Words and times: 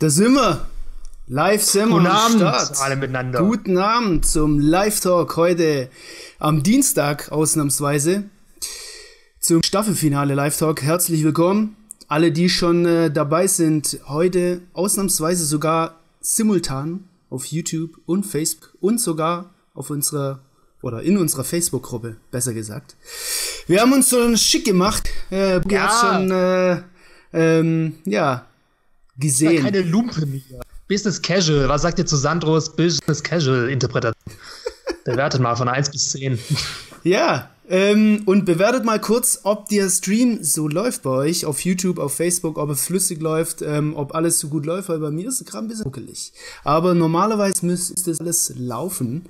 Da 0.00 0.08
sind 0.08 0.32
wir. 0.32 0.66
Live 1.26 1.62
sind 1.62 1.90
Guten 1.90 2.06
Abend 2.06 2.36
Start. 2.38 2.80
alle 2.80 2.96
miteinander. 2.96 3.40
Guten 3.40 3.76
Abend 3.76 4.24
zum 4.24 4.58
Live-Talk 4.58 5.36
heute 5.36 5.90
am 6.38 6.62
Dienstag 6.62 7.30
ausnahmsweise. 7.30 8.24
Zum 9.40 9.62
Staffelfinale 9.62 10.34
Live-Talk. 10.34 10.82
Herzlich 10.82 11.22
willkommen. 11.22 11.76
Alle, 12.08 12.32
die 12.32 12.48
schon 12.48 12.86
äh, 12.86 13.10
dabei 13.12 13.46
sind, 13.46 14.00
heute 14.06 14.62
ausnahmsweise 14.72 15.44
sogar 15.44 16.00
simultan 16.22 17.04
auf 17.28 17.44
YouTube 17.44 17.98
und 18.06 18.24
Facebook 18.24 18.74
und 18.80 19.00
sogar 19.00 19.50
auf 19.74 19.90
unserer 19.90 20.40
oder 20.82 21.02
in 21.02 21.18
unserer 21.18 21.44
Facebook-Gruppe, 21.44 22.16
besser 22.30 22.54
gesagt. 22.54 22.96
Wir 23.66 23.82
haben 23.82 23.92
uns 23.92 24.08
so 24.08 24.34
schick 24.36 24.64
gemacht. 24.64 25.10
Äh, 25.30 25.60
Ja. 25.68 25.90
schon 26.00 26.30
äh, 26.30 26.82
ähm, 27.34 27.98
ja 28.06 28.46
gesehen. 29.20 29.62
Keine 29.62 29.82
Lumpen 29.82 30.42
hier. 30.48 30.60
Business 30.88 31.22
Casual. 31.22 31.68
Was 31.68 31.82
sagt 31.82 31.98
ihr 31.98 32.06
zu 32.06 32.16
Sandros 32.16 32.74
Business 32.74 33.22
Casual 33.22 33.68
Interpretation? 33.68 34.20
Bewertet 35.04 35.40
mal 35.40 35.54
von 35.54 35.68
1 35.68 35.90
bis 35.90 36.10
10. 36.10 36.38
Ja, 37.04 37.50
ähm, 37.68 38.22
und 38.26 38.46
bewertet 38.46 38.84
mal 38.84 39.00
kurz, 39.00 39.40
ob 39.44 39.68
der 39.68 39.88
Stream 39.88 40.42
so 40.42 40.66
läuft 40.66 41.02
bei 41.02 41.10
euch 41.10 41.46
auf 41.46 41.60
YouTube, 41.60 42.00
auf 42.00 42.14
Facebook, 42.14 42.58
ob 42.58 42.68
es 42.70 42.84
flüssig 42.84 43.20
läuft, 43.20 43.62
ähm, 43.62 43.94
ob 43.94 44.12
alles 44.12 44.40
so 44.40 44.48
gut 44.48 44.66
läuft, 44.66 44.88
weil 44.88 44.98
bei 44.98 45.12
mir 45.12 45.28
ist 45.28 45.40
es 45.40 45.46
gerade 45.46 45.66
ein 45.66 45.68
bisschen 45.68 45.84
ruckelig. 45.84 46.32
Aber 46.64 46.94
normalerweise 46.94 47.64
müsste 47.64 47.94
das 48.10 48.18
alles 48.18 48.52
laufen. 48.56 49.26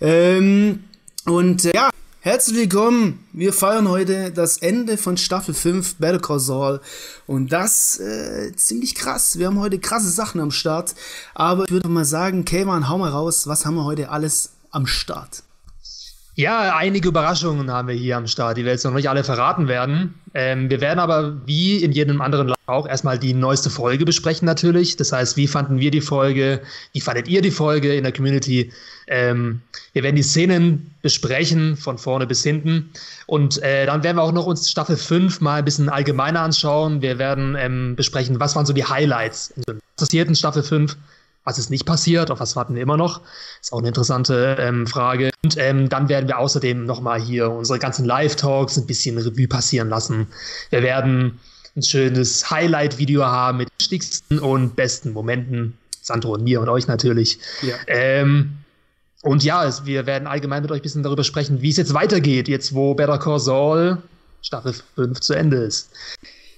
Ähm, 0.00 0.80
und 1.24 1.66
äh, 1.66 1.72
ja, 1.72 1.90
herzlich 2.20 2.56
willkommen. 2.56 3.24
Wir 3.32 3.52
feiern 3.52 3.88
heute 3.88 4.32
das 4.32 4.58
Ende 4.58 4.96
von 4.96 5.16
Staffel 5.16 5.54
5 5.54 5.96
Better 5.96 6.18
Call 6.18 6.40
Saul. 6.40 6.80
Und 7.26 7.52
das 7.52 8.00
äh, 8.00 8.52
ziemlich 8.56 8.94
krass. 8.94 9.38
Wir 9.38 9.46
haben 9.46 9.60
heute 9.60 9.78
krasse 9.78 10.10
Sachen 10.10 10.40
am 10.40 10.50
Start. 10.50 10.94
Aber 11.34 11.64
ich 11.64 11.70
würde 11.70 11.88
mal 11.88 12.04
sagen, 12.04 12.44
Kayman, 12.44 12.88
hau 12.88 12.98
mal 12.98 13.10
raus. 13.10 13.46
Was 13.46 13.64
haben 13.64 13.76
wir 13.76 13.84
heute 13.84 14.10
alles 14.10 14.52
am 14.70 14.86
Start? 14.86 15.42
Ja, 16.34 16.76
einige 16.76 17.08
Überraschungen 17.08 17.70
haben 17.72 17.88
wir 17.88 17.96
hier 17.96 18.16
am 18.16 18.28
Start, 18.28 18.56
die 18.56 18.64
wir 18.64 18.70
jetzt 18.70 18.84
noch 18.84 18.94
nicht 18.94 19.08
alle 19.08 19.24
verraten 19.24 19.66
werden. 19.66 20.14
Ähm, 20.34 20.70
wir 20.70 20.80
werden 20.80 21.00
aber 21.00 21.46
wie 21.46 21.82
in 21.82 21.90
jedem 21.90 22.20
anderen 22.20 22.46
Live 22.46 22.56
auch 22.66 22.86
erstmal 22.86 23.18
die 23.18 23.34
neueste 23.34 23.70
Folge 23.70 24.04
besprechen 24.04 24.46
natürlich. 24.46 24.96
Das 24.96 25.10
heißt, 25.10 25.36
wie 25.36 25.48
fanden 25.48 25.80
wir 25.80 25.90
die 25.90 26.00
Folge? 26.00 26.60
Wie 26.92 27.00
fandet 27.00 27.26
ihr 27.26 27.42
die 27.42 27.50
Folge 27.50 27.94
in 27.94 28.04
der 28.04 28.12
Community? 28.12 28.72
Ähm, 29.08 29.62
wir 29.92 30.02
werden 30.02 30.16
die 30.16 30.22
Szenen 30.22 30.94
besprechen 31.02 31.76
von 31.76 31.98
vorne 31.98 32.26
bis 32.26 32.42
hinten. 32.42 32.90
Und 33.26 33.62
äh, 33.62 33.86
dann 33.86 34.02
werden 34.02 34.16
wir 34.16 34.22
auch 34.22 34.32
noch 34.32 34.46
uns 34.46 34.70
Staffel 34.70 34.96
5 34.96 35.40
mal 35.40 35.56
ein 35.56 35.64
bisschen 35.64 35.88
allgemeiner 35.88 36.40
anschauen. 36.40 37.02
Wir 37.02 37.18
werden 37.18 37.56
ähm, 37.58 37.96
besprechen, 37.96 38.38
was 38.38 38.54
waren 38.54 38.66
so 38.66 38.72
die 38.72 38.84
Highlights. 38.84 39.54
In 40.12 40.34
Staffel 40.34 40.62
5? 40.62 40.96
Was 41.44 41.58
ist 41.58 41.70
nicht 41.70 41.86
passiert? 41.86 42.30
Auf 42.30 42.40
was 42.40 42.56
warten 42.56 42.74
wir 42.74 42.82
immer 42.82 42.98
noch? 42.98 43.22
Ist 43.62 43.72
auch 43.72 43.78
eine 43.78 43.88
interessante 43.88 44.56
ähm, 44.60 44.86
Frage. 44.86 45.30
Und 45.42 45.56
ähm, 45.56 45.88
dann 45.88 46.10
werden 46.10 46.28
wir 46.28 46.38
außerdem 46.38 46.84
nochmal 46.84 47.20
hier 47.20 47.50
unsere 47.50 47.78
ganzen 47.78 48.04
Live-Talks 48.04 48.76
ein 48.76 48.86
bisschen 48.86 49.16
Revue 49.16 49.48
passieren 49.48 49.88
lassen. 49.88 50.26
Wir 50.68 50.82
werden 50.82 51.40
ein 51.74 51.82
schönes 51.82 52.50
Highlight-Video 52.50 53.24
haben 53.24 53.58
mit 53.58 53.68
den 53.68 53.80
wichtigsten 53.80 54.38
und 54.38 54.76
besten 54.76 55.12
Momenten. 55.12 55.78
Sandro 56.02 56.34
und 56.34 56.44
mir 56.44 56.60
und 56.60 56.68
euch 56.68 56.86
natürlich. 56.86 57.38
Ja. 57.62 57.76
Ähm, 57.86 58.58
und 59.22 59.42
ja, 59.42 59.64
es, 59.64 59.84
wir 59.84 60.06
werden 60.06 60.26
allgemein 60.28 60.62
mit 60.62 60.70
euch 60.70 60.80
ein 60.80 60.82
bisschen 60.82 61.02
darüber 61.02 61.24
sprechen, 61.24 61.60
wie 61.60 61.70
es 61.70 61.76
jetzt 61.76 61.94
weitergeht, 61.94 62.48
jetzt 62.48 62.74
wo 62.74 62.94
Better 62.94 63.18
Call 63.18 63.40
Saul 63.40 63.98
Staffel 64.42 64.74
5 64.94 65.20
zu 65.20 65.34
Ende 65.34 65.56
ist. 65.58 65.90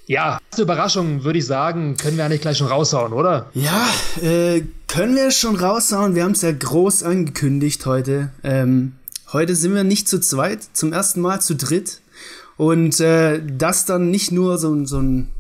Ja, 0.07 0.39
erste 0.51 0.63
Überraschung, 0.63 1.25
würde 1.25 1.39
ich 1.39 1.47
sagen, 1.47 1.97
können 1.97 2.17
wir 2.17 2.25
eigentlich 2.25 2.41
gleich 2.41 2.59
schon 2.59 2.67
raushauen, 2.67 3.13
oder? 3.13 3.49
Ja, 3.55 3.89
äh, 4.21 4.63
können 4.89 5.15
wir 5.15 5.31
schon 5.31 5.57
raushauen. 5.57 6.15
Wir 6.15 6.25
haben 6.25 6.33
es 6.33 6.43
ja 6.43 6.53
groß 6.53 7.05
angekündigt 7.05 7.87
heute. 7.87 8.31
Ähm, 8.43 8.97
heute 9.33 9.55
sind 9.55 9.75
wir 9.75 9.85
nicht 9.85 10.09
zu 10.09 10.21
zweit, 10.21 10.65
zum 10.73 10.93
ersten 10.93 11.21
Mal 11.21 11.41
zu 11.41 11.55
dritt. 11.55 12.01
Und 12.57 13.01
äh, 13.01 13.41
das 13.47 13.87
dann 13.87 14.11
nicht 14.11 14.33
nur 14.33 14.59
so, 14.59 14.85
so 14.85 14.99
ein, 14.99 15.31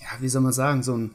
ja, 0.00 0.08
wie 0.20 0.28
soll 0.28 0.42
man 0.42 0.52
sagen, 0.52 0.82
so 0.82 0.96
ein 0.96 1.10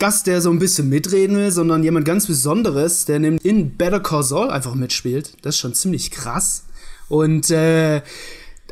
Gast, 0.00 0.28
der 0.28 0.40
so 0.40 0.50
ein 0.50 0.60
bisschen 0.60 0.88
mitreden 0.88 1.36
will, 1.36 1.50
sondern 1.50 1.82
jemand 1.82 2.06
ganz 2.06 2.26
Besonderes, 2.28 3.04
der 3.04 3.18
nämlich 3.18 3.44
in 3.44 3.76
Better 3.76 3.98
Call 3.98 4.22
Saul 4.22 4.48
einfach 4.48 4.76
mitspielt. 4.76 5.32
Das 5.42 5.56
ist 5.56 5.60
schon 5.60 5.74
ziemlich 5.74 6.12
krass. 6.12 6.64
Und 7.08 7.50
äh, 7.50 8.02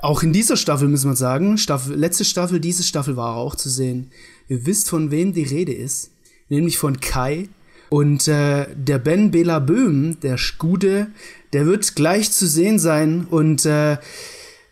auch 0.02 0.22
in 0.22 0.32
dieser 0.32 0.56
Staffel 0.56 0.86
muss 0.86 1.04
man 1.04 1.16
sagen, 1.16 1.58
Staffel, 1.58 1.96
letzte 1.96 2.24
Staffel, 2.24 2.60
diese 2.60 2.84
Staffel 2.84 3.16
war 3.16 3.34
auch 3.34 3.56
zu 3.56 3.68
sehen. 3.68 4.12
Ihr 4.48 4.66
wisst, 4.66 4.88
von 4.88 5.10
wem 5.10 5.32
die 5.32 5.42
Rede 5.42 5.72
ist. 5.72 6.10
Nämlich 6.48 6.78
von 6.78 7.00
Kai. 7.00 7.48
Und 7.88 8.28
äh, 8.28 8.66
der 8.76 8.98
Ben 8.98 9.32
Bela 9.32 9.58
Böhm, 9.58 10.20
der 10.20 10.38
Gute, 10.58 11.08
der 11.52 11.66
wird 11.66 11.96
gleich 11.96 12.30
zu 12.30 12.46
sehen 12.46 12.78
sein. 12.78 13.26
Und 13.28 13.66
äh, 13.66 13.98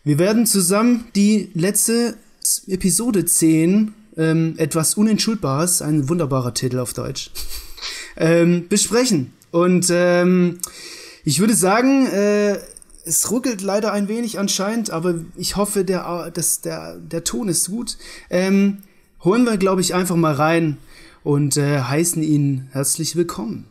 wir 0.05 0.19
werden 0.19 0.45
zusammen 0.45 1.05
die 1.15 1.49
letzte 1.53 2.15
Episode 2.67 3.25
10, 3.25 3.93
ähm, 4.17 4.55
etwas 4.57 4.95
Unentschuldbares, 4.95 5.81
ein 5.81 6.09
wunderbarer 6.09 6.53
Titel 6.53 6.79
auf 6.79 6.93
Deutsch, 6.93 7.31
ähm, 8.17 8.67
besprechen. 8.67 9.33
Und 9.51 9.87
ähm, 9.89 10.59
ich 11.23 11.39
würde 11.39 11.55
sagen, 11.55 12.07
äh, 12.07 12.59
es 13.05 13.31
ruckelt 13.31 13.61
leider 13.61 13.93
ein 13.93 14.07
wenig 14.07 14.39
anscheinend, 14.39 14.89
aber 14.89 15.15
ich 15.35 15.55
hoffe, 15.55 15.85
der, 15.85 16.31
dass 16.31 16.61
der, 16.61 16.97
der 16.97 17.23
Ton 17.23 17.47
ist 17.49 17.69
gut. 17.69 17.97
Ähm, 18.29 18.79
holen 19.23 19.45
wir, 19.45 19.57
glaube 19.57 19.81
ich, 19.81 19.93
einfach 19.93 20.15
mal 20.15 20.33
rein 20.33 20.77
und 21.23 21.57
äh, 21.57 21.79
heißen 21.81 22.23
ihn 22.23 22.67
herzlich 22.71 23.15
willkommen. 23.15 23.67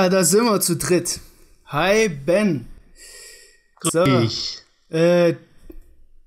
Ja, 0.00 0.08
da 0.08 0.24
sind 0.24 0.44
wir 0.46 0.58
zu 0.62 0.76
dritt. 0.76 1.20
Hi, 1.66 2.08
Ben. 2.08 2.64
So, 3.82 4.02
Ich. 4.06 4.56
äh, 4.88 5.34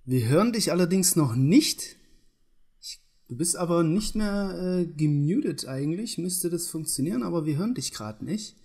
wir 0.05 0.27
hören 0.27 0.53
dich 0.53 0.71
allerdings 0.71 1.15
noch 1.15 1.33
nicht. 1.33 1.95
Ich, 2.79 2.99
du 3.29 3.35
bist 3.35 3.55
aber 3.55 3.81
nicht 3.81 4.13
mehr 4.13 4.53
äh, 4.83 4.85
gemutet 4.85 5.67
eigentlich. 5.67 6.19
Müsste 6.19 6.51
das 6.51 6.67
funktionieren, 6.67 7.23
aber 7.23 7.47
wir 7.47 7.57
hören 7.57 7.73
dich 7.73 7.91
gerade 7.91 8.23
nicht. 8.23 8.55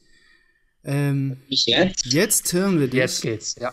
Ähm, 0.85 1.39
Ich 1.49 1.65
jetzt? 1.65 2.05
jetzt 2.13 2.53
hören 2.53 2.79
wir 2.79 2.89
dich. 2.89 2.99
Jetzt 2.99 3.23
geht's, 3.23 3.55
ja. 3.59 3.73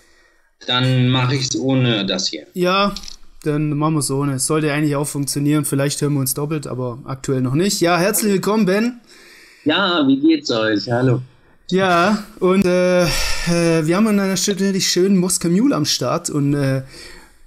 Dann 0.68 1.10
mache 1.10 1.36
ich 1.36 1.50
es 1.50 1.56
ohne 1.58 2.06
das 2.06 2.30
hier. 2.30 2.48
Ja, 2.54 2.96
dann 3.44 3.72
machen 3.72 3.96
wir 3.96 4.00
es 4.00 4.10
ohne. 4.10 4.36
Es 4.36 4.48
sollte 4.48 4.72
eigentlich 4.72 4.96
auch 4.96 5.04
funktionieren. 5.04 5.66
Vielleicht 5.66 6.02
hören 6.02 6.14
wir 6.14 6.22
uns 6.22 6.34
doppelt, 6.34 6.66
aber 6.66 7.02
aktuell 7.04 7.42
noch 7.42 7.56
nicht. 7.56 7.82
Ja, 7.82 7.98
herzlich 8.00 8.32
willkommen, 8.32 8.66
Ben. 8.66 9.02
Ja, 9.66 10.08
wie 10.08 10.20
geht's 10.20 10.52
euch? 10.52 10.90
Hallo. 10.90 11.22
Ja, 11.72 12.24
und 12.40 12.66
äh, 12.66 13.04
äh, 13.04 13.08
wir 13.84 13.96
haben 13.96 14.08
an 14.08 14.20
einer 14.20 14.38
Stelle 14.38 14.60
richtig 14.60 14.88
schönen 14.88 15.18
Moskau 15.18 15.50
Mule 15.50 15.76
am 15.76 15.86
Start 15.86 16.30
und 16.30 16.54
äh, 16.54 16.84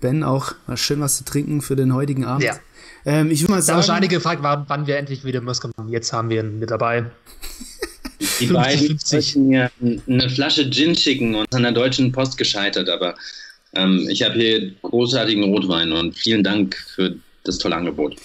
Ben 0.01 0.25
auch 0.25 0.53
mal 0.67 0.77
schön 0.77 1.01
was 1.01 1.19
zu 1.19 1.25
trinken 1.25 1.63
für 1.63 1.77
den 1.77 1.95
heutigen 1.95 2.25
Abend. 2.25 2.43
Ja. 2.43 2.59
Ähm, 3.07 3.31
ich 3.31 3.43
würde 3.43 3.53
mal 3.53 3.63
Da 3.63 3.75
haben 3.75 3.83
sagen, 3.83 3.99
einige 3.99 4.17
gefragt, 4.17 4.43
wann, 4.43 4.65
wann 4.67 4.89
wir 4.89 4.97
endlich 4.97 5.25
wieder 5.25 5.41
Moskau 5.41 5.71
machen. 5.77 5.91
Jetzt 5.91 6.13
haben 6.13 6.29
wir 6.29 6.43
ihn 6.43 6.59
mit 6.59 6.73
dabei. 6.73 7.05
Die 8.41 8.49
50, 8.49 8.53
beiden 8.53 8.87
50. 8.89 9.37
wollten 9.37 9.49
mir 9.49 9.71
eine 10.09 10.29
Flasche 10.29 10.69
Gin 10.69 10.97
schicken 10.97 11.37
und 11.37 11.55
an 11.55 11.63
der 11.63 11.73
Deutschen 11.73 12.11
Post 12.11 12.37
gescheitert, 12.37 12.89
aber 12.89 13.15
ähm, 13.75 14.09
ich 14.11 14.25
habe 14.25 14.35
hier 14.35 14.73
großartigen 14.83 15.45
Rotwein 15.45 15.93
und 15.93 16.17
vielen 16.17 16.43
Dank 16.43 16.77
für 16.97 17.15
das 17.45 17.59
tolle 17.59 17.77
Angebot. 17.77 18.17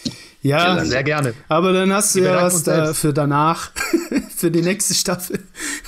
Ja, 0.44 0.78
Ja, 0.78 0.86
Sehr 0.86 1.04
gerne. 1.04 1.34
aber 1.50 1.74
dann 1.74 1.92
hast 1.92 2.13
du 2.16 2.19
ja 2.19 2.44
was 2.44 2.63
da 2.63 2.94
für 2.94 3.12
danach, 3.13 3.72
für 4.36 4.51
die 4.51 4.62
nächste 4.62 4.94
Staffel. 4.94 5.40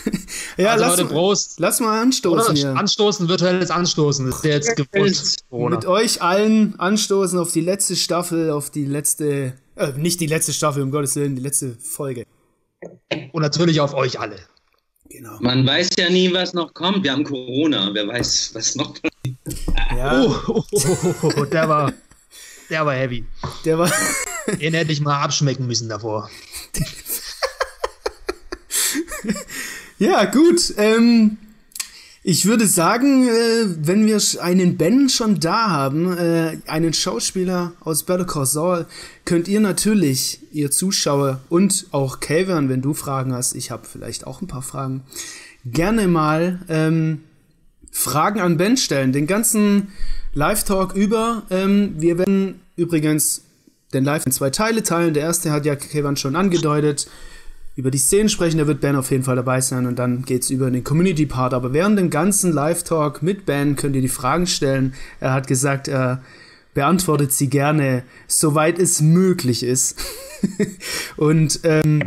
ja, 0.58 0.72
Also 0.72 0.86
lass, 0.86 0.98
Leute, 0.98 1.10
Prost. 1.10 1.60
lass 1.60 1.80
mal 1.80 2.02
anstoßen 2.02 2.46
Oder 2.52 2.54
hier. 2.54 2.76
anstoßen, 2.76 3.28
virtuelles 3.30 3.70
Anstoßen. 3.70 4.28
Ist 4.30 4.44
ja 4.44 4.52
jetzt 4.52 4.76
gewusst. 4.76 5.46
Mit 5.52 5.86
euch 5.86 6.22
allen 6.22 6.80
anstoßen 6.80 7.38
auf 7.38 7.52
die 7.52 7.62
letzte 7.62 7.96
Staffel, 7.96 8.50
auf 8.50 8.70
die 8.72 8.86
letzte, 8.86 9.54
äh, 9.76 9.92
nicht 9.98 10.20
die 10.22 10.28
letzte 10.28 10.54
Staffel, 10.54 10.82
um 10.84 10.90
Gottes 10.92 11.16
Willen, 11.16 11.36
die 11.36 11.42
letzte 11.42 11.76
Folge. 11.80 12.26
Und 13.34 13.42
natürlich 13.42 13.80
auf 13.82 13.94
euch 13.94 14.20
alle. 14.20 14.38
Genau. 15.10 15.38
Man 15.40 15.66
weiß 15.66 15.90
ja 16.00 16.10
nie, 16.10 16.34
was 16.34 16.54
noch 16.54 16.74
kommt. 16.74 17.04
Wir 17.04 17.12
haben 17.12 17.24
Corona. 17.24 17.92
Wer 17.94 18.08
weiß, 18.08 18.52
was 18.54 18.76
noch 18.76 18.94
passiert. 18.94 19.38
Ja, 19.96 20.24
Oh, 20.24 20.36
oh, 20.48 20.64
oh, 20.74 20.98
oh, 21.22 21.32
oh, 21.38 21.46
der 21.46 21.70
war, 21.70 21.94
der 22.70 22.86
war 22.86 22.94
heavy. 22.96 23.24
der 23.64 23.78
war. 23.78 23.92
Den 24.62 24.74
hätte 24.74 24.92
ich 24.92 25.02
mal 25.02 25.22
abschmecken 25.22 25.68
müssen 25.68 25.90
davor. 25.90 26.30
Ja, 29.98 30.26
gut. 30.26 30.74
Ähm, 30.78 31.38
Ich 32.28 32.48
würde 32.48 32.66
sagen, 32.66 33.28
äh, 33.28 33.68
wenn 33.88 34.08
wir 34.08 34.20
einen 34.42 34.78
Ben 34.78 35.10
schon 35.10 35.40
da 35.40 35.70
haben, 35.70 36.18
äh, 36.18 36.58
einen 36.66 36.92
Schauspieler 36.92 37.74
aus 37.82 38.02
Better 38.02 38.26
Call 38.26 38.48
Saul, 38.48 38.88
könnt 39.26 39.48
ihr 39.48 39.60
natürlich, 39.60 40.40
ihr 40.52 40.72
Zuschauer 40.72 41.42
und 41.50 41.86
auch 41.92 42.20
Calvin, 42.20 42.68
wenn 42.68 42.82
du 42.82 42.96
Fragen 42.96 43.32
hast, 43.32 43.54
ich 43.54 43.70
habe 43.70 43.88
vielleicht 43.88 44.26
auch 44.26 44.42
ein 44.42 44.48
paar 44.48 44.64
Fragen, 44.64 45.04
gerne 45.66 46.08
mal 46.08 46.62
ähm, 46.68 47.22
Fragen 47.92 48.40
an 48.42 48.58
Ben 48.58 48.76
stellen. 48.76 49.14
Den 49.14 49.28
ganzen 49.28 49.90
Live-Talk 50.34 50.96
über. 50.96 51.44
Ähm, 51.52 51.94
wir 52.00 52.18
werden 52.18 52.60
übrigens 52.76 53.45
den 53.94 54.04
Live 54.04 54.26
in 54.26 54.32
zwei 54.32 54.50
Teile 54.50 54.84
teilen. 54.84 55.14
Der 55.14 55.24
erste 55.24 55.52
hat 55.52 55.66
ja 55.66 55.76
Kevin 55.76 56.18
schon 56.18 56.36
angedeutet 56.36 57.08
über 57.76 57.92
die 57.92 57.98
Szenen 57.98 58.30
sprechen, 58.30 58.58
da 58.58 58.68
wird 58.68 58.80
Ben 58.80 58.96
auf 58.96 59.12
jeden 59.12 59.24
Fall 59.24 59.36
dabei 59.36 59.60
sein 59.60 59.86
und 59.86 60.00
dann 60.00 60.24
geht 60.24 60.44
es 60.44 60.50
über 60.50 60.72
den 60.72 60.84
Community-Part. 60.84 61.54
Aber 61.54 61.74
während 61.74 62.00
dem 62.00 62.10
ganzen 62.10 62.54
Live-Talk 62.54 63.22
mit 63.22 63.46
Ben 63.46 63.76
könnt 63.76 63.96
ihr 63.96 64.02
die 64.02 64.08
Fragen 64.08 64.48
stellen. 64.48 64.94
Er 65.20 65.34
hat 65.34 65.48
gesagt, 65.48 65.90
er 65.90 66.24
beantwortet 66.74 67.34
sie 67.34 67.50
gerne, 67.50 68.04
soweit 68.28 68.80
es 68.80 69.02
möglich 69.02 69.64
ist. 69.64 70.00
und 71.18 71.60
ähm, 71.64 72.02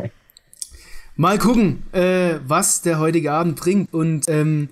mal 1.17 1.39
gucken, 1.39 1.83
äh, 1.93 2.37
was 2.47 2.81
der 2.81 2.99
heutige 2.99 3.33
Abend 3.33 3.57
bringt. 3.57 3.93
Und 3.93 4.27
ähm, 4.29 4.71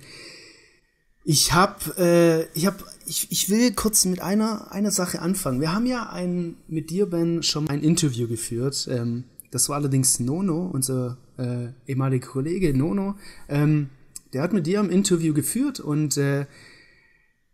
ich 1.23 1.53
habe, 1.53 2.47
äh, 2.55 2.57
ich 2.57 2.65
habe, 2.65 2.77
ich, 3.07 3.27
ich 3.31 3.49
will 3.49 3.71
kurz 3.73 4.05
mit 4.05 4.21
einer, 4.21 4.71
einer 4.71 4.91
Sache 4.91 5.21
anfangen. 5.21 5.61
Wir 5.61 5.73
haben 5.73 5.85
ja 5.85 6.09
ein, 6.09 6.57
mit 6.67 6.89
dir, 6.89 7.05
Ben, 7.05 7.41
schon 7.41 7.69
ein 7.69 7.81
Interview 7.81 8.27
geführt. 8.27 8.87
Ähm, 8.91 9.23
das 9.49 9.69
war 9.69 9.77
allerdings 9.77 10.19
Nono, 10.19 10.69
unser 10.73 11.17
äh, 11.37 11.69
ehemaliger 11.87 12.27
Kollege 12.27 12.77
Nono. 12.77 13.15
Ähm, 13.47 13.89
der 14.33 14.41
hat 14.41 14.51
mit 14.51 14.67
dir 14.67 14.81
ein 14.81 14.89
Interview 14.89 15.33
geführt 15.33 15.79
und 15.79 16.17
äh, 16.17 16.45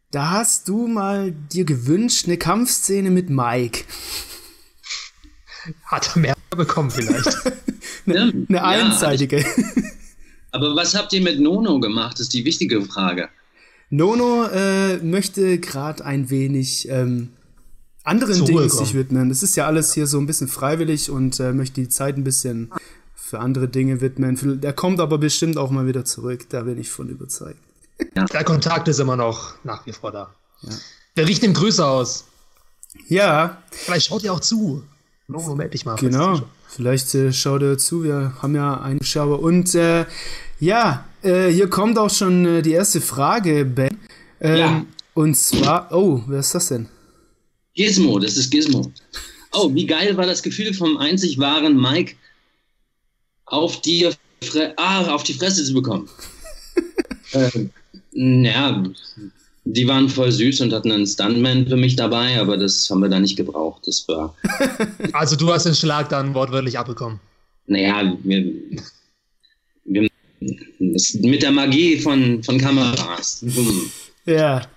da 0.10 0.32
hast 0.32 0.68
du 0.68 0.88
mal 0.88 1.32
dir 1.32 1.66
gewünscht, 1.66 2.26
eine 2.26 2.38
Kampfszene 2.38 3.12
mit 3.12 3.30
Mike. 3.30 3.84
Hat 5.86 6.16
er 6.16 6.20
mehr 6.20 6.36
bekommen 6.50 6.92
vielleicht. 6.92 7.28
eine, 8.06 8.22
eine 8.22 8.46
ja, 8.50 8.64
einseitige. 8.64 9.46
Aber 10.52 10.76
was 10.76 10.94
habt 10.94 11.14
ihr 11.14 11.22
mit 11.22 11.40
Nono 11.40 11.80
gemacht, 11.80 12.20
ist 12.20 12.34
die 12.34 12.44
wichtige 12.44 12.82
Frage. 12.84 13.30
Nono 13.90 14.46
äh, 14.46 14.98
möchte 14.98 15.60
gerade 15.60 16.04
ein 16.04 16.30
wenig 16.30 16.90
ähm, 16.90 17.30
anderen 18.04 18.46
Dingen 18.46 18.70
sich 18.70 18.94
widmen. 18.94 19.30
Das 19.30 19.44
ist 19.44 19.56
ja 19.56 19.66
alles 19.66 19.94
hier 19.94 20.08
so 20.08 20.18
ein 20.18 20.26
bisschen 20.26 20.48
freiwillig 20.48 21.10
und 21.10 21.40
äh, 21.40 21.54
möchte 21.54 21.82
die 21.82 21.90
Zeit 21.90 22.18
ein 22.18 22.24
bisschen 22.24 22.72
für 23.16 23.40
andere 23.40 23.68
Dinge 23.68 24.02
widmen. 24.02 24.62
Der 24.62 24.74
kommt 24.74 25.00
aber 25.00 25.18
bestimmt 25.18 25.58
auch 25.58 25.72
mal 25.72 25.88
wieder 25.88 26.06
zurück, 26.06 26.50
da 26.50 26.62
bin 26.62 26.78
ich 26.78 26.90
von 26.90 27.10
überzeugt. 27.10 27.60
Ja. 28.16 28.26
Der 28.26 28.44
Kontakt 28.44 28.88
ist 28.88 29.00
immer 29.00 29.16
noch 29.16 29.56
nach 29.64 29.86
wie 29.86 29.94
vor 29.94 30.12
da. 30.12 30.34
Ja. 30.62 30.72
Der 31.16 31.28
riecht 31.28 31.44
ihm 31.44 31.54
Grüße 31.54 31.86
aus. 31.86 32.26
Ja. 33.08 33.62
Vielleicht 33.72 34.08
schaut 34.08 34.24
ihr 34.24 34.34
auch 34.34 34.40
zu. 34.40 34.84
No, 35.28 35.56
meld 35.56 35.74
dich 35.74 35.86
mal. 35.86 35.96
Genau. 35.96 36.42
Vielleicht 36.68 37.14
äh, 37.16 37.32
schaut 37.32 37.62
er 37.62 37.78
zu. 37.78 38.04
Wir 38.04 38.34
haben 38.42 38.56
ja 38.56 38.82
einen 38.82 39.04
Schauer. 39.04 39.40
Und 39.40 39.74
äh, 39.76 40.06
ja, 40.60 41.06
äh, 41.24 41.50
hier 41.52 41.70
kommt 41.70 41.98
auch 41.98 42.10
schon 42.10 42.46
äh, 42.46 42.62
die 42.62 42.72
erste 42.72 43.02
Frage, 43.02 43.66
Ben. 43.66 43.98
Ähm, 44.42 44.58
ja. 44.58 44.86
Und 45.14 45.36
zwar, 45.36 45.92
oh, 45.92 46.22
wer 46.28 46.40
ist 46.40 46.54
das 46.56 46.70
denn? 46.70 46.88
Gizmo, 47.76 48.20
das 48.20 48.38
ist 48.38 48.52
Gizmo. 48.52 48.92
Oh, 49.52 49.74
wie 49.74 49.86
geil 49.86 50.18
war 50.18 50.26
das 50.26 50.42
Gefühl 50.42 50.74
vom 50.74 50.98
einzig 50.98 51.38
wahren 51.38 51.80
Mike 51.80 52.16
auf 53.46 53.82
die, 53.82 54.10
Fre 54.42 54.74
ah, 54.78 55.14
auf 55.14 55.24
die 55.24 55.34
Fresse 55.34 55.64
zu 55.64 55.74
bekommen. 55.74 56.10
äh, 57.34 57.68
ja, 58.12 58.84
die 59.66 59.88
waren 59.88 60.10
voll 60.10 60.32
süß 60.32 60.62
und 60.62 60.74
hatten 60.74 60.92
einen 60.92 61.08
Stuntman 61.08 61.68
für 61.68 61.78
mich 61.78 61.96
dabei, 61.96 62.40
aber 62.40 62.58
das 62.58 62.90
haben 62.90 63.02
wir 63.02 63.10
da 63.10 63.20
nicht 63.20 63.38
gebraucht. 63.38 63.84
Das 63.86 64.08
war. 64.08 64.36
Also 65.14 65.36
du 65.36 65.54
hast 65.54 65.66
den 65.66 65.76
Schlag 65.76 66.10
dann 66.10 66.34
wortwörtlich 66.34 66.78
abbekommen. 66.78 67.20
Naja, 67.68 68.18
wir 68.24 68.54
mit 70.80 71.42
der 71.42 71.52
Magie 71.52 72.00
von, 72.00 72.44
von 72.44 72.58
Kameras. 72.58 73.44
Ja. 74.26 74.68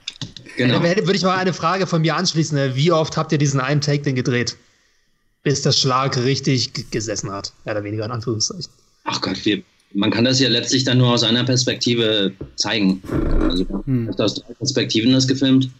Genau. 0.56 0.78
Da 0.78 0.82
würde 0.82 1.14
ich 1.14 1.22
mal 1.22 1.36
eine 1.36 1.52
Frage 1.52 1.86
von 1.86 2.00
mir 2.00 2.16
anschließen. 2.16 2.56
Ne? 2.56 2.76
Wie 2.76 2.90
oft 2.92 3.16
habt 3.16 3.32
ihr 3.32 3.38
diesen 3.38 3.60
einen 3.60 3.80
Take 3.80 4.02
denn 4.02 4.14
gedreht? 4.14 4.56
Bis 5.42 5.62
der 5.62 5.72
Schlag 5.72 6.16
richtig 6.16 6.90
gesessen 6.90 7.30
hat. 7.30 7.52
Mehr 7.64 7.74
oder 7.74 7.84
weniger 7.84 8.04
in 8.04 8.10
Anführungszeichen. 8.10 8.72
Ach 9.04 9.20
Gott, 9.20 9.44
wir, 9.44 9.62
man 9.92 10.10
kann 10.10 10.24
das 10.24 10.40
ja 10.40 10.48
letztlich 10.48 10.84
dann 10.84 10.98
nur 10.98 11.08
aus 11.08 11.22
einer 11.22 11.44
Perspektive 11.44 12.32
zeigen. 12.56 13.02
Also, 13.40 13.66
hm. 13.84 14.10
aus 14.18 14.34
drei 14.34 14.54
Perspektiven 14.54 15.12
das 15.12 15.28
gefilmt. 15.28 15.70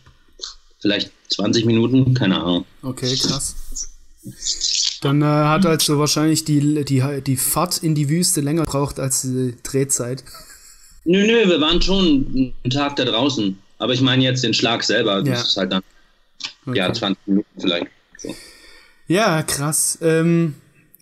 Vielleicht 0.81 1.11
20 1.31 1.65
Minuten, 1.65 2.15
keine 2.15 2.41
Ahnung. 2.41 2.65
Okay, 2.83 3.17
krass. 3.17 3.57
Dann 5.03 5.23
äh, 5.23 5.25
hat 5.25 5.67
also 5.67 5.99
wahrscheinlich 5.99 6.45
die, 6.45 6.85
die, 6.85 7.03
die 7.23 7.37
Fahrt 7.37 7.83
in 7.83 7.95
die 7.95 8.09
Wüste 8.09 8.41
länger 8.41 8.65
gebraucht 8.65 8.99
als 8.99 9.23
die 9.23 9.55
Drehzeit. 9.63 10.25
Nö, 11.05 11.27
nö, 11.27 11.49
wir 11.49 11.61
waren 11.61 11.81
schon 11.81 12.53
einen 12.65 12.71
Tag 12.71 12.97
da 12.97 13.05
draußen. 13.05 13.59
Aber 13.79 13.93
ich 13.93 14.01
meine 14.01 14.25
jetzt 14.25 14.43
den 14.43 14.55
Schlag 14.55 14.83
selber. 14.83 15.23
Das 15.23 15.29
ja. 15.29 15.45
ist 15.45 15.57
halt 15.57 15.73
dann 15.73 15.83
okay. 16.67 16.79
ja 16.79 16.93
20 16.93 17.27
Minuten 17.27 17.61
vielleicht. 17.61 17.87
So. 18.19 18.35
Ja, 19.07 19.43
krass. 19.43 19.99
Ähm, 20.01 20.55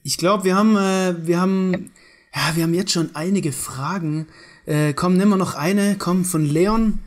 ich 0.02 0.18
glaube, 0.18 0.44
wir 0.44 0.56
haben, 0.56 0.76
äh, 0.76 1.26
wir 1.26 1.40
haben, 1.40 1.90
ja, 2.34 2.56
wir 2.56 2.64
haben 2.64 2.74
jetzt 2.74 2.92
schon 2.92 3.14
einige 3.14 3.52
Fragen. 3.52 4.26
Äh, 4.66 4.92
komm, 4.92 5.16
nimm 5.16 5.28
mal 5.28 5.36
noch 5.36 5.54
eine. 5.54 5.96
Komm 5.98 6.24
von 6.24 6.44
Leon. 6.44 6.98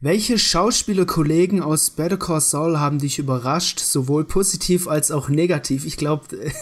Welche 0.00 0.38
Schauspielerkollegen 0.38 1.62
aus 1.62 1.88
Better 1.88 2.18
Call 2.18 2.42
Saul 2.42 2.78
haben 2.78 2.98
dich 2.98 3.18
überrascht, 3.18 3.80
sowohl 3.80 4.24
positiv 4.24 4.88
als 4.88 5.10
auch 5.10 5.30
negativ? 5.30 5.86
Ich 5.86 5.96
glaube. 5.96 6.26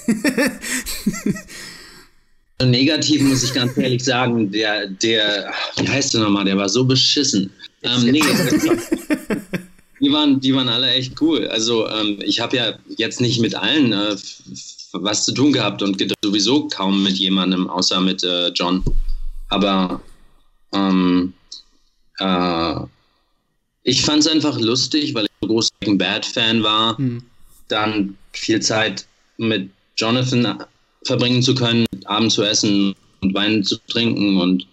negativ 2.62 3.22
muss 3.22 3.42
ich 3.42 3.52
ganz 3.52 3.76
ehrlich 3.76 4.04
sagen, 4.04 4.52
der, 4.52 4.86
der, 4.86 5.52
wie 5.76 5.88
heißt 5.88 6.14
der 6.14 6.20
nochmal, 6.20 6.44
der 6.44 6.56
war 6.56 6.68
so 6.68 6.84
beschissen. 6.84 7.50
Ähm, 7.82 8.04
nee, 8.04 8.22
die 10.00 10.12
waren, 10.12 10.38
die 10.40 10.54
waren 10.54 10.68
alle 10.68 10.90
echt 10.90 11.20
cool. 11.20 11.48
Also 11.48 11.88
ähm, 11.88 12.20
ich 12.24 12.38
habe 12.38 12.56
ja 12.56 12.78
jetzt 12.96 13.20
nicht 13.20 13.40
mit 13.40 13.56
allen 13.56 13.92
äh, 13.92 14.14
was 14.92 15.24
zu 15.24 15.32
tun 15.32 15.52
gehabt 15.52 15.82
und 15.82 16.00
sowieso 16.22 16.68
kaum 16.68 17.02
mit 17.02 17.16
jemandem, 17.16 17.68
außer 17.68 18.00
mit 18.00 18.22
äh, 18.22 18.50
John. 18.50 18.84
Aber 19.48 20.00
ähm, 20.72 21.32
äh, 22.20 22.76
ich 23.84 24.02
fand 24.02 24.20
es 24.20 24.26
einfach 24.26 24.58
lustig, 24.58 25.14
weil 25.14 25.26
ich 25.26 25.30
ein 25.42 25.48
großer 25.48 25.70
Bad-Fan 25.86 26.62
war, 26.62 26.96
hm. 26.98 27.22
dann 27.68 28.16
viel 28.32 28.60
Zeit 28.60 29.06
mit 29.36 29.70
Jonathan 29.96 30.64
verbringen 31.04 31.42
zu 31.42 31.54
können, 31.54 31.86
Abend 32.06 32.32
zu 32.32 32.42
essen 32.42 32.94
und 33.20 33.34
Wein 33.34 33.62
zu 33.62 33.76
trinken 33.86 34.38
und 34.38 34.66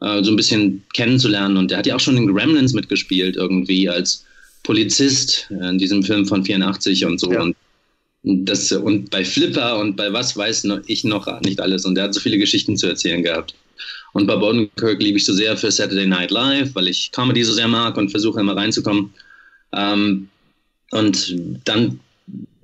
äh, 0.00 0.22
so 0.22 0.30
ein 0.30 0.36
bisschen 0.36 0.82
kennenzulernen. 0.92 1.56
Und 1.56 1.70
der 1.70 1.78
hat 1.78 1.86
ja 1.86 1.96
auch 1.96 2.00
schon 2.00 2.18
in 2.18 2.32
Gremlins 2.32 2.74
mitgespielt, 2.74 3.36
irgendwie 3.36 3.88
als 3.88 4.24
Polizist 4.62 5.48
in 5.50 5.78
diesem 5.78 6.02
Film 6.02 6.26
von 6.26 6.44
84 6.44 7.06
und 7.06 7.18
so. 7.18 7.32
Ja. 7.32 7.42
Und, 7.42 7.56
das, 8.22 8.70
und 8.72 9.10
bei 9.10 9.24
Flipper 9.24 9.78
und 9.78 9.96
bei 9.96 10.12
was 10.12 10.36
weiß 10.36 10.66
ich 10.86 11.04
noch 11.04 11.40
nicht 11.40 11.60
alles. 11.60 11.86
Und 11.86 11.94
der 11.94 12.04
hat 12.04 12.14
so 12.14 12.20
viele 12.20 12.36
Geschichten 12.36 12.76
zu 12.76 12.86
erzählen 12.86 13.22
gehabt. 13.22 13.54
Und 14.12 14.26
bei 14.26 14.36
Bodenkirk 14.36 15.00
liebe 15.02 15.18
ich 15.18 15.24
so 15.24 15.32
sehr 15.32 15.56
für 15.56 15.70
Saturday 15.70 16.06
Night 16.06 16.30
Live, 16.30 16.74
weil 16.74 16.88
ich 16.88 17.12
Comedy 17.12 17.44
so 17.44 17.52
sehr 17.52 17.68
mag 17.68 17.96
und 17.96 18.10
versuche 18.10 18.40
immer 18.40 18.56
reinzukommen. 18.56 19.12
Ähm, 19.72 20.28
und 20.90 21.36
dann 21.64 22.00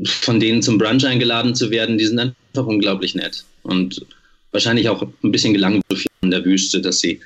von 0.04 0.40
denen 0.40 0.62
zum 0.62 0.78
Brunch 0.78 1.06
eingeladen 1.06 1.54
zu 1.54 1.70
werden, 1.70 1.98
die 1.98 2.06
sind 2.06 2.18
einfach 2.18 2.66
unglaublich 2.66 3.14
nett. 3.14 3.44
Und 3.62 4.04
wahrscheinlich 4.50 4.88
auch 4.88 5.02
ein 5.22 5.32
bisschen 5.32 5.54
gelangweilt 5.54 6.06
in 6.22 6.30
der 6.30 6.44
Wüste, 6.44 6.80
dass 6.80 7.00
sie 7.00 7.20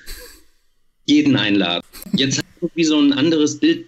jeden 1.06 1.36
einladen. 1.36 1.84
Jetzt 2.12 2.42
wie 2.74 2.84
so 2.84 3.00
ein 3.00 3.12
anderes 3.12 3.58
Bild. 3.58 3.86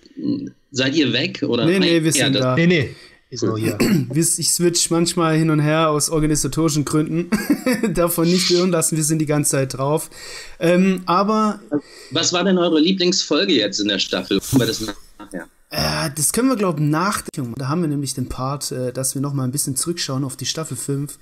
Seid 0.70 0.96
ihr 0.96 1.12
weg? 1.12 1.42
Oder? 1.42 1.66
Nee, 1.66 1.78
nee, 1.78 2.02
wir 2.02 2.12
sind 2.12 2.34
ja, 2.34 2.40
da. 2.40 2.56
Nee, 2.56 2.66
nee. 2.66 2.94
Ist 3.32 3.42
nur 3.42 3.58
hier. 3.58 3.78
Ich 4.14 4.52
switch 4.52 4.90
manchmal 4.90 5.38
hin 5.38 5.48
und 5.48 5.60
her 5.60 5.88
aus 5.88 6.10
organisatorischen 6.10 6.84
Gründen. 6.84 7.30
Davon 7.94 8.28
nicht 8.28 8.50
hören 8.50 8.70
lassen, 8.70 8.98
wir 8.98 9.04
sind 9.04 9.20
die 9.20 9.26
ganze 9.26 9.52
Zeit 9.52 9.78
drauf. 9.78 10.10
Ähm, 10.60 11.00
aber. 11.06 11.60
Was 12.10 12.34
war 12.34 12.44
denn 12.44 12.58
eure 12.58 12.78
Lieblingsfolge 12.78 13.54
jetzt 13.54 13.80
in 13.80 13.88
der 13.88 13.98
Staffel? 13.98 14.38
das 14.38 14.82
nachher? 14.82 15.48
Äh, 15.70 16.10
das 16.14 16.34
können 16.34 16.50
wir, 16.50 16.56
glaube 16.56 16.82
ich, 16.82 16.86
nach. 16.86 17.22
Da 17.56 17.68
haben 17.68 17.80
wir 17.80 17.88
nämlich 17.88 18.12
den 18.12 18.28
Part, 18.28 18.70
äh, 18.70 18.92
dass 18.92 19.14
wir 19.14 19.22
noch 19.22 19.32
mal 19.32 19.44
ein 19.44 19.52
bisschen 19.52 19.76
zurückschauen 19.76 20.24
auf 20.24 20.36
die 20.36 20.44
Staffel 20.44 20.76
5. 20.76 21.18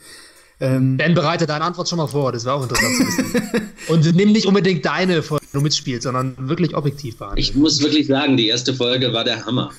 Ähm, 0.58 0.96
ben, 0.96 1.14
bereite 1.14 1.46
deine 1.46 1.64
Antwort 1.64 1.88
schon 1.88 1.98
mal 1.98 2.08
vor, 2.08 2.32
das 2.32 2.44
wäre 2.44 2.56
auch 2.56 2.62
interessant 2.64 2.96
zu 2.96 3.06
wissen. 3.06 3.52
Und 3.88 4.14
nimm 4.14 4.32
nicht 4.32 4.46
unbedingt 4.46 4.84
deine 4.84 5.22
Folge, 5.22 5.46
du 5.52 5.60
mitspielst, 5.60 6.02
sondern 6.02 6.36
wirklich 6.38 6.74
objektiv 6.74 7.16
behandeln. 7.16 7.38
Ich 7.38 7.54
muss 7.54 7.82
wirklich 7.82 8.06
sagen, 8.06 8.36
die 8.36 8.48
erste 8.48 8.74
Folge 8.74 9.12
war 9.12 9.24
der 9.24 9.44
Hammer. 9.46 9.72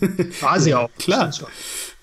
war 0.40 0.60
sie 0.60 0.74
auch. 0.74 0.90
Klar. 0.98 1.32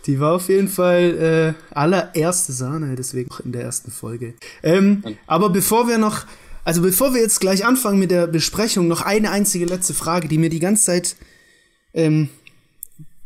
Die 0.06 0.20
war 0.20 0.34
auf 0.34 0.50
jeden 0.50 0.68
Fall 0.68 1.56
äh, 1.58 1.74
allererste 1.74 2.54
Sahne, 2.54 2.96
deswegen 2.96 3.32
auch 3.32 3.40
in 3.40 3.52
der 3.52 3.64
ersten 3.64 3.92
Folge. 3.92 4.36
Ähm, 4.62 5.04
aber 5.26 5.50
bevor 5.50 5.88
wir 5.88 5.98
noch 5.98 6.26
Also 6.64 6.82
bevor 6.82 7.14
wir 7.14 7.22
jetzt 7.22 7.40
gleich 7.40 7.66
anfangen 7.66 8.00
mit 8.00 8.12
der 8.12 8.28
Besprechung, 8.28 8.88
noch 8.88 9.02
eine 9.02 9.32
einzige 9.32 9.66
letzte 9.66 9.94
Frage, 9.94 10.28
die 10.28 10.38
mir 10.38 10.50
die 10.50 10.60
ganze 10.60 10.84
Zeit, 10.86 11.16
ähm, 11.94 12.30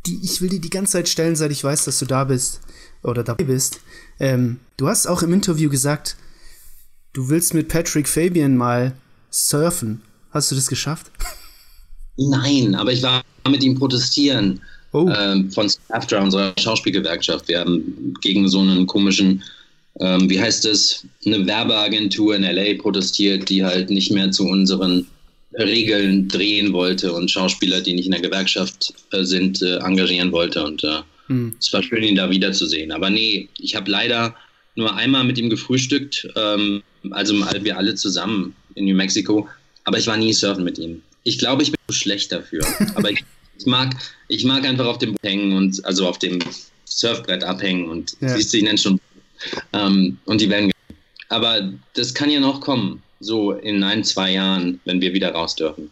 die 0.05 0.19
ich 0.23 0.41
will 0.41 0.49
dir 0.49 0.61
die 0.61 0.69
ganze 0.69 0.93
Zeit 0.93 1.09
stellen, 1.09 1.35
seit 1.35 1.51
ich 1.51 1.63
weiß, 1.63 1.85
dass 1.85 1.99
du 1.99 2.05
da 2.05 2.25
bist 2.25 2.61
oder 3.01 3.23
dabei 3.23 3.43
bist. 3.45 3.79
Ähm, 4.19 4.59
du 4.77 4.87
hast 4.87 5.07
auch 5.07 5.23
im 5.23 5.33
Interview 5.33 5.69
gesagt, 5.69 6.17
du 7.13 7.29
willst 7.29 7.53
mit 7.53 7.67
Patrick 7.67 8.07
Fabian 8.07 8.55
mal 8.57 8.93
surfen. 9.31 10.01
Hast 10.31 10.51
du 10.51 10.55
das 10.55 10.67
geschafft? 10.67 11.11
Nein, 12.17 12.75
aber 12.75 12.91
ich 12.91 13.01
war 13.01 13.23
mit 13.49 13.63
ihm 13.63 13.77
protestieren. 13.77 14.61
Oh. 14.91 15.07
Ähm, 15.15 15.51
von 15.51 15.69
SAFTRA, 15.69 16.23
unserer 16.23 16.53
Schauspielgewerkschaft. 16.59 17.47
Wir 17.47 17.59
haben 17.59 18.13
gegen 18.21 18.47
so 18.47 18.59
einen 18.59 18.87
komischen, 18.87 19.43
ähm, 19.99 20.29
wie 20.29 20.39
heißt 20.41 20.65
es, 20.65 21.05
eine 21.25 21.45
Werbeagentur 21.45 22.35
in 22.35 22.43
LA 22.43 22.81
protestiert, 22.81 23.49
die 23.49 23.63
halt 23.63 23.89
nicht 23.91 24.11
mehr 24.11 24.31
zu 24.31 24.45
unseren 24.45 25.05
Regeln 25.53 26.27
drehen 26.27 26.73
wollte 26.73 27.13
und 27.13 27.29
Schauspieler, 27.29 27.81
die 27.81 27.93
nicht 27.93 28.05
in 28.05 28.11
der 28.11 28.21
Gewerkschaft 28.21 28.93
äh, 29.11 29.23
sind, 29.23 29.61
äh, 29.61 29.77
engagieren 29.77 30.31
wollte. 30.31 30.63
Und 30.63 30.83
äh, 30.83 31.01
hm. 31.27 31.55
es 31.59 31.71
war 31.71 31.83
schön, 31.83 32.03
ihn 32.03 32.15
da 32.15 32.29
wiederzusehen. 32.29 32.91
Aber 32.91 33.09
nee, 33.09 33.47
ich 33.59 33.75
habe 33.75 33.89
leider 33.89 34.35
nur 34.75 34.95
einmal 34.95 35.23
mit 35.23 35.37
ihm 35.37 35.49
gefrühstückt, 35.49 36.27
ähm, 36.35 36.81
also 37.11 37.33
wir 37.33 37.77
alle 37.77 37.95
zusammen 37.95 38.55
in 38.75 38.85
New 38.85 38.95
Mexico, 38.95 39.47
aber 39.83 39.97
ich 39.97 40.07
war 40.07 40.17
nie 40.17 40.33
surfen 40.33 40.63
mit 40.63 40.77
ihm. 40.77 41.01
Ich 41.23 41.37
glaube, 41.37 41.63
ich 41.63 41.71
bin 41.71 41.79
zu 41.87 41.93
schlecht 41.93 42.31
dafür. 42.31 42.61
aber 42.95 43.11
ich, 43.11 43.23
ich, 43.57 43.65
mag, 43.65 43.95
ich 44.27 44.45
mag 44.45 44.65
einfach 44.65 44.85
auf 44.85 44.97
dem 44.97 45.15
hängen 45.23 45.55
und 45.55 45.83
also 45.85 46.07
auf 46.07 46.19
dem 46.19 46.39
Surfbrett 46.85 47.43
abhängen 47.43 47.89
und 47.89 48.15
ja. 48.19 48.29
siehst 48.29 48.53
du, 48.53 48.57
ich 48.57 48.63
nenne 48.63 48.77
schon. 48.77 48.99
Ähm, 49.73 50.17
und 50.25 50.41
die 50.41 50.49
werden. 50.49 50.71
Aber 51.29 51.71
das 51.93 52.13
kann 52.13 52.29
ja 52.29 52.39
noch 52.39 52.61
kommen, 52.61 53.03
so 53.19 53.51
in 53.51 53.83
ein, 53.83 54.03
zwei 54.03 54.31
Jahren, 54.31 54.79
wenn 54.85 55.01
wir 55.01 55.13
wieder 55.13 55.31
raus 55.31 55.55
dürfen. 55.55 55.91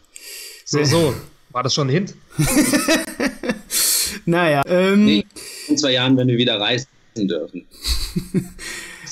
So, 0.64 0.84
so. 0.84 1.14
War 1.50 1.62
das 1.62 1.74
schon 1.74 1.88
ein 1.88 1.90
Hint? 1.90 2.14
naja. 4.26 4.62
Ähm, 4.66 5.04
nee, 5.04 5.26
in 5.68 5.78
zwei 5.78 5.92
Jahren, 5.92 6.16
wenn 6.16 6.28
wir 6.28 6.36
wieder 6.36 6.60
reisen 6.60 6.88
dürfen. 7.16 7.66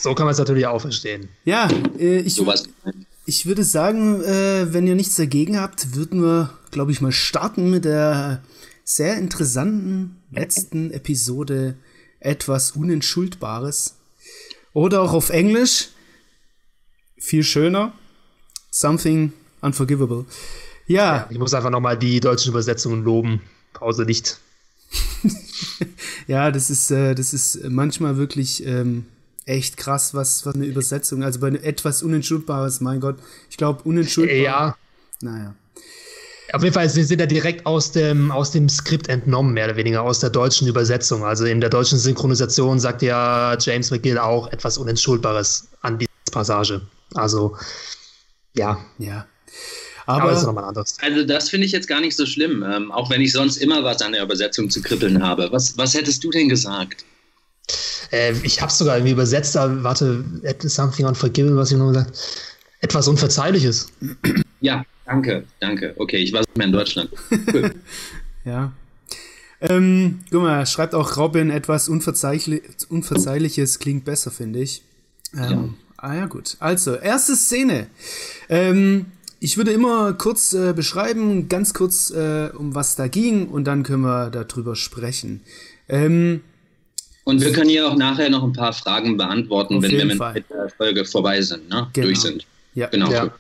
so 0.06 0.14
kann 0.14 0.26
man 0.26 0.34
es 0.34 0.38
natürlich 0.38 0.68
auch 0.68 0.80
verstehen. 0.80 1.28
Ja, 1.44 1.68
äh, 1.98 2.20
ich, 2.20 2.40
ich 3.26 3.46
würde 3.46 3.64
sagen, 3.64 4.22
äh, 4.22 4.72
wenn 4.72 4.86
ihr 4.86 4.94
nichts 4.94 5.16
dagegen 5.16 5.58
habt, 5.60 5.96
würden 5.96 6.22
wir, 6.22 6.56
glaube 6.70 6.92
ich, 6.92 7.00
mal 7.00 7.10
starten 7.10 7.70
mit 7.70 7.84
der 7.84 8.40
sehr 8.84 9.18
interessanten 9.18 10.22
letzten 10.30 10.92
Episode 10.92 11.74
etwas 12.20 12.70
Unentschuldbares. 12.70 13.96
Oder 14.74 15.02
auch 15.02 15.12
auf 15.12 15.30
Englisch, 15.30 15.88
viel 17.18 17.42
schöner, 17.42 17.92
Something 18.70 19.32
Unforgivable. 19.60 20.24
Ja. 20.86 21.16
ja 21.16 21.26
ich 21.30 21.38
muss 21.38 21.52
einfach 21.52 21.70
nochmal 21.70 21.98
die 21.98 22.20
deutschen 22.20 22.50
Übersetzungen 22.50 23.02
loben. 23.02 23.40
Pause 23.72 24.04
nicht. 24.04 24.38
ja, 26.28 26.52
das 26.52 26.70
ist, 26.70 26.92
äh, 26.92 27.16
das 27.16 27.34
ist 27.34 27.64
manchmal 27.68 28.16
wirklich 28.16 28.64
ähm, 28.64 29.06
echt 29.46 29.76
krass, 29.76 30.12
was, 30.12 30.44
was 30.44 30.54
eine 30.54 30.66
Übersetzung, 30.66 31.22
also 31.22 31.40
bei 31.40 31.48
etwas 31.48 32.02
Unentschuldbares, 32.02 32.80
mein 32.80 33.00
Gott, 33.00 33.16
ich 33.48 33.56
glaube, 33.56 33.82
unentschuldbar. 33.84 34.36
Ja. 34.36 34.76
Naja. 35.20 35.54
Auf 36.52 36.62
jeden 36.62 36.74
Fall, 36.74 36.88
sie 36.88 37.02
sind 37.02 37.20
ja 37.20 37.26
direkt 37.26 37.66
aus 37.66 37.90
dem, 37.92 38.30
aus 38.30 38.52
dem 38.52 38.68
Skript 38.68 39.08
entnommen, 39.08 39.54
mehr 39.54 39.66
oder 39.66 39.76
weniger, 39.76 40.02
aus 40.02 40.20
der 40.20 40.30
deutschen 40.30 40.68
Übersetzung. 40.68 41.24
Also 41.24 41.44
in 41.44 41.60
der 41.60 41.70
deutschen 41.70 41.98
Synchronisation 41.98 42.78
sagt 42.78 43.02
ja 43.02 43.56
James 43.58 43.90
McGill 43.90 44.18
auch 44.18 44.52
etwas 44.52 44.78
Unentschuldbares 44.78 45.68
an 45.82 45.98
dieser 45.98 46.10
Passage. 46.30 46.82
Also, 47.14 47.56
ja. 48.54 48.78
Ja. 48.98 49.26
Aber, 50.06 50.22
Aber 50.22 50.30
das 50.30 50.40
ist 50.40 50.46
nochmal 50.46 50.64
anders. 50.64 50.98
Also 51.00 51.24
das 51.24 51.50
finde 51.50 51.66
ich 51.66 51.72
jetzt 51.72 51.88
gar 51.88 52.00
nicht 52.00 52.16
so 52.16 52.26
schlimm, 52.26 52.62
ähm, 52.62 52.92
auch 52.92 53.10
wenn 53.10 53.20
ich 53.20 53.32
sonst 53.32 53.56
immer 53.56 53.82
was 53.82 54.00
an 54.02 54.12
der 54.12 54.22
Übersetzung 54.22 54.70
zu 54.70 54.80
kribbeln 54.80 55.22
habe. 55.22 55.48
Was, 55.50 55.76
was 55.76 55.94
hättest 55.94 56.22
du 56.22 56.30
denn 56.30 56.48
gesagt? 56.48 57.04
Äh, 58.12 58.32
ich 58.42 58.60
habe 58.60 58.70
es 58.70 58.78
sogar 58.78 58.96
irgendwie 58.96 59.12
übersetzt, 59.12 59.56
aber 59.56 59.82
warte, 59.82 60.24
something 60.62 61.06
unforgivable, 61.06 61.56
was 61.56 61.72
ich 61.72 61.78
noch 61.78 61.88
gesagt 61.88 62.16
Etwas 62.80 63.08
Unverzeihliches. 63.08 63.90
Ja, 64.60 64.84
danke, 65.04 65.44
danke. 65.60 65.94
Okay, 65.96 66.18
ich 66.18 66.32
war 66.32 66.40
nicht 66.40 66.56
mehr 66.56 66.66
in 66.66 66.72
Deutschland. 66.72 67.10
Cool. 67.52 67.74
ja. 68.44 68.72
Ähm, 69.60 70.20
guck 70.30 70.42
mal, 70.42 70.66
schreibt 70.66 70.94
auch 70.94 71.16
Robin, 71.16 71.50
etwas 71.50 71.88
Unverzeihlich 71.88 72.62
Unverzeihliches 72.88 73.78
klingt 73.78 74.04
besser, 74.04 74.30
finde 74.30 74.60
ich. 74.60 74.82
Ähm, 75.34 75.40
ja. 75.40 75.68
Ah 75.96 76.14
ja, 76.14 76.26
gut. 76.26 76.56
Also, 76.60 76.94
erste 76.94 77.36
Szene. 77.36 77.86
Ähm, 78.48 79.06
ich 79.40 79.56
würde 79.56 79.72
immer 79.72 80.12
kurz 80.12 80.52
äh, 80.52 80.72
beschreiben, 80.74 81.48
ganz 81.48 81.74
kurz, 81.74 82.10
äh, 82.10 82.50
um 82.56 82.74
was 82.74 82.96
da 82.96 83.08
ging, 83.08 83.48
und 83.48 83.64
dann 83.64 83.82
können 83.82 84.02
wir 84.02 84.30
darüber 84.30 84.76
sprechen. 84.76 85.40
Ähm, 85.88 86.42
und 87.26 87.40
wir 87.40 87.52
können 87.52 87.68
hier 87.68 87.88
auch 87.88 87.96
nachher 87.96 88.30
noch 88.30 88.44
ein 88.44 88.52
paar 88.52 88.72
Fragen 88.72 89.16
beantworten, 89.16 89.82
wenn 89.82 89.90
wir 89.90 90.04
mit 90.04 90.20
der 90.20 90.70
Folge 90.76 91.04
vorbei 91.04 91.42
sind, 91.42 91.68
ne? 91.68 91.88
Genau. 91.92 92.06
durch 92.06 92.20
sind. 92.20 92.46
Ja. 92.74 92.86
Genau. 92.86 93.10
Ja. 93.10 93.32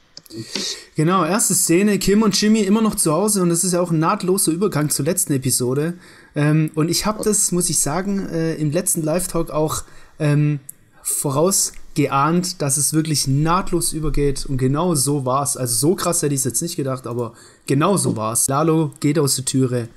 Genau, 0.96 1.24
erste 1.24 1.54
Szene, 1.54 1.96
Kim 2.00 2.22
und 2.22 2.38
Jimmy 2.40 2.62
immer 2.62 2.82
noch 2.82 2.96
zu 2.96 3.12
Hause 3.12 3.42
und 3.42 3.48
das 3.48 3.62
ist 3.62 3.74
ja 3.74 3.80
auch 3.80 3.92
ein 3.92 4.00
nahtloser 4.00 4.50
Übergang 4.50 4.90
zur 4.90 5.04
letzten 5.04 5.34
Episode. 5.34 5.94
Ähm, 6.34 6.72
und 6.74 6.90
ich 6.90 7.06
habe 7.06 7.22
das, 7.22 7.52
muss 7.52 7.70
ich 7.70 7.78
sagen, 7.78 8.28
äh, 8.28 8.56
im 8.56 8.72
letzten 8.72 9.02
Live-Talk 9.02 9.52
auch 9.52 9.84
ähm, 10.18 10.58
vorausgeahnt, 11.02 12.60
dass 12.60 12.78
es 12.78 12.92
wirklich 12.92 13.28
nahtlos 13.28 13.92
übergeht 13.92 14.46
und 14.46 14.58
genau 14.58 14.96
so 14.96 15.24
war 15.24 15.44
es. 15.44 15.56
Also 15.56 15.90
so 15.90 15.94
krass 15.94 16.22
hätte 16.22 16.34
ich 16.34 16.40
es 16.40 16.44
jetzt 16.44 16.60
nicht 16.60 16.74
gedacht, 16.74 17.06
aber 17.06 17.34
genau 17.66 17.96
so 17.96 18.16
war 18.16 18.32
es. 18.32 18.48
Lalo 18.48 18.90
geht 18.98 19.20
aus 19.20 19.36
der 19.36 19.44
Türe 19.44 19.88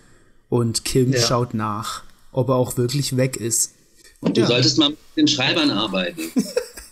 und 0.47 0.85
Kim 0.85 1.11
ja. 1.11 1.19
schaut 1.19 1.55
nach, 1.55 2.03
ob 2.31 2.49
er 2.49 2.55
auch 2.55 2.77
wirklich 2.77 3.17
weg 3.17 3.35
ist. 3.35 3.73
Du 4.21 4.41
ja. 4.41 4.47
solltest 4.47 4.77
mal 4.77 4.89
mit 4.89 4.99
den 5.15 5.27
Schreibern 5.27 5.71
arbeiten. 5.71 6.21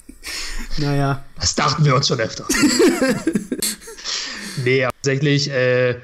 naja. 0.77 1.23
Das 1.39 1.55
dachten 1.55 1.85
wir 1.85 1.95
uns 1.95 2.07
schon 2.07 2.19
öfter. 2.19 2.45
nee, 4.63 4.81
tatsächlich 4.81 5.49
äh, 5.49 5.99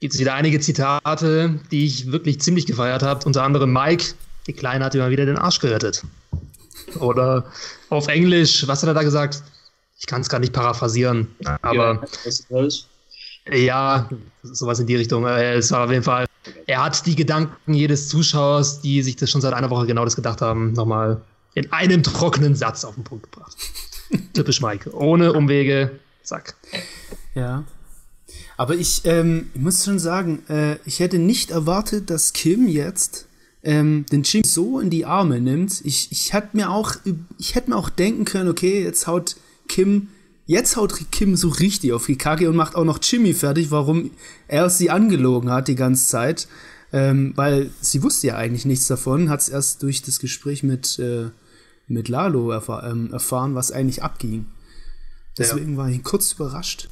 gibt 0.00 0.14
es 0.14 0.20
wieder 0.20 0.34
einige 0.34 0.60
Zitate, 0.60 1.60
die 1.70 1.86
ich 1.86 2.12
wirklich 2.12 2.40
ziemlich 2.40 2.66
gefeiert 2.66 3.02
habe. 3.02 3.24
Unter 3.26 3.42
anderem 3.42 3.72
Mike, 3.72 4.14
die 4.46 4.52
Kleine 4.52 4.84
hat 4.84 4.94
immer 4.94 5.10
wieder 5.10 5.26
den 5.26 5.38
Arsch 5.38 5.58
gerettet. 5.58 6.02
Oder 7.00 7.50
auf 7.90 8.08
Englisch, 8.08 8.66
was 8.66 8.82
hat 8.82 8.88
er 8.88 8.94
da 8.94 9.02
gesagt? 9.02 9.42
Ich 9.98 10.06
kann 10.06 10.20
es 10.20 10.28
gar 10.28 10.38
nicht 10.38 10.52
paraphrasieren, 10.52 11.34
aber 11.62 12.04
ja, 13.50 14.08
sowas 14.42 14.80
in 14.80 14.86
die 14.86 14.96
Richtung. 14.96 15.26
Äh, 15.26 15.54
es 15.54 15.70
war 15.70 15.84
auf 15.84 15.90
jeden 15.90 16.02
Fall 16.02 16.26
er 16.66 16.84
hat 16.84 17.06
die 17.06 17.16
Gedanken 17.16 17.74
jedes 17.74 18.08
Zuschauers, 18.08 18.80
die 18.80 19.02
sich 19.02 19.16
das 19.16 19.30
schon 19.30 19.40
seit 19.40 19.54
einer 19.54 19.70
Woche 19.70 19.86
genau 19.86 20.04
das 20.04 20.16
gedacht 20.16 20.40
haben, 20.40 20.72
nochmal 20.72 21.20
in 21.54 21.72
einem 21.72 22.02
trockenen 22.02 22.54
Satz 22.54 22.84
auf 22.84 22.94
den 22.94 23.04
Punkt 23.04 23.30
gebracht. 23.30 23.56
Typisch 24.34 24.60
Mike. 24.60 24.94
Ohne 24.94 25.32
Umwege, 25.32 25.98
zack. 26.22 26.54
Ja. 27.34 27.64
Aber 28.56 28.74
ich, 28.74 29.02
ähm, 29.04 29.50
muss 29.54 29.84
schon 29.84 29.98
sagen, 29.98 30.42
äh, 30.48 30.76
ich 30.84 31.00
hätte 31.00 31.18
nicht 31.18 31.50
erwartet, 31.50 32.10
dass 32.10 32.32
Kim 32.32 32.68
jetzt 32.68 33.26
ähm, 33.62 34.04
den 34.12 34.22
Jim 34.22 34.44
so 34.44 34.78
in 34.78 34.90
die 34.90 35.04
Arme 35.04 35.40
nimmt. 35.40 35.80
Ich, 35.84 36.12
ich 36.12 36.32
hätte 36.32 36.50
mir 36.52 36.70
auch, 36.70 36.94
ich 37.38 37.54
hätte 37.54 37.70
mir 37.70 37.76
auch 37.76 37.90
denken 37.90 38.24
können, 38.24 38.48
okay, 38.48 38.82
jetzt 38.82 39.06
haut 39.06 39.36
Kim 39.68 40.08
Jetzt 40.46 40.76
haut 40.76 40.94
Kim 41.10 41.36
so 41.36 41.48
richtig 41.48 41.92
auf 41.92 42.06
die 42.06 42.18
Kacke 42.18 42.48
und 42.48 42.56
macht 42.56 42.76
auch 42.76 42.84
noch 42.84 42.98
Jimmy 43.02 43.32
fertig, 43.32 43.70
warum 43.70 44.10
er 44.46 44.68
sie 44.68 44.90
angelogen 44.90 45.50
hat 45.50 45.68
die 45.68 45.74
ganze 45.74 46.06
Zeit. 46.06 46.48
Ähm, 46.92 47.32
weil 47.34 47.70
sie 47.80 48.02
wusste 48.02 48.28
ja 48.28 48.36
eigentlich 48.36 48.66
nichts 48.66 48.86
davon, 48.86 49.28
hat 49.28 49.40
es 49.40 49.48
erst 49.48 49.82
durch 49.82 50.02
das 50.02 50.20
Gespräch 50.20 50.62
mit, 50.62 50.98
äh, 51.00 51.30
mit 51.88 52.08
Lalo 52.08 52.50
erfahr 52.50 52.84
ähm, 52.88 53.12
erfahren, 53.12 53.54
was 53.56 53.72
eigentlich 53.72 54.02
abging. 54.02 54.46
Deswegen 55.36 55.72
ja. 55.72 55.78
war 55.78 55.88
ich 55.88 56.04
kurz 56.04 56.32
überrascht, 56.32 56.88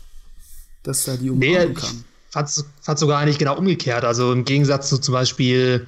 dass 0.82 1.04
da 1.04 1.16
die 1.16 1.30
Umarmung 1.30 1.68
nee, 1.68 1.74
kam. 1.74 2.04
Fand 2.30 2.48
es 2.48 2.64
sogar 3.00 3.20
eigentlich 3.20 3.38
genau 3.38 3.56
umgekehrt. 3.56 4.04
Also 4.04 4.32
im 4.32 4.44
Gegensatz 4.44 4.88
zu 4.88 4.98
zum 4.98 5.12
Beispiel 5.12 5.86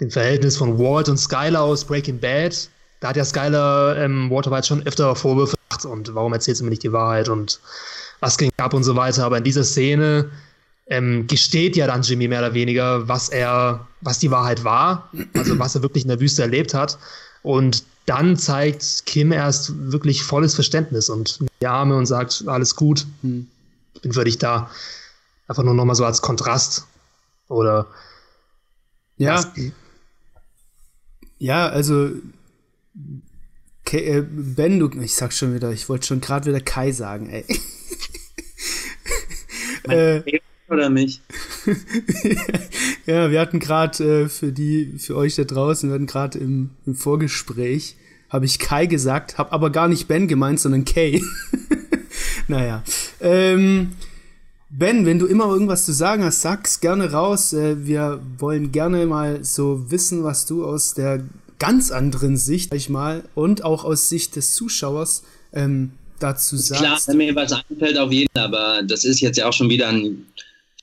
dem 0.00 0.10
Verhältnis 0.10 0.56
von 0.56 0.78
Walt 0.78 1.08
und 1.08 1.18
Skyler 1.18 1.60
aus 1.60 1.84
Breaking 1.84 2.18
Bad, 2.18 2.70
da 3.00 3.10
hat 3.10 3.16
ja 3.16 3.24
Skyler 3.24 3.96
ähm, 3.98 4.30
Walter 4.30 4.50
White 4.50 4.66
schon 4.66 4.84
öfter 4.84 5.14
Vorwürfe 5.14 5.57
gemacht 5.78 5.84
und 5.84 6.14
warum 6.14 6.32
erzählst 6.32 6.60
du 6.60 6.64
mir 6.64 6.70
nicht 6.70 6.82
die 6.82 6.92
Wahrheit 6.92 7.28
und 7.28 7.60
was 8.20 8.38
ging 8.38 8.50
ab 8.56 8.74
und 8.74 8.84
so 8.84 8.96
weiter. 8.96 9.24
Aber 9.24 9.38
in 9.38 9.44
dieser 9.44 9.64
Szene 9.64 10.30
ähm, 10.86 11.26
gesteht 11.26 11.76
ja 11.76 11.86
dann 11.86 12.02
Jimmy 12.02 12.28
mehr 12.28 12.40
oder 12.40 12.54
weniger, 12.54 13.06
was 13.08 13.28
er, 13.28 13.86
was 14.00 14.18
die 14.18 14.30
Wahrheit 14.30 14.64
war, 14.64 15.10
also 15.34 15.58
was 15.58 15.74
er 15.74 15.82
wirklich 15.82 16.04
in 16.04 16.08
der 16.08 16.20
Wüste 16.20 16.42
erlebt 16.42 16.74
hat. 16.74 16.98
Und 17.42 17.84
dann 18.06 18.36
zeigt 18.36 19.04
Kim 19.06 19.32
erst 19.32 19.92
wirklich 19.92 20.22
volles 20.22 20.54
Verständnis 20.54 21.08
und 21.08 21.38
die 21.60 21.66
Arme 21.66 21.96
und 21.96 22.06
sagt, 22.06 22.44
alles 22.46 22.74
gut, 22.74 23.06
hm, 23.22 23.46
ich 23.94 24.00
bin 24.02 24.12
für 24.12 24.24
dich 24.24 24.38
da. 24.38 24.70
Einfach 25.46 25.62
nur 25.62 25.74
nochmal 25.74 25.94
so 25.94 26.04
als 26.04 26.20
Kontrast. 26.20 26.86
Oder 27.48 27.86
ja. 29.16 29.42
Ja, 31.38 31.68
also 31.68 32.10
Ke 33.88 34.04
äh, 34.04 34.22
Ben, 34.22 34.78
du, 34.78 34.90
ich 35.00 35.14
sag 35.14 35.32
schon 35.32 35.54
wieder, 35.54 35.72
ich 35.72 35.88
wollte 35.88 36.06
schon 36.06 36.20
gerade 36.20 36.44
wieder 36.44 36.60
Kai 36.60 36.92
sagen, 36.92 37.30
ey. 37.30 37.46
äh, 39.88 40.40
oder 40.68 40.90
mich? 40.90 41.22
ja, 43.06 43.30
wir 43.30 43.40
hatten 43.40 43.60
gerade 43.60 44.24
äh, 44.24 44.28
für 44.28 44.52
die, 44.52 44.98
für 44.98 45.16
euch 45.16 45.36
da 45.36 45.44
draußen, 45.44 45.88
wir 45.88 45.94
hatten 45.94 46.06
gerade 46.06 46.38
im, 46.38 46.68
im 46.84 46.94
Vorgespräch, 46.96 47.96
habe 48.28 48.44
ich 48.44 48.58
Kai 48.58 48.84
gesagt, 48.84 49.38
habe 49.38 49.52
aber 49.52 49.70
gar 49.70 49.88
nicht 49.88 50.06
Ben 50.06 50.28
gemeint, 50.28 50.60
sondern 50.60 50.84
Kay. 50.84 51.22
naja. 52.46 52.84
Ähm, 53.22 53.92
Ben, 54.68 55.06
wenn 55.06 55.18
du 55.18 55.24
immer 55.24 55.46
irgendwas 55.46 55.86
zu 55.86 55.92
sagen 55.92 56.24
hast, 56.24 56.42
sag's 56.42 56.80
gerne 56.80 57.12
raus. 57.12 57.54
Äh, 57.54 57.86
wir 57.86 58.20
wollen 58.36 58.70
gerne 58.70 59.06
mal 59.06 59.42
so 59.42 59.90
wissen, 59.90 60.24
was 60.24 60.44
du 60.44 60.66
aus 60.66 60.92
der 60.92 61.22
ganz 61.58 61.90
anderen 61.90 62.36
Sicht, 62.36 62.70
sag 62.70 62.76
ich 62.76 62.88
mal, 62.88 63.24
und 63.34 63.64
auch 63.64 63.84
aus 63.84 64.08
Sicht 64.08 64.36
des 64.36 64.54
Zuschauers 64.54 65.22
ähm, 65.52 65.92
dazu 66.18 66.56
sagst. 66.56 66.82
Klar, 66.82 67.00
wenn 67.06 67.16
mir 67.16 67.34
was 67.34 67.52
einfällt, 67.52 67.98
auf 67.98 68.12
jeden 68.12 68.30
Fall, 68.34 68.44
aber 68.44 68.82
das 68.82 69.04
ist 69.04 69.20
jetzt 69.20 69.38
ja 69.38 69.48
auch 69.48 69.52
schon 69.52 69.68
wieder 69.68 69.88
ein 69.88 70.26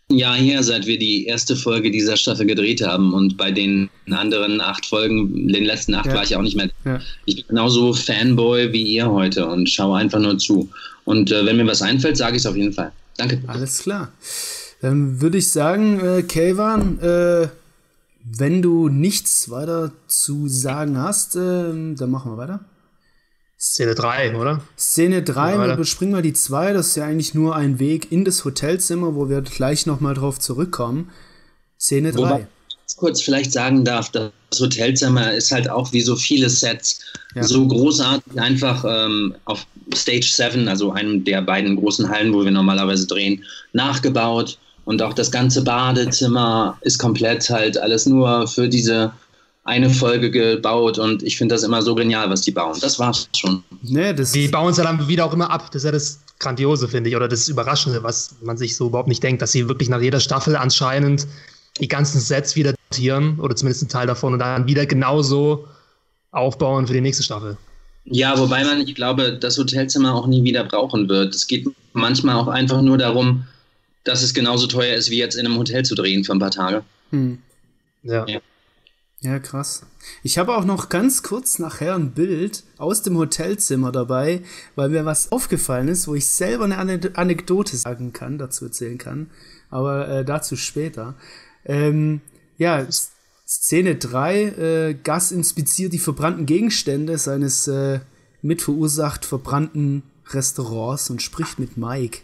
Jahr 0.10 0.36
her, 0.36 0.62
seit 0.62 0.86
wir 0.86 1.00
die 1.00 1.26
erste 1.26 1.56
Folge 1.56 1.90
dieser 1.90 2.16
Staffel 2.16 2.46
gedreht 2.46 2.86
haben 2.86 3.14
und 3.14 3.38
bei 3.38 3.52
den 3.52 3.90
anderen 4.10 4.62
acht 4.62 4.86
Folgen, 4.86 5.48
den 5.48 5.66
letzten 5.66 5.96
acht 5.96 6.06
ja. 6.08 6.14
war 6.14 6.24
ich 6.24 6.36
auch 6.36 6.44
nicht 6.44 6.56
mehr. 6.56 6.70
Ja. 6.86 7.00
Ich 7.26 7.36
bin 7.38 7.46
genauso 7.48 7.94
Fanboy 7.94 8.72
wie 8.72 8.84
ihr 8.84 9.10
heute 9.10 9.48
und 9.48 9.68
schaue 9.68 9.98
einfach 9.98 10.20
nur 10.20 10.38
zu. 10.38 10.70
Und 11.06 11.32
äh, 11.32 11.46
wenn 11.46 11.58
mir 11.58 11.66
was 11.66 11.82
einfällt, 11.82 12.18
sage 12.18 12.36
ich 12.36 12.44
es 12.44 12.46
auf 12.46 12.56
jeden 12.56 12.74
Fall. 12.74 12.92
Danke. 13.18 13.42
Alles 13.48 13.80
klar. 13.80 14.12
Dann 14.82 15.22
würde 15.22 15.40
ich 15.40 15.48
sagen, 15.50 16.00
äh, 16.00 16.22
Kayvan, 16.22 17.00
äh, 17.00 17.48
wenn 18.28 18.62
du 18.62 18.90
nichts 18.90 19.50
weiter 19.50 19.92
zu 20.08 20.48
sagen 20.48 20.98
hast, 20.98 21.36
äh, 21.36 21.40
dann 21.40 22.10
machen 22.10 22.32
wir 22.32 22.38
weiter. 22.38 22.66
Szene 23.58 23.96
3, 23.96 24.36
oder? 24.36 24.62
Szene 24.78 25.24
3, 25.24 25.60
wir 25.60 25.74
überspringen 25.74 26.12
mal 26.12 26.22
die 26.22 26.34
2. 26.34 26.74
Das 26.74 26.88
ist 26.88 26.96
ja 26.98 27.06
eigentlich 27.06 27.34
nur 27.34 27.56
ein 27.56 27.80
Weg 27.80 28.12
in 28.12 28.26
das 28.26 28.44
Hotelzimmer, 28.44 29.16
wo 29.16 29.30
wir 29.30 29.42
gleich 29.42 29.86
nochmal 29.86 30.14
drauf 30.14 30.40
zurückkommen. 30.40 31.12
Szene 31.80 32.12
3. 32.12 32.18
Wobei 32.18 32.48
ich 32.88 32.98
kurz 32.98 33.22
vielleicht 33.22 33.52
sagen 33.52 33.84
darf, 33.84 34.12
das 34.12 34.32
Hotelzimmer 34.60 35.34
ist 35.34 35.52
halt 35.52 35.70
auch 35.70 35.92
wie 35.94 36.02
so 36.02 36.16
viele 36.16 36.50
Sets 36.50 37.00
ja. 37.34 37.44
so 37.44 37.68
großartig 37.68 38.40
einfach 38.40 38.86
ähm, 38.88 39.36
auf 39.46 39.66
Stage 39.94 40.30
7, 40.32 40.68
also 40.68 40.92
einem 40.92 41.24
der 41.24 41.42
beiden 41.42 41.76
großen 41.76 42.10
Hallen, 42.10 42.34
wo 42.34 42.44
wir 42.44 42.52
normalerweise 42.52 43.08
drehen, 43.08 43.44
nachgebaut. 43.74 44.58
Und 44.86 45.02
auch 45.02 45.14
das 45.14 45.32
ganze 45.32 45.64
Badezimmer 45.64 46.78
ist 46.82 47.00
komplett 47.00 47.50
halt 47.50 47.78
alles 47.78 48.06
nur 48.06 48.48
für 48.48 48.70
diese 48.70 49.12
eine 49.66 49.90
Folge 49.90 50.30
gebaut 50.30 51.00
und 51.00 51.24
ich 51.24 51.38
finde 51.38 51.56
das 51.56 51.64
immer 51.64 51.82
so 51.82 51.96
genial, 51.96 52.30
was 52.30 52.42
die 52.42 52.52
bauen. 52.52 52.78
Das 52.82 53.00
war's 53.00 53.28
schon. 53.36 53.64
Nee, 53.82 54.14
das 54.14 54.32
die 54.32 54.48
bauen 54.48 54.70
es 54.70 54.78
ja 54.78 54.84
dann 54.84 55.08
wieder 55.08 55.26
auch 55.26 55.34
immer 55.34 55.50
ab. 55.50 55.72
Das 55.72 55.82
ist 55.82 55.86
ja 55.86 55.92
das 55.92 56.20
Grandiose, 56.38 56.88
finde 56.88 57.10
ich, 57.10 57.16
oder 57.16 57.28
das 57.28 57.48
Überraschende, 57.48 58.04
was 58.04 58.36
man 58.44 58.58
sich 58.58 58.76
so 58.76 58.88
überhaupt 58.88 59.08
nicht 59.08 59.24
denkt, 59.24 59.42
dass 59.42 59.52
sie 59.52 59.68
wirklich 59.68 59.90
nach 59.90 60.02
jeder 60.02 60.20
Staffel 60.20 60.56
anscheinend 60.56 61.26
die 61.80 61.88
ganzen 61.88 62.22
Sets 62.22 62.56
wieder 62.56 62.76
datieren 62.90 63.40
oder 63.40 63.56
zumindest 63.56 63.84
einen 63.84 63.90
Teil 63.90 64.08
davon 64.08 64.34
und 64.34 64.40
dann 64.40 64.68
wieder 64.68 64.86
genauso 64.86 65.68
aufbauen 66.32 66.86
für 66.86 66.94
die 66.94 67.02
nächste 67.02 67.24
Staffel. 67.24 67.58
Ja, 68.06 68.38
wobei 68.38 68.64
man, 68.64 68.82
ich 68.82 68.94
glaube, 68.94 69.38
das 69.40 69.58
Hotelzimmer 69.58 70.14
auch 70.14 70.28
nie 70.28 70.44
wieder 70.44 70.64
brauchen 70.64 71.10
wird. 71.10 71.34
Es 71.34 71.48
geht 71.48 71.68
manchmal 71.94 72.36
auch 72.36 72.48
einfach 72.48 72.84
nur 72.84 73.00
darum, 73.00 73.46
dass 74.06 74.24
es 74.24 74.34
genauso 74.34 74.68
teuer 74.68 74.96
ist, 74.96 75.10
wie 75.10 75.18
jetzt 75.18 75.36
in 75.36 75.46
einem 75.46 75.58
Hotel 75.58 75.84
zu 75.84 75.96
drehen 75.96 76.24
für 76.24 76.32
ein 76.32 76.40
paar 76.40 76.52
Tage. 76.52 76.84
Hm. 77.12 77.40
Ja. 78.04 78.26
ja. 78.28 78.40
Ja, 79.22 79.40
krass. 79.40 79.82
Ich 80.22 80.38
habe 80.38 80.56
auch 80.56 80.66
noch 80.66 80.90
ganz 80.90 81.24
kurz 81.24 81.58
nachher 81.58 81.96
ein 81.96 82.12
Bild 82.12 82.64
aus 82.78 83.02
dem 83.02 83.18
Hotelzimmer 83.18 83.92
dabei, 83.92 84.44
weil 84.76 84.90
mir 84.90 85.06
was 85.06 85.32
aufgefallen 85.32 85.88
ist, 85.88 86.08
wo 86.08 86.14
ich 86.14 86.28
selber 86.28 86.66
eine 86.66 86.78
Anekdote 86.78 87.76
sagen 87.76 88.14
kann, 88.14 88.38
dazu 88.38 88.66
erzählen 88.66 89.00
kann. 89.00 89.32
Aber 89.72 90.08
äh, 90.08 90.26
dazu 90.26 90.56
später. 90.56 91.16
Ähm, 91.66 92.22
ja, 92.58 92.86
Szene 93.48 93.96
3. 93.96 94.44
Äh, 94.44 94.94
Gas 94.94 95.32
inspiziert 95.32 95.94
die 95.94 96.00
verbrannten 96.00 96.46
Gegenstände 96.46 97.18
seines 97.18 97.68
äh, 97.68 98.02
mitverursacht 98.44 99.26
verbrannten 99.26 100.04
Restaurants 100.30 101.10
und 101.10 101.24
spricht 101.24 101.58
mit 101.58 101.78
Mike. 101.78 102.20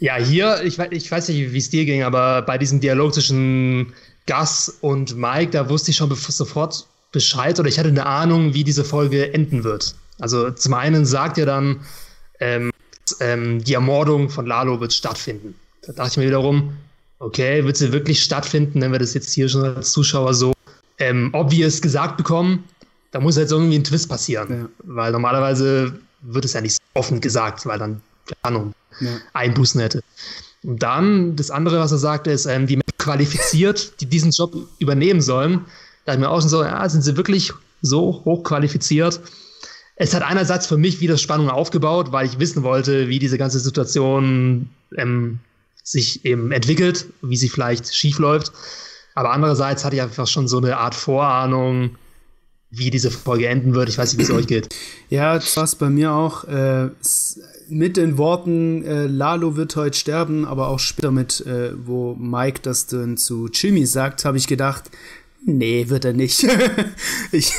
Ja, 0.00 0.16
hier, 0.16 0.62
ich, 0.64 0.78
ich 0.78 1.10
weiß 1.10 1.28
nicht, 1.28 1.52
wie 1.52 1.58
es 1.58 1.68
dir 1.68 1.84
ging, 1.84 2.02
aber 2.02 2.40
bei 2.42 2.56
diesem 2.56 2.80
Dialog 2.80 3.12
zwischen 3.12 3.92
Gus 4.26 4.78
und 4.80 5.16
Mike, 5.16 5.50
da 5.50 5.68
wusste 5.68 5.90
ich 5.90 5.98
schon 5.98 6.14
sofort 6.14 6.86
Bescheid 7.12 7.60
oder 7.60 7.68
ich 7.68 7.78
hatte 7.78 7.90
eine 7.90 8.06
Ahnung, 8.06 8.54
wie 8.54 8.64
diese 8.64 8.82
Folge 8.82 9.34
enden 9.34 9.62
wird. 9.62 9.94
Also 10.18 10.50
zum 10.52 10.74
einen 10.74 11.04
sagt 11.04 11.36
er 11.36 11.44
dann, 11.46 11.80
ähm, 12.40 12.70
ähm, 13.20 13.62
die 13.62 13.74
Ermordung 13.74 14.30
von 14.30 14.46
Lalo 14.46 14.80
wird 14.80 14.94
stattfinden. 14.94 15.54
Da 15.82 15.92
dachte 15.92 16.12
ich 16.12 16.16
mir 16.16 16.26
wiederum, 16.26 16.72
okay, 17.18 17.64
wird 17.64 17.76
sie 17.76 17.92
wirklich 17.92 18.22
stattfinden, 18.22 18.80
wenn 18.80 18.92
wir 18.92 18.98
das 18.98 19.12
jetzt 19.12 19.34
hier 19.34 19.48
schon 19.50 19.64
als 19.64 19.92
Zuschauer 19.92 20.32
so 20.32 20.54
ähm, 20.98 21.30
obvious 21.34 21.82
gesagt 21.82 22.16
bekommen? 22.16 22.64
Da 23.10 23.20
muss 23.20 23.36
jetzt 23.36 23.52
irgendwie 23.52 23.76
ein 23.76 23.84
Twist 23.84 24.08
passieren. 24.08 24.50
Ja. 24.50 24.68
Weil 24.84 25.12
normalerweise 25.12 25.92
wird 26.22 26.44
es 26.44 26.54
ja 26.54 26.60
nicht 26.62 26.74
so 26.74 26.80
offen 26.94 27.20
gesagt, 27.20 27.66
weil 27.66 27.78
dann, 27.78 28.00
keine 28.26 28.38
Ahnung, 28.42 28.74
ja. 29.00 29.10
Einbußen 29.32 29.80
hätte. 29.80 30.02
Und 30.62 30.82
dann, 30.82 31.36
das 31.36 31.50
andere, 31.50 31.80
was 31.80 31.92
er 31.92 31.98
sagte, 31.98 32.30
ist, 32.30 32.46
ähm, 32.46 32.66
die 32.66 32.76
Menschen 32.76 32.98
qualifiziert, 32.98 34.00
die 34.00 34.06
diesen 34.06 34.30
Job 34.30 34.54
übernehmen 34.78 35.22
sollen. 35.22 35.64
Da 36.04 36.14
ich 36.14 36.18
mir 36.18 36.30
auch 36.30 36.40
schon 36.40 36.50
so, 36.50 36.62
ja, 36.62 36.86
sind 36.88 37.02
sie 37.02 37.16
wirklich 37.16 37.52
so 37.82 38.22
hochqualifiziert? 38.24 39.20
Es 39.96 40.14
hat 40.14 40.22
einerseits 40.22 40.66
für 40.66 40.76
mich 40.76 41.00
wieder 41.00 41.18
Spannung 41.18 41.50
aufgebaut, 41.50 42.12
weil 42.12 42.26
ich 42.26 42.38
wissen 42.38 42.62
wollte, 42.62 43.08
wie 43.08 43.18
diese 43.18 43.38
ganze 43.38 43.60
Situation 43.60 44.70
ähm, 44.96 45.40
sich 45.82 46.24
eben 46.24 46.52
entwickelt, 46.52 47.06
wie 47.22 47.36
sie 47.36 47.48
vielleicht 47.48 47.94
schief 47.94 48.18
läuft. 48.18 48.52
Aber 49.14 49.32
andererseits 49.32 49.84
hatte 49.84 49.96
ich 49.96 50.02
einfach 50.02 50.26
schon 50.26 50.48
so 50.48 50.58
eine 50.58 50.78
Art 50.78 50.94
Vorahnung, 50.94 51.96
wie 52.70 52.90
diese 52.90 53.10
Folge 53.10 53.48
enden 53.48 53.74
wird. 53.74 53.88
Ich 53.88 53.98
weiß 53.98 54.12
nicht, 54.12 54.18
wie 54.18 54.30
es 54.30 54.36
euch 54.36 54.46
geht. 54.46 54.74
Ja, 55.08 55.34
das 55.34 55.56
war 55.56 55.64
es 55.64 55.74
bei 55.74 55.90
mir 55.90 56.12
auch. 56.12 56.44
Äh, 56.44 56.90
mit 57.68 57.96
den 57.96 58.18
Worten, 58.18 58.84
äh, 58.84 59.06
Lalo 59.06 59.56
wird 59.56 59.76
heute 59.76 59.98
sterben, 59.98 60.44
aber 60.44 60.68
auch 60.68 60.78
später 60.78 61.10
mit, 61.10 61.44
äh, 61.46 61.72
wo 61.86 62.14
Mike 62.14 62.60
das 62.62 62.86
dann 62.86 63.16
zu 63.16 63.48
Jimmy 63.48 63.86
sagt, 63.86 64.24
habe 64.24 64.38
ich 64.38 64.46
gedacht, 64.46 64.90
nee, 65.44 65.88
wird 65.88 66.04
er 66.04 66.12
nicht. 66.12 66.46
ich, 67.32 67.52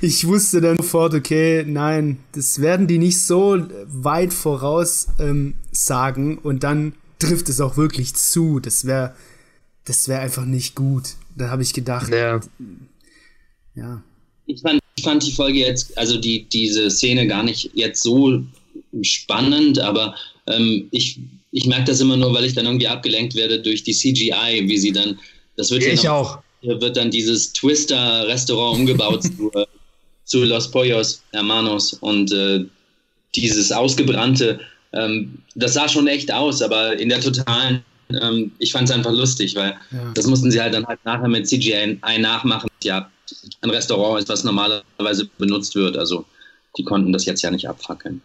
ich 0.00 0.26
wusste 0.26 0.60
dann 0.60 0.76
sofort, 0.76 1.14
okay, 1.14 1.64
nein, 1.66 2.18
das 2.32 2.60
werden 2.60 2.86
die 2.86 2.98
nicht 2.98 3.20
so 3.20 3.58
weit 3.86 4.32
voraus 4.32 5.08
ähm, 5.18 5.54
sagen 5.72 6.38
und 6.38 6.64
dann 6.64 6.94
trifft 7.18 7.48
es 7.48 7.60
auch 7.60 7.76
wirklich 7.76 8.14
zu. 8.14 8.60
Das 8.60 8.86
wäre 8.86 9.14
das 9.84 10.08
wäre 10.08 10.20
einfach 10.20 10.44
nicht 10.44 10.74
gut. 10.74 11.14
Da 11.36 11.50
habe 11.50 11.62
ich 11.62 11.74
gedacht, 11.74 12.10
ja. 12.10 12.40
ja. 13.74 14.02
Ich 14.46 14.60
fand, 14.60 14.80
ich 14.96 15.04
fand 15.04 15.26
die 15.26 15.32
Folge 15.32 15.60
jetzt, 15.60 15.96
also 15.96 16.18
die, 16.18 16.44
diese 16.44 16.90
Szene 16.90 17.26
gar 17.26 17.42
nicht 17.42 17.70
jetzt 17.74 18.02
so 18.02 18.42
spannend, 19.02 19.78
aber 19.78 20.14
ähm, 20.46 20.88
ich, 20.90 21.18
ich 21.52 21.66
merke 21.66 21.84
das 21.84 22.00
immer 22.00 22.16
nur, 22.16 22.34
weil 22.34 22.44
ich 22.44 22.54
dann 22.54 22.66
irgendwie 22.66 22.88
abgelenkt 22.88 23.34
werde 23.34 23.60
durch 23.60 23.82
die 23.82 23.92
CGI, 23.92 24.68
wie 24.68 24.78
sie 24.78 24.92
dann, 24.92 25.18
das 25.56 25.70
wird 25.70 25.82
ich 25.82 26.02
noch, 26.02 26.04
auch. 26.04 26.38
wird 26.62 26.96
dann 26.96 27.10
dieses 27.10 27.52
Twister-Restaurant 27.52 28.80
umgebaut 28.80 29.22
zu, 29.36 29.50
äh, 29.54 29.66
zu 30.24 30.44
Los 30.44 30.70
Pollos 30.70 31.22
Hermanos 31.32 31.94
und 31.94 32.32
äh, 32.32 32.64
dieses 33.34 33.72
ausgebrannte, 33.72 34.60
ähm, 34.92 35.38
das 35.54 35.74
sah 35.74 35.88
schon 35.88 36.06
echt 36.06 36.32
aus, 36.32 36.62
aber 36.62 36.98
in 36.98 37.08
der 37.08 37.20
totalen, 37.20 37.84
ähm, 38.20 38.52
ich 38.58 38.72
fand 38.72 38.88
es 38.88 38.94
einfach 38.94 39.12
lustig, 39.12 39.54
weil 39.56 39.76
ja. 39.90 40.12
das 40.14 40.26
mussten 40.26 40.50
sie 40.50 40.60
halt 40.60 40.74
dann 40.74 40.86
halt 40.86 41.04
nachher 41.04 41.28
mit 41.28 41.48
CGI 41.48 41.98
nachmachen. 42.18 42.68
Ja, 42.82 43.10
ein 43.60 43.70
Restaurant 43.70 44.20
ist, 44.20 44.28
was 44.28 44.44
normalerweise 44.44 45.28
benutzt 45.38 45.74
wird, 45.74 45.96
also 45.96 46.24
die 46.76 46.84
konnten 46.84 47.12
das 47.12 47.24
jetzt 47.24 47.42
ja 47.42 47.50
nicht 47.50 47.68
abfackeln. 47.68 48.22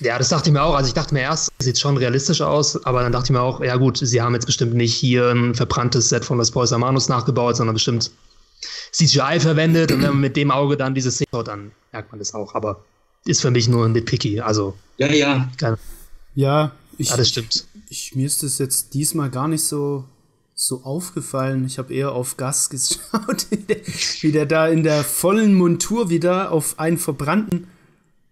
Ja, 0.00 0.18
das 0.18 0.28
dachte 0.28 0.50
ich 0.50 0.52
mir 0.52 0.62
auch. 0.62 0.74
Also 0.74 0.88
ich 0.88 0.94
dachte 0.94 1.14
mir 1.14 1.22
erst, 1.22 1.50
sieht 1.58 1.78
schon 1.78 1.96
realistisch 1.96 2.40
aus, 2.40 2.84
aber 2.84 3.02
dann 3.02 3.12
dachte 3.12 3.26
ich 3.26 3.30
mir 3.30 3.40
auch, 3.40 3.60
ja 3.60 3.76
gut, 3.76 3.98
sie 3.98 4.22
haben 4.22 4.34
jetzt 4.34 4.46
bestimmt 4.46 4.74
nicht 4.74 4.94
hier 4.94 5.30
ein 5.30 5.54
verbranntes 5.54 6.08
Set 6.08 6.24
von 6.24 6.38
Los 6.38 6.52
Hermanos 6.70 7.08
nachgebaut, 7.08 7.56
sondern 7.56 7.74
bestimmt 7.74 8.10
CGI 8.92 9.40
verwendet 9.40 9.90
und 9.90 10.02
wenn 10.02 10.10
man 10.10 10.20
mit 10.20 10.36
dem 10.36 10.50
Auge 10.50 10.76
dann 10.76 10.94
diese 10.94 11.10
Szene 11.10 11.28
schaut, 11.32 11.48
dann 11.48 11.72
merkt 11.92 12.12
man 12.12 12.20
das 12.20 12.34
auch. 12.34 12.54
Aber 12.54 12.84
ist 13.26 13.40
für 13.40 13.50
mich 13.50 13.68
nur 13.68 13.86
ein 13.86 13.92
Nitpicky. 13.92 14.40
Also. 14.40 14.74
Ja, 14.98 15.08
ja. 15.08 15.48
Keine, 15.56 15.78
ja, 16.34 16.72
ich, 16.98 17.10
ja, 17.10 17.16
das 17.16 17.28
stimmt. 17.28 17.66
Ich, 17.88 18.08
ich, 18.08 18.14
mir 18.14 18.26
ist 18.26 18.42
das 18.42 18.58
jetzt 18.58 18.94
diesmal 18.94 19.30
gar 19.30 19.48
nicht 19.48 19.64
so, 19.64 20.04
so 20.54 20.82
aufgefallen. 20.84 21.64
Ich 21.66 21.78
habe 21.78 21.92
eher 21.92 22.12
auf 22.12 22.36
Gas 22.36 22.70
geschaut, 22.70 23.46
wie 23.50 23.56
der, 23.56 23.76
wie 24.20 24.32
der 24.32 24.46
da 24.46 24.68
in 24.68 24.82
der 24.82 25.04
vollen 25.04 25.54
Montur 25.54 26.10
wieder 26.10 26.52
auf 26.52 26.78
einen 26.78 26.98
verbrannten 26.98 27.68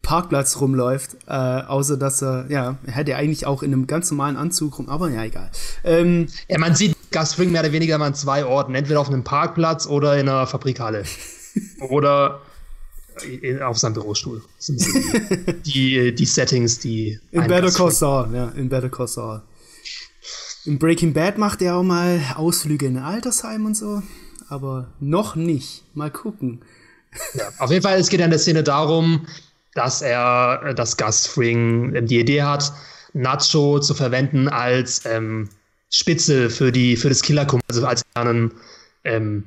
Parkplatz 0.02 0.60
rumläuft, 0.60 1.16
äh, 1.28 1.32
außer 1.32 1.96
dass 1.96 2.22
er, 2.22 2.46
ja, 2.48 2.76
er 2.84 2.92
hätte 2.92 3.16
eigentlich 3.16 3.46
auch 3.46 3.62
in 3.62 3.72
einem 3.72 3.86
ganz 3.86 4.10
normalen 4.10 4.36
Anzug 4.36 4.78
rum, 4.78 4.88
aber 4.88 5.08
ja, 5.10 5.24
egal. 5.24 5.50
Ähm, 5.84 6.26
ja, 6.48 6.58
man 6.58 6.74
sieht 6.74 6.96
Gas 7.12 7.34
Spring 7.34 7.52
mehr 7.52 7.60
oder 7.60 7.72
weniger 7.72 7.98
mal 7.98 8.06
an 8.06 8.14
zwei 8.14 8.44
Orten, 8.44 8.74
entweder 8.74 9.00
auf 9.00 9.08
einem 9.08 9.22
Parkplatz 9.22 9.86
oder 9.86 10.18
in 10.18 10.28
einer 10.28 10.46
Fabrikhalle. 10.46 11.04
oder 11.88 12.40
auf 13.62 13.78
seinem 13.78 13.94
Bürostuhl. 13.94 14.42
die, 15.66 16.14
die 16.18 16.24
Settings, 16.24 16.78
die. 16.78 17.20
In 17.30 17.46
Better 17.46 17.70
Call 17.70 17.90
Saul, 17.90 18.34
ja, 18.34 18.48
in 18.56 18.68
Better 18.68 18.88
Call 18.88 19.06
Saul. 19.06 19.42
In 20.64 20.78
Breaking 20.78 21.12
Bad 21.12 21.38
macht 21.38 21.60
er 21.60 21.76
auch 21.76 21.82
mal 21.82 22.20
Ausflüge 22.36 22.86
in 22.86 22.96
Altersheim 22.96 23.66
und 23.66 23.76
so, 23.76 24.02
aber 24.48 24.88
noch 25.00 25.34
nicht. 25.34 25.82
Mal 25.94 26.10
gucken. 26.10 26.60
Ja, 27.34 27.50
auf 27.58 27.70
jeden 27.70 27.82
Fall, 27.82 27.98
es 27.98 28.08
geht 28.08 28.20
ja 28.20 28.26
in 28.26 28.30
der 28.30 28.38
Szene 28.38 28.62
darum, 28.62 29.26
dass 29.74 30.02
er, 30.02 30.72
das 30.74 30.96
Gus 30.96 31.26
Fring 31.26 32.06
die 32.06 32.20
Idee 32.20 32.42
hat, 32.42 32.72
Nacho 33.12 33.80
zu 33.80 33.94
verwenden 33.94 34.48
als 34.48 35.04
ähm, 35.04 35.48
Spitze 35.90 36.48
für, 36.48 36.70
die, 36.70 36.96
für 36.96 37.08
das 37.08 37.22
killer 37.22 37.46
also 37.68 37.86
als 37.86 38.04
einen, 38.14 38.52
ähm, 39.04 39.44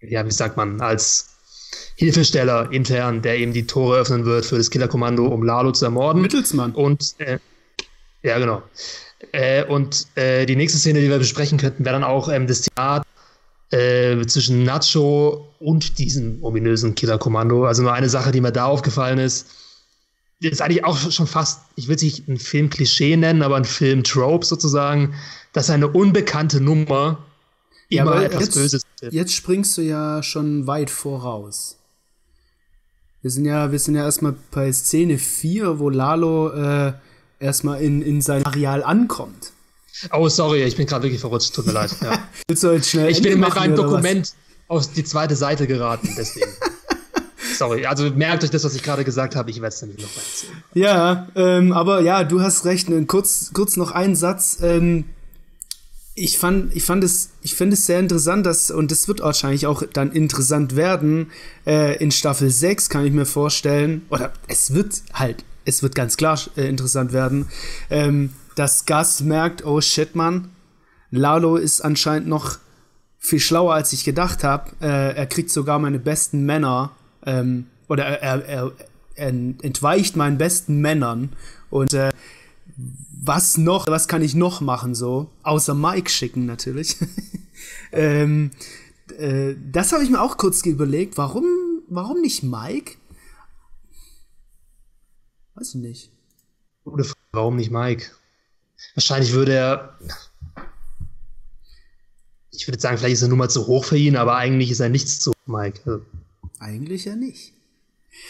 ja, 0.00 0.24
wie 0.24 0.30
sagt 0.30 0.56
man, 0.56 0.80
als 0.80 1.30
Hilfesteller 1.96 2.70
intern, 2.72 3.22
der 3.22 3.38
eben 3.38 3.52
die 3.52 3.66
Tore 3.66 3.98
öffnen 3.98 4.24
wird 4.24 4.44
für 4.44 4.58
das 4.58 4.70
Killerkommando, 4.70 5.26
um 5.26 5.42
Lalo 5.42 5.72
zu 5.72 5.86
ermorden. 5.86 6.20
Mittelsmann. 6.20 6.72
Und, 6.72 7.14
äh, 7.18 7.38
ja, 8.22 8.38
genau. 8.38 8.62
Äh, 9.30 9.64
und 9.64 10.06
äh, 10.16 10.46
die 10.46 10.56
nächste 10.56 10.78
Szene, 10.78 11.00
die 11.00 11.08
wir 11.08 11.18
besprechen 11.18 11.58
könnten, 11.58 11.84
wäre 11.84 11.94
dann 11.94 12.04
auch 12.04 12.28
ähm, 12.28 12.46
das 12.46 12.62
Theater 12.62 13.06
äh, 13.70 14.26
zwischen 14.26 14.64
Nacho 14.64 15.48
und 15.60 15.98
diesem 15.98 16.42
ominösen 16.42 16.94
Killerkommando. 16.94 17.64
Also 17.64 17.82
nur 17.82 17.92
eine 17.92 18.08
Sache, 18.08 18.32
die 18.32 18.40
mir 18.40 18.52
da 18.52 18.66
aufgefallen 18.66 19.18
ist, 19.18 19.46
ist 20.40 20.60
eigentlich 20.60 20.84
auch 20.84 20.98
schon 21.10 21.26
fast, 21.26 21.62
ich 21.76 21.88
will 21.88 21.96
es 21.96 22.02
nicht 22.02 22.28
ein 22.28 22.36
Film-Klischee 22.36 23.16
nennen, 23.16 23.42
aber 23.42 23.56
ein 23.56 23.64
Film-Trope 23.64 24.44
sozusagen, 24.44 25.14
dass 25.52 25.70
eine 25.70 25.88
unbekannte 25.88 26.60
Nummer 26.60 27.24
ja, 27.88 28.02
immer 28.02 28.22
etwas 28.22 28.42
jetzt, 28.42 28.54
Böses 28.54 28.82
ist. 29.00 29.12
Jetzt 29.12 29.34
springst 29.34 29.78
du 29.78 29.82
ja 29.82 30.22
schon 30.22 30.66
weit 30.66 30.90
voraus. 30.90 31.78
Wir 33.20 33.30
sind 33.30 33.44
ja, 33.44 33.70
wir 33.70 33.78
sind 33.78 33.94
ja 33.94 34.04
erstmal 34.04 34.34
bei 34.50 34.72
Szene 34.72 35.16
4, 35.16 35.78
wo 35.78 35.90
Lalo 35.90 36.50
äh, 36.50 36.94
erstmal 37.42 37.80
in, 37.82 38.02
in 38.02 38.22
sein 38.22 38.44
Areal 38.46 38.82
ankommt. 38.82 39.52
Oh, 40.12 40.28
sorry, 40.28 40.62
ich 40.64 40.76
bin 40.76 40.86
gerade 40.86 41.04
wirklich 41.04 41.20
verrutscht, 41.20 41.54
tut 41.54 41.66
mir 41.66 41.72
leid. 41.72 41.94
Ja. 42.02 42.18
Willst 42.48 42.62
du 42.62 42.72
jetzt 42.72 42.90
schnell 42.90 43.10
ich 43.10 43.22
bin 43.22 43.38
mit 43.38 43.54
meinem 43.54 43.76
Dokument 43.76 44.32
auf 44.68 44.90
die 44.92 45.04
zweite 45.04 45.36
Seite 45.36 45.66
geraten, 45.66 46.14
deswegen. 46.16 46.50
sorry, 47.56 47.86
also 47.86 48.10
merkt 48.10 48.42
euch 48.42 48.50
das, 48.50 48.64
was 48.64 48.74
ich 48.74 48.82
gerade 48.82 49.04
gesagt 49.04 49.36
habe, 49.36 49.50
ich 49.50 49.56
werde 49.56 49.74
es 49.74 49.82
nämlich 49.82 50.00
noch 50.00 50.14
mal 50.16 50.22
erzählen. 50.22 50.64
Ja, 50.74 51.28
ähm, 51.36 51.72
aber 51.72 52.00
ja, 52.00 52.24
du 52.24 52.40
hast 52.40 52.64
recht. 52.64 52.88
Kurz, 53.06 53.50
kurz 53.52 53.76
noch 53.76 53.90
einen 53.90 54.16
Satz. 54.16 54.58
Ähm, 54.62 55.04
ich 56.14 56.38
fand, 56.38 56.74
ich 56.76 56.84
fand 56.84 57.04
es, 57.04 57.30
ich 57.42 57.54
finde 57.54 57.74
es 57.74 57.86
sehr 57.86 57.98
interessant, 57.98 58.44
dass, 58.44 58.70
und 58.70 58.92
es 58.92 59.08
wird 59.08 59.20
wahrscheinlich 59.20 59.66
auch 59.66 59.82
dann 59.92 60.12
interessant 60.12 60.76
werden, 60.76 61.30
äh, 61.66 61.96
in 62.02 62.10
Staffel 62.10 62.50
6 62.50 62.88
kann 62.90 63.06
ich 63.06 63.12
mir 63.12 63.24
vorstellen, 63.24 64.04
oder 64.10 64.32
es 64.46 64.74
wird 64.74 65.02
halt, 65.14 65.44
es 65.64 65.82
wird 65.82 65.94
ganz 65.94 66.16
klar 66.16 66.38
äh, 66.56 66.68
interessant 66.68 67.12
werden, 67.12 67.48
ähm, 67.90 68.30
dass 68.56 68.86
Gus 68.86 69.20
merkt, 69.20 69.64
oh 69.64 69.80
shit, 69.80 70.14
Mann, 70.14 70.50
Lalo 71.10 71.56
ist 71.56 71.80
anscheinend 71.80 72.28
noch 72.28 72.58
viel 73.18 73.40
schlauer, 73.40 73.74
als 73.74 73.92
ich 73.92 74.04
gedacht 74.04 74.44
habe. 74.44 74.70
Äh, 74.80 75.14
er 75.14 75.26
kriegt 75.26 75.50
sogar 75.50 75.78
meine 75.78 75.98
besten 75.98 76.44
Männer, 76.44 76.92
ähm, 77.24 77.66
oder 77.88 78.04
er, 78.04 78.44
er, 78.44 78.72
er 79.14 79.28
entweicht 79.28 80.16
meinen 80.16 80.38
besten 80.38 80.80
Männern 80.80 81.30
und 81.70 81.92
äh, 81.92 82.10
was 83.24 83.58
noch, 83.58 83.86
was 83.86 84.08
kann 84.08 84.22
ich 84.22 84.34
noch 84.34 84.60
machen 84.60 84.94
so? 84.94 85.30
Außer 85.42 85.74
Mike 85.74 86.10
schicken 86.10 86.46
natürlich. 86.46 86.96
ähm, 87.92 88.50
äh, 89.18 89.54
das 89.70 89.92
habe 89.92 90.02
ich 90.02 90.10
mir 90.10 90.20
auch 90.20 90.36
kurz 90.36 90.64
überlegt. 90.66 91.18
Warum, 91.18 91.44
warum 91.88 92.20
nicht 92.20 92.42
Mike? 92.42 92.96
Weiß 95.54 95.74
ich 95.74 95.80
nicht. 95.80 96.10
Oder 96.84 97.06
warum 97.32 97.56
nicht 97.56 97.70
Mike? 97.70 98.06
Wahrscheinlich 98.94 99.32
würde 99.32 99.54
er. 99.54 99.98
Ich 102.50 102.68
würde 102.68 102.80
sagen, 102.80 102.98
vielleicht 102.98 103.14
ist 103.14 103.22
er 103.22 103.28
nur 103.28 103.38
mal 103.38 103.48
zu 103.48 103.66
hoch 103.66 103.84
für 103.84 103.96
ihn, 103.96 104.16
aber 104.16 104.36
eigentlich 104.36 104.70
ist 104.70 104.80
er 104.80 104.88
nichts 104.88 105.20
zu 105.20 105.32
Mike. 105.46 105.80
Also. 105.84 106.04
Eigentlich 106.58 107.04
ja 107.04 107.16
nicht. 107.16 107.52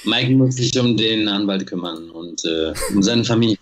Mike 0.04 0.32
muss 0.32 0.56
sich 0.56 0.78
um 0.78 0.96
den 0.96 1.28
Anwalt 1.28 1.66
kümmern 1.66 2.11
und 2.11 2.44
äh, 2.44 2.72
um 2.94 3.02
seine 3.02 3.24
Familie. 3.24 3.58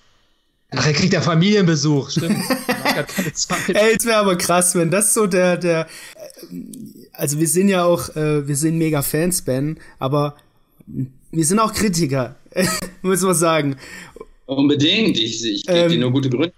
Ach, 0.72 0.86
er 0.86 0.92
kriegt 0.92 1.12
ja 1.12 1.20
Familienbesuch, 1.20 2.10
stimmt. 2.10 2.38
Ey, 3.68 3.96
es 3.96 4.04
wäre 4.04 4.18
aber 4.18 4.36
krass, 4.36 4.74
wenn 4.74 4.90
das 4.90 5.14
so 5.14 5.26
der, 5.26 5.56
der, 5.56 5.88
also 7.12 7.40
wir 7.40 7.48
sind 7.48 7.68
ja 7.68 7.84
auch, 7.84 8.14
äh, 8.14 8.46
wir 8.46 8.54
sind 8.54 8.78
mega 8.78 9.02
Fans, 9.02 9.42
Ben, 9.42 9.80
aber 9.98 10.36
wir 11.30 11.44
sind 11.44 11.58
auch 11.58 11.72
Kritiker, 11.72 12.36
muss 13.02 13.22
man 13.22 13.34
sagen. 13.34 13.76
Unbedingt, 14.46 15.18
ich, 15.18 15.44
ich 15.44 15.64
gebe 15.64 15.78
ähm, 15.78 15.88
dir 15.90 15.98
nur 15.98 16.12
gute 16.12 16.30
Gründe. 16.30 16.52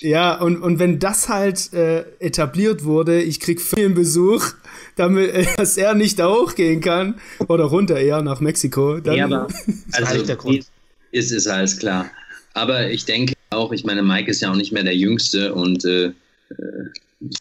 Ja, 0.00 0.40
und, 0.40 0.62
und 0.62 0.78
wenn 0.78 0.98
das 0.98 1.28
halt 1.28 1.72
äh, 1.72 2.04
etabliert 2.18 2.84
wurde, 2.84 3.22
ich 3.22 3.40
krieg 3.40 3.60
Familienbesuch, 3.60 4.54
damit, 4.96 5.30
äh, 5.30 5.46
dass 5.56 5.76
er 5.76 5.94
nicht 5.94 6.18
da 6.18 6.30
hochgehen 6.30 6.80
kann, 6.80 7.20
oder 7.48 7.64
runter 7.64 7.98
eher 7.98 8.22
nach 8.22 8.40
Mexiko, 8.40 9.00
dann 9.00 9.16
ja, 9.16 9.24
aber, 9.26 9.48
also, 9.92 10.24
der 10.24 10.36
Grund. 10.36 10.66
ist 11.10 11.32
es 11.32 11.46
alles 11.46 11.78
klar. 11.78 12.10
Aber 12.54 12.90
ich 12.90 13.04
denke, 13.04 13.34
auch. 13.52 13.72
Ich 13.72 13.84
meine, 13.84 14.02
Mike 14.02 14.30
ist 14.30 14.40
ja 14.40 14.50
auch 14.50 14.56
nicht 14.56 14.72
mehr 14.72 14.82
der 14.82 14.96
Jüngste 14.96 15.54
und 15.54 15.84
äh, 15.84 16.06
äh 16.06 16.12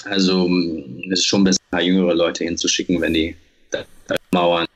also 0.05 0.47
es 1.11 1.21
ist 1.21 1.25
schon 1.25 1.43
besser, 1.43 1.59
ein 1.59 1.71
paar 1.71 1.81
jüngere 1.81 2.13
Leute 2.13 2.43
hinzuschicken, 2.43 3.01
wenn 3.01 3.15
die 3.15 3.35
Mauern 4.31 4.67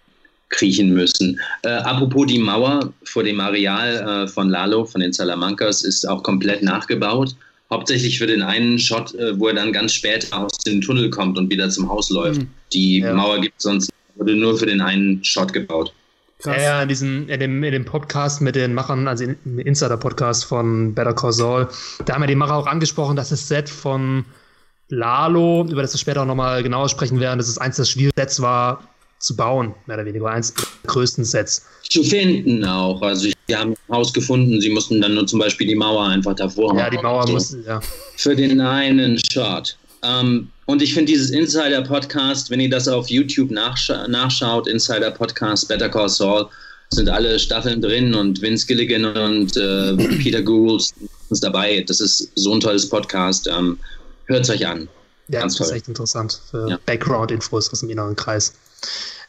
kriechen 0.55 0.93
müssen. 0.93 1.39
Äh, 1.63 1.69
apropos 1.69 2.25
die 2.27 2.39
Mauer 2.39 2.93
vor 3.03 3.23
dem 3.23 3.39
Areal 3.39 4.23
äh, 4.23 4.27
von 4.27 4.49
Lalo, 4.49 4.85
von 4.85 5.01
den 5.01 5.13
Salamancas, 5.13 5.83
ist 5.83 6.07
auch 6.07 6.23
komplett 6.23 6.63
nachgebaut. 6.63 7.35
Hauptsächlich 7.69 8.17
für 8.17 8.27
den 8.27 8.41
einen 8.41 8.79
Shot, 8.79 9.13
äh, 9.15 9.37
wo 9.39 9.47
er 9.49 9.55
dann 9.55 9.73
ganz 9.73 9.93
spät 9.93 10.31
aus 10.31 10.57
dem 10.59 10.81
Tunnel 10.81 11.09
kommt 11.09 11.37
und 11.37 11.49
wieder 11.49 11.69
zum 11.69 11.89
Haus 11.89 12.09
läuft. 12.09 12.41
Mhm. 12.41 12.47
Die 12.73 12.99
ja. 12.99 13.13
Mauer 13.13 13.41
gibt 13.41 13.55
es 13.57 13.63
sonst, 13.63 13.91
wurde 14.15 14.35
nur 14.35 14.57
für 14.57 14.65
den 14.65 14.81
einen 14.81 15.23
Shot 15.23 15.51
gebaut. 15.51 15.93
Krass. 16.39 16.61
Ja, 16.61 16.81
in, 16.83 16.89
diesem, 16.89 17.29
in, 17.29 17.39
dem, 17.39 17.63
in 17.63 17.71
dem 17.71 17.85
Podcast 17.85 18.41
mit 18.41 18.55
den 18.55 18.73
Machern, 18.73 19.07
also 19.07 19.23
im 19.23 19.59
Insider-Podcast 19.59 20.45
von 20.45 20.93
Better 20.93 21.13
Call 21.13 21.33
Saul, 21.33 21.67
da 22.05 22.13
haben 22.13 22.21
wir 22.21 22.27
die 22.27 22.35
Macher 22.35 22.55
auch 22.55 22.67
angesprochen, 22.67 23.15
dass 23.15 23.29
das 23.29 23.47
Set 23.47 23.69
von 23.69 24.25
Lalo, 24.89 25.65
über 25.67 25.81
das 25.81 25.93
wir 25.93 25.97
später 25.97 26.21
auch 26.21 26.27
nochmal 26.27 26.61
genauer 26.61 26.89
sprechen 26.89 27.19
werden, 27.19 27.39
dass 27.39 27.47
es 27.47 27.57
eins 27.57 27.77
der 27.77 27.85
schwierigsten 27.85 28.19
Sets 28.19 28.41
war 28.41 28.83
zu 29.19 29.35
bauen, 29.35 29.73
mehr 29.85 29.97
oder 29.97 30.05
weniger, 30.05 30.27
eins 30.27 30.53
der 30.53 30.65
größten 30.87 31.25
Sets. 31.25 31.65
Zu 31.89 32.03
finden 32.03 32.63
auch. 32.65 33.01
Also, 33.01 33.29
sie 33.47 33.55
haben 33.55 33.71
ein 33.71 33.95
Haus 33.95 34.13
gefunden, 34.13 34.59
sie 34.61 34.69
mussten 34.69 35.01
dann 35.01 35.15
nur 35.15 35.25
zum 35.25 35.39
Beispiel 35.39 35.67
die 35.67 35.75
Mauer 35.75 36.07
einfach 36.07 36.35
davor 36.35 36.73
machen. 36.73 36.85
Ja, 36.85 36.89
die 36.89 36.97
Mauer 36.97 37.27
so. 37.27 37.33
mussten, 37.33 37.63
ja. 37.65 37.79
Für 38.17 38.35
den 38.35 38.59
einen 38.61 39.19
Shot. 39.31 39.77
Ähm, 40.03 40.49
und 40.67 40.81
ich 40.81 40.93
finde 40.93 41.11
dieses 41.11 41.31
Insider-Podcast, 41.31 42.49
wenn 42.49 42.59
ihr 42.59 42.69
das 42.69 42.87
auf 42.87 43.09
YouTube 43.09 43.51
nachscha 43.51 44.07
nachschaut, 44.07 44.67
Insider-Podcast, 44.67 45.67
Better 45.67 45.89
Call 45.89 46.09
Saul, 46.09 46.47
sind 46.89 47.09
alle 47.09 47.39
Staffeln 47.39 47.81
drin 47.81 48.13
und 48.13 48.41
Vince 48.41 48.65
Gilligan 48.65 49.05
und 49.05 49.57
äh, 49.57 49.95
Peter 50.21 50.41
Gould 50.41 50.81
sind 51.29 51.43
dabei. 51.43 51.83
Das 51.87 51.99
ist 51.99 52.31
so 52.35 52.53
ein 52.53 52.59
tolles 52.59 52.87
Podcast. 52.87 53.47
Ähm, 53.47 53.77
Hört 54.25 54.43
es 54.43 54.49
euch 54.49 54.65
an. 54.65 54.87
Ja, 55.27 55.41
Ganz 55.41 55.53
das 55.53 55.67
toll. 55.67 55.75
ist 55.75 55.81
echt 55.81 55.87
interessant 55.87 56.41
für 56.49 56.69
ja. 56.69 56.79
Background-Infos 56.85 57.71
aus 57.71 57.79
dem 57.79 57.89
inneren 57.89 58.15
Kreis. 58.15 58.53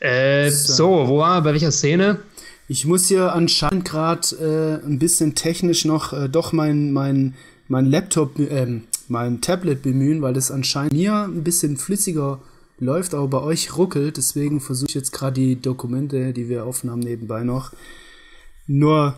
Äh, 0.00 0.50
so. 0.50 0.72
so, 0.74 1.08
wo 1.08 1.18
war 1.18 1.42
bei 1.42 1.52
welcher 1.52 1.72
Szene? 1.72 2.20
Ich 2.68 2.84
muss 2.84 3.06
hier 3.06 3.32
anscheinend 3.32 3.84
gerade 3.84 4.80
äh, 4.82 4.86
ein 4.86 4.98
bisschen 4.98 5.34
technisch 5.34 5.84
noch 5.84 6.12
äh, 6.12 6.28
doch 6.28 6.52
mein, 6.52 6.92
mein, 6.92 7.34
mein 7.68 7.86
Laptop, 7.86 8.38
ähm, 8.38 8.84
mein 9.08 9.40
Tablet 9.40 9.82
bemühen, 9.82 10.20
weil 10.20 10.34
das 10.34 10.50
anscheinend 10.50 10.92
mir 10.92 11.24
ein 11.24 11.44
bisschen 11.44 11.76
flüssiger 11.76 12.40
läuft, 12.78 13.14
aber 13.14 13.28
bei 13.28 13.40
euch 13.40 13.76
ruckelt. 13.76 14.16
Deswegen 14.16 14.60
versuche 14.60 14.88
ich 14.88 14.94
jetzt 14.94 15.12
gerade 15.12 15.34
die 15.34 15.60
Dokumente, 15.60 16.32
die 16.32 16.48
wir 16.48 16.64
aufnahmen, 16.64 17.02
nebenbei 17.02 17.44
noch. 17.44 17.72
Nur 18.66 19.14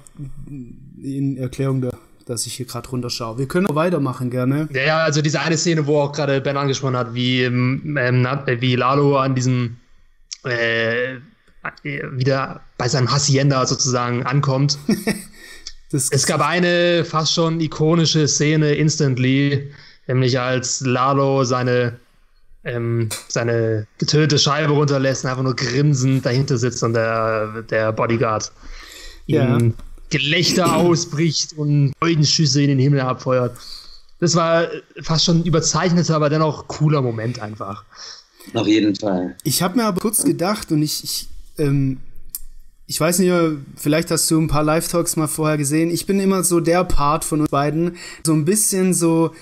in 1.03 1.39
Erklärung, 1.39 1.81
da, 1.81 1.91
dass 2.27 2.47
ich 2.47 2.55
hier 2.55 2.67
gerade 2.67 2.91
runterschaue. 2.91 3.39
Wir 3.39 3.49
können 3.49 3.67
auch 3.67 3.75
weitermachen 3.75 4.31
gerne. 4.31 4.69
Ja, 4.75 4.83
ja, 4.83 4.99
also 4.99 5.23
diese 5.23 5.41
eine 5.41 5.57
Szene, 5.57 5.87
wo 5.87 6.01
auch 6.01 6.13
gerade 6.13 6.43
Ben 6.43 6.59
angesprochen 6.59 6.97
hat, 6.97 7.15
wie, 7.15 7.43
ähm, 7.43 7.97
ähm 7.99 8.27
wie 8.61 8.77
Lalo 8.77 9.19
an 9.19 9.35
diesem 9.35 9.79
äh, 10.49 11.21
wieder 11.83 12.61
bei 12.77 12.89
seinem 12.89 13.11
Hacienda 13.11 13.67
sozusagen 13.67 14.25
ankommt. 14.25 14.79
es 15.93 16.27
gab 16.27 16.41
eine 16.41 17.05
fast 17.05 17.33
schon 17.35 17.61
ikonische 17.61 18.29
Szene 18.29 18.75
instantly, 18.75 19.71
nämlich 20.07 20.39
als 20.39 20.81
Lalo 20.81 21.45
seine, 21.45 21.99
ähm, 22.65 23.09
seine 23.29 23.87
getötete 23.99 24.39
Scheibe 24.39 24.73
runterlässt 24.73 25.25
und 25.25 25.31
einfach 25.31 25.43
nur 25.43 25.57
grinsend 25.57 26.25
dahinter 26.25 26.59
sitzt 26.59 26.83
und 26.83 26.95
der, 26.95 27.63
der 27.63 27.93
Bodyguard 27.93 28.51
ja. 29.27 29.57
ihm 29.57 29.75
Gelächter 30.11 30.75
ausbricht 30.75 31.53
und 31.57 31.93
Freudenschüsse 31.99 32.63
in 32.63 32.69
den 32.69 32.79
Himmel 32.79 33.01
abfeuert. 33.01 33.57
Das 34.21 34.35
war 34.35 34.67
fast 35.03 35.25
schon 35.25 35.41
ein 35.41 35.45
überzeichneter, 35.45 36.17
aber 36.17 36.31
dennoch 36.31 36.67
cooler 36.67 37.03
Moment 37.03 37.41
einfach. 37.41 37.85
Auf 38.55 38.67
jeden 38.67 38.95
Fall. 38.95 39.37
Ich 39.45 39.63
habe 39.63 39.77
mir 39.77 39.85
aber 39.85 40.01
kurz 40.01 40.25
gedacht 40.25 40.73
und 40.73 40.83
ich, 40.83 41.05
ich, 41.05 41.29
ähm, 41.59 41.99
ich 42.87 43.01
weiß 43.01 43.19
nicht, 43.19 43.33
vielleicht 43.77 44.11
hast 44.11 44.31
du 44.31 44.41
ein 44.41 44.49
paar 44.49 44.63
Live-Talks 44.63 45.17
mal 45.17 45.27
vorher 45.27 45.59
gesehen. 45.59 45.91
Ich 45.91 46.07
bin 46.07 46.21
immer 46.21 46.43
so 46.43 46.61
der 46.61 46.85
Part 46.85 47.25
von 47.25 47.41
uns 47.43 47.51
beiden, 47.51 47.97
so 48.25 48.33
ein 48.33 48.45
bisschen 48.45 48.95
so 48.95 49.33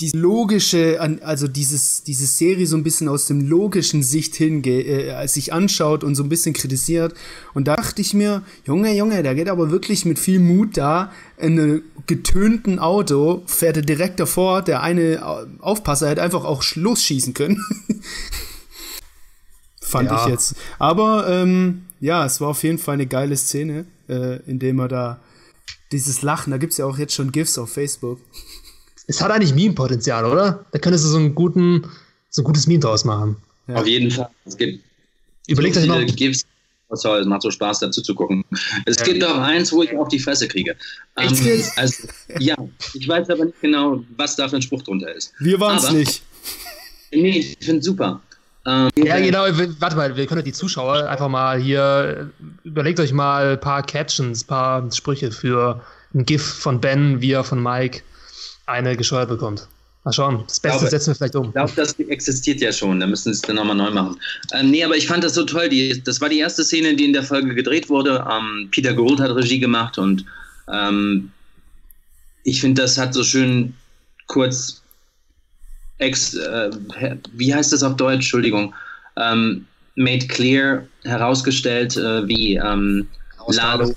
die 0.00 0.10
logische, 0.12 0.98
also 1.22 1.46
dieses, 1.46 2.02
diese 2.02 2.24
Serie 2.24 2.66
so 2.66 2.76
ein 2.76 2.82
bisschen 2.82 3.08
aus 3.08 3.26
dem 3.26 3.46
logischen 3.46 4.02
Sicht 4.02 4.34
hinge 4.34 4.66
äh, 4.68 5.26
sich 5.28 5.52
anschaut 5.52 6.04
und 6.04 6.14
so 6.14 6.22
ein 6.22 6.30
bisschen 6.30 6.54
kritisiert. 6.54 7.14
Und 7.52 7.68
da 7.68 7.76
dachte 7.76 8.00
ich 8.00 8.14
mir, 8.14 8.42
Junge, 8.64 8.94
Junge, 8.96 9.22
der 9.22 9.34
geht 9.34 9.48
aber 9.48 9.70
wirklich 9.70 10.06
mit 10.06 10.18
viel 10.18 10.40
Mut 10.40 10.78
da 10.78 11.12
in 11.36 11.60
einem 11.60 11.82
getönten 12.06 12.78
Auto, 12.78 13.42
fährt 13.46 13.76
er 13.76 13.82
direkt 13.82 14.20
davor, 14.20 14.62
der 14.62 14.82
eine 14.82 15.22
Aufpasser 15.60 16.08
hätte 16.08 16.22
einfach 16.22 16.44
auch 16.44 16.64
losschießen 16.74 17.34
können. 17.34 17.62
Fand 19.82 20.10
ja. 20.10 20.24
ich 20.24 20.30
jetzt. 20.30 20.54
Aber 20.78 21.28
ähm, 21.28 21.82
ja, 22.00 22.24
es 22.24 22.40
war 22.40 22.48
auf 22.48 22.62
jeden 22.62 22.78
Fall 22.78 22.94
eine 22.94 23.06
geile 23.06 23.36
Szene, 23.36 23.84
äh, 24.08 24.36
in 24.46 24.58
dem 24.58 24.78
er 24.78 24.88
da 24.88 25.20
dieses 25.92 26.22
Lachen, 26.22 26.52
da 26.52 26.58
gibt 26.58 26.72
es 26.72 26.78
ja 26.78 26.86
auch 26.86 26.98
jetzt 26.98 27.14
schon 27.14 27.32
GIFs 27.32 27.58
auf 27.58 27.72
Facebook. 27.72 28.20
Es 29.10 29.20
hat 29.20 29.32
eigentlich 29.32 29.54
Meme-Potenzial, 29.54 30.24
oder? 30.24 30.64
Da 30.70 30.78
könntest 30.78 31.04
du 31.04 31.08
so 31.08 31.18
einen 31.18 31.34
guten, 31.34 31.84
so 32.28 32.42
ein 32.42 32.44
gutes 32.44 32.68
Meme 32.68 32.78
draus 32.78 33.04
machen. 33.04 33.36
Ja. 33.66 33.74
Auf 33.74 33.86
jeden 33.86 34.08
Fall. 34.08 34.30
Es 34.44 34.56
gibt 34.56 34.84
Überlegt 35.48 35.74
so 35.74 35.80
euch 35.80 35.88
noch. 35.88 36.16
GIFs. 36.16 36.44
Es 36.92 37.04
macht 37.26 37.42
so 37.42 37.50
Spaß, 37.50 37.80
dazu 37.80 38.02
zu 38.02 38.14
gucken. 38.14 38.44
Es 38.84 38.98
ja. 38.98 39.04
gibt 39.04 39.24
auch 39.24 39.38
eins, 39.38 39.72
wo 39.72 39.82
ich 39.82 39.96
auf 39.96 40.08
die 40.08 40.18
Fresse 40.20 40.46
kriege. 40.46 40.76
Ähm, 41.16 41.62
also, 41.76 42.08
ja, 42.38 42.56
ich 42.94 43.08
weiß 43.08 43.30
aber 43.30 43.46
nicht 43.46 43.60
genau, 43.60 44.02
was 44.16 44.36
da 44.36 44.48
für 44.48 44.56
ein 44.56 44.62
Spruch 44.62 44.82
drunter 44.82 45.12
ist. 45.12 45.32
Wir 45.40 45.58
waren 45.58 45.78
es 45.78 45.90
nicht. 45.90 46.22
Nee, 47.12 47.38
ich 47.38 47.64
finde 47.64 47.80
es 47.80 47.86
super. 47.86 48.20
Ähm, 48.66 48.90
ja, 48.96 49.18
genau, 49.18 49.44
warte 49.80 49.96
mal, 49.96 50.16
wir 50.16 50.26
können 50.26 50.44
die 50.44 50.52
Zuschauer 50.52 51.08
einfach 51.08 51.28
mal 51.28 51.60
hier, 51.60 52.30
überlegt 52.62 53.00
euch 53.00 53.12
mal 53.12 53.52
ein 53.52 53.60
paar 53.60 53.84
Captions, 53.84 54.44
ein 54.44 54.46
paar 54.46 54.92
Sprüche 54.92 55.32
für 55.32 55.82
ein 56.14 56.24
GIF 56.26 56.44
von 56.44 56.80
Ben, 56.80 57.20
wie 57.20 57.32
er 57.32 57.42
von 57.42 57.60
Mike 57.62 58.02
eine 58.66 58.96
gescheuert 58.96 59.28
bekommt. 59.28 59.66
Mal 60.04 60.12
schauen, 60.12 60.44
das 60.46 60.60
Beste 60.60 60.78
glaube, 60.78 60.90
setzen 60.90 61.08
wir 61.08 61.14
vielleicht 61.16 61.36
um. 61.36 61.46
Ich 61.46 61.52
glaube, 61.52 61.72
das 61.76 61.92
existiert 61.98 62.60
ja 62.60 62.72
schon, 62.72 63.00
da 63.00 63.06
müssen 63.06 63.34
sie 63.34 63.38
es 63.38 63.42
dann 63.42 63.56
nochmal 63.56 63.76
neu 63.76 63.90
machen. 63.90 64.18
Ähm, 64.54 64.70
nee, 64.70 64.82
aber 64.82 64.96
ich 64.96 65.06
fand 65.06 65.22
das 65.22 65.34
so 65.34 65.44
toll, 65.44 65.68
die, 65.68 66.02
das 66.02 66.20
war 66.22 66.30
die 66.30 66.38
erste 66.38 66.64
Szene, 66.64 66.94
die 66.94 67.04
in 67.04 67.12
der 67.12 67.22
Folge 67.22 67.54
gedreht 67.54 67.90
wurde. 67.90 68.26
Ähm, 68.30 68.68
Peter 68.70 68.94
Gould 68.94 69.20
hat 69.20 69.30
Regie 69.30 69.60
gemacht 69.60 69.98
und 69.98 70.24
ähm, 70.72 71.30
ich 72.44 72.62
finde, 72.62 72.80
das 72.80 72.96
hat 72.96 73.12
so 73.12 73.22
schön 73.22 73.74
kurz 74.26 74.80
ex, 75.98 76.34
äh, 76.34 76.70
wie 77.32 77.54
heißt 77.54 77.72
das 77.72 77.82
auf 77.82 77.96
Deutsch? 77.96 78.14
Entschuldigung. 78.14 78.74
Ähm, 79.16 79.66
made 79.96 80.26
clear, 80.26 80.86
herausgestellt, 81.04 81.96
äh, 81.96 82.26
wie 82.26 82.56
ähm, 82.56 83.06
Lalo 83.48 83.94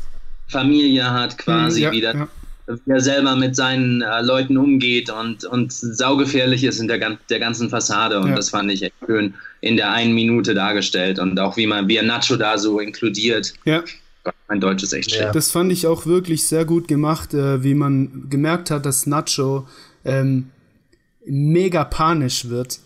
Familie 0.49 1.09
hat 1.09 1.37
quasi 1.37 1.79
mhm, 1.79 1.83
ja, 1.83 1.91
wieder. 1.91 2.15
Ja. 2.15 2.27
Wie 2.67 2.91
er 2.91 3.01
selber 3.01 3.35
mit 3.35 3.55
seinen 3.55 4.01
äh, 4.01 4.21
Leuten 4.21 4.57
umgeht 4.57 5.09
und, 5.09 5.43
und 5.43 5.73
saugefährlich 5.73 6.63
ist 6.63 6.79
in 6.79 6.87
der, 6.87 7.17
der 7.29 7.39
ganzen 7.39 7.69
Fassade. 7.69 8.19
Und 8.19 8.29
ja. 8.29 8.35
das 8.35 8.49
fand 8.49 8.71
ich 8.71 8.83
echt 8.83 8.95
schön 9.05 9.33
in 9.61 9.75
der 9.75 9.91
einen 9.91 10.13
Minute 10.13 10.53
dargestellt. 10.53 11.19
Und 11.19 11.39
auch 11.39 11.57
wie 11.57 11.67
man, 11.67 11.87
wie 11.87 11.97
er 11.97 12.03
Nacho 12.03 12.37
da 12.37 12.57
so 12.57 12.79
inkludiert. 12.79 13.53
Ja. 13.65 13.83
Mein 14.47 14.61
Deutsch 14.61 14.83
ist 14.83 14.93
echt 14.93 15.11
schön. 15.11 15.27
Das 15.33 15.51
fand 15.51 15.71
ich 15.71 15.87
auch 15.87 16.05
wirklich 16.05 16.47
sehr 16.47 16.63
gut 16.63 16.87
gemacht, 16.87 17.33
äh, 17.33 17.63
wie 17.63 17.73
man 17.73 18.29
gemerkt 18.29 18.71
hat, 18.71 18.85
dass 18.85 19.05
Nacho 19.05 19.67
ähm, 20.05 20.49
mega 21.25 21.83
panisch 21.83 22.47
wird 22.49 22.79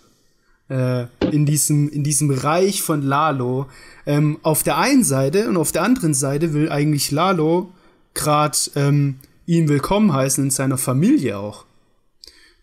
äh, 0.69 1.05
in, 1.31 1.45
diesem, 1.45 1.89
in 1.89 2.03
diesem 2.03 2.31
Reich 2.31 2.81
von 2.81 3.01
Lalo. 3.01 3.67
Ähm, 4.05 4.39
auf 4.41 4.63
der 4.63 4.77
einen 4.77 5.03
Seite 5.03 5.47
und 5.47 5.57
auf 5.57 5.71
der 5.71 5.83
anderen 5.83 6.13
Seite 6.13 6.53
will 6.53 6.69
eigentlich 6.69 7.11
Lalo 7.11 7.71
gerade 8.13 8.57
ähm, 8.75 9.15
ihn 9.47 9.69
willkommen 9.69 10.13
heißen 10.13 10.43
in 10.43 10.51
seiner 10.51 10.77
Familie 10.77 11.37
auch. 11.39 11.65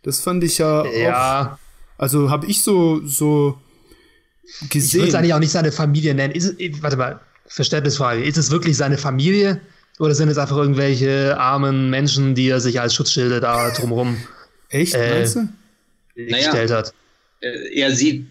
Das 0.03 0.21
fand 0.21 0.45
ich 0.45 0.59
ja, 0.59 0.85
ja. 0.87 1.57
auch. 1.57 1.59
Also 1.99 2.31
habe 2.31 2.47
ich 2.47 2.63
so, 2.63 3.05
so 3.05 3.59
gesehen. 4.69 4.87
Ich 4.87 4.95
würde 4.95 5.09
es 5.09 5.15
eigentlich 5.15 5.35
auch 5.35 5.39
nicht 5.39 5.51
seine 5.51 5.73
Familie 5.73 6.15
nennen. 6.15 6.35
Ist 6.35 6.61
es, 6.61 6.83
warte 6.83 6.97
mal, 6.97 7.21
Verständnisfrage. 7.47 8.23
Ist 8.23 8.37
es 8.37 8.51
wirklich 8.51 8.77
seine 8.77 8.99
Familie? 8.99 9.61
Oder 9.99 10.15
sind 10.15 10.29
es 10.29 10.39
einfach 10.39 10.57
irgendwelche 10.57 11.39
armen 11.39 11.89
Menschen, 11.89 12.35
die 12.35 12.49
er 12.49 12.61
sich 12.61 12.81
als 12.81 12.95
Schutzschilde 12.95 13.41
da 13.41 13.71
drumherum. 13.71 14.19
Echt, 14.69 14.95
äh, 14.95 15.19
meinst 15.19 15.37
du? 15.37 15.49
naja, 16.17 16.37
gestellt 16.37 16.71
hat. 16.71 16.93
Äh, 17.41 17.81
er 17.81 17.95
sieht, 17.95 18.27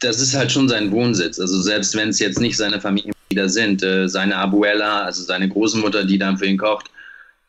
das 0.00 0.20
ist 0.20 0.34
halt 0.34 0.52
schon 0.52 0.68
sein 0.68 0.90
Wohnsitz. 0.90 1.38
Also 1.38 1.62
selbst 1.62 1.94
wenn 1.94 2.10
es 2.10 2.18
jetzt 2.18 2.40
nicht 2.40 2.56
seine 2.56 2.80
Familienmitglieder 2.80 3.48
sind, 3.48 3.82
äh, 3.82 4.08
seine 4.08 4.36
Abuela, 4.36 5.04
also 5.04 5.22
seine 5.22 5.48
Großmutter, 5.48 6.04
die 6.04 6.18
dann 6.18 6.36
für 6.36 6.46
ihn 6.46 6.58
kocht, 6.58 6.90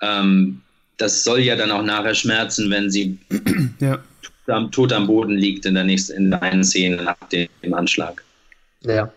ähm, 0.06 0.62
das 0.98 1.24
soll 1.24 1.40
ja 1.40 1.56
dann 1.56 1.72
auch 1.72 1.82
nachher 1.82 2.16
schmerzen, 2.16 2.70
wenn 2.72 2.90
sie 2.90 3.18
ja. 3.80 4.00
tot, 4.46 4.72
tot, 4.72 4.94
am 4.94 5.08
Boden 5.08 5.36
liegt 5.36 5.66
in 5.66 5.76
der 5.76 5.84
nächsten, 5.84 6.14
in 6.14 6.32
der 6.32 6.42
einen 6.42 6.64
Szene 6.64 7.04
nach 7.04 7.18
dem 7.30 7.74
Anschlag. 7.74 8.24
Ja. 8.82 9.12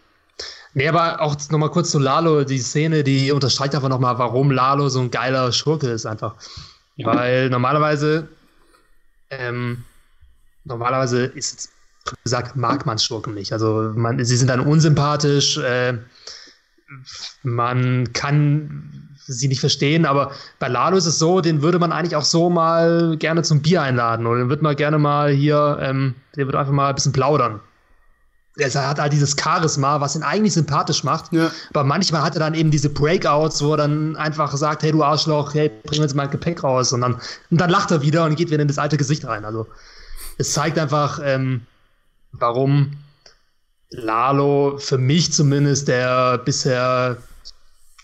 Nee, 0.75 0.89
aber 0.89 1.21
auch 1.21 1.37
nochmal 1.51 1.71
kurz 1.71 1.91
zu 1.91 1.99
Lalo, 1.99 2.45
die 2.45 2.59
Szene, 2.59 3.03
die 3.03 3.33
unterstreicht 3.33 3.75
einfach 3.75 3.89
nochmal, 3.89 4.19
warum 4.19 4.51
Lalo 4.51 4.89
so 4.89 5.01
ein 5.01 5.11
geiler 5.11 5.51
Schurke 5.53 5.89
ist 5.89 6.07
einfach. 6.07 6.35
Ja. 6.97 7.15
Weil 7.15 7.51
normalerweise 7.51 8.29
ähm, 9.31 9.85
normalerweise 10.65 11.25
ist 11.25 11.71
gesagt, 12.25 12.57
mag 12.57 12.87
man 12.87 12.99
Schurken 12.99 13.35
nicht. 13.35 13.53
Also 13.53 13.93
man, 13.95 14.25
sie 14.25 14.37
sind 14.37 14.49
dann 14.49 14.61
unsympathisch, 14.61 15.59
äh, 15.59 15.99
man 17.43 18.13
kann 18.13 19.08
sie 19.29 19.49
nicht 19.49 19.61
verstehen, 19.61 20.07
aber 20.07 20.33
bei 20.59 20.69
Lalo 20.69 20.97
ist 20.97 21.07
es 21.07 21.19
so, 21.19 21.41
den 21.41 21.63
würde 21.63 21.79
man 21.79 21.93
eigentlich 21.93 22.17
auch 22.17 22.25
so 22.25 22.51
mal 22.51 23.17
gerne 23.19 23.43
zum 23.43 23.63
Bier 23.63 23.83
einladen 23.83 24.27
oder 24.27 24.41
den 24.41 24.49
würde 24.49 24.63
man 24.63 24.75
gerne 24.75 24.99
mal 24.99 25.31
hier, 25.31 25.79
ähm, 25.81 26.15
der 26.37 26.47
würde 26.47 26.59
einfach 26.59 26.73
mal 26.73 26.89
ein 26.89 26.95
bisschen 26.95 27.13
plaudern. 27.13 27.61
Er 28.57 28.89
hat 28.89 28.99
halt 28.99 29.13
dieses 29.13 29.37
Charisma, 29.41 30.01
was 30.01 30.17
ihn 30.17 30.25
eigentlich 30.25 30.55
sympathisch 30.55 31.05
macht. 31.05 31.33
Ja. 31.33 31.49
Aber 31.71 31.85
manchmal 31.85 32.23
hat 32.23 32.35
er 32.35 32.41
dann 32.41 32.55
eben 32.55 32.73
diese 32.73 32.91
Breakouts, 32.91 33.63
wo 33.63 33.75
er 33.75 33.77
dann 33.77 34.17
einfach 34.17 34.57
sagt, 34.57 34.83
hey 34.83 34.91
du 34.91 35.05
Arschloch, 35.05 35.55
hey, 35.55 35.71
bring 35.85 36.03
uns 36.03 36.13
mal 36.13 36.25
ein 36.25 36.31
Gepäck 36.31 36.65
raus. 36.65 36.93
Und 36.93 37.03
dann, 37.03 37.21
und 37.51 37.61
dann 37.61 37.71
lacht 37.71 37.93
er 37.93 38.03
wieder 38.03 38.25
und 38.25 38.35
geht 38.35 38.51
wieder 38.51 38.63
in 38.63 38.67
das 38.67 38.79
alte 38.79 38.97
Gesicht 38.97 39.25
rein. 39.25 39.45
Also 39.45 39.69
es 40.39 40.53
zeigt 40.55 40.77
einfach, 40.77 41.21
ähm, 41.23 41.61
warum 42.33 42.97
Lalo 43.91 44.79
für 44.79 44.99
mich 44.99 45.33
zumindest 45.33 45.87
der 45.87 46.39
bisher 46.39 47.19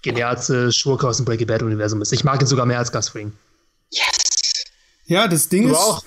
genialste 0.04 0.70
Schurke 0.72 1.08
aus 1.08 1.16
dem 1.16 1.24
Breaking 1.24 1.46
Bad 1.46 1.62
Universum 1.62 2.00
ist. 2.02 2.12
Ich 2.12 2.22
mag 2.22 2.40
ihn 2.40 2.46
sogar 2.46 2.66
mehr 2.66 2.78
als 2.78 2.92
Gus 2.92 3.08
Fring. 3.08 3.32
Yes! 3.90 4.64
Ja, 5.06 5.26
das 5.26 5.48
Ding 5.48 5.64
du 5.64 5.72
ist. 5.72 5.78
Auch? 5.78 6.04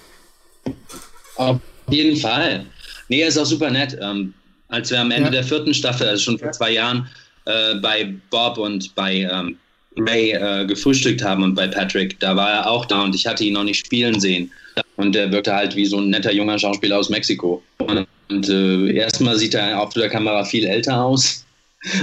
Auf 1.35 1.59
jeden 1.89 2.17
Fall. 2.17 2.65
Nee, 3.09 3.21
er 3.21 3.27
ist 3.27 3.37
auch 3.37 3.45
super 3.45 3.69
nett. 3.69 3.97
Ähm, 4.01 4.33
als 4.69 4.91
wir 4.91 5.01
am 5.01 5.11
Ende 5.11 5.25
ja. 5.25 5.31
der 5.31 5.43
vierten 5.43 5.73
Staffel, 5.73 6.07
also 6.07 6.23
schon 6.23 6.39
vor 6.39 6.51
zwei 6.51 6.71
Jahren, 6.71 7.07
äh, 7.45 7.75
bei 7.75 8.13
Bob 8.29 8.57
und 8.57 8.93
bei 8.95 9.27
ähm, 9.31 9.57
Ray 9.97 10.31
äh, 10.31 10.65
gefrühstückt 10.65 11.23
haben 11.23 11.43
und 11.43 11.55
bei 11.55 11.67
Patrick, 11.67 12.19
da 12.19 12.35
war 12.35 12.51
er 12.51 12.69
auch 12.69 12.85
da 12.85 13.01
und 13.03 13.15
ich 13.15 13.25
hatte 13.25 13.43
ihn 13.43 13.53
noch 13.53 13.63
nicht 13.63 13.85
spielen 13.85 14.19
sehen. 14.19 14.51
Und 14.95 15.13
der 15.13 15.31
wirkte 15.31 15.53
halt 15.53 15.75
wie 15.75 15.85
so 15.85 15.97
ein 15.97 16.09
netter 16.09 16.31
junger 16.31 16.59
Schauspieler 16.59 16.97
aus 16.97 17.09
Mexiko. 17.09 17.63
Und, 17.77 18.05
und 18.29 18.49
äh, 18.49 18.93
erstmal 18.93 19.37
sieht 19.37 19.55
er 19.55 19.79
auf 19.79 19.93
der 19.93 20.09
Kamera 20.09 20.43
viel 20.43 20.65
älter 20.65 21.03
aus. 21.03 21.45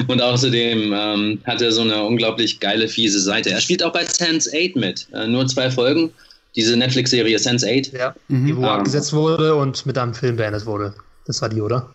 Und 0.06 0.22
außerdem 0.22 0.92
ähm, 0.94 1.40
hat 1.44 1.60
er 1.60 1.72
so 1.72 1.82
eine 1.82 2.02
unglaublich 2.04 2.60
geile, 2.60 2.88
fiese 2.88 3.20
Seite. 3.20 3.50
Er 3.50 3.60
spielt 3.60 3.82
auch 3.82 3.92
bei 3.92 4.04
Sense 4.04 4.50
8 4.50 4.76
mit. 4.76 5.08
Äh, 5.12 5.26
nur 5.26 5.46
zwei 5.46 5.70
Folgen. 5.70 6.12
Diese 6.54 6.76
Netflix-Serie 6.76 7.38
Sense 7.38 7.66
8. 7.66 7.92
Ja, 7.92 8.14
mhm. 8.28 8.46
die 8.46 8.56
wo 8.56 8.62
ähm, 8.62 8.68
abgesetzt 8.68 9.12
wurde 9.12 9.54
und 9.56 9.84
mit 9.84 9.98
einem 9.98 10.14
Film 10.14 10.36
beendet 10.36 10.64
wurde. 10.66 10.94
Das 11.26 11.42
war 11.42 11.48
die, 11.48 11.60
oder? 11.60 11.92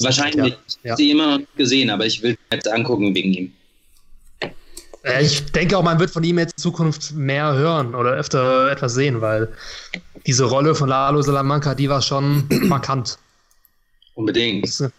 Wahrscheinlich. 0.00 0.54
Ja. 0.54 0.58
Ich 0.82 0.90
habe 0.90 0.96
sie 0.96 1.10
immer 1.10 1.38
noch 1.38 1.46
gesehen, 1.56 1.90
aber 1.90 2.06
ich 2.06 2.22
will 2.22 2.36
jetzt 2.52 2.68
angucken 2.68 3.14
wegen 3.14 3.32
ihm. 3.34 3.52
Äh, 5.02 5.24
ich 5.24 5.44
denke 5.52 5.76
auch, 5.76 5.82
man 5.82 5.98
wird 5.98 6.10
von 6.10 6.24
ihm 6.24 6.38
jetzt 6.38 6.54
in 6.56 6.62
Zukunft 6.62 7.12
mehr 7.12 7.54
hören 7.54 7.94
oder 7.94 8.12
öfter 8.12 8.70
etwas 8.70 8.94
sehen, 8.94 9.20
weil 9.20 9.48
diese 10.26 10.44
Rolle 10.44 10.74
von 10.74 10.88
Lalo 10.88 11.20
Salamanca, 11.22 11.74
die 11.74 11.88
war 11.88 12.00
schon 12.00 12.44
markant. 12.68 13.18
Unbedingt. 14.14 14.64
Das, 14.64 14.80
äh, 14.80 14.90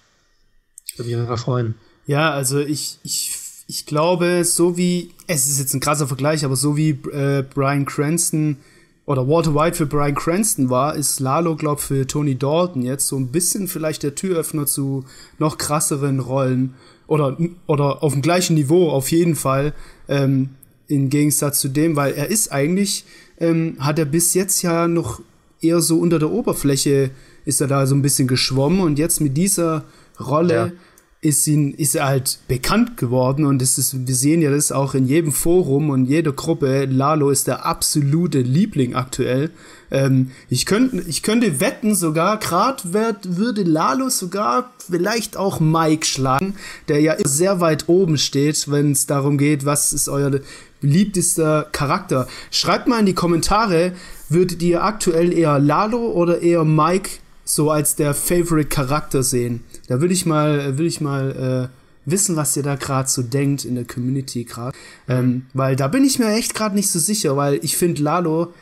ich 0.86 1.00
würde 1.00 1.10
mich 1.10 1.20
einfach 1.20 1.40
freuen. 1.40 1.76
Ja, 2.10 2.32
also 2.32 2.58
ich, 2.58 2.98
ich, 3.04 3.38
ich 3.68 3.86
glaube, 3.86 4.44
so 4.44 4.78
wie, 4.78 5.12
es 5.28 5.48
ist 5.48 5.60
jetzt 5.60 5.76
ein 5.76 5.80
krasser 5.80 6.08
Vergleich, 6.08 6.44
aber 6.44 6.56
so 6.56 6.76
wie 6.76 6.90
äh, 6.90 7.44
Brian 7.44 7.86
Cranston 7.86 8.58
oder 9.06 9.28
Walter 9.28 9.54
White 9.54 9.78
für 9.78 9.86
Brian 9.86 10.16
Cranston 10.16 10.72
war, 10.72 10.96
ist 10.96 11.20
Lalo, 11.20 11.56
glaube 11.56 11.80
für 11.80 12.08
Tony 12.08 12.36
Dalton 12.36 12.82
jetzt 12.82 13.08
so 13.08 13.16
ein 13.16 13.28
bisschen 13.28 13.68
vielleicht 13.68 14.02
der 14.02 14.16
Türöffner 14.16 14.66
zu 14.66 15.06
noch 15.38 15.60
krasseren 15.60 16.20
Rollen 16.20 16.74
oder, 17.06 17.38
oder 17.68 18.02
auf 18.02 18.14
dem 18.14 18.24
gleichen 18.24 18.56
Niveau 18.56 18.90
auf 18.90 19.12
jeden 19.12 19.36
Fall, 19.36 19.76
ähm, 20.08 20.50
im 20.88 21.12
Gegensatz 21.12 21.62
zu 21.62 21.68
dem, 21.68 21.96
weil 21.96 22.14
er 22.14 22.32
ist 22.32 22.52
eigentlich, 22.52 23.06
ähm, 23.40 23.78
hat 23.80 24.00
er 24.00 24.06
bis 24.06 24.34
jetzt 24.34 24.64
ja 24.64 24.88
noch 24.88 25.22
eher 25.62 25.80
so 25.80 26.00
unter 26.00 26.18
der 26.18 26.32
Oberfläche 26.32 27.12
ist 27.46 27.62
er 27.62 27.68
da 27.68 27.86
so 27.86 27.94
ein 27.94 28.02
bisschen 28.02 28.28
geschwommen 28.28 28.80
und 28.80 28.98
jetzt 28.98 29.22
mit 29.22 29.38
dieser 29.38 29.84
Rolle 30.20 30.56
ja. 30.56 30.72
Ist, 31.22 31.46
ihn, 31.48 31.74
ist 31.74 31.96
er 31.96 32.08
halt 32.08 32.40
bekannt 32.48 32.96
geworden 32.96 33.46
und 33.46 33.62
es 33.62 33.78
ist, 33.78 34.08
wir 34.08 34.16
sehen 34.16 34.42
ja 34.42 34.52
das 34.52 34.72
auch 34.72 34.94
in 34.94 35.06
jedem 35.06 35.34
Forum 35.34 35.90
und 35.90 36.06
jeder 36.06 36.32
Gruppe. 36.32 36.86
Lalo 36.86 37.30
ist 37.30 37.48
der 37.48 37.66
absolute 37.66 38.40
Liebling 38.40 38.96
aktuell. 38.96 39.52
Ähm, 39.92 40.32
ich, 40.50 40.66
könnte, 40.66 41.04
ich 41.08 41.22
könnte 41.22 41.60
wetten 41.60 41.94
sogar, 41.94 42.40
gerade 42.40 42.84
würde 42.94 43.64
Lalo 43.64 44.10
sogar 44.10 44.72
vielleicht 44.78 45.36
auch 45.36 45.60
Mike 45.60 46.06
schlagen, 46.06 46.56
der 46.88 47.02
ja 47.02 47.18
sehr 47.26 47.60
weit 47.60 47.90
oben 47.90 48.18
steht, 48.18 48.72
wenn 48.72 48.94
es 48.94 49.06
darum 49.06 49.38
geht, 49.38 49.66
was 49.66 49.92
ist 49.92 50.08
euer 50.08 50.40
beliebtester 50.80 51.68
Charakter. 51.74 52.30
Schreibt 52.50 52.88
mal 52.88 53.02
in 53.02 53.06
die 53.06 53.14
Kommentare, 53.14 53.92
würdet 54.30 54.62
ihr 54.62 54.86
aktuell 54.86 55.34
eher 55.34 55.60
Lalo 55.60 56.12
oder 56.14 56.42
eher 56.42 56.64
Mike 56.64 57.10
so 57.44 57.72
als 57.72 57.96
der 57.96 58.14
Favorite 58.14 58.70
Charakter 58.70 59.22
sehen? 59.22 59.66
Da 59.90 60.00
würde 60.02 60.14
ich 60.14 60.26
mal, 60.26 60.78
will 60.78 60.86
ich 60.86 61.02
mal 61.02 61.70
äh, 61.72 62.10
wissen, 62.10 62.36
was 62.36 62.56
ihr 62.56 62.64
da 62.64 62.76
gerade 62.76 63.10
so 63.10 63.24
denkt 63.24 63.66
in 63.66 63.74
der 63.74 63.86
Community 63.86 64.44
gerade. 64.44 64.78
Ähm, 65.08 65.48
weil 65.54 65.76
da 65.76 65.88
bin 65.88 66.06
ich 66.06 66.20
mir 66.20 66.32
echt 66.32 66.54
gerade 66.54 66.76
nicht 66.76 66.90
so 66.90 67.00
sicher, 67.00 67.36
weil 67.36 67.60
ich 67.64 67.76
finde 67.76 68.04
Lalo, 68.04 68.54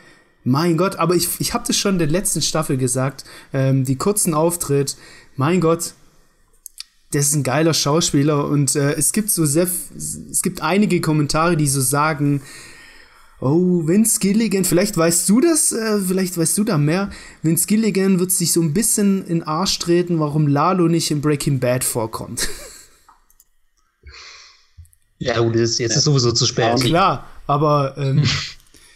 mein 0.42 0.78
Gott, 0.78 0.96
aber 0.96 1.14
ich, 1.14 1.28
ich 1.38 1.52
habe 1.52 1.64
das 1.66 1.76
schon 1.76 1.96
in 1.96 1.98
der 1.98 2.08
letzten 2.08 2.40
Staffel 2.40 2.78
gesagt, 2.78 3.24
ähm, 3.52 3.84
die 3.84 3.96
kurzen 3.96 4.32
Auftritt, 4.32 4.96
mein 5.36 5.60
Gott, 5.60 5.92
das 7.12 7.26
ist 7.26 7.34
ein 7.34 7.42
geiler 7.42 7.74
Schauspieler 7.74 8.46
und 8.46 8.74
äh, 8.74 8.92
es 8.92 9.12
gibt 9.12 9.30
so 9.30 9.44
sehr, 9.44 9.66
es 9.96 10.42
gibt 10.42 10.62
einige 10.62 11.02
Kommentare, 11.02 11.58
die 11.58 11.68
so 11.68 11.82
sagen, 11.82 12.40
oh, 13.40 13.86
Vince 13.86 14.20
Gilligan, 14.20 14.64
vielleicht 14.64 14.96
weißt 14.96 15.28
du 15.28 15.40
das, 15.40 15.72
äh, 15.72 16.00
vielleicht 16.00 16.36
weißt 16.36 16.58
du 16.58 16.64
da 16.64 16.78
mehr. 16.78 17.10
Vince 17.42 17.66
Gilligan 17.66 18.18
wird 18.18 18.32
sich 18.32 18.52
so 18.52 18.60
ein 18.60 18.74
bisschen 18.74 19.24
in 19.26 19.42
Arsch 19.42 19.78
treten, 19.78 20.18
warum 20.18 20.46
Lalo 20.46 20.88
nicht 20.88 21.10
in 21.10 21.20
Breaking 21.20 21.60
Bad 21.60 21.84
vorkommt. 21.84 22.48
Ja, 25.20 25.40
gut, 25.40 25.56
jetzt 25.56 25.80
ist 25.80 26.04
sowieso 26.04 26.30
zu 26.32 26.46
spät. 26.46 26.64
Ja, 26.64 26.76
klar, 26.76 27.26
aber 27.48 27.96
ähm, 27.98 28.22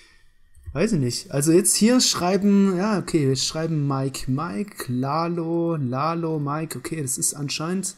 weiß 0.73 0.93
ich 0.93 1.01
nicht. 1.01 1.31
Also 1.33 1.51
jetzt 1.51 1.75
hier 1.75 2.01
schreiben, 2.01 2.77
ja, 2.77 2.99
okay, 2.99 3.29
wir 3.29 3.37
schreiben 3.37 3.89
Mike, 3.89 4.31
Mike, 4.31 4.85
Lalo, 4.87 5.77
Lalo, 5.77 6.39
Mike, 6.39 6.79
okay, 6.79 7.03
das 7.03 7.19
ist 7.19 7.35
anscheinend 7.35 7.97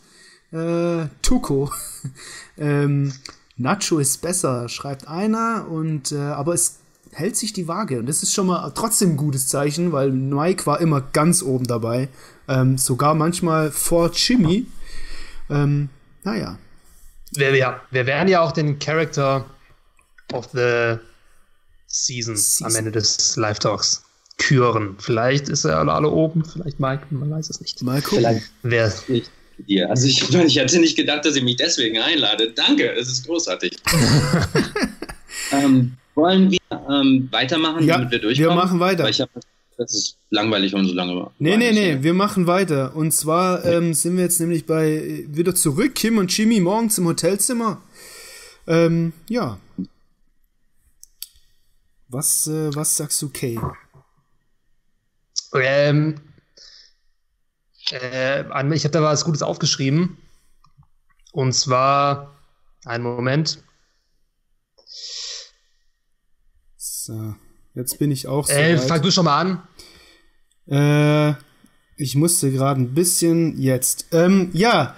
äh, 0.53 1.07
Tuko. 1.21 1.71
ähm, 2.57 3.13
Nacho 3.57 3.99
ist 3.99 4.21
besser, 4.21 4.69
schreibt 4.69 5.09
einer, 5.09 5.67
und 5.69 6.13
äh, 6.13 6.19
aber 6.19 6.55
es 6.55 6.81
hält 7.13 7.37
sich 7.37 7.53
die 7.53 7.69
Waage. 7.69 7.99
Und 7.99 8.07
das 8.07 8.23
ist 8.23 8.35
schon 8.35 8.47
mal 8.47 8.71
trotzdem 8.75 9.11
ein 9.11 9.17
gutes 9.17 9.49
Zeichen, 9.49 9.93
weil 9.93 10.11
Mike 10.11 10.67
war 10.67 10.81
immer 10.81 11.01
ganz 11.01 11.43
oben 11.43 11.67
dabei. 11.67 12.09
Ähm, 12.49 12.77
sogar 12.79 13.15
manchmal 13.15 13.71
vor 13.71 14.11
Jimmy. 14.13 14.67
Ähm, 15.49 15.89
naja. 16.25 16.59
Wir, 17.33 17.55
ja, 17.55 17.81
wir 17.91 18.07
werden 18.07 18.29
ja 18.29 18.41
auch 18.41 18.53
den 18.53 18.79
Character 18.79 19.45
of 20.33 20.49
the 20.53 20.97
Season, 21.87 22.37
Season. 22.37 22.67
am 22.67 22.77
Ende 22.77 22.93
des 22.93 23.37
Live-Talks 23.37 24.03
küren. 24.39 24.97
Vielleicht 24.99 25.49
ist 25.49 25.65
er 25.65 25.79
alle 25.79 26.09
oben, 26.09 26.45
vielleicht 26.45 26.81
Mike, 26.81 27.07
man 27.11 27.31
weiß 27.31 27.51
es 27.51 27.61
nicht. 27.61 27.83
Mal 27.83 28.03
gucken. 28.03 28.19
Vielleicht. 28.19 28.51
Wer, 28.63 28.93
dir. 29.63 29.89
Also 29.91 30.07
ich, 30.07 30.23
ich 30.35 30.59
hatte 30.59 30.79
nicht 30.79 30.97
gedacht, 30.97 31.25
dass 31.25 31.37
ihr 31.37 31.45
mich 31.45 31.57
deswegen 31.57 31.99
einladet. 31.99 32.59
Danke, 32.59 32.93
es 32.93 33.09
ist 33.09 33.27
großartig. 33.27 33.77
ähm, 35.53 35.93
wollen 36.15 36.51
wir 36.51 36.59
ähm, 36.71 37.29
weitermachen, 37.31 37.87
ja, 37.87 37.97
damit 37.97 38.13
wir 38.13 38.19
durchkommen? 38.19 38.51
Wir 38.51 38.57
machen 38.57 38.81
weiter. 38.81 39.05
Hab, 39.05 39.31
das 39.77 39.95
ist 39.95 40.19
langweilig, 40.31 40.73
wenn 40.73 40.81
man 40.81 40.89
so 40.89 40.95
lange 40.95 41.17
war. 41.17 41.33
Nee, 41.39 41.57
nee, 41.57 41.73
nee, 41.73 42.03
wir 42.03 42.15
machen 42.15 42.47
weiter. 42.47 42.95
Und 42.95 43.13
zwar 43.13 43.65
ähm, 43.65 43.95
sind 43.95 44.17
wir 44.17 44.25
jetzt 44.25 44.39
nämlich 44.39 44.67
bei 44.67 45.25
wieder 45.27 45.55
zurück, 45.55 45.95
Kim 45.95 46.19
und 46.19 46.37
Jimmy 46.37 46.61
morgens 46.61 46.99
im 46.99 47.07
Hotelzimmer. 47.07 47.83
Ähm, 48.67 49.13
ja. 49.29 49.59
Was, 52.09 52.47
äh, 52.47 52.75
was 52.75 52.97
sagst 52.97 53.21
du, 53.23 53.29
Kay? 53.31 53.59
Ähm, 55.55 56.21
äh, 57.93 58.41
ich 58.75 58.85
habe 58.85 58.93
da 58.93 59.03
was 59.03 59.25
Gutes 59.25 59.43
aufgeschrieben. 59.43 60.19
Und 61.33 61.53
zwar, 61.53 62.39
einen 62.85 63.05
Moment. 63.05 63.63
So, 66.77 67.35
jetzt 67.75 67.99
bin 67.99 68.11
ich 68.11 68.29
auch 68.29 68.47
so. 68.47 68.53
Äh, 68.53 68.79
fang 68.79 69.03
du 69.03 69.11
schon 69.11 69.25
mal 69.25 69.41
an. 69.41 69.69
Äh, 70.67 71.35
ich 71.97 72.15
musste 72.15 72.51
gerade 72.51 72.81
ein 72.81 72.95
bisschen 72.95 73.59
jetzt. 73.59 74.07
Ähm, 74.13 74.51
ja. 74.53 74.97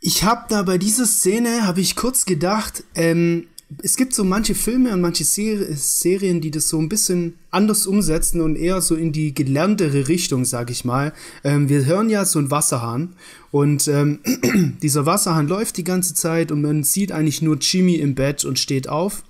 Ich 0.00 0.22
habe 0.22 0.46
da 0.48 0.62
bei 0.62 0.78
dieser 0.78 1.06
Szene, 1.06 1.66
habe 1.66 1.80
ich 1.80 1.96
kurz 1.96 2.24
gedacht, 2.24 2.84
ähm, 2.94 3.48
es 3.82 3.96
gibt 3.96 4.14
so 4.14 4.22
manche 4.22 4.54
Filme 4.54 4.92
und 4.92 5.00
manche 5.00 5.24
Serien, 5.24 6.40
die 6.40 6.52
das 6.52 6.68
so 6.68 6.78
ein 6.78 6.88
bisschen 6.88 7.38
anders 7.50 7.86
umsetzen 7.86 8.40
und 8.40 8.56
eher 8.56 8.80
so 8.80 8.94
in 8.94 9.10
die 9.10 9.34
gelerntere 9.34 10.06
Richtung, 10.06 10.44
sag 10.44 10.70
ich 10.70 10.84
mal. 10.84 11.12
Ähm, 11.42 11.68
wir 11.68 11.84
hören 11.84 12.08
ja 12.08 12.24
so 12.24 12.38
einen 12.38 12.50
Wasserhahn 12.50 13.16
und 13.50 13.88
ähm, 13.88 14.20
dieser 14.82 15.04
Wasserhahn 15.04 15.48
läuft 15.48 15.78
die 15.78 15.84
ganze 15.84 16.14
Zeit 16.14 16.52
und 16.52 16.62
man 16.62 16.84
sieht 16.84 17.10
eigentlich 17.10 17.42
nur 17.42 17.56
Jimmy 17.56 17.96
im 17.96 18.14
Bett 18.14 18.44
und 18.44 18.58
steht 18.58 18.88
auf. 18.88 19.24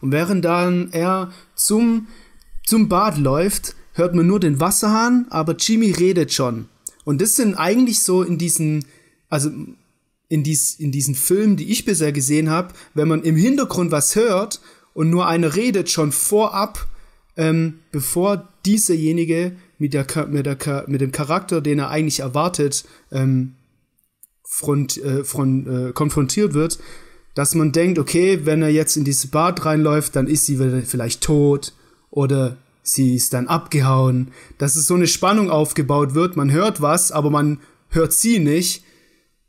Und 0.00 0.10
während 0.10 0.44
dann 0.44 0.88
er 0.90 1.32
zum, 1.54 2.08
zum 2.66 2.88
Bad 2.88 3.18
läuft, 3.18 3.76
hört 3.92 4.14
man 4.14 4.26
nur 4.26 4.40
den 4.40 4.58
Wasserhahn, 4.58 5.26
aber 5.30 5.54
Jimmy 5.56 5.92
redet 5.92 6.32
schon. 6.32 6.68
Und 7.04 7.22
das 7.22 7.36
sind 7.36 7.54
eigentlich 7.54 8.00
so 8.00 8.22
in 8.22 8.36
diesen, 8.36 8.84
also 9.28 9.50
in, 10.28 10.42
dies, 10.42 10.74
in 10.74 10.92
diesen 10.92 11.14
Filmen, 11.14 11.56
die 11.56 11.70
ich 11.70 11.84
bisher 11.84 12.12
gesehen 12.12 12.50
habe, 12.50 12.74
wenn 12.94 13.08
man 13.08 13.22
im 13.22 13.36
Hintergrund 13.36 13.90
was 13.90 14.14
hört 14.14 14.60
und 14.92 15.10
nur 15.10 15.26
einer 15.26 15.56
redet 15.56 15.90
schon 15.90 16.12
vorab, 16.12 16.86
ähm, 17.36 17.80
bevor 17.92 18.48
dieserjenige 18.66 19.52
mit, 19.78 19.94
der, 19.94 20.06
mit, 20.28 20.44
der, 20.44 20.84
mit 20.86 21.00
dem 21.00 21.12
Charakter, 21.12 21.60
den 21.60 21.78
er 21.78 21.90
eigentlich 21.90 22.20
erwartet, 22.20 22.84
ähm, 23.12 23.54
front, 24.44 24.98
äh, 24.98 25.24
front, 25.24 25.68
äh, 25.68 25.92
konfrontiert 25.92 26.52
wird, 26.52 26.78
dass 27.34 27.54
man 27.54 27.72
denkt, 27.72 27.98
okay, 27.98 28.40
wenn 28.44 28.62
er 28.62 28.70
jetzt 28.70 28.96
in 28.96 29.04
dieses 29.04 29.28
Bad 29.28 29.64
reinläuft, 29.64 30.16
dann 30.16 30.26
ist 30.26 30.46
sie 30.46 30.56
vielleicht 30.84 31.22
tot 31.22 31.72
oder 32.10 32.56
sie 32.82 33.14
ist 33.14 33.32
dann 33.34 33.46
abgehauen, 33.46 34.32
dass 34.58 34.74
es 34.74 34.86
so 34.86 34.94
eine 34.94 35.06
Spannung 35.06 35.50
aufgebaut 35.50 36.14
wird, 36.14 36.36
man 36.36 36.50
hört 36.50 36.82
was, 36.82 37.12
aber 37.12 37.30
man 37.30 37.60
hört 37.90 38.12
sie 38.12 38.40
nicht 38.40 38.82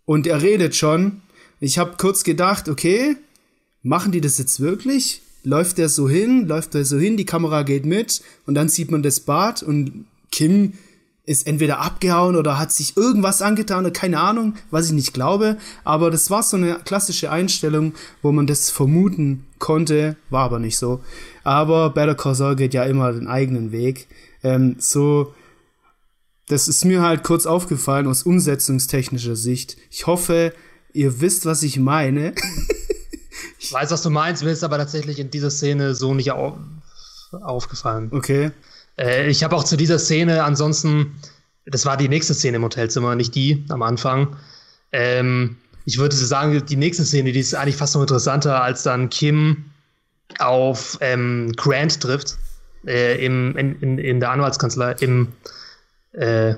und 0.09 0.25
er 0.25 0.41
redet 0.41 0.75
schon. 0.75 1.21
Ich 1.59 1.77
habe 1.77 1.93
kurz 1.99 2.23
gedacht, 2.23 2.67
okay, 2.67 3.15
machen 3.83 4.11
die 4.11 4.21
das 4.21 4.39
jetzt 4.39 4.59
wirklich? 4.59 5.21
Läuft 5.43 5.77
er 5.77 5.87
so 5.87 6.09
hin, 6.09 6.47
läuft 6.47 6.73
er 6.73 6.83
so 6.83 6.97
hin, 6.97 7.15
die 7.15 7.27
Kamera 7.27 7.61
geht 7.61 7.85
mit 7.85 8.23
und 8.47 8.55
dann 8.55 8.69
sieht 8.69 8.89
man 8.89 9.03
das 9.03 9.19
Bad 9.19 9.61
und 9.61 10.05
Kim 10.31 10.73
ist 11.25 11.45
entweder 11.45 11.79
abgehauen 11.81 12.35
oder 12.35 12.57
hat 12.57 12.71
sich 12.71 12.97
irgendwas 12.97 13.43
angetan 13.43 13.85
oder 13.85 13.91
keine 13.91 14.19
Ahnung, 14.19 14.55
was 14.71 14.87
ich 14.87 14.93
nicht 14.93 15.13
glaube. 15.13 15.57
Aber 15.83 16.09
das 16.09 16.31
war 16.31 16.41
so 16.41 16.57
eine 16.57 16.79
klassische 16.83 17.31
Einstellung, 17.31 17.93
wo 18.23 18.31
man 18.31 18.47
das 18.47 18.71
vermuten 18.71 19.45
konnte, 19.59 20.15
war 20.31 20.45
aber 20.45 20.57
nicht 20.57 20.79
so. 20.79 21.01
Aber 21.43 21.91
Better 21.91 22.15
Call 22.15 22.33
Saul 22.33 22.55
geht 22.55 22.73
ja 22.73 22.83
immer 22.83 23.13
den 23.13 23.27
eigenen 23.27 23.71
Weg. 23.71 24.07
Ähm, 24.41 24.75
so 24.79 25.35
das 26.49 26.67
ist 26.67 26.83
mir 26.83 27.01
halt 27.01 27.23
kurz 27.23 27.45
aufgefallen 27.45 28.07
aus 28.07 28.23
umsetzungstechnischer 28.23 29.35
Sicht. 29.35 29.77
Ich 29.91 30.07
hoffe, 30.07 30.51
ihr 30.93 31.21
wisst, 31.21 31.45
was 31.45 31.61
ich 31.61 31.77
meine. 31.77 32.33
ich 33.59 33.71
weiß, 33.71 33.91
was 33.91 34.01
du 34.01 34.09
meinst, 34.09 34.43
mir 34.43 34.49
ist 34.49 34.63
aber 34.63 34.77
tatsächlich 34.77 35.19
in 35.19 35.29
dieser 35.29 35.51
Szene 35.51 35.93
so 35.95 36.13
nicht 36.13 36.31
au 36.31 36.57
aufgefallen. 37.31 38.09
Okay. 38.11 38.49
Äh, 38.97 39.29
ich 39.29 39.43
habe 39.43 39.55
auch 39.55 39.63
zu 39.63 39.77
dieser 39.77 39.99
Szene 39.99 40.43
ansonsten, 40.43 41.13
das 41.67 41.85
war 41.85 41.95
die 41.95 42.09
nächste 42.09 42.33
Szene 42.33 42.57
im 42.57 42.63
Hotelzimmer, 42.63 43.13
nicht 43.13 43.35
die 43.35 43.63
am 43.69 43.83
Anfang. 43.83 44.35
Ähm, 44.91 45.57
ich 45.85 45.99
würde 45.99 46.15
sagen, 46.15 46.65
die 46.65 46.75
nächste 46.75 47.05
Szene, 47.05 47.31
die 47.31 47.39
ist 47.39 47.53
eigentlich 47.53 47.75
fast 47.75 47.93
noch 47.93 48.01
interessanter, 48.01 48.63
als 48.63 48.81
dann 48.81 49.11
Kim 49.11 49.65
auf 50.39 50.97
ähm, 51.01 51.53
Grant 51.55 52.01
trifft, 52.01 52.37
äh, 52.87 53.23
im, 53.23 53.55
in, 53.55 53.79
in, 53.81 53.97
in 53.99 54.19
der 54.19 54.31
Anwaltskanzlei, 54.31 54.93
im 55.01 55.27
äh, 56.13 56.55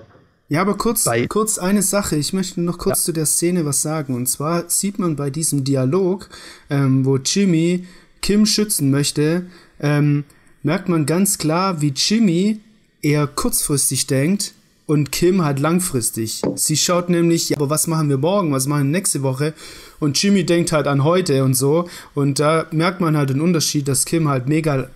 ja, 0.52 0.60
aber 0.60 0.76
kurz, 0.76 1.10
kurz 1.30 1.58
eine 1.58 1.82
Sache. 1.82 2.18
Ich 2.18 2.34
möchte 2.34 2.60
noch 2.60 2.78
kurz 2.78 3.00
ja. 3.00 3.06
zu 3.06 3.12
der 3.14 3.26
Szene 3.26 3.66
was 3.66 3.82
sagen. 3.82 4.14
Und 4.14 4.28
zwar 4.28 4.70
sieht 4.70 5.00
man 5.00 5.16
bei 5.16 5.30
diesem 5.30 5.64
Dialog, 5.64 6.28
ähm, 6.70 7.06
wo 7.06 7.16
Jimmy 7.16 7.86
Kim 8.22 8.46
schützen 8.46 8.92
möchte, 8.92 9.46
ähm, 9.80 10.26
merkt 10.62 10.90
man 10.90 11.06
ganz 11.06 11.38
klar, 11.38 11.82
wie 11.82 11.94
Jimmy 11.96 12.60
eher 13.02 13.28
kurzfristig 13.28 14.08
denkt 14.08 14.54
und 14.86 15.14
Kim 15.14 15.42
halt 15.42 15.60
langfristig. 15.60 16.42
Sie 16.56 16.76
schaut 16.76 17.10
nämlich, 17.10 17.50
ja, 17.50 17.58
aber 17.58 17.70
was 17.70 17.88
machen 17.88 18.10
wir 18.10 18.18
morgen, 18.18 18.52
was 18.52 18.68
machen 18.68 18.92
wir 18.92 19.00
nächste 19.00 19.24
Woche? 19.24 19.54
Und 20.00 20.22
Jimmy 20.22 20.46
denkt 20.46 20.74
halt 20.74 20.86
an 20.86 21.06
heute 21.06 21.46
und 21.46 21.54
so. 21.54 21.88
Und 22.14 22.40
da 22.40 22.68
merkt 22.72 23.00
man 23.00 23.16
halt 23.16 23.30
den 23.30 23.40
Unterschied, 23.40 23.88
dass 23.88 24.04
Kim 24.04 24.28
halt 24.28 24.50
mega 24.50 24.90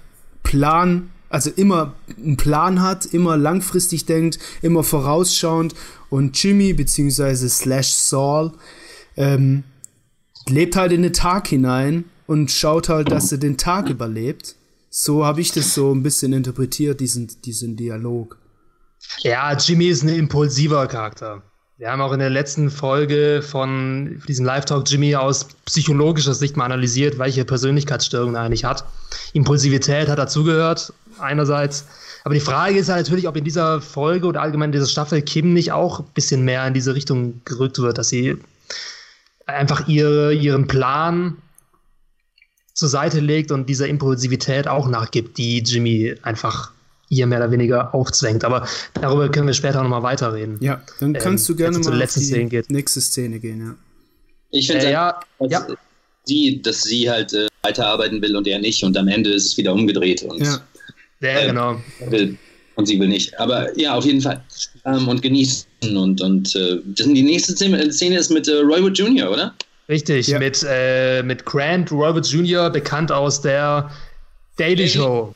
Plan 0.44 1.12
also 1.30 1.50
immer 1.56 1.94
einen 2.18 2.38
Plan 2.38 2.82
hat, 2.82 3.06
immer 3.06 3.38
langfristig 3.38 4.06
denkt, 4.06 4.40
immer 4.62 4.84
vorausschauend. 4.84 5.74
Und 6.10 6.42
Jimmy 6.42 6.74
beziehungsweise 6.74 7.50
Slash 7.50 7.94
Saul 7.94 8.52
ähm, 9.18 9.64
lebt 10.48 10.76
halt 10.76 10.92
in 10.92 11.02
den 11.02 11.14
Tag 11.14 11.48
hinein 11.48 12.06
und 12.28 12.52
schaut 12.52 12.90
halt, 12.90 13.12
dass 13.12 13.32
er 13.32 13.38
den 13.38 13.58
Tag 13.58 13.90
überlebt. 13.90 14.56
So 14.90 15.26
habe 15.26 15.42
ich 15.42 15.52
das 15.52 15.74
so 15.74 15.94
ein 15.94 16.04
bisschen 16.04 16.34
interpretiert, 16.34 17.00
diesen, 17.00 17.30
diesen 17.44 17.76
Dialog. 17.76 18.38
Ja, 19.20 19.54
Jimmy 19.54 19.88
ist 19.88 20.04
ein 20.04 20.10
impulsiver 20.10 20.88
Charakter. 20.88 21.44
Wir 21.78 21.92
haben 21.92 22.00
auch 22.00 22.14
in 22.14 22.20
der 22.20 22.30
letzten 22.30 22.72
Folge 22.72 23.42
von 23.42 24.22
diesem 24.30 24.46
Live-Talk 24.46 24.90
Jimmy 24.90 25.14
aus 25.18 25.48
psychologischer 25.66 26.34
Sicht 26.34 26.56
mal 26.56 26.64
analysiert, 26.64 27.20
welche 27.20 27.44
Persönlichkeitsstörungen 27.44 28.36
er 28.36 28.44
eigentlich 28.44 28.64
hat. 28.64 28.86
Impulsivität 29.34 30.08
hat 30.08 30.18
dazugehört, 30.18 30.94
einerseits. 31.20 31.86
Aber 32.24 32.34
die 32.34 32.40
Frage 32.40 32.78
ist 32.78 32.90
halt 32.90 33.06
natürlich, 33.06 33.28
ob 33.28 33.38
in 33.38 33.44
dieser 33.44 33.82
Folge 33.82 34.28
oder 34.28 34.42
allgemein 34.42 34.70
in 34.70 34.74
dieser 34.74 34.88
Staffel 34.88 35.22
Kim 35.22 35.54
nicht 35.54 35.72
auch 35.72 36.00
ein 36.00 36.08
bisschen 36.14 36.44
mehr 36.44 36.66
in 36.68 36.74
diese 36.74 36.96
Richtung 36.96 37.42
gerückt 37.46 37.78
wird, 37.80 37.98
dass 37.98 38.10
sie 38.10 38.38
einfach 39.46 39.88
ihre, 39.88 40.34
ihren 40.34 40.68
Plan 40.68 41.38
zur 42.74 42.90
Seite 42.90 43.20
legt 43.20 43.52
und 43.52 43.70
dieser 43.70 43.88
Impulsivität 43.88 44.68
auch 44.68 44.88
nachgibt, 44.88 45.38
die 45.38 45.60
Jimmy 45.60 46.16
einfach 46.24 46.72
ihr 47.10 47.28
mehr 47.28 47.40
oder 47.40 47.52
weniger 47.52 47.94
aufzwängt. 47.94 48.44
Aber 48.44 48.68
darüber 48.94 49.30
können 49.30 49.48
wir 49.48 49.54
später 49.54 49.82
nochmal 49.82 50.04
weiterreden. 50.04 50.58
Ja, 50.62 50.82
dann 51.00 51.14
kannst 51.14 51.50
ähm, 51.50 51.56
du 51.56 51.64
gerne 51.64 51.80
mal 51.80 52.04
auf 52.04 52.14
die 52.14 52.20
Szene 52.20 52.50
geht. 52.50 52.70
nächste 52.70 53.02
Szene 53.02 53.40
gehen, 53.40 53.60
ja. 53.66 53.76
Ich 54.52 54.68
finde, 54.68 54.88
Äh, 54.88 54.92
ja, 54.92 55.20
dass, 55.40 55.52
ja. 55.52 55.68
sie, 56.26 56.62
dass 56.62 56.82
sie 56.82 57.10
halt 57.10 57.34
äh, 57.34 57.48
weiterarbeiten 57.62 58.22
will 58.22 58.36
und 58.36 58.48
er 58.48 58.60
nicht 58.60 58.84
und 58.84 58.98
am 58.98 59.08
Ende 59.08 59.32
ist 59.32 59.46
es 59.46 59.58
wieder 59.58 59.74
umgedreht 59.74 60.24
und 60.24 60.44
Ja, 60.44 60.60
Ja, 61.22 61.30
äh, 61.40 61.48
genau. 61.48 61.82
will 62.10 62.38
und 62.76 62.86
sie 62.88 63.00
will 63.00 63.08
nicht. 63.08 63.38
Aber 63.40 63.78
ja, 63.80 63.94
auf 63.96 64.06
jeden 64.06 64.22
Fall. 64.22 64.44
Ähm, 64.86 65.08
und 65.08 65.22
genießen 65.22 65.66
und, 65.96 66.22
und 66.22 66.56
äh, 66.56 66.78
das, 66.86 67.08
die 67.08 67.24
nächste 67.24 67.54
Szene, 67.54 67.92
Szene 67.92 68.18
ist 68.18 68.32
mit 68.32 68.48
äh, 68.48 68.58
Roy 68.60 68.84
Wood 68.84 68.98
Jr., 68.98 69.32
oder? 69.32 69.54
Richtig, 69.88 70.28
Ja. 70.28 70.40
mit, 70.40 70.66
äh, 70.68 71.22
mit 71.24 71.46
Grant 71.46 71.92
Robert 71.92 72.26
Jr., 72.28 72.70
bekannt 72.70 73.12
aus 73.12 73.42
der 73.42 73.90
Daily 74.58 74.88
Show. 74.90 75.34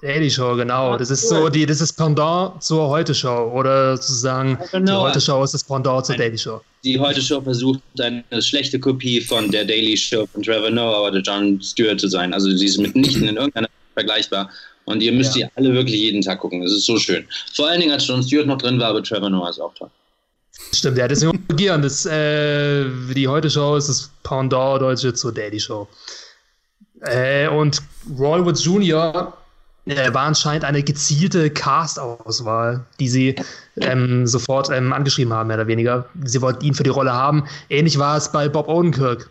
Daily 0.00 0.30
Show, 0.30 0.54
genau. 0.54 0.96
Das 0.96 1.10
ist 1.10 1.28
so 1.28 1.48
die, 1.48 1.66
das 1.66 1.80
ist 1.80 1.94
Pendant 1.94 2.62
zur 2.62 2.88
Heute 2.88 3.12
Show. 3.14 3.50
Oder 3.52 3.96
sozusagen, 3.96 4.56
die. 4.72 4.92
Heute 4.92 5.20
Show 5.20 5.42
ist 5.42 5.54
das 5.54 5.64
Pendant 5.64 6.06
zur 6.06 6.16
Daily 6.16 6.38
Show. 6.38 6.60
Die 6.84 6.96
heute 7.00 7.20
Show 7.20 7.40
versucht, 7.40 7.80
eine 8.00 8.22
schlechte 8.40 8.78
Kopie 8.78 9.20
von 9.20 9.50
der 9.50 9.64
Daily 9.64 9.96
Show 9.96 10.26
von 10.32 10.42
Trevor 10.44 10.70
Noah 10.70 11.08
oder 11.08 11.18
John 11.18 11.60
Stewart 11.60 12.00
zu 12.00 12.06
sein. 12.06 12.32
Also 12.32 12.48
sie 12.56 12.66
ist 12.66 12.78
mitnichten 12.78 13.26
in 13.26 13.36
irgendeiner 13.36 13.68
vergleichbar. 13.94 14.48
Und 14.88 15.02
ihr 15.02 15.12
müsst 15.12 15.36
Ja. 15.36 15.46
die 15.46 15.56
alle 15.56 15.74
wirklich 15.74 16.00
jeden 16.00 16.22
Tag 16.22 16.40
gucken. 16.40 16.62
Das 16.62 16.72
ist 16.72 16.86
so 16.86 16.98
schön. 16.98 17.26
Vor 17.54 17.68
allen 17.68 17.80
Dingen, 17.80 17.92
als 17.92 18.06
John 18.06 18.22
Stewart 18.22 18.46
noch 18.46 18.58
drin 18.58 18.78
war, 18.80 18.88
aber 18.88 19.02
Trevor 19.02 19.30
Noah 19.30 19.50
ist 19.50 19.60
auch 19.60 19.74
toll. 19.74 19.90
Stimmt, 20.72 20.98
ja, 20.98 21.06
deswegen 21.06 21.46
korrigieren. 21.46 21.82
Das, 21.82 22.04
äh, 22.06 22.84
die 23.14 23.28
Heute 23.28 23.48
Show 23.50 23.76
ist 23.76 23.88
das 23.88 24.10
Pendant 24.22 24.82
Deutsche 24.82 25.14
zur 25.14 25.32
Daily 25.32 25.60
Show. 25.60 25.86
Äh, 27.02 27.48
und 27.48 27.80
Roy 28.18 28.44
Wood 28.44 28.58
Jr. 28.58 29.32
Äh, 29.86 30.12
war 30.12 30.22
anscheinend 30.22 30.64
eine 30.64 30.82
gezielte 30.82 31.48
Cast-Auswahl, 31.50 32.84
die 33.00 33.08
sie 33.08 33.34
ähm, 33.80 34.26
sofort 34.26 34.68
ähm, 34.70 34.92
angeschrieben 34.92 35.32
haben, 35.32 35.46
mehr 35.46 35.56
oder 35.56 35.66
weniger. 35.66 36.06
Sie 36.24 36.42
wollten 36.42 36.64
ihn 36.64 36.74
für 36.74 36.82
die 36.82 36.90
Rolle 36.90 37.12
haben. 37.12 37.44
Ähnlich 37.70 37.98
war 37.98 38.16
es 38.16 38.30
bei 38.30 38.48
Bob 38.48 38.68
Odenkirk. 38.68 39.30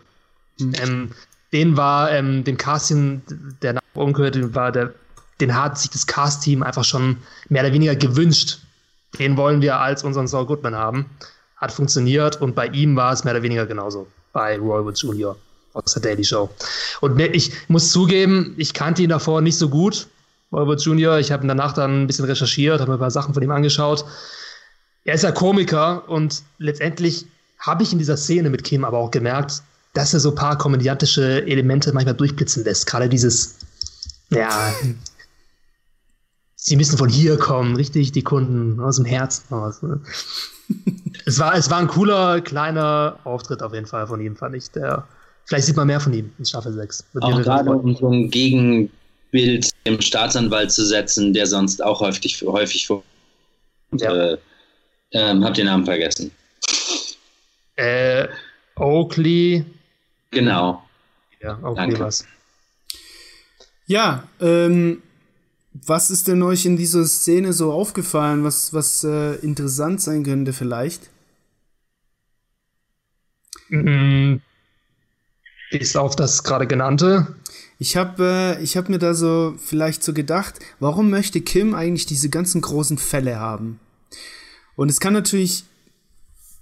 Ähm, 0.60 1.12
den 1.52 1.76
war, 1.76 2.10
ähm, 2.10 2.42
dem 2.42 2.56
Casting, 2.56 3.22
der 3.62 3.74
nach 3.74 3.82
Bob 3.94 4.04
Odenkirk, 4.04 4.32
den 4.32 4.54
war 4.54 4.72
der, 4.72 4.92
den 5.40 5.54
hat 5.54 5.78
sich 5.78 5.90
das 5.90 6.06
Cast-Team 6.06 6.62
einfach 6.62 6.84
schon 6.84 7.18
mehr 7.48 7.62
oder 7.62 7.72
weniger 7.72 7.96
gewünscht. 7.96 8.58
Den 9.18 9.36
wollen 9.36 9.62
wir 9.62 9.78
als 9.78 10.04
unseren 10.04 10.26
Saul 10.26 10.46
Goodman 10.46 10.74
haben. 10.74 11.06
Hat 11.56 11.72
funktioniert 11.72 12.40
und 12.40 12.54
bei 12.54 12.66
ihm 12.66 12.96
war 12.96 13.12
es 13.12 13.24
mehr 13.24 13.34
oder 13.34 13.42
weniger 13.42 13.66
genauso. 13.66 14.06
Bei 14.32 14.58
Roy 14.58 14.84
Wood 14.84 14.98
Jr. 14.98 15.36
aus 15.72 15.92
der 15.94 16.02
Daily 16.02 16.24
Show. 16.24 16.50
Und 17.00 17.18
ich 17.18 17.52
muss 17.68 17.90
zugeben, 17.90 18.54
ich 18.58 18.74
kannte 18.74 19.02
ihn 19.02 19.08
davor 19.08 19.40
nicht 19.40 19.58
so 19.58 19.68
gut. 19.68 20.06
Roy 20.52 20.66
Wood 20.66 20.80
Jr. 20.80 21.18
Ich 21.18 21.32
habe 21.32 21.44
ihn 21.44 21.48
danach 21.48 21.72
dann 21.72 22.02
ein 22.02 22.06
bisschen 22.06 22.24
recherchiert, 22.24 22.80
habe 22.80 22.90
mir 22.90 22.96
ein 22.96 23.00
paar 23.00 23.10
Sachen 23.10 23.34
von 23.34 23.42
ihm 23.42 23.50
angeschaut. 23.50 24.04
Er 25.04 25.14
ist 25.14 25.22
ja 25.22 25.32
Komiker 25.32 26.08
und 26.08 26.42
letztendlich 26.58 27.26
habe 27.58 27.82
ich 27.82 27.92
in 27.92 27.98
dieser 27.98 28.16
Szene 28.16 28.50
mit 28.50 28.64
Kim 28.64 28.84
aber 28.84 28.98
auch 28.98 29.10
gemerkt, 29.10 29.62
dass 29.94 30.14
er 30.14 30.20
so 30.20 30.30
ein 30.30 30.34
paar 30.34 30.58
komödiantische 30.58 31.46
Elemente 31.46 31.92
manchmal 31.92 32.14
durchblitzen 32.14 32.64
lässt. 32.64 32.86
Gerade 32.86 33.08
dieses, 33.08 33.56
ja, 34.30 34.72
sie 36.58 36.76
müssen 36.76 36.98
von 36.98 37.08
hier 37.08 37.38
kommen, 37.38 37.76
richtig, 37.76 38.12
die 38.12 38.22
Kunden 38.22 38.80
aus 38.80 38.96
dem 38.96 39.04
Herzen 39.04 39.54
aus. 39.54 39.80
Ne? 39.80 40.00
es, 41.24 41.38
war, 41.38 41.54
es 41.54 41.70
war 41.70 41.78
ein 41.78 41.86
cooler, 41.86 42.40
kleiner 42.40 43.18
Auftritt 43.24 43.62
auf 43.62 43.72
jeden 43.72 43.86
Fall 43.86 44.06
von 44.06 44.20
ihm, 44.20 44.36
fand 44.36 44.56
ich. 44.56 44.70
Der, 44.72 45.06
vielleicht 45.44 45.66
sieht 45.66 45.76
man 45.76 45.86
mehr 45.86 46.00
von 46.00 46.12
ihm 46.12 46.32
in 46.38 46.44
Staffel 46.44 46.72
6. 46.72 47.04
Würde 47.12 47.26
mich 47.28 47.36
Auch 47.36 47.42
gerade 47.42 47.70
um 47.70 47.94
so 47.94 48.10
ein 48.10 48.28
Gegenbild 48.28 49.70
dem 49.86 50.00
Staatsanwalt 50.00 50.72
zu 50.72 50.84
setzen, 50.84 51.32
der 51.32 51.46
sonst 51.46 51.82
auch 51.82 52.00
häufig, 52.00 52.42
häufig 52.42 52.86
vor. 52.86 53.02
Ja. 53.92 54.12
Äh, 54.12 54.38
ähm, 55.12 55.42
hab 55.44 55.54
den 55.54 55.66
Namen 55.66 55.86
vergessen. 55.86 56.32
Äh, 57.76 58.26
Oakley. 58.74 59.64
Genau. 60.32 60.82
Ja, 61.40 61.58
Oakley 61.62 61.98
was. 61.98 62.26
Ja, 63.86 64.24
ähm, 64.40 65.02
was 65.72 66.10
ist 66.10 66.28
denn 66.28 66.42
euch 66.42 66.66
in 66.66 66.76
dieser 66.76 67.04
Szene 67.06 67.52
so 67.52 67.72
aufgefallen, 67.72 68.44
was, 68.44 68.72
was 68.72 69.04
äh, 69.04 69.34
interessant 69.36 70.00
sein 70.00 70.24
könnte 70.24 70.52
vielleicht? 70.52 71.10
Bis 75.70 75.96
auf 75.96 76.16
das 76.16 76.42
gerade 76.42 76.66
genannte. 76.66 77.34
Ich 77.78 77.96
habe 77.96 78.56
äh, 78.58 78.62
ich 78.62 78.76
hab 78.76 78.88
mir 78.88 78.98
da 78.98 79.14
so 79.14 79.54
vielleicht 79.58 80.02
so 80.02 80.12
gedacht, 80.12 80.58
warum 80.80 81.10
möchte 81.10 81.40
Kim 81.40 81.74
eigentlich 81.74 82.06
diese 82.06 82.30
ganzen 82.30 82.60
großen 82.60 82.98
Fälle 82.98 83.38
haben? 83.38 83.78
Und 84.74 84.88
es 84.88 85.00
kann 85.00 85.12
natürlich, 85.12 85.64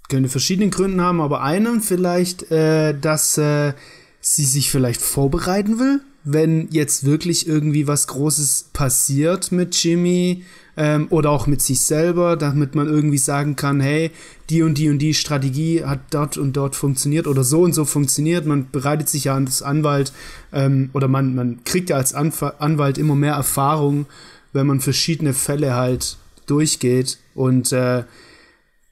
könnte 0.08 0.28
verschiedene 0.28 0.70
Gründe 0.70 1.02
haben, 1.02 1.20
aber 1.20 1.42
einen 1.42 1.80
vielleicht, 1.80 2.50
äh, 2.50 2.98
dass 2.98 3.38
äh, 3.38 3.74
sie 4.20 4.44
sich 4.44 4.70
vielleicht 4.70 5.00
vorbereiten 5.00 5.78
will, 5.78 6.00
wenn 6.28 6.66
jetzt 6.72 7.04
wirklich 7.04 7.46
irgendwie 7.46 7.86
was 7.86 8.08
Großes 8.08 8.70
passiert 8.72 9.52
mit 9.52 9.80
Jimmy 9.80 10.42
ähm, 10.76 11.06
oder 11.10 11.30
auch 11.30 11.46
mit 11.46 11.62
sich 11.62 11.82
selber, 11.82 12.36
damit 12.36 12.74
man 12.74 12.88
irgendwie 12.88 13.16
sagen 13.16 13.54
kann, 13.54 13.80
hey, 13.80 14.10
die 14.50 14.62
und 14.62 14.76
die 14.76 14.88
und 14.90 14.98
die 14.98 15.14
Strategie 15.14 15.84
hat 15.84 16.00
dort 16.10 16.36
und 16.36 16.54
dort 16.54 16.74
funktioniert 16.74 17.28
oder 17.28 17.44
so 17.44 17.62
und 17.62 17.74
so 17.74 17.84
funktioniert. 17.84 18.44
Man 18.44 18.68
bereitet 18.72 19.08
sich 19.08 19.24
ja 19.24 19.36
als 19.36 19.62
Anwalt 19.62 20.12
ähm, 20.52 20.90
oder 20.94 21.06
man, 21.06 21.36
man 21.36 21.62
kriegt 21.62 21.90
ja 21.90 21.96
als 21.96 22.12
Anf 22.12 22.42
Anwalt 22.58 22.98
immer 22.98 23.14
mehr 23.14 23.34
Erfahrung, 23.34 24.06
wenn 24.52 24.66
man 24.66 24.80
verschiedene 24.80 25.32
Fälle 25.32 25.76
halt 25.76 26.16
durchgeht 26.46 27.18
und 27.36 27.72
äh, 27.72 28.02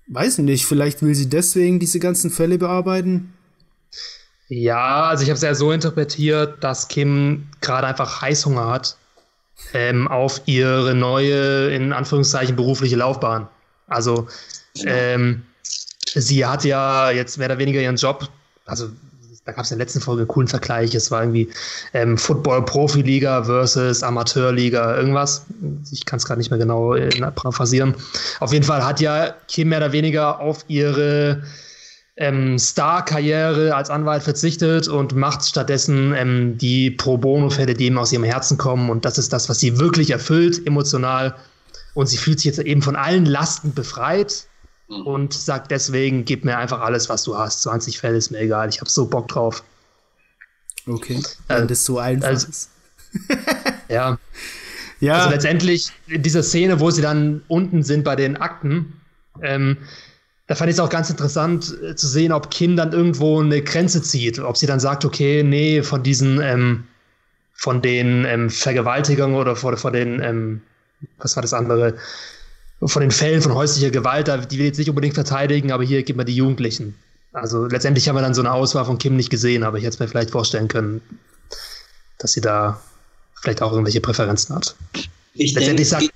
weiß 0.06 0.38
nicht, 0.38 0.66
vielleicht 0.66 1.02
will 1.02 1.16
sie 1.16 1.28
deswegen 1.28 1.80
diese 1.80 1.98
ganzen 1.98 2.30
Fälle 2.30 2.58
bearbeiten. 2.58 3.32
Ja, 4.48 5.04
also 5.04 5.22
ich 5.22 5.30
habe 5.30 5.36
es 5.36 5.42
ja 5.42 5.54
so 5.54 5.72
interpretiert, 5.72 6.62
dass 6.62 6.88
Kim 6.88 7.48
gerade 7.60 7.86
einfach 7.86 8.20
Heißhunger 8.20 8.66
hat 8.66 8.96
ähm, 9.72 10.06
auf 10.08 10.42
ihre 10.46 10.94
neue, 10.94 11.70
in 11.70 11.92
Anführungszeichen, 11.92 12.56
berufliche 12.56 12.96
Laufbahn. 12.96 13.48
Also 13.86 14.26
ähm, 14.84 15.42
sie 16.14 16.44
hat 16.44 16.64
ja 16.64 17.10
jetzt 17.10 17.38
mehr 17.38 17.48
oder 17.48 17.58
weniger 17.58 17.80
ihren 17.80 17.96
Job, 17.96 18.28
also 18.66 18.88
da 19.44 19.52
gab 19.52 19.64
es 19.64 19.70
in 19.70 19.78
der 19.78 19.84
letzten 19.84 20.00
Folge 20.00 20.22
einen 20.22 20.28
coolen 20.28 20.48
Vergleich. 20.48 20.94
Es 20.94 21.10
war 21.10 21.22
irgendwie 21.22 21.50
ähm, 21.92 22.16
Football-Profiliga 22.16 23.44
versus 23.44 24.02
Amateurliga, 24.02 24.96
irgendwas. 24.96 25.44
Ich 25.92 26.06
kann 26.06 26.16
es 26.16 26.24
gerade 26.24 26.38
nicht 26.38 26.50
mehr 26.50 26.58
genau 26.58 26.94
äh, 26.94 27.10
paraphrasieren. 27.30 27.94
Auf 28.40 28.52
jeden 28.54 28.64
Fall 28.64 28.84
hat 28.84 29.00
ja 29.00 29.34
Kim 29.48 29.68
mehr 29.68 29.78
oder 29.78 29.92
weniger 29.92 30.40
auf 30.40 30.64
ihre 30.68 31.42
ähm, 32.16 32.58
Star-Karriere 32.58 33.74
als 33.74 33.90
Anwalt 33.90 34.22
verzichtet 34.22 34.86
und 34.88 35.14
macht 35.16 35.44
stattdessen 35.44 36.14
ähm, 36.14 36.58
die 36.58 36.90
Pro-Bono-Fälle, 36.92 37.74
die 37.74 37.86
ihm 37.86 37.98
aus 37.98 38.12
ihrem 38.12 38.24
Herzen 38.24 38.56
kommen. 38.56 38.88
Und 38.90 39.04
das 39.04 39.18
ist 39.18 39.32
das, 39.32 39.48
was 39.48 39.58
sie 39.58 39.78
wirklich 39.78 40.10
erfüllt, 40.10 40.64
emotional. 40.66 41.34
Und 41.94 42.06
sie 42.08 42.16
fühlt 42.16 42.38
sich 42.38 42.46
jetzt 42.46 42.58
eben 42.60 42.82
von 42.82 42.96
allen 42.96 43.26
Lasten 43.26 43.74
befreit 43.74 44.46
Mhm. 44.86 45.06
und 45.06 45.32
sagt 45.32 45.70
deswegen, 45.70 46.26
gib 46.26 46.44
mir 46.44 46.58
einfach 46.58 46.82
alles, 46.82 47.08
was 47.08 47.22
du 47.24 47.38
hast. 47.38 47.62
20 47.62 47.98
Fälle 47.98 48.18
ist 48.18 48.30
mir 48.30 48.40
egal, 48.40 48.68
ich 48.68 48.80
habe 48.80 48.90
so 48.90 49.06
Bock 49.06 49.28
drauf. 49.28 49.64
Okay. 50.86 51.22
Äh, 51.48 51.60
Wenn 51.60 51.68
das 51.68 51.84
so 51.86 51.98
einfach 51.98 52.28
also- 52.28 52.48
ist. 52.48 52.68
Ja, 53.88 54.18
Ja, 55.00 55.14
Also 55.18 55.30
letztendlich 55.30 55.90
in 56.06 56.22
dieser 56.22 56.42
Szene, 56.42 56.80
wo 56.80 56.90
sie 56.90 57.00
dann 57.02 57.42
unten 57.48 57.82
sind 57.82 58.04
bei 58.04 58.14
den 58.16 58.36
Akten, 58.36 59.00
ähm, 59.42 59.78
da 60.46 60.54
fand 60.54 60.70
ich 60.70 60.76
es 60.76 60.80
auch 60.80 60.90
ganz 60.90 61.10
interessant 61.10 61.74
äh, 61.82 61.94
zu 61.94 62.06
sehen, 62.06 62.32
ob 62.32 62.50
Kim 62.50 62.76
dann 62.76 62.92
irgendwo 62.92 63.40
eine 63.40 63.62
Grenze 63.62 64.02
zieht, 64.02 64.38
ob 64.38 64.56
sie 64.56 64.66
dann 64.66 64.80
sagt, 64.80 65.04
okay, 65.04 65.42
nee, 65.42 65.82
von 65.82 66.02
diesen, 66.02 66.40
ähm, 66.40 66.84
von 67.54 67.80
den 67.80 68.24
ähm, 68.26 68.50
Vergewaltigern 68.50 69.34
oder 69.34 69.56
vor, 69.56 69.76
vor 69.76 69.90
den, 69.90 70.20
ähm, 70.20 70.60
was 71.18 71.36
war 71.36 71.42
das 71.42 71.54
andere, 71.54 71.94
von 72.82 73.00
den 73.00 73.10
Fällen 73.10 73.40
von 73.40 73.54
häuslicher 73.54 73.90
Gewalt, 73.90 74.28
die 74.50 74.58
wir 74.58 74.66
jetzt 74.66 74.78
nicht 74.78 74.90
unbedingt 74.90 75.14
verteidigen, 75.14 75.72
aber 75.72 75.84
hier 75.84 76.02
gibt 76.02 76.18
man 76.18 76.26
die 76.26 76.36
Jugendlichen. 76.36 76.94
Also 77.32 77.66
letztendlich 77.66 78.08
haben 78.08 78.16
wir 78.16 78.22
dann 78.22 78.34
so 78.34 78.42
eine 78.42 78.52
Auswahl 78.52 78.84
von 78.84 78.98
Kim 78.98 79.16
nicht 79.16 79.30
gesehen, 79.30 79.62
aber 79.62 79.78
ich 79.78 79.84
hätte 79.84 79.94
es 79.94 80.00
mir 80.00 80.08
vielleicht 80.08 80.30
vorstellen 80.30 80.68
können, 80.68 81.00
dass 82.18 82.32
sie 82.32 82.40
da 82.40 82.80
vielleicht 83.40 83.62
auch 83.62 83.72
irgendwelche 83.72 84.00
Präferenzen 84.00 84.54
hat. 84.54 84.74
Ich 85.32 85.54
letztendlich 85.54 85.88
denke, 85.88 86.04
es 86.04 86.10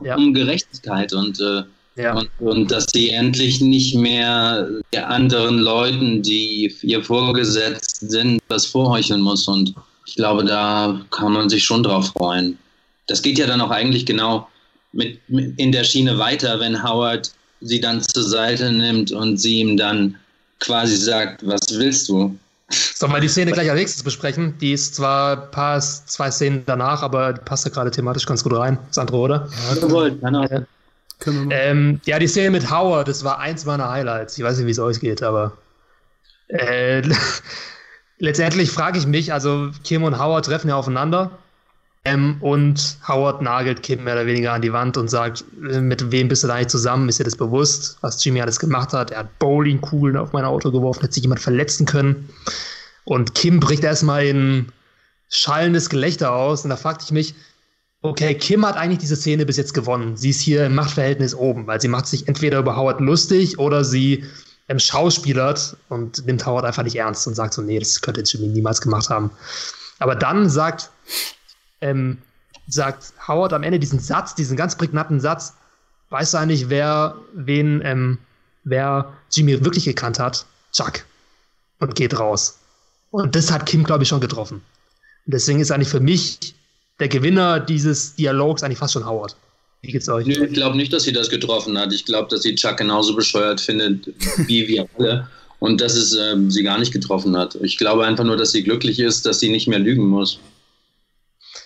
geht 0.00 0.06
ja. 0.06 0.16
um 0.16 0.34
Gerechtigkeit 0.34 1.12
und, 1.12 1.40
äh, 1.40 1.62
ja. 1.98 2.14
und, 2.14 2.30
und, 2.38 2.70
dass 2.70 2.86
sie 2.92 3.10
endlich 3.10 3.60
nicht 3.60 3.94
mehr 3.94 4.68
der 4.92 5.10
anderen 5.10 5.58
Leuten, 5.58 6.22
die 6.22 6.74
ihr 6.82 7.02
vorgesetzt 7.02 8.08
sind, 8.08 8.40
was 8.48 8.66
vorheucheln 8.66 9.20
muss. 9.20 9.46
Und 9.48 9.74
ich 10.06 10.14
glaube, 10.16 10.44
da 10.44 11.00
kann 11.10 11.32
man 11.32 11.50
sich 11.50 11.64
schon 11.64 11.82
drauf 11.82 12.08
freuen. 12.08 12.58
Das 13.06 13.22
geht 13.22 13.38
ja 13.38 13.46
dann 13.46 13.60
auch 13.60 13.70
eigentlich 13.70 14.06
genau 14.06 14.48
mit, 14.92 15.18
mit 15.28 15.58
in 15.58 15.72
der 15.72 15.84
Schiene 15.84 16.18
weiter, 16.18 16.58
wenn 16.60 16.82
Howard 16.82 17.30
sie 17.60 17.80
dann 17.80 18.00
zur 18.02 18.22
Seite 18.22 18.72
nimmt 18.72 19.12
und 19.12 19.38
sie 19.38 19.60
ihm 19.60 19.76
dann 19.76 20.16
quasi 20.60 20.96
sagt, 20.96 21.46
was 21.46 21.60
willst 21.72 22.08
du? 22.08 22.36
Sollen 22.70 23.12
wir 23.12 23.20
die 23.20 23.28
Szene 23.28 23.52
gleich 23.52 23.70
als 23.70 23.78
nächstes 23.78 24.02
besprechen? 24.02 24.54
Die 24.60 24.72
ist 24.72 24.94
zwar 24.94 25.44
ein 25.44 25.50
paar, 25.50 25.80
zwei 25.80 26.30
Szenen 26.30 26.64
danach, 26.66 27.02
aber 27.02 27.32
die 27.32 27.40
passt 27.40 27.64
ja 27.64 27.70
gerade 27.70 27.90
thematisch 27.90 28.26
ganz 28.26 28.44
gut 28.44 28.52
rein. 28.52 28.78
Sandro, 28.90 29.24
oder? 29.24 29.48
Ja, 29.68 30.62
keine 31.18 31.38
Ahnung. 31.38 31.50
Ähm, 31.52 32.00
ja, 32.04 32.18
die 32.18 32.28
Szene 32.28 32.50
mit 32.50 32.70
Howard, 32.70 33.08
das 33.08 33.24
war 33.24 33.38
eins 33.38 33.64
meiner 33.64 33.90
Highlights. 33.90 34.38
Ich 34.38 34.44
weiß 34.44 34.58
nicht, 34.58 34.66
wie 34.66 34.72
es 34.72 34.78
euch 34.78 35.00
geht, 35.00 35.22
aber 35.22 35.56
äh, 36.48 37.02
letztendlich 38.18 38.70
frage 38.70 38.98
ich 38.98 39.06
mich, 39.06 39.32
also 39.32 39.70
Kim 39.84 40.04
und 40.04 40.18
Howard 40.18 40.46
treffen 40.46 40.68
ja 40.68 40.76
aufeinander 40.76 41.30
ähm, 42.04 42.36
und 42.40 42.98
Howard 43.06 43.42
nagelt 43.42 43.82
Kim 43.82 44.04
mehr 44.04 44.14
oder 44.14 44.26
weniger 44.26 44.52
an 44.52 44.62
die 44.62 44.72
Wand 44.72 44.96
und 44.96 45.08
sagt, 45.08 45.44
äh, 45.70 45.80
mit 45.80 46.10
wem 46.10 46.28
bist 46.28 46.42
du 46.42 46.48
da 46.48 46.54
eigentlich 46.54 46.68
zusammen? 46.68 47.08
Ist 47.08 47.18
dir 47.18 47.24
das 47.24 47.36
bewusst, 47.36 47.98
was 48.00 48.22
Jimmy 48.24 48.40
alles 48.40 48.58
gemacht 48.58 48.92
hat? 48.92 49.10
Er 49.10 49.20
hat 49.20 49.38
Bowlingkugeln 49.38 50.16
auf 50.16 50.32
mein 50.32 50.44
Auto 50.44 50.70
geworfen, 50.70 51.02
hätte 51.02 51.14
sich 51.14 51.22
jemand 51.24 51.40
verletzen 51.40 51.86
können. 51.86 52.28
Und 53.04 53.34
Kim 53.34 53.60
bricht 53.60 53.84
erstmal 53.84 54.24
in 54.24 54.72
schallendes 55.28 55.90
Gelächter 55.90 56.32
aus 56.32 56.64
und 56.64 56.70
da 56.70 56.76
fragte 56.76 57.04
ich 57.04 57.10
mich, 57.10 57.34
okay, 58.02 58.34
Kim 58.34 58.64
hat 58.66 58.76
eigentlich 58.76 58.98
diese 58.98 59.16
Szene 59.16 59.46
bis 59.46 59.56
jetzt 59.56 59.74
gewonnen. 59.74 60.16
Sie 60.16 60.30
ist 60.30 60.40
hier 60.40 60.66
im 60.66 60.74
Machtverhältnis 60.74 61.34
oben, 61.34 61.66
weil 61.66 61.80
sie 61.80 61.88
macht 61.88 62.06
sich 62.06 62.28
entweder 62.28 62.58
über 62.58 62.76
Howard 62.76 63.00
lustig 63.00 63.58
oder 63.58 63.84
sie 63.84 64.24
ähm, 64.68 64.78
schauspielert 64.78 65.76
und 65.88 66.24
nimmt 66.26 66.46
Howard 66.46 66.64
einfach 66.64 66.82
nicht 66.82 66.96
ernst 66.96 67.26
und 67.26 67.34
sagt 67.34 67.54
so, 67.54 67.62
nee, 67.62 67.78
das 67.78 68.00
könnte 68.00 68.22
Jimmy 68.22 68.48
niemals 68.48 68.80
gemacht 68.80 69.08
haben. 69.08 69.30
Aber 69.98 70.14
dann 70.14 70.48
sagt 70.48 70.90
ähm, 71.80 72.18
sagt 72.68 73.12
Howard 73.26 73.52
am 73.52 73.62
Ende 73.62 73.78
diesen 73.78 73.98
Satz, 73.98 74.34
diesen 74.34 74.56
ganz 74.56 74.76
prägnanten 74.76 75.20
Satz, 75.20 75.54
weißt 76.10 76.34
du 76.34 76.38
eigentlich, 76.38 76.68
wer 76.68 77.16
wen, 77.32 77.80
ähm, 77.84 78.18
wer 78.64 79.12
Jimmy 79.32 79.64
wirklich 79.64 79.84
gekannt 79.84 80.18
hat? 80.18 80.46
Chuck. 80.72 81.04
Und 81.80 81.94
geht 81.94 82.18
raus. 82.18 82.58
Und 83.10 83.34
das 83.34 83.50
hat 83.50 83.66
Kim, 83.66 83.84
glaube 83.84 84.02
ich, 84.02 84.08
schon 84.08 84.20
getroffen. 84.20 84.56
Und 85.26 85.34
deswegen 85.34 85.60
ist 85.60 85.70
eigentlich 85.70 85.88
für 85.88 86.00
mich 86.00 86.54
der 87.00 87.08
Gewinner 87.08 87.60
dieses 87.60 88.14
Dialogs 88.14 88.62
eigentlich 88.62 88.78
fast 88.78 88.94
schon 88.94 89.06
Howard. 89.06 89.36
Wie 89.82 89.92
geht's 89.92 90.08
euch? 90.08 90.26
ich 90.26 90.52
glaube 90.52 90.76
nicht, 90.76 90.92
dass 90.92 91.04
sie 91.04 91.12
das 91.12 91.28
getroffen 91.28 91.78
hat. 91.78 91.92
Ich 91.92 92.04
glaube, 92.04 92.28
dass 92.28 92.42
sie 92.42 92.54
Chuck 92.54 92.78
genauso 92.78 93.14
bescheuert 93.14 93.60
findet 93.60 94.08
wie 94.46 94.66
wir 94.66 94.88
alle. 94.98 95.28
Und 95.60 95.80
dass 95.80 95.94
es 95.94 96.14
ähm, 96.14 96.50
sie 96.50 96.62
gar 96.62 96.78
nicht 96.78 96.92
getroffen 96.92 97.36
hat. 97.36 97.56
Ich 97.62 97.78
glaube 97.78 98.06
einfach 98.06 98.24
nur, 98.24 98.36
dass 98.36 98.52
sie 98.52 98.62
glücklich 98.62 99.00
ist, 99.00 99.26
dass 99.26 99.40
sie 99.40 99.50
nicht 99.50 99.66
mehr 99.66 99.80
lügen 99.80 100.06
muss 100.06 100.38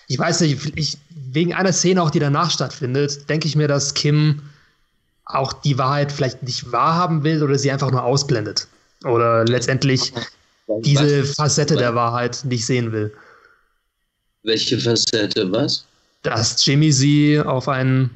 ich 0.07 0.19
weiß 0.19 0.41
nicht, 0.41 0.71
ich, 0.75 0.97
wegen 1.09 1.53
einer 1.53 1.73
Szene 1.73 2.01
auch, 2.01 2.11
die 2.11 2.19
danach 2.19 2.51
stattfindet, 2.51 3.29
denke 3.29 3.47
ich 3.47 3.55
mir, 3.55 3.67
dass 3.67 3.93
Kim 3.93 4.41
auch 5.25 5.53
die 5.53 5.77
Wahrheit 5.77 6.11
vielleicht 6.11 6.43
nicht 6.43 6.71
wahrhaben 6.71 7.23
will 7.23 7.43
oder 7.43 7.57
sie 7.57 7.71
einfach 7.71 7.91
nur 7.91 8.03
ausblendet. 8.03 8.67
Oder 9.05 9.45
letztendlich 9.45 10.13
diese 10.79 11.23
Facette 11.23 11.75
der 11.75 11.95
Wahrheit 11.95 12.43
nicht 12.45 12.65
sehen 12.65 12.91
will. 12.91 13.13
Welche 14.43 14.77
Facette, 14.79 15.51
was? 15.51 15.85
Dass 16.21 16.65
Jimmy 16.65 16.91
sie 16.91 17.39
auf 17.39 17.67
einen, 17.67 18.09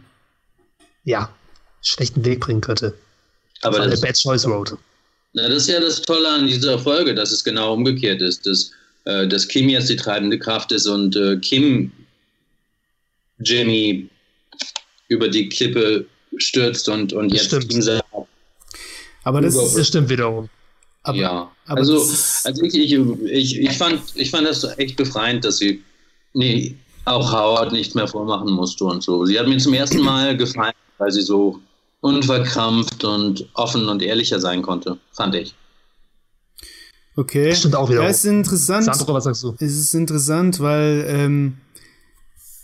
ja, 1.03 1.33
schlechten 1.81 2.23
Weg 2.25 2.41
bringen 2.41 2.61
könnte. 2.61 2.93
Aber 3.61 3.77
auf 3.77 3.83
eine 3.83 3.97
Bad 3.97 4.17
Choice 4.17 4.45
Road. 4.45 4.77
Na, 5.33 5.47
das 5.47 5.63
ist 5.63 5.69
ja 5.69 5.79
das 5.79 6.01
Tolle 6.01 6.29
an 6.29 6.47
dieser 6.47 6.79
Folge, 6.79 7.13
dass 7.15 7.31
es 7.31 7.43
genau 7.43 7.73
umgekehrt 7.73 8.21
ist. 8.21 8.45
Dass 8.45 8.71
äh, 9.07 9.25
dass 9.25 9.47
Kim 9.47 9.69
jetzt 9.69 9.89
die 9.89 9.95
treibende 9.95 10.37
Kraft 10.37 10.73
ist 10.73 10.85
und 10.85 11.15
äh, 11.15 11.37
Kim 11.37 11.93
Jimmy 13.39 14.09
über 15.07 15.29
die 15.29 15.47
Klippe 15.47 16.05
stürzt 16.35 16.89
und, 16.89 17.13
und 17.13 17.29
jetzt 17.29 17.45
stimmt. 17.45 17.69
Kim 17.69 17.81
sagt. 17.81 18.03
Aber 19.23 19.39
das, 19.39 19.53
das 19.55 19.87
stimmt 19.87 20.09
wiederum. 20.09 20.49
Aber, 21.03 21.17
ja, 21.17 21.51
aber 21.67 21.79
also, 21.79 22.01
also 22.43 22.63
ich, 22.63 22.75
ich, 22.75 22.93
ich, 22.93 23.59
ich, 23.61 23.77
fand, 23.77 24.01
ich 24.15 24.29
fand 24.29 24.45
das 24.45 24.65
echt 24.77 24.97
befreiend, 24.97 25.45
dass 25.45 25.59
sie 25.59 25.81
nee, 26.37 26.75
auch 27.05 27.31
Howard 27.31 27.71
nichts 27.71 27.95
mehr 27.95 28.07
vormachen 28.07 28.51
musste 28.51 28.85
und 28.85 29.01
so. 29.03 29.25
Sie 29.25 29.39
hat 29.39 29.47
mir 29.47 29.57
zum 29.57 29.73
ersten 29.73 30.01
Mal 30.01 30.37
gefallen, 30.37 30.73
weil 30.97 31.11
sie 31.11 31.21
so 31.21 31.59
unverkrampft 32.01 33.03
und 33.03 33.49
offen 33.53 33.89
und 33.89 34.01
ehrlicher 34.01 34.39
sein 34.39 34.61
konnte, 34.61 34.97
fand 35.11 35.35
ich. 35.35 35.55
Okay. 37.15 37.49
Das 37.49 37.59
stimmt 37.59 37.75
auch 37.75 37.89
wieder. 37.89 38.03
Ja, 38.03 38.09
es 38.09 38.19
ist 38.19 38.25
interessant. 38.25 38.85
Sandro, 38.85 39.13
was 39.13 39.23
sagst 39.23 39.43
du? 39.43 39.55
Es 39.59 39.73
ist 39.73 39.95
interessant, 39.95 40.59
weil 40.59 41.05
ähm, 41.07 41.57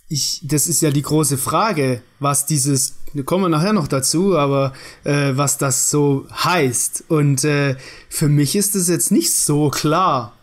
ich, 0.07 0.41
das 0.43 0.67
ist 0.67 0.81
ja 0.81 0.91
die 0.91 1.01
große 1.01 1.39
Frage, 1.39 2.03
was 2.19 2.45
dieses, 2.45 2.97
wir 3.13 3.23
kommen 3.23 3.49
nachher 3.49 3.73
noch 3.73 3.87
dazu, 3.87 4.37
aber 4.37 4.73
äh, 5.03 5.31
was 5.33 5.57
das 5.57 5.89
so 5.89 6.27
heißt. 6.31 7.05
Und 7.07 7.43
äh, 7.43 7.75
für 8.09 8.29
mich 8.29 8.55
ist 8.55 8.75
das 8.75 8.89
jetzt 8.89 9.11
nicht 9.11 9.33
so 9.33 9.69
klar. 9.69 10.37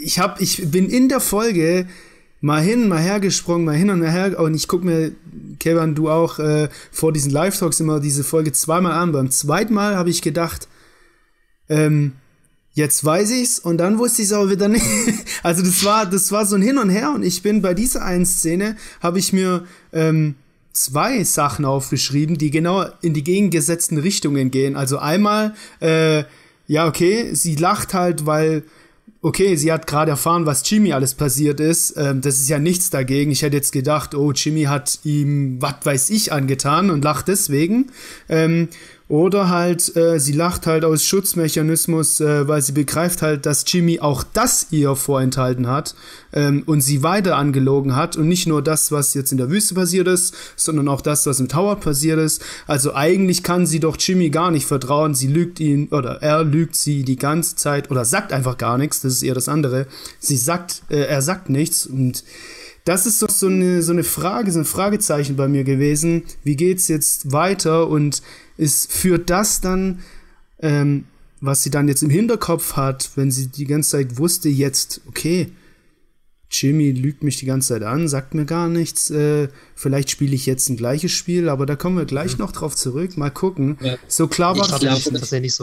Ich 0.00 0.20
hab, 0.20 0.40
ich 0.40 0.70
bin 0.70 0.88
in 0.88 1.08
der 1.08 1.20
Folge 1.20 1.88
mal 2.42 2.60
hin, 2.60 2.88
mal 2.88 3.00
hergesprungen, 3.00 3.64
mal 3.64 3.76
hin 3.76 3.88
und 3.88 4.00
mal 4.00 4.10
her. 4.10 4.38
Und 4.38 4.54
ich 4.54 4.68
gucke 4.68 4.84
mir, 4.84 5.12
Kevin, 5.58 5.94
du 5.94 6.10
auch 6.10 6.38
äh, 6.38 6.68
vor 6.90 7.12
diesen 7.12 7.30
Live-Talks 7.30 7.80
immer 7.80 8.00
diese 8.00 8.24
Folge 8.24 8.52
zweimal 8.52 8.92
an. 8.92 9.12
Beim 9.12 9.30
zweiten 9.30 9.72
Mal 9.72 9.96
habe 9.96 10.10
ich 10.10 10.20
gedacht, 10.20 10.68
ähm, 11.68 12.12
jetzt 12.74 13.04
weiß 13.04 13.30
ich's 13.30 13.58
und 13.60 13.78
dann 13.78 13.98
wusste 13.98 14.22
ich's 14.22 14.32
auch 14.32 14.50
wieder 14.50 14.68
nicht. 14.68 14.84
Also 15.44 15.62
das 15.62 15.84
war, 15.84 16.06
das 16.06 16.30
war 16.30 16.46
so 16.46 16.54
ein 16.54 16.62
Hin 16.62 16.78
und 16.78 16.88
Her 16.88 17.12
und 17.12 17.24
ich 17.24 17.42
bin 17.42 17.62
bei 17.62 17.74
dieser 17.74 18.04
einen 18.04 18.26
Szene, 18.26 18.76
habe 19.00 19.18
ich 19.18 19.32
mir 19.32 19.64
ähm, 19.92 20.36
zwei 20.72 21.24
Sachen 21.24 21.64
aufgeschrieben, 21.64 22.38
die 22.38 22.52
genau 22.52 22.84
in 23.00 23.12
die 23.12 23.24
gegengesetzten 23.24 23.98
Richtungen 23.98 24.52
gehen. 24.52 24.76
Also 24.76 24.98
einmal, 24.98 25.54
äh, 25.80 26.24
ja, 26.68 26.86
okay, 26.86 27.34
sie 27.34 27.56
lacht 27.56 27.92
halt, 27.92 28.24
weil 28.24 28.62
okay, 29.22 29.54
sie 29.54 29.72
hat 29.72 29.86
gerade 29.86 30.10
erfahren, 30.10 30.46
was 30.46 30.68
Jimmy 30.68 30.92
alles 30.92 31.14
passiert 31.14 31.60
ist. 31.60 31.94
Ähm, 31.96 32.20
das 32.20 32.38
ist 32.38 32.48
ja 32.48 32.58
nichts 32.58 32.90
dagegen. 32.90 33.30
Ich 33.30 33.42
hätte 33.42 33.56
jetzt 33.56 33.72
gedacht, 33.72 34.14
oh, 34.14 34.32
Jimmy 34.32 34.64
hat 34.64 34.98
ihm, 35.04 35.62
was 35.62 35.76
weiß 35.84 36.10
ich, 36.10 36.32
angetan 36.32 36.90
und 36.90 37.04
lacht 37.04 37.28
deswegen. 37.28 37.92
Ähm, 38.28 38.68
oder 39.08 39.48
halt, 39.48 39.94
äh, 39.96 40.18
sie 40.18 40.32
lacht 40.32 40.66
halt 40.66 40.84
aus 40.84 41.04
Schutzmechanismus, 41.04 42.20
äh, 42.20 42.48
weil 42.48 42.62
sie 42.62 42.72
begreift 42.72 43.22
halt, 43.22 43.46
dass 43.46 43.64
Jimmy 43.66 44.00
auch 44.00 44.24
das 44.32 44.68
ihr 44.70 44.96
vorenthalten 44.96 45.66
hat 45.66 45.94
ähm, 46.32 46.62
und 46.66 46.80
sie 46.80 47.02
weiter 47.02 47.36
angelogen 47.36 47.94
hat 47.94 48.16
und 48.16 48.28
nicht 48.28 48.46
nur 48.46 48.62
das, 48.62 48.92
was 48.92 49.14
jetzt 49.14 49.32
in 49.32 49.38
der 49.38 49.50
Wüste 49.50 49.74
passiert 49.74 50.08
ist, 50.08 50.34
sondern 50.56 50.88
auch 50.88 51.00
das, 51.00 51.26
was 51.26 51.40
im 51.40 51.48
Tower 51.48 51.76
passiert 51.76 52.18
ist. 52.18 52.42
Also 52.66 52.94
eigentlich 52.94 53.42
kann 53.42 53.66
sie 53.66 53.80
doch 53.80 53.96
Jimmy 53.98 54.30
gar 54.30 54.50
nicht 54.50 54.66
vertrauen. 54.66 55.14
Sie 55.14 55.28
lügt 55.28 55.60
ihn 55.60 55.88
oder 55.88 56.22
er 56.22 56.44
lügt 56.44 56.76
sie 56.76 57.02
die 57.02 57.16
ganze 57.16 57.56
Zeit 57.56 57.90
oder 57.90 58.04
sagt 58.04 58.32
einfach 58.32 58.56
gar 58.56 58.78
nichts. 58.78 59.00
Das 59.00 59.12
ist 59.12 59.22
eher 59.22 59.34
das 59.34 59.48
andere. 59.48 59.86
Sie 60.18 60.36
sagt, 60.36 60.82
äh, 60.88 61.00
er 61.00 61.22
sagt 61.22 61.50
nichts 61.50 61.86
und 61.86 62.24
das 62.84 63.06
ist 63.06 63.22
doch 63.22 63.30
so 63.30 63.46
eine, 63.46 63.82
so 63.82 63.92
eine 63.92 64.02
Frage, 64.02 64.50
so 64.50 64.58
ein 64.58 64.64
Fragezeichen 64.64 65.36
bei 65.36 65.46
mir 65.46 65.62
gewesen. 65.62 66.24
Wie 66.42 66.56
geht's 66.56 66.88
jetzt 66.88 67.30
weiter 67.30 67.86
und 67.86 68.22
ist, 68.62 68.92
führt 68.92 69.28
das 69.28 69.60
dann, 69.60 70.00
ähm, 70.60 71.04
was 71.40 71.62
sie 71.62 71.70
dann 71.70 71.88
jetzt 71.88 72.02
im 72.02 72.10
Hinterkopf 72.10 72.74
hat, 72.74 73.10
wenn 73.16 73.30
sie 73.30 73.48
die 73.48 73.66
ganze 73.66 73.90
Zeit 73.90 74.18
wusste, 74.18 74.48
jetzt, 74.48 75.00
okay, 75.08 75.52
Jimmy 76.50 76.92
lügt 76.92 77.22
mich 77.22 77.38
die 77.38 77.46
ganze 77.46 77.68
Zeit 77.68 77.82
an, 77.82 78.08
sagt 78.08 78.34
mir 78.34 78.44
gar 78.44 78.68
nichts, 78.68 79.10
äh, 79.10 79.48
vielleicht 79.74 80.10
spiele 80.10 80.34
ich 80.34 80.46
jetzt 80.46 80.68
ein 80.68 80.76
gleiches 80.76 81.10
Spiel, 81.10 81.48
aber 81.48 81.66
da 81.66 81.76
kommen 81.76 81.96
wir 81.96 82.04
gleich 82.04 82.38
noch 82.38 82.52
drauf 82.52 82.76
zurück, 82.76 83.16
mal 83.16 83.30
gucken. 83.30 83.78
Ja. 83.80 83.96
So 84.06 84.28
klar 84.28 84.56
war 84.56 84.68
das 84.68 84.82
nicht 84.82 85.04
so 85.04 85.10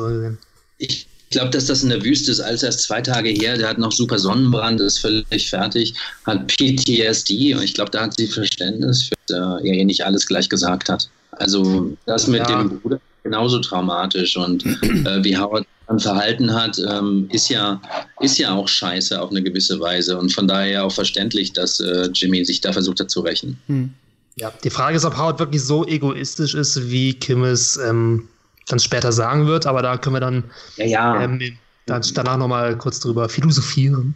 gesehen. 0.04 0.40
Ich 0.78 1.08
glaube, 1.30 1.52
dass 1.52 1.66
das 1.66 1.84
in 1.84 1.90
der 1.90 2.04
Wüste 2.04 2.32
ist, 2.32 2.40
als 2.40 2.64
erst 2.64 2.82
zwei 2.82 3.02
Tage 3.02 3.30
her. 3.30 3.58
Der 3.58 3.70
hat 3.70 3.78
noch 3.78 3.92
super 3.92 4.18
Sonnenbrand, 4.18 4.82
ist 4.82 5.00
völlig 5.00 5.50
fertig, 5.50 5.94
hat 6.26 6.48
PTSD 6.48 7.54
und 7.54 7.64
ich 7.64 7.74
glaube, 7.74 7.92
da 7.92 8.02
hat 8.02 8.16
sie 8.18 8.28
Verständnis 8.28 9.04
für, 9.04 9.16
dass 9.28 9.62
er 9.62 9.64
ihr 9.64 9.86
nicht 9.86 10.06
alles 10.06 10.26
gleich 10.26 10.50
gesagt 10.50 10.90
hat. 10.90 11.10
Also 11.32 11.96
das 12.06 12.28
mit 12.28 12.48
ja. 12.50 12.64
dem 12.64 12.80
Bruder 12.80 13.00
genauso 13.24 13.60
traumatisch 13.60 14.38
und 14.38 14.66
äh, 14.66 15.24
wie 15.24 15.38
Howard 15.38 15.66
dann 15.88 16.00
verhalten 16.00 16.54
hat, 16.54 16.80
ähm, 16.80 17.28
ist, 17.32 17.50
ja, 17.50 17.82
ist 18.22 18.38
ja 18.38 18.54
auch 18.54 18.68
scheiße 18.68 19.20
auf 19.20 19.32
eine 19.32 19.42
gewisse 19.42 19.80
Weise. 19.80 20.18
Und 20.18 20.32
von 20.32 20.48
daher 20.48 20.86
auch 20.86 20.92
verständlich, 20.92 21.54
dass 21.54 21.80
äh, 21.80 22.10
Jimmy 22.14 22.46
sich 22.46 22.62
da 22.62 22.72
versucht 22.72 23.00
hat 23.00 23.10
zu 23.10 23.22
rächen. 23.22 23.58
Hm. 23.68 23.94
Ja, 24.36 24.54
die 24.64 24.70
Frage 24.70 24.96
ist, 24.96 25.06
ob 25.06 25.18
Howard 25.18 25.40
wirklich 25.40 25.64
so 25.64 25.86
egoistisch 25.86 26.54
ist, 26.54 26.90
wie 26.90 27.14
Kim 27.14 27.44
es 27.44 27.78
ähm, 27.78 28.28
dann 28.70 28.80
später 28.80 29.12
sagen 29.12 29.48
wird, 29.48 29.66
aber 29.66 29.82
da 29.82 29.98
können 29.98 30.16
wir 30.16 30.22
dann, 30.22 30.44
ja, 30.78 30.86
ja. 30.86 31.22
Ähm, 31.22 31.58
dann 31.86 32.02
danach 32.14 32.38
nochmal 32.38 32.78
kurz 32.78 33.00
drüber 33.00 33.28
philosophieren. 33.30 34.16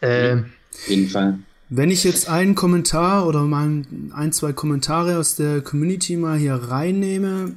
Äh, 0.00 0.34
Auf 0.34 0.88
jeden 0.88 1.08
Fall. 1.08 1.38
Wenn 1.68 1.90
ich 1.90 2.04
jetzt 2.04 2.28
einen 2.28 2.54
Kommentar 2.54 3.26
oder 3.26 3.42
mal 3.42 3.82
ein, 4.14 4.32
zwei 4.32 4.52
Kommentare 4.52 5.18
aus 5.18 5.34
der 5.34 5.62
Community 5.62 6.16
mal 6.16 6.38
hier 6.38 6.54
reinnehme, 6.54 7.54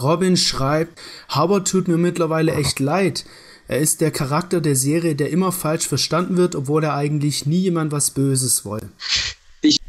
Robin 0.00 0.36
schreibt, 0.36 0.98
Howard 1.34 1.68
tut 1.68 1.88
mir 1.88 1.98
mittlerweile 1.98 2.52
echt 2.52 2.80
leid. 2.80 3.24
Er 3.68 3.80
ist 3.80 4.00
der 4.00 4.10
Charakter 4.10 4.60
der 4.60 4.76
Serie, 4.76 5.14
der 5.14 5.30
immer 5.30 5.52
falsch 5.52 5.86
verstanden 5.86 6.36
wird, 6.36 6.54
obwohl 6.54 6.84
er 6.84 6.94
eigentlich 6.94 7.46
nie 7.46 7.60
jemand 7.60 7.92
was 7.92 8.10
Böses 8.10 8.64
wollte. 8.64 8.88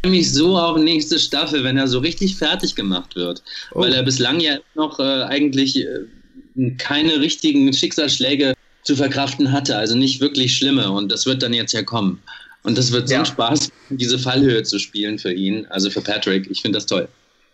Mich 0.06 0.32
so 0.34 0.58
auf 0.58 0.78
nächste 0.78 1.20
Staffel, 1.20 1.64
wenn 1.64 1.78
er 1.78 1.88
so 1.88 2.00
richtig 2.00 2.36
fertig 2.36 2.76
gemacht 2.76 3.16
wird. 3.16 3.44
Oh. 3.74 3.82
Weil 3.82 3.94
er 3.94 4.04
bislang 4.04 4.40
ja 4.40 4.58
noch 4.76 5.00
äh, 5.00 5.24
eigentlich 5.24 5.80
äh, 5.80 6.72
keine 6.78 7.20
richtigen 7.20 7.72
Schicksalsschläge 7.74 8.54
zu 8.84 8.96
verkraften 8.96 9.52
hatte. 9.52 9.78
Also 9.78 9.96
nicht 9.96 10.22
wirklich 10.22 10.56
schlimme. 10.56 10.92
Und 10.92 11.12
das 11.12 11.26
wird 11.26 11.44
dann 11.44 11.54
jetzt 11.54 11.74
ja 11.74 11.84
kommen. 11.84 12.20
Und 12.64 12.78
das 12.78 12.92
wird 12.92 13.08
so 13.08 13.16
ja. 13.16 13.26
Spaß, 13.26 13.72
diese 13.90 14.18
Fallhöhe 14.18 14.64
zu 14.64 14.80
spielen 14.80 15.20
für 15.20 15.32
ihn, 15.32 15.68
also 15.70 15.90
für 15.90 16.02
Patrick. 16.02 16.50
Ich 16.50 16.62
finde 16.62 16.78
das 16.78 16.88
toll. 16.88 17.08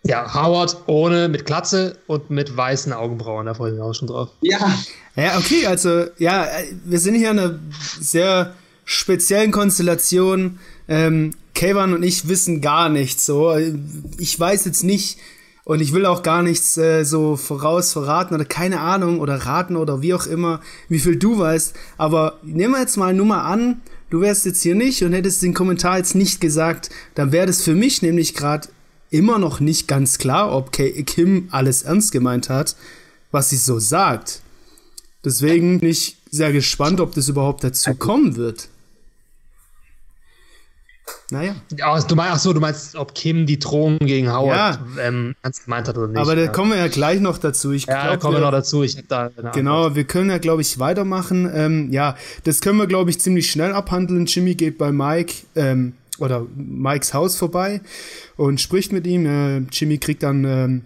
Ja, 0.04 0.34
Howard 0.34 0.76
ohne, 0.86 1.28
mit 1.28 1.44
Glatze 1.44 1.96
und 2.08 2.30
mit 2.30 2.56
weißen 2.56 2.92
Augenbrauen, 2.92 3.46
da 3.46 3.54
freue 3.54 3.70
ich 3.70 3.74
mich 3.76 3.84
auch 3.84 3.94
schon 3.94 4.08
drauf. 4.08 4.30
Ja. 4.40 4.74
Ja, 5.14 5.38
okay, 5.38 5.66
also, 5.66 6.06
ja, 6.18 6.48
wir 6.84 6.98
sind 6.98 7.14
hier 7.14 7.30
in 7.30 7.38
einer 7.38 7.58
sehr 8.00 8.54
speziellen 8.84 9.52
Konstellation. 9.52 10.58
Ähm, 10.88 11.32
Kayvan 11.54 11.94
und 11.94 12.02
ich 12.02 12.28
wissen 12.28 12.60
gar 12.60 12.88
nichts. 12.88 13.26
So, 13.26 13.56
ich 14.18 14.38
weiß 14.38 14.64
jetzt 14.64 14.84
nicht 14.84 15.18
und 15.64 15.80
ich 15.80 15.92
will 15.92 16.06
auch 16.06 16.22
gar 16.22 16.42
nichts 16.42 16.76
äh, 16.76 17.04
so 17.04 17.36
voraus 17.36 17.92
verraten 17.92 18.34
oder 18.34 18.44
keine 18.44 18.80
Ahnung 18.80 19.20
oder 19.20 19.36
raten 19.36 19.76
oder 19.76 20.02
wie 20.02 20.14
auch 20.14 20.26
immer, 20.26 20.60
wie 20.88 20.98
viel 20.98 21.16
du 21.16 21.38
weißt. 21.38 21.74
Aber 21.98 22.38
nehmen 22.42 22.74
wir 22.74 22.80
jetzt 22.80 22.96
mal 22.96 23.14
Nummer 23.14 23.44
an, 23.44 23.80
du 24.10 24.20
wärst 24.20 24.44
jetzt 24.44 24.62
hier 24.62 24.74
nicht 24.74 25.02
und 25.04 25.12
hättest 25.12 25.42
den 25.42 25.54
Kommentar 25.54 25.98
jetzt 25.98 26.14
nicht 26.14 26.40
gesagt, 26.40 26.90
dann 27.14 27.32
wäre 27.32 27.46
das 27.46 27.62
für 27.62 27.74
mich 27.74 28.02
nämlich 28.02 28.34
gerade 28.34 28.68
immer 29.10 29.38
noch 29.38 29.60
nicht 29.60 29.86
ganz 29.88 30.18
klar, 30.18 30.52
ob 30.52 30.72
Kim 30.72 31.48
alles 31.50 31.82
ernst 31.82 32.12
gemeint 32.12 32.48
hat, 32.48 32.76
was 33.30 33.50
sie 33.50 33.56
so 33.56 33.78
sagt. 33.78 34.40
Deswegen 35.24 35.80
bin 35.80 35.90
ich 35.90 36.16
sehr 36.30 36.52
gespannt, 36.52 37.00
ob 37.00 37.14
das 37.14 37.28
überhaupt 37.28 37.62
dazu 37.62 37.94
kommen 37.94 38.36
wird. 38.36 38.68
Naja. 41.32 41.54
Ja, 41.78 41.98
du 41.98 42.14
meinst, 42.14 42.34
ach 42.34 42.38
so, 42.38 42.52
du 42.52 42.60
meinst, 42.60 42.94
ob 42.94 43.14
Kim 43.14 43.46
die 43.46 43.58
Drohung 43.58 43.98
gegen 44.00 44.30
Howard 44.30 44.78
ja. 44.96 45.02
ähm, 45.02 45.34
ernst 45.40 45.64
gemeint 45.64 45.88
hat 45.88 45.96
oder 45.96 46.08
nicht. 46.08 46.18
Aber 46.18 46.36
da 46.36 46.42
ja. 46.42 46.48
kommen 46.48 46.72
wir 46.72 46.76
ja 46.76 46.88
gleich 46.88 47.20
noch 47.20 47.38
dazu. 47.38 47.72
Ich 47.72 47.86
ja, 47.86 48.02
glaub, 48.02 48.12
da 48.12 48.16
kommen 48.18 48.36
wir 48.36 48.40
noch 48.42 48.50
dazu. 48.50 48.82
Ich 48.82 49.02
da 49.08 49.30
genau, 49.54 49.94
wir 49.94 50.04
können 50.04 50.28
ja, 50.28 50.36
glaube 50.36 50.60
ich, 50.60 50.78
weitermachen. 50.78 51.50
Ähm, 51.54 51.90
ja, 51.90 52.16
das 52.44 52.60
können 52.60 52.76
wir, 52.76 52.86
glaube 52.86 53.08
ich, 53.08 53.18
ziemlich 53.18 53.50
schnell 53.50 53.72
abhandeln. 53.72 54.26
Jimmy 54.26 54.54
geht 54.54 54.76
bei 54.76 54.92
Mike 54.92 55.32
ähm, 55.56 55.94
oder 56.18 56.46
Mikes 56.54 57.14
Haus 57.14 57.36
vorbei 57.36 57.80
und 58.36 58.60
spricht 58.60 58.92
mit 58.92 59.06
ihm. 59.06 59.24
Äh, 59.24 59.58
Jimmy 59.72 59.96
kriegt 59.96 60.22
dann 60.22 60.44
ähm, 60.44 60.82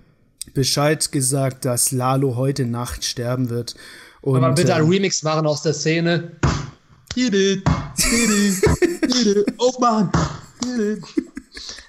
Bescheid 0.54 1.10
gesagt, 1.10 1.64
dass 1.64 1.90
Lalo 1.90 2.36
heute 2.36 2.66
Nacht 2.66 3.04
sterben 3.04 3.50
wird. 3.50 3.74
Und, 4.20 4.36
Aber 4.44 4.54
bitte 4.54 4.76
ein 4.76 4.84
äh, 4.84 4.88
Remix 4.88 5.24
machen 5.24 5.44
aus 5.44 5.62
der 5.62 5.74
Szene. 5.74 6.30
Aufmachen! 9.58 10.10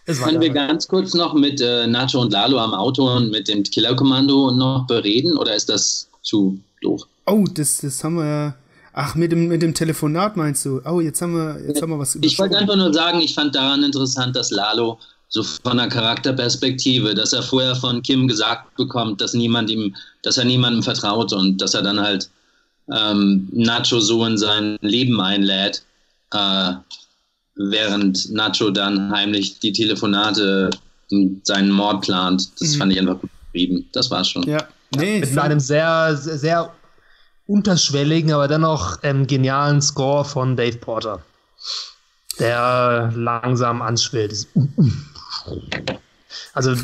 Können 0.05 0.39
wir 0.39 0.49
ganz 0.51 0.88
kurz 0.88 1.13
noch 1.13 1.34
mit 1.34 1.59
äh, 1.59 1.86
Nacho 1.86 2.21
und 2.21 2.32
Lalo 2.32 2.57
am 2.59 2.73
Auto 2.73 3.13
und 3.13 3.30
mit 3.32 3.49
dem 3.49 3.63
Killerkommando 3.63 4.51
noch 4.51 4.88
bereden 4.88 5.38
oder 5.38 5.53
ist 5.53 5.67
das 5.67 6.07
zu 6.21 6.57
doof? 6.82 7.01
Oh, 7.25 7.45
das, 7.53 7.80
das 7.80 8.01
haben 8.03 8.15
wir 8.15 8.25
ja 8.25 8.55
Ach, 8.99 9.13
mit 9.13 9.32
dem, 9.32 9.47
mit 9.47 9.61
dem 9.61 9.75
Telefonat 9.75 10.38
meinst 10.38 10.65
du? 10.65 10.82
Oh, 10.84 11.01
jetzt 11.01 11.21
haben 11.21 11.36
wir, 11.36 11.61
jetzt 11.67 11.82
haben 11.84 11.91
wir 11.91 11.99
was 11.99 12.17
Ich 12.21 12.39
wollte 12.39 12.57
einfach 12.57 12.78
nur 12.78 12.91
sagen, 12.91 13.19
ich 13.19 13.36
fand 13.36 13.53
daran 13.53 13.84
interessant, 13.84 14.36
dass 14.36 14.49
Lalo 14.49 14.97
so 15.28 15.43
von 15.43 15.78
der 15.78 15.88
Charakterperspektive, 15.88 17.13
dass 17.13 17.34
er 17.34 17.43
vorher 17.43 17.75
von 17.75 18.01
Kim 18.01 18.28
gesagt 18.28 18.75
bekommt, 18.75 19.21
dass 19.21 19.34
niemand 19.36 19.69
ihm, 19.69 19.95
dass 20.23 20.38
er 20.38 20.45
niemandem 20.45 20.82
vertraut 20.82 21.32
und 21.34 21.61
dass 21.61 21.75
er 21.75 21.84
dann 21.84 21.99
halt 21.99 22.30
ähm, 22.93 23.49
Nacho 23.51 23.99
so 23.99 24.25
in 24.25 24.38
sein 24.38 24.77
Leben 24.81 25.19
einlädt, 25.19 25.83
äh, 26.33 26.73
während 27.55 28.31
Nacho 28.31 28.69
dann 28.69 29.11
heimlich 29.11 29.59
die 29.59 29.71
Telefonate 29.71 30.69
und 31.11 31.45
seinen 31.45 31.71
Mord 31.71 32.01
plant. 32.01 32.49
Das 32.59 32.73
mhm. 32.73 32.77
fand 32.79 32.93
ich 32.93 32.99
einfach 32.99 33.19
gut 33.19 33.29
beschrieben. 33.51 33.89
Das 33.93 34.11
war's 34.11 34.29
schon. 34.29 34.43
Ja. 34.43 34.67
Nee, 34.95 35.19
mit 35.19 35.38
einem 35.38 35.59
sehr, 35.59 36.15
sehr 36.15 36.73
unterschwelligen, 37.45 38.31
aber 38.31 38.47
dennoch 38.47 38.99
ähm, 39.03 39.27
genialen 39.27 39.81
Score 39.81 40.23
von 40.23 40.55
Dave 40.55 40.77
Porter, 40.77 41.21
der 42.39 43.11
langsam 43.15 43.81
anschwillt. 43.81 44.47
Also 46.53 46.75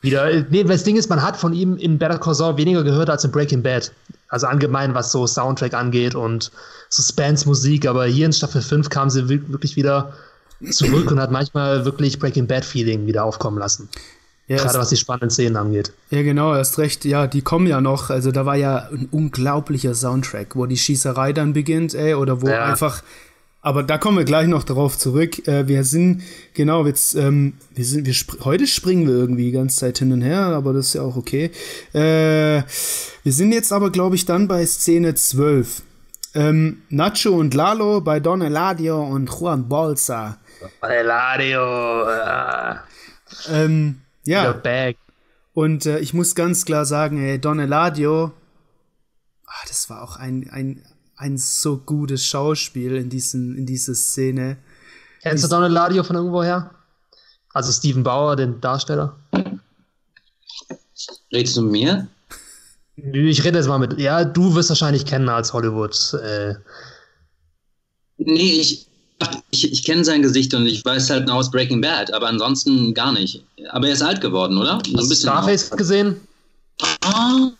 wieder, 0.00 0.44
nee, 0.50 0.64
das 0.64 0.84
Ding 0.84 0.96
ist, 0.96 1.08
man 1.08 1.22
hat 1.22 1.36
von 1.36 1.54
ihm 1.54 1.76
in 1.76 1.98
Better 1.98 2.18
Call 2.18 2.34
Saul 2.34 2.56
weniger 2.56 2.82
gehört 2.82 3.08
als 3.08 3.24
in 3.24 3.32
Breaking 3.32 3.62
Bad. 3.62 3.90
Also 4.28 4.46
allgemein, 4.46 4.94
was 4.94 5.12
so 5.12 5.26
Soundtrack 5.26 5.74
angeht 5.74 6.14
und 6.14 6.50
Suspense-Musik, 6.88 7.86
aber 7.86 8.06
hier 8.06 8.26
in 8.26 8.32
Staffel 8.32 8.62
5 8.62 8.88
kam 8.88 9.10
sie 9.10 9.28
wirklich 9.28 9.76
wieder 9.76 10.14
zurück 10.70 11.10
und 11.10 11.20
hat 11.20 11.30
manchmal 11.30 11.84
wirklich 11.84 12.18
Breaking 12.18 12.46
Bad-Feeling 12.46 13.06
wieder 13.06 13.24
aufkommen 13.24 13.58
lassen. 13.58 13.88
Ja, 14.46 14.58
Gerade 14.58 14.78
was 14.78 14.90
die 14.90 14.96
spannenden 14.96 15.30
Szenen 15.30 15.56
angeht. 15.56 15.92
Ja, 16.10 16.22
genau, 16.22 16.52
hast 16.52 16.78
recht. 16.78 17.04
Ja, 17.06 17.26
die 17.26 17.40
kommen 17.40 17.66
ja 17.66 17.80
noch. 17.80 18.10
Also 18.10 18.30
da 18.30 18.44
war 18.44 18.56
ja 18.56 18.88
ein 18.90 19.08
unglaublicher 19.10 19.94
Soundtrack, 19.94 20.54
wo 20.54 20.66
die 20.66 20.76
Schießerei 20.76 21.32
dann 21.32 21.54
beginnt, 21.54 21.94
ey, 21.94 22.14
oder 22.14 22.42
wo 22.42 22.48
ja. 22.48 22.64
einfach. 22.64 23.02
Aber 23.64 23.82
da 23.82 23.96
kommen 23.96 24.18
wir 24.18 24.26
gleich 24.26 24.46
noch 24.46 24.62
darauf 24.62 24.98
zurück. 24.98 25.48
Äh, 25.48 25.66
wir 25.66 25.84
sind, 25.84 26.22
genau, 26.52 26.84
jetzt, 26.84 27.14
ähm, 27.14 27.54
wir 27.74 27.86
sind, 27.86 28.04
wir 28.04 28.12
sp 28.12 28.44
heute 28.44 28.66
springen 28.66 29.08
wir 29.08 29.14
irgendwie 29.14 29.46
die 29.46 29.52
ganze 29.52 29.78
Zeit 29.78 29.98
hin 30.00 30.12
und 30.12 30.20
her, 30.20 30.38
aber 30.38 30.74
das 30.74 30.88
ist 30.88 30.94
ja 30.94 31.00
auch 31.00 31.16
okay. 31.16 31.50
Äh, 31.94 32.62
wir 33.22 33.32
sind 33.32 33.52
jetzt 33.52 33.72
aber, 33.72 33.90
glaube 33.90 34.16
ich, 34.16 34.26
dann 34.26 34.48
bei 34.48 34.66
Szene 34.66 35.14
12. 35.14 35.80
Ähm, 36.34 36.82
Nacho 36.90 37.30
und 37.30 37.54
Lalo 37.54 38.02
bei 38.02 38.20
Don 38.20 38.42
Eladio 38.42 39.02
und 39.02 39.30
Juan 39.30 39.66
Bolsa. 39.66 40.36
Don 40.82 40.90
Eladio. 40.90 42.06
Ja. 42.06 42.84
Ähm, 43.50 44.02
ja. 44.26 44.60
Und 45.54 45.86
äh, 45.86 46.00
ich 46.00 46.12
muss 46.12 46.34
ganz 46.34 46.66
klar 46.66 46.84
sagen, 46.84 47.18
ey, 47.18 47.38
Don 47.38 47.58
Eladio, 47.60 48.30
ah, 49.46 49.64
das 49.68 49.88
war 49.88 50.02
auch 50.02 50.16
ein, 50.16 50.50
ein, 50.50 50.84
ein 51.24 51.38
so 51.38 51.78
gutes 51.78 52.26
Schauspiel 52.26 52.96
in, 52.96 53.08
diesen, 53.08 53.56
in 53.56 53.64
dieser 53.64 53.94
Szene. 53.94 54.58
Kennst 55.22 55.42
du 55.42 55.48
Don 55.48 55.64
Eladio 55.64 56.04
von 56.04 56.16
irgendwoher? 56.16 56.70
Also 57.54 57.72
Steven 57.72 58.02
Bauer, 58.02 58.36
den 58.36 58.60
Darsteller? 58.60 59.16
Redest 61.32 61.56
du 61.56 61.62
mit 61.62 61.72
mir? 61.72 62.08
Ich 62.96 63.42
rede 63.42 63.58
jetzt 63.58 63.68
mal 63.68 63.78
mit. 63.78 63.98
Ja, 63.98 64.24
du 64.24 64.54
wirst 64.54 64.68
wahrscheinlich 64.68 65.06
kennen 65.06 65.28
als 65.30 65.54
Hollywood. 65.54 66.14
Äh. 66.22 66.56
Nee, 68.18 68.60
ich, 68.60 68.86
ich, 69.50 69.72
ich 69.72 69.82
kenne 69.82 70.04
sein 70.04 70.20
Gesicht 70.20 70.52
und 70.52 70.66
ich 70.66 70.84
weiß 70.84 71.08
halt 71.08 71.26
noch 71.26 71.36
aus 71.36 71.50
Breaking 71.50 71.80
Bad, 71.80 72.12
aber 72.12 72.28
ansonsten 72.28 72.92
gar 72.92 73.12
nicht. 73.12 73.42
Aber 73.70 73.86
er 73.86 73.94
ist 73.94 74.02
alt 74.02 74.20
geworden, 74.20 74.58
oder? 74.58 74.78
So 74.84 74.98
ein 74.98 75.08
bisschen 75.08 75.30
Starface 75.30 75.70
gesehen? 75.70 76.20
Ah. 77.02 77.50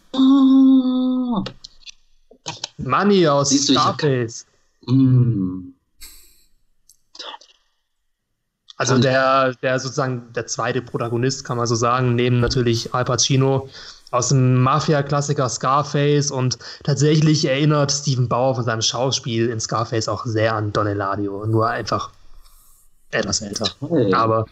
Money 2.78 3.26
aus 3.28 3.50
Siehst 3.50 3.70
Starface. 3.70 4.46
Mm. 4.86 5.74
Also 8.76 8.98
der, 8.98 9.54
der 9.62 9.78
sozusagen 9.78 10.32
der 10.32 10.46
zweite 10.46 10.82
Protagonist, 10.82 11.44
kann 11.44 11.56
man 11.56 11.66
so 11.66 11.76
sagen, 11.76 12.16
neben 12.16 12.40
natürlich 12.40 12.92
Al 12.92 13.04
Pacino 13.04 13.68
aus 14.10 14.28
dem 14.28 14.62
Mafia-Klassiker 14.62 15.48
Scarface 15.48 16.30
und 16.30 16.58
tatsächlich 16.82 17.44
erinnert 17.44 17.92
Steven 17.92 18.28
Bauer 18.28 18.54
von 18.56 18.64
seinem 18.64 18.82
Schauspiel 18.82 19.48
in 19.48 19.60
Scarface 19.60 20.08
auch 20.08 20.24
sehr 20.24 20.54
an 20.54 20.72
Don 20.72 20.86
Eladio, 20.86 21.46
nur 21.46 21.68
einfach 21.68 22.10
etwas 23.10 23.42
älter. 23.42 23.66
Hey. 23.88 24.12
Aber 24.12 24.46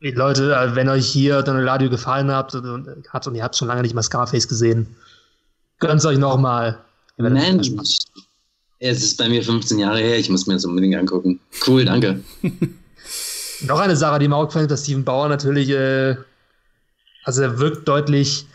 Leute, 0.00 0.54
äh, 0.54 0.74
wenn 0.74 0.88
euch 0.88 1.06
hier 1.06 1.42
Don 1.42 1.56
Eladio 1.56 1.88
gefallen 1.90 2.30
hat 2.30 2.54
und 2.54 3.34
ihr 3.34 3.42
habt 3.42 3.56
schon 3.56 3.68
lange 3.68 3.82
nicht 3.82 3.94
mal 3.94 4.02
Scarface 4.02 4.48
gesehen, 4.48 4.96
gönnt 5.78 6.00
es 6.00 6.06
euch 6.06 6.18
nochmal. 6.18 6.78
Mensch, 7.16 7.70
es 8.78 9.02
ist 9.02 9.16
bei 9.16 9.28
mir 9.28 9.42
15 9.42 9.78
Jahre 9.78 10.00
her, 10.00 10.18
ich 10.18 10.28
muss 10.28 10.46
mir 10.46 10.54
das 10.54 10.64
unbedingt 10.64 10.96
angucken. 10.96 11.38
Cool, 11.66 11.84
danke. 11.84 12.20
Noch 13.62 13.78
eine 13.78 13.96
Sache, 13.96 14.18
die 14.18 14.28
mir 14.28 14.36
auch 14.36 14.46
gefällt, 14.46 14.70
dass 14.70 14.82
Steven 14.82 15.04
Bauer 15.04 15.28
natürlich, 15.28 15.70
äh, 15.70 16.16
also 17.24 17.42
er 17.42 17.58
wirkt 17.58 17.86
deutlich 17.86 18.46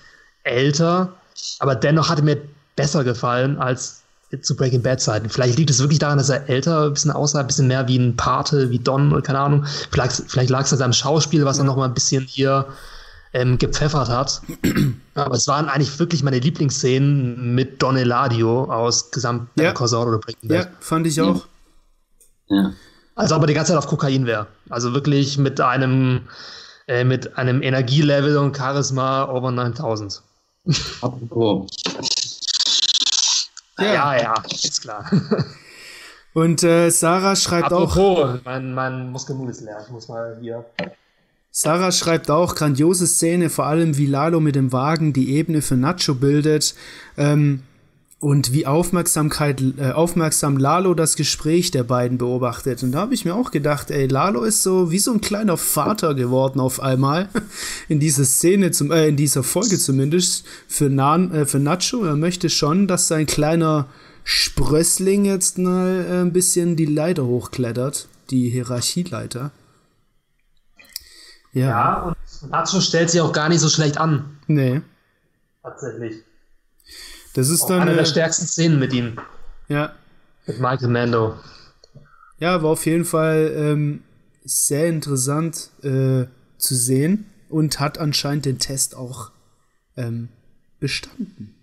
älter, 0.43 1.14
aber 1.60 1.76
dennoch 1.76 2.10
hatte 2.10 2.24
mir 2.24 2.41
besser 2.76 3.03
gefallen 3.03 3.58
als 3.58 4.03
zu 4.41 4.55
Breaking 4.58 4.82
Bad 4.82 4.99
Zeiten. 4.99 5.30
Vielleicht 5.30 5.58
liegt 5.58 5.70
es 5.70 5.80
wirklich 5.80 5.99
daran, 5.99 6.18
dass 6.18 6.30
er 6.30 6.49
älter 6.49 6.88
ein 6.88 6.93
bisschen 6.93 7.12
aussah, 7.12 7.39
ein 7.39 7.47
bisschen 7.47 7.68
mehr 7.68 7.88
wie 7.88 7.97
ein 7.97 8.18
Pate, 8.18 8.70
wie 8.70 8.80
Don, 8.80 9.22
keine 9.24 9.39
Ahnung. 9.39 9.66
Vielleicht, 9.91 10.24
vielleicht 10.28 10.49
lag 10.49 10.66
es 10.66 10.74
an 10.74 10.80
seinem 10.80 10.93
Schauspiel, 10.93 11.45
was 11.45 11.60
er 11.60 11.64
noch 11.64 11.78
mal 11.78 11.86
ein 11.86 11.93
bisschen 11.93 12.24
hier 12.24 12.68
ähm, 13.34 13.57
gepfeffert 13.57 14.09
hat. 14.09 14.41
Aber 15.15 15.36
es 15.36 15.47
waren 15.47 15.67
eigentlich 15.69 15.97
wirklich 15.99 16.23
meine 16.23 16.39
Lieblingsszenen 16.39 17.55
mit 17.55 17.82
Don 17.82 17.97
Eladio 17.97 18.65
aus 18.65 19.11
Gesamt 19.11 19.49
Ja. 19.55 19.73
Corsair 19.73 20.07
oder 20.07 20.19
Breaking 20.19 20.49
Bad. 20.49 20.65
Ja, 20.65 20.71
fand 20.80 21.07
ich 21.07 21.19
auch. 21.21 21.45
Ja. 22.47 22.73
Also 23.15 23.34
aber 23.34 23.47
die 23.47 23.55
ganze 23.55 23.71
Zeit 23.71 23.80
auf 23.80 23.88
Kokain 23.88 24.25
wäre. 24.28 24.47
Also 24.69 24.93
wirklich 24.93 25.38
mit 25.39 25.59
einem 25.59 26.28
äh, 26.88 27.03
mit 27.03 27.38
einem 27.38 27.61
Energielevel 27.63 28.38
und 28.38 28.55
Charisma 28.55 29.28
over 29.30 29.51
9000. 29.51 30.21
Apropos. 31.01 31.67
Ja. 33.80 34.15
ja, 34.15 34.21
ja 34.21 34.34
ist 34.51 34.82
klar. 34.82 35.05
Und 36.34 36.63
äh, 36.63 36.89
Sarah 36.89 37.36
schreibt 37.36 37.71
auch, 37.71 37.95
Apropos, 37.95 38.39
mein, 38.43 38.73
mein 38.73 39.11
Muskelmut 39.11 39.49
ist 39.49 39.61
leer. 39.61 39.82
Ich 39.86 39.91
muss 39.91 40.07
mal 40.07 40.38
hier. 40.41 40.65
Sarah 41.60 41.91
schreibt 41.91 42.30
auch, 42.30 42.53
grandiose 42.53 43.08
Szene, 43.08 43.49
vor 43.49 43.66
allem 43.66 43.97
wie 43.97 44.05
Lalo 44.05 44.39
mit 44.39 44.53
dem 44.53 44.72
Wagen 44.72 45.12
die 45.12 45.34
Ebene 45.34 45.64
für 45.64 45.76
Nacho 45.76 46.14
bildet. 46.14 46.76
Ähm, 47.18 47.62
und 48.20 48.53
wie 48.53 48.68
Aufmerksamkeit, 48.68 49.64
äh, 49.80 49.89
aufmerksam 49.89 50.58
Lalo 50.58 50.93
das 50.93 51.16
Gespräch 51.16 51.72
der 51.72 51.82
beiden 51.82 52.20
beobachtet. 52.20 52.84
Und 52.84 52.91
da 52.91 52.99
habe 52.99 53.16
ich 53.16 53.26
mir 53.26 53.34
auch 53.34 53.49
gedacht, 53.49 53.89
ey, 53.89 54.05
Lalo 54.05 54.43
ist 54.43 54.62
so 54.62 54.91
wie 54.91 54.99
so 54.99 55.12
ein 55.12 55.20
kleiner 55.20 55.58
Vater 55.58 56.14
geworden 56.14 56.60
auf 56.60 56.80
einmal. 56.80 57.28
In 57.88 57.99
dieser 57.99 58.26
Szene, 58.26 58.70
zum, 58.70 58.91
äh, 58.91 59.08
in 59.08 59.16
dieser 59.16 59.41
Folge 59.41 59.80
zumindest, 59.80 60.45
für, 60.68 60.91
Nan, 60.91 61.34
äh, 61.34 61.47
für 61.47 61.58
Nacho. 61.58 62.03
Er 62.03 62.18
möchte 62.18 62.51
schon, 62.51 62.88
dass 62.88 63.08
sein 63.08 63.26
kleiner 63.26 63.88
Sprössling 64.24 65.26
jetzt 65.26 65.58
mal 65.58 66.05
äh, 66.08 66.22
ein 66.22 66.34
bisschen 66.34 66.76
die 66.76 66.86
Leiter 66.86 67.26
hochklettert, 67.26 68.08
die 68.30 68.47
Hierarchieleiter. 68.51 69.49
Ja. 71.58 71.70
Ja, 71.70 72.01
und 72.03 72.51
Nacho 72.51 72.80
stellt 72.82 73.10
sich 73.10 73.22
auch 73.22 73.32
gar 73.34 73.49
nicht 73.49 73.60
so 73.62 73.70
schlecht 73.70 73.97
an. 73.97 74.38
Nee. 74.47 74.82
Tatsächlich. 75.64 76.24
Das 77.34 77.49
ist 77.49 77.64
Auch 77.64 77.70
dann. 77.70 77.82
eine 77.82 77.93
der 77.93 78.03
Äh, 78.03 78.05
stärksten 78.08 78.45
Szenen 78.47 78.80
mit 78.80 78.93
ihm. 78.93 79.18
ja. 79.68 79.93
Mit 80.45 80.60
Michael 80.62 80.88
Mando. 80.88 81.36
ja, 82.39 82.64
war 82.64 82.70
auf 82.72 82.86
jeden 82.86 83.03
Fall 83.03 83.51
ähm, 83.55 84.01
sehr 84.45 84.88
interessant 84.88 85.72
äh, 85.84 86.26
zu 86.58 86.74
sehen 86.76 87.26
und 87.49 87.80
hat 87.82 87.97
anscheinend 87.97 88.45
den 88.45 88.60
Test 88.60 88.95
auch 88.95 89.32
ähm, 89.97 90.30
bestanden. 90.80 91.53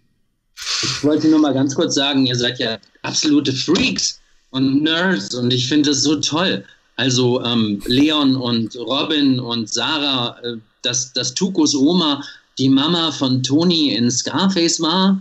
Ich 0.82 1.02
wollte 1.02 1.28
nur 1.28 1.38
mal 1.40 1.54
ganz 1.54 1.74
kurz 1.74 1.94
sagen, 1.94 2.26
ihr 2.26 2.36
seid 2.36 2.58
ja 2.58 2.76
absolute 3.02 3.52
Freaks 3.54 4.20
und 4.50 4.82
Nerds 4.82 5.34
und 5.34 5.50
ich 5.52 5.66
finde 5.68 5.90
es 5.90 6.02
so 6.02 6.20
toll. 6.20 6.64
Also 6.96 7.42
ähm, 7.44 7.82
Leon 7.86 8.36
und 8.36 8.76
Robin 8.76 9.40
und 9.40 9.68
Sarah, 9.72 10.38
äh, 10.42 10.56
dass, 10.82 11.12
dass 11.12 11.34
Tukos 11.34 11.74
Oma 11.74 12.22
die 12.58 12.68
Mama 12.68 13.10
von 13.10 13.42
Tony 13.42 13.94
in 13.94 14.10
Scarface 14.10 14.80
war 14.80 15.20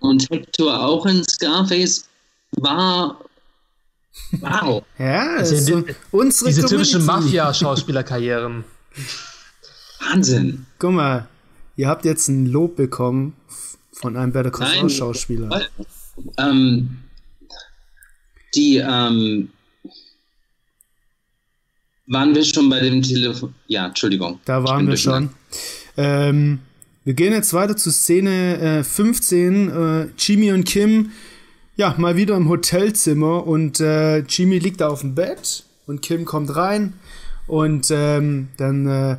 und 0.00 0.28
Hector 0.30 0.82
auch 0.82 1.04
in 1.06 1.22
Scarface 1.28 2.08
war. 2.52 3.20
Wow. 4.40 4.82
Ja, 4.98 5.34
Also 5.36 5.82
die- 5.82 5.94
unsere 6.12 6.48
Diese 6.48 6.66
typischen 6.66 7.00
Community. 7.04 7.26
Mafia-Schauspielerkarrieren. 7.36 8.64
Wahnsinn. 10.00 10.66
Guck 10.78 10.92
mal, 10.92 11.28
ihr 11.76 11.88
habt 11.88 12.04
jetzt 12.04 12.28
ein 12.28 12.46
Lob 12.46 12.76
bekommen 12.76 13.34
von 13.92 14.16
einem 14.16 14.32
Better 14.32 14.50
Call. 14.50 14.88
Schauspieler. 14.88 15.62
Ähm, 16.38 16.98
die, 18.54 18.76
ähm, 18.76 19.50
waren 22.06 22.34
wir 22.34 22.44
schon 22.44 22.68
bei 22.68 22.80
dem 22.80 23.02
Telefon? 23.02 23.54
Ja, 23.66 23.86
Entschuldigung. 23.86 24.40
Da 24.44 24.62
waren 24.64 24.86
wir 24.88 24.96
schon. 24.96 25.30
Ähm, 25.96 26.60
wir 27.04 27.14
gehen 27.14 27.32
jetzt 27.32 27.52
weiter 27.52 27.76
zu 27.76 27.90
Szene 27.90 28.80
äh, 28.80 28.84
15. 28.84 29.68
Äh, 29.68 30.08
Jimmy 30.18 30.52
und 30.52 30.64
Kim, 30.64 31.10
ja, 31.76 31.94
mal 31.98 32.16
wieder 32.16 32.36
im 32.36 32.48
Hotelzimmer 32.48 33.46
und 33.46 33.80
äh, 33.80 34.18
Jimmy 34.20 34.58
liegt 34.58 34.80
da 34.80 34.88
auf 34.88 35.00
dem 35.00 35.14
Bett 35.14 35.64
und 35.86 36.02
Kim 36.02 36.24
kommt 36.24 36.54
rein 36.54 36.94
und 37.46 37.88
ähm, 37.90 38.48
dann 38.56 38.86
äh, 38.86 39.18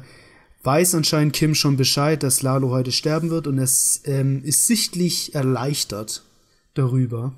weiß 0.64 0.96
anscheinend 0.96 1.34
Kim 1.34 1.54
schon 1.54 1.78
Bescheid, 1.78 2.24
dass 2.24 2.42
Lalo 2.42 2.70
heute 2.70 2.92
sterben 2.92 3.30
wird 3.30 3.48
und 3.48 3.60
es 3.60 4.02
ähm, 4.06 4.44
ist 4.44 4.68
sichtlich 4.68 5.36
erleichtert 5.36 6.24
darüber, 6.74 7.34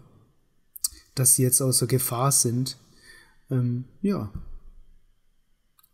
dass 1.16 1.36
sie 1.36 1.44
jetzt 1.44 1.62
außer 1.62 1.88
Gefahr 1.88 2.32
sind. 2.32 2.78
Ähm, 3.52 3.86
ja. 4.02 4.32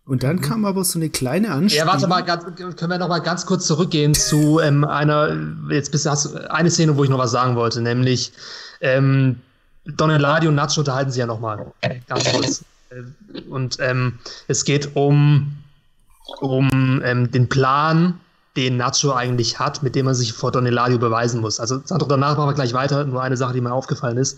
Und 0.06 0.24
dann 0.24 0.41
kam 0.41 0.66
aber 0.66 0.84
so 0.84 0.99
eine 0.99 1.10
kleine 1.10 1.51
Anspielung. 1.51 1.86
Mhm. 1.86 1.88
Ja, 1.88 1.93
warte 1.93 2.08
mal, 2.08 2.22
ganz, 2.22 2.43
können 2.76 2.91
wir 2.91 2.97
noch 2.97 3.08
mal 3.08 3.20
ganz 3.20 3.45
kurz 3.45 3.66
zurückgehen 3.66 4.14
zu 4.14 4.60
ähm, 4.60 4.84
einer, 4.84 5.38
jetzt 5.70 5.91
bist 5.91 6.06
du, 6.06 6.10
hast 6.10 6.26
du 6.26 6.51
eine 6.51 6.70
Szene, 6.70 6.97
wo 6.97 7.04
ich 7.06 7.10
noch 7.10 7.20
was 7.20 7.32
sagen 7.32 7.56
wollte, 7.56 7.82
nämlich 7.82 8.34
ähm, 8.82 9.39
Don 9.86 10.10
Eladio 10.10 10.49
und 10.49 10.56
Nacho 10.56 10.82
unterhalten 10.82 11.12
sich 11.12 11.20
ja 11.20 11.26
noch 11.26 11.39
mal, 11.39 11.72
ganz 12.08 12.32
kurz. 12.32 12.64
Äh, 12.89 13.41
Und 13.49 13.78
ähm, 13.80 14.20
es 14.47 14.66
geht 14.66 14.95
um, 14.95 15.58
um 16.41 17.01
ähm, 17.04 17.32
den 17.32 17.47
Plan, 17.47 18.20
den 18.56 18.78
Nacho 18.78 19.14
eigentlich 19.14 19.60
hat, 19.60 19.84
mit 19.84 19.95
dem 19.95 20.08
er 20.08 20.16
sich 20.16 20.34
vor 20.34 20.51
Don 20.51 20.66
Eladio 20.66 20.99
beweisen 20.99 21.41
muss. 21.41 21.60
Also 21.60 21.82
Sandro, 21.86 22.08
danach 22.08 22.38
machen 22.38 22.49
wir 22.49 22.54
gleich 22.54 22.74
weiter, 22.74 23.04
nur 23.06 23.22
eine 23.22 23.38
Sache, 23.38 23.54
die 23.54 23.62
mir 23.62 23.74
aufgefallen 23.74 24.18
ist. 24.18 24.38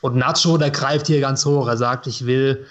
Und 0.00 0.16
Nacho, 0.16 0.58
der 0.58 0.70
greift 0.70 1.06
hier 1.06 1.20
ganz 1.20 1.44
hoch, 1.44 1.68
er 1.68 1.76
sagt, 1.76 2.06
ich 2.06 2.26
will 2.26 2.66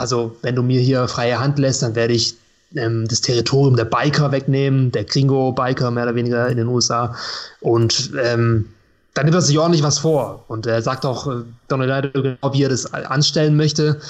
also 0.00 0.34
wenn 0.40 0.56
du 0.56 0.62
mir 0.62 0.80
hier 0.80 1.06
freie 1.08 1.38
Hand 1.38 1.58
lässt, 1.58 1.82
dann 1.82 1.94
werde 1.94 2.14
ich 2.14 2.34
ähm, 2.74 3.06
das 3.06 3.20
Territorium 3.20 3.76
der 3.76 3.84
Biker 3.84 4.32
wegnehmen, 4.32 4.90
der 4.92 5.04
Gringo-Biker 5.04 5.90
mehr 5.90 6.04
oder 6.04 6.14
weniger 6.14 6.48
in 6.48 6.56
den 6.56 6.68
USA. 6.68 7.14
Und 7.60 8.10
ähm, 8.22 8.66
dann 9.12 9.26
nimmt 9.26 9.34
er 9.34 9.42
sich 9.42 9.58
ordentlich 9.58 9.82
was 9.82 9.98
vor. 9.98 10.44
Und 10.48 10.66
er 10.66 10.80
sagt 10.80 11.04
auch 11.04 11.26
äh, 11.26 11.42
Donald 11.68 12.14
genau, 12.14 12.52
wie 12.52 12.62
er 12.62 12.70
das 12.70 12.92
anstellen 12.94 13.56
möchte. 13.56 14.00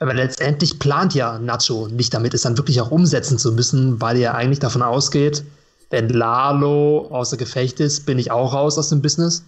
Aber 0.00 0.12
letztendlich 0.12 0.78
plant 0.78 1.14
ja 1.14 1.38
Nacho 1.38 1.88
nicht 1.88 2.12
damit, 2.12 2.34
es 2.34 2.42
dann 2.42 2.58
wirklich 2.58 2.80
auch 2.80 2.90
umsetzen 2.90 3.38
zu 3.38 3.52
müssen, 3.52 4.00
weil 4.00 4.18
er 4.18 4.34
eigentlich 4.34 4.58
davon 4.58 4.82
ausgeht, 4.82 5.44
wenn 5.88 6.08
Lalo 6.08 7.08
außer 7.10 7.36
Gefecht 7.36 7.80
ist, 7.80 8.04
bin 8.04 8.18
ich 8.18 8.30
auch 8.30 8.52
raus 8.52 8.76
aus 8.76 8.90
dem 8.90 9.00
Business. 9.00 9.44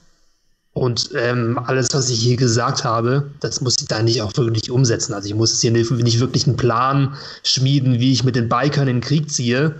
Und 0.74 1.10
ähm, 1.14 1.58
alles, 1.66 1.88
was 1.92 2.10
ich 2.10 2.20
hier 2.20 2.36
gesagt 2.36 2.82
habe, 2.82 3.30
das 3.38 3.60
muss 3.60 3.76
ich 3.80 3.86
da 3.86 4.02
nicht 4.02 4.20
auch 4.22 4.36
wirklich 4.36 4.72
umsetzen. 4.72 5.14
Also 5.14 5.28
ich 5.28 5.34
muss 5.34 5.52
jetzt 5.52 5.60
hier 5.60 5.70
nicht, 5.70 5.88
wirklich 6.20 6.48
einen 6.48 6.56
Plan 6.56 7.14
schmieden, 7.44 8.00
wie 8.00 8.12
ich 8.12 8.24
mit 8.24 8.34
den 8.34 8.48
Bikern 8.48 8.88
in 8.88 8.96
den 8.96 9.00
Krieg 9.00 9.30
ziehe. 9.30 9.76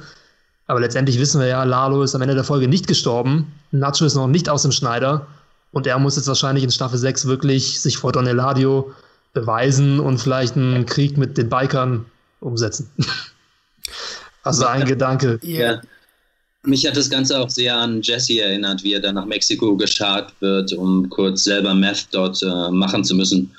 Aber 0.68 0.80
letztendlich 0.80 1.18
wissen 1.18 1.40
wir 1.40 1.49
ja, 1.49 1.64
Lalo 1.64 2.05
ist 2.05 2.14
am 2.14 2.22
Ende 2.22 2.36
der 2.36 2.45
Folge 2.45 2.68
nicht 2.68 2.86
gestorben. 2.86 3.53
Nacho 3.72 4.05
ist 4.05 4.14
noch 4.14 4.28
nicht 4.28 4.49
aus 4.49 4.62
dem 4.62 4.70
Schneider. 4.70 5.26
Und 5.72 5.88
er 5.88 5.99
muss 5.99 6.14
jetzt 6.14 6.28
wahrscheinlich 6.28 6.62
in 6.62 6.70
Staffel 6.70 6.97
6 6.97 7.26
wirklich 7.26 7.80
sich 7.80 7.99
vor 7.99 8.12
Don 8.12 8.28
Eladio 8.28 8.92
beweisen 9.32 9.99
und 9.99 10.18
vielleicht 10.18 10.57
einen 10.57 10.86
Krieg 10.86 11.18
mit 11.18 11.36
den 11.36 11.49
Bikern 11.49 12.07
umsetzen. 12.38 12.88
also 14.45 14.64
ein 14.66 14.84
Gedanke. 14.84 15.40
Ja. 15.42 15.80
Mich 16.66 16.86
hat 16.86 16.96
das 16.96 17.10
Ganze 17.10 17.38
auch 17.38 17.50
sehr 17.50 17.76
an 17.76 18.00
Jesse 18.02 18.40
erinnert, 18.40 18.82
wie 18.82 18.94
er 18.94 19.00
dann 19.00 19.16
nach 19.16 19.26
Mexiko 19.26 19.76
geschart 19.76 20.32
wird, 20.40 20.72
um 20.72 21.08
kurz 21.10 21.44
selber 21.44 21.74
Meth 21.74 22.08
dort 22.12 22.42
äh, 22.42 22.70
machen 22.70 23.04
zu 23.04 23.14
müssen. 23.14 23.54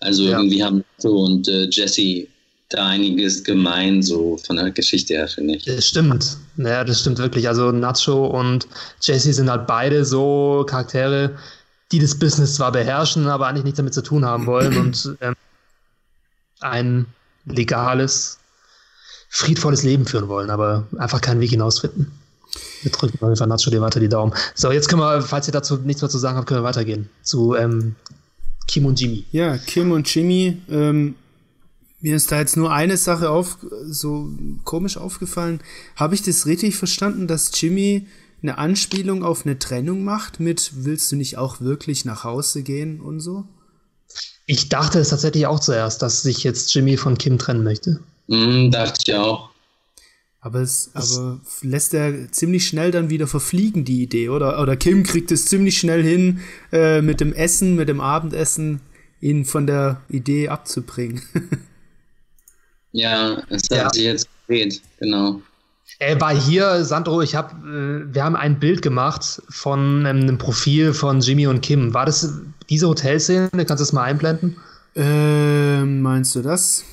Also 0.00 0.24
Ja. 0.24 0.38
irgendwie 0.38 0.62
haben 0.62 0.84
Nacho 0.98 1.24
und 1.24 1.48
äh, 1.48 1.68
Jesse 1.70 2.28
da 2.70 2.86
einiges 2.86 3.42
gemein, 3.44 4.02
so 4.02 4.36
von 4.36 4.56
der 4.56 4.70
Geschichte 4.70 5.14
her, 5.14 5.26
finde 5.26 5.56
ich. 5.56 5.64
Das 5.64 5.86
stimmt. 5.88 6.36
Naja, 6.56 6.84
das 6.84 7.00
stimmt 7.00 7.18
wirklich. 7.18 7.48
Also 7.48 7.72
Nacho 7.72 8.26
und 8.26 8.68
Jesse 9.00 9.32
sind 9.32 9.50
halt 9.50 9.66
beide 9.66 10.04
so 10.04 10.64
Charaktere, 10.68 11.36
die 11.90 11.98
das 11.98 12.18
Business 12.18 12.54
zwar 12.54 12.70
beherrschen, 12.70 13.26
aber 13.26 13.46
eigentlich 13.46 13.64
nichts 13.64 13.78
damit 13.78 13.94
zu 13.94 14.02
tun 14.02 14.24
haben 14.26 14.46
wollen 14.46 14.76
und 14.76 15.16
ähm, 15.22 15.34
ein 16.60 17.06
legales, 17.46 18.38
friedvolles 19.30 19.82
Leben 19.82 20.04
führen 20.04 20.28
wollen, 20.28 20.50
aber 20.50 20.86
einfach 20.98 21.20
keinen 21.20 21.40
Weg 21.40 21.50
hinausfinden. 21.50 22.12
Wir 22.82 22.92
drücken 22.92 23.18
auf 23.20 23.28
jeden 23.28 23.36
Fall 23.36 23.48
Nacho 23.48 23.70
dir 23.70 23.80
weiter 23.80 24.00
die 24.00 24.08
Daumen. 24.08 24.32
So, 24.54 24.70
jetzt 24.70 24.88
können 24.88 25.02
wir, 25.02 25.22
falls 25.22 25.48
ihr 25.48 25.52
dazu 25.52 25.76
nichts 25.76 26.02
mehr 26.02 26.08
zu 26.08 26.18
sagen 26.18 26.36
habt, 26.36 26.46
können 26.46 26.60
wir 26.60 26.64
weitergehen 26.64 27.08
zu 27.22 27.54
ähm, 27.54 27.96
Kim 28.66 28.86
und 28.86 29.00
Jimmy. 29.00 29.24
Ja, 29.32 29.56
Kim 29.58 29.92
und 29.92 30.12
Jimmy, 30.12 30.58
ähm, 30.70 31.14
mir 32.00 32.14
ist 32.14 32.30
da 32.30 32.38
jetzt 32.38 32.56
nur 32.56 32.72
eine 32.72 32.96
Sache 32.96 33.30
auf, 33.30 33.58
so 33.86 34.28
komisch 34.64 34.96
aufgefallen. 34.96 35.60
Habe 35.96 36.14
ich 36.14 36.22
das 36.22 36.46
richtig 36.46 36.76
verstanden, 36.76 37.26
dass 37.26 37.50
Jimmy 37.54 38.06
eine 38.42 38.58
Anspielung 38.58 39.24
auf 39.24 39.44
eine 39.44 39.58
Trennung 39.58 40.04
macht 40.04 40.38
mit 40.38 40.70
Willst 40.76 41.10
du 41.10 41.16
nicht 41.16 41.38
auch 41.38 41.60
wirklich 41.60 42.04
nach 42.04 42.22
Hause 42.22 42.62
gehen 42.62 43.00
und 43.00 43.20
so? 43.20 43.44
Ich 44.46 44.68
dachte 44.68 45.00
es 45.00 45.08
tatsächlich 45.08 45.46
auch 45.46 45.60
zuerst, 45.60 46.02
dass 46.02 46.22
sich 46.22 46.44
jetzt 46.44 46.72
Jimmy 46.72 46.96
von 46.96 47.18
Kim 47.18 47.36
trennen 47.38 47.64
möchte. 47.64 48.00
Mhm, 48.28 48.70
dachte 48.70 49.00
ich 49.06 49.14
auch. 49.14 49.50
Aber 50.48 50.60
es 50.60 50.90
aber 50.94 51.40
lässt 51.60 51.92
er 51.92 52.32
ziemlich 52.32 52.66
schnell 52.66 52.90
dann 52.90 53.10
wieder 53.10 53.26
verfliegen, 53.26 53.84
die 53.84 54.02
Idee, 54.02 54.30
oder? 54.30 54.62
Oder 54.62 54.78
Kim 54.78 55.02
kriegt 55.02 55.30
es 55.30 55.44
ziemlich 55.44 55.76
schnell 55.76 56.02
hin, 56.02 56.40
äh, 56.72 57.02
mit 57.02 57.20
dem 57.20 57.34
Essen, 57.34 57.76
mit 57.76 57.90
dem 57.90 58.00
Abendessen, 58.00 58.80
ihn 59.20 59.44
von 59.44 59.66
der 59.66 60.00
Idee 60.08 60.48
abzubringen. 60.48 61.20
ja, 62.92 63.42
es 63.50 63.64
hat 63.64 63.76
ja. 63.76 63.90
sich 63.90 64.04
jetzt 64.04 64.28
gedreht, 64.46 64.80
genau. 64.98 65.42
Er 65.98 66.18
war 66.18 66.34
hier, 66.34 66.82
Sandro, 66.82 67.20
ich 67.20 67.34
hab, 67.34 67.52
äh, 67.66 68.14
wir 68.14 68.24
haben 68.24 68.34
ein 68.34 68.58
Bild 68.58 68.80
gemacht 68.80 69.42
von 69.50 70.06
ähm, 70.06 70.06
einem 70.06 70.38
Profil 70.38 70.94
von 70.94 71.20
Jimmy 71.20 71.46
und 71.46 71.60
Kim. 71.60 71.92
War 71.92 72.06
das 72.06 72.40
diese 72.70 72.88
Hotelszene? 72.88 73.50
Kannst 73.50 73.70
du 73.70 73.74
das 73.74 73.92
mal 73.92 74.04
einblenden? 74.04 74.56
Äh, 74.96 75.84
meinst 75.84 76.34
du 76.36 76.40
das? 76.40 76.84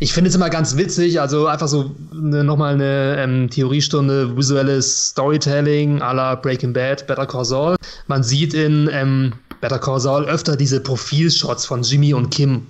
Ich 0.00 0.12
finde 0.12 0.28
es 0.28 0.34
immer 0.34 0.50
ganz 0.50 0.76
witzig, 0.76 1.20
also 1.20 1.46
einfach 1.46 1.68
so 1.68 1.94
ne, 2.12 2.44
nochmal 2.44 2.74
eine 2.74 3.16
ähm, 3.18 3.50
Theoriestunde, 3.50 4.36
visuelles 4.36 5.10
Storytelling 5.10 6.00
à 6.02 6.12
la 6.12 6.34
Breaking 6.34 6.72
Bad, 6.72 7.06
Better 7.06 7.26
Call 7.26 7.44
Saul. 7.44 7.76
Man 8.06 8.22
sieht 8.22 8.54
in 8.54 8.88
ähm, 8.92 9.32
Better 9.60 9.78
Call 9.78 10.00
Saul 10.00 10.24
öfter 10.24 10.56
diese 10.56 10.80
Profilshots 10.80 11.66
von 11.66 11.82
Jimmy 11.82 12.12
und 12.14 12.30
Kim. 12.30 12.66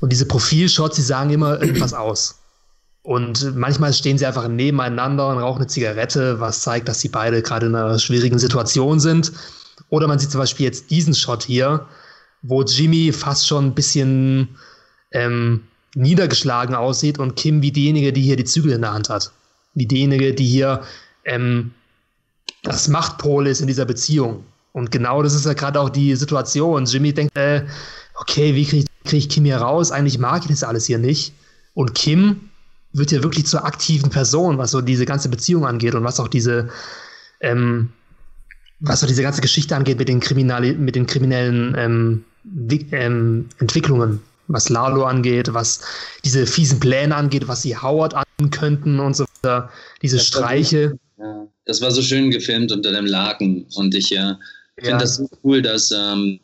Und 0.00 0.12
diese 0.12 0.26
Profilshots, 0.26 0.96
die 0.96 1.02
sagen 1.02 1.30
immer 1.30 1.60
irgendwas 1.60 1.94
aus. 1.94 2.38
Und 3.02 3.56
manchmal 3.56 3.92
stehen 3.92 4.18
sie 4.18 4.26
einfach 4.26 4.48
nebeneinander 4.48 5.28
und 5.28 5.38
rauchen 5.38 5.60
eine 5.60 5.66
Zigarette, 5.66 6.40
was 6.40 6.62
zeigt, 6.62 6.88
dass 6.88 7.00
sie 7.00 7.08
beide 7.08 7.42
gerade 7.42 7.66
in 7.66 7.74
einer 7.74 7.98
schwierigen 7.98 8.38
Situation 8.38 9.00
sind. 9.00 9.32
Oder 9.88 10.06
man 10.06 10.18
sieht 10.18 10.30
zum 10.30 10.40
Beispiel 10.40 10.66
jetzt 10.66 10.90
diesen 10.90 11.14
Shot 11.14 11.42
hier, 11.42 11.86
wo 12.42 12.62
Jimmy 12.62 13.12
fast 13.12 13.46
schon 13.46 13.68
ein 13.68 13.74
bisschen 13.74 14.56
ähm, 15.12 15.62
niedergeschlagen 15.94 16.74
aussieht 16.74 17.18
und 17.18 17.36
Kim 17.36 17.62
wie 17.62 17.72
diejenige, 17.72 18.12
die 18.12 18.22
hier 18.22 18.36
die 18.36 18.44
Zügel 18.44 18.72
in 18.72 18.82
der 18.82 18.92
Hand 18.92 19.08
hat. 19.08 19.32
Wie 19.74 19.86
diejenige, 19.86 20.34
die 20.34 20.46
hier 20.46 20.82
ähm, 21.24 21.72
das 22.62 22.88
Machtpol 22.88 23.46
ist 23.46 23.60
in 23.60 23.66
dieser 23.66 23.84
Beziehung. 23.84 24.44
Und 24.72 24.90
genau 24.90 25.22
das 25.22 25.34
ist 25.34 25.46
ja 25.46 25.54
gerade 25.54 25.80
auch 25.80 25.90
die 25.90 26.14
Situation. 26.14 26.84
Jimmy 26.84 27.12
denkt, 27.12 27.36
äh, 27.36 27.64
okay, 28.14 28.54
wie 28.54 28.64
kriege 28.64 28.86
krieg 29.04 29.18
ich 29.20 29.28
Kim 29.28 29.44
hier 29.44 29.56
raus? 29.56 29.90
Eigentlich 29.90 30.18
mag 30.18 30.42
ich 30.42 30.50
das 30.50 30.62
alles 30.62 30.86
hier 30.86 30.98
nicht. 30.98 31.32
Und 31.74 31.94
Kim 31.94 32.50
wird 32.92 33.10
ja 33.10 33.22
wirklich 33.22 33.46
zur 33.46 33.64
aktiven 33.64 34.10
Person, 34.10 34.58
was 34.58 34.70
so 34.70 34.80
diese 34.80 35.06
ganze 35.06 35.28
Beziehung 35.28 35.66
angeht 35.66 35.94
und 35.94 36.04
was 36.04 36.20
auch 36.20 36.28
diese, 36.28 36.68
ähm, 37.40 37.90
was 38.80 39.00
so 39.00 39.06
diese 39.06 39.22
ganze 39.22 39.40
Geschichte 39.40 39.74
angeht 39.74 39.98
mit 39.98 40.08
den, 40.08 40.20
Kriminali 40.20 40.74
mit 40.74 40.94
den 40.94 41.06
kriminellen 41.06 41.74
ähm, 41.76 42.24
ähm, 42.92 43.48
Entwicklungen 43.58 44.20
was 44.48 44.68
Lalo 44.68 45.04
angeht, 45.04 45.52
was 45.52 45.82
diese 46.24 46.46
fiesen 46.46 46.80
Pläne 46.80 47.14
angeht, 47.14 47.46
was 47.48 47.62
sie 47.62 47.76
Howard 47.76 48.14
an 48.14 48.50
könnten 48.50 48.98
und 48.98 49.14
so 49.14 49.24
weiter. 49.24 49.70
Diese 50.02 50.16
das 50.16 50.26
Streiche. 50.26 50.98
War, 51.16 51.26
ja, 51.26 51.48
das 51.66 51.80
war 51.80 51.90
so 51.90 52.02
schön 52.02 52.30
gefilmt 52.30 52.72
unter 52.72 52.90
dem 52.90 53.06
Laken 53.06 53.66
und 53.74 53.94
ich 53.94 54.10
äh, 54.12 54.34
finde 54.76 54.90
ja. 54.90 54.98
das 54.98 55.16
so 55.16 55.28
cool, 55.44 55.62
dass 55.62 55.90
ähm, 55.90 56.40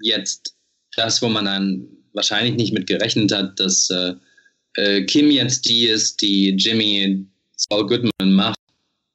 jetzt 0.00 0.54
das, 0.96 1.22
wo 1.22 1.28
man 1.28 1.44
dann 1.44 1.86
wahrscheinlich 2.14 2.54
nicht 2.54 2.72
mit 2.72 2.86
gerechnet 2.86 3.32
hat, 3.32 3.58
dass 3.58 3.88
äh, 3.90 4.14
äh, 4.74 5.04
Kim 5.04 5.30
jetzt 5.30 5.68
die 5.68 5.86
ist, 5.86 6.20
die 6.20 6.50
Jimmy 6.50 7.26
Saul 7.56 7.86
Goodman 7.86 8.32
macht, 8.32 8.58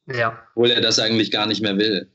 ja. 0.08 0.38
obwohl 0.52 0.72
er 0.72 0.82
das 0.82 1.00
eigentlich 1.00 1.32
gar 1.32 1.46
nicht 1.48 1.62
mehr 1.62 1.78
will. 1.78 2.08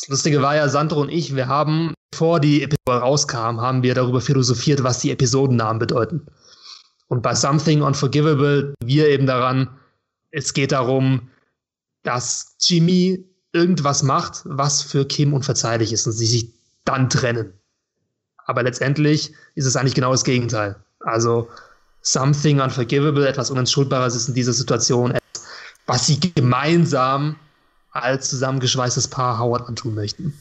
Das 0.00 0.08
Lustige 0.08 0.42
war 0.42 0.54
ja, 0.56 0.68
Sandro 0.68 1.00
und 1.00 1.08
ich, 1.08 1.34
wir 1.34 1.48
haben, 1.48 1.94
bevor 2.10 2.40
die 2.40 2.62
Episode 2.62 3.00
rauskam, 3.00 3.60
haben 3.60 3.82
wir 3.82 3.94
darüber 3.94 4.20
philosophiert, 4.20 4.82
was 4.84 5.00
die 5.00 5.10
Episodennamen 5.10 5.78
bedeuten. 5.78 6.26
Und 7.08 7.22
bei 7.22 7.34
Something 7.34 7.82
Unforgivable, 7.82 8.74
wir 8.84 9.08
eben 9.08 9.26
daran, 9.26 9.68
es 10.30 10.52
geht 10.52 10.72
darum, 10.72 11.30
dass 12.02 12.56
Jimmy 12.60 13.24
irgendwas 13.52 14.02
macht, 14.02 14.42
was 14.44 14.82
für 14.82 15.04
Kim 15.06 15.32
unverzeihlich 15.32 15.92
ist 15.92 16.06
und 16.06 16.12
sie 16.12 16.26
sich 16.26 16.52
dann 16.84 17.10
trennen. 17.10 17.52
Aber 18.44 18.62
letztendlich 18.62 19.32
ist 19.54 19.66
es 19.66 19.76
eigentlich 19.76 19.94
genau 19.94 20.12
das 20.12 20.24
Gegenteil. 20.24 20.76
Also 21.00 21.48
Something 22.02 22.60
Unforgivable, 22.60 23.26
etwas 23.26 23.50
Unentschuldbares 23.50 24.14
ist 24.14 24.28
in 24.28 24.34
dieser 24.34 24.52
Situation, 24.52 25.18
was 25.86 26.06
sie 26.06 26.20
gemeinsam 26.20 27.36
als 27.90 28.30
zusammengeschweißtes 28.30 29.08
Paar 29.08 29.38
Howard 29.38 29.68
antun 29.68 29.94
möchten. 29.94 30.34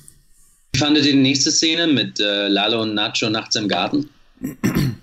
Wie 0.74 0.80
fandet 0.80 1.06
ihr 1.06 1.14
die 1.14 1.20
nächste 1.20 1.52
Szene 1.52 1.88
mit 1.88 2.20
äh, 2.20 2.48
Lalo 2.48 2.82
und 2.82 2.94
Nacho 2.94 3.30
nachts 3.30 3.56
im 3.56 3.68
Garten? 3.68 4.10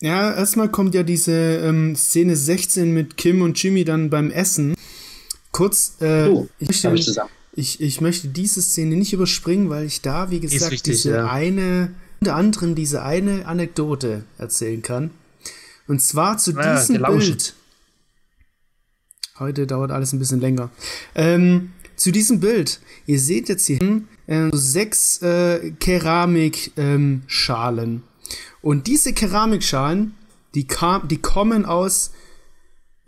Ja, 0.00 0.34
erstmal 0.34 0.68
kommt 0.68 0.94
ja 0.94 1.02
diese 1.02 1.32
ähm, 1.32 1.96
Szene 1.96 2.36
16 2.36 2.92
mit 2.92 3.16
Kim 3.16 3.40
und 3.40 3.62
Jimmy 3.62 3.86
dann 3.86 4.10
beim 4.10 4.30
Essen. 4.30 4.74
Kurz, 5.50 5.96
äh, 6.00 6.28
oh, 6.28 6.46
ich, 6.58 6.84
möchte, 6.84 7.22
ich, 7.54 7.80
ich, 7.80 8.02
möchte 8.02 8.28
diese 8.28 8.60
Szene 8.60 8.96
nicht 8.96 9.14
überspringen, 9.14 9.70
weil 9.70 9.86
ich 9.86 10.02
da, 10.02 10.30
wie 10.30 10.40
gesagt, 10.40 10.72
wichtig, 10.72 10.92
diese 10.92 11.12
ja. 11.12 11.30
eine, 11.30 11.94
unter 12.20 12.34
anderem 12.34 12.74
diese 12.74 13.02
eine 13.02 13.46
Anekdote 13.46 14.24
erzählen 14.36 14.82
kann. 14.82 15.10
Und 15.86 16.02
zwar 16.02 16.36
zu 16.36 16.52
ja, 16.52 16.76
diesem 16.76 17.02
Bild 17.02 17.54
Heute 19.40 19.66
dauert 19.66 19.90
alles 19.90 20.12
ein 20.12 20.20
bisschen 20.20 20.38
länger. 20.38 20.70
Ähm, 21.16 21.72
zu 21.96 22.12
diesem 22.12 22.38
Bild. 22.38 22.78
Ihr 23.04 23.18
seht 23.18 23.48
jetzt 23.48 23.66
hier 23.66 24.02
äh, 24.28 24.50
sechs 24.52 25.20
äh, 25.22 25.72
Keramikschalen. 25.80 27.90
Ähm, 27.90 28.02
und 28.62 28.86
diese 28.86 29.12
Keramikschalen, 29.12 30.14
die, 30.54 30.68
kam, 30.68 31.08
die 31.08 31.16
kommen 31.16 31.64
aus, 31.64 32.12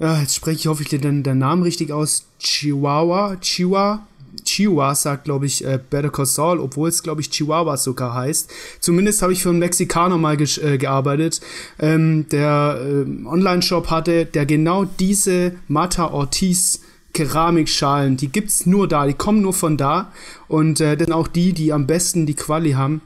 ja, 0.00 0.20
jetzt 0.20 0.34
spreche 0.34 0.58
ich 0.58 0.66
hoffentlich 0.66 1.00
den, 1.00 1.22
den 1.22 1.38
Namen 1.38 1.62
richtig 1.62 1.92
aus, 1.92 2.26
Chihuahua, 2.40 3.36
Chihuahua, 3.36 4.08
Chihuahua 4.56 4.94
sagt, 4.94 5.24
glaube 5.24 5.46
ich, 5.46 5.64
äh, 5.64 5.78
Better 5.90 6.10
Call 6.10 6.26
Saul, 6.26 6.60
obwohl 6.60 6.88
es, 6.88 7.02
glaube 7.02 7.20
ich, 7.20 7.30
Chihuahua 7.30 7.76
sogar 7.76 8.14
heißt. 8.14 8.50
Zumindest 8.80 9.20
habe 9.20 9.32
ich 9.34 9.42
für 9.42 9.50
einen 9.50 9.58
Mexikaner 9.58 10.16
mal 10.16 10.40
äh, 10.40 10.78
gearbeitet, 10.78 11.40
ähm, 11.78 12.26
der 12.30 12.80
äh, 12.80 13.26
Online-Shop 13.26 13.90
hatte, 13.90 14.24
der 14.24 14.46
genau 14.46 14.84
diese 14.84 15.52
Mata 15.68 16.06
Ortiz 16.10 16.80
Keramikschalen, 17.12 18.16
die 18.16 18.28
gibt 18.28 18.50
es 18.50 18.66
nur 18.66 18.88
da, 18.88 19.06
die 19.06 19.14
kommen 19.14 19.40
nur 19.40 19.54
von 19.54 19.78
da 19.78 20.12
und 20.48 20.80
äh, 20.80 20.96
dann 20.96 21.12
auch 21.12 21.28
die, 21.28 21.52
die 21.54 21.72
am 21.72 21.86
besten 21.86 22.26
die 22.26 22.34
Quali 22.34 22.72
haben. 22.72 23.00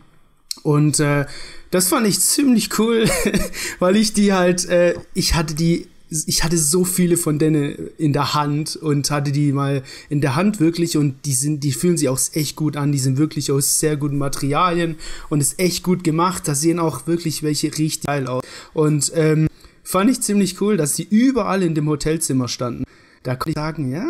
Und 0.62 0.98
äh, 1.00 1.26
das 1.70 1.88
fand 1.88 2.06
ich 2.06 2.20
ziemlich 2.20 2.78
cool, 2.78 3.08
weil 3.78 3.96
ich 3.96 4.12
die 4.12 4.32
halt, 4.32 4.68
äh, 4.68 4.94
ich 5.14 5.34
hatte 5.34 5.54
die 5.54 5.86
ich 6.10 6.42
hatte 6.42 6.58
so 6.58 6.84
viele 6.84 7.16
von 7.16 7.38
denen 7.38 7.90
in 7.96 8.12
der 8.12 8.34
Hand 8.34 8.76
und 8.76 9.10
hatte 9.10 9.30
die 9.30 9.52
mal 9.52 9.82
in 10.08 10.20
der 10.20 10.34
Hand 10.34 10.58
wirklich 10.58 10.96
und 10.96 11.24
die 11.24 11.32
sind, 11.32 11.62
die 11.62 11.72
fühlen 11.72 11.96
sich 11.96 12.08
auch 12.08 12.18
echt 12.32 12.56
gut 12.56 12.76
an. 12.76 12.90
Die 12.90 12.98
sind 12.98 13.16
wirklich 13.16 13.52
aus 13.52 13.78
sehr 13.78 13.96
guten 13.96 14.18
Materialien 14.18 14.96
und 15.28 15.40
ist 15.40 15.58
echt 15.60 15.84
gut 15.84 16.02
gemacht. 16.02 16.48
Da 16.48 16.54
sehen 16.54 16.80
auch 16.80 17.06
wirklich 17.06 17.42
welche 17.42 17.68
richtig 17.68 18.02
geil 18.02 18.26
aus. 18.26 18.42
Und 18.74 19.12
ähm, 19.14 19.48
fand 19.84 20.10
ich 20.10 20.20
ziemlich 20.20 20.60
cool, 20.60 20.76
dass 20.76 20.94
die 20.94 21.06
überall 21.08 21.62
in 21.62 21.74
dem 21.74 21.88
Hotelzimmer 21.88 22.48
standen. 22.48 22.84
Da 23.22 23.36
konnte 23.36 23.50
ich 23.50 23.54
sagen, 23.54 23.92
ja, 23.92 24.08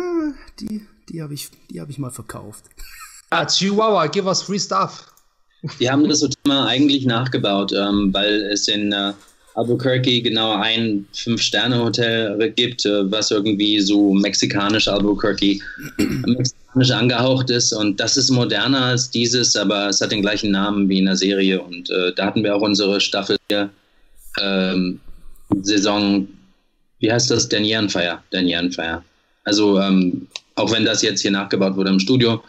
die, 0.59 0.81
die 1.09 1.21
habe 1.21 1.33
ich, 1.33 1.49
die 1.69 1.81
habe 1.81 1.91
ich 1.91 1.99
mal 1.99 2.11
verkauft. 2.11 2.65
Ah, 3.33 3.45
Chihuahua, 3.45 4.07
give 4.07 4.27
us 4.27 4.41
free 4.41 4.59
stuff. 4.59 5.07
Die 5.79 5.89
haben 5.89 6.05
das 6.09 6.21
Hotel 6.21 6.35
mal 6.45 6.67
eigentlich 6.67 7.05
nachgebaut, 7.05 7.71
ähm, 7.71 8.13
weil 8.13 8.41
es 8.51 8.67
in 8.67 8.91
äh, 8.91 9.13
Albuquerque 9.55 10.21
genau 10.21 10.53
ein 10.53 11.05
Fünf-Sterne-Hotel 11.13 12.51
gibt, 12.55 12.85
äh, 12.85 13.11
was 13.11 13.31
irgendwie 13.31 13.79
so 13.81 14.13
mexikanisch 14.13 14.87
Albuquerque 14.87 15.59
mexikanisch 15.97 16.91
angehaucht 16.91 17.49
ist. 17.49 17.73
Und 17.73 17.99
das 17.99 18.17
ist 18.17 18.29
moderner 18.29 18.85
als 18.85 19.09
dieses, 19.09 19.55
aber 19.55 19.89
es 19.89 19.99
hat 20.01 20.11
den 20.11 20.21
gleichen 20.21 20.51
Namen 20.51 20.87
wie 20.87 20.99
in 20.99 21.05
der 21.05 21.15
Serie. 21.17 21.61
Und 21.61 21.89
äh, 21.89 22.13
da 22.15 22.27
hatten 22.27 22.43
wir 22.43 22.55
auch 22.55 22.61
unsere 22.61 23.01
Staffel 23.01 23.37
hier, 23.49 23.69
ähm, 24.39 24.99
Saison, 25.61 26.27
wie 26.99 27.11
heißt 27.11 27.29
das? 27.31 27.49
Der 27.49 27.59
Nierenfeier. 27.59 28.23
Der 28.31 28.41
Nierenfeier. 28.41 29.03
Also, 29.43 29.79
ähm, 29.79 30.27
auch 30.55 30.71
wenn 30.71 30.85
das 30.85 31.01
jetzt 31.01 31.21
hier 31.21 31.31
nachgebaut 31.31 31.75
wurde 31.75 31.89
im 31.89 31.99
Studio, 31.99 32.41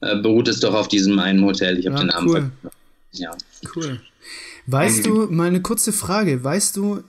äh, 0.00 0.16
beruht 0.16 0.48
es 0.48 0.60
doch 0.60 0.74
auf 0.74 0.88
diesem 0.88 1.18
einen 1.18 1.44
Hotel. 1.44 1.78
Ich 1.78 1.86
habe 1.86 1.96
ja, 1.96 2.02
den 2.04 2.08
Namen 2.08 2.28
cool. 2.28 2.50
vergessen. 2.62 2.78
Ja. 3.12 3.36
Cool. 3.74 4.00
Weißt 4.70 5.06
du, 5.06 5.28
mal 5.30 5.48
eine 5.48 5.62
kurze 5.62 5.92
Frage, 5.92 6.44
weißt 6.44 6.76
du, 6.76 7.02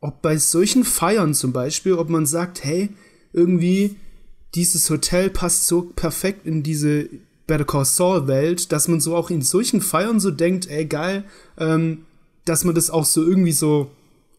ob 0.00 0.22
bei 0.22 0.36
solchen 0.36 0.84
Feiern 0.84 1.34
zum 1.34 1.52
Beispiel, 1.52 1.94
ob 1.94 2.08
man 2.08 2.24
sagt, 2.24 2.62
hey, 2.62 2.90
irgendwie 3.32 3.96
dieses 4.54 4.88
Hotel 4.90 5.28
passt 5.28 5.66
so 5.66 5.82
perfekt 5.82 6.46
in 6.46 6.62
diese 6.62 7.08
Better 7.48 7.64
Call 7.64 7.84
Saul 7.84 8.28
Welt, 8.28 8.70
dass 8.70 8.86
man 8.86 9.00
so 9.00 9.16
auch 9.16 9.28
in 9.28 9.42
solchen 9.42 9.80
Feiern 9.80 10.20
so 10.20 10.30
denkt, 10.30 10.70
ey 10.70 10.86
geil, 10.86 11.24
ähm, 11.58 12.04
dass 12.44 12.62
man 12.62 12.76
das 12.76 12.90
auch 12.90 13.04
so 13.04 13.24
irgendwie 13.24 13.52
so 13.52 13.90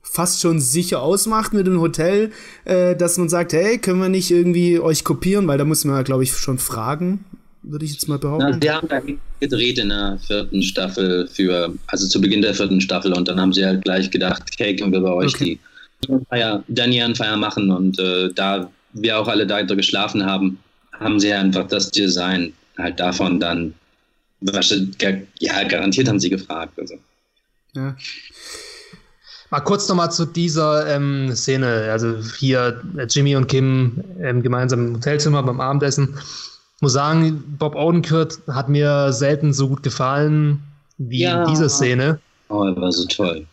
fast 0.02 0.40
schon 0.40 0.62
sicher 0.62 1.02
ausmacht 1.02 1.52
mit 1.52 1.68
dem 1.68 1.82
Hotel, 1.82 2.32
äh, 2.64 2.96
dass 2.96 3.18
man 3.18 3.28
sagt, 3.28 3.52
hey, 3.52 3.80
können 3.80 4.00
wir 4.00 4.08
nicht 4.08 4.32
irgendwie 4.32 4.80
euch 4.80 5.04
kopieren, 5.04 5.46
weil 5.46 5.58
da 5.58 5.66
muss 5.66 5.84
man 5.84 5.98
ja, 5.98 6.04
glaube 6.04 6.24
ich, 6.24 6.38
schon 6.38 6.58
fragen, 6.58 7.26
würde 7.64 7.86
ich 7.86 7.91
jetzt 7.91 8.07
mal 8.07 8.18
behaupten. 8.18 8.47
Na, 8.51 8.59
sie 8.62 8.72
haben 8.72 8.88
da 8.88 9.01
gedreht 9.39 9.78
in 9.78 9.89
der 9.89 10.18
vierten 10.26 10.62
Staffel 10.64 11.28
für, 11.28 11.74
also 11.88 12.07
zu 12.07 12.20
Beginn 12.20 12.41
der 12.41 12.53
vierten 12.53 12.82
Staffel 12.82 13.14
und 13.14 13.28
dann 13.28 13.39
haben 13.39 13.53
sie 13.53 13.66
halt 13.66 13.84
gleich 13.84 14.09
gedacht, 14.09 14.43
okay, 14.51 14.76
können 14.76 14.91
wir 14.91 15.01
bei 15.01 15.14
euch 15.14 15.36
okay. 15.36 15.59
die 16.07 16.18
Feier, 16.30 16.64
Feier 17.16 17.38
machen 17.38 17.72
und 17.72 17.99
äh, 17.99 18.30
da 18.34 18.70
wir 18.93 19.20
auch 19.20 19.28
alle 19.28 19.45
da 19.45 19.62
geschlafen 19.76 20.26
haben, 20.26 20.59
haben 20.99 21.20
sie 21.20 21.32
einfach 21.32 21.68
das 21.68 21.91
Design 21.91 22.53
halt 22.78 22.99
davon 22.99 23.39
dann, 23.39 23.74
ja, 25.39 25.64
garantiert 25.64 26.07
haben 26.07 26.20
sie 26.20 26.30
gefragt. 26.30 26.74
Also. 26.80 26.95
Ja. 27.76 27.95
Mal 29.51 29.59
kurz 29.59 29.88
nochmal 29.89 30.12
zu 30.12 30.26
dieser 30.26 30.88
ähm, 30.88 31.36
Szene. 31.36 31.89
Also 31.91 32.18
hier 32.39 32.82
äh, 32.97 33.05
Jimmy 33.09 33.36
und 33.36 33.47
Kim 33.47 34.03
ähm, 34.20 34.41
gemeinsam 34.41 34.88
im 34.88 34.95
Hotelzimmer 34.95 35.43
beim 35.43 35.59
Abendessen. 35.59 36.18
Ich 36.82 36.84
muss 36.84 36.94
sagen, 36.94 37.58
Bob 37.60 37.76
Odenkirk 37.76 38.40
hat 38.48 38.68
mir 38.68 39.14
selten 39.14 39.54
so 39.54 39.68
gut 39.68 39.84
gefallen 39.84 40.64
wie 40.98 41.22
ja. 41.22 41.46
diese 41.46 41.70
Szene. 41.70 42.20
Oh, 42.50 42.64
er 42.64 42.76
war 42.76 42.92
so 42.92 43.06
toll. 43.06 43.46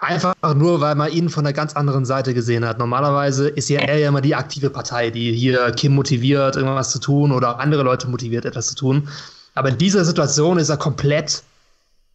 Einfach 0.00 0.34
nur, 0.54 0.80
weil 0.80 0.94
man 0.94 1.10
ihn 1.10 1.28
von 1.28 1.44
einer 1.44 1.52
ganz 1.52 1.74
anderen 1.74 2.04
Seite 2.04 2.34
gesehen 2.34 2.64
hat. 2.64 2.78
Normalerweise 2.78 3.48
ist 3.48 3.68
ja 3.68 3.80
er 3.80 3.98
ja 3.98 4.08
immer 4.08 4.20
die 4.20 4.36
aktive 4.36 4.70
Partei, 4.70 5.10
die 5.10 5.32
hier 5.32 5.72
Kim 5.72 5.96
motiviert, 5.96 6.54
irgendwas 6.54 6.92
zu 6.92 7.00
tun 7.00 7.32
oder 7.32 7.56
auch 7.56 7.58
andere 7.58 7.82
Leute 7.82 8.08
motiviert, 8.08 8.44
etwas 8.44 8.68
zu 8.68 8.76
tun. 8.76 9.08
Aber 9.56 9.70
in 9.70 9.78
dieser 9.78 10.04
Situation 10.04 10.56
ist 10.56 10.68
er 10.68 10.76
komplett 10.76 11.42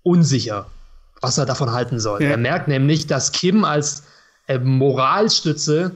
unsicher 0.04 0.66
was 1.24 1.38
er 1.38 1.46
davon 1.46 1.72
halten 1.72 2.00
soll. 2.00 2.22
Ja. 2.22 2.32
Er 2.32 2.38
merkt 2.38 2.68
nämlich, 2.68 3.08
dass 3.08 3.32
Kim 3.32 3.64
als 3.64 4.04
äh, 4.48 4.60
Moralstütze 4.60 5.96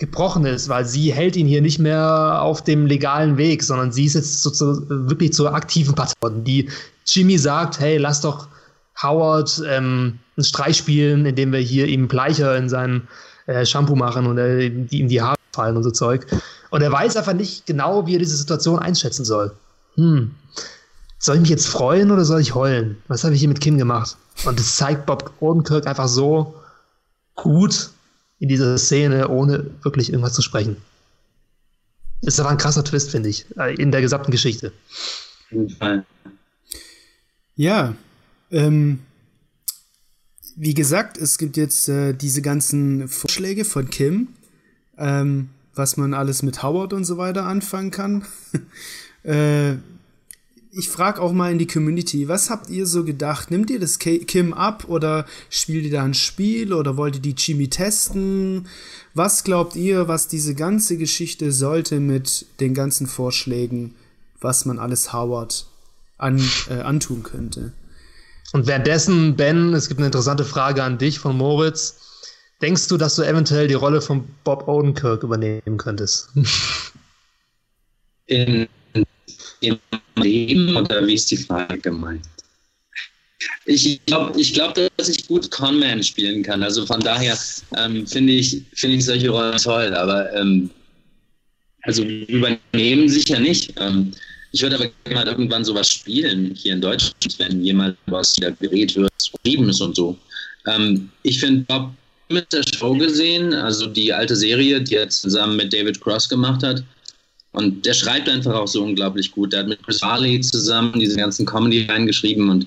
gebrochen 0.00 0.46
ist, 0.46 0.68
weil 0.70 0.86
sie 0.86 1.12
hält 1.12 1.36
ihn 1.36 1.46
hier 1.46 1.60
nicht 1.60 1.78
mehr 1.78 2.40
auf 2.40 2.64
dem 2.64 2.86
legalen 2.86 3.36
Weg, 3.36 3.62
sondern 3.62 3.92
sie 3.92 4.06
ist 4.06 4.14
jetzt 4.14 4.42
so 4.42 4.50
zu, 4.50 4.88
wirklich 4.88 5.34
zur 5.34 5.54
aktiven 5.54 5.94
Partei, 5.94 6.14
die 6.22 6.70
Jimmy 7.06 7.36
sagt, 7.38 7.78
hey, 7.78 7.98
lass 7.98 8.22
doch 8.22 8.48
Howard 9.00 9.62
ähm, 9.68 10.18
einen 10.36 10.44
Streich 10.44 10.78
spielen, 10.78 11.26
indem 11.26 11.52
wir 11.52 11.60
hier 11.60 11.86
ihm 11.86 12.08
Bleicher 12.08 12.56
in 12.56 12.70
sein 12.70 13.08
äh, 13.46 13.66
Shampoo 13.66 13.94
machen 13.94 14.26
und 14.26 14.38
äh, 14.38 14.66
ihm 14.66 15.08
die 15.08 15.20
Haare 15.20 15.36
fallen 15.52 15.76
und 15.76 15.82
so 15.82 15.90
Zeug. 15.90 16.26
Und 16.70 16.80
er 16.80 16.90
weiß 16.90 17.16
einfach 17.16 17.34
nicht 17.34 17.66
genau, 17.66 18.06
wie 18.06 18.14
er 18.14 18.20
diese 18.20 18.36
Situation 18.36 18.78
einschätzen 18.78 19.26
soll. 19.26 19.52
Hm. 19.96 20.30
Soll 21.18 21.34
ich 21.34 21.40
mich 21.42 21.50
jetzt 21.50 21.68
freuen 21.68 22.10
oder 22.10 22.24
soll 22.24 22.40
ich 22.40 22.54
heulen? 22.54 22.96
Was 23.08 23.24
habe 23.24 23.34
ich 23.34 23.40
hier 23.40 23.48
mit 23.48 23.60
Kim 23.60 23.76
gemacht? 23.76 24.16
Und 24.46 24.58
das 24.58 24.76
zeigt 24.76 25.04
Bob 25.04 25.30
Odenkirk 25.40 25.86
einfach 25.86 26.08
so 26.08 26.54
gut 27.34 27.90
in 28.40 28.48
dieser 28.48 28.76
Szene, 28.78 29.28
ohne 29.28 29.70
wirklich 29.82 30.10
irgendwas 30.10 30.32
zu 30.32 30.42
sprechen. 30.42 30.76
Ist 32.22 32.40
aber 32.40 32.50
ein 32.50 32.58
krasser 32.58 32.84
Twist, 32.84 33.10
finde 33.10 33.28
ich, 33.28 33.46
äh, 33.56 33.74
in 33.74 33.92
der 33.92 34.00
gesamten 34.00 34.30
Geschichte. 34.30 34.72
Auf 35.44 35.52
jeden 35.52 35.70
Fall. 35.70 36.04
Ja, 37.54 37.94
ähm, 38.50 39.00
wie 40.56 40.74
gesagt, 40.74 41.16
es 41.16 41.38
gibt 41.38 41.56
jetzt 41.56 41.88
äh, 41.88 42.12
diese 42.14 42.42
ganzen 42.42 43.08
Vorschläge 43.08 43.64
von 43.64 43.88
Kim, 43.88 44.28
ähm, 44.98 45.50
was 45.74 45.96
man 45.96 46.14
alles 46.14 46.42
mit 46.42 46.62
Howard 46.62 46.92
und 46.92 47.04
so 47.04 47.16
weiter 47.16 47.44
anfangen 47.44 47.90
kann. 47.90 48.26
äh, 49.22 49.74
ich 50.72 50.88
frage 50.88 51.20
auch 51.20 51.32
mal 51.32 51.50
in 51.50 51.58
die 51.58 51.66
Community, 51.66 52.28
was 52.28 52.50
habt 52.50 52.70
ihr 52.70 52.86
so 52.86 53.04
gedacht? 53.04 53.50
Nimmt 53.50 53.70
ihr 53.70 53.80
das 53.80 53.98
Kim 53.98 54.52
ab 54.52 54.84
oder 54.88 55.26
spielt 55.48 55.84
ihr 55.84 55.90
da 55.90 56.04
ein 56.04 56.14
Spiel 56.14 56.72
oder 56.72 56.96
wollt 56.96 57.16
ihr 57.16 57.22
die 57.22 57.34
Jimmy 57.36 57.68
testen? 57.68 58.68
Was 59.14 59.42
glaubt 59.42 59.74
ihr, 59.74 60.06
was 60.06 60.28
diese 60.28 60.54
ganze 60.54 60.96
Geschichte 60.96 61.50
sollte 61.50 61.98
mit 61.98 62.46
den 62.60 62.74
ganzen 62.74 63.06
Vorschlägen, 63.06 63.94
was 64.40 64.64
man 64.64 64.78
alles 64.78 65.12
Howard 65.12 65.66
an, 66.18 66.40
äh, 66.68 66.74
antun 66.74 67.24
könnte? 67.24 67.72
Und 68.52 68.66
währenddessen, 68.66 69.36
Ben, 69.36 69.74
es 69.74 69.88
gibt 69.88 69.98
eine 70.00 70.06
interessante 70.06 70.44
Frage 70.44 70.82
an 70.82 70.98
dich 70.98 71.18
von 71.18 71.36
Moritz. 71.36 71.96
Denkst 72.62 72.88
du, 72.88 72.96
dass 72.96 73.16
du 73.16 73.22
eventuell 73.22 73.68
die 73.68 73.74
Rolle 73.74 74.00
von 74.00 74.24
Bob 74.44 74.68
Odenkirk 74.68 75.22
übernehmen 75.22 75.78
könntest? 75.78 76.28
In 78.26 78.68
Leben 80.16 80.76
oder 80.76 81.06
wie 81.06 81.14
ist 81.14 81.30
die 81.30 81.36
Frage 81.36 81.78
gemeint? 81.78 82.26
Ich 83.64 84.00
glaube, 84.06 84.38
ich 84.38 84.52
glaub, 84.52 84.74
dass 84.74 85.08
ich 85.08 85.26
gut 85.26 85.50
Conman 85.50 86.02
spielen 86.02 86.42
kann. 86.42 86.62
Also 86.62 86.84
von 86.84 87.00
daher 87.00 87.38
ähm, 87.76 88.06
finde 88.06 88.34
ich, 88.34 88.62
find 88.74 88.94
ich 88.94 89.04
solche 89.04 89.30
Rollen 89.30 89.56
toll. 89.56 89.94
Aber 89.94 90.32
ähm, 90.34 90.70
also 91.82 92.02
übernehmen 92.02 93.08
sicher 93.08 93.38
nicht. 93.38 93.72
Ähm, 93.78 94.12
ich 94.52 94.62
würde 94.62 94.76
aber 94.76 94.90
gerne 95.04 95.24
mal 95.24 95.28
irgendwann 95.28 95.64
sowas 95.64 95.90
spielen 95.90 96.54
hier 96.54 96.74
in 96.74 96.80
Deutschland, 96.80 97.38
wenn 97.38 97.64
jemand 97.64 97.96
was 98.06 98.36
wieder 98.36 98.50
gerät 98.52 98.96
wird, 98.96 99.10
geschrieben 99.16 99.68
ist 99.68 99.80
und 99.80 99.94
so. 99.96 100.18
Ähm, 100.66 101.08
ich 101.22 101.38
finde 101.40 101.64
Bob 101.68 101.92
mit 102.28 102.52
der 102.52 102.62
Show 102.74 102.94
gesehen, 102.94 103.54
also 103.54 103.86
die 103.86 104.12
alte 104.12 104.36
Serie, 104.36 104.80
die 104.80 104.96
er 104.96 105.08
zusammen 105.08 105.56
mit 105.56 105.72
David 105.72 106.00
Cross 106.00 106.28
gemacht 106.28 106.62
hat, 106.62 106.82
und 107.52 107.84
der 107.84 107.94
schreibt 107.94 108.28
einfach 108.28 108.54
auch 108.54 108.68
so 108.68 108.82
unglaublich 108.82 109.32
gut. 109.32 109.52
Der 109.52 109.60
hat 109.60 109.68
mit 109.68 109.82
Chris 109.82 109.98
Farley 109.98 110.40
zusammen 110.40 110.98
diese 110.98 111.16
ganzen 111.16 111.46
Comedy 111.46 111.84
reingeschrieben 111.84 112.48
und 112.48 112.66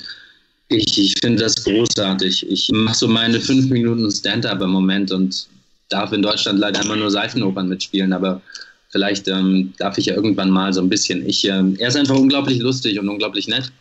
ich, 0.69 0.97
ich 0.97 1.13
finde 1.21 1.43
das 1.43 1.63
großartig. 1.63 2.49
Ich 2.49 2.69
mache 2.73 2.95
so 2.95 3.07
meine 3.07 3.39
fünf 3.39 3.69
Minuten 3.69 4.09
Stand-up 4.11 4.61
im 4.61 4.71
Moment 4.71 5.11
und 5.11 5.47
darf 5.89 6.11
in 6.11 6.21
Deutschland 6.21 6.59
leider 6.59 6.84
immer 6.84 6.95
nur 6.95 7.11
Seifenopern 7.11 7.69
mitspielen, 7.69 8.13
aber 8.13 8.41
vielleicht 8.89 9.27
ähm, 9.27 9.73
darf 9.77 9.97
ich 9.97 10.07
ja 10.07 10.15
irgendwann 10.15 10.49
mal 10.49 10.73
so 10.73 10.81
ein 10.81 10.89
bisschen. 10.89 11.27
Ich, 11.27 11.47
äh, 11.47 11.63
er 11.77 11.88
ist 11.88 11.95
einfach 11.95 12.15
unglaublich 12.15 12.59
lustig 12.59 12.99
und 12.99 13.07
unglaublich 13.07 13.47
nett. 13.47 13.71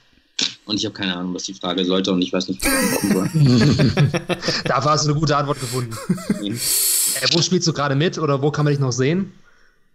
Und 0.64 0.76
ich 0.76 0.84
habe 0.84 0.94
keine 0.94 1.16
Ahnung, 1.16 1.34
was 1.34 1.44
die 1.44 1.54
Frage 1.54 1.84
sollte 1.84 2.12
und 2.12 2.22
ich 2.22 2.32
weiß 2.32 2.48
nicht, 2.48 2.64
was 2.64 3.32
Dafür 4.64 4.90
hast 4.90 5.04
du 5.04 5.10
eine 5.10 5.20
gute 5.20 5.36
Antwort 5.36 5.60
gefunden. 5.60 5.96
äh, 6.40 7.26
wo 7.32 7.42
spielst 7.42 7.68
du 7.68 7.72
gerade 7.72 7.94
mit 7.94 8.18
oder 8.18 8.40
wo 8.40 8.50
kann 8.50 8.64
man 8.64 8.72
dich 8.72 8.80
noch 8.80 8.92
sehen? 8.92 9.32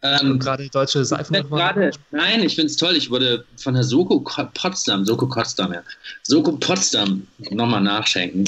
Ähm, 0.04 0.38
gerade 0.38 0.70
deutsche 0.70 1.04
Seifen. 1.04 1.34
Gerade, 1.50 1.91
nein, 2.12 2.43
ich 2.43 2.56
finde 2.56 2.68
es 2.68 2.78
toll. 2.78 2.95
Ich 2.95 3.10
wurde 3.10 3.43
von 3.58 3.74
der 3.74 3.84
Soko 3.84 4.20
Potsdam, 4.54 5.06
Soko 5.06 5.28
Potsdam, 5.28 5.74
ja, 5.74 5.82
Soko 6.24 6.52
Potsdam 6.54 7.26
nochmal 7.50 7.82
nachschenken, 7.82 8.48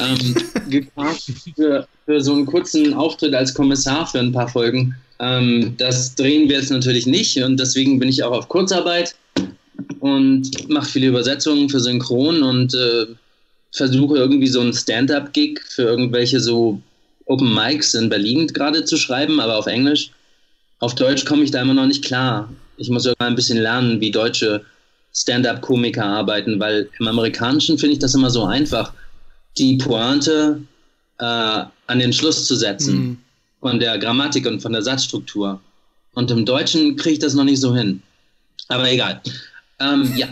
ähm, 0.00 0.34
gefragt 0.68 1.22
für, 1.54 1.86
für 2.04 2.20
so 2.20 2.32
einen 2.32 2.46
kurzen 2.46 2.94
Auftritt 2.94 3.34
als 3.34 3.54
Kommissar 3.54 4.06
für 4.06 4.18
ein 4.18 4.32
paar 4.32 4.48
Folgen. 4.48 4.96
Ähm, 5.20 5.74
das 5.78 6.16
drehen 6.16 6.48
wir 6.48 6.58
jetzt 6.58 6.70
natürlich 6.70 7.06
nicht 7.06 7.40
und 7.42 7.58
deswegen 7.58 8.00
bin 8.00 8.08
ich 8.08 8.24
auch 8.24 8.32
auf 8.32 8.48
Kurzarbeit 8.48 9.14
und 10.00 10.68
mache 10.68 10.90
viele 10.90 11.08
Übersetzungen 11.08 11.68
für 11.68 11.80
Synchron 11.80 12.42
und 12.42 12.74
äh, 12.74 13.06
versuche 13.72 14.16
irgendwie 14.16 14.48
so 14.48 14.60
einen 14.60 14.72
Stand-up-Gig 14.72 15.60
für 15.68 15.82
irgendwelche 15.82 16.40
so 16.40 16.80
Open 17.26 17.54
Mics 17.54 17.94
in 17.94 18.08
Berlin 18.08 18.48
gerade 18.48 18.84
zu 18.84 18.96
schreiben, 18.96 19.38
aber 19.38 19.56
auf 19.56 19.66
Englisch 19.66 20.10
auf 20.80 20.94
Deutsch 20.94 21.24
komme 21.24 21.42
ich 21.42 21.50
da 21.50 21.62
immer 21.62 21.74
noch 21.74 21.86
nicht 21.86 22.04
klar. 22.04 22.48
Ich 22.76 22.90
muss 22.90 23.06
irgendwann 23.06 23.28
ein 23.28 23.36
bisschen 23.36 23.58
lernen, 23.58 24.00
wie 24.00 24.10
deutsche 24.10 24.64
Stand-up-Komiker 25.14 26.04
arbeiten, 26.04 26.60
weil 26.60 26.88
im 26.98 27.08
Amerikanischen 27.08 27.78
finde 27.78 27.94
ich 27.94 27.98
das 27.98 28.14
immer 28.14 28.30
so 28.30 28.44
einfach, 28.44 28.92
die 29.56 29.76
Pointe 29.76 30.60
äh, 31.18 31.24
an 31.24 31.98
den 31.98 32.12
Schluss 32.12 32.46
zu 32.46 32.54
setzen 32.54 32.94
mhm. 32.94 33.18
von 33.60 33.80
der 33.80 33.98
Grammatik 33.98 34.46
und 34.46 34.60
von 34.60 34.72
der 34.72 34.82
Satzstruktur. 34.82 35.60
Und 36.14 36.30
im 36.30 36.44
Deutschen 36.44 36.96
kriege 36.96 37.14
ich 37.14 37.18
das 37.18 37.34
noch 37.34 37.44
nicht 37.44 37.60
so 37.60 37.74
hin. 37.74 38.02
Aber 38.68 38.90
egal. 38.90 39.20
Ähm, 39.80 40.12
ja. 40.16 40.28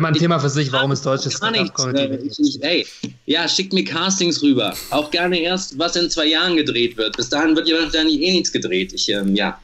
Mal 0.00 0.08
ein 0.08 0.14
Thema 0.14 0.40
für 0.40 0.48
sich, 0.48 0.72
warum 0.72 0.90
ist 0.90 1.06
deutsches 1.06 1.40
nichts. 1.52 1.84
Äh, 1.84 2.18
ey, 2.62 2.86
ja, 3.26 3.46
schickt 3.46 3.72
mir 3.72 3.84
Castings 3.84 4.42
rüber. 4.42 4.74
Auch 4.90 5.10
gerne 5.10 5.38
erst, 5.38 5.78
was 5.78 5.94
in 5.94 6.10
zwei 6.10 6.26
Jahren 6.26 6.56
gedreht 6.56 6.96
wird. 6.96 7.16
Bis 7.16 7.28
dahin 7.28 7.54
wird 7.54 7.68
ja 7.68 7.76
wahrscheinlich 7.80 8.20
eh 8.20 8.32
nichts 8.32 8.50
gedreht. 8.50 8.92
Ich, 8.92 9.08
ähm, 9.08 9.36
ja. 9.36 9.60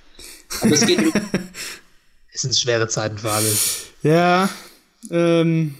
Aber 0.60 0.72
es 0.72 0.86
geht. 0.86 1.00
es 2.32 2.42
sind 2.42 2.56
schwere 2.56 2.88
Zeiten 2.88 3.18
für 3.18 3.30
alle. 3.30 3.48
Ja, 4.02 4.48
ähm, 5.10 5.74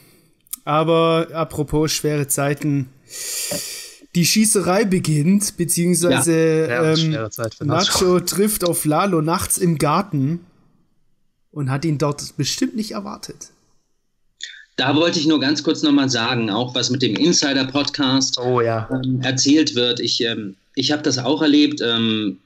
aber 0.65 1.29
apropos 1.33 1.93
schwere 1.93 2.29
Zeiten. 2.29 2.91
Die 4.15 4.27
Schießerei 4.27 4.85
beginnt, 4.85 5.57
beziehungsweise 5.57 6.67
ja, 6.69 6.93
ähm, 6.93 7.11
Nacho. 7.13 7.65
Nacho 7.65 8.21
trifft 8.21 8.65
auf 8.65 8.85
Lalo 8.85 9.23
nachts 9.23 9.57
im 9.57 9.79
Garten 9.79 10.41
und 11.53 11.71
hat 11.71 11.85
ihn 11.85 11.99
dort 11.99 12.37
bestimmt 12.37 12.75
nicht 12.75 12.93
erwartet. 12.93 13.51
Da 14.77 14.97
wollte 14.97 15.19
ich 15.19 15.27
nur 15.27 15.39
ganz 15.41 15.63
kurz 15.63 15.83
nochmal 15.83 16.09
sagen, 16.09 16.51
auch 16.51 16.75
was 16.75 16.91
mit 16.91 17.03
dem 17.03 17.15
Insider-Podcast 17.15 18.39
oh, 18.39 18.61
ja. 18.61 18.89
ähm, 18.91 19.21
erzählt 19.23 19.75
wird. 19.75 20.01
Ich, 20.01 20.23
ähm, 20.23 20.57
ich 20.75 20.91
habe 20.91 21.03
das 21.03 21.19
auch 21.19 21.43
erlebt. 21.43 21.81
Ähm, 21.85 22.39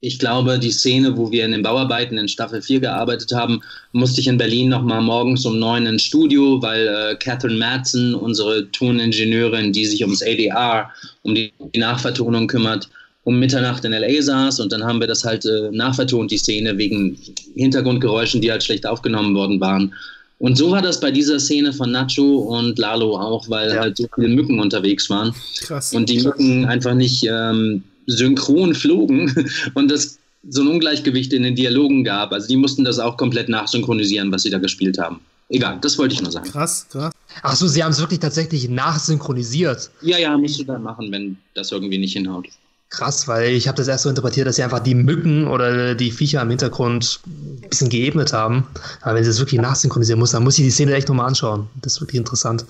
ich 0.00 0.18
glaube, 0.18 0.58
die 0.58 0.70
Szene, 0.70 1.16
wo 1.16 1.32
wir 1.32 1.44
in 1.44 1.50
den 1.50 1.62
Bauarbeiten 1.62 2.18
in 2.18 2.28
Staffel 2.28 2.62
4 2.62 2.80
gearbeitet 2.80 3.32
haben, 3.32 3.60
musste 3.92 4.20
ich 4.20 4.28
in 4.28 4.38
Berlin 4.38 4.68
nochmal 4.68 5.02
morgens 5.02 5.44
um 5.44 5.58
neun 5.58 5.86
ins 5.86 6.02
Studio, 6.02 6.62
weil 6.62 6.86
äh, 6.86 7.16
Catherine 7.16 7.58
Madsen, 7.58 8.14
unsere 8.14 8.70
Toningenieurin, 8.70 9.72
die 9.72 9.86
sich 9.86 10.02
ums 10.02 10.22
ADR, 10.22 10.90
um 11.22 11.34
die 11.34 11.52
Nachvertonung 11.76 12.46
kümmert, 12.46 12.88
um 13.24 13.40
Mitternacht 13.40 13.84
in 13.84 13.92
L.A. 13.92 14.22
saß 14.22 14.60
und 14.60 14.72
dann 14.72 14.84
haben 14.84 15.00
wir 15.00 15.08
das 15.08 15.24
halt 15.24 15.44
äh, 15.44 15.68
nachvertont, 15.72 16.30
die 16.30 16.38
Szene, 16.38 16.78
wegen 16.78 17.18
Hintergrundgeräuschen, 17.56 18.40
die 18.40 18.50
halt 18.50 18.62
schlecht 18.62 18.86
aufgenommen 18.86 19.34
worden 19.34 19.60
waren. 19.60 19.92
Und 20.38 20.56
so 20.56 20.70
war 20.70 20.80
das 20.80 21.00
bei 21.00 21.10
dieser 21.10 21.40
Szene 21.40 21.72
von 21.72 21.90
Nacho 21.90 22.38
und 22.38 22.78
Lalo 22.78 23.18
auch, 23.18 23.50
weil 23.50 23.70
ja. 23.70 23.80
halt 23.80 23.96
so 23.96 24.06
viele 24.14 24.28
Mücken 24.28 24.60
unterwegs 24.60 25.10
waren. 25.10 25.34
Krass. 25.58 25.92
Und 25.92 26.08
die 26.08 26.20
Mücken 26.20 26.64
einfach 26.64 26.94
nicht 26.94 27.26
ähm, 27.28 27.82
synchron 28.08 28.74
flogen 28.74 29.48
und 29.74 29.90
das 29.90 30.18
so 30.48 30.62
ein 30.62 30.68
Ungleichgewicht 30.68 31.32
in 31.32 31.42
den 31.42 31.54
Dialogen 31.54 32.04
gab. 32.04 32.32
Also 32.32 32.48
die 32.48 32.56
mussten 32.56 32.84
das 32.84 32.98
auch 32.98 33.16
komplett 33.16 33.48
nachsynchronisieren, 33.48 34.32
was 34.32 34.42
sie 34.42 34.50
da 34.50 34.58
gespielt 34.58 34.98
haben. 34.98 35.20
Egal, 35.50 35.78
das 35.80 35.96
wollte 35.98 36.14
ich 36.14 36.22
nur 36.22 36.30
sagen. 36.30 36.50
Krass, 36.50 36.86
krass. 36.90 37.12
Achso, 37.42 37.66
sie 37.66 37.82
haben 37.82 37.92
es 37.92 38.00
wirklich 38.00 38.20
tatsächlich 38.20 38.68
nachsynchronisiert. 38.68 39.90
Ja, 40.02 40.18
ja, 40.18 40.36
musst 40.36 40.58
du 40.60 40.64
dann 40.64 40.82
machen, 40.82 41.10
wenn 41.10 41.38
das 41.54 41.72
irgendwie 41.72 41.98
nicht 41.98 42.12
hinhaut. 42.12 42.48
Krass, 42.90 43.28
weil 43.28 43.52
ich 43.52 43.68
habe 43.68 43.76
das 43.76 43.88
erst 43.88 44.04
so 44.04 44.08
interpretiert, 44.08 44.46
dass 44.46 44.56
sie 44.56 44.62
einfach 44.62 44.80
die 44.80 44.94
Mücken 44.94 45.46
oder 45.46 45.94
die 45.94 46.10
Viecher 46.10 46.40
im 46.40 46.48
Hintergrund 46.48 47.20
ein 47.26 47.68
bisschen 47.68 47.90
geebnet 47.90 48.32
haben. 48.32 48.66
Aber 49.02 49.14
wenn 49.14 49.24
sie 49.24 49.30
es 49.30 49.38
wirklich 49.38 49.60
nachsynchronisieren 49.60 50.18
muss, 50.18 50.30
dann 50.30 50.42
muss 50.42 50.58
ich 50.58 50.64
die 50.64 50.70
Szene 50.70 50.94
echt 50.94 51.08
nochmal 51.08 51.26
anschauen. 51.26 51.68
Das 51.82 51.94
ist 51.94 52.00
wirklich 52.00 52.18
interessant. 52.18 52.64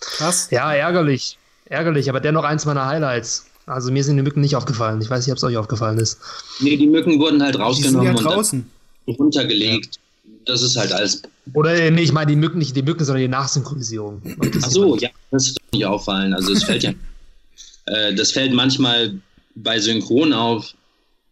Krass. 0.00 0.48
Ja, 0.50 0.72
ärgerlich. 0.72 1.38
Ärgerlich, 1.64 2.08
aber 2.08 2.20
dennoch 2.20 2.44
eins 2.44 2.64
meiner 2.64 2.86
Highlights. 2.86 3.46
Also 3.66 3.90
mir 3.90 4.04
sind 4.04 4.16
die 4.16 4.22
Mücken 4.22 4.40
nicht 4.40 4.54
aufgefallen. 4.54 5.02
Ich 5.02 5.10
weiß 5.10 5.26
nicht, 5.26 5.32
ob 5.32 5.38
es 5.38 5.44
euch 5.44 5.56
aufgefallen 5.56 5.98
ist. 5.98 6.20
Nee, 6.60 6.76
die 6.76 6.86
Mücken 6.86 7.18
wurden 7.18 7.42
halt 7.42 7.58
rausgenommen 7.58 8.16
ja 8.16 8.34
und 8.36 9.18
runtergelegt. 9.18 9.96
Ja. 9.96 10.30
Das 10.44 10.62
ist 10.62 10.76
halt 10.76 10.92
alles. 10.92 11.22
Oder 11.52 11.74
äh, 11.74 11.90
nee, 11.90 12.02
ich 12.02 12.12
meine 12.12 12.30
die 12.30 12.36
Mücken, 12.36 12.58
nicht 12.58 12.76
die 12.76 12.82
Mücken, 12.82 13.04
sondern 13.04 13.22
die 13.22 13.28
Nachsynchronisierung. 13.28 14.22
Ach 14.62 14.70
so, 14.70 14.96
ja, 14.96 15.10
das 15.32 15.48
ist 15.48 15.58
nicht 15.72 15.84
auffallen. 15.84 16.32
Also 16.32 16.52
es 16.52 16.62
fällt 16.62 16.84
ja. 16.84 16.92
äh, 17.86 18.14
das 18.14 18.30
fällt 18.30 18.54
manchmal 18.54 19.16
bei 19.56 19.80
Synchron 19.80 20.32
auf, 20.32 20.72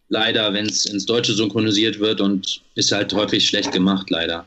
leider, 0.09 0.53
wenn 0.53 0.65
es 0.65 0.85
ins 0.85 1.05
Deutsche 1.05 1.33
synchronisiert 1.33 1.99
wird 1.99 2.19
und 2.19 2.61
ist 2.75 2.91
halt 2.91 3.13
häufig 3.13 3.47
schlecht 3.47 3.71
gemacht, 3.71 4.09
leider. 4.09 4.45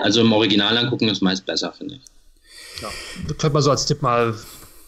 Also 0.00 0.22
im 0.22 0.32
Original 0.32 0.76
angucken 0.78 1.08
ist 1.08 1.22
meist 1.22 1.44
besser, 1.44 1.72
finde 1.76 1.96
ich. 1.96 2.00
Ja, 2.82 2.88
könnte 3.38 3.50
man 3.50 3.62
so 3.62 3.70
als 3.70 3.86
Tipp 3.86 4.02
mal 4.02 4.34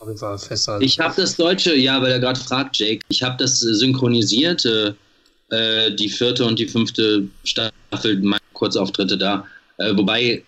auf 0.01 0.07
jeden 0.07 0.19
Fall 0.19 0.39
festhalten. 0.39 0.85
Ich 0.85 0.99
habe 0.99 1.15
das 1.17 1.37
Deutsche, 1.37 1.75
ja, 1.75 2.01
weil 2.01 2.13
er 2.13 2.21
gerade 2.21 2.39
fragt, 2.39 2.79
Jake, 2.79 3.05
ich 3.09 3.23
habe 3.23 3.37
das 3.39 3.61
synchronisiert, 3.61 4.65
äh, 4.65 5.95
die 5.95 6.09
vierte 6.09 6.45
und 6.45 6.59
die 6.59 6.69
fünfte 6.69 7.27
Staffel, 7.45 8.21
meine 8.21 8.41
Kurzauftritte 8.53 9.17
da. 9.17 9.45
Äh, 9.79 9.97
wobei 9.97 10.43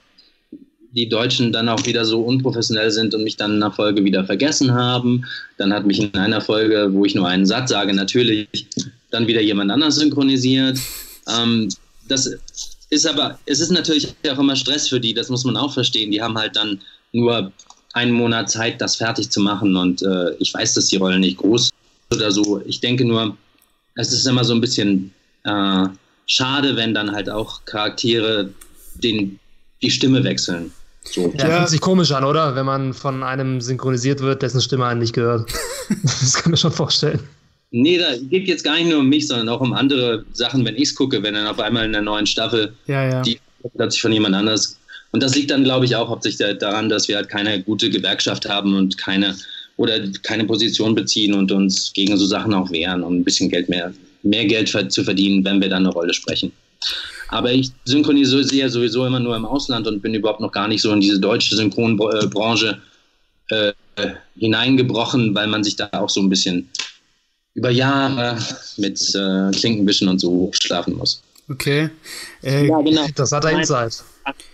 die 0.93 1.09
Deutschen 1.09 1.53
dann 1.53 1.69
auch 1.69 1.85
wieder 1.87 2.05
so 2.05 2.21
unprofessionell 2.23 2.91
sind 2.91 3.15
und 3.15 3.23
mich 3.23 3.37
dann 3.37 3.53
in 3.53 3.63
einer 3.63 3.73
Folge 3.73 4.05
wieder 4.05 4.25
vergessen 4.25 4.75
haben. 4.75 5.25
Dann 5.57 5.73
hat 5.73 5.87
mich 5.87 6.01
in 6.01 6.15
einer 6.15 6.41
Folge, 6.41 6.89
wo 6.93 7.05
ich 7.05 7.15
nur 7.15 7.29
einen 7.29 7.47
Satz 7.47 7.71
sage, 7.71 7.95
natürlich 7.95 8.49
dann 9.11 9.27
wieder 9.27 9.41
jemand 9.41 9.71
anders 9.71 9.97
synchronisiert. 9.97 10.79
Ähm, 11.29 11.69
das 12.09 12.31
ist 12.91 13.07
aber, 13.07 13.39
es 13.47 13.61
ist 13.61 13.71
natürlich 13.71 14.15
auch 14.29 14.39
immer 14.39 14.57
Stress 14.57 14.89
für 14.89 15.01
die, 15.01 15.15
das 15.15 15.29
muss 15.29 15.45
man 15.45 15.57
auch 15.57 15.73
verstehen. 15.73 16.11
Die 16.11 16.21
haben 16.21 16.37
halt 16.37 16.57
dann 16.57 16.81
nur 17.13 17.53
einen 17.93 18.12
Monat 18.12 18.51
Zeit, 18.51 18.80
das 18.80 18.97
fertig 18.97 19.30
zu 19.30 19.41
machen 19.41 19.76
und 19.76 20.03
äh, 20.03 20.34
ich 20.38 20.55
weiß, 20.55 20.74
dass 20.74 20.86
die 20.86 20.97
Rolle 20.97 21.18
nicht 21.18 21.38
groß 21.38 21.70
oder 22.12 22.30
so. 22.30 22.62
Ich 22.66 22.80
denke 22.80 23.05
nur, 23.05 23.36
es 23.97 24.12
ist 24.12 24.26
immer 24.26 24.45
so 24.45 24.55
ein 24.55 24.61
bisschen 24.61 25.12
äh, 25.45 25.86
schade, 26.26 26.76
wenn 26.76 26.95
dann 26.95 27.12
halt 27.12 27.28
auch 27.28 27.64
Charaktere 27.64 28.51
den, 28.95 29.38
die 29.82 29.91
Stimme 29.91 30.22
wechseln. 30.24 30.72
So. 31.03 31.32
Ja, 31.36 31.49
ja, 31.49 31.57
fühlt 31.57 31.68
sich 31.70 31.80
komisch 31.80 32.12
an, 32.12 32.24
oder? 32.24 32.55
Wenn 32.55 32.66
man 32.66 32.93
von 32.93 33.22
einem 33.22 33.61
synchronisiert 33.61 34.20
wird, 34.20 34.43
dessen 34.43 34.61
Stimme 34.61 34.86
einen 34.86 35.01
nicht 35.01 35.14
gehört. 35.14 35.51
das 36.03 36.34
kann 36.34 36.53
man 36.53 36.59
schon 36.59 36.72
vorstellen. 36.72 37.20
Nee, 37.72 37.99
da 37.99 38.16
geht 38.16 38.49
jetzt 38.49 38.64
gar 38.64 38.74
nicht 38.74 38.88
nur 38.88 38.99
um 38.99 39.09
mich, 39.09 39.28
sondern 39.28 39.49
auch 39.49 39.61
um 39.61 39.72
andere 39.72 40.24
Sachen, 40.32 40.64
wenn 40.64 40.74
ich 40.74 40.88
es 40.91 40.95
gucke, 40.95 41.22
wenn 41.22 41.34
dann 41.34 41.47
auf 41.47 41.61
einmal 41.61 41.86
in 41.86 41.93
der 41.93 42.03
neuen 42.03 42.26
Staffel 42.26 42.74
ja, 42.86 43.09
ja. 43.09 43.22
die 43.22 43.41
plötzlich 43.76 44.03
von 44.03 44.12
jemand 44.12 44.34
anders. 44.34 44.76
Und 45.13 45.23
das 45.23 45.35
liegt 45.35 45.51
dann, 45.51 45.65
glaube 45.65 45.85
ich, 45.85 45.97
auch 45.97 46.09
hauptsächlich 46.09 46.59
daran, 46.59 46.89
dass 46.89 47.09
wir 47.09 47.17
halt 47.17 47.29
keine 47.29 47.63
gute 47.63 47.91
Gewerkschaft 47.91 48.49
haben 48.49 48.77
und 48.77 48.97
keine 48.97 49.37
oder 49.77 49.99
keine 50.23 50.45
Position 50.45 50.95
beziehen 50.95 51.33
und 51.33 51.51
uns 51.51 51.93
gegen 51.95 52.17
so 52.19 52.27
Sachen 52.27 52.53
auch 52.53 52.71
wehren, 52.71 53.03
um 53.03 53.17
ein 53.17 53.25
bisschen 53.25 53.49
Geld 53.49 53.69
mehr, 53.69 53.93
mehr 54.23 54.45
Geld 54.45 54.69
zu 54.93 55.03
verdienen, 55.03 55.45
wenn 55.45 55.61
wir 55.61 55.71
dann 55.71 55.87
eine 55.87 55.93
Rolle 55.93 56.13
sprechen. 56.13 56.53
Aber 57.29 57.53
ich 57.53 57.71
synchronisiere 57.85 58.69
sowieso 58.69 59.07
immer 59.07 59.21
nur 59.21 59.37
im 59.37 59.47
Ausland 59.47 59.87
und 59.87 60.03
bin 60.03 60.15
überhaupt 60.15 60.41
noch 60.41 60.53
gar 60.53 60.69
nicht 60.69 60.83
so 60.83 60.93
in 60.93 61.01
diese 61.01 61.19
deutsche 61.19 61.57
Synchronbranche 61.57 62.79
äh, 63.49 63.73
hineingebrochen, 64.37 65.35
weil 65.35 65.47
man 65.47 65.65
sich 65.65 65.77
da 65.77 65.89
auch 65.93 66.11
so 66.11 66.21
ein 66.21 66.29
bisschen 66.29 66.69
über 67.55 67.71
Jahre 67.71 68.39
mit 68.77 69.01
äh, 69.15 69.51
Klinkenwischen 69.53 70.09
und 70.09 70.19
so 70.19 70.31
hochschlafen 70.31 70.97
muss. 70.97 71.23
Okay. 71.49 71.91
Äh, 72.43 72.69
ja, 72.69 72.81
genau. 72.81 73.07
Das 73.15 73.33
hat 73.33 73.45
er 73.45 73.53
Insight. 73.53 74.03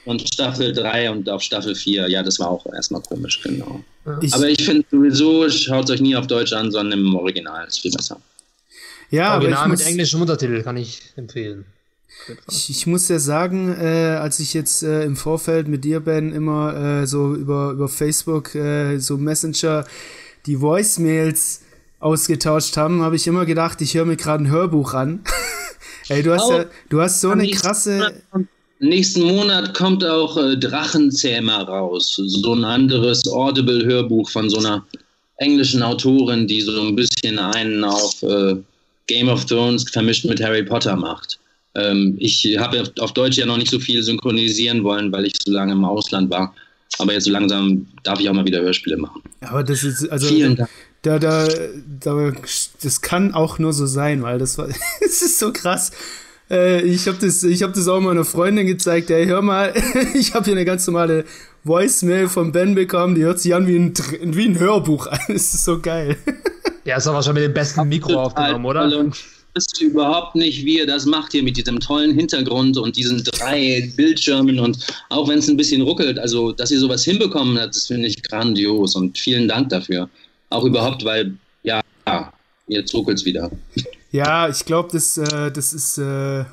Und 0.05 0.23
Staffel 0.33 0.73
3 0.73 1.11
und 1.11 1.29
auf 1.29 1.43
Staffel 1.43 1.75
4, 1.75 2.09
ja, 2.09 2.23
das 2.23 2.39
war 2.39 2.49
auch 2.49 2.67
erstmal 2.73 3.03
komisch, 3.03 3.41
genau. 3.43 3.83
Ich, 4.21 4.33
Aber 4.33 4.49
ich 4.49 4.65
finde 4.65 4.85
sowieso, 4.91 5.49
schaut 5.51 5.85
es 5.85 5.91
euch 5.91 6.01
nie 6.01 6.15
auf 6.15 6.27
Deutsch 6.27 6.53
an, 6.53 6.71
sondern 6.71 7.01
im 7.01 7.15
Original, 7.15 7.67
ist 7.67 7.81
viel 7.81 7.91
besser. 7.91 8.21
Ja, 9.11 9.35
Original 9.35 9.65
aber 9.65 9.69
mit 9.71 9.85
englischem 9.85 10.21
Untertitel 10.21 10.63
kann 10.63 10.77
ich 10.77 11.01
empfehlen. 11.17 11.65
Ich, 12.49 12.71
ich, 12.71 12.87
muss 12.87 13.09
ja 13.09 13.19
sagen, 13.19 13.75
äh, 13.79 14.17
als 14.21 14.41
ich 14.41 14.55
jetzt 14.55 14.83
äh, 14.83 15.05
im 15.05 15.17
Vorfeld 15.17 15.69
mit 15.69 15.85
dir, 15.85 16.01
Ben, 16.01 16.33
immer 16.33 17.03
äh, 17.03 17.07
so 17.07 17.35
über, 17.35 17.73
über 17.73 17.89
Facebook, 17.89 18.55
äh, 18.55 18.99
so 18.99 19.17
Messenger, 19.17 19.85
die 20.47 20.61
Voicemails 20.61 21.63
ausgetauscht 22.01 22.77
haben, 22.77 23.03
habe 23.03 23.17
ich 23.17 23.27
immer 23.27 23.45
gedacht, 23.47 23.81
ich 23.81 23.95
höre 23.95 24.07
mir 24.07 24.17
gerade 24.17 24.45
ein 24.45 24.51
Hörbuch 24.51 24.95
an. 24.95 25.25
Ey, 26.09 26.23
du 26.23 26.33
hast 26.33 26.49
oh, 26.49 26.53
ja, 26.53 26.65
du 26.89 27.01
hast 27.01 27.21
so 27.21 27.31
eine 27.31 27.49
krasse. 27.51 28.23
Nächsten 28.79 29.23
Monat 29.23 29.75
kommt 29.75 30.05
auch 30.05 30.37
äh, 30.37 30.57
Drachenzähmer 30.57 31.63
raus. 31.63 32.21
So 32.27 32.55
ein 32.55 32.65
anderes 32.65 33.27
Audible-Hörbuch 33.27 34.29
von 34.29 34.51
so 34.51 34.59
einer 34.59 34.85
englischen 35.39 35.83
Autorin, 35.83 36.47
die 36.47 36.61
so 36.61 36.81
ein 36.81 36.97
bisschen 36.97 37.39
einen 37.39 37.85
auf 37.85 38.23
äh, 38.23 38.57
Game 39.07 39.29
of 39.29 39.45
Thrones 39.47 39.89
vermischt 39.91 40.25
mit 40.25 40.43
Harry 40.43 40.63
Potter 40.63 40.97
macht. 40.97 41.39
Ähm, 41.75 42.17
ich 42.19 42.57
habe 42.59 42.83
auf 43.01 43.13
Deutsch 43.13 43.37
ja 43.37 43.47
noch 43.47 43.59
nicht 43.59 43.71
so 43.71 43.79
viel 43.79 44.03
synchronisieren 44.03 44.83
wollen, 44.85 45.13
weil 45.13 45.27
ich 45.27 45.35
so 45.45 45.53
lange 45.53 45.73
im 45.73 45.85
Ausland 45.85 46.31
war. 46.31 46.55
Aber 46.99 47.13
jetzt 47.13 47.25
so 47.25 47.31
langsam 47.31 47.87
darf 48.05 48.21
ich 48.21 48.29
auch 48.29 48.35
mal 48.35 48.45
wieder 48.45 48.61
Hörspiele 48.61 48.97
machen. 48.97 49.23
Aber 49.41 49.63
das 49.63 49.85
ist, 49.85 50.09
also. 50.09 50.29
Vielen 50.29 50.57
Dank. 50.57 50.71
Da, 51.03 51.19
da, 51.21 51.47
da, 52.01 52.33
das 52.83 53.01
kann 53.01 53.33
auch 53.33 53.59
nur 53.61 53.73
so 53.73 53.87
sein, 53.87 54.23
weil 54.23 54.39
das 54.39 54.59
war, 54.59 54.69
es 55.01 55.23
ist 55.23 55.39
so 55.39 55.53
krass. 55.53 55.93
Äh, 56.51 56.83
ich 56.83 57.07
habe 57.09 57.19
das, 57.21 57.43
hab 57.43 57.75
das 57.75 57.89
auch 57.89 58.01
meiner 58.01 58.25
Freundin 58.25 58.67
gezeigt. 58.67 59.11
Ey, 59.11 59.27
hör 59.27 59.43
mal, 59.43 59.75
ich 60.15 60.35
habe 60.35 60.45
hier 60.45 60.55
eine 60.55 60.65
ganz 60.65 60.87
normale 60.87 61.25
Voicemail 61.65 62.29
von 62.29 62.53
Ben 62.53 62.75
bekommen, 62.75 63.15
die 63.15 63.23
hört 63.23 63.41
sich 63.41 63.55
an 63.55 63.67
wie 63.67 63.77
ein, 63.77 63.95
wie 64.23 64.47
ein 64.47 64.59
Hörbuch 64.59 65.07
an. 65.07 65.19
Das 65.29 65.55
ist 65.55 65.65
so 65.65 65.81
geil. 65.81 66.17
Ja, 66.85 66.97
ist 66.97 67.07
aber 67.07 67.23
schon 67.23 67.35
mit 67.35 67.43
dem 67.43 67.55
besten 67.55 67.89
Mikro 67.89 68.15
aufgenommen, 68.15 68.65
oder? 68.65 69.11
wisst 69.57 69.81
überhaupt 69.81 70.37
nicht, 70.37 70.65
wie 70.65 70.79
ihr 70.79 70.87
das 70.87 71.07
macht 71.07 71.33
hier 71.33 71.43
mit 71.43 71.57
diesem 71.57 71.81
tollen 71.81 72.15
Hintergrund 72.15 72.77
und 72.77 72.97
diesen 72.97 73.25
drei 73.25 73.91
Bildschirmen 73.97 74.61
und 74.61 74.79
auch 75.09 75.29
wenn 75.29 75.39
es 75.39 75.49
ein 75.49 75.57
bisschen 75.57 75.83
ruckelt, 75.83 76.19
also 76.19 76.53
dass 76.53 76.71
ihr 76.71 76.79
sowas 76.79 77.05
hinbekommen 77.05 77.59
habt, 77.59 77.75
das 77.75 77.87
finde 77.87 78.07
ich 78.07 78.23
grandios 78.23 78.95
und 78.95 79.19
vielen 79.19 79.49
Dank 79.49 79.71
dafür. 79.71 80.09
Auch 80.51 80.65
überhaupt, 80.65 81.05
weil, 81.05 81.35
ja, 81.63 81.81
jetzt 82.69 82.95
ruckelt 82.95 83.19
es 83.19 83.25
wieder. 83.25 83.51
Ja, 84.17 84.49
ich 84.49 84.65
glaube, 84.65 84.89
das, 84.93 85.19
äh, 85.19 85.53
das 85.53 85.75
ist, 85.75 85.99
äh, 85.99 86.45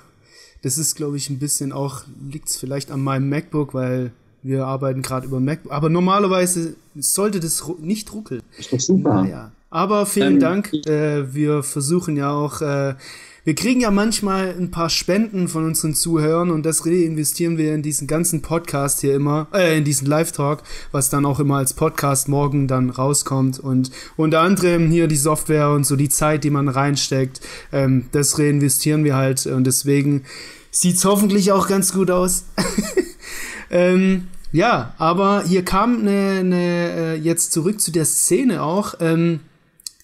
das 0.63 0.77
ist, 0.77 0.95
glaube 0.95 1.15
ich, 1.15 1.29
ein 1.29 1.39
bisschen 1.39 1.71
auch, 1.71 2.03
liegt 2.29 2.49
es 2.49 2.57
vielleicht 2.57 2.91
an 2.91 3.01
meinem 3.01 3.29
MacBook, 3.29 3.73
weil 3.73 4.11
wir 4.41 4.65
arbeiten 4.65 5.01
gerade 5.01 5.27
über 5.27 5.39
MacBook. 5.39 5.71
Aber 5.71 5.89
normalerweise 5.89 6.75
sollte 6.93 7.39
das 7.39 7.63
nicht 7.79 8.13
ruckeln. 8.13 8.41
Ist 8.57 8.73
doch 8.73 8.79
super. 8.81 9.23
Naja. 9.23 9.51
Aber 9.69 10.05
vielen 10.05 10.33
ähm, 10.33 10.39
Dank. 10.41 10.73
Äh, 10.73 11.33
wir 11.33 11.63
versuchen 11.63 12.17
ja 12.17 12.31
auch, 12.31 12.61
äh, 12.61 12.95
wir 13.45 13.55
kriegen 13.55 13.81
ja 13.81 13.91
manchmal 13.91 14.55
ein 14.57 14.71
paar 14.71 14.89
Spenden 14.89 15.49
von 15.49 15.65
unseren 15.65 15.93
Zuhörern 15.93 16.49
und 16.49 16.65
das 16.65 16.85
reinvestieren 16.85 17.57
wir 17.57 17.75
in 17.75 17.81
diesen 17.81 18.07
ganzen 18.07 18.41
Podcast 18.41 19.01
hier 19.01 19.15
immer, 19.15 19.47
äh, 19.53 19.77
in 19.77 19.83
diesen 19.83 20.07
Live-Talk, 20.07 20.63
was 20.93 21.09
dann 21.09 21.25
auch 21.25 21.41
immer 21.41 21.57
als 21.57 21.73
Podcast 21.73 22.29
morgen 22.29 22.69
dann 22.69 22.89
rauskommt 22.89 23.59
und 23.59 23.91
unter 24.15 24.39
anderem 24.39 24.89
hier 24.89 25.07
die 25.07 25.17
Software 25.17 25.71
und 25.71 25.85
so 25.85 25.97
die 25.97 26.07
Zeit, 26.07 26.45
die 26.45 26.51
man 26.51 26.69
reinsteckt, 26.69 27.41
ähm, 27.73 28.05
das 28.13 28.39
reinvestieren 28.39 29.03
wir 29.03 29.17
halt 29.17 29.45
und 29.45 29.65
deswegen 29.65 30.23
sieht's 30.71 31.03
hoffentlich 31.03 31.51
auch 31.51 31.67
ganz 31.67 31.91
gut 31.91 32.11
aus. 32.11 32.45
ähm, 33.69 34.27
ja, 34.53 34.93
aber 34.97 35.43
hier 35.45 35.65
kam 35.65 35.99
eine, 35.99 36.39
eine, 36.39 36.91
äh, 36.93 37.15
jetzt 37.15 37.51
zurück 37.51 37.81
zu 37.81 37.91
der 37.91 38.05
Szene 38.05 38.63
auch. 38.63 38.93
Ähm, 39.01 39.41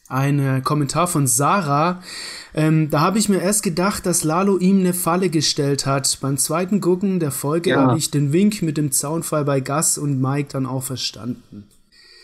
ein 0.09 0.63
Kommentar 0.63 1.07
von 1.07 1.27
Sarah. 1.27 2.01
Ähm, 2.53 2.89
da 2.89 3.01
habe 3.01 3.19
ich 3.19 3.29
mir 3.29 3.41
erst 3.41 3.63
gedacht, 3.63 4.05
dass 4.05 4.23
Lalo 4.23 4.57
ihm 4.57 4.79
eine 4.79 4.93
Falle 4.93 5.29
gestellt 5.29 5.85
hat. 5.85 6.17
Beim 6.21 6.37
zweiten 6.37 6.81
Gucken 6.81 7.19
der 7.19 7.31
Folge 7.31 7.71
ja. 7.71 7.81
habe 7.81 7.97
ich 7.97 8.11
den 8.11 8.33
Wink 8.33 8.61
mit 8.61 8.77
dem 8.77 8.91
Zaunfall 8.91 9.45
bei 9.45 9.59
Gus 9.59 9.97
und 9.97 10.19
Mike 10.19 10.49
dann 10.51 10.65
auch 10.65 10.83
verstanden. 10.83 11.67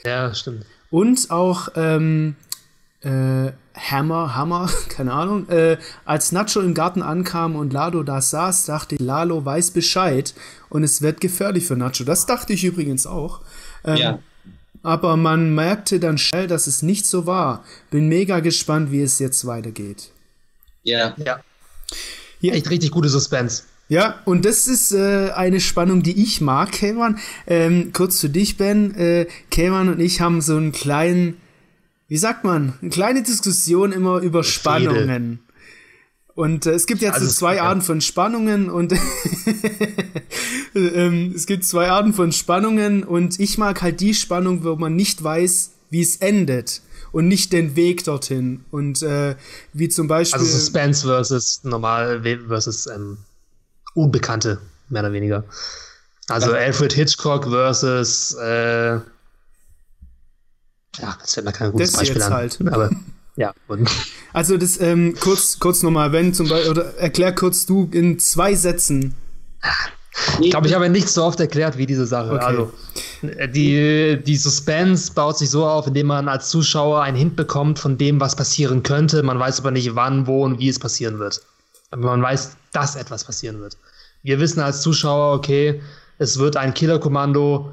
Ja, 0.06 0.34
stimmt. 0.34 0.66
Und 0.90 1.30
auch 1.32 1.70
ähm, 1.76 2.36
äh, 3.02 3.52
Hammer, 3.76 4.36
Hammer, 4.36 4.70
keine 4.90 5.14
Ahnung, 5.14 5.48
äh, 5.50 5.78
als 6.06 6.32
Nacho 6.32 6.62
im 6.62 6.74
Garten 6.74 7.02
ankam 7.02 7.56
und 7.56 7.74
Lalo 7.74 8.04
da 8.04 8.22
saß, 8.22 8.66
dachte 8.66 8.96
ich, 8.96 9.02
Lalo 9.02 9.46
weiß 9.46 9.72
Bescheid 9.72 10.34
und 10.70 10.84
es 10.84 11.02
wird 11.02 11.22
gefährlich 11.22 11.66
für 11.66 11.76
Nacho. 11.76 12.04
Das 12.04 12.26
dachte 12.26 12.54
ich 12.54 12.64
übrigens 12.64 13.06
auch. 13.06 13.42
Ähm, 13.84 13.98
ja. 13.98 14.20
Aber 14.82 15.18
man 15.18 15.56
merkte 15.56 16.00
dann 16.00 16.20
schnell, 16.20 16.48
dass 16.48 16.68
es 16.68 16.84
nicht 16.84 17.08
so 17.08 17.26
war. 17.26 17.64
Bin 17.90 18.08
mega 18.08 18.40
gespannt, 18.40 18.92
wie 18.92 19.02
es 19.02 19.18
jetzt 19.18 19.48
weitergeht. 19.48 20.12
Ja. 20.86 21.14
Ja. 21.18 21.42
ja. 22.40 22.54
Echt 22.54 22.70
richtig 22.70 22.92
gute 22.92 23.10
Suspense. 23.10 23.64
Ja, 23.88 24.22
und 24.26 24.46
das 24.46 24.68
ist 24.68 24.94
äh, 24.94 25.32
eine 25.32 25.60
Spannung, 25.60 26.02
die 26.02 26.24
ich 26.24 26.42
mag, 26.42 26.72
Kayman. 26.72 27.20
Ähm, 27.46 27.92
kurz 27.94 28.20
zu 28.20 28.30
dich, 28.30 28.58
Ben. 28.58 28.96
Äh, 28.96 29.28
Kayman 29.52 29.90
und 29.90 30.00
ich 30.00 30.22
haben 30.22 30.42
so 30.42 30.56
einen 30.56 30.72
kleinen, 30.72 31.38
wie 32.08 32.18
sagt 32.18 32.44
man, 32.44 32.74
eine 32.82 32.90
kleine 32.90 33.22
Diskussion 33.22 33.92
immer 33.92 34.20
über 34.22 34.44
Spannungen. 34.44 35.40
Und 36.34 36.66
äh, 36.66 36.72
es 36.72 36.88
gibt 36.88 37.02
jetzt 37.02 37.16
also, 37.16 37.28
zwei 37.28 37.62
Arten 37.62 37.82
von 37.82 38.02
Spannungen 38.02 38.70
und 38.70 38.94
ähm, 40.76 41.34
es 41.36 41.46
gibt 41.46 41.64
zwei 41.64 41.90
Arten 41.90 42.14
von 42.14 42.32
Spannungen 42.32 43.04
und 43.04 43.40
ich 43.40 43.58
mag 43.58 43.82
halt 43.82 44.02
die 44.02 44.14
Spannung, 44.14 44.64
wo 44.64 44.76
man 44.76 44.96
nicht 44.96 45.24
weiß, 45.24 45.72
wie 45.92 46.02
es 46.02 46.18
endet 46.18 46.82
und 47.16 47.30
nicht 47.30 47.54
den 47.54 47.78
Weg 47.78 48.04
dorthin. 48.04 48.66
Und 48.72 49.02
äh, 49.02 49.38
wie 49.72 49.88
zum 49.88 50.10
Beispiel. 50.10 50.38
Also 50.38 50.52
Suspense 50.52 51.08
versus 51.08 51.64
normal 51.64 52.22
versus 52.50 52.88
ähm, 52.88 53.20
Unbekannte, 53.94 54.60
mehr 54.90 55.02
oder 55.02 55.14
weniger. 55.14 55.46
Also 56.28 56.52
ja. 56.52 56.58
Alfred 56.58 56.92
Hitchcock 56.92 57.46
versus 57.46 58.34
äh, 58.34 58.96
ja, 58.96 59.02
das 61.22 61.34
fällt 61.34 61.46
mir 61.46 61.54
kein 61.54 61.72
gutes 61.72 61.94
das 61.94 62.02
Beispiel 62.02 62.22
an. 62.22 62.34
Halt. 62.34 62.60
Aber 62.68 62.92
ja. 63.38 63.54
also 64.34 64.58
das 64.58 64.82
ähm, 64.82 65.16
kurz, 65.18 65.58
kurz 65.60 65.84
nochmal, 65.84 66.12
wenn 66.12 66.34
zum 66.34 66.50
Beispiel, 66.50 66.70
oder 66.70 66.98
erklär 66.98 67.34
kurz 67.34 67.66
du 67.66 67.90
in 67.94 68.20
zwei 68.20 68.56
Sätzen. 68.56 69.16
Ich 70.42 70.52
glaube, 70.52 70.68
ich 70.68 70.74
habe 70.74 70.90
nicht 70.90 71.10
so 71.10 71.24
oft 71.24 71.40
erklärt 71.40 71.78
wie 71.78 71.86
diese 71.86 72.06
Sache. 72.06 72.34
Okay. 72.34 72.44
Also 72.44 72.72
die, 73.22 74.22
die 74.26 74.38
Suspense 74.38 75.14
baut 75.14 75.38
sich 75.38 75.50
so 75.50 75.66
auf, 75.66 75.88
indem 75.88 76.08
man 76.08 76.28
als 76.28 76.50
Zuschauer 76.50 77.02
einen 77.02 77.18
Hint 77.18 77.36
bekommt 77.36 77.80
von 77.80 77.98
dem, 77.98 78.20
was 78.20 78.36
passieren 78.36 78.84
könnte. 78.84 79.24
Man 79.24 79.40
weiß 79.40 79.60
aber 79.60 79.72
nicht, 79.72 79.96
wann, 79.96 80.28
wo 80.28 80.44
und 80.44 80.60
wie 80.60 80.70
es 80.70 80.80
passieren 80.80 81.20
wird. 81.20 81.42
Aber 81.92 82.04
man 82.08 82.22
weiß, 82.22 82.56
dass 82.72 82.96
etwas 82.96 83.24
passieren 83.24 83.60
wird. 83.60 83.78
Wir 84.24 84.40
wissen 84.40 84.60
als 84.62 84.82
Zuschauer, 84.82 85.36
okay, 85.36 85.82
es 86.18 86.40
wird 86.40 86.58
ein 86.58 86.74
Killerkommando 86.74 87.72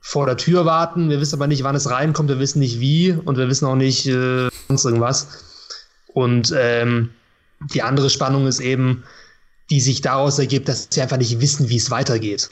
vor 0.00 0.26
der 0.26 0.36
Tür 0.36 0.64
warten. 0.64 1.10
Wir 1.10 1.20
wissen 1.20 1.36
aber 1.36 1.46
nicht, 1.46 1.62
wann 1.62 1.76
es 1.76 1.88
reinkommt. 1.88 2.28
Wir 2.28 2.38
wissen 2.38 2.58
nicht 2.58 2.80
wie 2.80 3.12
und 3.12 3.36
wir 3.38 3.48
wissen 3.48 3.66
auch 3.66 3.76
nicht 3.76 4.06
äh, 4.06 4.48
sonst 4.68 4.84
irgendwas. 4.84 5.28
Und 6.12 6.52
ähm, 6.56 7.10
die 7.72 7.82
andere 7.82 8.10
Spannung 8.10 8.46
ist 8.46 8.60
eben, 8.60 9.04
die 9.72 9.80
sich 9.80 10.02
daraus 10.02 10.38
ergibt, 10.38 10.68
dass 10.68 10.88
sie 10.90 11.00
einfach 11.00 11.16
nicht 11.16 11.40
wissen, 11.40 11.70
wie 11.70 11.78
es 11.78 11.90
weitergeht. 11.90 12.50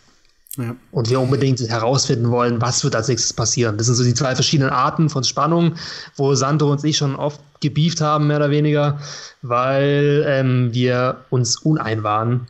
Ja. 0.56 0.74
Und 0.90 1.10
wir 1.10 1.20
unbedingt 1.20 1.60
herausfinden 1.60 2.30
wollen, 2.30 2.62
was 2.62 2.82
wird 2.82 2.96
als 2.96 3.08
nächstes 3.08 3.34
passieren. 3.34 3.76
Das 3.76 3.88
sind 3.88 3.96
so 3.96 4.04
die 4.04 4.14
zwei 4.14 4.34
verschiedenen 4.34 4.70
Arten 4.70 5.10
von 5.10 5.22
Spannung, 5.22 5.74
wo 6.16 6.34
Sandro 6.34 6.72
und 6.72 6.82
ich 6.82 6.96
schon 6.96 7.14
oft 7.14 7.38
gebieft 7.60 8.00
haben, 8.00 8.28
mehr 8.28 8.38
oder 8.38 8.48
weniger, 8.48 8.98
weil 9.42 10.24
ähm, 10.26 10.72
wir 10.72 11.26
uns 11.28 11.56
unein 11.58 12.02
waren, 12.02 12.46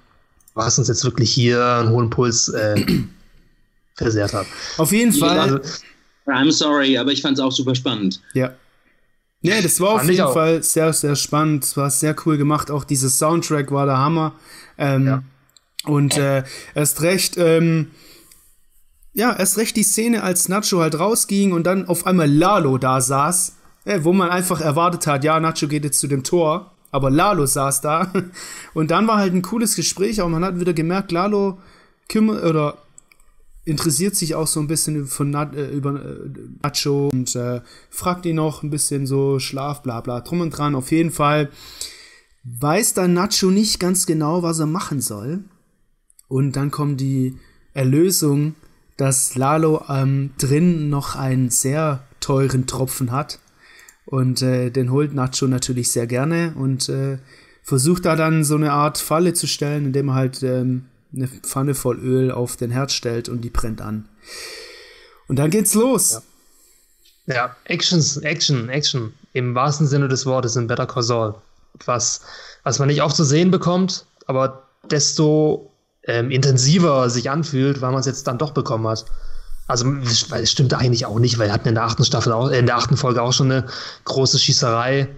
was 0.55 0.79
uns 0.79 0.87
jetzt 0.87 1.05
wirklich 1.05 1.33
hier 1.33 1.65
einen 1.65 1.89
hohen 1.89 2.11
Puls 2.11 2.49
äh, 2.51 2.81
versehrt 3.97 4.33
hat. 4.33 4.47
Auf 4.79 4.93
jeden 4.93 5.13
Fall. 5.13 5.37
Also, 5.37 5.59
I'm 6.29 6.53
sorry, 6.53 6.97
aber 6.97 7.11
ich 7.11 7.23
fand 7.23 7.39
es 7.39 7.45
auch 7.45 7.51
super 7.51 7.75
spannend. 7.75 8.23
Ja. 8.35 8.53
Ja, 9.43 9.61
das 9.63 9.81
war 9.81 9.91
auf 9.95 10.05
jeden 10.05 10.33
Fall 10.33 10.63
sehr, 10.63 10.93
sehr 10.93 11.17
spannend. 11.17 11.65
Es 11.65 11.77
war 11.77 11.91
sehr 11.91 12.15
cool 12.27 12.37
gemacht. 12.37 12.71
Auch 12.71 12.85
dieser 12.85 13.09
Soundtrack 13.09 13.73
war 13.73 13.87
der 13.87 13.97
Hammer. 13.97 14.35
Ähm, 14.77 15.07
ja. 15.07 15.23
Und 15.85 16.19
äh, 16.19 16.45
erst 16.75 17.01
recht, 17.01 17.39
ähm, 17.39 17.91
ja, 19.15 19.35
erst 19.35 19.57
recht 19.57 19.77
die 19.77 19.83
Szene, 19.83 20.23
als 20.23 20.49
Nacho 20.49 20.81
halt 20.81 20.99
rausging 20.99 21.53
und 21.53 21.65
dann 21.65 21.89
auf 21.89 22.07
einmal 22.07 22.31
Lalo 22.31 22.77
da 22.77 23.01
saß, 23.01 23.57
äh, 23.87 24.01
wo 24.03 24.13
man 24.13 24.29
einfach 24.29 24.61
erwartet 24.61 25.07
hat, 25.07 25.25
ja, 25.25 25.41
Nacho 25.41 25.69
geht 25.69 25.85
jetzt 25.85 26.01
zu 26.01 26.07
dem 26.07 26.23
Tor, 26.23 26.75
aber 26.91 27.11
Lalo 27.11 27.47
saß 27.47 27.81
da. 27.81 28.13
Und 28.75 28.91
dann 28.91 29.07
war 29.07 29.19
halt 29.19 29.33
ein 29.33 29.43
cooles 29.43 29.75
Gespräch, 29.75 30.21
aber 30.21 30.29
man 30.29 30.45
hat 30.45 30.61
wieder 30.61 30.73
gemerkt, 30.73 31.13
Lalo 31.13 31.59
kümmert 32.09 32.45
oder 32.45 32.79
interessiert 33.71 34.17
sich 34.17 34.35
auch 34.35 34.49
so 34.49 34.59
ein 34.59 34.67
bisschen 34.67 35.07
von 35.07 35.31
Nat, 35.31 35.55
äh, 35.55 35.71
über 35.71 35.95
äh, 35.95 36.29
Nacho 36.63 37.09
und 37.13 37.37
äh, 37.37 37.61
fragt 37.89 38.27
ihn 38.27 38.37
noch 38.37 38.65
ein 38.65 38.71
bisschen 38.71 39.07
so 39.07 39.39
Schlaf, 39.39 39.83
bla 39.83 40.01
bla, 40.01 40.21
drum 40.21 40.41
und 40.41 40.51
dran. 40.51 40.75
Auf 40.75 40.91
jeden 40.91 41.13
Fall 41.13 41.51
weiß 42.45 42.95
dann 42.95 43.15
Nacho 43.15 43.51
nicht 43.51 43.79
ganz 43.79 44.07
genau, 44.07 44.43
was 44.43 44.59
er 44.59 44.67
machen 44.67 45.01
soll. 45.01 45.45
Und 46.27 46.57
dann 46.57 46.73
kommt 46.73 47.01
die 47.01 47.37
Erlösung, 47.73 48.57
dass 48.97 49.37
Lalo 49.37 49.85
ähm, 49.89 50.31
drin 50.37 50.89
noch 50.91 51.15
einen 51.15 51.51
sehr 51.51 52.03
teuren 52.19 52.67
Tropfen 52.67 53.13
hat. 53.13 53.39
Und 54.05 54.43
äh, 54.43 54.71
den 54.71 54.91
holt 54.91 55.15
Nacho 55.15 55.47
natürlich 55.47 55.93
sehr 55.93 56.09
gerne 56.09 56.55
und 56.57 56.89
äh, 56.89 57.19
versucht 57.63 58.05
da 58.05 58.17
dann 58.17 58.43
so 58.43 58.57
eine 58.57 58.73
Art 58.73 58.99
Falle 58.99 59.33
zu 59.33 59.47
stellen, 59.47 59.87
indem 59.87 60.09
er 60.09 60.15
halt 60.15 60.43
ähm, 60.43 60.87
eine 61.15 61.29
Pfanne 61.29 61.75
voll 61.75 61.99
Öl 61.99 62.31
auf 62.31 62.57
den 62.57 62.71
Herd 62.71 62.93
stellt 62.93 63.29
und 63.29 63.43
die 63.43 63.51
brennt 63.51 63.81
an. 63.81 64.09
Und 65.29 65.37
dann 65.39 65.51
geht's 65.51 65.75
los. 65.75 66.23
Ja, 67.27 67.35
ja 67.35 67.57
Actions, 67.65 68.17
Action, 68.19 68.69
Action. 68.69 69.15
Im 69.33 69.55
wahrsten 69.55 69.87
Sinne 69.87 70.09
des 70.09 70.27
Wortes 70.27 70.57
in 70.57 70.67
Better 70.67 70.87
Call 70.87 71.03
Saul. 71.03 71.35
Was, 71.85 72.23
was 72.65 72.79
man 72.79 72.89
nicht 72.89 73.03
oft 73.03 73.15
zu 73.15 73.25
sehen 73.25 73.51
bekommt, 73.51 74.05
aber 74.27 74.65
desto 74.91 75.73
ähm, 76.05 76.31
intensiver 76.31 77.09
sich 77.11 77.31
anfühlt, 77.31 77.81
weil 77.81 77.93
man 77.93 78.01
es 78.01 78.07
jetzt 78.07 78.27
dann 78.27 78.39
doch 78.39 78.51
bekommen 78.51 78.89
hat. 78.89 79.05
Also 79.69 79.87
es 80.03 80.51
stimmt 80.51 80.75
eigentlich 80.75 81.07
auch 81.07 81.21
nicht, 81.21 81.39
weil 81.39 81.47
wir 81.47 81.53
hatten 81.53 81.69
in 81.69 81.77
der 81.77 81.85
achten 81.85 82.05
Staffel 82.05 82.33
auch, 82.33 82.49
in 82.49 82.67
der 82.67 82.77
achten 82.77 82.97
Folge 82.97 83.23
auch 83.23 83.33
schon 83.33 83.53
eine 83.53 83.67
große 84.05 84.39
Schießerei. 84.39 85.09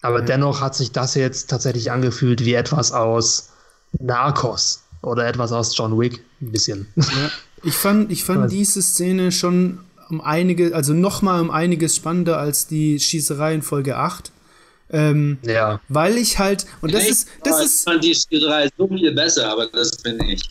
Aber 0.00 0.22
mhm. 0.22 0.26
dennoch 0.26 0.60
hat 0.60 0.76
sich 0.76 0.92
das 0.92 1.16
jetzt 1.16 1.50
tatsächlich 1.50 1.90
angefühlt 1.90 2.44
wie 2.44 2.54
etwas 2.54 2.92
aus 2.92 3.50
Narcos 3.98 4.83
oder 5.04 5.26
etwas 5.26 5.52
aus 5.52 5.76
John 5.76 5.98
Wick, 5.98 6.24
ein 6.40 6.52
bisschen. 6.52 6.86
Ja, 6.96 7.30
ich 7.62 7.74
fand, 7.74 8.12
ich 8.12 8.24
fand 8.24 8.52
diese 8.52 8.82
Szene 8.82 9.32
schon 9.32 9.80
um 10.10 10.20
einige, 10.20 10.74
also 10.74 10.92
nochmal 10.92 11.40
um 11.40 11.50
einiges 11.50 11.96
spannender 11.96 12.38
als 12.38 12.66
die 12.66 13.00
Schießerei 13.00 13.54
in 13.54 13.62
Folge 13.62 13.96
8. 13.96 14.30
Ähm, 14.90 15.38
ja. 15.42 15.80
Weil 15.88 16.18
ich 16.18 16.38
halt, 16.38 16.66
und 16.82 16.92
das 16.92 17.02
Echt? 17.02 17.10
ist, 17.10 17.28
das 17.42 17.64
ist. 17.64 17.80
Ich 17.80 17.84
fand 17.84 18.04
die 18.04 18.14
Schießerei 18.14 18.68
so 18.76 18.86
viel 18.88 19.12
besser, 19.12 19.50
aber 19.50 19.66
das 19.66 19.96
bin 19.96 20.20
ich. 20.20 20.42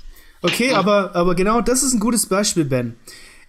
Okay, 0.41 0.73
aber, 0.73 1.15
aber 1.15 1.35
genau 1.35 1.61
das 1.61 1.84
ist 1.84 1.93
ein 1.93 1.99
gutes 1.99 2.25
Beispiel, 2.25 2.65
Ben. 2.65 2.95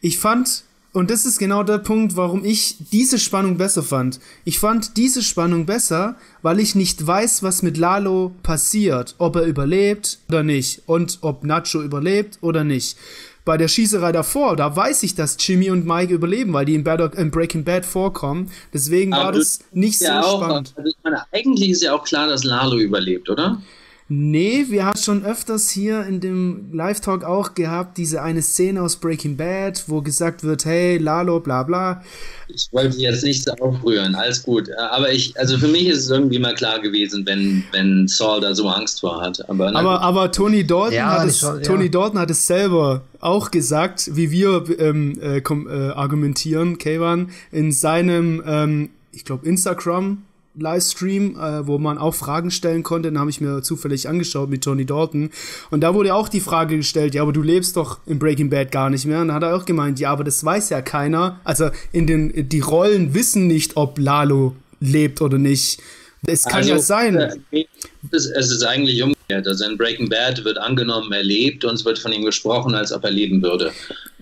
Ich 0.01 0.19
fand, 0.19 0.65
und 0.95 1.11
das 1.11 1.27
ist 1.27 1.39
genau 1.39 1.65
der 1.65 1.79
Punkt, 1.79 2.15
warum 2.15 2.45
ich 2.45 2.77
diese 2.93 3.19
Spannung 3.19 3.57
besser 3.57 3.83
fand. 3.83 4.21
Ich 4.45 4.61
fand 4.61 4.97
diese 4.97 5.25
Spannung 5.25 5.67
besser, 5.67 6.15
weil 6.41 6.61
ich 6.61 6.77
nicht 6.77 7.05
weiß, 7.05 7.43
was 7.43 7.63
mit 7.63 7.77
Lalo 7.77 8.31
passiert. 8.45 9.17
Ob 9.19 9.35
er 9.35 9.43
überlebt 9.43 10.21
oder 10.29 10.45
nicht. 10.45 10.83
Und 10.87 11.19
ob 11.23 11.43
Nacho 11.43 11.83
überlebt 11.83 12.39
oder 12.43 12.63
nicht. 12.63 12.97
Bei 13.45 13.57
der 13.57 13.67
Schießerei 13.67 14.13
davor, 14.13 14.55
da 14.55 14.75
weiß 14.75 15.03
ich, 15.03 15.17
dass 15.17 15.37
Jimmy 15.41 15.69
und 15.69 15.85
Mike 15.85 16.15
überleben, 16.15 16.53
weil 16.53 16.65
die 16.65 16.77
in, 16.77 16.85
Bad, 16.85 17.17
in 17.17 17.33
Breaking 17.33 17.65
Bad 17.65 17.85
vorkommen. 17.85 18.53
Deswegen 18.73 19.11
war 19.11 19.33
das 19.33 19.59
nicht 19.73 20.01
ja 20.01 20.23
so 20.23 20.29
auch, 20.29 20.45
spannend. 20.45 20.75
Also 20.77 20.91
ich 20.91 20.97
meine, 21.03 21.25
eigentlich 21.33 21.71
ist 21.71 21.83
ja 21.83 21.93
auch 21.93 22.05
klar, 22.05 22.29
dass 22.29 22.45
Lalo 22.45 22.79
überlebt, 22.79 23.29
oder? 23.29 23.61
Nee, 24.07 24.67
wir 24.69 24.85
haben 24.85 24.99
schon 24.99 25.25
öfters 25.25 25.71
hier 25.71 26.05
in 26.05 26.21
dem 26.21 26.75
Live-Talk 26.75 27.25
auch 27.25 27.55
gehabt, 27.55 27.97
diese 27.97 28.21
eine 28.21 28.43
Szene 28.43 28.83
aus 28.83 28.97
Breaking 28.97 29.39
Bad, 29.39 29.85
wo 29.87 30.03
gesagt 30.03 30.45
wird, 30.45 30.67
hey, 30.67 30.99
Lalo, 30.99 31.41
bla 31.41 31.63
bla. 31.63 32.05
Ich 32.49 32.69
wollte 32.71 32.99
jetzt 32.99 33.25
nicht 33.25 33.43
so 33.43 33.53
aufrühren, 33.53 34.15
alles 34.15 34.43
gut. 34.43 34.69
Aber 34.91 35.11
ich, 35.11 35.35
also 35.39 35.57
für 35.57 35.69
mich 35.69 35.87
ist 35.87 36.01
es 36.01 36.11
irgendwie 36.11 36.39
mal 36.39 36.55
klar 36.55 36.81
gewesen, 36.81 37.25
wenn, 37.25 37.65
wenn 37.73 38.07
Saul 38.07 38.43
da 38.43 38.55
so 38.55 38.69
Angst 38.69 39.01
vor 39.01 39.23
hat. 39.23 39.49
Aber, 39.49 39.75
aber, 39.75 40.03
aber 40.03 40.31
Tony, 40.31 40.67
Dalton 40.67 40.93
ja, 40.93 41.21
hat 41.21 41.29
es, 41.29 41.39
schon, 41.39 41.57
ja. 41.57 41.63
Tony 41.63 41.91
Dalton 41.91 42.19
hat 42.19 42.31
es 42.31 42.47
selber 42.47 43.01
auch 43.21 43.51
gesagt, 43.51 44.11
wie 44.15 44.31
wir 44.31 44.67
ähm, 44.81 45.19
äh, 45.23 45.39
äh, 45.39 45.91
argumentieren, 45.93 46.77
Kayvan, 46.77 47.31
in 47.51 47.73
seinem, 47.73 48.43
ähm, 48.47 48.91
ich 49.13 49.25
glaube, 49.25 49.49
Instagram 49.49 50.25
Livestream, 50.57 51.37
äh, 51.37 51.67
wo 51.67 51.79
man 51.79 51.99
auch 51.99 52.15
Fragen 52.15 52.51
stellen 52.51 52.83
konnte. 52.83 53.11
Den 53.11 53.19
habe 53.19 53.31
ich 53.31 53.41
mir 53.41 53.63
zufällig 53.63 54.09
angeschaut 54.09 54.49
mit 54.49 54.65
Tony 54.65 54.87
Dalton. 54.87 55.31
Und 55.71 55.81
da 55.81 55.95
wurde 55.95 56.15
auch 56.15 56.29
die 56.29 56.41
Frage 56.41 56.77
gestellt, 56.77 57.15
ja, 57.15 57.23
aber 57.23 57.33
du 57.33 57.43
lebst 57.43 57.77
doch 57.77 57.99
in 58.07 58.19
Breaking 58.19 58.51
Bad 58.51 58.71
gar 58.71 58.91
nicht 58.91 59.07
mehr. 59.07 59.21
Und 59.21 59.29
da 59.29 59.35
hat 59.35 59.43
er 59.43 59.57
auch 59.57 59.65
gemeint, 59.65 59.99
ja, 59.99 60.11
aber 60.11 60.25
das 60.25 60.45
weiß 60.45 60.71
ja 60.71 60.83
keiner. 60.83 61.41
Also 61.45 61.71
in 61.93 62.07
den, 62.07 62.49
die 62.49 62.61
Rollen 62.61 63.15
wissen 63.15 63.47
nicht, 63.47 63.77
ob 63.77 63.99
Lalo 63.99 64.55
lebt 64.81 65.21
oder 65.21 65.39
nicht. 65.39 65.81
Es 66.27 66.45
kann 66.45 66.59
also, 66.59 66.71
ja 66.71 66.79
sein. 66.79 67.17
Äh, 67.17 67.65
es 68.11 68.27
ist 68.27 68.63
eigentlich 68.63 69.03
umgekehrt. 69.03 69.47
Also 69.47 69.65
in 69.67 69.77
Breaking 69.77 70.09
Bad 70.09 70.45
wird 70.45 70.59
angenommen, 70.59 71.13
er 71.13 71.23
lebt 71.23 71.65
und 71.65 71.75
es 71.75 71.85
wird 71.85 71.99
von 71.99 72.13
ihm 72.13 72.25
gesprochen, 72.25 72.75
als 72.75 72.93
ob 72.93 73.05
er 73.05 73.11
leben 73.11 73.43
würde. 73.43 73.73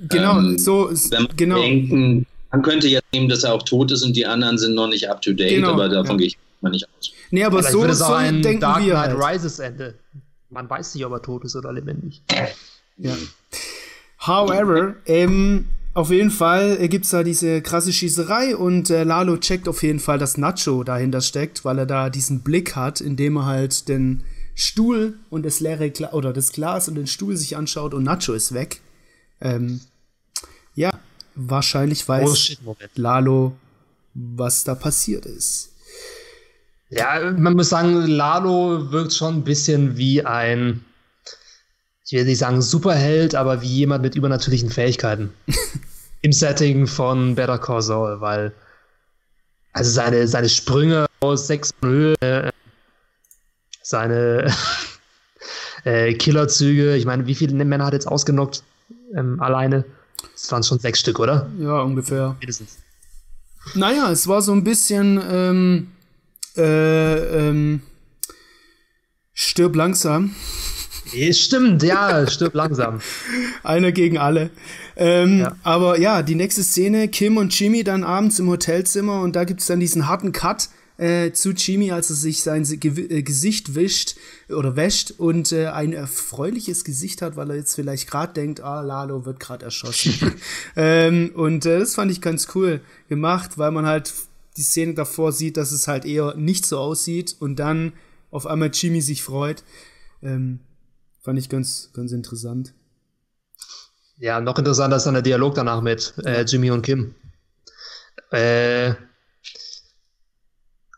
Genau, 0.08 0.38
ähm, 0.38 0.58
so, 0.58 0.90
wenn 1.10 1.22
man 1.24 1.36
genau. 1.36 1.60
Denken, 1.60 2.26
Man 2.52 2.62
könnte 2.62 2.86
jetzt 2.86 3.06
nehmen, 3.12 3.28
dass 3.28 3.44
er 3.44 3.54
auch 3.54 3.62
tot 3.62 3.90
ist 3.90 4.02
und 4.02 4.14
die 4.14 4.26
anderen 4.26 4.58
sind 4.58 4.74
noch 4.74 4.86
nicht 4.86 5.08
up 5.08 5.22
to 5.22 5.32
date, 5.32 5.56
genau, 5.56 5.72
aber 5.72 5.88
davon 5.88 6.12
ja. 6.12 6.16
gehe 6.18 6.26
ich 6.28 6.38
mal 6.60 6.70
nicht 6.70 6.86
aus. 6.86 7.10
Nee, 7.30 7.44
aber 7.44 7.58
Vielleicht 7.58 7.72
so, 7.72 7.84
es 7.84 8.02
auch 8.02 8.14
ein 8.14 8.42
denken 8.42 8.60
Dark 8.60 8.84
wir 8.84 8.92
Knight 8.92 9.18
halt. 9.18 9.34
Rises 9.34 9.58
Ende. 9.58 9.94
Man 10.50 10.68
weiß 10.68 10.94
nicht, 10.94 11.04
ob 11.06 11.12
er 11.12 11.22
tot 11.22 11.44
ist 11.44 11.56
oder 11.56 11.72
lebendig. 11.72 12.20
Ja. 12.98 13.16
However, 14.26 14.94
ähm, 15.06 15.66
auf 15.94 16.10
jeden 16.10 16.30
Fall 16.30 16.76
äh, 16.78 16.88
gibt 16.88 17.06
es 17.06 17.10
da 17.10 17.22
diese 17.22 17.62
krasse 17.62 17.92
Schießerei 17.92 18.56
und 18.56 18.90
äh, 18.90 19.04
Lalo 19.04 19.38
checkt 19.38 19.68
auf 19.68 19.82
jeden 19.82 19.98
Fall, 19.98 20.18
dass 20.18 20.38
Nacho 20.38 20.84
dahinter 20.84 21.20
steckt, 21.20 21.64
weil 21.64 21.78
er 21.78 21.86
da 21.86 22.10
diesen 22.10 22.40
Blick 22.40 22.76
hat, 22.76 23.00
indem 23.00 23.36
er 23.36 23.46
halt 23.46 23.88
den 23.88 24.24
Stuhl 24.54 25.14
und 25.30 25.44
das 25.44 25.60
leere 25.60 25.90
Gla 25.90 26.12
oder 26.12 26.32
das 26.32 26.52
Glas 26.52 26.88
und 26.88 26.94
den 26.94 27.06
Stuhl 27.06 27.36
sich 27.36 27.56
anschaut 27.56 27.94
und 27.94 28.04
Nacho 28.04 28.32
ist 28.32 28.54
weg. 28.54 28.80
Ähm, 29.40 29.80
ja, 29.80 29.91
wahrscheinlich 31.34 32.08
weiß 32.08 32.58
oh, 32.64 32.76
Lalo, 32.94 33.56
was 34.14 34.64
da 34.64 34.74
passiert 34.74 35.26
ist. 35.26 35.70
Ja, 36.90 37.32
man 37.32 37.54
muss 37.54 37.70
sagen, 37.70 38.06
Lalo 38.06 38.92
wirkt 38.92 39.14
schon 39.14 39.36
ein 39.36 39.44
bisschen 39.44 39.96
wie 39.96 40.24
ein, 40.24 40.84
ich 42.04 42.12
will 42.12 42.26
nicht 42.26 42.38
sagen 42.38 42.60
Superheld, 42.60 43.34
aber 43.34 43.62
wie 43.62 43.78
jemand 43.78 44.02
mit 44.02 44.14
übernatürlichen 44.14 44.70
Fähigkeiten. 44.70 45.32
Im 46.20 46.32
Setting 46.32 46.86
von 46.86 47.34
Better 47.34 47.58
Call 47.58 47.82
Saul, 47.82 48.20
weil 48.20 48.52
also 49.72 49.90
seine, 49.90 50.28
seine 50.28 50.48
Sprünge 50.48 51.06
aus 51.20 51.46
sechs 51.46 51.72
Höhe, 51.82 52.14
äh, 52.20 52.50
seine 53.82 54.52
äh, 55.84 56.12
Killerzüge, 56.14 56.94
ich 56.94 57.06
meine, 57.06 57.26
wie 57.26 57.34
viele 57.34 57.54
Männer 57.54 57.86
hat 57.86 57.94
er 57.94 57.96
jetzt 57.96 58.06
ausgenockt 58.06 58.62
ähm, 59.16 59.40
alleine? 59.40 59.84
Das 60.32 60.50
waren 60.52 60.62
schon 60.62 60.78
sechs 60.78 61.00
Stück, 61.00 61.18
oder? 61.18 61.50
Ja, 61.58 61.80
ungefähr. 61.80 62.36
Mindestens. 62.40 62.78
Naja, 63.74 64.10
es 64.10 64.26
war 64.26 64.42
so 64.42 64.52
ein 64.52 64.64
bisschen 64.64 65.20
ähm, 65.30 65.88
äh, 66.56 67.48
ähm, 67.48 67.82
stirb 69.32 69.76
langsam. 69.76 70.34
Stimmt, 71.32 71.82
ja, 71.82 72.26
stirb 72.26 72.54
langsam. 72.54 73.00
Einer 73.62 73.92
gegen 73.92 74.18
alle. 74.18 74.50
Ähm, 74.96 75.40
ja. 75.40 75.56
Aber 75.62 75.98
ja, 75.98 76.22
die 76.22 76.34
nächste 76.34 76.62
Szene, 76.62 77.08
Kim 77.08 77.36
und 77.36 77.58
Jimmy 77.58 77.84
dann 77.84 78.04
abends 78.04 78.38
im 78.38 78.48
Hotelzimmer 78.48 79.20
und 79.20 79.36
da 79.36 79.44
gibt 79.44 79.60
es 79.60 79.66
dann 79.66 79.80
diesen 79.80 80.08
harten 80.08 80.32
Cut 80.32 80.68
äh, 80.98 81.32
zu 81.32 81.50
Jimmy, 81.50 81.90
als 81.90 82.10
er 82.10 82.16
sich 82.16 82.42
sein 82.42 82.64
Ge 82.64 82.90
äh, 82.90 83.22
Gesicht 83.22 83.74
wischt 83.74 84.16
oder 84.48 84.76
wäscht 84.76 85.12
und 85.18 85.52
äh, 85.52 85.68
ein 85.68 85.92
erfreuliches 85.92 86.84
Gesicht 86.84 87.22
hat, 87.22 87.36
weil 87.36 87.50
er 87.50 87.56
jetzt 87.56 87.74
vielleicht 87.74 88.10
gerade 88.10 88.32
denkt, 88.34 88.60
ah, 88.60 88.80
Lalo 88.80 89.24
wird 89.24 89.40
gerade 89.40 89.64
erschossen. 89.64 90.34
ähm, 90.76 91.32
und 91.34 91.66
äh, 91.66 91.78
das 91.78 91.94
fand 91.94 92.10
ich 92.10 92.20
ganz 92.20 92.48
cool 92.54 92.80
gemacht, 93.08 93.58
weil 93.58 93.70
man 93.70 93.86
halt 93.86 94.12
die 94.56 94.62
Szene 94.62 94.94
davor 94.94 95.32
sieht, 95.32 95.56
dass 95.56 95.72
es 95.72 95.88
halt 95.88 96.04
eher 96.04 96.34
nicht 96.36 96.66
so 96.66 96.78
aussieht 96.78 97.36
und 97.40 97.56
dann 97.56 97.92
auf 98.30 98.46
einmal 98.46 98.70
Jimmy 98.72 99.00
sich 99.00 99.22
freut. 99.22 99.64
Ähm, 100.22 100.60
fand 101.22 101.38
ich 101.38 101.48
ganz, 101.48 101.90
ganz 101.94 102.12
interessant. 102.12 102.74
Ja, 104.18 104.40
noch 104.40 104.58
interessanter 104.58 104.96
ist 104.96 105.04
dann 105.04 105.14
der 105.14 105.22
Dialog 105.22 105.54
danach 105.54 105.80
mit 105.80 106.14
äh, 106.24 106.42
Jimmy 106.42 106.70
und 106.70 106.82
Kim. 106.82 107.14
Äh, 108.30 108.94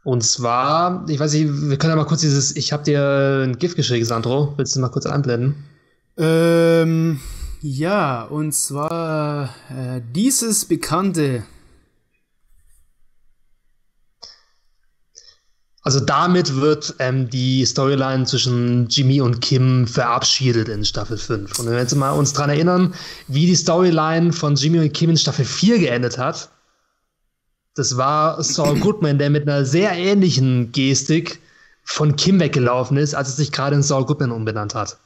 und 0.04 0.22
zwar, 0.22 1.04
ich 1.08 1.18
weiß 1.18 1.32
nicht, 1.32 1.48
wir 1.48 1.78
können 1.78 1.92
ja 1.92 1.96
mal 1.96 2.04
kurz 2.04 2.20
dieses, 2.20 2.54
ich 2.56 2.72
habe 2.72 2.84
dir 2.84 3.44
ein 3.44 3.58
GIF 3.58 3.74
geschickt, 3.74 4.06
Sandro. 4.06 4.52
Willst 4.56 4.76
du 4.76 4.80
mal 4.80 4.90
kurz 4.90 5.06
einblenden? 5.06 5.64
Ähm, 6.16 7.20
ja, 7.62 8.22
und 8.24 8.54
zwar 8.54 9.54
äh, 9.70 10.00
dieses 10.14 10.66
bekannte 10.66 11.44
Also 15.86 16.00
damit 16.00 16.56
wird 16.56 16.94
ähm, 16.98 17.28
die 17.28 17.64
Storyline 17.66 18.24
zwischen 18.24 18.88
Jimmy 18.88 19.20
und 19.20 19.42
Kim 19.42 19.86
verabschiedet 19.86 20.70
in 20.70 20.82
Staffel 20.82 21.18
5. 21.18 21.58
Und 21.58 21.66
wenn 21.66 21.74
wir 21.74 21.80
jetzt 21.80 21.94
mal 21.94 22.12
uns 22.12 22.32
dran 22.32 22.48
erinnern, 22.48 22.94
wie 23.28 23.44
die 23.44 23.54
Storyline 23.54 24.32
von 24.32 24.54
Jimmy 24.54 24.78
und 24.78 24.94
Kim 24.94 25.10
in 25.10 25.18
Staffel 25.18 25.44
4 25.44 25.78
geendet 25.78 26.16
hat, 26.16 26.48
das 27.74 27.96
war 27.96 28.42
Saul 28.42 28.78
Goodman, 28.78 29.18
der 29.18 29.30
mit 29.30 29.48
einer 29.48 29.64
sehr 29.64 29.92
ähnlichen 29.92 30.70
Gestik 30.72 31.40
von 31.82 32.16
Kim 32.16 32.40
weggelaufen 32.40 32.96
ist, 32.96 33.14
als 33.14 33.28
er 33.30 33.34
sich 33.34 33.52
gerade 33.52 33.76
in 33.76 33.82
Saul 33.82 34.06
Goodman 34.06 34.30
umbenannt 34.30 34.74
hat. 34.74 34.96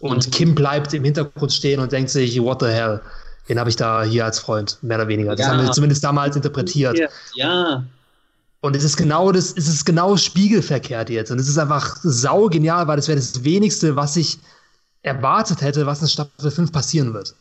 Und 0.00 0.26
mhm. 0.26 0.30
Kim 0.30 0.54
bleibt 0.54 0.94
im 0.94 1.04
Hintergrund 1.04 1.52
stehen 1.52 1.80
und 1.80 1.92
denkt 1.92 2.10
sich, 2.10 2.40
what 2.40 2.60
the 2.60 2.66
hell? 2.66 3.00
Den 3.48 3.58
habe 3.58 3.70
ich 3.70 3.76
da 3.76 4.04
hier 4.04 4.24
als 4.24 4.38
Freund, 4.38 4.78
mehr 4.82 4.98
oder 4.98 5.08
weniger. 5.08 5.34
Das 5.34 5.46
ja. 5.46 5.52
haben 5.52 5.64
wir 5.64 5.72
zumindest 5.72 6.04
damals 6.04 6.36
interpretiert. 6.36 6.98
Ja. 7.34 7.84
Und 8.60 8.76
es 8.76 8.84
ist 8.84 8.96
genau 8.96 9.32
das, 9.32 9.52
es 9.56 9.66
ist 9.66 9.84
genau 9.84 10.16
spiegelverkehrt 10.16 11.10
jetzt. 11.10 11.32
Und 11.32 11.40
es 11.40 11.48
ist 11.48 11.58
einfach 11.58 11.96
sau 12.02 12.48
genial, 12.48 12.86
weil 12.86 12.96
das 12.96 13.08
wäre 13.08 13.18
das 13.18 13.42
wenigste, 13.42 13.96
was 13.96 14.16
ich 14.16 14.38
erwartet 15.02 15.62
hätte, 15.62 15.86
was 15.86 16.00
in 16.00 16.08
Staffel 16.08 16.50
5 16.50 16.70
passieren 16.70 17.12
wird. 17.12 17.34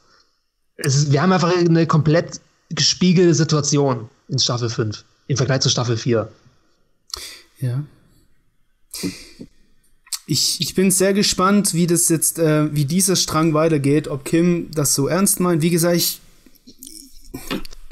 Ist, 0.77 1.11
wir 1.11 1.22
haben 1.22 1.31
einfach 1.31 1.56
eine 1.56 1.85
komplett 1.85 2.41
gespiegelte 2.69 3.35
Situation 3.35 4.10
in 4.31 4.39
Staffel 4.39 4.69
5 4.69 5.03
im 5.27 5.37
Vergleich 5.37 5.61
zu 5.61 5.69
Staffel 5.69 5.97
4. 5.97 6.31
Ja. 7.59 7.83
Ich, 10.25 10.61
ich 10.61 10.73
bin 10.73 10.89
sehr 10.89 11.13
gespannt, 11.13 11.73
wie 11.73 11.87
das 11.87 12.09
jetzt, 12.09 12.39
äh, 12.39 12.73
wie 12.73 12.85
dieser 12.85 13.15
Strang 13.15 13.53
weitergeht, 13.53 14.07
ob 14.07 14.25
Kim 14.25 14.71
das 14.71 14.95
so 14.95 15.07
ernst 15.07 15.39
meint. 15.39 15.61
Wie 15.61 15.69
gesagt, 15.69 15.97
ich. 15.97 16.21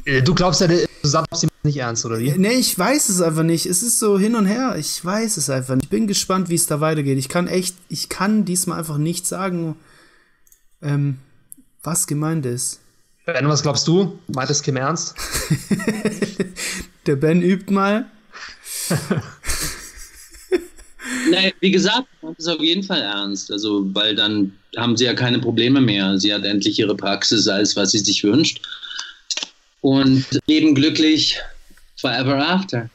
Äh, 0.06 0.22
du 0.22 0.34
glaubst 0.34 0.62
ja, 0.62 0.68
du 0.68 0.88
sagst 1.04 1.48
nicht 1.64 1.78
ernst, 1.78 2.06
oder 2.06 2.20
wie? 2.20 2.32
Nee, 2.32 2.54
ich 2.54 2.78
weiß 2.78 3.10
es 3.10 3.22
einfach 3.22 3.44
nicht. 3.44 3.66
Es 3.66 3.84
ist 3.84 4.00
so 4.00 4.18
hin 4.18 4.36
und 4.36 4.46
her. 4.46 4.76
Ich 4.78 5.04
weiß 5.04 5.38
es 5.38 5.50
einfach 5.50 5.76
nicht. 5.76 5.86
Ich 5.86 5.90
bin 5.90 6.08
gespannt, 6.08 6.50
wie 6.50 6.56
es 6.56 6.68
da 6.68 6.80
weitergeht. 6.80 7.18
Ich 7.18 7.30
kann 7.30 7.48
echt, 7.48 7.76
ich 7.90 8.08
kann 8.08 8.46
diesmal 8.46 8.80
einfach 8.80 8.98
nicht 8.98 9.28
sagen, 9.28 9.76
ähm, 10.82 11.20
was 11.84 12.08
gemeint 12.08 12.46
ist. 12.46 12.80
Ben, 13.26 13.48
was 13.48 13.62
glaubst 13.62 13.88
du? 13.88 14.18
Meint 14.28 14.50
es 14.50 14.64
Kim 14.64 14.78
ernst? 14.78 15.16
Der 17.06 17.16
Ben 17.16 17.42
übt 17.42 17.72
mal. 17.72 18.06
Nein, 21.32 21.52
wie 21.60 21.72
gesagt, 21.72 22.08
das 22.22 22.38
ist 22.38 22.48
auf 22.48 22.62
jeden 22.62 22.84
Fall 22.84 23.02
ernst. 23.02 23.52
Also, 23.52 23.86
weil 23.94 24.16
dann 24.16 24.54
haben 24.78 24.98
sie 24.98 25.06
ja 25.06 25.14
keine 25.14 25.40
Probleme 25.40 25.82
mehr. 25.82 26.18
Sie 26.18 26.34
hat 26.34 26.44
endlich 26.44 26.80
ihre 26.80 26.96
Praxis, 26.96 27.48
alles, 27.48 27.76
was 27.76 27.92
sie 27.92 28.00
sich 28.00 28.24
wünscht 28.24 28.62
und 29.82 30.26
leben 30.48 30.76
glücklich 30.76 31.40
forever 31.98 32.38
after. 32.48 32.90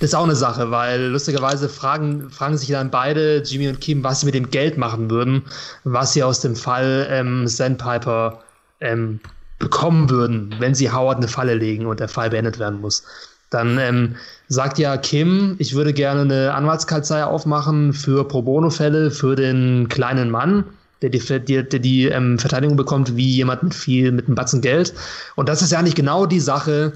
Das 0.00 0.10
ist 0.10 0.14
auch 0.14 0.24
eine 0.24 0.34
Sache, 0.34 0.72
weil 0.72 1.02
lustigerweise 1.02 1.68
fragen, 1.68 2.30
fragen 2.30 2.58
sich 2.58 2.68
dann 2.68 2.90
beide, 2.90 3.42
Jimmy 3.44 3.68
und 3.68 3.80
Kim, 3.80 4.02
was 4.02 4.20
sie 4.20 4.26
mit 4.26 4.34
dem 4.34 4.50
Geld 4.50 4.76
machen 4.76 5.08
würden, 5.08 5.44
was 5.84 6.14
sie 6.14 6.22
aus 6.24 6.40
dem 6.40 6.56
Fall 6.56 7.06
ähm, 7.10 7.46
Sandpiper 7.46 8.42
ähm, 8.80 9.20
bekommen 9.58 10.10
würden, 10.10 10.54
wenn 10.58 10.74
sie 10.74 10.90
Howard 10.90 11.18
eine 11.18 11.28
Falle 11.28 11.54
legen 11.54 11.86
und 11.86 12.00
der 12.00 12.08
Fall 12.08 12.30
beendet 12.30 12.58
werden 12.58 12.80
muss. 12.80 13.02
Dann 13.50 13.78
ähm, 13.78 14.16
sagt 14.48 14.78
ja 14.78 14.96
Kim, 14.96 15.56
ich 15.58 15.74
würde 15.74 15.92
gerne 15.92 16.20
eine 16.20 16.54
Anwaltskanzlei 16.54 17.24
aufmachen 17.24 17.92
für 17.92 18.26
Pro 18.28 18.42
Bono-Fälle 18.42 19.10
für 19.10 19.36
den 19.36 19.88
kleinen 19.88 20.30
Mann 20.30 20.64
der 21.02 21.10
die, 21.10 21.20
der, 21.20 21.62
der 21.62 21.78
die 21.78 22.06
ähm, 22.06 22.38
Verteidigung 22.38 22.76
bekommt, 22.76 23.16
wie 23.16 23.28
jemand 23.28 23.62
mit 23.62 23.74
viel, 23.74 24.12
mit 24.12 24.26
einem 24.26 24.34
Batzen 24.34 24.60
Geld. 24.60 24.92
Und 25.36 25.48
das 25.48 25.62
ist 25.62 25.72
ja 25.72 25.82
nicht 25.82 25.96
genau 25.96 26.26
die 26.26 26.40
Sache, 26.40 26.92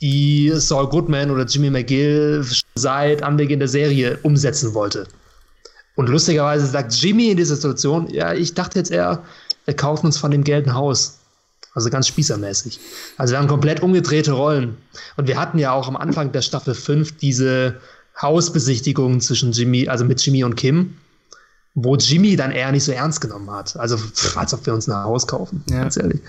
die 0.00 0.52
Saul 0.54 0.88
Goodman 0.88 1.30
oder 1.30 1.44
Jimmy 1.44 1.70
McGill 1.70 2.44
seit 2.74 3.22
Anbeginn 3.22 3.58
der 3.58 3.68
Serie 3.68 4.18
umsetzen 4.22 4.74
wollte. 4.74 5.06
Und 5.96 6.08
lustigerweise 6.08 6.66
sagt 6.66 6.94
Jimmy 6.94 7.30
in 7.30 7.36
dieser 7.36 7.56
Situation, 7.56 8.08
ja, 8.10 8.32
ich 8.32 8.54
dachte 8.54 8.78
jetzt 8.78 8.90
eher, 8.90 9.22
wir 9.64 9.74
kaufen 9.74 10.06
uns 10.06 10.18
von 10.18 10.30
dem 10.30 10.44
Geld 10.44 10.66
ein 10.66 10.74
Haus. 10.74 11.18
Also 11.78 11.90
ganz 11.90 12.08
spießermäßig. 12.08 12.80
Also 13.16 13.32
wir 13.32 13.38
haben 13.38 13.46
komplett 13.46 13.80
umgedrehte 13.80 14.32
Rollen. 14.32 14.76
Und 15.16 15.28
wir 15.28 15.38
hatten 15.38 15.58
ja 15.58 15.72
auch 15.72 15.86
am 15.86 15.96
Anfang 15.96 16.32
der 16.32 16.42
Staffel 16.42 16.74
5 16.74 17.18
diese 17.18 17.80
Hausbesichtigung 18.20 19.20
zwischen 19.20 19.52
Jimmy, 19.52 19.88
also 19.88 20.04
mit 20.04 20.20
Jimmy 20.20 20.42
und 20.42 20.56
Kim 20.56 20.96
wo 21.82 21.94
Jimmy 21.96 22.36
dann 22.36 22.50
eher 22.50 22.72
nicht 22.72 22.84
so 22.84 22.92
ernst 22.92 23.20
genommen 23.20 23.50
hat. 23.50 23.76
Also, 23.76 23.98
als 24.36 24.54
ob 24.54 24.66
wir 24.66 24.74
uns 24.74 24.88
ein 24.88 25.04
Haus 25.04 25.26
kaufen, 25.26 25.62
ja. 25.70 25.82
ganz 25.82 25.96
ehrlich. 25.96 26.20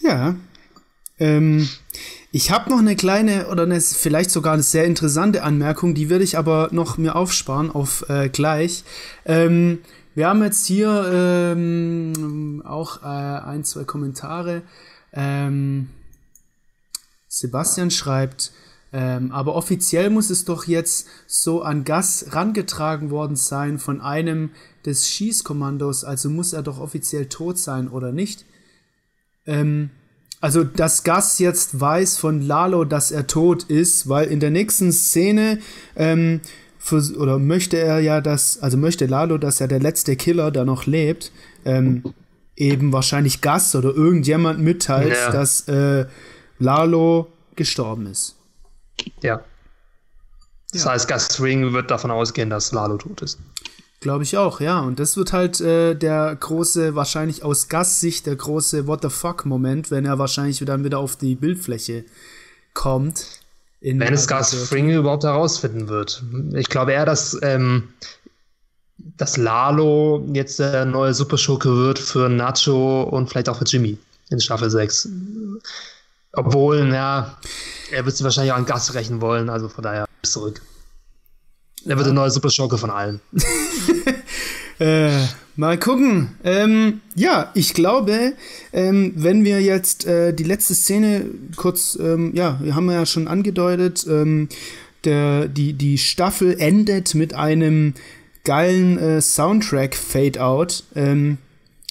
Ja. 0.00 0.36
Ähm, 1.18 1.68
ich 2.30 2.50
habe 2.50 2.70
noch 2.70 2.78
eine 2.78 2.94
kleine 2.94 3.48
oder 3.48 3.62
eine, 3.62 3.80
vielleicht 3.80 4.30
sogar 4.30 4.52
eine 4.52 4.62
sehr 4.62 4.84
interessante 4.84 5.42
Anmerkung, 5.42 5.94
die 5.94 6.10
würde 6.10 6.24
ich 6.24 6.36
aber 6.36 6.68
noch 6.70 6.98
mir 6.98 7.16
aufsparen 7.16 7.70
auf 7.70 8.04
äh, 8.08 8.28
gleich. 8.28 8.84
Ähm, 9.24 9.78
wir 10.18 10.26
haben 10.26 10.42
jetzt 10.42 10.66
hier 10.66 11.08
ähm, 11.12 12.60
auch 12.66 13.04
äh, 13.04 13.06
ein, 13.06 13.62
zwei 13.62 13.84
Kommentare. 13.84 14.62
Ähm, 15.12 15.90
Sebastian 17.28 17.92
schreibt, 17.92 18.50
ähm, 18.92 19.30
aber 19.30 19.54
offiziell 19.54 20.10
muss 20.10 20.30
es 20.30 20.44
doch 20.44 20.66
jetzt 20.66 21.06
so 21.28 21.62
an 21.62 21.84
Gas 21.84 22.26
rangetragen 22.30 23.10
worden 23.10 23.36
sein 23.36 23.78
von 23.78 24.00
einem 24.00 24.50
des 24.84 25.08
Schießkommandos, 25.08 26.02
also 26.02 26.30
muss 26.30 26.52
er 26.52 26.62
doch 26.62 26.80
offiziell 26.80 27.26
tot 27.26 27.56
sein 27.56 27.86
oder 27.86 28.10
nicht? 28.10 28.44
Ähm, 29.46 29.90
also, 30.40 30.64
dass 30.64 31.04
Gus 31.04 31.38
jetzt 31.38 31.78
weiß 31.78 32.16
von 32.16 32.42
Lalo, 32.42 32.84
dass 32.84 33.12
er 33.12 33.28
tot 33.28 33.62
ist, 33.64 34.08
weil 34.08 34.26
in 34.26 34.40
der 34.40 34.50
nächsten 34.50 34.90
Szene 34.90 35.60
ähm, 35.94 36.40
für, 36.88 37.16
oder 37.18 37.38
möchte 37.38 37.78
er 37.78 38.00
ja, 38.00 38.20
dass, 38.20 38.60
also 38.60 38.76
möchte 38.76 39.06
Lalo, 39.06 39.38
dass 39.38 39.60
er 39.60 39.68
der 39.68 39.80
letzte 39.80 40.16
Killer, 40.16 40.50
der 40.50 40.64
noch 40.64 40.86
lebt, 40.86 41.32
ähm, 41.64 42.02
eben 42.56 42.92
wahrscheinlich 42.92 43.40
Gus 43.40 43.74
oder 43.74 43.94
irgendjemand 43.94 44.58
mitteilt, 44.58 45.14
ja. 45.14 45.30
dass 45.30 45.68
äh, 45.68 46.06
Lalo 46.58 47.28
gestorben 47.54 48.06
ist. 48.06 48.36
Ja. 49.22 49.42
Das 50.72 50.84
ja. 50.84 50.92
heißt, 50.92 51.08
Gus 51.08 51.40
Ring 51.40 51.72
wird 51.72 51.90
davon 51.90 52.10
ausgehen, 52.10 52.50
dass 52.50 52.72
Lalo 52.72 52.96
tot 52.96 53.22
ist. 53.22 53.38
Glaube 54.00 54.22
ich 54.22 54.36
auch, 54.36 54.60
ja. 54.60 54.80
Und 54.80 55.00
das 55.00 55.16
wird 55.16 55.32
halt 55.32 55.60
äh, 55.60 55.94
der 55.94 56.36
große, 56.36 56.94
wahrscheinlich 56.94 57.42
aus 57.42 57.68
Gus-Sicht, 57.68 58.26
der 58.26 58.36
große 58.36 58.86
What 58.86 59.02
the 59.02 59.08
fuck-Moment, 59.08 59.90
wenn 59.90 60.04
er 60.04 60.18
wahrscheinlich 60.18 60.58
dann 60.64 60.84
wieder 60.84 60.98
auf 60.98 61.16
die 61.16 61.34
Bildfläche 61.34 62.04
kommt. 62.74 63.37
Wenn 63.80 64.12
es 64.12 64.26
Gus 64.26 64.54
Fring 64.54 64.90
überhaupt 64.90 65.24
herausfinden 65.24 65.88
wird. 65.88 66.22
Ich 66.54 66.68
glaube 66.68 66.92
eher, 66.92 67.06
dass, 67.06 67.38
ähm, 67.42 67.88
dass 68.96 69.36
Lalo 69.36 70.26
jetzt 70.32 70.58
der 70.58 70.84
neue 70.84 71.14
Superschurke 71.14 71.74
wird 71.76 71.98
für 71.98 72.28
Nacho 72.28 73.04
und 73.04 73.28
vielleicht 73.28 73.48
auch 73.48 73.58
für 73.58 73.64
Jimmy 73.64 73.96
in 74.30 74.40
Staffel 74.40 74.68
6. 74.68 75.08
Obwohl, 76.32 76.92
ja, 76.92 77.38
er 77.90 78.04
wird 78.04 78.16
sich 78.16 78.24
wahrscheinlich 78.24 78.52
auch 78.52 78.56
an 78.58 78.66
Gas 78.66 78.94
rächen 78.94 79.20
wollen, 79.20 79.48
also 79.48 79.68
von 79.68 79.84
daher 79.84 80.06
bis 80.22 80.32
zurück. 80.32 80.60
Er 81.86 81.96
wird 81.96 82.06
der 82.06 82.14
neue 82.14 82.30
Superschurke 82.30 82.76
von 82.76 82.90
allen. 82.90 83.20
äh, 84.78 85.24
mal 85.58 85.76
gucken. 85.76 86.28
Ähm, 86.44 87.00
ja, 87.16 87.50
ich 87.52 87.74
glaube, 87.74 88.34
ähm, 88.72 89.12
wenn 89.16 89.44
wir 89.44 89.60
jetzt 89.60 90.06
äh, 90.06 90.32
die 90.32 90.44
letzte 90.44 90.74
Szene 90.74 91.26
kurz, 91.56 91.98
ähm, 92.00 92.30
ja, 92.32 92.60
wir 92.62 92.76
haben 92.76 92.88
ja 92.88 93.04
schon 93.04 93.26
angedeutet, 93.26 94.06
ähm, 94.08 94.48
der, 95.04 95.48
die, 95.48 95.72
die 95.72 95.98
Staffel 95.98 96.56
endet 96.60 97.16
mit 97.16 97.34
einem 97.34 97.94
geilen 98.44 98.98
äh, 98.98 99.20
Soundtrack-Fade-Out, 99.20 100.84
ähm, 100.94 101.38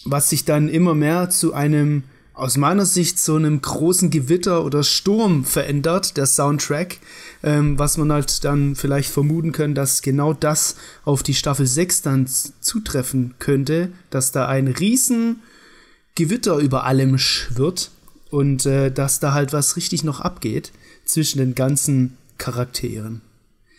was 0.05 0.29
sich 0.29 0.45
dann 0.45 0.69
immer 0.69 0.95
mehr 0.95 1.29
zu 1.29 1.53
einem 1.53 2.03
aus 2.33 2.55
meiner 2.55 2.85
Sicht 2.85 3.19
so 3.19 3.35
einem 3.35 3.61
großen 3.61 4.11
Gewitter 4.11 4.63
oder 4.63 4.83
Sturm 4.83 5.43
verändert, 5.43 6.15
der 6.15 6.25
Soundtrack, 6.25 6.99
ähm, 7.43 7.77
was 7.77 7.97
man 7.97 8.11
halt 8.11 8.43
dann 8.43 8.75
vielleicht 8.75 9.09
vermuten 9.11 9.51
können, 9.51 9.75
dass 9.75 10.01
genau 10.01 10.33
das 10.33 10.75
auf 11.05 11.23
die 11.23 11.33
Staffel 11.33 11.67
6 11.67 12.01
dann 12.01 12.27
zutreffen 12.27 13.35
könnte, 13.39 13.89
dass 14.09 14.31
da 14.31 14.47
ein 14.47 14.67
riesen 14.67 15.41
Gewitter 16.15 16.57
über 16.57 16.85
allem 16.85 17.17
schwirrt 17.17 17.91
und 18.31 18.65
äh, 18.65 18.91
dass 18.91 19.19
da 19.19 19.33
halt 19.33 19.53
was 19.53 19.75
richtig 19.75 20.03
noch 20.03 20.21
abgeht 20.21 20.71
zwischen 21.05 21.39
den 21.39 21.55
ganzen 21.55 22.17
Charakteren. 22.37 23.21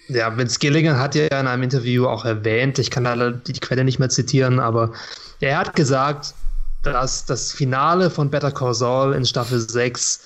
Ja, 0.09 0.35
Vince 0.37 0.59
Gilligan 0.59 0.99
hat 0.99 1.15
ja 1.15 1.27
in 1.27 1.47
einem 1.47 1.65
Interview 1.65 2.07
auch 2.07 2.25
erwähnt, 2.25 2.79
ich 2.79 2.91
kann 2.91 3.05
da 3.05 3.31
die 3.31 3.53
Quelle 3.53 3.85
nicht 3.85 3.99
mehr 3.99 4.09
zitieren, 4.09 4.59
aber 4.59 4.93
er 5.41 5.59
hat 5.59 5.77
gesagt, 5.77 6.35
dass 6.83 7.27
das 7.27 7.53
Finale 7.53 8.09
von 8.09 8.31
Better 8.31 8.51
Call 8.51 8.73
Saul 8.73 9.15
in 9.15 9.27
Staffel 9.27 9.61
6 9.61 10.21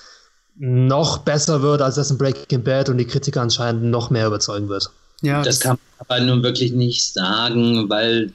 noch 0.56 1.18
besser 1.18 1.62
wird 1.62 1.82
als 1.82 1.96
das 1.96 2.10
in 2.10 2.18
Breaking 2.18 2.62
Bad 2.62 2.88
und 2.88 2.98
die 2.98 3.06
Kritiker 3.06 3.40
anscheinend 3.40 3.84
noch 3.84 4.10
mehr 4.10 4.26
überzeugen 4.26 4.68
wird. 4.68 4.90
Ja, 5.22 5.42
das, 5.42 5.58
das 5.58 5.60
kann 5.60 5.78
man 5.98 6.06
aber 6.06 6.20
nun 6.24 6.42
wirklich 6.42 6.72
nicht 6.72 7.12
sagen, 7.12 7.88
weil 7.88 8.32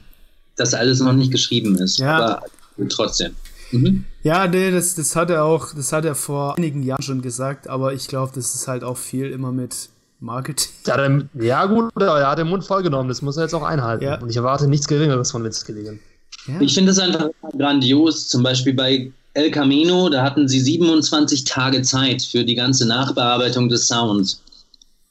das 0.56 0.74
alles 0.74 1.00
noch 1.00 1.12
nicht 1.12 1.30
geschrieben 1.30 1.76
ist. 1.76 1.98
Ja. 1.98 2.18
Aber 2.18 2.42
trotzdem. 2.88 3.34
Mhm. 3.70 4.04
Ja, 4.22 4.46
nee, 4.46 4.70
das, 4.70 4.94
das 4.94 5.14
hat 5.14 5.30
er 5.30 5.44
auch, 5.44 5.74
das 5.74 5.92
hat 5.92 6.04
er 6.04 6.14
vor 6.14 6.56
einigen 6.56 6.82
Jahren 6.82 7.02
schon 7.02 7.22
gesagt, 7.22 7.68
aber 7.68 7.92
ich 7.92 8.08
glaube, 8.08 8.32
das 8.34 8.54
ist 8.54 8.66
halt 8.66 8.82
auch 8.82 8.96
viel 8.96 9.30
immer 9.30 9.52
mit 9.52 9.90
Marketing. 10.20 11.28
Ja, 11.34 11.66
gut, 11.66 11.92
er 12.00 12.30
hat 12.30 12.38
den 12.38 12.48
Mund 12.48 12.64
vollgenommen, 12.64 13.08
das 13.08 13.22
muss 13.22 13.36
er 13.36 13.44
jetzt 13.44 13.54
auch 13.54 13.62
einhalten. 13.62 14.04
Ja. 14.04 14.20
Und 14.20 14.30
ich 14.30 14.36
erwarte 14.36 14.66
nichts 14.66 14.88
Geringeres 14.88 15.30
von 15.30 15.44
Vince 15.44 15.64
Gilligan. 15.64 16.00
Ja. 16.46 16.60
Ich 16.60 16.74
finde 16.74 16.92
es 16.92 16.98
einfach 16.98 17.28
grandios. 17.56 18.28
Zum 18.28 18.42
Beispiel 18.42 18.72
bei 18.74 19.12
El 19.34 19.50
Camino, 19.50 20.08
da 20.08 20.22
hatten 20.22 20.48
sie 20.48 20.60
27 20.60 21.44
Tage 21.44 21.82
Zeit 21.82 22.22
für 22.22 22.44
die 22.44 22.54
ganze 22.54 22.86
Nachbearbeitung 22.86 23.68
des 23.68 23.86
Sounds. 23.86 24.42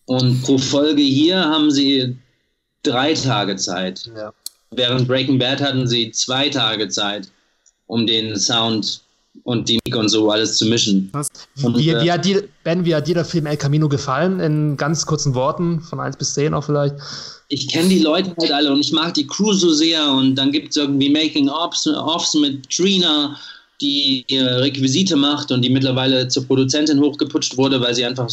Und 0.06 0.41
pro 0.44 0.57
Folge 0.57 1.02
hier 1.02 1.38
haben 1.38 1.72
sie 1.72 2.18
drei 2.84 3.14
Tage 3.14 3.56
Zeit. 3.56 4.10
Ja. 4.15 4.34
Während 4.72 5.07
Breaking 5.07 5.39
Bad 5.39 5.61
hatten 5.61 5.88
sie 5.88 6.11
zwei 6.11 6.49
Tage 6.49 6.88
Zeit, 6.89 7.30
um 7.88 8.06
den 8.06 8.38
Sound 8.38 9.02
und 9.44 9.69
die 9.69 9.80
Musik 9.85 9.95
und 9.95 10.10
so 10.10 10.30
alles 10.30 10.57
zu 10.57 10.65
mischen. 10.65 11.11
Und, 11.64 11.77
wie, 11.77 11.89
äh, 11.89 12.03
wie, 12.03 12.11
hat 12.11 12.26
die, 12.26 12.41
Ben, 12.64 12.84
wie 12.84 12.95
hat 12.95 13.07
dir 13.07 13.15
der 13.15 13.26
Film 13.26 13.45
El 13.45 13.57
Camino 13.57 13.88
gefallen? 13.88 14.39
In 14.39 14.77
ganz 14.77 15.06
kurzen 15.06 15.35
Worten, 15.35 15.81
von 15.81 15.99
1 15.99 16.18
bis 16.18 16.34
10 16.34 16.53
auch 16.53 16.64
vielleicht 16.64 16.95
ich 17.49 17.68
kenne 17.68 17.89
die 17.89 17.99
Leute 17.99 18.35
halt 18.39 18.52
alle 18.52 18.72
und 18.72 18.80
ich 18.80 18.91
mag 18.91 19.14
die 19.14 19.26
Crew 19.26 19.53
so 19.53 19.73
sehr 19.73 20.11
und 20.11 20.35
dann 20.35 20.52
gibt 20.52 20.72
es 20.72 20.77
irgendwie 20.77 21.10
Making-Offs 21.10 22.34
mit 22.35 22.69
Trina, 22.69 23.38
die 23.81 24.25
Requisite 24.31 25.15
macht 25.15 25.51
und 25.51 25.61
die 25.61 25.69
mittlerweile 25.69 26.27
zur 26.27 26.45
Produzentin 26.45 26.99
hochgeputscht 26.99 27.57
wurde, 27.57 27.79
weil 27.79 27.93
sie 27.93 28.05
einfach 28.05 28.29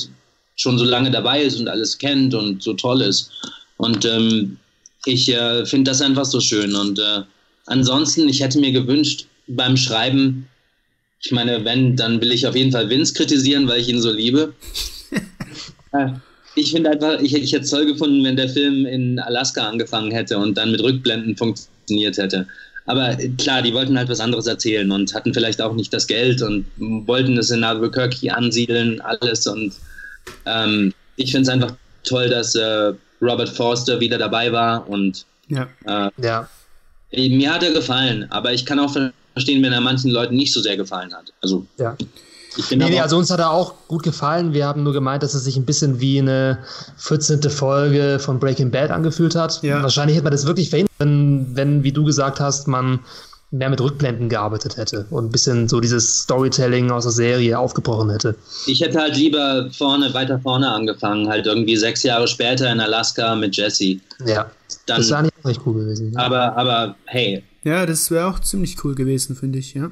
schon 0.57 0.79
so 0.79 0.85
lange 0.85 1.11
dabei 1.11 1.43
ist 1.43 1.59
und 1.59 1.69
alles 1.69 1.99
kennt 1.99 2.35
und 2.35 2.63
so 2.63 2.75
toll 2.75 3.03
ist. 3.03 3.31
Und 3.77 4.05
ähm, 4.05 4.57
ich 5.05 5.29
äh, 5.33 5.67
finde 5.67 5.91
das 5.91 6.01
einfach 6.01 6.25
so 6.25 6.41
schön. 6.41 6.75
Und 6.75 6.99
äh, 6.99 7.23
ansonsten, 7.67 8.29
ich 8.29 8.41
hätte 8.41 8.59
mir 8.59 8.73
gewünscht 8.73 9.27
beim 9.47 9.77
Schreiben, 9.77 10.49
ich 11.23 11.33
meine, 11.33 11.65
wenn, 11.65 11.97
dann 11.97 12.21
will 12.21 12.33
ich 12.33 12.47
auf 12.47 12.55
jeden 12.55 12.73
Fall 12.73 12.89
Vince 12.91 13.15
kritisieren, 13.15 13.67
weil 13.67 13.81
ich 13.81 13.89
ihn 13.89 14.01
so 14.01 14.11
liebe. 14.11 14.55
Äh, 15.93 16.09
ich 16.57 16.73
finde 16.73 16.91
einfach, 16.91 17.21
ich, 17.21 17.33
ich 17.35 17.53
hätte 17.53 17.63
es 17.63 17.71
toll 17.71 17.87
gefunden, 17.87 18.25
wenn 18.25 18.35
der 18.35 18.49
Film 18.49 18.85
in 18.85 19.21
Alaska 19.21 19.69
angefangen 19.69 20.11
hätte 20.11 20.37
und 20.39 20.59
dann 20.59 20.73
mit 20.73 20.83
Rückblenden 20.83 21.37
funktioniert 21.37 22.19
hätte. 22.19 22.49
Aber 22.87 23.17
klar, 23.39 23.63
die 23.63 23.73
wollten 23.73 23.97
halt 23.97 24.09
was 24.11 24.21
anderes 24.21 24.47
erzählen 24.47 24.91
und 24.91 25.15
hatten 25.15 25.33
vielleicht 25.33 25.63
auch 25.63 25.75
nicht 25.75 25.93
das 25.93 26.07
Geld 26.07 26.43
und 26.43 26.67
wollten 26.79 27.39
es 27.39 27.51
in 27.51 27.65
Albuquerque 27.65 28.31
ansiedeln, 28.31 29.01
alles. 29.01 29.47
Und 29.47 29.73
ähm, 30.45 30.93
ich 31.17 31.31
finde 31.33 31.43
es 31.43 31.49
einfach 31.49 31.75
toll, 32.03 32.29
dass 32.29 32.55
äh, 32.55 32.93
Robert 33.23 33.49
Forster 33.49 34.01
wieder 34.01 34.19
dabei 34.19 34.53
war 34.53 34.89
und 34.89 35.25
ja. 35.49 35.69
Äh, 35.87 36.11
ja. 36.23 36.49
mir 37.13 37.55
hat 37.55 37.63
er 37.63 37.73
gefallen, 37.73 38.27
aber 38.31 38.53
ich 38.53 38.67
kann 38.67 38.79
auch 38.79 38.95
verstehen, 39.33 39.63
wenn 39.63 39.73
er 39.73 39.81
manchen 39.81 40.11
Leuten 40.11 40.37
nicht 40.37 40.53
so 40.53 40.61
sehr 40.61 40.77
gefallen 40.77 41.15
hat. 41.15 41.33
Also 41.41 41.67
ja. 41.79 41.97
Nee, 42.71 42.77
nee, 42.77 43.01
also 43.01 43.19
uns 43.19 43.31
hat 43.31 43.41
er 43.41 43.51
auch 43.51 43.75
gut 43.89 44.03
gefallen. 44.03 44.53
Wir 44.53 44.67
haben 44.67 44.83
nur 44.83 44.93
gemeint, 44.93 45.23
dass 45.23 45.35
es 45.35 45.45
sich 45.45 45.57
ein 45.57 45.65
bisschen 45.65 46.01
wie 46.01 46.19
eine 46.21 46.59
14. 46.99 47.43
Folge 47.51 48.19
von 48.21 48.39
Breaking 48.39 48.71
Bad 48.71 48.91
angefühlt 48.91 49.35
hat. 49.35 49.63
Ja. 49.63 49.83
Wahrscheinlich 49.83 50.17
hätte 50.17 50.25
man 50.25 50.33
das 50.33 50.47
wirklich 50.47 50.71
verhindert, 50.71 50.93
wenn, 50.99 51.57
wenn, 51.57 51.83
wie 51.83 51.93
du 51.93 52.05
gesagt 52.05 52.41
hast, 52.41 52.69
man 52.69 53.01
mehr 53.51 53.71
mit 53.71 53.81
Rückblenden 53.81 54.29
gearbeitet 54.29 54.77
hätte 54.77 55.07
und 55.11 55.27
ein 55.27 55.31
bisschen 55.31 55.69
so 55.69 55.81
dieses 55.81 56.23
Storytelling 56.23 56.91
aus 56.91 57.05
der 57.05 57.13
Serie 57.13 57.57
aufgebrochen 57.59 58.11
hätte. 58.11 58.35
Ich 58.67 58.81
hätte 58.81 58.99
halt 58.99 59.17
lieber 59.17 59.71
vorne, 59.71 60.13
weiter 60.13 60.41
vorne 60.41 60.69
angefangen, 60.69 61.29
halt 61.29 61.47
irgendwie 61.47 61.77
sechs 61.77 62.03
Jahre 62.03 62.27
später 62.27 62.71
in 62.73 62.81
Alaska 62.81 63.35
mit 63.37 63.57
Jesse. 63.57 64.01
Ja, 64.27 64.51
Dann, 64.87 64.99
das 64.99 65.11
wäre 65.11 65.23
nicht 65.25 65.45
recht 65.45 65.61
cool 65.67 65.75
gewesen. 65.75 66.13
Ja. 66.13 66.21
Aber, 66.21 66.57
aber 66.57 66.97
hey. 67.07 67.45
Ja, 67.63 67.87
das 67.87 68.11
wäre 68.11 68.27
auch 68.27 68.41
ziemlich 68.41 68.83
cool 68.85 68.95
gewesen, 68.97 69.37
finde 69.37 69.61
ich, 69.61 69.75
ja 69.75 69.91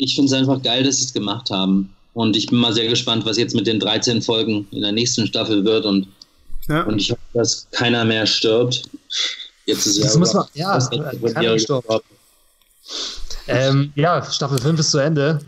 ich 0.00 0.14
finde 0.14 0.32
es 0.32 0.32
einfach 0.32 0.62
geil, 0.62 0.82
dass 0.82 0.96
sie 0.96 1.04
es 1.04 1.12
gemacht 1.12 1.50
haben. 1.50 1.94
Und 2.14 2.36
ich 2.36 2.46
bin 2.46 2.58
mal 2.58 2.72
sehr 2.72 2.88
gespannt, 2.88 3.24
was 3.26 3.36
jetzt 3.36 3.54
mit 3.54 3.66
den 3.66 3.78
13 3.78 4.22
Folgen 4.22 4.66
in 4.70 4.80
der 4.80 4.92
nächsten 4.92 5.26
Staffel 5.26 5.64
wird. 5.64 5.84
Und, 5.84 6.08
ja. 6.68 6.82
und 6.82 6.98
ich 6.98 7.10
hoffe, 7.10 7.20
dass 7.34 7.66
keiner 7.70 8.04
mehr 8.04 8.26
stirbt. 8.26 8.82
Jetzt 9.66 9.86
ist 9.86 10.02
das 10.02 10.14
ja, 10.14 10.18
muss 10.18 10.34
man, 10.34 10.46
ja, 10.54 10.78
keiner 11.34 11.52
gestorben. 11.52 12.00
Ähm, 13.46 13.92
ja, 13.94 14.24
Staffel 14.24 14.58
5 14.58 14.80
ist 14.80 14.90
zu 14.90 14.98
Ende. 14.98 15.40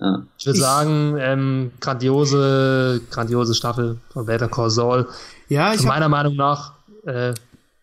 Ja. 0.00 0.22
Ich 0.38 0.46
würde 0.46 0.58
sagen, 0.58 1.16
ähm, 1.18 1.72
grandiose, 1.80 3.00
grandiose 3.10 3.54
Staffel 3.54 3.98
von 4.12 4.26
Better 4.26 4.48
Call 4.48 4.70
Saul. 4.70 5.06
Ja, 5.48 5.74
ich 5.74 5.82
meiner 5.82 6.08
Meinung 6.08 6.34
nach, 6.36 6.72
äh, 7.04 7.34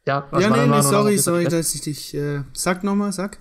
ja, 0.08 0.24
ja, 0.40 0.50
nee, 0.50 0.68
nee, 0.68 0.82
sorry, 0.82 1.18
sorry, 1.18 1.46
dass 1.46 1.74
ich 1.76 1.82
dich, 1.82 2.14
äh, 2.14 2.42
sag 2.54 2.84
nochmal, 2.84 3.12
sag. 3.12 3.38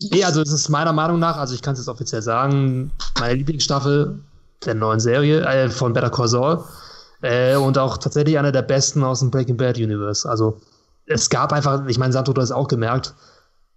Nee, 0.00 0.24
also 0.24 0.40
es 0.40 0.52
ist 0.52 0.68
meiner 0.68 0.92
Meinung 0.92 1.18
nach, 1.18 1.36
also 1.36 1.54
ich 1.54 1.62
kann 1.62 1.72
es 1.72 1.80
jetzt 1.80 1.88
offiziell 1.88 2.22
sagen, 2.22 2.92
meine 3.18 3.34
Lieblingsstaffel 3.34 4.18
der 4.64 4.74
neuen 4.74 5.00
Serie 5.00 5.40
äh, 5.42 5.70
von 5.70 5.92
Better 5.92 6.10
Call 6.10 6.28
Saul 6.28 6.64
äh, 7.22 7.56
und 7.56 7.78
auch 7.78 7.98
tatsächlich 7.98 8.38
eine 8.38 8.52
der 8.52 8.62
besten 8.62 9.02
aus 9.02 9.20
dem 9.20 9.30
Breaking 9.30 9.56
Bad 9.56 9.76
Universe. 9.76 10.28
Also 10.28 10.60
es 11.06 11.30
gab 11.30 11.52
einfach, 11.52 11.86
ich 11.86 11.98
meine, 11.98 12.12
Santo 12.12 12.30
hat 12.30 12.38
es 12.38 12.52
auch 12.52 12.68
gemerkt, 12.68 13.14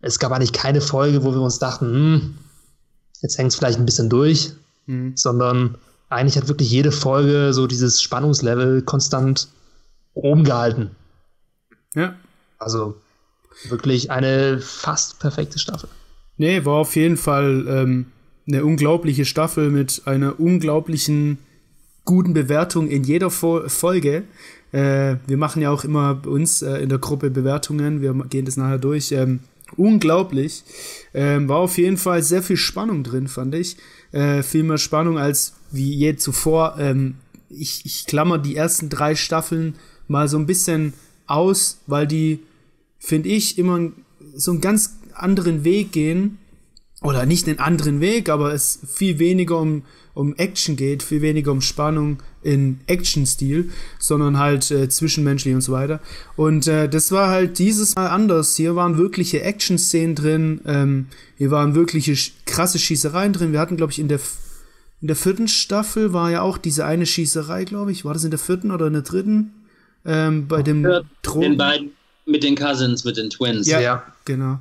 es 0.01 0.19
gab 0.19 0.31
eigentlich 0.31 0.53
keine 0.53 0.81
Folge, 0.81 1.23
wo 1.23 1.33
wir 1.33 1.41
uns 1.41 1.59
dachten, 1.59 1.85
hm, 1.85 2.37
jetzt 3.21 3.37
hängt 3.37 3.51
es 3.51 3.55
vielleicht 3.55 3.79
ein 3.79 3.85
bisschen 3.85 4.09
durch, 4.09 4.53
mhm. 4.85 5.15
sondern 5.15 5.75
eigentlich 6.09 6.37
hat 6.37 6.47
wirklich 6.47 6.69
jede 6.69 6.91
Folge 6.91 7.53
so 7.53 7.67
dieses 7.67 8.01
Spannungslevel 8.01 8.81
konstant 8.81 9.47
oben 10.13 10.43
gehalten. 10.43 10.91
Ja. 11.95 12.15
Also 12.59 12.95
wirklich 13.69 14.11
eine 14.11 14.59
fast 14.59 15.19
perfekte 15.19 15.57
Staffel. 15.57 15.89
Nee, 16.41 16.65
war 16.65 16.77
auf 16.77 16.95
jeden 16.95 17.17
Fall 17.17 17.67
ähm, 17.69 18.07
eine 18.47 18.65
unglaubliche 18.65 19.25
Staffel 19.25 19.69
mit 19.69 20.01
einer 20.05 20.39
unglaublichen 20.39 21.37
guten 22.03 22.33
Bewertung 22.33 22.87
in 22.87 23.03
jeder 23.03 23.29
Fo 23.29 23.69
Folge. 23.69 24.23
Äh, 24.71 25.17
wir 25.27 25.37
machen 25.37 25.61
ja 25.61 25.69
auch 25.69 25.83
immer 25.83 26.15
bei 26.15 26.31
uns 26.31 26.63
äh, 26.63 26.77
in 26.77 26.89
der 26.89 26.97
Gruppe 26.97 27.29
Bewertungen. 27.29 28.01
Wir 28.01 28.15
gehen 28.27 28.45
das 28.45 28.57
nachher 28.57 28.79
durch. 28.79 29.11
Ähm, 29.11 29.41
unglaublich. 29.77 30.63
Ähm, 31.13 31.47
war 31.47 31.57
auf 31.57 31.77
jeden 31.77 31.97
Fall 31.97 32.23
sehr 32.23 32.41
viel 32.41 32.57
Spannung 32.57 33.03
drin, 33.03 33.27
fand 33.27 33.53
ich. 33.53 33.77
Äh, 34.11 34.41
viel 34.41 34.63
mehr 34.63 34.79
Spannung 34.79 35.19
als 35.19 35.53
wie 35.69 35.93
je 35.93 36.15
zuvor. 36.15 36.75
Ähm, 36.79 37.17
ich, 37.49 37.85
ich 37.85 38.07
klammer 38.07 38.39
die 38.39 38.55
ersten 38.55 38.89
drei 38.89 39.13
Staffeln 39.13 39.75
mal 40.07 40.27
so 40.27 40.39
ein 40.39 40.47
bisschen 40.47 40.93
aus, 41.27 41.81
weil 41.85 42.07
die, 42.07 42.39
finde 42.97 43.29
ich, 43.29 43.59
immer 43.59 43.91
so 44.33 44.49
einen 44.49 44.61
ganz 44.61 45.00
anderen 45.13 45.63
Weg 45.63 45.91
gehen. 45.91 46.37
Oder 47.03 47.25
nicht 47.25 47.47
einen 47.47 47.57
anderen 47.57 47.99
Weg, 47.99 48.29
aber 48.29 48.53
es 48.53 48.79
viel 48.87 49.17
weniger 49.17 49.57
um, 49.57 49.83
um 50.13 50.35
Action 50.35 50.75
geht, 50.75 51.01
viel 51.01 51.23
weniger 51.23 51.51
um 51.51 51.61
Spannung 51.61 52.21
in 52.43 52.79
Action-Stil, 52.85 53.71
sondern 53.97 54.37
halt 54.37 54.69
äh, 54.69 54.87
zwischenmenschlich 54.87 55.55
und 55.55 55.61
so 55.61 55.71
weiter. 55.71 55.99
Und 56.35 56.67
äh, 56.67 56.87
das 56.87 57.11
war 57.11 57.29
halt 57.29 57.57
dieses 57.57 57.95
Mal 57.95 58.07
anders. 58.07 58.55
Hier 58.55 58.75
waren 58.75 58.99
wirkliche 58.99 59.41
Action-Szenen 59.41 60.13
drin, 60.13 60.61
ähm, 60.67 61.07
hier 61.37 61.49
waren 61.49 61.73
wirkliche 61.73 62.15
krasse 62.45 62.77
Schießereien 62.77 63.33
drin. 63.33 63.51
Wir 63.51 63.59
hatten, 63.59 63.77
glaube 63.77 63.91
ich, 63.91 63.97
in 63.97 64.07
der 64.07 64.19
in 65.01 65.07
der 65.07 65.15
vierten 65.15 65.47
Staffel 65.47 66.13
war 66.13 66.29
ja 66.29 66.43
auch 66.43 66.59
diese 66.59 66.85
eine 66.85 67.07
Schießerei, 67.07 67.65
glaube 67.65 67.91
ich. 67.91 68.05
War 68.05 68.13
das 68.13 68.23
in 68.23 68.29
der 68.29 68.37
vierten 68.37 68.69
oder 68.69 68.85
in 68.85 68.93
der 68.93 69.01
dritten? 69.01 69.51
Ähm, 70.05 70.47
bei 70.47 70.61
dem 70.61 70.83
Drogen. 71.23 71.41
Den 71.41 71.57
beiden 71.57 71.91
mit 72.27 72.43
den 72.43 72.55
Cousins, 72.55 73.03
mit 73.03 73.17
den 73.17 73.31
Twins. 73.31 73.67
Ja, 73.67 73.79
ja. 73.79 74.03
genau. 74.25 74.59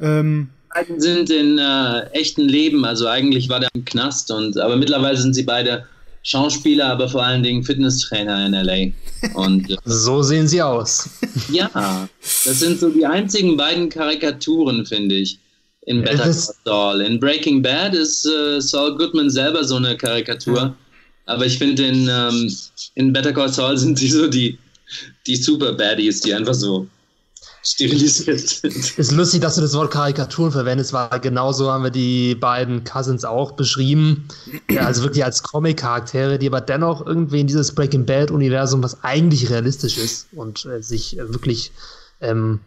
Ähm, 0.00 0.48
beiden 0.72 1.00
sind 1.00 1.30
in 1.30 1.58
äh, 1.58 2.06
echten 2.12 2.42
Leben, 2.48 2.84
also 2.84 3.06
eigentlich 3.06 3.48
war 3.48 3.60
der 3.60 3.68
im 3.74 3.84
Knast 3.84 4.30
und 4.30 4.58
aber 4.58 4.76
mittlerweile 4.76 5.16
sind 5.16 5.34
sie 5.34 5.44
beide 5.44 5.86
Schauspieler, 6.22 6.86
aber 6.86 7.08
vor 7.08 7.22
allen 7.22 7.42
Dingen 7.42 7.62
Fitnesstrainer 7.62 8.46
in 8.46 8.52
LA. 8.52 8.92
Und 9.34 9.70
äh, 9.70 9.76
so 9.84 10.22
sehen 10.22 10.48
sie 10.48 10.62
aus. 10.62 11.08
ja, 11.50 12.08
das 12.44 12.60
sind 12.60 12.80
so 12.80 12.90
die 12.90 13.04
einzigen 13.04 13.56
beiden 13.56 13.88
Karikaturen, 13.88 14.86
finde 14.86 15.16
ich 15.16 15.38
in 15.86 16.02
Better 16.02 16.24
Call 16.24 16.54
Saul. 16.64 17.00
In 17.00 17.20
Breaking 17.20 17.62
Bad 17.62 17.94
ist 17.94 18.26
äh, 18.26 18.60
Saul 18.60 18.96
Goodman 18.96 19.30
selber 19.30 19.64
so 19.64 19.76
eine 19.76 19.96
Karikatur. 19.96 20.56
Ja. 20.56 20.76
Aber 21.26 21.46
ich 21.46 21.58
finde, 21.58 21.86
in, 21.86 22.08
ähm, 22.10 22.54
in 22.94 23.12
Better 23.12 23.32
Call 23.32 23.48
Saul 23.48 23.76
sind 23.76 23.98
sie 23.98 24.08
so 24.08 24.26
die, 24.28 24.58
die 25.26 25.36
Super 25.36 25.72
Baddies, 25.72 26.20
die 26.20 26.34
einfach 26.34 26.54
so 26.54 26.86
sterilisiert 27.64 28.48
sind. 28.48 28.98
Ist 28.98 29.12
lustig, 29.12 29.40
dass 29.40 29.56
du 29.56 29.62
das 29.62 29.74
Wort 29.74 29.90
Karikaturen 29.90 30.52
verwendest, 30.52 30.92
weil 30.92 31.20
genauso 31.20 31.70
haben 31.70 31.84
wir 31.84 31.90
die 31.90 32.34
beiden 32.34 32.84
Cousins 32.84 33.24
auch 33.24 33.52
beschrieben. 33.52 34.28
Ja, 34.70 34.82
also 34.82 35.02
wirklich 35.02 35.24
als 35.24 35.42
Comic-Charaktere, 35.42 36.38
die 36.38 36.46
aber 36.46 36.60
dennoch 36.60 37.06
irgendwie 37.06 37.40
in 37.40 37.46
dieses 37.46 37.74
Breaking 37.74 38.04
Bad-Universum, 38.04 38.82
was 38.82 39.02
eigentlich 39.02 39.50
realistisch 39.50 39.96
ist 39.98 40.28
und 40.32 40.66
äh, 40.66 40.82
sich 40.82 41.18
äh, 41.18 41.32
wirklich 41.32 41.72
ähm, 42.20 42.60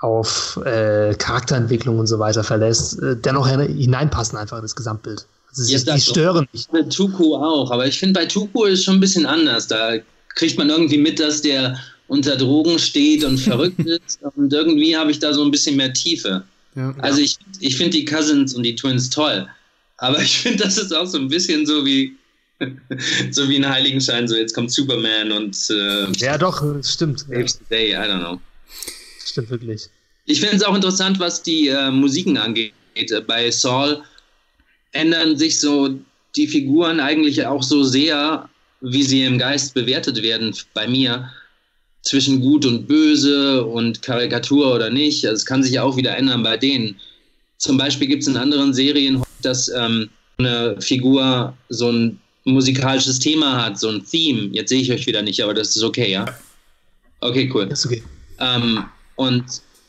auf 0.00 0.58
äh, 0.64 1.14
Charakterentwicklung 1.14 1.98
und 1.98 2.06
so 2.06 2.18
weiter 2.18 2.42
verlässt, 2.42 3.00
äh, 3.02 3.16
dennoch 3.16 3.46
hineinpassen 3.46 4.38
einfach 4.38 4.56
in 4.56 4.62
das 4.62 4.74
Gesamtbild. 4.74 5.26
Also 5.50 5.64
sie, 5.64 5.84
die 5.84 6.00
stören 6.00 6.46
nicht. 6.52 6.70
Bei 6.72 6.82
Tuku 6.82 7.34
auch, 7.34 7.70
aber 7.70 7.86
ich 7.86 7.98
finde 7.98 8.20
bei 8.20 8.26
Tuku 8.26 8.64
ist 8.64 8.84
schon 8.84 8.94
ein 8.94 9.00
bisschen 9.00 9.26
anders. 9.26 9.66
Da 9.66 9.96
kriegt 10.34 10.56
man 10.56 10.70
irgendwie 10.70 10.98
mit, 10.98 11.18
dass 11.18 11.42
der 11.42 11.76
unter 12.10 12.36
Drogen 12.36 12.78
steht 12.78 13.22
und 13.24 13.38
verrückt 13.38 13.78
ist 13.86 14.18
und 14.34 14.52
irgendwie 14.52 14.96
habe 14.96 15.12
ich 15.12 15.20
da 15.20 15.32
so 15.32 15.44
ein 15.44 15.50
bisschen 15.50 15.76
mehr 15.76 15.92
Tiefe. 15.92 16.42
Ja, 16.74 16.94
also 16.98 17.20
ich, 17.20 17.36
ich 17.60 17.76
finde 17.76 17.98
die 17.98 18.04
Cousins 18.04 18.54
und 18.54 18.64
die 18.64 18.74
Twins 18.74 19.10
toll, 19.10 19.48
aber 19.98 20.20
ich 20.20 20.38
finde, 20.38 20.64
das 20.64 20.76
ist 20.76 20.92
auch 20.92 21.06
so 21.06 21.18
ein 21.18 21.28
bisschen 21.28 21.64
so 21.66 21.86
wie 21.86 22.16
so 23.30 23.48
wie 23.48 23.56
ein 23.56 23.68
Heiligenschein, 23.68 24.28
so 24.28 24.36
jetzt 24.36 24.54
kommt 24.54 24.70
Superman 24.70 25.32
und 25.32 25.56
äh, 25.70 26.10
ja 26.18 26.36
doch, 26.36 26.62
stimmt. 26.84 27.20
Saves 27.20 27.54
the 27.54 27.64
day, 27.70 27.92
I 27.92 28.06
don't 28.06 28.20
know. 28.20 28.40
Stimmt 29.24 29.50
wirklich. 29.50 29.88
Ich 30.26 30.40
finde 30.40 30.56
es 30.56 30.62
auch 30.62 30.74
interessant, 30.74 31.18
was 31.20 31.42
die 31.42 31.68
äh, 31.68 31.90
Musiken 31.90 32.36
angeht. 32.36 32.74
Bei 33.26 33.50
Saul 33.50 34.02
ändern 34.92 35.38
sich 35.38 35.58
so 35.58 35.98
die 36.36 36.48
Figuren 36.48 37.00
eigentlich 37.00 37.46
auch 37.46 37.62
so 37.62 37.82
sehr, 37.82 38.48
wie 38.80 39.02
sie 39.02 39.22
im 39.24 39.38
Geist 39.38 39.72
bewertet 39.72 40.22
werden 40.22 40.54
bei 40.74 40.86
mir, 40.86 41.30
zwischen 42.02 42.40
gut 42.40 42.64
und 42.64 42.86
böse 42.86 43.64
und 43.64 44.02
Karikatur 44.02 44.74
oder 44.74 44.90
nicht. 44.90 45.24
Also 45.26 45.36
es 45.36 45.46
kann 45.46 45.62
sich 45.62 45.78
auch 45.78 45.96
wieder 45.96 46.16
ändern 46.16 46.42
bei 46.42 46.56
denen. 46.56 46.96
Zum 47.58 47.76
Beispiel 47.76 48.08
gibt 48.08 48.22
es 48.22 48.28
in 48.28 48.36
anderen 48.36 48.72
Serien, 48.72 49.22
dass 49.42 49.68
ähm, 49.68 50.08
eine 50.38 50.80
Figur 50.80 51.54
so 51.68 51.90
ein 51.90 52.18
musikalisches 52.44 53.18
Thema 53.18 53.64
hat, 53.64 53.78
so 53.78 53.88
ein 53.88 54.04
Theme. 54.04 54.48
Jetzt 54.52 54.70
sehe 54.70 54.80
ich 54.80 54.90
euch 54.90 55.06
wieder 55.06 55.22
nicht, 55.22 55.42
aber 55.42 55.52
das 55.52 55.76
ist 55.76 55.82
okay, 55.82 56.10
ja? 56.10 56.24
Okay, 57.20 57.50
cool. 57.52 57.66
Das 57.66 57.80
ist 57.80 57.86
okay. 57.86 58.02
Ähm, 58.38 58.84
und 59.16 59.44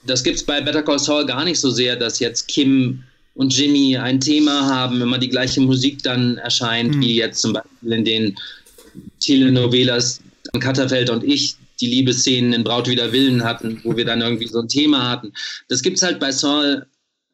das 0.05 0.23
gibt 0.23 0.37
es 0.37 0.43
bei 0.43 0.59
Better 0.59 0.83
Call 0.83 0.99
Saul 0.99 1.25
gar 1.25 1.45
nicht 1.45 1.59
so 1.59 1.69
sehr, 1.69 1.95
dass 1.95 2.19
jetzt 2.19 2.47
Kim 2.47 3.03
und 3.35 3.55
Jimmy 3.55 3.95
ein 3.95 4.19
Thema 4.19 4.67
haben, 4.67 5.01
immer 5.01 5.17
die 5.17 5.29
gleiche 5.29 5.61
Musik 5.61 6.03
dann 6.03 6.37
erscheint, 6.39 6.95
mhm. 6.95 7.01
wie 7.01 7.15
jetzt 7.15 7.41
zum 7.41 7.53
Beispiel 7.53 7.93
in 7.93 8.03
den 8.03 8.35
Telenovelas 9.21 10.19
Katterfeld 10.59 11.09
und 11.09 11.23
ich 11.23 11.55
die 11.81 11.87
Liebesszenen 11.87 12.53
in 12.53 12.63
Braut 12.63 12.87
wider 12.87 13.11
Willen 13.11 13.43
hatten, 13.43 13.81
wo 13.83 13.97
wir 13.97 14.05
dann 14.05 14.21
irgendwie 14.21 14.47
so 14.47 14.59
ein 14.59 14.67
Thema 14.67 15.09
hatten. 15.09 15.33
Das 15.67 15.81
gibt 15.81 15.97
es 15.97 16.03
halt 16.03 16.19
bei 16.19 16.31
Saul 16.31 16.85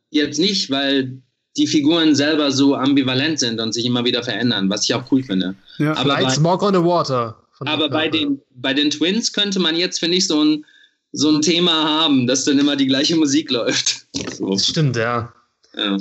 jetzt 0.09 0.39
nicht, 0.39 0.69
weil 0.69 1.21
die 1.57 1.67
Figuren 1.67 2.15
selber 2.15 2.51
so 2.51 2.75
ambivalent 2.75 3.39
sind 3.39 3.59
und 3.59 3.73
sich 3.73 3.85
immer 3.85 4.05
wieder 4.05 4.23
verändern, 4.23 4.69
was 4.69 4.83
ich 4.83 4.93
auch 4.93 5.11
cool 5.11 5.23
finde. 5.23 5.55
Ja, 5.79 5.95
aber 5.95 6.15
bei, 6.15 6.29
Smoke 6.29 6.65
on 6.65 6.73
the 6.73 6.79
Water. 6.79 7.35
Aber 7.59 7.89
bei 7.89 8.07
den, 8.07 8.39
bei 8.55 8.73
den 8.73 8.89
Twins 8.89 9.33
könnte 9.33 9.59
man 9.59 9.75
jetzt, 9.75 9.99
finde 9.99 10.17
ich, 10.17 10.27
so 10.27 10.43
ein 10.43 10.65
so 11.11 11.29
ein 11.29 11.41
Thema 11.41 11.71
haben, 11.71 12.27
dass 12.27 12.45
dann 12.45 12.59
immer 12.59 12.75
die 12.75 12.87
gleiche 12.87 13.15
Musik 13.15 13.51
läuft. 13.51 14.07
So. 14.35 14.51
Das 14.51 14.67
stimmt, 14.67 14.95
ja. 14.95 15.33
ja. 15.75 15.97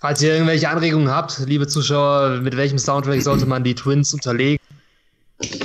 Falls 0.00 0.22
ihr 0.22 0.32
irgendwelche 0.32 0.68
Anregungen 0.68 1.08
habt, 1.08 1.40
liebe 1.46 1.66
Zuschauer, 1.66 2.40
mit 2.40 2.56
welchem 2.56 2.78
Soundtrack 2.78 3.22
sollte 3.22 3.46
man 3.46 3.64
die 3.64 3.74
Twins 3.74 4.12
unterlegen? 4.14 4.62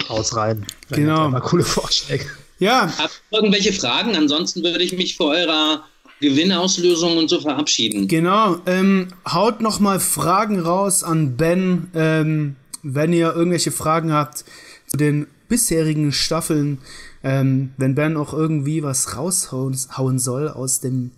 Haus 0.09 0.35
rein. 0.35 0.65
Genau. 0.91 1.29
Mal 1.29 1.41
coole 1.41 1.63
Vorschläge. 1.63 2.25
Ja. 2.59 2.93
Habt 2.97 3.21
ihr 3.31 3.37
irgendwelche 3.37 3.73
Fragen? 3.73 4.15
Ansonsten 4.15 4.63
würde 4.63 4.83
ich 4.83 4.93
mich 4.93 5.15
vor 5.15 5.31
eurer 5.31 5.83
Gewinnauslösung 6.21 7.17
und 7.17 7.29
so 7.29 7.41
verabschieden. 7.41 8.07
Genau. 8.07 8.57
Ähm, 8.65 9.09
haut 9.27 9.61
noch 9.61 9.79
mal 9.79 9.99
Fragen 9.99 10.59
raus 10.59 11.03
an 11.03 11.35
Ben, 11.35 11.89
ähm, 11.95 12.55
wenn 12.83 13.13
ihr 13.13 13.33
irgendwelche 13.33 13.71
Fragen 13.71 14.13
habt 14.13 14.45
zu 14.87 14.97
den 14.97 15.27
bisherigen 15.49 16.11
Staffeln 16.11 16.79
ähm, 17.23 17.71
wenn 17.77 17.95
Ben 17.95 18.17
auch 18.17 18.33
irgendwie 18.33 18.83
was 18.83 19.15
raushauen 19.15 20.19
soll 20.19 20.49
aus 20.49 20.81
dem 20.81 21.11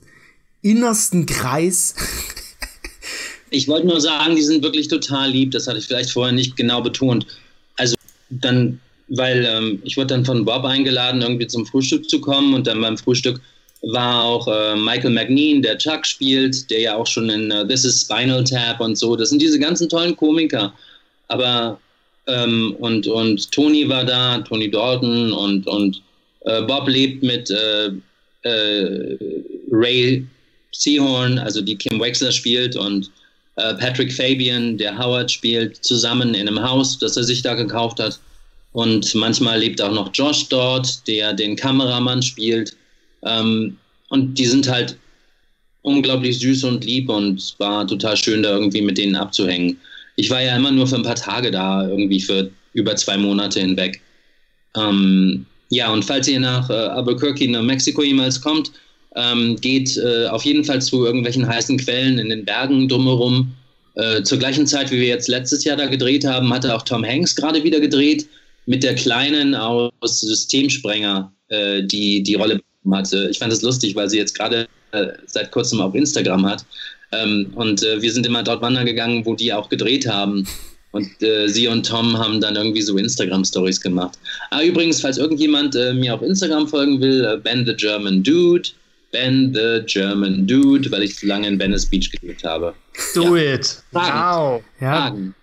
innersten 0.61 1.26
Kreis. 1.26 1.95
ich 3.49 3.68
wollte 3.68 3.88
nur 3.88 3.99
sagen, 3.99 4.36
die 4.36 4.44
sind 4.44 4.64
wirklich 4.64 4.88
total 4.88 5.32
lieb. 5.32 5.52
Das 5.52 5.68
hatte 5.68 5.80
ich 5.80 5.88
vielleicht 5.88 6.11
vorher 6.11 6.34
nicht 6.34 6.56
genau 6.56 6.82
betont. 6.82 7.26
Also 7.77 7.95
dann, 8.30 8.80
weil 9.07 9.45
ähm, 9.49 9.81
ich 9.84 9.97
wurde 9.97 10.07
dann 10.07 10.26
von 10.26 10.45
Bob 10.45 10.65
eingeladen, 10.65 11.22
irgendwie 11.22 11.47
zum 11.47 11.65
Frühstück 11.65 12.10
zu 12.10 12.19
kommen 12.22 12.53
und 12.53 12.68
dann 12.68 12.81
beim 12.81 12.97
Frühstück 12.97 13.39
war 13.81 14.23
auch 14.23 14.47
äh, 14.47 14.76
Michael 14.76 15.11
McNean, 15.11 15.61
der 15.61 15.77
Chuck 15.77 16.06
spielt, 16.06 16.69
der 16.72 16.80
ja 16.80 16.95
auch 16.95 17.06
schon 17.06 17.30
in 17.30 17.52
uh, 17.52 17.65
This 17.65 17.85
is 17.85 18.02
Spinal 18.02 18.43
Tap 18.43 18.80
und 18.80 18.97
so. 18.97 19.15
Das 19.15 19.30
sind 19.30 19.41
diese 19.41 19.60
ganzen 19.60 19.88
tollen 19.89 20.15
Komiker. 20.15 20.73
Aber 21.27 21.80
ähm, 22.27 22.76
und, 22.80 23.07
und 23.07 23.52
Tony 23.52 23.88
war 23.88 24.03
da, 24.03 24.39
Tony 24.39 24.72
Dalton 24.72 25.31
und, 25.31 25.68
und 25.68 26.02
äh, 26.41 26.61
Bob 26.64 26.88
lebt 26.88 27.22
mit 27.22 27.52
äh, 27.52 27.91
äh, 28.41 29.18
Ray 29.72 30.26
Seahorn, 30.72 31.39
also 31.39 31.61
die 31.61 31.76
Kim 31.76 31.99
Wexler 31.99 32.31
spielt, 32.31 32.76
und 32.76 33.11
Patrick 33.56 34.11
Fabian, 34.11 34.77
der 34.77 34.98
Howard 34.98 35.32
spielt, 35.32 35.84
zusammen 35.84 36.34
in 36.34 36.48
einem 36.48 36.61
Haus, 36.61 36.98
das 36.98 37.18
er 37.18 37.23
sich 37.23 37.41
da 37.41 37.53
gekauft 37.53 37.99
hat. 37.99 38.19
Und 38.73 39.15
manchmal 39.15 39.60
lebt 39.60 39.82
auch 39.82 39.94
noch 39.94 40.10
Josh 40.14 40.49
dort, 40.49 41.07
der 41.07 41.34
den 41.34 41.56
Kameramann 41.56 42.22
spielt. 42.22 42.76
Ähm, 43.23 43.77
und 44.10 44.38
die 44.38 44.45
sind 44.45 44.68
halt 44.68 44.98
unglaublich 45.82 46.40
süß 46.40 46.65
und 46.65 46.84
lieb 46.84 47.10
und 47.10 47.56
war 47.60 47.88
total 47.88 48.18
schön, 48.18 48.44
da 48.44 48.57
irgendwie 48.57 48.82
mit 48.82 48.98
denen 48.98 49.15
abzuhängen 49.15 49.77
ich 50.15 50.30
war 50.30 50.41
ja 50.41 50.56
immer 50.56 50.72
nur 50.72 50.88
für 50.88 50.95
ein 50.95 51.03
paar 51.03 51.15
Tage 51.15 51.52
da, 51.52 51.88
irgendwie 51.88 52.19
für 52.19 52.49
über 52.73 52.95
zwei 52.95 53.18
Monate 53.18 53.60
hinweg. 53.60 54.02
Ähm, 54.76 55.45
ja, 55.69 55.91
und 55.91 56.03
falls 56.03 56.27
ihr 56.27 56.40
nach 56.40 56.69
äh, 56.69 56.73
Albuquerque, 56.73 57.48
New 57.48 57.64
Mexico 57.64 58.03
jemals 58.03 58.40
kommt, 58.40 58.72
ähm, 59.15 59.55
geht 59.61 59.97
äh, 59.97 60.27
auf 60.27 60.43
jeden 60.45 60.63
Fall 60.63 60.81
zu 60.81 61.05
irgendwelchen 61.05 61.47
heißen 61.47 61.77
Quellen 61.77 62.17
in 62.17 62.29
den 62.29 62.45
Bergen 62.45 62.87
drumherum. 62.87 63.53
Äh, 63.95 64.23
zur 64.23 64.37
gleichen 64.37 64.67
Zeit, 64.67 64.91
wie 64.91 64.99
wir 64.99 65.07
jetzt 65.07 65.29
letztes 65.29 65.63
Jahr 65.63 65.77
da 65.77 65.85
gedreht 65.87 66.25
haben, 66.25 66.53
hatte 66.53 66.75
auch 66.75 66.81
Tom 66.81 67.05
Hanks 67.05 67.35
gerade 67.35 67.63
wieder 67.63 67.79
gedreht 67.79 68.27
mit 68.65 68.83
der 68.83 68.95
Kleinen 68.95 69.55
aus 69.55 70.21
Systemsprenger, 70.21 71.31
äh, 71.49 71.83
die 71.83 72.23
die 72.23 72.35
Rolle 72.35 72.59
hatte. 72.91 73.27
Ich 73.31 73.39
fand 73.39 73.53
es 73.53 73.61
lustig, 73.61 73.95
weil 73.95 74.09
sie 74.09 74.17
jetzt 74.17 74.37
gerade 74.37 74.67
äh, 74.91 75.07
seit 75.25 75.51
kurzem 75.51 75.81
auf 75.81 75.95
Instagram 75.95 76.45
hat. 76.45 76.65
Ähm, 77.11 77.51
und 77.55 77.83
äh, 77.83 78.01
wir 78.01 78.11
sind 78.11 78.25
immer 78.25 78.43
dort 78.43 78.61
wandern 78.61 78.85
gegangen, 78.85 79.25
wo 79.25 79.35
die 79.35 79.53
auch 79.53 79.69
gedreht 79.69 80.07
haben. 80.07 80.47
Und 80.91 81.21
äh, 81.21 81.47
sie 81.47 81.67
und 81.67 81.85
Tom 81.85 82.17
haben 82.17 82.39
dann 82.39 82.55
irgendwie 82.55 82.81
so 82.81 82.97
Instagram-Stories 82.97 83.81
gemacht. 83.81 84.17
Ah, 84.51 84.61
übrigens, 84.61 85.01
falls 85.01 85.17
irgendjemand 85.17 85.75
äh, 85.75 85.93
mir 85.93 86.13
auf 86.13 86.21
Instagram 86.21 86.67
folgen 86.67 87.01
will, 87.01 87.25
äh, 87.25 87.37
Ben 87.37 87.65
the 87.65 87.75
German 87.75 88.23
Dude. 88.23 88.69
Ben 89.15 89.53
the 89.53 89.81
German 89.85 90.45
Dude, 90.45 90.91
weil 90.91 91.03
ich 91.03 91.15
zu 91.15 91.25
lange 91.25 91.47
in 91.47 91.57
Venice 91.57 91.85
Beach 91.85 92.11
gelebt 92.11 92.43
habe. 92.43 92.73
Do 93.13 93.37
ja. 93.37 93.53
it. 93.53 93.81
Fragen. 93.93 94.41
Wow. 94.41 94.63
Ja. 94.81 95.07
Fragen. 95.07 95.35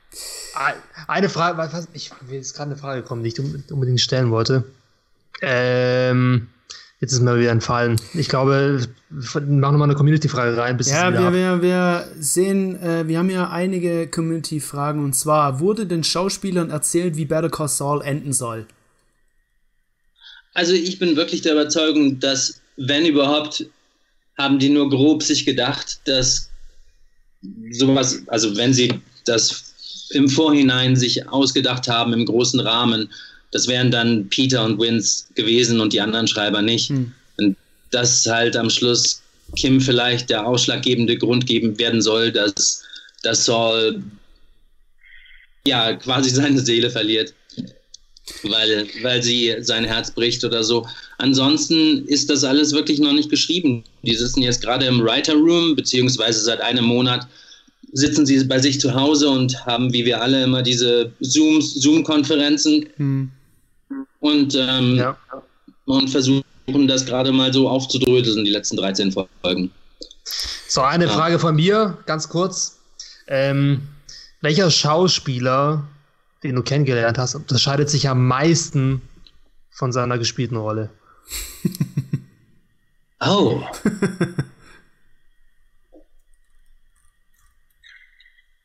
Eine 1.08 1.28
Frage, 1.30 1.56
was, 1.56 1.88
ich, 1.94 2.10
mir 2.28 2.38
ist 2.38 2.54
gerade 2.54 2.72
eine 2.72 2.78
Frage 2.78 3.00
gekommen, 3.00 3.22
die 3.22 3.30
ich 3.30 3.70
unbedingt 3.70 4.00
stellen 4.00 4.30
wollte. 4.30 4.64
Ähm, 5.40 6.48
jetzt 7.00 7.12
ist 7.12 7.22
mir 7.22 7.38
wieder 7.38 7.50
entfallen. 7.50 7.98
Ich 8.12 8.28
glaube, 8.28 8.86
mach 9.08 9.72
nochmal 9.72 9.84
eine 9.84 9.94
Community-Frage 9.94 10.54
rein. 10.58 10.76
Bis 10.76 10.90
ja, 10.90 11.10
wir, 11.10 11.32
wir, 11.32 11.62
wir 11.62 12.08
sehen, 12.18 12.78
äh, 12.82 13.08
wir 13.08 13.18
haben 13.18 13.30
ja 13.30 13.48
einige 13.48 14.06
Community-Fragen 14.06 15.02
und 15.02 15.14
zwar, 15.14 15.60
wurde 15.60 15.86
den 15.86 16.04
Schauspielern 16.04 16.68
erzählt, 16.68 17.16
wie 17.16 17.24
Better 17.24 17.48
Call 17.48 17.68
Saul 17.68 18.02
enden 18.02 18.34
soll? 18.34 18.66
Also 20.52 20.74
ich 20.74 20.98
bin 20.98 21.16
wirklich 21.16 21.40
der 21.40 21.52
Überzeugung, 21.52 22.20
dass, 22.20 22.61
wenn 22.76 23.06
überhaupt, 23.06 23.66
haben 24.38 24.58
die 24.58 24.70
nur 24.70 24.88
grob 24.88 25.22
sich 25.22 25.44
gedacht, 25.44 26.00
dass 26.04 26.48
sowas, 27.70 28.22
also 28.28 28.56
wenn 28.56 28.72
sie 28.72 28.92
das 29.24 30.08
im 30.10 30.28
Vorhinein 30.28 30.96
sich 30.96 31.28
ausgedacht 31.28 31.88
haben 31.88 32.12
im 32.12 32.26
großen 32.26 32.60
Rahmen, 32.60 33.10
das 33.50 33.68
wären 33.68 33.90
dann 33.90 34.28
Peter 34.28 34.64
und 34.64 34.80
Vince 34.80 35.24
gewesen 35.34 35.80
und 35.80 35.92
die 35.92 36.00
anderen 36.00 36.26
Schreiber 36.26 36.62
nicht. 36.62 36.88
Hm. 36.88 37.12
Und 37.38 37.56
dass 37.90 38.24
halt 38.26 38.56
am 38.56 38.70
Schluss 38.70 39.22
Kim 39.56 39.80
vielleicht 39.80 40.30
der 40.30 40.46
ausschlaggebende 40.46 41.18
Grund 41.18 41.46
geben 41.46 41.78
werden 41.78 42.00
soll, 42.00 42.32
dass, 42.32 42.82
dass 43.22 43.44
Saul 43.44 44.02
ja 45.66 45.94
quasi 45.94 46.30
seine 46.30 46.60
Seele 46.60 46.90
verliert, 46.90 47.34
weil, 48.44 48.86
weil 49.02 49.22
sie 49.22 49.56
sein 49.60 49.84
Herz 49.84 50.10
bricht 50.10 50.44
oder 50.44 50.62
so. 50.62 50.86
Ansonsten 51.18 52.06
ist 52.06 52.30
das 52.30 52.44
alles 52.44 52.72
wirklich 52.72 53.00
noch 53.00 53.12
nicht 53.12 53.30
geschrieben. 53.30 53.84
Die 54.02 54.14
sitzen 54.14 54.42
jetzt 54.42 54.62
gerade 54.62 54.86
im 54.86 55.02
Writer 55.02 55.34
Room, 55.34 55.74
beziehungsweise 55.74 56.40
seit 56.40 56.60
einem 56.60 56.84
Monat 56.84 57.26
sitzen 57.92 58.24
sie 58.24 58.42
bei 58.44 58.58
sich 58.58 58.80
zu 58.80 58.94
Hause 58.94 59.28
und 59.28 59.66
haben, 59.66 59.92
wie 59.92 60.04
wir 60.04 60.20
alle, 60.20 60.44
immer 60.44 60.62
diese 60.62 61.12
Zooms, 61.20 61.74
Zoom-Konferenzen 61.74 62.86
hm. 62.96 63.30
und, 64.20 64.54
ähm, 64.54 64.96
ja. 64.96 65.16
und 65.84 66.08
versuchen 66.08 66.42
das 66.88 67.04
gerade 67.04 67.32
mal 67.32 67.52
so 67.52 67.68
aufzudröseln, 67.68 68.44
die 68.44 68.50
letzten 68.50 68.78
13 68.78 69.12
Folgen. 69.12 69.70
So, 70.68 70.80
eine 70.80 71.04
ja. 71.04 71.10
Frage 71.10 71.38
von 71.38 71.54
mir, 71.54 71.98
ganz 72.06 72.28
kurz. 72.28 72.78
Ähm, 73.26 73.82
welcher 74.40 74.70
Schauspieler, 74.70 75.86
den 76.42 76.56
du 76.56 76.62
kennengelernt 76.62 77.18
hast, 77.18 77.34
unterscheidet 77.34 77.88
sich 77.90 78.08
am 78.08 78.26
meisten 78.26 79.02
von 79.70 79.92
seiner 79.92 80.18
gespielten 80.18 80.56
Rolle? 80.56 80.90
oh. 83.20 83.62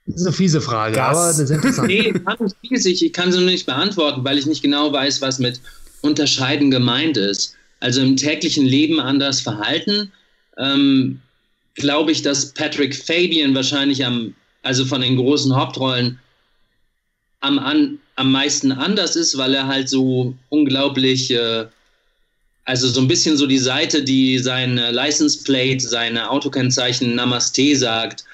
Das 0.05 0.21
ist 0.21 0.25
eine 0.25 0.33
fiese 0.33 0.61
Frage, 0.61 0.95
das. 0.95 1.17
aber 1.17 1.27
das 1.27 1.39
ist 1.39 1.49
interessant. 1.49 1.87
Nee, 1.89 2.13
fiesig. 2.67 3.03
Ich 3.03 3.13
kann 3.13 3.31
sie 3.31 3.39
nur 3.39 3.47
nicht 3.47 3.65
beantworten, 3.65 4.23
weil 4.23 4.37
ich 4.37 4.45
nicht 4.45 4.61
genau 4.61 4.91
weiß, 4.91 5.21
was 5.21 5.37
mit 5.37 5.59
unterscheiden 6.01 6.71
gemeint 6.71 7.17
ist. 7.17 7.55
Also 7.79 8.01
im 8.01 8.15
täglichen 8.15 8.65
Leben 8.65 8.99
anders 8.99 9.41
verhalten, 9.41 10.11
ähm, 10.57 11.21
glaube 11.75 12.11
ich, 12.11 12.21
dass 12.21 12.53
Patrick 12.53 12.95
Fabian 12.95 13.53
wahrscheinlich 13.53 14.05
am, 14.05 14.33
also 14.63 14.85
von 14.85 15.01
den 15.01 15.17
großen 15.17 15.55
Hauptrollen 15.55 16.19
am, 17.39 17.59
an, 17.59 17.99
am 18.15 18.31
meisten 18.31 18.71
anders 18.71 19.15
ist, 19.15 19.37
weil 19.37 19.53
er 19.53 19.67
halt 19.67 19.89
so 19.89 20.35
unglaublich, 20.49 21.31
äh, 21.31 21.65
also 22.65 22.87
so 22.87 22.99
ein 22.99 23.07
bisschen 23.07 23.37
so 23.37 23.47
die 23.47 23.59
Seite, 23.59 24.03
die 24.03 24.37
seine 24.39 24.91
License 24.91 25.43
Plate, 25.43 25.79
seine 25.79 26.29
Autokennzeichen 26.29 27.15
Namaste 27.15 27.75
sagt, 27.75 28.25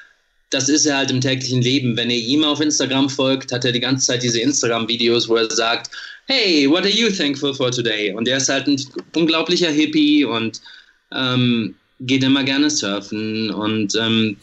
das 0.49 0.69
ist 0.69 0.85
er 0.85 0.97
halt 0.97 1.11
im 1.11 1.21
täglichen 1.21 1.61
Leben. 1.61 1.97
Wenn 1.97 2.09
ihr 2.09 2.17
ihm 2.17 2.43
auf 2.43 2.61
Instagram 2.61 3.09
folgt, 3.09 3.51
hat 3.51 3.65
er 3.65 3.71
die 3.71 3.79
ganze 3.79 4.07
Zeit 4.07 4.23
diese 4.23 4.39
Instagram-Videos, 4.39 5.27
wo 5.27 5.35
er 5.35 5.49
sagt, 5.51 5.89
hey, 6.27 6.69
what 6.69 6.83
are 6.83 6.89
you 6.89 7.09
thankful 7.09 7.53
for 7.53 7.71
today? 7.71 8.13
Und 8.13 8.27
er 8.27 8.37
ist 8.37 8.49
halt 8.49 8.67
ein 8.67 8.79
unglaublicher 9.15 9.71
Hippie 9.71 10.25
und 10.25 10.61
ähm, 11.11 11.75
geht 12.01 12.23
immer 12.23 12.43
gerne 12.43 12.69
surfen. 12.69 13.49
Und 13.49 13.95
ähm, 13.95 14.37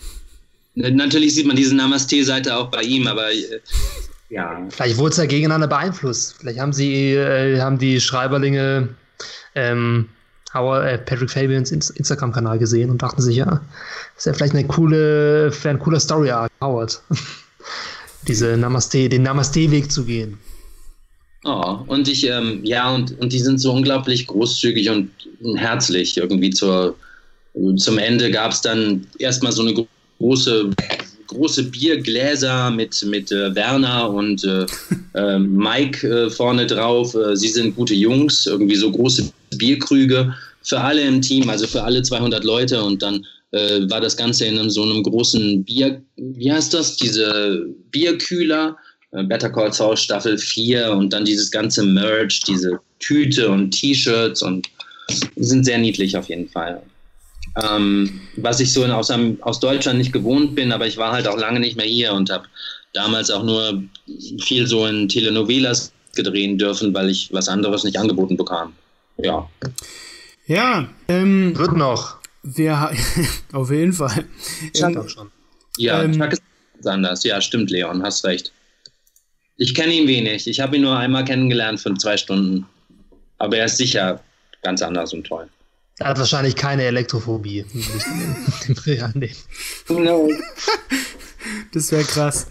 natürlich 0.74 1.34
sieht 1.34 1.46
man 1.46 1.56
diese 1.56 1.76
Namaste-Seite 1.76 2.56
auch 2.56 2.70
bei 2.70 2.82
ihm, 2.82 3.06
aber 3.06 3.32
äh, 3.32 3.60
ja. 4.30 4.66
Vielleicht 4.70 4.96
wurde 4.96 5.10
es 5.10 5.16
ja 5.18 5.26
gegeneinander 5.26 5.66
beeinflusst. 5.66 6.36
Vielleicht 6.38 6.60
haben 6.60 6.72
sie, 6.72 7.14
äh, 7.14 7.60
haben 7.60 7.78
die 7.78 8.00
Schreiberlinge 8.00 8.88
ähm, 9.54 10.08
Howard, 10.54 10.86
äh, 10.86 10.98
Patrick 10.98 11.30
Fabians 11.30 11.70
Instagram-Kanal 11.70 12.58
gesehen 12.58 12.90
und 12.90 13.02
dachten 13.02 13.22
sich, 13.22 13.36
ja, 13.36 13.60
ist 14.16 14.26
ja 14.26 14.32
vielleicht 14.32 14.54
eine 14.54 14.66
coole, 14.66 15.52
ein 15.64 15.78
cooler 15.78 16.00
Story-Arc, 16.00 16.50
Howard. 16.60 17.02
Diese 18.28 18.56
Namaste, 18.56 19.08
den 19.08 19.22
Namaste-Weg 19.22 19.90
zu 19.90 20.04
gehen. 20.04 20.38
Oh, 21.44 21.78
und 21.86 22.06
ich, 22.06 22.26
ähm, 22.28 22.60
ja, 22.64 22.94
und, 22.94 23.18
und 23.18 23.32
die 23.32 23.38
sind 23.38 23.58
so 23.58 23.72
unglaublich 23.72 24.26
großzügig 24.26 24.90
und 24.90 25.10
herzlich. 25.56 26.16
Irgendwie 26.18 26.50
zur, 26.50 26.94
zum 27.76 27.98
Ende 27.98 28.30
gab 28.30 28.52
es 28.52 28.60
dann 28.60 29.06
erstmal 29.18 29.52
so 29.52 29.62
eine 29.62 29.86
große, 30.18 30.70
große 31.30 31.64
Biergläser 31.64 32.70
mit, 32.70 33.02
mit 33.06 33.32
äh, 33.32 33.54
Werner 33.54 34.10
und 34.10 34.44
äh, 34.44 34.66
äh, 35.14 35.38
Mike 35.38 36.06
äh, 36.06 36.30
vorne 36.30 36.66
drauf. 36.66 37.14
Äh, 37.14 37.36
sie 37.36 37.48
sind 37.48 37.76
gute 37.76 37.94
Jungs, 37.94 38.46
irgendwie 38.46 38.76
so 38.76 38.90
große 38.90 39.32
Bierkrüge 39.56 40.34
für 40.62 40.80
alle 40.80 41.02
im 41.02 41.22
Team, 41.22 41.48
also 41.48 41.66
für 41.66 41.82
alle 41.82 42.02
200 42.02 42.44
Leute 42.44 42.82
und 42.82 43.02
dann 43.02 43.24
war 43.52 44.00
das 44.00 44.16
Ganze 44.16 44.44
in 44.44 44.56
einem, 44.56 44.70
so 44.70 44.84
einem 44.84 45.02
großen 45.02 45.64
Bier, 45.64 46.00
wie 46.14 46.52
heißt 46.52 46.72
das, 46.72 46.96
diese 46.96 47.66
Bierkühler, 47.90 48.76
Better 49.10 49.50
Call 49.50 49.72
Saul 49.72 49.96
Staffel 49.96 50.38
4 50.38 50.92
und 50.92 51.12
dann 51.12 51.24
dieses 51.24 51.50
ganze 51.50 51.82
Merch, 51.82 52.38
diese 52.46 52.78
Tüte 53.00 53.48
und 53.48 53.72
T-Shirts 53.72 54.42
und 54.42 54.68
sind 55.34 55.64
sehr 55.64 55.78
niedlich 55.78 56.16
auf 56.16 56.28
jeden 56.28 56.48
Fall. 56.48 56.80
Ähm, 57.56 58.20
was 58.36 58.60
ich 58.60 58.72
so 58.72 58.84
in, 58.84 58.90
aus, 58.90 59.12
aus 59.40 59.60
Deutschland 59.60 59.98
nicht 59.98 60.12
gewohnt 60.12 60.54
bin, 60.54 60.72
aber 60.72 60.86
ich 60.86 60.96
war 60.96 61.12
halt 61.12 61.26
auch 61.26 61.38
lange 61.38 61.60
nicht 61.60 61.76
mehr 61.76 61.86
hier 61.86 62.12
und 62.12 62.30
habe 62.30 62.44
damals 62.92 63.30
auch 63.30 63.42
nur 63.42 63.82
viel 64.40 64.66
so 64.66 64.86
in 64.86 65.08
Telenovelas 65.08 65.92
gedreht 66.14 66.60
dürfen, 66.60 66.92
weil 66.94 67.10
ich 67.10 67.32
was 67.32 67.48
anderes 67.48 67.84
nicht 67.84 67.98
angeboten 67.98 68.36
bekam 68.36 68.72
ja. 69.24 69.48
Ja, 70.46 70.88
ähm, 71.08 71.56
wird 71.56 71.76
noch. 71.76 72.18
Wir, 72.42 72.90
auf 73.52 73.70
jeden 73.70 73.92
Fall. 73.92 74.24
Chuck 74.74 74.96
auch 74.96 75.08
schon. 75.08 75.30
Ja, 75.76 76.02
ähm, 76.02 76.18
Chuck 76.18 76.32
ist 76.32 76.86
anders. 76.86 77.24
Ja, 77.24 77.40
stimmt, 77.40 77.70
Leon, 77.70 78.02
hast 78.02 78.24
recht. 78.24 78.52
Ich 79.56 79.74
kenne 79.74 79.92
ihn 79.92 80.08
wenig. 80.08 80.46
Ich 80.46 80.60
habe 80.60 80.76
ihn 80.76 80.82
nur 80.82 80.96
einmal 80.96 81.24
kennengelernt 81.24 81.80
von 81.80 81.98
zwei 81.98 82.16
Stunden. 82.16 82.66
Aber 83.38 83.56
er 83.58 83.66
ist 83.66 83.76
sicher 83.76 84.22
ganz 84.62 84.82
anders 84.82 85.12
und 85.12 85.26
toll. 85.26 85.48
Er 86.00 86.08
hat 86.08 86.18
wahrscheinlich 86.18 86.56
keine 86.56 86.84
Elektrophobie. 86.84 87.64
no. 89.88 90.30
Das 91.72 91.92
wäre 91.92 92.04
krass. 92.04 92.46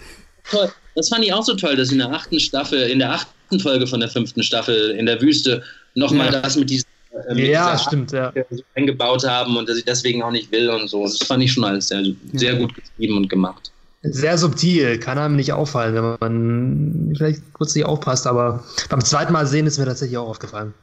Toll. 0.49 0.71
Das 0.95 1.09
fand 1.09 1.25
ich 1.25 1.33
auch 1.33 1.43
so 1.43 1.55
toll, 1.55 1.75
dass 1.75 1.91
in 1.91 1.97
der 1.97 2.11
achten 2.11 2.39
Staffel, 2.39 2.89
in 2.89 2.99
der 2.99 3.13
achten 3.13 3.59
Folge 3.59 3.87
von 3.87 3.99
der 3.99 4.09
fünften 4.09 4.43
Staffel 4.43 4.91
in 4.91 5.05
der 5.05 5.19
Wüste 5.21 5.63
nochmal 5.95 6.31
ja. 6.31 6.41
das 6.41 6.57
mit 6.57 6.69
diesem 6.69 6.85
äh, 7.27 7.33
mit 7.33 7.47
ja, 7.47 7.77
stimmt, 7.77 8.11
ja. 8.11 8.31
eingebaut 8.75 9.27
haben 9.27 9.57
und 9.57 9.67
dass 9.67 9.77
ich 9.77 9.85
deswegen 9.85 10.21
auch 10.21 10.31
nicht 10.31 10.51
will 10.51 10.69
und 10.69 10.87
so. 10.87 11.03
Das 11.03 11.17
fand 11.17 11.43
ich 11.43 11.51
schon 11.51 11.63
alles 11.63 11.87
sehr, 11.87 12.03
sehr 12.33 12.55
gut 12.55 12.73
geschrieben 12.75 13.17
und 13.17 13.29
gemacht. 13.29 13.71
Sehr 14.03 14.37
subtil, 14.37 14.99
kann 14.99 15.17
einem 15.17 15.35
nicht 15.35 15.53
auffallen, 15.53 15.95
wenn 15.95 16.17
man 16.19 17.15
vielleicht 17.17 17.41
kurz 17.53 17.73
nicht 17.73 17.85
aufpasst, 17.85 18.27
aber 18.27 18.63
beim 18.89 19.03
zweiten 19.03 19.33
Mal 19.33 19.47
sehen 19.47 19.65
ist 19.65 19.79
mir 19.79 19.85
tatsächlich 19.85 20.17
auch 20.17 20.29
aufgefallen. 20.29 20.73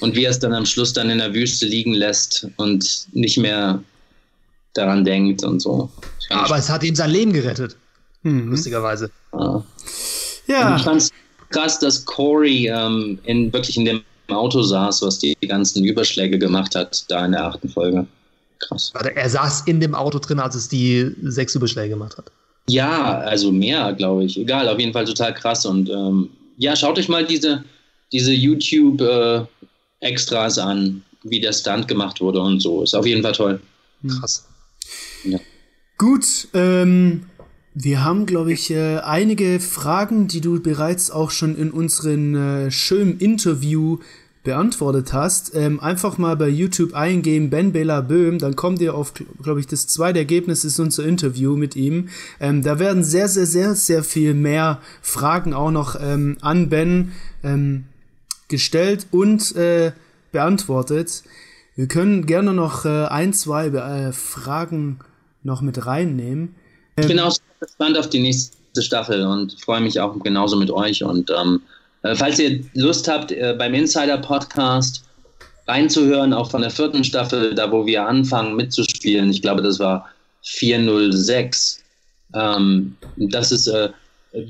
Und 0.00 0.16
wie 0.16 0.24
er 0.24 0.30
es 0.30 0.38
dann 0.38 0.52
am 0.52 0.66
Schluss 0.66 0.92
dann 0.92 1.10
in 1.10 1.18
der 1.18 1.32
Wüste 1.34 1.66
liegen 1.66 1.94
lässt 1.94 2.46
und 2.56 3.06
nicht 3.12 3.38
mehr 3.38 3.82
daran 4.74 5.04
denkt 5.04 5.44
und 5.44 5.60
so. 5.60 5.90
Aber 6.30 6.56
es 6.56 6.68
hat 6.68 6.82
ihm 6.82 6.94
sein 6.94 7.10
Leben 7.10 7.32
gerettet. 7.32 7.76
Mhm. 8.22 8.50
Lustigerweise. 8.50 9.10
Ja. 9.32 9.64
ja. 10.46 10.76
Ich 10.76 10.82
fand 10.82 11.00
es 11.02 11.10
krass, 11.50 11.78
dass 11.78 12.04
Corey 12.04 12.68
ähm, 12.68 13.18
in, 13.24 13.52
wirklich 13.52 13.76
in 13.76 13.84
dem 13.84 14.02
Auto 14.28 14.62
saß, 14.62 15.02
was 15.02 15.18
die 15.18 15.36
ganzen 15.46 15.84
Überschläge 15.84 16.38
gemacht 16.38 16.74
hat, 16.74 17.04
da 17.10 17.24
in 17.24 17.32
der 17.32 17.44
achten 17.44 17.68
Folge. 17.68 18.06
Krass. 18.58 18.92
Er 19.14 19.28
saß 19.28 19.62
in 19.66 19.80
dem 19.80 19.94
Auto 19.94 20.18
drin, 20.18 20.40
als 20.40 20.54
es 20.54 20.68
die 20.68 21.14
sechs 21.22 21.54
Überschläge 21.54 21.90
gemacht 21.90 22.16
hat. 22.16 22.30
Ja, 22.68 23.18
also 23.18 23.52
mehr, 23.52 23.92
glaube 23.92 24.24
ich. 24.24 24.38
Egal, 24.38 24.68
auf 24.68 24.78
jeden 24.78 24.92
Fall 24.92 25.04
total 25.04 25.34
krass. 25.34 25.66
Und 25.66 25.90
ähm, 25.90 26.30
ja, 26.56 26.74
schaut 26.74 26.98
euch 26.98 27.08
mal 27.08 27.26
diese, 27.26 27.62
diese 28.10 28.32
YouTube-Extras 28.32 29.46
äh, 29.46 29.53
an, 30.58 31.02
wie 31.22 31.40
der 31.40 31.52
Stunt 31.52 31.88
gemacht 31.88 32.20
wurde 32.20 32.40
und 32.40 32.60
so. 32.60 32.82
Ist 32.82 32.94
auf 32.94 33.06
jeden 33.06 33.22
Fall 33.22 33.32
toll. 33.32 33.60
Krass. 34.06 34.46
Ja. 35.24 35.38
Gut, 35.96 36.48
ähm, 36.52 37.26
wir 37.74 38.04
haben, 38.04 38.26
glaube 38.26 38.52
ich, 38.52 38.70
äh, 38.70 38.98
einige 38.98 39.58
Fragen, 39.60 40.28
die 40.28 40.40
du 40.40 40.60
bereits 40.60 41.10
auch 41.10 41.30
schon 41.30 41.56
in 41.56 41.70
unserem 41.70 42.34
äh, 42.34 42.70
schönen 42.70 43.18
Interview 43.18 43.98
beantwortet 44.44 45.12
hast. 45.12 45.54
Ähm, 45.54 45.80
einfach 45.80 46.18
mal 46.18 46.36
bei 46.36 46.48
YouTube 46.48 46.94
eingeben, 46.94 47.50
Ben 47.50 47.72
Bela 47.72 48.02
Böhm, 48.02 48.38
dann 48.38 48.54
kommt 48.54 48.80
ihr 48.80 48.94
auf, 48.94 49.14
glaube 49.42 49.58
ich, 49.58 49.66
das 49.66 49.86
zweite 49.86 50.18
Ergebnis 50.18 50.64
ist 50.64 50.78
unser 50.78 51.04
Interview 51.04 51.56
mit 51.56 51.74
ihm. 51.74 52.10
Ähm, 52.38 52.62
da 52.62 52.78
werden 52.78 53.02
sehr, 53.02 53.28
sehr, 53.28 53.46
sehr, 53.46 53.74
sehr 53.74 54.04
viel 54.04 54.34
mehr 54.34 54.80
Fragen 55.00 55.54
auch 55.54 55.70
noch 55.70 55.96
ähm, 55.98 56.36
an 56.42 56.68
Ben 56.68 57.12
ähm, 57.42 57.84
gestellt 58.48 59.06
und 59.10 59.54
äh, 59.56 59.92
beantwortet. 60.32 61.22
Wir 61.76 61.88
können 61.88 62.26
gerne 62.26 62.52
noch 62.52 62.84
äh, 62.84 63.06
ein, 63.06 63.32
zwei 63.32 63.66
äh, 63.66 64.12
Fragen 64.12 65.00
noch 65.42 65.60
mit 65.60 65.86
reinnehmen. 65.86 66.54
Ich 66.96 67.08
bin 67.08 67.18
auch 67.18 67.36
gespannt 67.60 67.98
auf 67.98 68.08
die 68.08 68.20
nächste 68.20 68.82
Staffel 68.82 69.26
und 69.26 69.60
freue 69.60 69.80
mich 69.80 69.98
auch 70.00 70.18
genauso 70.20 70.56
mit 70.56 70.70
euch. 70.70 71.02
Und 71.02 71.30
ähm, 71.30 71.60
äh, 72.02 72.14
falls 72.14 72.38
ihr 72.38 72.64
Lust 72.74 73.08
habt, 73.08 73.32
äh, 73.32 73.54
beim 73.58 73.74
Insider 73.74 74.18
Podcast 74.18 75.04
reinzuhören, 75.66 76.32
auch 76.32 76.50
von 76.50 76.60
der 76.60 76.70
vierten 76.70 77.02
Staffel, 77.02 77.54
da 77.54 77.70
wo 77.72 77.86
wir 77.86 78.06
anfangen 78.06 78.54
mitzuspielen, 78.54 79.30
ich 79.30 79.42
glaube, 79.42 79.62
das 79.62 79.78
war 79.78 80.08
406. 80.42 81.82
Ähm, 82.34 82.96
das 83.16 83.50
ist, 83.50 83.66
äh, 83.66 83.88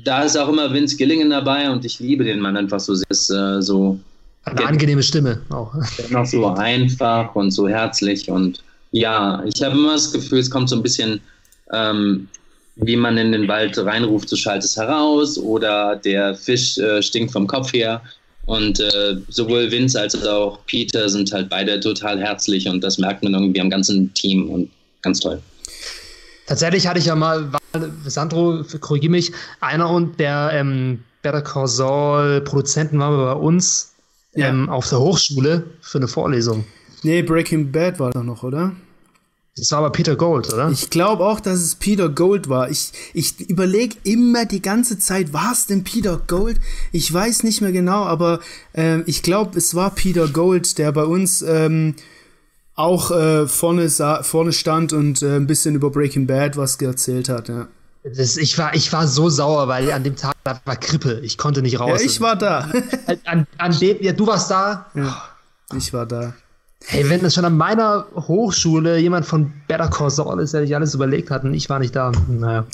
da 0.03 0.23
ist 0.23 0.37
auch 0.37 0.49
immer 0.49 0.73
Vince 0.73 0.97
Gillingen 0.97 1.29
dabei 1.29 1.69
und 1.69 1.85
ich 1.85 1.99
liebe 1.99 2.23
den 2.23 2.39
Mann 2.39 2.57
einfach 2.57 2.79
so 2.79 2.95
sehr. 2.95 3.09
Ist, 3.09 3.29
äh, 3.29 3.61
so 3.61 3.99
eine 4.43 4.65
angenehme 4.65 5.03
Stimme 5.03 5.41
auch. 5.49 5.73
Noch 6.09 6.25
so 6.25 6.47
einfach 6.47 7.35
und 7.35 7.51
so 7.51 7.67
herzlich 7.67 8.29
und 8.29 8.63
ja, 8.91 9.43
ich 9.45 9.61
habe 9.61 9.75
immer 9.75 9.93
das 9.93 10.11
Gefühl, 10.11 10.39
es 10.39 10.49
kommt 10.49 10.69
so 10.69 10.75
ein 10.75 10.83
bisschen 10.83 11.19
ähm, 11.73 12.27
wie 12.75 12.95
man 12.95 13.17
in 13.17 13.31
den 13.31 13.47
Wald 13.47 13.77
reinruft, 13.77 14.29
so 14.29 14.35
schallt 14.35 14.63
es 14.63 14.75
heraus 14.75 15.37
oder 15.37 15.95
der 15.95 16.35
Fisch 16.35 16.77
äh, 16.77 17.01
stinkt 17.01 17.31
vom 17.31 17.47
Kopf 17.47 17.73
her. 17.73 18.01
Und 18.45 18.79
äh, 18.79 19.17
sowohl 19.29 19.71
Vince 19.71 19.99
als 19.99 20.15
auch 20.27 20.59
Peter 20.67 21.09
sind 21.09 21.31
halt 21.31 21.49
beide 21.49 21.79
total 21.79 22.19
herzlich 22.19 22.67
und 22.67 22.83
das 22.83 22.99
merkt 22.99 23.23
man 23.23 23.33
irgendwie 23.33 23.59
am 23.59 23.71
ganzen 23.71 24.13
Team 24.13 24.49
und 24.49 24.69
ganz 25.01 25.19
toll. 25.19 25.41
Tatsächlich 26.45 26.85
hatte 26.85 26.99
ich 26.99 27.05
ja 27.05 27.15
mal, 27.15 27.49
Sandro, 28.05 28.63
korrigiere 28.79 29.11
mich, 29.11 29.31
einer 29.59 29.89
und 29.89 30.19
der 30.19 30.51
ähm, 30.53 31.03
Better 31.21 31.41
Call 31.41 31.67
Saul 31.67 32.41
Produzenten 32.41 32.99
war 32.99 33.35
bei 33.35 33.39
uns 33.39 33.93
ja. 34.35 34.47
ähm, 34.47 34.69
auf 34.69 34.89
der 34.89 34.99
Hochschule 34.99 35.63
für 35.81 35.97
eine 35.97 36.07
Vorlesung. 36.07 36.65
Nee, 37.03 37.21
Breaking 37.21 37.71
Bad 37.71 37.99
war 37.99 38.11
da 38.11 38.23
noch, 38.23 38.43
oder? 38.43 38.73
Das 39.57 39.71
war 39.71 39.79
aber 39.79 39.91
Peter 39.91 40.17
Gold, 40.17 40.53
oder? 40.53 40.69
Ich 40.69 40.89
glaube 40.89 41.25
auch, 41.25 41.39
dass 41.39 41.59
es 41.59 41.75
Peter 41.75 42.09
Gold 42.09 42.49
war. 42.49 42.69
Ich, 42.69 42.91
ich 43.13 43.39
überlege 43.49 43.95
immer 44.03 44.45
die 44.45 44.61
ganze 44.61 44.99
Zeit, 44.99 45.31
war 45.31 45.53
es 45.53 45.65
denn 45.65 45.85
Peter 45.85 46.21
Gold? 46.27 46.59
Ich 46.91 47.11
weiß 47.11 47.43
nicht 47.43 47.61
mehr 47.61 47.71
genau, 47.71 48.03
aber 48.03 48.41
äh, 48.73 48.99
ich 49.03 49.23
glaube, 49.23 49.57
es 49.57 49.73
war 49.73 49.91
Peter 49.91 50.27
Gold, 50.27 50.77
der 50.77 50.91
bei 50.91 51.05
uns 51.05 51.41
ähm, 51.41 51.95
auch 52.75 53.11
äh, 53.11 53.47
vorne, 53.47 53.89
vorne 53.89 54.53
stand 54.53 54.93
und 54.93 55.21
äh, 55.21 55.37
ein 55.37 55.47
bisschen 55.47 55.75
über 55.75 55.89
Breaking 55.89 56.27
Bad 56.27 56.57
was 56.57 56.79
erzählt 56.81 57.29
hat. 57.29 57.49
Ja. 57.49 57.67
Das, 58.03 58.37
ich, 58.37 58.57
war, 58.57 58.75
ich 58.75 58.91
war 58.93 59.07
so 59.07 59.29
sauer, 59.29 59.67
weil 59.67 59.91
an 59.91 60.03
dem 60.03 60.15
Tag 60.15 60.35
war 60.43 60.75
Krippe. 60.75 61.21
Ich 61.23 61.37
konnte 61.37 61.61
nicht 61.61 61.79
raus. 61.79 62.01
Ja, 62.01 62.05
ich 62.05 62.21
war 62.21 62.35
da. 62.35 62.71
an, 63.25 63.47
an 63.57 63.79
dem, 63.79 63.97
ja, 64.01 64.11
du 64.11 64.27
warst 64.27 64.51
da? 64.51 64.85
Ja, 64.93 65.23
ich 65.75 65.91
war 65.91 66.05
da. 66.05 66.33
Hey, 66.87 67.09
wenn 67.09 67.21
das 67.21 67.33
schon 67.33 67.45
an 67.45 67.57
meiner 67.57 68.05
Hochschule 68.15 68.99
jemand 68.99 69.25
von 69.25 69.51
Better 69.67 69.87
Call 69.87 70.11
Saul 70.11 70.39
ist, 70.39 70.53
der 70.53 70.61
sich 70.61 70.75
alles 70.75 70.93
überlegt 70.93 71.31
hat 71.31 71.43
und 71.43 71.55
ich 71.55 71.67
war 71.67 71.79
nicht 71.79 71.95
da. 71.95 72.11
Naja. 72.29 72.67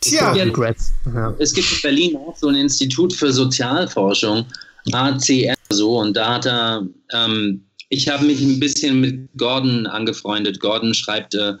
Tja, 0.00 0.34
ja. 0.34 1.34
es 1.38 1.52
gibt 1.52 1.72
in 1.72 1.78
Berlin 1.80 2.16
auch 2.16 2.36
so 2.36 2.48
ein 2.48 2.56
Institut 2.56 3.12
für 3.12 3.32
Sozialforschung, 3.32 4.44
ACR 4.90 5.54
so, 5.70 5.98
und 6.00 6.16
da 6.16 6.34
hat 6.34 6.46
er, 6.46 6.82
ähm, 7.12 7.62
ich 7.92 8.08
habe 8.08 8.24
mich 8.24 8.40
ein 8.40 8.58
bisschen 8.58 9.02
mit 9.02 9.28
Gordon 9.36 9.86
angefreundet. 9.86 10.60
Gordon 10.60 10.94
schreibt 10.94 11.34
äh, 11.34 11.52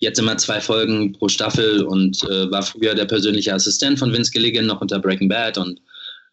jetzt 0.00 0.18
immer 0.18 0.36
zwei 0.36 0.60
Folgen 0.60 1.12
pro 1.12 1.28
Staffel 1.28 1.84
und 1.84 2.20
äh, 2.24 2.50
war 2.50 2.62
früher 2.62 2.96
der 2.96 3.04
persönliche 3.04 3.54
Assistent 3.54 3.96
von 3.96 4.12
Vince 4.12 4.32
Gilligan, 4.32 4.66
noch 4.66 4.80
unter 4.80 4.98
Breaking 4.98 5.28
Bad 5.28 5.58
und 5.58 5.80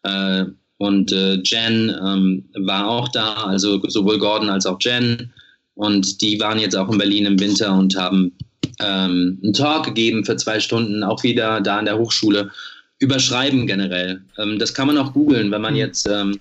äh, 0.02 0.44
und 0.78 1.12
äh, 1.12 1.40
Jen 1.44 1.90
ähm, 2.04 2.48
war 2.66 2.88
auch 2.88 3.08
da, 3.08 3.34
also 3.44 3.80
sowohl 3.88 4.18
Gordon 4.18 4.48
als 4.48 4.66
auch 4.66 4.78
Jen. 4.80 5.32
Und 5.74 6.20
die 6.20 6.38
waren 6.38 6.58
jetzt 6.58 6.76
auch 6.76 6.90
in 6.90 6.98
Berlin 6.98 7.26
im 7.26 7.40
Winter 7.40 7.72
und 7.74 7.96
haben 7.96 8.32
ähm, 8.80 9.40
einen 9.42 9.52
Talk 9.52 9.86
gegeben 9.86 10.24
für 10.24 10.36
zwei 10.36 10.60
Stunden, 10.60 11.02
auch 11.02 11.22
wieder 11.24 11.60
da 11.60 11.78
an 11.78 11.84
der 11.84 11.98
Hochschule, 11.98 12.50
über 13.00 13.18
Schreiben 13.18 13.66
generell. 13.66 14.20
Ähm, 14.38 14.58
das 14.58 14.72
kann 14.72 14.86
man 14.86 14.98
auch 14.98 15.12
googeln, 15.12 15.50
wenn 15.50 15.62
man 15.62 15.74
mhm. 15.74 15.80
jetzt, 15.80 16.08
ähm, 16.08 16.38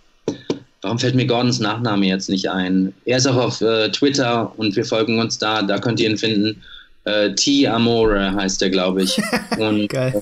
warum 0.81 0.99
fällt 0.99 1.15
mir 1.15 1.25
Gordons 1.25 1.59
Nachname 1.59 2.07
jetzt 2.07 2.29
nicht 2.29 2.49
ein? 2.49 2.93
Er 3.05 3.17
ist 3.17 3.27
auch 3.27 3.35
auf 3.35 3.61
äh, 3.61 3.89
Twitter 3.89 4.51
und 4.57 4.75
wir 4.75 4.85
folgen 4.85 5.19
uns 5.19 5.37
da, 5.37 5.61
da 5.61 5.79
könnt 5.79 5.99
ihr 5.99 6.09
ihn 6.09 6.17
finden. 6.17 6.61
Äh, 7.05 7.33
T. 7.35 7.67
Amore 7.67 8.33
heißt 8.33 8.61
er, 8.61 8.69
glaube 8.69 9.03
ich. 9.03 9.17
Und, 9.57 9.87
Geil. 9.87 10.21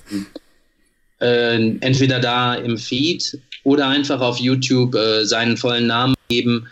Äh, 1.20 1.78
entweder 1.80 2.20
da 2.20 2.54
im 2.56 2.78
Feed 2.78 3.40
oder 3.64 3.88
einfach 3.88 4.22
auf 4.22 4.38
YouTube 4.38 4.94
äh, 4.94 5.26
seinen 5.26 5.58
vollen 5.58 5.88
Namen 5.88 6.14
geben. 6.30 6.68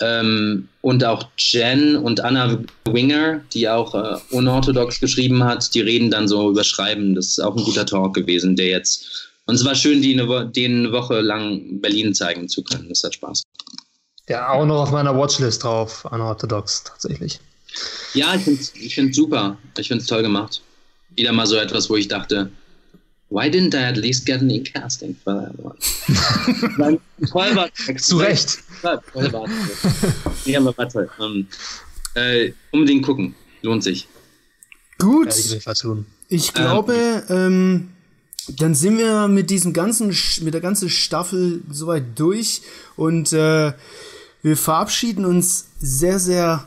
Ähm, 0.00 0.68
und 0.82 1.04
auch 1.04 1.28
Jen 1.38 1.96
und 1.96 2.20
Anna 2.20 2.58
Winger, 2.84 3.40
die 3.54 3.68
auch 3.68 3.94
äh, 3.94 4.18
unorthodox 4.30 5.00
geschrieben 5.00 5.42
hat, 5.44 5.72
die 5.74 5.80
reden 5.80 6.10
dann 6.10 6.28
so 6.28 6.50
über 6.50 6.64
Schreiben. 6.64 7.14
Das 7.14 7.26
ist 7.28 7.40
auch 7.40 7.56
ein 7.56 7.64
guter 7.64 7.86
Talk 7.86 8.14
gewesen, 8.14 8.56
der 8.56 8.66
jetzt. 8.66 9.25
Und 9.46 9.54
es 9.54 9.64
war 9.64 9.74
schön, 9.74 10.02
die 10.02 10.12
eine, 10.12 10.28
Wo 10.28 10.34
eine 10.34 10.92
Woche 10.92 11.20
lang 11.20 11.80
Berlin 11.80 12.14
zeigen 12.14 12.48
zu 12.48 12.62
können. 12.62 12.88
Das 12.88 13.02
hat 13.04 13.14
Spaß. 13.14 13.42
Ja, 14.28 14.50
auch 14.50 14.66
noch 14.66 14.82
auf 14.82 14.90
meiner 14.90 15.16
Watchlist 15.16 15.62
drauf, 15.62 16.04
unorthodox 16.10 16.82
tatsächlich. 16.82 17.38
Ja, 18.14 18.34
ich 18.34 18.42
finde 18.42 18.60
es 18.60 18.74
ich 18.74 19.14
super. 19.14 19.56
Ich 19.78 19.88
finde 19.88 20.02
es 20.02 20.08
toll 20.08 20.22
gemacht. 20.22 20.62
Wieder 21.14 21.32
mal 21.32 21.46
so 21.46 21.56
etwas, 21.56 21.88
wo 21.88 21.96
ich 21.96 22.08
dachte, 22.08 22.50
Why 23.28 23.50
didn't 23.50 23.74
I 23.74 23.84
at 23.84 23.96
least 23.96 24.24
get 24.24 24.40
any 24.40 24.62
casting 24.62 25.16
for 25.24 25.34
that 25.34 25.58
one? 25.58 27.00
Vollbart. 27.32 27.72
Zu 27.98 28.18
Recht. 28.18 28.58
Vollbart. 29.12 29.50
ja, 30.44 30.60
aber 30.60 30.76
warte. 30.76 31.10
Um, 31.18 31.46
äh, 32.14 32.52
unbedingt 32.70 33.04
gucken. 33.04 33.34
Lohnt 33.62 33.82
sich. 33.82 34.06
Gut. 34.98 35.34
Ich 36.28 36.54
glaube, 36.54 37.24
ähm, 37.28 37.88
dann 38.48 38.74
sind 38.74 38.98
wir 38.98 39.28
mit 39.28 39.50
diesem 39.50 39.72
ganzen, 39.72 40.14
mit 40.42 40.54
der 40.54 40.60
ganzen 40.60 40.88
Staffel 40.88 41.62
soweit 41.70 42.18
durch 42.18 42.62
und 42.96 43.32
äh, 43.32 43.72
wir 44.42 44.56
verabschieden 44.56 45.24
uns 45.24 45.66
sehr, 45.80 46.18
sehr 46.18 46.66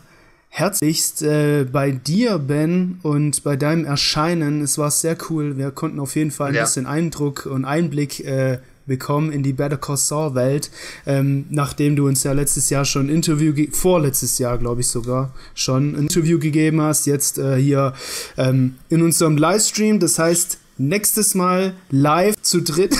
herzlichst 0.49 1.21
äh, 1.21 1.65
bei 1.71 1.91
dir, 1.91 2.39
Ben, 2.39 2.99
und 3.03 3.43
bei 3.43 3.55
deinem 3.55 3.85
Erscheinen. 3.85 4.61
Es 4.61 4.77
war 4.77 4.91
sehr 4.91 5.15
cool. 5.29 5.57
Wir 5.57 5.71
konnten 5.71 5.99
auf 5.99 6.15
jeden 6.15 6.31
Fall 6.31 6.49
ein 6.49 6.55
ja. 6.55 6.63
bisschen 6.63 6.85
Eindruck 6.85 7.45
und 7.45 7.65
Einblick 7.65 8.19
äh, 8.21 8.59
bekommen 8.89 9.31
in 9.31 9.43
die 9.43 9.53
Better 9.53 9.77
Call 9.77 9.95
Saul 9.95 10.35
Welt, 10.35 10.71
ähm, 11.05 11.45
nachdem 11.49 11.95
du 11.95 12.07
uns 12.07 12.23
ja 12.23 12.33
letztes 12.33 12.69
Jahr 12.69 12.83
schon 12.83 13.05
ein 13.05 13.09
Interview, 13.09 13.53
vorletztes 13.71 14.39
Jahr 14.39 14.57
glaube 14.57 14.81
ich 14.81 14.87
sogar, 14.87 15.33
schon 15.53 15.93
ein 15.93 15.95
Interview 15.95 16.39
gegeben 16.39 16.81
hast, 16.81 17.05
jetzt 17.05 17.37
äh, 17.37 17.55
hier 17.55 17.93
ähm, 18.35 18.75
in 18.89 19.01
unserem 19.03 19.37
Livestream. 19.37 19.99
Das 19.99 20.19
heißt, 20.19 20.57
nächstes 20.79 21.35
Mal 21.35 21.73
live 21.91 22.41
zu 22.41 22.61
dritt. 22.61 22.95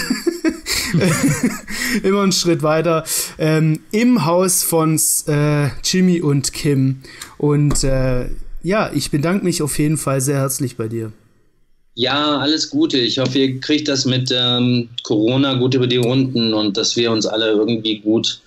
Immer 2.04 2.24
einen 2.24 2.32
Schritt 2.32 2.62
weiter. 2.62 3.04
Ähm, 3.38 3.80
Im 3.92 4.26
Haus 4.26 4.64
von 4.64 5.00
äh, 5.28 5.70
Jimmy 5.84 6.22
und 6.22 6.54
Kim. 6.54 7.02
Und 7.38 7.84
äh, 7.84 8.28
ja, 8.62 8.92
ich 8.94 9.12
bedanke 9.12 9.46
mich 9.46 9.62
auf 9.62 9.80
jeden 9.80 9.98
Fall 9.98 10.22
sehr 10.22 10.38
herzlich 10.38 10.78
bei 10.78 10.88
dir. 10.88 11.12
Ja, 11.96 12.38
alles 12.38 12.70
Gute. 12.70 12.98
Ich 12.98 13.18
hoffe, 13.20 13.40
ihr 13.40 13.60
kriegt 13.60 13.88
das 13.88 14.06
mit 14.06 14.30
ähm, 14.32 14.90
Corona 15.04 15.56
gut 15.56 15.74
über 15.74 15.88
die 15.88 15.98
Runden 15.98 16.54
und 16.54 16.78
dass 16.78 16.96
wir 16.96 17.12
uns 17.12 17.26
alle 17.26 17.52
irgendwie 17.52 18.00
gut 18.00 18.42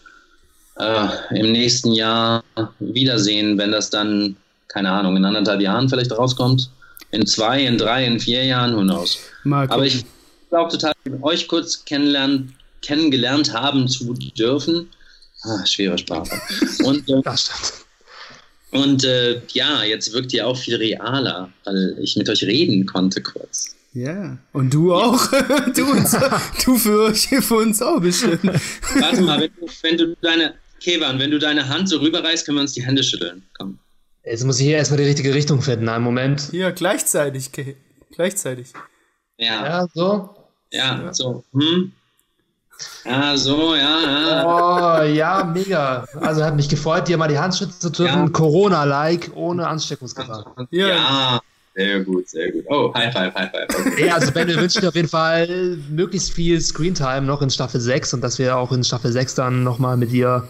äh, 0.79 1.09
im 1.39 1.53
nächsten 1.53 1.93
Jahr 1.93 2.43
wiedersehen, 2.79 3.59
wenn 3.59 3.73
das 3.73 3.91
dann, 3.91 4.37
keine 4.69 4.91
Ahnung, 4.91 5.17
in 5.17 5.25
anderthalb 5.25 5.61
Jahren 5.61 5.89
vielleicht 5.89 6.13
rauskommt. 6.13 6.71
In 7.13 7.27
zwei, 7.27 7.65
in 7.65 7.79
drei, 7.79 8.05
in 8.05 8.19
vier 8.19 8.45
Jahren, 8.45 8.75
who 8.75 8.83
knows. 8.83 9.19
Aber 9.45 9.87
ich 9.87 10.05
auch 10.51 10.69
total 10.69 10.93
euch 11.23 11.49
kurz 11.49 11.85
kennenlernen, 11.85 12.55
kennengelernt 12.83 13.53
haben 13.53 13.89
zu 13.89 14.13
dürfen. 14.15 14.89
Ah, 15.43 15.65
schwere 15.67 15.99
Sprache. 15.99 16.41
Und, 16.85 17.09
äh, 17.09 17.23
und 18.71 19.05
äh, 19.05 19.41
ja, 19.53 19.83
jetzt 19.83 20.13
wirkt 20.13 20.33
ihr 20.33 20.47
auch 20.47 20.57
viel 20.57 20.77
realer, 20.77 21.51
weil 21.65 21.97
ich 22.01 22.17
mit 22.17 22.29
euch 22.29 22.43
reden 22.45 22.87
konnte 22.87 23.23
kurz. 23.23 23.75
Ja, 23.95 24.39
und 24.53 24.73
du 24.73 24.95
auch. 24.95 25.27
du, 25.75 25.91
uns, 25.91 26.17
du 26.65 26.79
für, 26.79 27.15
für 27.43 27.57
uns 27.57 27.83
auch 27.83 28.01
bestimmt. 28.01 28.45
Warte 28.45 29.21
mal, 29.21 29.41
wenn 29.41 29.51
du, 29.59 29.73
wenn 29.83 29.97
du 29.99 30.17
deine, 30.23 30.55
Kevan, 30.81 31.19
wenn 31.19 31.31
du 31.31 31.39
deine 31.39 31.69
Hand 31.69 31.89
so 31.89 31.99
rüberreißt, 31.99 32.47
können 32.47 32.59
wir 32.59 32.63
uns 32.63 32.73
die 32.73 32.85
Hände 32.85 33.03
schütteln. 33.03 33.43
Komm. 33.59 33.79
Jetzt 34.25 34.45
muss 34.45 34.61
ich 34.61 34.67
hier 34.67 34.77
erstmal 34.77 34.99
die 34.99 35.07
richtige 35.07 35.35
Richtung 35.35 35.63
finden. 35.63 35.89
Einen 35.89 36.05
Moment. 36.05 36.49
Hier, 36.51 36.71
gleichzeitig. 36.73 37.51
Gleichzeitig. 38.15 38.73
Ja. 39.37 39.67
Ja, 39.67 39.87
so. 39.93 40.31
Ja, 40.71 41.13
so. 41.13 41.45
Hm? 41.53 41.93
Ja, 43.05 43.37
so, 43.37 43.75
ja, 43.75 44.01
ja. 44.01 45.01
Oh, 45.01 45.03
ja, 45.03 45.45
mega. 45.45 46.07
Also 46.21 46.45
hat 46.45 46.57
mich 46.57 46.69
gefreut, 46.69 47.09
dir 47.09 47.17
mal 47.17 47.29
die 47.29 47.39
Handschrift 47.39 47.81
zu 47.81 47.91
drücken. 47.91 48.27
Ja. 48.27 48.29
Corona-like, 48.29 49.31
ohne 49.35 49.67
Ansteckungsgefahr. 49.67 50.55
Ja. 50.71 50.89
Ja, 50.89 51.41
sehr 51.75 52.01
gut, 52.01 52.29
sehr 52.29 52.53
gut. 52.53 52.65
Oh, 52.69 52.93
High 52.95 53.13
Five, 53.13 53.35
High 53.35 53.51
Five. 53.51 53.87
Okay. 53.87 54.07
Ja, 54.07 54.15
also 54.15 54.33
Ben, 54.33 54.49
wir 54.49 54.57
wünschen 54.57 54.81
dir 54.81 54.89
auf 54.89 54.95
jeden 54.95 55.09
Fall 55.09 55.79
möglichst 55.91 56.33
viel 56.33 56.61
Screentime 56.61 57.23
noch 57.23 57.43
in 57.43 57.51
Staffel 57.51 57.81
6 57.81 58.15
und 58.15 58.21
dass 58.21 58.39
wir 58.39 58.57
auch 58.57 58.73
in 58.73 58.85
Staffel 58.85 59.13
6 59.13 59.35
dann 59.35 59.63
nochmal 59.65 59.97
mit 59.97 60.13
dir 60.13 60.49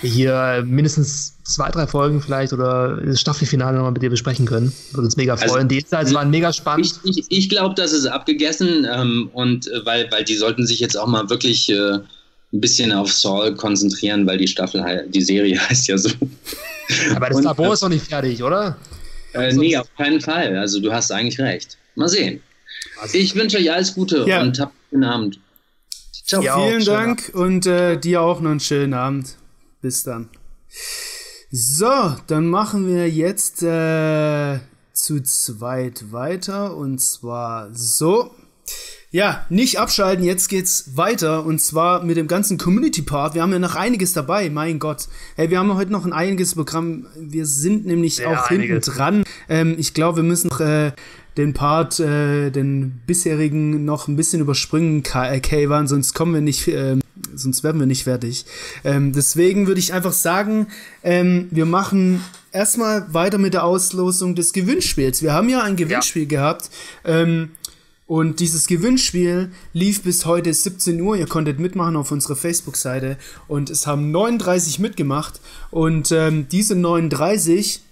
hier 0.00 0.62
mindestens 0.66 1.36
zwei, 1.42 1.68
drei 1.70 1.86
Folgen 1.86 2.22
vielleicht 2.22 2.52
oder 2.52 2.96
das 3.04 3.20
Staffelfinale 3.20 3.76
nochmal 3.76 3.92
mit 3.92 4.02
dir 4.02 4.10
besprechen 4.10 4.46
können. 4.46 4.72
Würde 4.92 5.06
uns 5.06 5.16
mega 5.16 5.34
Also, 5.34 5.48
freuen. 5.48 5.68
die 5.68 5.78
Insights 5.78 6.14
waren 6.14 6.30
mega 6.30 6.52
spannend. 6.52 7.00
Ich, 7.04 7.18
ich, 7.18 7.26
ich 7.28 7.48
glaube, 7.48 7.74
das 7.74 7.92
ist 7.92 8.06
abgegessen 8.06 8.86
ähm, 8.90 9.30
und 9.32 9.66
äh, 9.68 9.84
weil, 9.84 10.10
weil 10.10 10.24
die 10.24 10.36
sollten 10.36 10.66
sich 10.66 10.78
jetzt 10.80 10.96
auch 10.96 11.08
mal 11.08 11.28
wirklich 11.28 11.68
äh, 11.70 11.94
ein 12.52 12.60
bisschen 12.60 12.92
auf 12.92 13.12
Saul 13.12 13.54
konzentrieren, 13.54 14.26
weil 14.26 14.38
die 14.38 14.48
Staffel, 14.48 15.06
die 15.08 15.22
Serie 15.22 15.58
heißt 15.68 15.88
ja 15.88 15.98
so. 15.98 16.10
Aber 17.14 17.28
das 17.28 17.38
und, 17.38 17.44
Labor 17.44 17.72
ist 17.74 17.82
noch 17.82 17.88
nicht 17.88 18.06
fertig, 18.06 18.42
oder? 18.42 18.76
Äh, 19.34 19.52
nee, 19.52 19.76
auf 19.76 19.86
keinen 19.96 20.20
Fall. 20.20 20.56
Also 20.56 20.80
du 20.80 20.92
hast 20.92 21.10
eigentlich 21.12 21.38
recht. 21.40 21.76
Mal 21.96 22.08
sehen. 22.08 22.40
Ich 23.12 23.34
wünsche 23.34 23.58
euch 23.58 23.70
alles 23.72 23.94
Gute 23.94 24.24
Ja. 24.26 24.40
und 24.42 24.58
habt 24.60 24.72
einen 24.72 25.02
guten 25.02 25.04
Abend. 25.04 25.40
Ciao. 26.26 26.42
Ja. 26.42 26.56
Vielen 26.56 26.80
schönen 26.80 26.86
Dank 26.86 27.30
und 27.34 27.66
äh, 27.66 27.96
dir 27.98 28.22
auch 28.22 28.40
noch 28.40 28.50
einen 28.50 28.60
schönen 28.60 28.94
Abend. 28.94 29.36
Bis 29.80 30.02
dann. 30.02 30.28
So, 31.50 32.14
dann 32.26 32.46
machen 32.46 32.86
wir 32.86 33.08
jetzt 33.08 33.62
äh, 33.62 34.60
zu 34.92 35.22
zweit 35.22 36.12
weiter 36.12 36.76
und 36.76 37.00
zwar 37.00 37.70
so. 37.72 38.34
Ja, 39.12 39.44
nicht 39.48 39.80
abschalten, 39.80 40.24
jetzt 40.24 40.48
geht's 40.48 40.96
weiter 40.96 41.44
und 41.44 41.60
zwar 41.60 42.04
mit 42.04 42.16
dem 42.16 42.28
ganzen 42.28 42.58
Community 42.58 43.02
Part. 43.02 43.34
Wir 43.34 43.42
haben 43.42 43.50
ja 43.52 43.58
noch 43.58 43.74
einiges 43.74 44.12
dabei, 44.12 44.48
mein 44.50 44.78
Gott. 44.78 45.08
Hey, 45.34 45.50
wir 45.50 45.58
haben 45.58 45.74
heute 45.74 45.90
noch 45.90 46.04
ein 46.04 46.12
einiges 46.12 46.54
Programm. 46.54 47.06
Wir 47.16 47.44
sind 47.46 47.86
nämlich 47.86 48.16
Sehr 48.16 48.28
auch 48.28 48.46
hinten 48.46 48.70
einiges. 48.70 48.86
dran. 48.86 49.24
Ähm, 49.48 49.74
ich 49.78 49.94
glaube, 49.94 50.18
wir 50.18 50.22
müssen 50.22 50.48
noch 50.48 50.60
äh, 50.60 50.92
den 51.36 51.54
Part, 51.54 52.00
äh, 52.00 52.50
den 52.50 53.00
bisherigen 53.06 53.84
noch 53.84 54.08
ein 54.08 54.16
bisschen 54.16 54.40
überspringen, 54.40 55.02
äh, 55.14 55.40
Kayvan, 55.40 55.86
sonst 55.86 56.14
kommen 56.14 56.34
wir 56.34 56.40
nicht, 56.40 56.68
ähm, 56.68 57.00
sonst 57.34 57.62
werden 57.62 57.78
wir 57.80 57.86
nicht 57.86 58.04
fertig. 58.04 58.44
Ähm, 58.84 59.12
deswegen 59.12 59.66
würde 59.66 59.80
ich 59.80 59.92
einfach 59.92 60.12
sagen, 60.12 60.66
ähm, 61.02 61.48
wir 61.50 61.66
machen 61.66 62.22
erstmal 62.52 63.12
weiter 63.12 63.38
mit 63.38 63.54
der 63.54 63.64
Auslosung 63.64 64.34
des 64.34 64.52
Gewinnspiels. 64.52 65.22
Wir 65.22 65.32
haben 65.32 65.48
ja 65.48 65.62
ein 65.62 65.76
Gewinnspiel 65.76 66.26
gehabt. 66.26 66.70
Ähm, 67.04 67.50
und 68.06 68.40
dieses 68.40 68.66
Gewinnspiel 68.66 69.52
lief 69.72 70.02
bis 70.02 70.26
heute 70.26 70.52
17 70.52 71.00
Uhr. 71.00 71.16
Ihr 71.16 71.28
konntet 71.28 71.60
mitmachen 71.60 71.94
auf 71.94 72.10
unserer 72.10 72.34
Facebook-Seite. 72.34 73.16
Und 73.46 73.70
es 73.70 73.86
haben 73.86 74.10
39 74.10 74.80
mitgemacht. 74.80 75.40
Und 75.70 76.10
ähm, 76.10 76.48
diese 76.50 76.74
39 76.74 77.82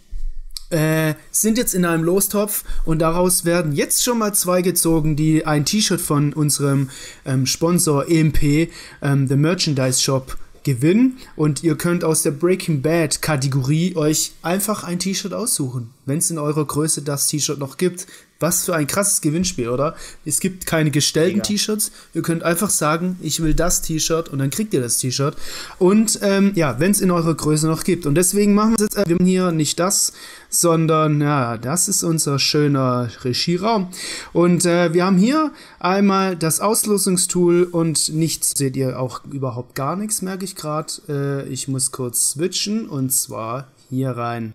äh, 0.71 1.15
sind 1.31 1.59
jetzt 1.59 1.75
in 1.75 1.85
einem 1.85 2.05
Lostopf. 2.05 2.65
Und 2.85 3.01
daraus 3.01 3.45
werden 3.45 3.73
jetzt 3.73 4.05
schon 4.05 4.19
mal 4.19 4.35
zwei 4.35 4.63
gezogen, 4.63 5.17
die 5.17 5.47
ein 5.47 5.65
T-Shirt 5.65 6.01
von 6.01 6.33
unserem 6.33 6.91
ähm, 7.25 7.47
Sponsor 7.47 8.09
EMP, 8.09 8.71
ähm, 9.03 9.27
The 9.29 9.37
Merchandise 9.37 10.01
Shop, 10.01 10.37
gewinnen. 10.65 11.19
Und 11.37 11.63
ihr 11.63 11.77
könnt 11.77 12.05
aus 12.05 12.23
der 12.23 12.33
Breaking 12.33 12.83
Bad 12.83 13.23
Kategorie 13.23 13.97
euch 13.97 14.33
einfach 14.43 14.85
ein 14.85 14.99
T-Shirt 14.99 15.33
aussuchen. 15.33 15.91
Wenn 16.05 16.19
es 16.19 16.31
in 16.31 16.39
eurer 16.39 16.65
Größe 16.65 17.03
das 17.03 17.27
T-Shirt 17.27 17.59
noch 17.59 17.77
gibt. 17.77 18.07
Was 18.41 18.65
für 18.65 18.75
ein 18.77 18.87
krasses 18.87 19.21
Gewinnspiel, 19.21 19.69
oder? 19.69 19.97
Es 20.25 20.39
gibt 20.39 20.65
keine 20.65 20.93
gestellten. 20.93 21.43
T-Shirts. 21.43 21.91
Ihr 22.15 22.23
könnt 22.23 22.45
einfach 22.45 22.71
sagen, 22.71 23.19
ich 23.21 23.43
will 23.43 23.53
das 23.53 23.83
T-Shirt 23.83 24.29
und 24.29 24.39
dann 24.39 24.51
kriegt 24.51 24.73
ihr 24.75 24.81
das 24.81 24.99
T-Shirt. 24.99 25.37
Und 25.79 26.21
ähm, 26.23 26.53
ja, 26.55 26.79
wenn 26.79 26.93
es 26.93 27.01
in 27.01 27.11
eurer 27.11 27.35
Größe 27.35 27.67
noch 27.67 27.83
gibt. 27.83 28.07
Und 28.07 28.15
deswegen 28.15 28.55
machen 28.55 28.77
wir 28.79 28.85
jetzt, 28.85 28.97
äh, 28.97 29.05
wir 29.09 29.17
haben 29.17 29.25
hier 29.25 29.51
nicht 29.51 29.81
das, 29.81 30.13
sondern 30.51 31.21
ja, 31.21 31.57
das 31.59 31.89
ist 31.89 32.05
unser 32.05 32.39
schöner 32.39 33.09
Regieraum. 33.23 33.89
Und 34.33 34.65
äh, 34.67 34.95
wir 34.95 35.05
haben 35.05 35.19
hier 35.19 35.51
einmal 35.81 36.37
das 36.37 36.61
Auslosungstool 36.61 37.65
und 37.65 38.13
nichts 38.15 38.53
seht 38.57 38.77
ihr 38.77 39.01
auch 39.01 39.25
überhaupt 39.25 39.75
gar 39.75 39.97
nichts, 39.97 40.23
merke 40.23 40.45
ich 40.45 40.55
gerade. 40.55 40.93
Äh, 41.09 41.49
ich 41.49 41.67
muss 41.67 41.91
kurz 41.91 42.31
switchen 42.31 42.89
und 42.89 43.11
zwar 43.11 43.67
hier 43.91 44.11
rein. 44.11 44.55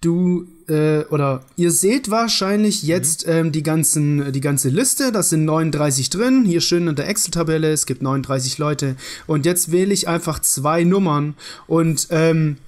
Du 0.00 0.46
äh, 0.68 1.04
oder 1.06 1.44
ihr 1.56 1.70
seht 1.70 2.10
wahrscheinlich 2.10 2.82
jetzt 2.82 3.26
ähm, 3.26 3.52
die 3.52 3.62
ganzen 3.62 4.32
die 4.32 4.40
ganze 4.40 4.68
Liste. 4.68 5.12
Das 5.12 5.30
sind 5.30 5.44
39 5.44 6.10
drin. 6.10 6.44
Hier 6.44 6.60
schön 6.60 6.86
in 6.86 6.94
der 6.96 7.08
Excel-Tabelle. 7.08 7.72
Es 7.72 7.86
gibt 7.86 8.02
39 8.02 8.58
Leute 8.58 8.96
und 9.26 9.46
jetzt 9.46 9.72
wähle 9.72 9.94
ich 9.94 10.08
einfach 10.08 10.38
zwei 10.40 10.84
Nummern 10.84 11.34
und 11.66 12.08
ähm, 12.10 12.58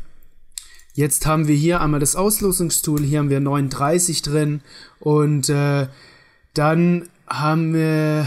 Jetzt 0.99 1.27
haben 1.27 1.47
wir 1.47 1.55
hier 1.55 1.81
einmal 1.81 2.01
das 2.01 2.17
Auslosungstool, 2.17 3.05
hier 3.05 3.21
haben 3.21 3.31
wir 3.31 3.39
39 3.39 4.21
drin 4.23 4.63
und 4.99 5.49
äh, 5.49 5.87
dann 6.55 7.09
haben 7.29 7.73
wir 7.73 8.27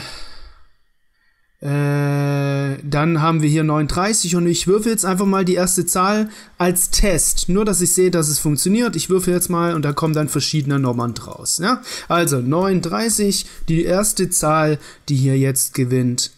äh, 1.62 2.78
dann 2.84 3.22
haben 3.22 3.44
wir 3.44 3.50
hier 3.50 3.64
39 3.64 4.36
und 4.36 4.48
ich 4.48 4.66
würfe 4.66 4.90
jetzt 4.90 5.06
einfach 5.06 5.28
mal 5.28 5.46
die 5.46 5.54
erste 5.54 5.86
Zahl 5.86 6.30
als 6.58 6.90
Test. 6.90 7.50
Nur, 7.50 7.66
dass 7.66 7.82
ich 7.82 7.94
sehe, 7.94 8.10
dass 8.10 8.30
es 8.30 8.40
funktioniert. 8.40 8.96
Ich 8.96 9.12
würfe 9.12 9.30
jetzt 9.30 9.50
mal 9.50 9.76
und 9.76 9.86
da 9.86 9.94
kommen 9.94 10.16
dann 10.16 10.28
verschiedene 10.28 10.80
Nummern 10.80 11.14
draus. 11.14 11.60
Ja? 11.62 11.82
Also 12.08 12.40
39, 12.42 13.46
die 13.70 13.84
erste 13.84 14.30
Zahl, 14.32 14.80
die 15.08 15.16
hier 15.16 15.38
jetzt 15.38 15.76
gewinnt, 15.76 16.32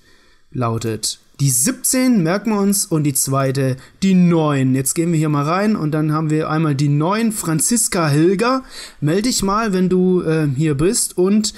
lautet 0.52 1.20
die 1.40 1.50
17, 1.50 2.22
merken 2.22 2.52
wir 2.52 2.60
uns, 2.62 2.86
und 2.86 3.04
die 3.04 3.14
zweite, 3.14 3.76
die 4.02 4.14
9. 4.14 4.76
Jetzt 4.76 4.94
gehen 4.94 5.12
wir 5.12 5.20
hier 5.20 5.30
mal 5.30 5.44
rein 5.44 5.76
und 5.76 5.92
dann 5.92 6.14
haben 6.14 6.30
wir 6.30 6.50
einmal 6.50 6.76
die 6.76 6.90
9, 6.90 7.32
Franziska 7.32 8.08
Hilger. 8.08 8.64
Melde 9.02 9.24
dich 9.24 9.42
mal, 9.44 9.74
wenn 9.74 9.90
du 9.90 10.22
äh, 10.22 10.48
hier 10.56 10.76
bist. 10.76 11.18
Und 11.18 11.54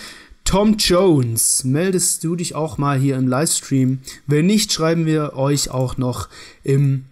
Tom 0.45 0.77
Jones, 0.77 1.63
meldest 1.63 2.23
du 2.23 2.35
dich 2.35 2.55
auch 2.55 2.77
mal 2.77 2.97
hier 2.99 3.17
im 3.17 3.27
Livestream? 3.27 3.99
Wenn 4.27 4.45
nicht, 4.45 4.71
schreiben 4.71 5.05
wir 5.05 5.33
euch 5.35 5.69
auch 5.71 5.97
noch 5.97 6.29
im 6.63 7.05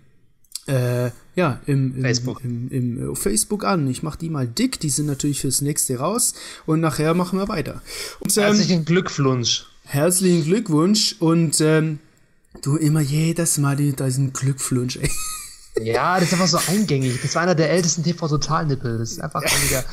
äh, 0.67 1.09
ja, 1.35 1.59
im, 1.65 1.95
im, 1.97 2.01
Facebook. 2.03 2.41
im, 2.43 2.69
im, 2.69 3.11
äh, 3.11 3.15
Facebook 3.15 3.65
an. 3.65 3.87
Ich 3.87 4.01
mache 4.03 4.19
die 4.19 4.29
mal 4.29 4.47
dick, 4.47 4.79
die 4.79 4.89
sind 4.89 5.07
natürlich 5.07 5.41
fürs 5.41 5.61
nächste 5.61 5.97
raus 5.97 6.35
und 6.67 6.79
nachher 6.79 7.15
machen 7.15 7.37
wir 7.39 7.47
weiter. 7.49 7.81
Und, 8.19 8.37
ähm, 8.37 8.43
Herzlichen 8.43 8.85
Glückwunsch. 8.85 9.65
herzlichen 9.83 10.45
Glückwunsch 10.45 11.15
und 11.19 11.59
ähm, 11.59 11.99
du 12.61 12.77
immer 12.77 13.01
jedes 13.01 13.57
Mal 13.57 13.75
die- 13.75 13.93
diesen 13.95 14.31
Glückwunsch, 14.31 14.97
ey. 14.97 15.09
Ja, 15.83 16.19
das 16.19 16.27
ist 16.31 16.33
einfach 16.33 16.47
so 16.47 16.59
eingängig. 16.71 17.19
Das 17.23 17.33
war 17.33 17.41
einer 17.41 17.55
der 17.55 17.71
ältesten 17.71 18.03
TV-Total-Nippel. 18.03 18.99
Das 18.99 19.11
ist 19.11 19.19
einfach 19.19 19.41
der 19.41 19.83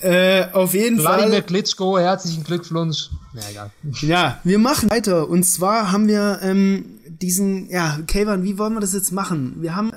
Äh, 0.00 0.46
auf 0.52 0.74
jeden 0.74 0.98
Wladimir 0.98 1.32
Fall. 1.32 1.42
Klitschko, 1.42 1.98
herzlichen 1.98 2.44
Glückwunsch. 2.44 3.10
Na 3.32 3.42
egal. 3.50 3.70
Ja, 4.00 4.40
wir 4.44 4.58
machen 4.58 4.90
weiter. 4.90 5.28
Und 5.28 5.42
zwar 5.42 5.90
haben 5.90 6.06
wir 6.06 6.38
ähm, 6.42 7.00
diesen, 7.08 7.68
ja, 7.68 7.98
Kayvan, 8.06 8.44
wie 8.44 8.58
wollen 8.58 8.74
wir 8.74 8.80
das 8.80 8.92
jetzt 8.92 9.10
machen? 9.10 9.56
Wir 9.58 9.74
haben, 9.74 9.92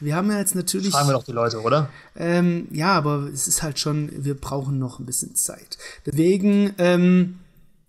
wir 0.00 0.16
haben 0.16 0.30
ja 0.30 0.38
jetzt 0.38 0.56
natürlich. 0.56 0.90
Fragen 0.90 1.08
wir 1.08 1.12
doch 1.12 1.22
die 1.22 1.32
Leute, 1.32 1.60
oder? 1.60 1.90
Ähm, 2.16 2.66
ja, 2.72 2.92
aber 2.92 3.28
es 3.32 3.46
ist 3.46 3.62
halt 3.62 3.78
schon, 3.78 4.10
wir 4.12 4.34
brauchen 4.34 4.80
noch 4.80 4.98
ein 4.98 5.06
bisschen 5.06 5.36
Zeit. 5.36 5.78
Deswegen, 6.04 6.74
ähm, 6.78 7.38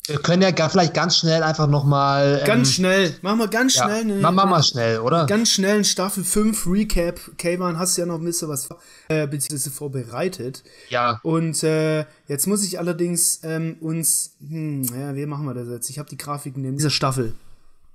Wir 0.07 0.19
können 0.19 0.41
ja 0.41 0.51
ga- 0.51 0.67
vielleicht 0.67 0.93
ganz 0.93 1.17
schnell 1.17 1.43
einfach 1.43 1.67
nochmal. 1.67 2.39
Ähm, 2.41 2.45
ganz 2.47 2.71
schnell, 2.73 3.15
machen 3.21 3.39
wir 3.39 3.47
ganz 3.47 3.75
ja, 3.75 3.85
schnell 3.85 4.01
eine, 4.01 4.15
Mach 4.15 4.31
mach 4.33 4.45
mal 4.49 4.61
schnell, 4.61 4.99
oder? 4.99 5.25
ganz 5.27 5.49
schnell 5.51 5.77
ein 5.77 5.85
Staffel 5.85 6.25
5 6.25 6.67
Recap. 6.67 7.19
Kayvan, 7.37 7.79
hast 7.79 7.95
ja 7.95 8.05
noch 8.05 8.15
ein 8.19 8.25
bisschen 8.25 8.49
was 8.49 8.67
äh, 9.07 9.27
beziehungsweise 9.27 9.71
vorbereitet. 9.71 10.61
Ja. 10.89 11.21
Und 11.23 11.63
äh, 11.63 12.05
jetzt 12.27 12.47
muss 12.47 12.63
ich 12.65 12.79
allerdings 12.79 13.39
ähm, 13.43 13.77
uns, 13.79 14.31
hm, 14.45 14.83
ja, 14.83 15.15
wie 15.15 15.25
machen 15.25 15.45
wir 15.45 15.53
das 15.53 15.69
jetzt? 15.69 15.89
Ich 15.89 15.99
habe 15.99 16.09
die 16.09 16.17
Grafiken 16.17 16.65
in 16.65 16.75
dieser 16.75 16.89
Staffel. 16.89 17.33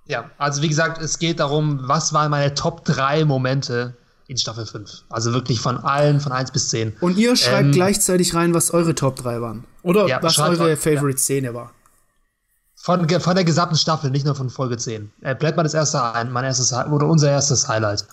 Ja, 0.06 0.30
also 0.38 0.62
wie 0.62 0.68
gesagt, 0.68 1.02
es 1.02 1.18
geht 1.18 1.40
darum, 1.40 1.80
was 1.82 2.14
waren 2.14 2.30
meine 2.30 2.54
Top 2.54 2.86
3 2.86 3.26
Momente 3.26 3.94
in 4.28 4.38
Staffel 4.38 4.64
5. 4.64 5.02
Also 5.10 5.34
wirklich 5.34 5.60
von 5.60 5.76
allen, 5.76 6.20
von 6.20 6.32
1 6.32 6.52
bis 6.52 6.70
10. 6.70 6.94
Und 7.00 7.18
ihr 7.18 7.36
schreibt 7.36 7.66
Ähm, 7.66 7.72
gleichzeitig 7.72 8.34
rein, 8.34 8.54
was 8.54 8.70
eure 8.70 8.94
Top 8.94 9.16
3 9.16 9.42
waren. 9.42 9.64
Oder 9.82 10.06
Ja, 10.06 10.22
was 10.22 10.38
eure 10.38 10.76
Favorite-Szene 10.78 11.52
war. 11.52 11.72
Von, 12.80 13.08
von 13.08 13.34
der 13.34 13.44
gesamten 13.44 13.76
Staffel, 13.76 14.10
nicht 14.10 14.24
nur 14.24 14.36
von 14.36 14.50
Folge 14.50 14.76
10. 14.76 15.10
Äh, 15.20 15.34
bleibt 15.34 15.56
mal 15.56 15.64
das 15.64 15.74
erste 15.74 16.02
ein, 16.14 16.30
mein 16.30 16.44
erstes 16.44 16.72
oder 16.72 17.06
unser 17.06 17.30
erstes 17.30 17.68
Highlight. 17.68 18.06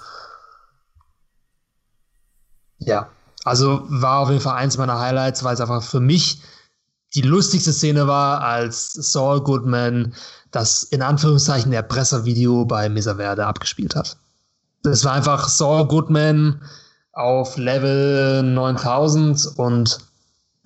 Ja, 2.80 3.10
also 3.44 3.84
war 3.88 4.20
auf 4.20 4.30
jeden 4.30 4.42
Fall 4.42 4.56
eins 4.56 4.78
meiner 4.78 5.00
Highlights, 5.00 5.44
weil 5.44 5.54
es 5.54 5.62
einfach 5.62 5.84
für 5.84 6.00
mich 6.00 6.42
die 7.14 7.22
lustigste 7.22 7.72
Szene 7.72 8.08
war, 8.08 8.42
als 8.42 8.94
Saul 8.94 9.42
Goodman 9.42 10.14
das 10.52 10.84
in 10.84 11.02
Anführungszeichen 11.02 11.72
Erpresservideo 11.72 12.66
bei 12.66 12.90
Mesa 12.90 13.16
Verde 13.16 13.46
abgespielt 13.46 13.96
hat. 13.96 14.18
Das 14.84 15.06
war 15.06 15.14
einfach 15.14 15.48
Saul 15.48 15.88
Goodman 15.88 16.62
auf 17.14 17.56
Level 17.58 18.44
9000 18.44 19.58
und 19.58 20.00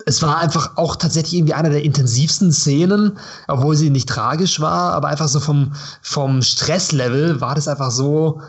es 0.10 0.24
war 0.24 0.40
einfach 0.40 0.76
auch 0.76 0.96
tatsächlich 0.96 1.36
irgendwie 1.36 1.54
eine 1.54 1.70
der 1.70 1.84
intensivsten 1.84 2.52
Szenen, 2.52 3.20
obwohl 3.48 3.76
sie 3.76 3.92
nicht 3.92 4.10
tragisch 4.10 4.60
war, 4.60 4.94
aber 4.94 5.08
einfach 5.08 5.28
so 5.28 5.40
vom, 5.40 5.74
vom 6.02 6.42
Stresslevel 6.42 7.42
war 7.42 7.54
das 7.54 7.68
einfach 7.68 7.92
so 7.92 8.42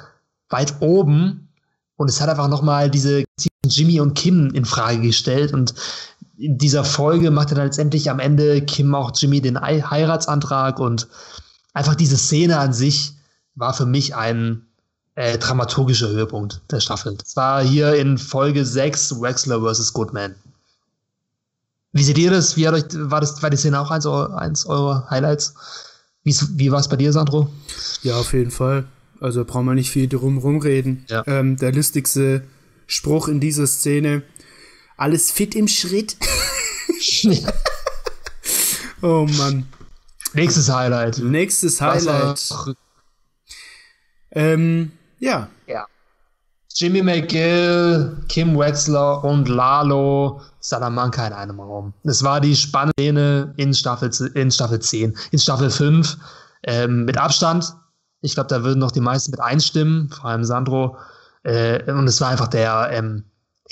weit 0.48 0.80
oben 0.80 1.50
und 1.96 2.08
es 2.08 2.18
hat 2.18 2.30
einfach 2.30 2.48
nochmal 2.48 2.90
diese 2.90 3.24
Jimmy 3.66 4.00
und 4.00 4.14
Kim 4.14 4.50
in 4.54 4.64
Frage 4.64 5.02
gestellt 5.02 5.52
und 5.52 5.74
in 6.38 6.56
dieser 6.56 6.82
Folge 6.82 7.30
macht 7.30 7.50
dann 7.50 7.58
letztendlich 7.58 8.10
am 8.10 8.20
Ende 8.20 8.62
Kim 8.62 8.94
auch 8.94 9.12
Jimmy 9.14 9.42
den 9.42 9.60
Heiratsantrag 9.60 10.80
und 10.80 11.08
einfach 11.74 11.94
diese 11.94 12.16
Szene 12.16 12.58
an 12.58 12.72
sich 12.72 13.12
war 13.54 13.74
für 13.74 13.84
mich 13.84 14.16
ein 14.16 14.66
äh, 15.14 15.36
dramaturgischer 15.36 16.08
Höhepunkt 16.08 16.62
der 16.70 16.80
Staffel. 16.80 17.16
Das 17.18 17.36
war 17.36 17.62
hier 17.62 17.96
in 17.96 18.16
Folge 18.16 18.64
6 18.64 19.20
Wexler 19.20 19.60
vs. 19.60 19.92
Goodman. 19.92 20.34
Wie 21.92 22.04
seht 22.04 22.18
ihr 22.18 22.30
das? 22.30 22.56
Wie 22.56 22.66
hat 22.68 22.74
euch, 22.74 22.84
war, 22.92 23.20
das, 23.20 23.42
war 23.42 23.50
die 23.50 23.56
Szene 23.56 23.80
auch 23.80 23.90
eins, 23.90 24.06
eins 24.06 24.66
eurer 24.66 25.08
Highlights? 25.10 25.54
Wie, 26.22 26.34
wie 26.56 26.70
war 26.70 26.80
es 26.80 26.88
bei 26.88 26.96
dir, 26.96 27.12
Sandro? 27.12 27.50
Ja, 28.02 28.16
auf 28.16 28.32
jeden 28.32 28.50
Fall. 28.50 28.86
Also 29.20 29.44
brauchen 29.44 29.66
wir 29.66 29.74
nicht 29.74 29.90
viel 29.90 30.08
drum 30.08 30.38
rumreden. 30.38 31.04
Ja. 31.08 31.24
Ähm, 31.26 31.56
der 31.56 31.72
lustigste 31.72 32.44
Spruch 32.86 33.28
in 33.28 33.40
dieser 33.40 33.66
Szene. 33.66 34.22
Alles 34.96 35.30
fit 35.30 35.54
im 35.54 35.68
Schritt. 35.68 36.16
oh 39.02 39.26
Mann. 39.38 39.66
Nächstes 40.32 40.70
Highlight. 40.70 41.18
Nächstes 41.18 41.80
Highlight. 41.80 42.54
Ähm, 44.30 44.92
ja. 45.18 45.48
Ja. 45.66 45.86
Jimmy 46.74 47.02
McGill, 47.02 48.24
Kim 48.28 48.56
Wexler 48.56 49.24
und 49.24 49.48
Lalo 49.48 50.40
Salamanca 50.60 51.26
in 51.26 51.32
einem 51.32 51.60
Raum. 51.60 51.94
Das 52.04 52.22
war 52.22 52.40
die 52.40 52.54
spannende 52.54 52.94
Szene 52.98 53.54
in 53.56 53.74
Staffel, 53.74 54.10
in 54.34 54.50
Staffel 54.50 54.80
10. 54.80 55.16
In 55.30 55.38
Staffel 55.38 55.70
5 55.70 56.16
ähm, 56.64 57.04
mit 57.04 57.16
Abstand. 57.16 57.74
Ich 58.20 58.34
glaube, 58.34 58.48
da 58.48 58.62
würden 58.62 58.78
noch 58.78 58.90
die 58.90 59.00
meisten 59.00 59.30
mit 59.30 59.40
einstimmen, 59.40 60.10
vor 60.10 60.26
allem 60.26 60.44
Sandro. 60.44 60.96
Äh, 61.42 61.90
und 61.90 62.06
es 62.06 62.20
war 62.20 62.28
einfach 62.28 62.48
der 62.48 62.90
ähm, 62.92 63.24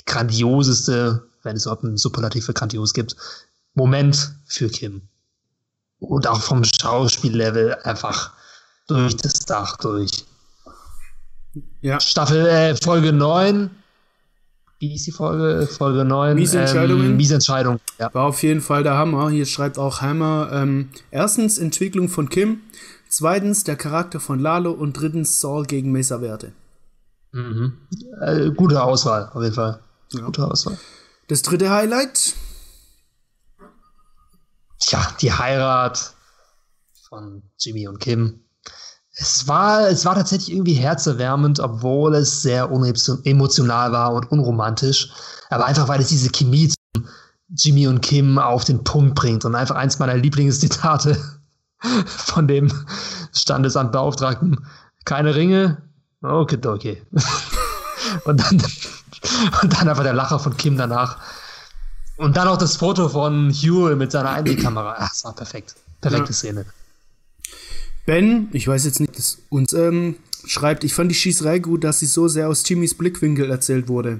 grandioseste, 0.05 1.23
wenn 1.43 1.55
es 1.55 1.65
überhaupt 1.65 1.83
ein 1.83 1.97
Superlativ 1.97 2.45
für 2.45 2.53
grandios 2.53 2.93
gibt, 2.93 3.15
Moment 3.75 4.33
für 4.45 4.69
Kim. 4.69 5.03
Und 5.99 6.27
auch 6.27 6.41
vom 6.41 6.63
Schauspiellevel 6.63 7.75
einfach 7.83 8.31
durch 8.87 9.15
das 9.17 9.39
Dach 9.41 9.77
durch. 9.77 10.25
Ja. 11.81 11.99
Staffel, 11.99 12.47
äh, 12.47 12.75
Folge 12.75 13.13
9. 13.13 13.69
Wie 14.79 14.95
ist 14.95 15.05
die 15.05 15.11
Folge? 15.11 15.67
Folge 15.67 16.05
9. 16.05 16.35
Miese 16.35 16.61
Entscheidungen. 16.61 17.05
Ähm, 17.05 17.17
Miese 17.17 17.33
Entscheidung. 17.33 17.79
Ja. 17.97 18.13
War 18.13 18.25
auf 18.25 18.41
jeden 18.43 18.61
Fall 18.61 18.83
der 18.83 18.97
Hammer. 18.97 19.29
Hier 19.29 19.45
schreibt 19.45 19.77
auch 19.77 20.01
Hammer. 20.01 20.49
Ähm, 20.53 20.89
erstens 21.11 21.57
Entwicklung 21.57 22.07
von 22.07 22.29
Kim. 22.29 22.61
Zweitens 23.09 23.65
der 23.65 23.75
Charakter 23.75 24.21
von 24.21 24.39
Lalo. 24.39 24.71
Und 24.71 24.93
drittens 24.93 25.41
Saul 25.41 25.65
gegen 25.65 25.91
Mesa 25.91 26.21
Werte. 26.21 26.53
Mhm. 27.33 27.73
Äh, 28.21 28.51
gute 28.51 28.81
Auswahl, 28.81 29.29
auf 29.33 29.43
jeden 29.43 29.55
Fall. 29.55 29.81
Ja. 30.13 30.21
Gute 30.25 30.45
Auswahl. 30.49 30.77
Das 31.27 31.41
dritte 31.41 31.69
Highlight. 31.69 32.33
Tja, 34.79 35.05
die 35.21 35.31
Heirat 35.31 36.13
von 37.09 37.43
Jimmy 37.59 37.87
und 37.87 37.99
Kim. 37.99 38.39
Es 39.21 39.47
war, 39.47 39.89
es 39.89 40.05
war 40.05 40.15
tatsächlich 40.15 40.53
irgendwie 40.53 40.73
herzerwärmend, 40.73 41.59
obwohl 41.59 42.15
es 42.15 42.41
sehr 42.41 42.71
unemotional 42.71 43.91
war 43.91 44.13
und 44.13 44.31
unromantisch. 44.31 45.11
Aber 45.49 45.65
einfach, 45.65 45.89
weil 45.89 45.99
es 45.99 46.07
diese 46.07 46.29
Chemie 46.29 46.69
zu 46.69 46.75
Jimmy 47.49 47.87
und 47.87 48.01
Kim 48.01 48.37
auf 48.37 48.63
den 48.63 48.83
Punkt 48.83 49.15
bringt 49.15 49.43
und 49.43 49.55
einfach 49.55 49.75
eins 49.75 49.99
meiner 49.99 50.15
Lieblingszitate 50.15 51.17
von 52.05 52.47
dem 52.47 52.71
Standesamtbeauftragten. 53.33 54.65
Keine 55.05 55.35
Ringe? 55.35 55.81
Okay, 56.21 56.59
okay. 56.65 57.01
und, 58.25 58.39
dann, 58.39 58.63
und 59.61 59.73
dann 59.73 59.89
einfach 59.89 60.03
der 60.03 60.13
Lacher 60.13 60.39
von 60.39 60.55
Kim 60.55 60.77
danach. 60.77 61.17
Und 62.17 62.37
dann 62.37 62.47
auch 62.47 62.57
das 62.57 62.77
Foto 62.77 63.09
von 63.09 63.51
Hugh 63.51 63.95
mit 63.95 64.11
seiner 64.11 64.31
Einwegkamera. 64.31 64.95
Ach, 64.97 65.09
das 65.09 65.23
war 65.23 65.33
perfekt. 65.33 65.75
Perfekte 66.01 66.31
ja. 66.31 66.35
Szene. 66.35 66.65
Ben, 68.09 68.49
ich 68.53 68.67
weiß 68.67 68.85
jetzt 68.85 68.99
nicht, 68.99 69.15
dass 69.15 69.37
uns 69.49 69.71
ähm, 69.73 70.15
schreibt, 70.43 70.83
ich 70.83 70.95
fand 70.95 71.11
die 71.11 71.15
Schießerei 71.15 71.59
gut, 71.59 71.83
dass 71.83 71.99
sie 71.99 72.07
so 72.07 72.27
sehr 72.27 72.47
aus 72.47 72.67
Jimmys 72.67 72.97
Blickwinkel 72.97 73.51
erzählt 73.51 73.87
wurde. 73.87 74.19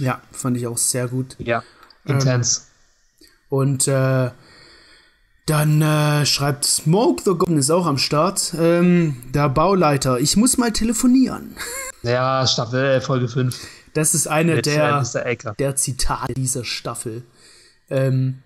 Ja, 0.00 0.20
fand 0.32 0.56
ich 0.56 0.66
auch 0.66 0.76
sehr 0.76 1.06
gut. 1.06 1.36
Ja, 1.38 1.62
intens. 2.04 2.66
Ähm, 3.20 3.26
und 3.48 3.86
äh, 3.86 4.32
dann 5.46 5.82
äh, 5.82 6.26
schreibt 6.26 6.64
Smoke 6.64 7.22
the 7.24 7.30
Golden 7.34 7.58
ist 7.58 7.70
auch 7.70 7.86
am 7.86 7.96
Start. 7.96 8.54
Ähm, 8.58 9.22
der 9.32 9.48
Bauleiter, 9.48 10.18
ich 10.18 10.36
muss 10.36 10.58
mal 10.58 10.72
telefonieren. 10.72 11.54
Ja, 12.02 12.44
Staffel 12.48 12.96
äh, 12.96 13.00
Folge 13.00 13.28
5. 13.28 13.56
Das 13.94 14.12
ist 14.16 14.26
eine 14.26 14.56
Mit, 14.56 14.66
der, 14.66 15.04
äh, 15.14 15.36
der 15.60 15.76
Zitate 15.76 16.34
dieser 16.34 16.64
Staffel. 16.64 17.22
Ähm, 17.88 18.42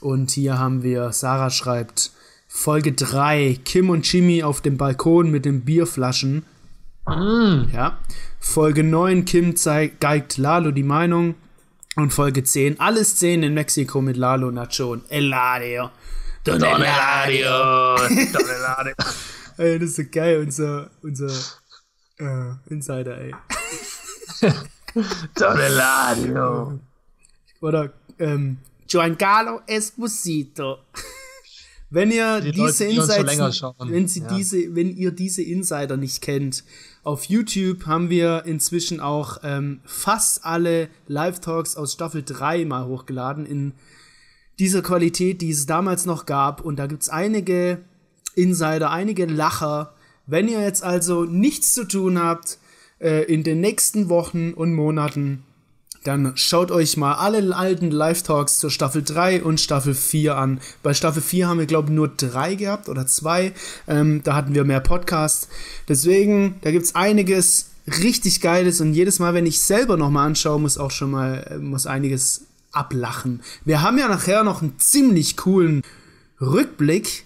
und 0.00 0.30
hier 0.30 0.60
haben 0.60 0.84
wir, 0.84 1.10
Sarah 1.10 1.50
schreibt, 1.50 2.12
Folge 2.56 2.92
3, 2.92 3.58
Kim 3.64 3.90
und 3.90 4.10
Jimmy 4.10 4.44
auf 4.44 4.60
dem 4.60 4.76
Balkon 4.76 5.28
mit 5.28 5.44
den 5.44 5.64
Bierflaschen. 5.64 6.46
Mm. 7.04 7.64
Ja. 7.72 7.98
Folge 8.38 8.84
9, 8.84 9.24
Kim 9.24 9.56
zeigt, 9.56 10.00
geigt 10.00 10.38
Lalo 10.38 10.70
die 10.70 10.84
Meinung. 10.84 11.34
Und 11.96 12.14
Folge 12.14 12.44
10, 12.44 12.78
alle 12.78 13.04
Szenen 13.04 13.42
in 13.42 13.54
Mexiko 13.54 14.00
mit 14.00 14.16
Lalo, 14.16 14.52
Nacho 14.52 14.92
und 14.92 15.10
Eladio. 15.10 15.90
Don, 16.44 16.62
Eladio. 16.62 17.96
Don 18.32 18.48
Eladio. 18.48 18.94
ey, 19.58 19.78
das 19.80 19.90
ist 19.90 19.96
so 19.96 20.02
geil, 20.10 20.40
unser, 20.40 20.90
unser 21.02 21.32
uh, 22.20 22.54
Insider, 22.70 23.20
ey. 23.20 23.34
Don 25.34 25.58
Eladio. 25.58 26.78
Oder 27.60 27.92
ähm, 28.20 28.58
Giancarlo 28.86 29.60
Esposito. 29.66 30.78
Wenn 31.90 32.10
ihr 32.10 32.40
die 32.40 32.52
diese 32.52 32.86
Insider, 32.86 33.74
wenn 33.78 34.08
sie 34.08 34.20
ja. 34.20 34.28
diese, 34.28 34.74
wenn 34.74 34.96
ihr 34.96 35.12
diese 35.12 35.42
Insider 35.42 35.96
nicht 35.96 36.22
kennt, 36.22 36.64
auf 37.04 37.24
YouTube 37.24 37.86
haben 37.86 38.10
wir 38.10 38.44
inzwischen 38.46 39.00
auch 39.00 39.38
ähm, 39.42 39.80
fast 39.84 40.44
alle 40.44 40.88
Live-Talks 41.06 41.76
aus 41.76 41.92
Staffel 41.92 42.22
3 42.24 42.64
mal 42.64 42.86
hochgeladen 42.86 43.46
in 43.46 43.74
dieser 44.58 44.82
Qualität, 44.82 45.42
die 45.42 45.50
es 45.50 45.66
damals 45.66 46.06
noch 46.06 46.26
gab. 46.26 46.62
Und 46.62 46.78
da 46.78 46.86
gibt's 46.86 47.08
einige 47.08 47.82
Insider, 48.34 48.90
einige 48.90 49.26
Lacher. 49.26 49.94
Wenn 50.26 50.48
ihr 50.48 50.62
jetzt 50.62 50.82
also 50.82 51.24
nichts 51.24 51.74
zu 51.74 51.84
tun 51.84 52.18
habt 52.18 52.58
äh, 52.98 53.24
in 53.24 53.42
den 53.42 53.60
nächsten 53.60 54.08
Wochen 54.08 54.52
und 54.54 54.74
Monaten, 54.74 55.44
dann 56.04 56.36
schaut 56.36 56.70
euch 56.70 56.96
mal 56.98 57.14
alle 57.14 57.56
alten 57.56 57.90
Live-Talks 57.90 58.58
zur 58.58 58.70
Staffel 58.70 59.02
3 59.02 59.42
und 59.42 59.58
Staffel 59.58 59.94
4 59.94 60.36
an. 60.36 60.60
Bei 60.82 60.92
Staffel 60.92 61.22
4 61.22 61.48
haben 61.48 61.58
wir, 61.58 61.66
glaube 61.66 61.88
ich, 61.88 61.94
nur 61.94 62.08
drei 62.08 62.54
gehabt 62.54 62.90
oder 62.90 63.06
zwei. 63.06 63.52
Ähm, 63.88 64.22
da 64.22 64.34
hatten 64.36 64.54
wir 64.54 64.64
mehr 64.64 64.80
Podcasts. 64.80 65.48
Deswegen, 65.88 66.56
da 66.60 66.70
gibt 66.70 66.84
es 66.84 66.94
einiges 66.94 67.70
richtig 67.86 68.42
Geiles 68.42 68.82
und 68.82 68.92
jedes 68.92 69.18
Mal, 69.18 69.32
wenn 69.32 69.46
ich 69.46 69.60
selber 69.60 69.96
nochmal 69.96 70.26
anschaue, 70.26 70.60
muss 70.60 70.76
auch 70.76 70.90
schon 70.90 71.10
mal, 71.10 71.46
äh, 71.50 71.58
muss 71.58 71.86
einiges 71.86 72.42
ablachen. 72.70 73.42
Wir 73.64 73.80
haben 73.80 73.98
ja 73.98 74.08
nachher 74.08 74.44
noch 74.44 74.60
einen 74.60 74.78
ziemlich 74.78 75.38
coolen 75.38 75.82
Rückblick, 76.38 77.24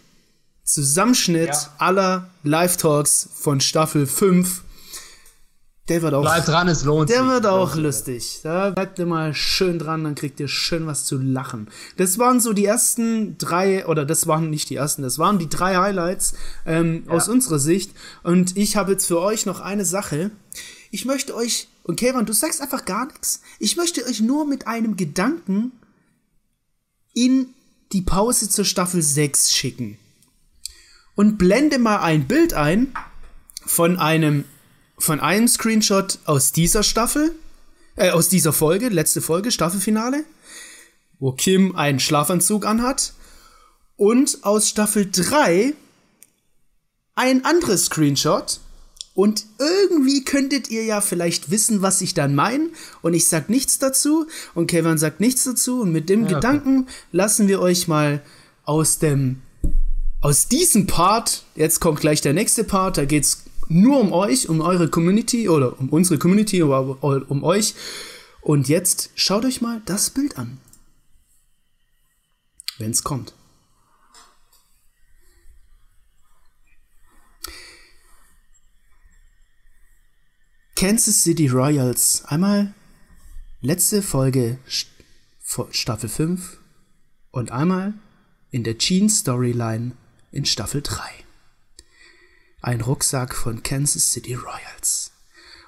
Zusammenschnitt 0.63 1.49
ja. 1.49 1.73
aller 1.79 2.31
Live-Talks 2.45 3.31
von 3.35 3.61
Staffel 3.61 4.07
5 4.07 4.63
der 5.89 6.03
wird 6.03 6.15
auch. 6.15 6.23
Bleibt 6.23 6.49
dran, 6.49 6.69
es 6.69 6.85
lohnt 6.85 7.09
Der 7.09 7.23
sich. 7.23 7.29
wird 7.29 7.47
auch 7.47 7.75
lustig. 7.77 8.41
Da 8.43 8.71
bleibt 8.71 8.99
ihr 8.99 9.07
mal 9.07 9.35
schön 9.35 9.79
dran, 9.79 10.05
dann 10.05 10.15
kriegt 10.15 10.39
ihr 10.41 10.49
schön 10.49 10.87
was 10.87 11.05
zu 11.05 11.19
lachen. 11.19 11.69
Das 11.97 12.19
waren 12.19 12.41
so 12.41 12.53
die 12.53 12.65
ersten 12.65 13.39
drei, 13.39 13.87
oder 13.87 14.05
das 14.05 14.27
waren 14.27 14.51
nicht 14.51 14.71
die 14.71 14.77
ersten, 14.77 15.03
das 15.03 15.19
waren 15.19 15.39
die 15.39 15.49
drei 15.49 15.77
Highlights 15.77 16.35
ähm, 16.67 17.05
ja. 17.07 17.13
aus 17.13 17.29
unserer 17.29 17.59
Sicht. 17.59 17.93
Und 18.23 18.57
ich 18.57 18.77
habe 18.77 18.93
jetzt 18.93 19.07
für 19.07 19.21
euch 19.21 19.47
noch 19.47 19.61
eine 19.61 19.85
Sache. 19.85 20.31
Ich 20.91 21.05
möchte 21.05 21.35
euch, 21.35 21.69
und 21.83 21.97
Kevin, 21.97 22.27
du 22.27 22.33
sagst 22.33 22.61
einfach 22.61 22.85
gar 22.85 23.07
nichts. 23.07 23.43
Ich 23.59 23.77
möchte 23.77 24.05
euch 24.07 24.21
nur 24.21 24.47
mit 24.47 24.67
einem 24.67 24.97
Gedanken 24.97 25.73
in 27.15 27.49
die 27.93 28.03
Pause 28.03 28.49
zur 28.49 28.65
Staffel 28.65 29.03
6 29.03 29.53
schicken. 29.53 29.99
Und 31.15 31.37
blende 31.37 31.79
mal 31.79 31.99
ein 31.99 32.29
Bild 32.29 32.55
ein 32.55 32.93
von 33.67 33.99
einem 33.99 34.45
von 34.99 35.21
einem 35.21 35.49
Screenshot 35.49 36.19
aus 36.25 36.53
dieser 36.53 36.83
Staffel, 36.83 37.33
äh, 37.97 38.11
aus 38.11 38.29
dieser 38.29 38.53
Folge, 38.53 38.89
letzte 38.89 39.21
Folge, 39.21 39.51
Staffelfinale, 39.51 40.25
wo 41.19 41.33
Kim 41.33 41.77
einen 41.77 42.01
Schlafanzug 42.01 42.67
anhat. 42.67 43.13
Und 43.97 44.39
aus 44.43 44.69
Staffel 44.69 45.09
3 45.11 45.75
ein 47.17 47.45
anderes 47.45 47.87
Screenshot. 47.87 48.61
Und 49.15 49.47
irgendwie 49.59 50.23
könntet 50.23 50.71
ihr 50.71 50.85
ja 50.85 51.01
vielleicht 51.01 51.51
wissen, 51.51 51.83
was 51.83 52.01
ich 52.01 52.15
dann 52.15 52.37
meine. 52.37 52.69
Und 53.03 53.15
ich 53.15 53.27
sag 53.27 53.49
nichts 53.49 53.81
dazu. 53.81 54.29
Und 54.55 54.69
Kevin 54.69 54.99
sagt 54.99 55.19
nichts 55.19 55.43
dazu. 55.43 55.81
Und 55.81 55.91
mit 55.91 56.09
dem 56.09 56.23
ja, 56.23 56.35
Gedanken 56.35 56.83
okay. 56.83 56.93
lassen 57.11 57.49
wir 57.49 57.61
euch 57.61 57.89
mal 57.89 58.23
aus 58.65 59.01
dem, 59.01 59.43
aus 60.21 60.47
diesem 60.47 60.87
Part, 60.87 61.43
jetzt 61.57 61.81
kommt 61.81 62.01
gleich 62.01 62.21
der 62.21 62.35
nächste 62.35 62.63
Part, 62.63 62.99
da 62.99 63.05
geht's 63.07 63.43
nur 63.69 64.01
um 64.01 64.13
euch, 64.13 64.49
um 64.49 64.61
eure 64.61 64.89
Community 64.89 65.49
oder 65.49 65.79
um 65.79 65.89
unsere 65.91 66.19
Community 66.19 66.63
oder 66.63 67.31
um 67.31 67.45
euch. 67.45 67.75
Und 68.41 68.69
jetzt 68.69 69.11
schaut 69.15 69.45
euch 69.45 69.61
mal 69.61 69.83
das 69.85 70.11
Bild 70.11 70.39
an. 70.39 70.59
Wenn 72.79 72.93
es 72.93 73.03
kommt. 73.03 73.35
Kansas 80.77 81.25
City 81.25 81.49
Royals. 81.49 82.25
Einmal 82.27 82.73
letzte 83.61 84.01
Folge 84.01 84.59
Staffel 85.71 86.09
5 86.09 86.59
und 87.33 87.51
einmal 87.51 87.95
in 88.53 88.63
der 88.63 88.75
Gene 88.75 89.11
Storyline 89.11 89.97
in 90.31 90.45
Staffel 90.45 90.83
3. 90.83 91.28
Ein 92.61 92.81
Rucksack 92.81 93.35
von 93.35 93.63
Kansas 93.63 94.13
City 94.13 94.35
Royals. 94.35 95.13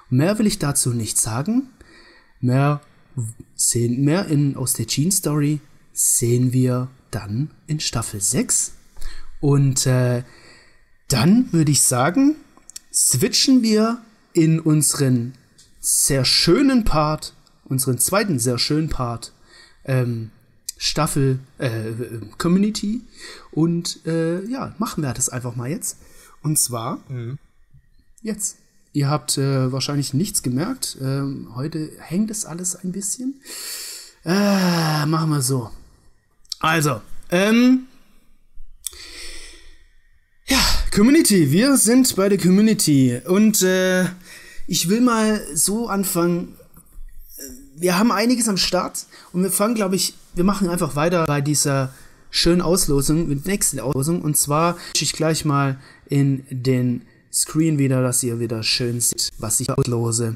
Mehr 0.09 0.37
will 0.39 0.47
ich 0.47 0.59
dazu 0.59 0.91
nicht 0.91 1.17
sagen. 1.17 1.69
Mehr 2.41 2.81
sehen, 3.55 4.03
mehr 4.03 4.25
in, 4.25 4.57
aus 4.57 4.73
der 4.73 4.85
Gene 4.85 5.11
Story 5.11 5.61
sehen 5.93 6.51
wir 6.51 6.89
dann 7.09 7.51
in 7.67 7.79
Staffel 7.79 8.19
6. 8.19 8.73
Und 9.39 9.85
äh, 9.85 10.23
dann 11.07 11.51
würde 11.53 11.71
ich 11.71 11.81
sagen, 11.81 12.35
switchen 12.93 13.63
wir 13.63 14.01
in 14.33 14.59
unseren 14.59 15.33
sehr 15.79 16.25
schönen 16.25 16.83
Part, 16.83 17.33
unseren 17.63 17.99
zweiten 17.99 18.37
sehr 18.37 18.57
schönen 18.57 18.89
Part, 18.89 19.33
ähm, 19.85 20.31
Staffel 20.77 21.39
äh, 21.57 21.91
Community. 22.37 23.01
Und 23.51 24.05
äh, 24.05 24.43
ja, 24.45 24.75
machen 24.77 25.03
wir 25.03 25.13
das 25.13 25.29
einfach 25.29 25.55
mal 25.55 25.69
jetzt. 25.69 25.97
Und 26.43 26.57
zwar 26.57 26.99
mhm. 27.09 27.37
jetzt. 28.21 28.57
Ihr 28.93 29.09
habt 29.09 29.37
äh, 29.37 29.71
wahrscheinlich 29.71 30.13
nichts 30.13 30.43
gemerkt. 30.43 30.97
Ähm, 30.99 31.51
heute 31.55 31.91
hängt 31.99 32.29
es 32.29 32.45
alles 32.45 32.75
ein 32.75 32.91
bisschen. 32.91 33.41
Äh, 34.25 35.05
machen 35.05 35.29
wir 35.29 35.41
so. 35.41 35.71
Also, 36.59 37.01
ähm, 37.29 37.87
ja, 40.47 40.59
Community. 40.93 41.51
Wir 41.51 41.77
sind 41.77 42.13
bei 42.17 42.27
der 42.27 42.37
Community. 42.37 43.21
Und 43.25 43.61
äh, 43.61 44.05
ich 44.67 44.89
will 44.89 45.01
mal 45.01 45.41
so 45.55 45.87
anfangen. 45.87 46.55
Wir 47.75 47.97
haben 47.97 48.11
einiges 48.11 48.49
am 48.49 48.57
Start 48.57 49.05
und 49.31 49.41
wir 49.41 49.51
fangen, 49.51 49.75
glaube 49.75 49.95
ich, 49.95 50.13
wir 50.35 50.43
machen 50.43 50.69
einfach 50.69 50.95
weiter 50.95 51.25
bei 51.25 51.41
dieser 51.41 51.93
schönen 52.29 52.61
Auslosung, 52.61 53.27
mit 53.27 53.45
der 53.45 53.53
nächsten 53.53 53.79
Auslosung. 53.79 54.21
Und 54.21 54.37
zwar 54.37 54.77
ich 54.95 55.13
gleich 55.13 55.45
mal 55.45 55.79
in 56.11 56.43
den 56.49 57.01
Screen 57.33 57.79
wieder, 57.79 58.01
dass 58.01 58.21
ihr 58.23 58.39
wieder 58.39 58.61
schön 58.61 58.99
seht, 58.99 59.29
was 59.39 59.59
ich 59.59 59.69
auslose. 59.69 60.35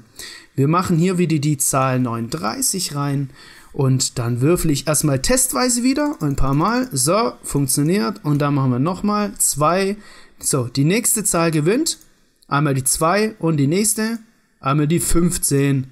Wir 0.55 0.67
machen 0.67 0.97
hier 0.97 1.17
wieder 1.17 1.37
die 1.39 1.57
Zahl 1.57 1.99
39 1.99 2.95
rein 2.95 3.29
und 3.73 4.17
dann 4.17 4.41
würfel 4.41 4.71
ich 4.71 4.87
erstmal 4.87 5.21
testweise 5.21 5.83
wieder 5.83 6.15
ein 6.21 6.37
paar 6.37 6.53
Mal. 6.53 6.87
So, 6.93 7.33
funktioniert. 7.43 8.23
Und 8.23 8.39
dann 8.39 8.53
machen 8.55 8.71
wir 8.71 8.79
nochmal 8.79 9.33
zwei. 9.37 9.97
So, 10.39 10.69
die 10.69 10.85
nächste 10.85 11.23
Zahl 11.23 11.51
gewinnt 11.51 11.99
einmal 12.47 12.73
die 12.73 12.83
2 12.83 13.35
und 13.39 13.57
die 13.57 13.67
nächste, 13.67 14.19
einmal 14.59 14.87
die 14.87 14.99
15. 14.99 15.87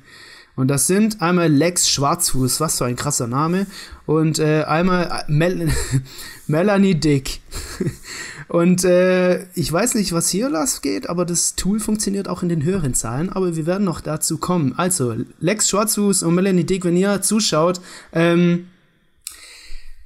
Und 0.55 0.67
das 0.67 0.85
sind 0.85 1.21
einmal 1.21 1.51
Lex 1.51 1.89
Schwarzfuß, 1.89 2.59
was 2.59 2.77
für 2.77 2.85
ein 2.85 2.95
krasser 2.95 3.27
Name, 3.27 3.65
und 4.05 4.37
äh, 4.37 4.63
einmal 4.63 5.25
äh, 5.27 5.31
Mel 5.31 5.71
Melanie 6.47 6.95
Dick. 6.95 7.39
und 8.49 8.83
äh, 8.83 9.45
ich 9.55 9.71
weiß 9.71 9.95
nicht, 9.95 10.13
was 10.13 10.29
hier 10.29 10.49
las 10.49 10.81
geht, 10.81 11.09
aber 11.09 11.25
das 11.25 11.55
Tool 11.55 11.79
funktioniert 11.79 12.27
auch 12.27 12.43
in 12.43 12.49
den 12.49 12.63
höheren 12.63 12.93
Zahlen, 12.93 13.29
aber 13.29 13.55
wir 13.55 13.65
werden 13.65 13.85
noch 13.85 14.01
dazu 14.01 14.37
kommen. 14.37 14.73
Also, 14.77 15.15
Lex 15.39 15.69
Schwarzfuß 15.69 16.23
und 16.23 16.35
Melanie 16.35 16.65
Dick, 16.65 16.85
wenn 16.85 16.97
ihr 16.97 17.21
zuschaut, 17.21 17.81
ähm, 18.11 18.67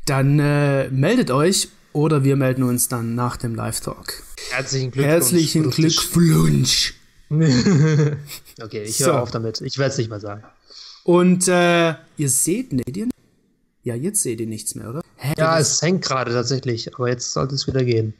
dann 0.06 0.40
äh, 0.40 0.90
meldet 0.90 1.32
euch 1.32 1.70
oder 1.92 2.24
wir 2.24 2.38
melden 2.38 2.64
uns 2.64 2.88
dann 2.88 3.16
nach 3.16 3.36
dem 3.36 3.56
Live-Talk. 3.56 4.24
Herzlichen 4.52 4.92
Glückwunsch. 4.92 5.12
Herzlichen 5.12 5.70
Glückwunsch. 5.70 6.94
okay, 7.30 8.84
ich 8.84 9.00
höre 9.00 9.06
so. 9.06 9.14
auf 9.14 9.32
damit. 9.32 9.62
Ich 9.62 9.78
werde 9.78 9.92
es 9.92 9.98
nicht 9.98 10.10
mal 10.10 10.20
sagen. 10.20 10.44
Und 11.04 11.48
äh, 11.48 11.96
ihr 12.18 12.30
seht, 12.30 12.74
ne? 12.74 12.84
Ja, 13.84 13.96
jetzt 13.96 14.22
seht 14.22 14.42
ihr 14.42 14.48
nichts 14.48 14.76
mehr, 14.76 14.90
oder? 14.90 15.02
Hä, 15.16 15.34
ja, 15.38 15.58
es 15.58 15.82
hängt 15.82 16.04
gerade 16.04 16.32
tatsächlich, 16.32 16.94
aber 16.94 17.10
jetzt 17.10 17.32
sollte 17.32 17.56
es 17.56 17.68
wieder 17.68 17.84
gehen. 17.84 18.14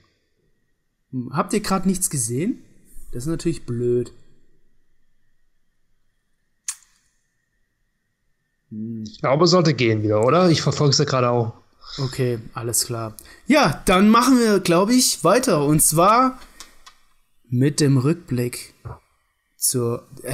Habt 1.32 1.54
ihr 1.54 1.60
gerade 1.60 1.88
nichts 1.88 2.10
gesehen? 2.10 2.64
Das 3.12 3.24
ist 3.24 3.30
natürlich 3.30 3.66
blöd. 3.66 4.12
Hm. 8.70 9.04
Ich 9.08 9.20
glaube, 9.20 9.46
es 9.46 9.52
sollte 9.52 9.74
gehen 9.74 10.04
wieder, 10.04 10.24
oder? 10.24 10.50
Ich 10.50 10.62
verfolge 10.62 10.92
es 10.92 10.98
ja 10.98 11.06
gerade 11.06 11.30
auch. 11.30 11.54
Okay, 11.98 12.40
alles 12.54 12.86
klar. 12.86 13.16
Ja, 13.48 13.82
dann 13.86 14.10
machen 14.10 14.40
wir, 14.40 14.60
glaube 14.60 14.94
ich, 14.94 15.24
weiter. 15.24 15.66
Und 15.66 15.82
zwar 15.82 16.40
mit 17.50 17.80
dem 17.80 17.98
Rückblick 17.98 18.74
zur. 19.58 20.08
Äh, 20.24 20.34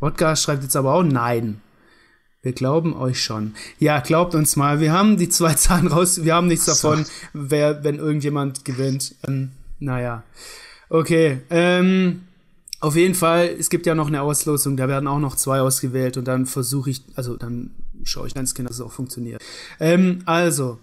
Wodka 0.00 0.36
schreibt 0.36 0.62
jetzt 0.62 0.76
aber 0.76 0.94
auch 0.94 1.02
Nein. 1.02 1.60
Wir 2.42 2.52
glauben 2.52 2.94
euch 2.94 3.22
schon. 3.22 3.54
Ja, 3.80 3.98
glaubt 4.00 4.34
uns 4.34 4.54
mal. 4.54 4.80
Wir 4.80 4.92
haben 4.92 5.16
die 5.16 5.28
zwei 5.28 5.54
Zahlen 5.54 5.88
raus. 5.88 6.24
Wir 6.24 6.34
haben 6.34 6.46
nichts 6.46 6.66
davon, 6.66 7.04
wer, 7.32 7.82
wenn 7.82 7.98
irgendjemand 7.98 8.64
gewinnt. 8.64 9.16
Ähm, 9.26 9.52
naja. 9.80 10.22
Okay. 10.88 11.40
Ähm, 11.50 12.22
auf 12.80 12.94
jeden 12.94 13.14
Fall, 13.14 13.48
es 13.58 13.70
gibt 13.70 13.86
ja 13.86 13.94
noch 13.94 14.08
eine 14.08 14.22
Auslosung, 14.22 14.76
da 14.76 14.86
werden 14.86 15.08
auch 15.08 15.18
noch 15.18 15.34
zwei 15.34 15.60
ausgewählt 15.60 16.16
und 16.18 16.28
dann 16.28 16.46
versuche 16.46 16.90
ich, 16.90 17.02
also 17.14 17.36
dann 17.36 17.70
schaue 18.04 18.26
ich 18.26 18.34
ganz 18.34 18.54
genau, 18.54 18.68
dass 18.68 18.76
es 18.76 18.82
auch 18.84 18.92
funktioniert. 18.92 19.42
Ähm, 19.80 20.22
also, 20.26 20.78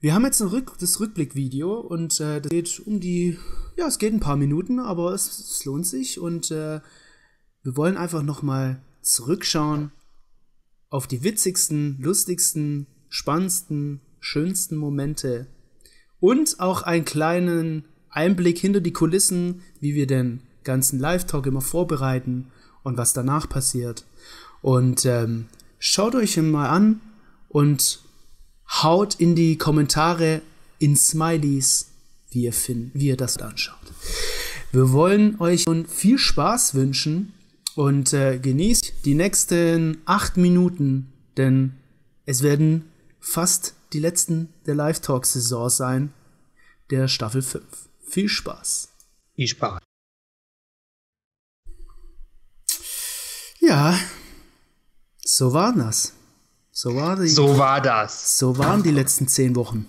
wir 0.00 0.14
haben 0.14 0.24
jetzt 0.24 0.40
Rück 0.40 0.72
das 0.78 1.00
Rückblickvideo 1.00 1.74
und 1.74 2.20
äh, 2.20 2.40
das 2.40 2.50
geht 2.50 2.80
um 2.86 3.00
die, 3.00 3.38
ja, 3.76 3.86
es 3.86 3.98
geht 3.98 4.12
ein 4.12 4.20
paar 4.20 4.36
Minuten, 4.36 4.80
aber 4.80 5.12
es, 5.12 5.38
es 5.38 5.64
lohnt 5.64 5.86
sich. 5.86 6.18
Und 6.18 6.50
äh, 6.50 6.80
wir 7.62 7.76
wollen 7.76 7.96
einfach 7.96 8.22
nochmal 8.22 8.80
zurückschauen 9.02 9.92
auf 10.88 11.06
die 11.06 11.22
witzigsten, 11.22 11.98
lustigsten, 12.00 12.86
spannendsten, 13.08 14.00
schönsten 14.20 14.76
Momente. 14.76 15.46
Und 16.20 16.58
auch 16.58 16.82
einen 16.82 17.04
kleinen 17.04 17.84
Einblick 18.08 18.58
hinter 18.58 18.80
die 18.80 18.92
Kulissen, 18.92 19.62
wie 19.80 19.94
wir 19.94 20.06
den 20.06 20.42
ganzen 20.64 20.98
Live-Talk 20.98 21.46
immer 21.46 21.60
vorbereiten 21.60 22.50
und 22.82 22.96
was 22.96 23.12
danach 23.12 23.48
passiert. 23.48 24.04
Und 24.62 25.04
ähm, 25.04 25.46
schaut 25.78 26.14
euch 26.14 26.36
ihn 26.36 26.50
mal 26.50 26.68
an 26.68 27.00
und 27.48 28.00
haut 28.68 29.16
in 29.16 29.34
die 29.34 29.58
Kommentare 29.58 30.40
in 30.78 30.96
Smileys, 30.96 31.92
wie 32.36 32.42
ihr, 32.42 32.52
find, 32.52 32.94
wie 32.94 33.06
ihr 33.06 33.16
das 33.16 33.38
anschaut. 33.38 33.92
Wir 34.70 34.92
wollen 34.92 35.40
euch 35.40 35.64
nun 35.64 35.86
viel 35.86 36.18
Spaß 36.18 36.74
wünschen 36.74 37.32
und 37.74 38.12
äh, 38.12 38.38
genießt 38.38 39.06
die 39.06 39.14
nächsten 39.14 40.02
acht 40.04 40.36
Minuten, 40.36 41.12
denn 41.38 41.76
es 42.26 42.42
werden 42.42 42.92
fast 43.20 43.74
die 43.94 44.00
letzten 44.00 44.52
der 44.66 44.74
Live-Talk-Saison 44.74 45.70
sein, 45.70 46.12
der 46.90 47.08
Staffel 47.08 47.40
5. 47.40 47.64
Viel 48.06 48.28
Spaß. 48.28 48.90
Viel 49.34 49.48
Spaß. 49.48 49.80
Ja, 53.60 53.98
so 55.24 55.54
war 55.54 55.74
das. 55.74 56.12
So 56.70 56.94
war, 56.94 57.16
die, 57.16 57.28
so 57.28 57.56
war 57.56 57.80
das. 57.80 58.36
So 58.36 58.58
waren 58.58 58.82
die 58.82 58.90
letzten 58.90 59.26
zehn 59.26 59.56
Wochen. 59.56 59.88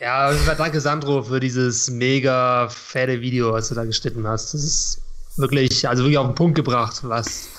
Ja, 0.00 0.32
danke 0.56 0.80
Sandro 0.80 1.22
für 1.22 1.40
dieses 1.40 1.90
mega 1.90 2.70
fette 2.70 3.20
Video, 3.20 3.52
was 3.52 3.68
du 3.68 3.74
da 3.74 3.84
geschnitten 3.84 4.26
hast. 4.26 4.54
Das 4.54 4.64
ist 4.64 5.02
wirklich, 5.36 5.86
also 5.86 6.04
wirklich 6.04 6.16
auf 6.16 6.26
den 6.26 6.34
Punkt 6.34 6.54
gebracht, 6.54 7.00
was 7.02 7.50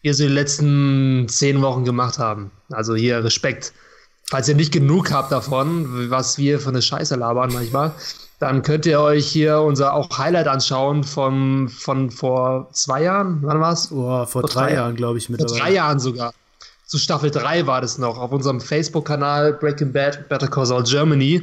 wir 0.00 0.14
so 0.14 0.22
die 0.22 0.30
letzten 0.30 1.26
zehn 1.28 1.60
Wochen 1.60 1.84
gemacht 1.84 2.18
haben. 2.18 2.50
Also 2.70 2.94
hier 2.94 3.22
Respekt. 3.22 3.74
Falls 4.30 4.48
ihr 4.48 4.54
nicht 4.54 4.72
genug 4.72 5.12
habt 5.12 5.30
davon, 5.32 6.08
was 6.10 6.38
wir 6.38 6.60
für 6.60 6.70
eine 6.70 6.80
Scheiße 6.80 7.14
labern 7.16 7.52
manchmal, 7.52 7.92
dann 8.38 8.62
könnt 8.62 8.86
ihr 8.86 8.98
euch 8.98 9.26
hier 9.26 9.60
unser 9.60 9.92
auch 9.92 10.16
Highlight 10.16 10.48
anschauen 10.48 11.04
von, 11.04 11.68
von 11.68 12.10
vor 12.10 12.70
zwei 12.72 13.02
Jahren. 13.02 13.40
Wann 13.42 13.60
war's? 13.60 13.92
Oh, 13.92 13.96
vor, 13.96 14.26
vor 14.26 14.42
drei, 14.44 14.68
drei 14.68 14.74
Jahren, 14.76 14.96
glaube 14.96 15.18
ich, 15.18 15.28
mittlerweile. 15.28 15.58
Vor 15.58 15.66
drei 15.66 15.74
Jahren 15.74 16.00
sogar. 16.00 16.32
Zu 16.92 16.98
Staffel 16.98 17.30
3 17.30 17.66
war 17.66 17.80
das 17.80 17.96
noch, 17.96 18.18
auf 18.18 18.32
unserem 18.32 18.60
Facebook-Kanal 18.60 19.54
Breaking 19.54 19.94
Bad 19.94 20.28
Better 20.28 20.46
Call 20.46 20.66
Saul 20.66 20.82
Germany. 20.82 21.42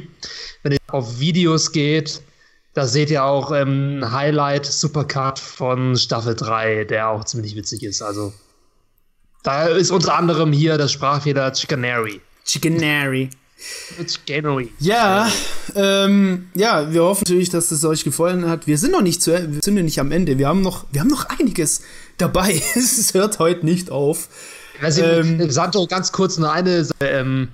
Wenn 0.62 0.70
ihr 0.70 0.78
auf 0.86 1.18
Videos 1.18 1.72
geht, 1.72 2.22
Da 2.74 2.86
seht 2.86 3.10
ihr 3.10 3.24
auch 3.24 3.50
ähm, 3.50 4.12
Highlight 4.12 4.64
Supercard 4.64 5.40
von 5.40 5.96
Staffel 5.96 6.36
3, 6.36 6.84
der 6.84 7.08
auch 7.08 7.24
ziemlich 7.24 7.56
witzig 7.56 7.82
ist. 7.82 8.00
Also 8.00 8.32
da 9.42 9.66
ist 9.66 9.90
unter 9.90 10.14
anderem 10.14 10.52
hier 10.52 10.78
das 10.78 10.92
Sprachfehler 10.92 11.52
Chickenary. 11.52 12.20
Chickenary. 12.44 13.30
Chickenary. 14.06 14.72
Ja, 14.78 15.32
ähm, 15.74 16.48
ja, 16.54 16.92
wir 16.92 17.02
hoffen 17.02 17.24
natürlich, 17.26 17.50
dass 17.50 17.72
es 17.72 17.84
euch 17.84 18.04
gefallen 18.04 18.48
hat. 18.48 18.68
Wir 18.68 18.78
sind 18.78 18.92
noch 18.92 19.02
nicht 19.02 19.20
zu, 19.20 19.32
wir 19.32 19.62
sind 19.62 19.74
noch 19.74 19.82
nicht 19.82 19.98
am 19.98 20.12
Ende. 20.12 20.38
Wir 20.38 20.46
haben 20.46 20.62
noch, 20.62 20.86
wir 20.92 21.00
haben 21.00 21.10
noch 21.10 21.28
einiges 21.28 21.82
dabei. 22.18 22.62
es 22.76 23.12
hört 23.14 23.40
heute 23.40 23.66
nicht 23.66 23.90
auf. 23.90 24.28
Also, 24.80 25.02
ähm, 25.02 25.50
Santo, 25.50 25.86
ganz 25.86 26.12
kurz 26.12 26.38
nur 26.38 26.52
eine. 26.52 26.86
Ähm, 27.00 27.48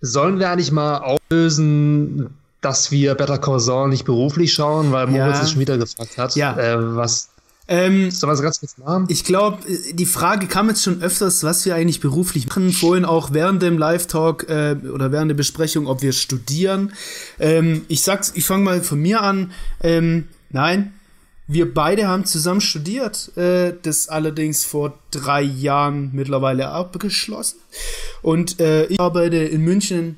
sollen 0.00 0.38
wir 0.38 0.50
eigentlich 0.50 0.72
mal 0.72 0.98
auflösen, 0.98 2.30
dass 2.60 2.90
wir 2.90 3.14
Better 3.14 3.38
Call 3.38 3.60
Saul 3.60 3.88
nicht 3.88 4.04
beruflich 4.04 4.52
schauen, 4.52 4.92
weil 4.92 5.06
Moritz 5.06 5.38
ja. 5.38 5.42
es 5.42 5.50
schon 5.50 5.60
wieder 5.60 5.78
gefragt 5.78 6.18
hat, 6.18 6.36
ja. 6.36 6.56
äh, 6.56 6.96
was 6.96 7.30
ähm, 7.70 8.10
Sollen 8.10 8.30
wir 8.30 8.34
es 8.34 8.42
ganz 8.42 8.60
kurz 8.60 8.78
machen? 8.78 9.04
Ich 9.08 9.24
glaube, 9.24 9.58
die 9.92 10.06
Frage 10.06 10.46
kam 10.46 10.70
jetzt 10.70 10.82
schon 10.82 11.02
öfters, 11.02 11.44
was 11.44 11.66
wir 11.66 11.74
eigentlich 11.74 12.00
beruflich 12.00 12.48
machen. 12.48 12.72
Vorhin 12.72 13.04
auch 13.04 13.34
während 13.34 13.60
dem 13.60 13.76
Live-Talk 13.76 14.48
äh, 14.48 14.76
oder 14.90 15.12
während 15.12 15.30
der 15.30 15.36
Besprechung, 15.36 15.86
ob 15.86 16.00
wir 16.00 16.14
studieren. 16.14 16.94
Ähm, 17.38 17.84
ich 17.88 18.02
sag's, 18.02 18.32
ich 18.34 18.46
fange 18.46 18.64
mal 18.64 18.82
von 18.82 18.98
mir 18.98 19.22
an. 19.22 19.52
Ähm, 19.82 20.28
nein, 20.48 20.94
wir 21.48 21.72
beide 21.72 22.06
haben 22.06 22.26
zusammen 22.26 22.60
studiert. 22.60 23.36
Äh, 23.36 23.72
das 23.82 24.08
allerdings 24.08 24.64
vor 24.64 24.98
drei 25.10 25.42
Jahren 25.42 26.10
mittlerweile 26.12 26.68
abgeschlossen. 26.68 27.58
Und 28.22 28.60
äh, 28.60 28.84
ich 28.86 29.00
arbeite 29.00 29.36
in 29.36 29.62
München 29.62 30.16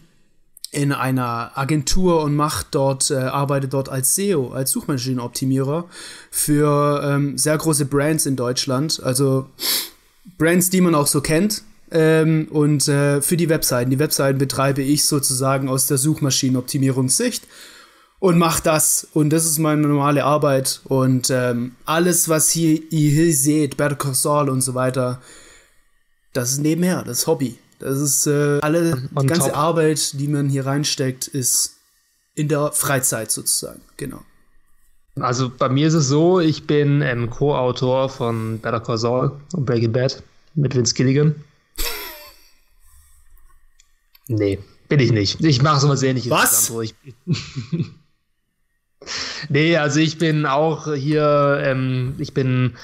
in 0.73 0.93
einer 0.93 1.53
Agentur 1.57 2.23
und 2.23 2.37
macht 2.37 2.69
dort, 2.73 3.11
äh, 3.11 3.15
arbeitet 3.15 3.73
dort 3.73 3.89
als 3.89 4.15
SEO, 4.15 4.53
als 4.53 4.71
Suchmaschinenoptimierer 4.73 5.89
für 6.31 7.03
ähm, 7.05 7.39
sehr 7.39 7.59
große 7.59 7.87
Brands 7.87 8.27
in 8.27 8.37
Deutschland. 8.37 9.01
Also 9.03 9.49
Brands, 10.39 10.71
die 10.71 10.81
man 10.81 10.95
auch 10.95 11.07
so 11.07 11.21
kennt. 11.21 11.63
Ähm, 11.93 12.47
und 12.51 12.87
äh, 12.87 13.21
für 13.21 13.37
die 13.37 13.49
Webseiten. 13.49 13.91
Die 13.91 13.99
Webseiten 13.99 14.39
betreibe 14.39 14.83
ich 14.83 15.05
sozusagen 15.07 15.69
aus 15.69 15.87
der 15.87 15.99
Suchmaschinenoptimierungssicht 15.99 17.45
und 18.21 18.39
mache 18.39 18.63
das. 18.63 19.09
Und 19.13 19.31
das 19.31 19.45
ist 19.45 19.59
meine 19.59 19.83
normale 19.83 20.25
Arbeit. 20.25 20.81
Und 20.85 21.31
ähm, 21.31 21.75
alles, 21.85 22.29
was 22.29 22.51
hier, 22.51 22.81
ihr 22.93 23.11
hier 23.11 23.35
seht, 23.35 23.77
Better 23.77 23.97
Call 23.97 24.15
Saul 24.15 24.49
und 24.49 24.61
so 24.61 24.75
weiter, 24.75 25.21
das 26.33 26.53
ist 26.53 26.61
nebenher, 26.61 27.03
das 27.03 27.21
ist 27.21 27.27
Hobby. 27.27 27.59
Das 27.81 27.99
ist 27.99 28.27
äh, 28.27 28.61
alle, 28.61 29.09
die 29.11 29.27
ganze 29.27 29.49
top. 29.49 29.57
Arbeit, 29.57 30.21
die 30.21 30.29
man 30.29 30.51
hier 30.51 30.67
reinsteckt, 30.67 31.27
ist 31.27 31.79
in 32.35 32.49
der 32.49 32.73
Freizeit 32.73 33.31
sozusagen, 33.31 33.81
genau. 33.97 34.21
Also 35.19 35.51
bei 35.51 35.69
mir 35.69 35.89
ist 35.89 35.95
es 35.95 36.09
so, 36.09 36.41
ich 36.41 36.67
bin 36.67 37.03
ähm, 37.03 37.31
Co-Autor 37.31 38.09
von 38.11 38.59
Better 38.61 38.81
Call 38.81 38.99
Saul 38.99 39.33
und 39.55 39.65
Breaking 39.65 39.93
Bad 39.93 40.23
mit 40.55 40.75
Vince 40.75 40.95
Gilligan. 40.95 41.35
nee, 44.29 44.59
bin 44.89 45.01
ich 45.01 45.11
nicht. 45.11 45.43
Ich 45.43 45.63
mache 45.63 45.81
sowas 45.81 46.03
ähnliches. 46.03 46.31
Was? 46.31 46.71
Ich, 46.83 46.95
nee, 49.49 49.77
also 49.77 50.01
ich 50.01 50.19
bin 50.19 50.47
auch 50.47 50.93
hier, 50.95 51.61
ähm, 51.65 52.15
ich 52.19 52.35
bin 52.35 52.77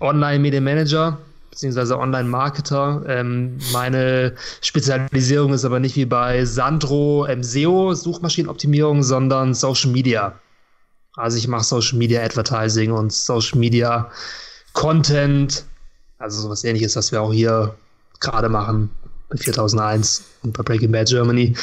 Online-Media-Manager 0.00 1.18
beziehungsweise 1.54 1.98
Online-Marketer. 1.98 3.04
Ähm, 3.06 3.58
meine 3.72 4.34
Spezialisierung 4.60 5.52
ist 5.52 5.64
aber 5.64 5.78
nicht 5.78 5.94
wie 5.94 6.04
bei 6.04 6.44
Sandro 6.44 7.26
ähm, 7.26 7.44
SEO, 7.44 7.94
Suchmaschinenoptimierung, 7.94 9.04
sondern 9.04 9.54
Social 9.54 9.90
Media. 9.90 10.38
Also 11.16 11.38
ich 11.38 11.46
mache 11.46 11.62
Social 11.62 11.96
Media 11.96 12.24
Advertising 12.24 12.90
und 12.90 13.12
Social 13.12 13.58
Media 13.58 14.10
Content, 14.72 15.64
also 16.18 16.42
sowas 16.42 16.64
ähnliches, 16.64 16.96
was 16.96 17.12
wir 17.12 17.22
auch 17.22 17.32
hier 17.32 17.72
gerade 18.18 18.48
machen 18.48 18.90
bei 19.28 19.36
4001 19.36 20.24
und 20.42 20.56
bei 20.56 20.62
Breaking 20.64 20.90
Bad 20.90 21.08
Germany. 21.08 21.54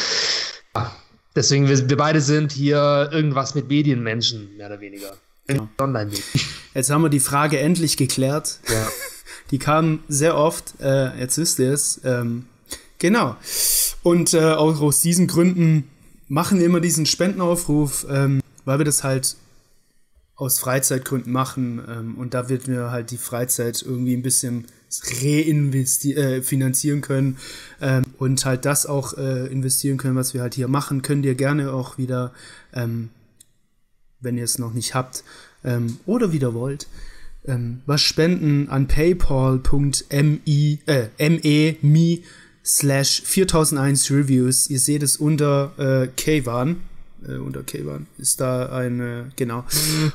Ja, 1.32 1.36
deswegen, 1.36 1.68
wir, 1.68 1.90
wir 1.90 1.98
beide 1.98 2.22
sind 2.22 2.52
hier 2.52 3.10
irgendwas 3.12 3.56
mit 3.56 3.70
Medienmenschen, 3.70 4.58
mehr 4.58 4.68
oder 4.68 4.80
weniger. 4.82 5.16
Genau. 5.48 5.70
Online-Medien. 5.80 6.24
Jetzt 6.74 6.90
haben 6.90 7.02
wir 7.02 7.10
die 7.10 7.20
Frage 7.20 7.60
endlich 7.60 7.98
geklärt. 7.98 8.60
Ja. 8.70 8.88
Die 9.52 9.60
kamen 9.60 10.02
sehr 10.08 10.38
oft, 10.38 10.76
äh, 10.80 11.18
jetzt 11.20 11.38
wisst 11.38 11.60
ihr 11.60 11.74
es. 11.74 12.00
Ähm, 12.06 12.46
genau. 13.00 13.36
Und 14.02 14.34
äh, 14.34 14.54
auch 14.54 14.80
aus 14.80 15.02
diesen 15.02 15.28
Gründen 15.28 15.90
machen 16.30 16.60
wir 16.60 16.66
immer 16.66 16.80
diesen 16.80 17.06
Spendenaufruf, 17.06 18.06
ähm, 18.10 18.42
weil 18.64 18.78
wir 18.80 18.86
das 18.86 19.04
halt 19.04 19.36
aus 20.36 20.60
Freizeitgründen 20.60 21.34
machen. 21.34 21.82
Ähm, 21.86 22.16
und 22.16 22.34
da 22.34 22.48
wird 22.48 22.68
wir 22.68 22.92
halt 22.92 23.12
die 23.12 23.18
Freizeit 23.18 23.82
irgendwie 23.82 24.16
ein 24.16 24.22
bisschen 24.22 24.68
refinanzieren 25.00 27.00
äh, 27.00 27.02
können 27.02 27.38
ähm, 27.82 28.04
und 28.18 28.46
halt 28.46 28.66
das 28.66 28.86
auch 28.86 29.18
äh, 29.18 29.48
investieren 29.48 29.98
können, 29.98 30.16
was 30.16 30.34
wir 30.34 30.42
halt 30.42 30.56
hier 30.56 30.68
machen, 30.68 31.02
könnt 31.02 31.26
ihr 31.26 31.36
gerne 31.36 31.72
auch 31.72 31.98
wieder, 31.98 32.34
ähm, 32.74 33.10
wenn 34.20 34.38
ihr 34.38 34.44
es 34.44 34.60
noch 34.60 34.74
nicht 34.74 34.94
habt 34.94 35.24
ähm, 35.64 35.98
oder 36.06 36.32
wieder 36.32 36.54
wollt, 36.54 36.88
ähm, 37.46 37.82
was 37.86 38.02
spenden 38.02 38.70
an 38.70 38.88
paypal.me 38.88 40.40
äh, 40.86 41.76
me 41.82 42.20
slash 42.64 43.22
4001 43.24 44.12
Reviews. 44.12 44.70
Ihr 44.70 44.80
seht 44.80 45.04
es 45.04 45.18
unter 45.18 45.74
äh, 45.78 46.08
Kvan. 46.16 46.82
Äh, 47.28 47.36
unter 47.36 47.64
Kvan 47.64 48.08
ist 48.18 48.42
da 48.42 48.68
eine, 48.68 49.32
genau. 49.36 49.66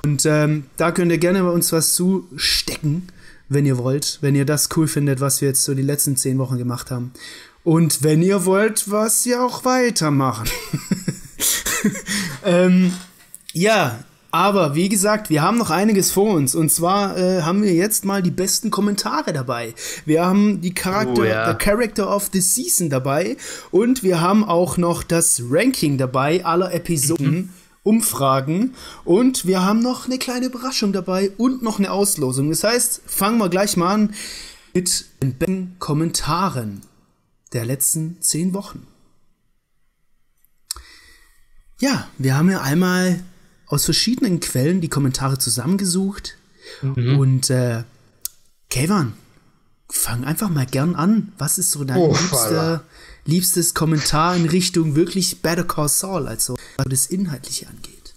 Und 0.05 0.25
ähm, 0.27 0.65
da 0.77 0.93
könnt 0.93 1.13
ihr 1.13 1.19
gerne 1.19 1.43
bei 1.43 1.51
uns 1.51 1.73
was 1.73 1.95
zustecken, 1.95 3.09
wenn 3.49 3.67
ihr 3.67 3.79
wollt. 3.79 4.19
Wenn 4.21 4.35
ihr 4.35 4.45
das 4.45 4.69
cool 4.77 4.89
findet, 4.89 5.21
was 5.21 5.41
wir 5.41 5.49
jetzt 5.49 5.65
so 5.65 5.75
die 5.75 5.83
letzten 5.83 6.17
zehn 6.17 6.39
Wochen 6.39 6.59
gemacht 6.59 6.91
haben. 6.91 7.13
Und 7.65 8.03
wenn 8.03 8.23
ihr 8.23 8.45
wollt, 8.45 8.91
was 8.91 9.27
wir 9.27 9.43
auch 9.43 9.65
weitermachen. 9.65 10.49
ähm, 12.45 12.93
ja, 13.53 14.05
aber 14.31 14.75
wie 14.75 14.89
gesagt, 14.89 15.31
wir 15.31 15.41
haben 15.41 15.57
noch 15.57 15.71
einiges 15.71 16.13
vor 16.13 16.35
uns. 16.35 16.55
Und 16.55 16.71
zwar 16.71 17.17
äh, 17.17 17.43
haben 17.43 17.63
wir 17.63 17.73
jetzt 17.73 18.05
mal 18.05 18.23
die 18.23 18.31
besten 18.31 18.71
Kommentare 18.71 19.33
dabei. 19.33 19.75
Wir 20.05 20.27
haben 20.27 20.61
die 20.61 20.75
Charakter, 20.75 21.23
oh, 21.23 21.25
ja. 21.25 21.51
the 21.51 21.57
Character 21.57 22.15
of 22.15 22.29
the 22.33 22.41
Season 22.41 22.91
dabei. 22.91 23.37
Und 23.71 24.03
wir 24.03 24.21
haben 24.21 24.45
auch 24.45 24.77
noch 24.77 25.03
das 25.03 25.43
Ranking 25.49 25.97
dabei 25.97 26.45
aller 26.45 26.75
Episoden. 26.75 27.35
Mhm. 27.35 27.49
Umfragen 27.87 28.75
und 29.05 29.47
wir 29.47 29.63
haben 29.63 29.81
noch 29.81 30.07
eine 30.07 30.19
kleine 30.19 30.47
Überraschung 30.47 30.93
dabei 30.93 31.31
und 31.39 31.63
noch 31.63 31.79
eine 31.79 31.93
Auslosung. 31.93 32.51
Das 32.51 32.65
heißt, 32.65 33.03
fangen 33.07 33.39
wir 33.39 33.49
gleich 33.49 33.77
mal 33.77 33.95
an 33.95 34.15
mit 34.75 35.07
den 35.23 35.77
Kommentaren 35.79 36.83
der 37.53 37.65
letzten 37.65 38.21
zehn 38.21 38.53
Wochen. 38.55 38.87
Ja, 41.79 42.09
wir 42.19 42.37
haben 42.37 42.51
ja 42.51 42.61
einmal 42.61 43.23
aus 43.67 43.85
verschiedenen 43.85 44.41
Quellen 44.41 44.81
die 44.81 44.89
Kommentare 44.89 45.39
zusammengesucht. 45.39 46.37
Mhm. 46.83 47.19
Und 47.19 47.51
äh, 47.51 47.85
Kevan, 48.69 49.13
fang 49.89 50.25
einfach 50.25 50.49
mal 50.49 50.67
gern 50.67 50.95
an. 50.95 51.33
Was 51.39 51.59
ist 51.59 51.71
so 51.71 51.85
dein 51.85 51.99
oh, 51.99 52.09
liebster, 52.09 52.83
liebstes 53.27 53.75
Kommentar 53.75 54.37
in 54.37 54.47
Richtung 54.47 54.97
wirklich 54.97 55.43
Better 55.43 55.65
Call 55.65 55.89
Saul, 55.89 56.27
also 56.27 56.57
was 56.79 56.87
das 56.89 57.07
Inhaltliche 57.07 57.67
angeht? 57.69 58.15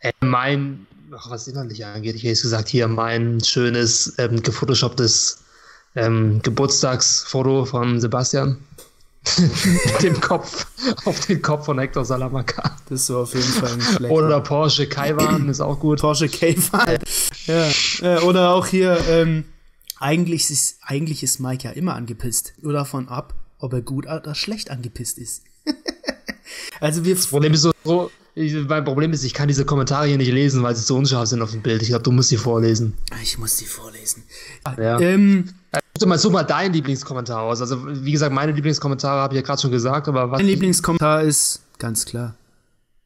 Äh, 0.00 0.12
mein, 0.20 0.86
ach, 1.12 1.30
was 1.30 1.48
Inhaltliche 1.48 1.86
angeht, 1.86 2.16
ich 2.16 2.22
hätte 2.22 2.30
jetzt 2.30 2.42
gesagt, 2.42 2.68
hier 2.68 2.88
mein 2.88 3.42
schönes 3.42 4.14
ähm, 4.18 4.42
gefotoshopptes 4.42 5.38
ähm, 5.94 6.40
Geburtstagsfoto 6.42 7.64
von 7.64 8.00
Sebastian. 8.00 8.58
mit 9.38 10.02
dem 10.02 10.20
Kopf 10.20 10.66
auf 11.04 11.18
den 11.26 11.42
Kopf 11.42 11.64
von 11.64 11.78
Hector 11.80 12.04
Salamanca. 12.04 12.76
Das 12.88 13.00
ist 13.00 13.06
so 13.06 13.20
auf 13.20 13.34
jeden 13.34 13.44
Fall 13.44 13.76
nicht 13.76 13.94
schlecht. 13.94 14.12
Oder 14.12 14.40
Porsche 14.40 14.88
Kaiwan 14.88 15.48
ist 15.48 15.60
auch 15.60 15.80
gut. 15.80 16.00
Porsche 16.00 16.28
Kaiwan. 16.28 16.98
ja. 17.46 17.70
Äh, 18.02 18.20
oder 18.20 18.50
auch 18.50 18.66
hier, 18.66 18.98
ähm, 19.08 19.44
eigentlich, 19.98 20.48
ist, 20.50 20.78
eigentlich 20.82 21.22
ist 21.24 21.40
Mike 21.40 21.64
ja 21.64 21.70
immer 21.72 21.94
angepisst. 21.94 22.52
Nur 22.60 22.72
davon 22.72 23.08
ab, 23.08 23.34
ob 23.58 23.72
er 23.72 23.82
gut 23.82 24.06
oder 24.06 24.34
schlecht 24.34 24.70
angepisst 24.70 25.18
ist. 25.18 25.44
also 26.80 27.04
wir. 27.04 27.14
Das 27.14 27.26
Problem 27.26 27.52
ist 27.52 27.62
so, 27.62 27.72
so 27.84 28.10
ich, 28.34 28.52
mein 28.68 28.84
Problem 28.84 29.12
ist, 29.12 29.24
ich 29.24 29.32
kann 29.32 29.48
diese 29.48 29.64
Kommentare 29.64 30.06
hier 30.06 30.18
nicht 30.18 30.30
lesen, 30.30 30.62
weil 30.62 30.76
sie 30.76 30.82
so 30.82 30.96
unscharf 30.96 31.26
sind 31.26 31.40
auf 31.40 31.52
dem 31.52 31.62
Bild. 31.62 31.80
Ich 31.80 31.88
glaube, 31.88 32.02
du 32.02 32.12
musst 32.12 32.28
sie 32.28 32.36
vorlesen. 32.36 32.92
Ich 33.22 33.38
muss 33.38 33.56
sie 33.56 33.64
vorlesen. 33.64 34.24
Ja. 34.76 35.00
Ähm, 35.00 35.54
such 35.98 36.06
mal, 36.06 36.18
such 36.18 36.30
mal 36.30 36.42
deinen 36.42 36.74
Lieblingskommentar 36.74 37.40
aus. 37.40 37.62
Also, 37.62 38.04
wie 38.04 38.12
gesagt, 38.12 38.34
meine 38.34 38.52
Lieblingskommentare 38.52 39.22
habe 39.22 39.34
ich 39.34 39.40
ja 39.40 39.46
gerade 39.46 39.62
schon 39.62 39.70
gesagt, 39.70 40.06
aber 40.08 40.30
was. 40.30 40.38
Mein 40.38 40.48
Lieblingskommentar 40.48 41.22
ist 41.22 41.62
ganz 41.78 42.04
klar: 42.04 42.34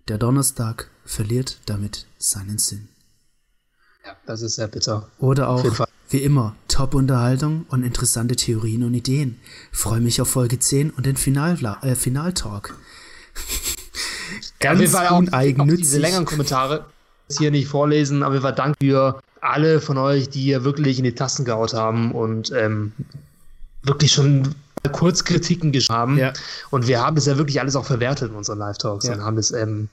Der 0.09 0.19
Donnerstag 0.19 0.91
verliert 1.05 1.59
damit 1.67 2.07
seinen 2.19 2.59
Sinn. 2.59 2.89
Ja, 4.05 4.17
das 4.27 4.43
ist 4.43 4.57
sehr 4.57 4.67
bitter. 4.67 5.09
Oder 5.21 5.49
auch, 5.49 5.65
wie 6.11 6.19
immer, 6.19 6.57
Top-Unterhaltung 6.69 7.67
und 7.69 7.85
interessante 7.85 8.37
Theorien 8.37 8.83
und 8.83 8.95
Ideen. 8.95 9.39
Freue 9.71 10.01
mich 10.01 10.21
auf 10.21 10.29
Folge 10.29 10.59
10 10.59 10.91
und 10.91 11.07
den 11.07 11.17
Final, 11.17 11.57
äh, 11.83 11.95
Finaltalk. 11.95 12.77
Ganz 14.59 14.81
jeden 14.81 14.93
Fall 14.93 15.09
auch, 15.09 15.23
diese 15.23 15.99
längeren 15.99 16.25
Kommentare 16.25 16.85
hier 17.39 17.51
nicht 17.51 17.69
vorlesen, 17.69 18.23
aber 18.23 18.43
wir 18.43 18.53
danken 18.53 18.77
für 18.81 19.21
alle 19.41 19.81
von 19.81 19.99
euch, 19.99 20.29
die 20.29 20.43
hier 20.43 20.65
wirklich 20.65 20.99
in 20.99 21.05
die 21.05 21.15
Tasten 21.15 21.45
gehaut 21.45 21.75
haben 21.75 22.13
und 22.13 22.53
ähm, 22.53 22.93
wirklich 23.83 24.13
schon 24.13 24.55
Kurzkritiken 24.93 25.73
geschrieben 25.73 25.99
haben. 25.99 26.19
Ja. 26.19 26.33
Und 26.71 26.89
wir 26.89 27.01
haben 27.01 27.17
das 27.17 27.27
ja 27.27 27.37
wirklich 27.39 27.61
alles 27.61 27.77
auch 27.77 27.87
verwertet 27.87 28.31
in 28.31 28.37
unseren 28.37 28.59
Live-Talks 28.59 29.07
ja. 29.07 29.15
und 29.15 29.23
haben 29.23 29.37
das 29.37 29.53
ähm, 29.53 29.89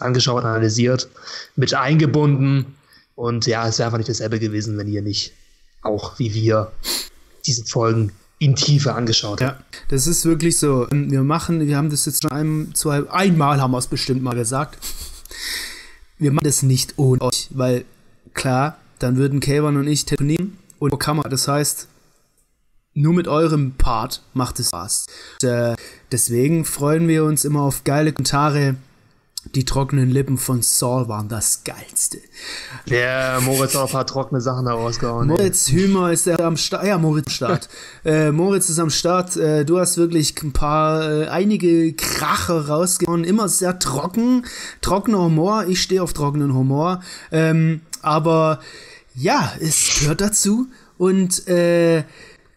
angeschaut, 0.00 0.44
analysiert, 0.44 1.08
mit 1.56 1.74
eingebunden. 1.74 2.74
Und 3.14 3.46
ja, 3.46 3.68
es 3.68 3.78
wäre 3.78 3.86
einfach 3.86 3.98
nicht 3.98 4.10
dasselbe 4.10 4.40
gewesen, 4.40 4.76
wenn 4.76 4.88
ihr 4.88 5.02
nicht 5.02 5.32
auch 5.84 6.18
wie 6.18 6.34
wir 6.34 6.72
diese 7.46 7.64
Folgen 7.64 8.12
in 8.38 8.56
Tiefe 8.56 8.94
angeschaut. 8.94 9.40
Ja, 9.40 9.58
das 9.88 10.06
ist 10.06 10.24
wirklich 10.24 10.58
so. 10.58 10.86
Wir 10.90 11.22
machen, 11.22 11.66
wir 11.66 11.76
haben 11.76 11.90
das 11.90 12.06
jetzt 12.06 12.22
schon 12.22 12.32
einem, 12.32 12.74
zwei, 12.74 13.08
einmal 13.10 13.60
haben 13.60 13.70
wir 13.70 13.78
es 13.78 13.86
bestimmt 13.86 14.22
mal 14.22 14.34
gesagt. 14.34 14.78
Wir 16.18 16.32
machen 16.32 16.44
das 16.44 16.62
nicht 16.62 16.94
ohne 16.96 17.22
euch, 17.22 17.48
weil 17.50 17.84
klar, 18.34 18.78
dann 18.98 19.16
würden 19.16 19.40
Kayvan 19.40 19.76
und 19.76 19.86
ich 19.86 20.04
telefonieren 20.04 20.58
und 20.78 20.98
Kamera. 20.98 21.28
Das 21.28 21.48
heißt, 21.48 21.88
nur 22.94 23.12
mit 23.12 23.28
eurem 23.28 23.72
Part 23.72 24.22
macht 24.34 24.60
es 24.60 24.68
Spaß. 24.68 25.06
Und, 25.42 25.48
äh, 25.48 25.74
deswegen 26.12 26.64
freuen 26.64 27.08
wir 27.08 27.24
uns 27.24 27.44
immer 27.44 27.62
auf 27.62 27.84
geile 27.84 28.12
Kommentare. 28.12 28.76
Die 29.54 29.64
trockenen 29.64 30.10
Lippen 30.10 30.38
von 30.38 30.62
Saul 30.62 31.08
waren 31.08 31.28
das 31.28 31.64
geilste. 31.64 32.18
Der 32.88 33.40
Moritz 33.42 33.74
hat 33.74 33.82
auch 33.82 33.86
ein 33.86 33.92
paar 33.92 34.06
trockene 34.06 34.40
Sachen 34.40 34.66
herausgehauen. 34.66 35.28
Moritz 35.28 35.68
ey. 35.68 35.74
Hümer 35.74 36.12
ist 36.12 36.26
der 36.26 36.40
am 36.40 36.56
Start. 36.56 36.86
Ja, 36.86 36.98
Moritz 36.98 37.32
Start. 37.32 37.68
äh, 38.04 38.32
Moritz 38.32 38.68
ist 38.70 38.78
am 38.78 38.90
Start. 38.90 39.36
Äh, 39.36 39.64
du 39.64 39.78
hast 39.78 39.96
wirklich 39.96 40.34
ein 40.42 40.52
paar, 40.52 41.08
äh, 41.08 41.28
einige 41.28 41.92
Kracher 41.92 42.68
rausgehauen. 42.68 43.24
Immer 43.24 43.48
sehr 43.48 43.78
trocken. 43.78 44.44
Trockener 44.80 45.18
Humor. 45.18 45.66
Ich 45.68 45.82
stehe 45.82 46.02
auf 46.02 46.12
trockenen 46.14 46.54
Humor. 46.54 47.00
Ähm, 47.30 47.82
aber 48.02 48.60
ja, 49.14 49.52
es 49.60 50.00
gehört 50.00 50.20
dazu. 50.20 50.66
Und 50.96 51.46
äh, 51.48 52.04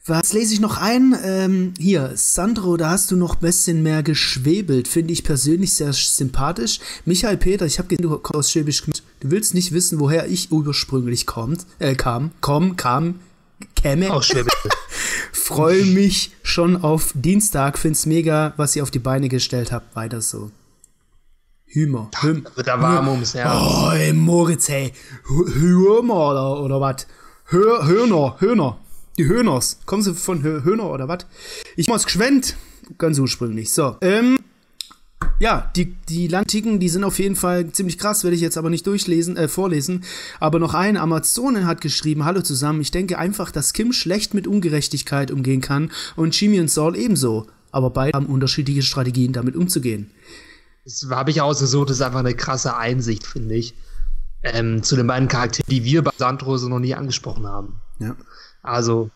was 0.08 0.34
lese 0.34 0.54
ich 0.54 0.60
noch 0.60 0.78
ein? 0.78 1.16
Ähm, 1.24 1.74
hier, 1.78 2.12
Sandro, 2.16 2.78
da 2.78 2.92
hast 2.92 3.12
du 3.12 3.16
noch 3.16 3.36
ein 3.36 3.42
bisschen 3.42 3.84
mehr 3.84 4.04
geschwebelt. 4.04 4.88
Finde 4.88 5.14
ich 5.14 5.24
persönlich 5.24 5.74
sehr 5.74 5.92
sympathisch. 5.94 6.80
Michael 7.06 7.38
Peter, 7.38 7.66
ich 7.66 7.78
habe 7.78 7.90
gesehen, 7.90 8.04
du 8.04 8.18
kommst 8.18 8.36
aus 8.36 8.52
Schwäbisch 8.52 8.84
Du 8.86 9.32
willst 9.32 9.54
nicht 9.54 9.74
wissen, 9.74 10.00
woher 10.00 10.28
ich 10.28 10.52
ursprünglich 10.52 11.26
kommt, 11.26 11.66
äh, 11.80 11.96
kam, 11.96 12.32
komm, 12.42 12.78
kam, 12.78 13.20
käme. 13.76 14.14
Aus 14.14 14.28
Schwäbisch. 14.28 14.54
Freue 15.34 15.86
mich 15.86 16.32
schon 16.44 16.84
auf 16.84 17.12
Dienstag. 17.14 17.78
Find's 17.78 18.06
mega, 18.06 18.54
was 18.58 18.76
ihr 18.76 18.84
auf 18.84 18.92
die 18.92 19.00
Beine 19.00 19.30
gestellt 19.30 19.72
habt. 19.72 19.96
Weiter 19.96 20.22
so. 20.22 20.52
Hümer. 21.66 22.10
Hüm, 22.22 22.48
wird 22.56 22.68
da 22.68 22.82
warm 22.82 23.10
ums 23.10 23.34
Herz. 23.34 23.54
Oh, 23.54 23.92
ey, 23.92 24.14
Moritz, 24.14 24.70
hey. 24.70 24.94
Hümer 25.26 26.32
oder, 26.32 26.64
oder 26.64 26.82
was? 26.82 27.08
Hörner, 27.50 28.38
Hörner. 28.40 28.78
Die 29.18 29.26
Höhners. 29.26 29.80
Kommen 29.86 30.04
sie 30.04 30.14
von 30.14 30.44
Höhner 30.44 30.92
oder 30.92 31.08
was? 31.08 31.26
Ich 31.76 31.88
mach's 31.88 32.06
geschwenkt. 32.06 32.56
Ganz 32.98 33.18
ursprünglich. 33.18 33.74
So. 33.74 33.98
Ähm, 34.02 34.38
ja, 35.40 35.72
die, 35.76 35.96
die 36.08 36.28
Lantiken, 36.28 36.80
die 36.80 36.90
sind 36.90 37.04
auf 37.04 37.18
jeden 37.18 37.36
Fall 37.36 37.72
ziemlich 37.72 37.98
krass, 37.98 38.24
werde 38.24 38.36
ich 38.36 38.42
jetzt 38.42 38.58
aber 38.58 38.70
nicht 38.70 38.86
durchlesen, 38.86 39.36
äh, 39.36 39.48
vorlesen. 39.48 40.04
Aber 40.40 40.60
noch 40.60 40.74
ein 40.74 40.98
Amazone 40.98 41.66
hat 41.66 41.82
geschrieben, 41.82 42.26
hallo 42.26 42.42
zusammen, 42.42 42.82
ich 42.82 42.92
denke 42.92 43.18
einfach, 43.18 43.52
dass 43.52 43.74
Kim 43.74 43.92
schlecht 43.92 44.34
mit 44.34 44.48
Ungerechtigkeit 44.48 45.32
umgehen 45.32 45.62
kann 45.62 45.92
und 46.16 46.40
Jimmy 46.40 46.60
und 46.60 46.70
Saul 46.70 46.96
ebenso. 46.96 47.48
Aber 47.72 47.90
beide 47.90 48.16
haben 48.16 48.28
unterschiedliche 48.28 48.84
Strategien, 48.84 49.34
damit 49.34 49.56
umzugehen. 49.56 50.12
Das 50.86 51.06
habe 51.10 51.32
ich 51.32 51.42
ausgesucht, 51.42 51.90
das 51.90 51.98
ist 51.98 52.04
einfach 52.04 52.20
eine 52.20 52.36
krasse 52.36 52.78
Einsicht, 52.78 53.26
finde 53.26 53.56
ich. 53.56 53.74
Ähm, 54.44 54.84
zu 54.84 54.96
den 54.96 55.08
beiden 55.08 55.28
Charakteren, 55.28 55.66
die 55.70 55.84
wir 55.84 56.04
bei 56.04 56.12
Sandro 56.18 56.58
so 56.58 56.70
noch 56.70 56.80
nie 56.80 56.94
angesprochen 56.94 57.48
haben. 57.48 57.82
Ja. 58.00 58.16
Also, 58.68 59.10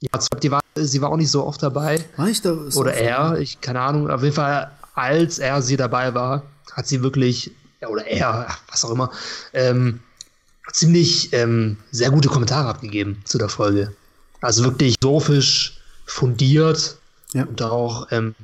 ja, 0.00 0.10
die 0.42 0.50
war, 0.50 0.60
sie 0.74 1.00
war 1.02 1.10
auch 1.10 1.16
nicht 1.16 1.30
so 1.30 1.44
oft 1.44 1.62
dabei. 1.62 2.04
War 2.16 2.28
ich 2.28 2.40
da? 2.42 2.52
Oder 2.74 2.94
er, 2.94 3.38
ich, 3.38 3.60
keine 3.60 3.80
Ahnung. 3.80 4.10
Auf 4.10 4.22
jeden 4.22 4.34
Fall, 4.34 4.70
als 4.94 5.38
er 5.38 5.62
sie 5.62 5.76
dabei 5.76 6.14
war, 6.14 6.44
hat 6.72 6.86
sie 6.86 7.02
wirklich, 7.02 7.50
ja, 7.80 7.88
oder 7.88 8.06
er, 8.06 8.48
was 8.68 8.84
auch 8.84 8.90
immer, 8.90 9.10
ähm, 9.52 10.00
ziemlich 10.72 11.32
ähm, 11.32 11.76
sehr 11.90 12.10
gute 12.10 12.28
Kommentare 12.28 12.68
abgegeben 12.68 13.20
zu 13.24 13.36
der 13.36 13.48
Folge. 13.48 13.94
Also 14.40 14.64
wirklich 14.64 14.94
sophisch 15.02 15.80
fundiert 16.06 16.98
ja. 17.32 17.44
und 17.44 17.60
auch, 17.62 18.06
ähm, 18.10 18.34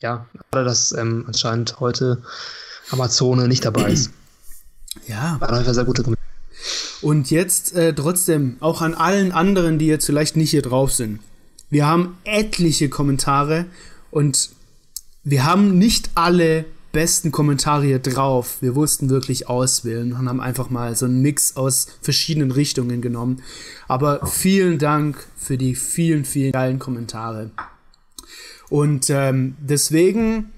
ja, 0.00 0.26
gerade 0.50 0.64
dass 0.64 0.92
ähm, 0.92 1.24
anscheinend 1.26 1.78
heute 1.80 2.22
Amazone 2.90 3.48
nicht 3.48 3.64
dabei 3.64 3.92
ist. 3.92 4.10
Ja. 5.06 5.36
War 5.40 5.52
einfach 5.52 5.72
sehr 5.74 5.84
gute 5.84 6.02
Kommentare. 6.02 6.29
Und 7.02 7.30
jetzt 7.30 7.74
äh, 7.74 7.94
trotzdem 7.94 8.56
auch 8.60 8.82
an 8.82 8.94
allen 8.94 9.32
anderen, 9.32 9.78
die 9.78 9.86
jetzt 9.86 10.06
vielleicht 10.06 10.36
nicht 10.36 10.50
hier 10.50 10.62
drauf 10.62 10.92
sind. 10.92 11.20
Wir 11.70 11.86
haben 11.86 12.18
etliche 12.24 12.88
Kommentare 12.88 13.66
und 14.10 14.50
wir 15.22 15.44
haben 15.44 15.78
nicht 15.78 16.10
alle 16.14 16.64
besten 16.92 17.30
Kommentare 17.30 17.84
hier 17.84 17.98
drauf. 18.00 18.58
Wir 18.60 18.74
wussten 18.74 19.10
wirklich 19.10 19.48
auswählen 19.48 20.12
und 20.12 20.28
haben 20.28 20.40
einfach 20.40 20.70
mal 20.70 20.96
so 20.96 21.06
einen 21.06 21.22
Mix 21.22 21.56
aus 21.56 21.86
verschiedenen 22.02 22.50
Richtungen 22.50 23.00
genommen. 23.00 23.42
Aber 23.86 24.26
vielen 24.26 24.78
Dank 24.78 25.24
für 25.36 25.56
die 25.56 25.74
vielen, 25.74 26.24
vielen 26.24 26.52
geilen 26.52 26.78
Kommentare. 26.78 27.50
Und 28.68 29.10
ähm, 29.10 29.56
deswegen, 29.60 30.52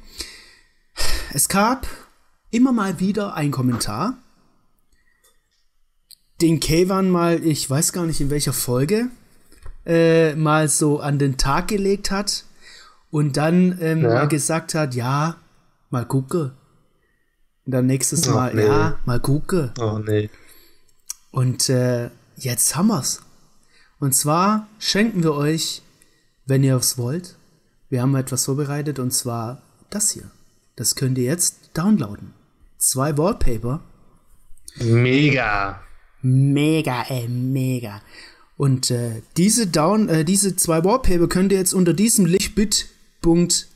es 1.33 1.49
gab 1.49 1.87
immer 2.51 2.73
mal 2.73 3.01
wieder 3.01 3.35
ein 3.35 3.51
Kommentar, 3.51 4.19
den 6.43 6.61
Kayvan 6.61 7.11
mal, 7.11 7.45
ich 7.45 7.69
weiß 7.69 7.93
gar 7.93 8.05
nicht 8.05 8.21
in 8.21 8.31
welcher 8.31 8.53
Folge, 8.53 9.09
äh, 9.87 10.35
mal 10.35 10.69
so 10.69 11.01
an 11.01 11.19
den 11.19 11.37
Tag 11.37 11.69
gelegt 11.69 12.11
hat 12.11 12.45
und 13.11 13.37
dann 13.37 13.79
ähm, 13.81 14.03
ja. 14.03 14.09
mal 14.09 14.29
gesagt 14.29 14.75
hat, 14.75 14.95
ja, 14.95 15.37
mal 15.91 16.05
gucke. 16.05 16.53
Und 17.65 17.73
dann 17.73 17.87
nächstes 17.87 18.27
Mal, 18.29 18.55
nee. 18.55 18.67
ja, 18.67 18.99
mal 19.05 19.21
gucke. 19.21 19.73
Oh 19.79 19.99
nee. 19.99 20.31
Und 21.31 21.69
äh, 21.69 22.11
jetzt 22.37 22.75
haben 22.77 22.89
wir's. 22.89 23.23
Und 24.01 24.15
zwar 24.15 24.67
schenken 24.81 25.23
wir 25.23 25.35
euch, 25.35 25.83
wenn 26.45 26.65
ihr 26.65 26.77
es 26.77 26.99
wollt, 26.99 27.37
wir 27.89 28.03
haben 28.03 28.17
etwas 28.17 28.47
vorbereitet 28.47 28.99
und 28.99 29.13
zwar 29.13 29.63
das 29.91 30.11
hier. 30.11 30.31
Das 30.75 30.97
könnt 30.97 31.19
ihr 31.19 31.25
jetzt 31.25 31.71
downloaden. 31.75 32.35
Zwei 32.79 33.17
Wallpaper. 33.17 33.81
Mega. 34.81 35.81
Mega, 36.23 37.03
ey, 37.09 37.29
mega. 37.29 38.01
Und 38.57 38.91
äh, 38.91 39.23
diese, 39.37 39.67
Down, 39.67 40.09
äh, 40.09 40.25
diese 40.25 40.55
zwei 40.57 40.85
Wallpaper 40.85 41.29
könnt 41.29 41.53
ihr 41.53 41.59
jetzt 41.59 41.75
unter 41.75 41.93
diesem 41.93 42.27
Link 42.27 42.55
bit.ly 42.55 43.67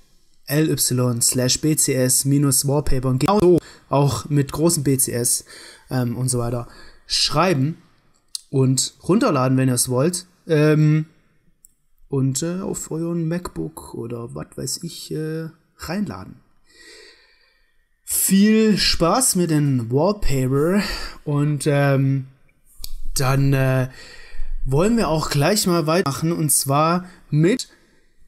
slash 1.20 1.60
bcs 1.60 2.24
minus 2.24 2.68
Wallpaper 2.68 3.08
und 3.08 3.18
genau 3.20 3.58
auch 3.88 4.28
mit 4.28 4.52
großen 4.52 4.84
BCS 4.84 5.44
ähm, 5.90 6.16
und 6.16 6.28
so 6.28 6.38
weiter 6.38 6.68
schreiben 7.06 7.78
und 8.50 8.94
runterladen, 9.08 9.58
wenn 9.58 9.68
ihr 9.68 9.74
es 9.74 9.88
wollt. 9.88 10.26
Ähm, 10.46 11.06
und 12.08 12.42
äh, 12.42 12.60
auf 12.60 12.90
euren 12.90 13.26
MacBook 13.26 13.94
oder 13.94 14.34
was 14.34 14.46
weiß 14.54 14.84
ich 14.84 15.10
äh, 15.10 15.48
reinladen. 15.78 16.36
Viel 18.04 18.78
Spaß 18.78 19.34
mit 19.34 19.50
den 19.50 19.90
Wallpaper 19.90 20.80
und 21.24 21.64
ähm, 21.66 22.28
dann 23.20 23.52
äh, 23.52 23.88
wollen 24.64 24.96
wir 24.96 25.08
auch 25.08 25.30
gleich 25.30 25.66
mal 25.66 25.86
weitermachen 25.86 26.32
und 26.32 26.50
zwar 26.50 27.04
mit 27.30 27.68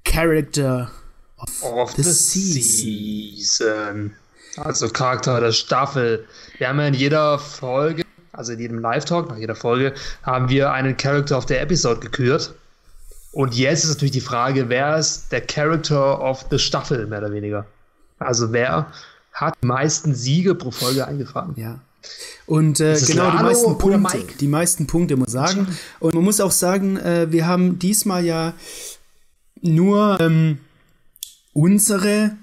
Character 0.04 0.90
of, 1.38 1.62
of 1.62 1.92
the, 1.92 2.02
the 2.02 2.12
season. 2.12 2.62
season. 2.62 4.14
Also 4.56 4.88
Charakter 4.88 5.40
der 5.40 5.52
Staffel. 5.52 6.26
Wir 6.58 6.68
haben 6.68 6.80
ja 6.80 6.88
in 6.88 6.94
jeder 6.94 7.38
Folge, 7.38 8.04
also 8.32 8.52
in 8.52 8.60
jedem 8.60 8.78
Live-Talk, 8.78 9.28
nach 9.28 9.36
jeder 9.36 9.54
Folge, 9.54 9.94
haben 10.22 10.48
wir 10.48 10.72
einen 10.72 10.96
Character 10.96 11.38
of 11.38 11.46
the 11.48 11.54
Episode 11.54 12.00
gekürt. 12.00 12.54
Und 13.32 13.54
jetzt 13.54 13.84
ist 13.84 13.90
natürlich 13.90 14.12
die 14.12 14.20
Frage, 14.20 14.68
wer 14.68 14.96
ist 14.96 15.30
der 15.30 15.42
Character 15.42 16.20
of 16.20 16.46
the 16.50 16.58
Staffel, 16.58 17.06
mehr 17.06 17.18
oder 17.18 17.32
weniger? 17.32 17.66
Also 18.18 18.52
wer 18.52 18.90
hat 19.32 19.54
die 19.62 19.66
meisten 19.66 20.14
Siege 20.14 20.54
pro 20.54 20.70
Folge 20.70 21.06
eingefahren? 21.06 21.54
Ja. 21.56 21.78
Und 22.46 22.80
äh, 22.80 22.98
genau, 23.06 23.30
die 23.30 23.42
meisten 23.42 23.78
Punkte. 23.78 24.24
Die 24.40 24.48
meisten 24.48 24.86
Punkte, 24.86 25.16
muss 25.16 25.34
man 25.34 25.46
sagen. 25.46 25.66
Und 26.00 26.14
man 26.14 26.24
muss 26.24 26.40
auch 26.40 26.52
sagen, 26.52 26.96
äh, 26.96 27.30
wir 27.30 27.46
haben 27.46 27.78
diesmal 27.78 28.24
ja 28.24 28.54
nur 29.60 30.18
ähm, 30.20 30.58
unsere 31.52 32.36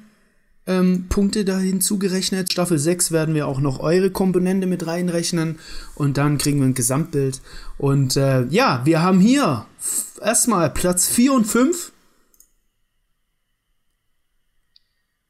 ähm, 0.67 1.05
Punkte 1.09 1.45
da 1.45 1.57
hinzugerechnet. 1.57 2.51
Staffel 2.51 2.77
6 2.77 3.11
werden 3.11 3.35
wir 3.35 3.47
auch 3.47 3.59
noch 3.59 3.79
eure 3.79 4.11
Komponente 4.11 4.67
mit 4.67 4.87
reinrechnen 4.87 5.59
und 5.95 6.17
dann 6.17 6.37
kriegen 6.37 6.59
wir 6.59 6.67
ein 6.67 6.73
Gesamtbild. 6.73 7.41
Und 7.77 8.17
äh, 8.17 8.45
ja, 8.47 8.81
wir 8.83 9.01
haben 9.01 9.19
hier 9.19 9.65
erstmal 10.21 10.69
Platz 10.69 11.07
4 11.07 11.33
und 11.33 11.45
5. 11.45 11.91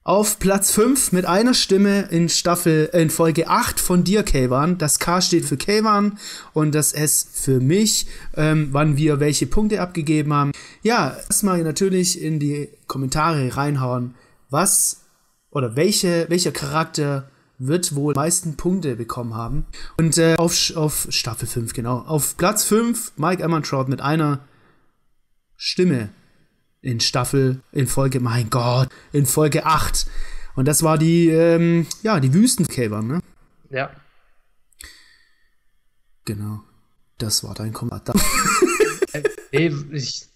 Auf 0.08 0.38
Platz 0.38 0.70
5 0.70 1.14
mit 1.14 1.26
einer 1.26 1.56
Stimme 1.56 2.02
in 2.12 2.30
Staffel, 2.30 2.92
in 2.94 3.10
Folge 3.10 3.48
8 3.48 3.80
von 3.80 4.04
dir, 4.04 4.22
Kayvan. 4.22 4.78
Das 4.78 5.00
K 5.00 5.20
steht 5.20 5.46
für 5.46 5.58
Kayvan 5.58 6.20
und 6.54 6.76
das 6.76 6.94
S 6.94 7.28
für 7.34 7.60
mich, 7.60 8.06
ähm, 8.36 8.68
wann 8.72 8.98
wir 8.98 9.20
welche 9.20 9.48
Punkte 9.48 9.82
abgegeben 9.82 10.32
haben. 10.32 10.52
Ja, 10.84 11.18
erstmal 11.28 11.64
natürlich 11.64 12.22
in 12.22 12.40
die 12.40 12.70
Kommentare 12.86 13.58
reinhauen, 13.58 14.14
was 14.52 15.02
oder 15.50 15.76
welche, 15.76 16.30
welcher 16.30 16.52
Charakter 16.52 17.32
wird 17.58 17.96
wohl 17.96 18.14
meisten 18.14 18.58
Punkte 18.58 18.96
bekommen 18.96 19.34
haben. 19.34 19.66
Und 19.98 20.20
äh, 20.20 20.36
auf, 20.36 20.76
auf 20.76 21.08
Staffel 21.10 21.48
5, 21.48 21.74
genau. 21.74 22.02
Auf 22.02 22.38
Platz 22.38 22.64
5 22.64 23.14
Mike 23.18 23.42
Emantrout 23.42 23.86
mit 23.86 24.02
einer 24.02 24.42
Stimme 25.56 26.10
in 26.86 27.00
Staffel, 27.00 27.62
in 27.72 27.88
Folge, 27.88 28.20
mein 28.20 28.50
Gott, 28.50 28.90
in 29.12 29.26
Folge 29.26 29.66
8. 29.66 30.06
Und 30.56 30.68
das 30.68 30.84
war 30.84 30.98
die, 30.98 31.30
ähm, 31.30 31.88
ja, 32.04 32.20
die 32.20 32.34
Wüstenkäfer, 32.34 33.02
ne? 33.02 33.20
Ja. 33.70 33.90
Genau. 36.26 36.62
Das 37.18 37.44
war 37.44 37.54
dein 37.54 37.74
Kommentar. 37.74 38.16
hey, 39.52 39.76
ich, 39.92 40.28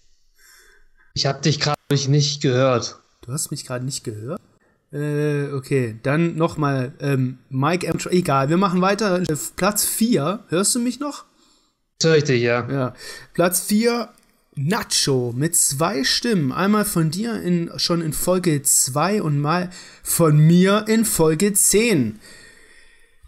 ich 1.14 1.26
habe 1.26 1.40
dich 1.40 1.60
gerade 1.60 1.78
nicht 1.90 2.42
gehört. 2.42 2.98
Du 3.22 3.32
hast 3.32 3.50
mich 3.50 3.64
gerade 3.64 3.84
nicht 3.84 4.02
gehört? 4.02 4.40
Äh, 4.92 5.52
okay, 5.52 5.98
dann 6.02 6.36
nochmal, 6.36 6.94
ähm, 7.00 7.38
Mike 7.48 7.86
M. 7.86 7.98
Egal, 8.10 8.48
wir 8.48 8.56
machen 8.56 8.80
weiter. 8.80 9.22
Platz 9.56 9.84
4, 9.84 10.44
hörst 10.48 10.74
du 10.74 10.80
mich 10.80 10.98
noch? 10.98 11.26
Hör 12.02 12.16
ich 12.16 12.24
dich, 12.24 12.42
ja. 12.42 12.68
Ja. 12.68 12.94
Platz 13.34 13.60
4, 13.60 14.08
Nacho 14.68 15.32
mit 15.34 15.56
zwei 15.56 16.04
Stimmen. 16.04 16.52
Einmal 16.52 16.84
von 16.84 17.10
dir 17.10 17.40
in, 17.42 17.70
schon 17.76 18.02
in 18.02 18.12
Folge 18.12 18.62
2 18.62 19.22
und 19.22 19.40
mal 19.40 19.70
von 20.02 20.38
mir 20.38 20.84
in 20.86 21.04
Folge 21.04 21.52
10. 21.52 22.20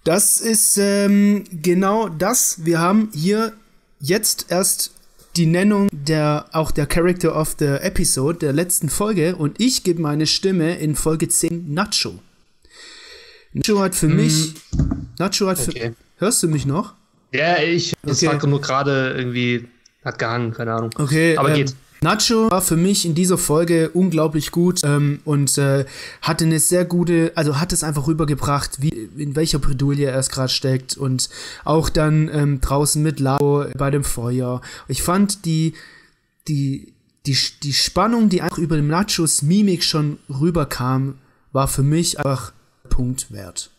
Das 0.04 0.40
ist 0.40 0.76
ähm, 0.78 1.44
genau 1.50 2.08
das. 2.08 2.64
Wir 2.64 2.80
haben 2.80 3.08
hier 3.14 3.54
jetzt 4.00 4.46
erst 4.50 4.92
die 5.36 5.46
Nennung 5.46 5.88
der 5.92 6.46
auch 6.52 6.70
der 6.70 6.86
Character 6.86 7.34
of 7.34 7.56
the 7.58 7.66
Episode 7.66 8.38
der 8.38 8.52
letzten 8.52 8.90
Folge 8.90 9.36
und 9.36 9.58
ich 9.60 9.82
gebe 9.84 10.02
meine 10.02 10.26
Stimme 10.26 10.76
in 10.76 10.94
Folge 10.96 11.28
10 11.28 11.72
Nacho. 11.72 12.18
Nacho 13.54 13.80
hat 13.80 13.94
für 13.94 14.08
mm. 14.08 14.16
mich 14.16 14.54
Nacho 15.18 15.46
hat 15.46 15.58
okay. 15.66 15.92
für 15.92 15.94
Hörst 16.18 16.42
du 16.42 16.48
mich 16.48 16.66
noch? 16.66 16.94
Ja, 17.32 17.62
ich 17.62 17.94
okay. 18.06 18.26
war 18.26 18.46
nur 18.46 18.60
gerade 18.60 19.14
irgendwie 19.16 19.68
hat 20.04 20.18
gehangen, 20.18 20.52
keine 20.52 20.74
Ahnung. 20.74 20.90
Okay, 20.98 21.36
aber 21.36 21.50
ähm, 21.50 21.56
geht. 21.56 21.74
Nacho 22.02 22.50
war 22.50 22.60
für 22.60 22.76
mich 22.76 23.06
in 23.06 23.14
dieser 23.14 23.38
Folge 23.38 23.90
unglaublich 23.90 24.50
gut 24.50 24.80
ähm, 24.82 25.20
und 25.24 25.56
äh, 25.56 25.84
hatte 26.20 26.44
eine 26.44 26.58
sehr 26.58 26.84
gute, 26.84 27.30
also 27.36 27.60
hat 27.60 27.72
es 27.72 27.84
einfach 27.84 28.08
rübergebracht, 28.08 28.82
wie 28.82 28.88
in 29.16 29.36
welcher 29.36 29.60
Bredouille 29.60 30.06
er 30.06 30.18
es 30.18 30.28
gerade 30.28 30.48
steckt 30.48 30.96
und 30.96 31.30
auch 31.64 31.88
dann 31.88 32.28
ähm, 32.32 32.60
draußen 32.60 33.00
mit 33.00 33.20
Lalo 33.20 33.66
bei 33.78 33.90
dem 33.90 34.02
Feuer. 34.02 34.60
Ich 34.88 35.02
fand 35.02 35.44
die 35.44 35.74
die 36.48 36.92
die 37.24 37.36
die 37.62 37.72
Spannung, 37.72 38.28
die 38.28 38.42
einfach 38.42 38.58
über 38.58 38.74
dem 38.74 38.88
Nachos 38.88 39.42
Mimik 39.42 39.84
schon 39.84 40.18
rüberkam, 40.28 41.18
war 41.52 41.68
für 41.68 41.84
mich 41.84 42.18
einfach 42.18 42.52
Punkt 42.88 43.30
wert. 43.30 43.70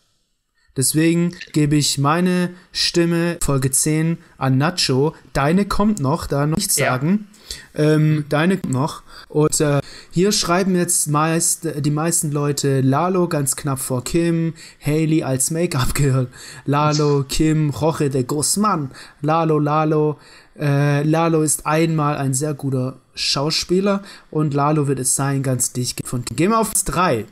Deswegen 0.76 1.34
gebe 1.52 1.76
ich 1.76 1.98
meine 1.98 2.50
Stimme 2.72 3.38
Folge 3.40 3.70
10 3.70 4.18
an 4.38 4.58
Nacho. 4.58 5.14
Deine 5.32 5.66
kommt 5.66 6.00
noch, 6.00 6.26
da 6.26 6.46
noch 6.46 6.56
nichts 6.56 6.76
ja. 6.76 6.86
sagen. 6.86 7.28
Ähm, 7.74 8.24
deine 8.28 8.56
kommt 8.56 8.72
noch. 8.72 9.02
Und 9.28 9.60
äh, 9.60 9.80
hier 10.10 10.32
schreiben 10.32 10.74
jetzt 10.74 11.08
meist 11.08 11.68
die 11.76 11.90
meisten 11.90 12.32
Leute 12.32 12.80
Lalo 12.80 13.28
ganz 13.28 13.56
knapp 13.56 13.78
vor 13.78 14.02
Kim, 14.02 14.54
Haley 14.84 15.22
als 15.22 15.50
Make-up-Girl, 15.50 16.28
Lalo, 16.66 17.24
Kim, 17.28 17.70
Jorge 17.70 18.10
de 18.10 18.24
Guzman, 18.24 18.90
Lalo, 19.22 19.58
Lalo. 19.58 20.18
Äh, 20.58 21.02
Lalo 21.02 21.42
ist 21.42 21.66
einmal 21.66 22.16
ein 22.16 22.34
sehr 22.34 22.54
guter 22.54 22.96
Schauspieler 23.14 24.02
und 24.30 24.54
Lalo 24.54 24.86
wird 24.88 25.00
es 25.00 25.14
sein, 25.14 25.42
ganz 25.42 25.72
dicht 25.72 26.06
von 26.06 26.24
Gehen 26.24 26.50
wir 26.50 26.58
auf 26.58 26.72
3. 26.72 27.26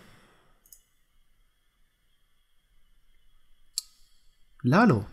Lalo. 4.62 5.04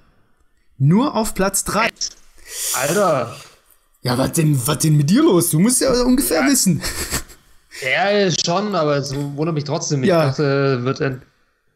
Nur 0.77 1.15
auf 1.15 1.33
Platz 1.33 1.63
3. 1.63 1.89
Alter. 2.75 3.35
Ja, 4.01 4.17
was 4.17 4.33
denn, 4.33 4.59
was 4.67 4.77
denn 4.79 4.95
mit 4.95 5.09
dir 5.09 5.23
los? 5.23 5.49
Du 5.49 5.59
musst 5.59 5.81
ja 5.81 5.91
ungefähr 6.03 6.41
ja. 6.41 6.47
wissen. 6.47 6.81
Ja, 7.81 8.29
schon, 8.31 8.75
aber 8.75 8.97
es 8.97 9.13
wundert 9.15 9.55
mich 9.55 9.63
trotzdem. 9.63 10.03
Ich 10.03 10.09
ja. 10.09 10.27
dachte, 10.27 10.83
wird 10.83 11.01
ein. 11.01 11.21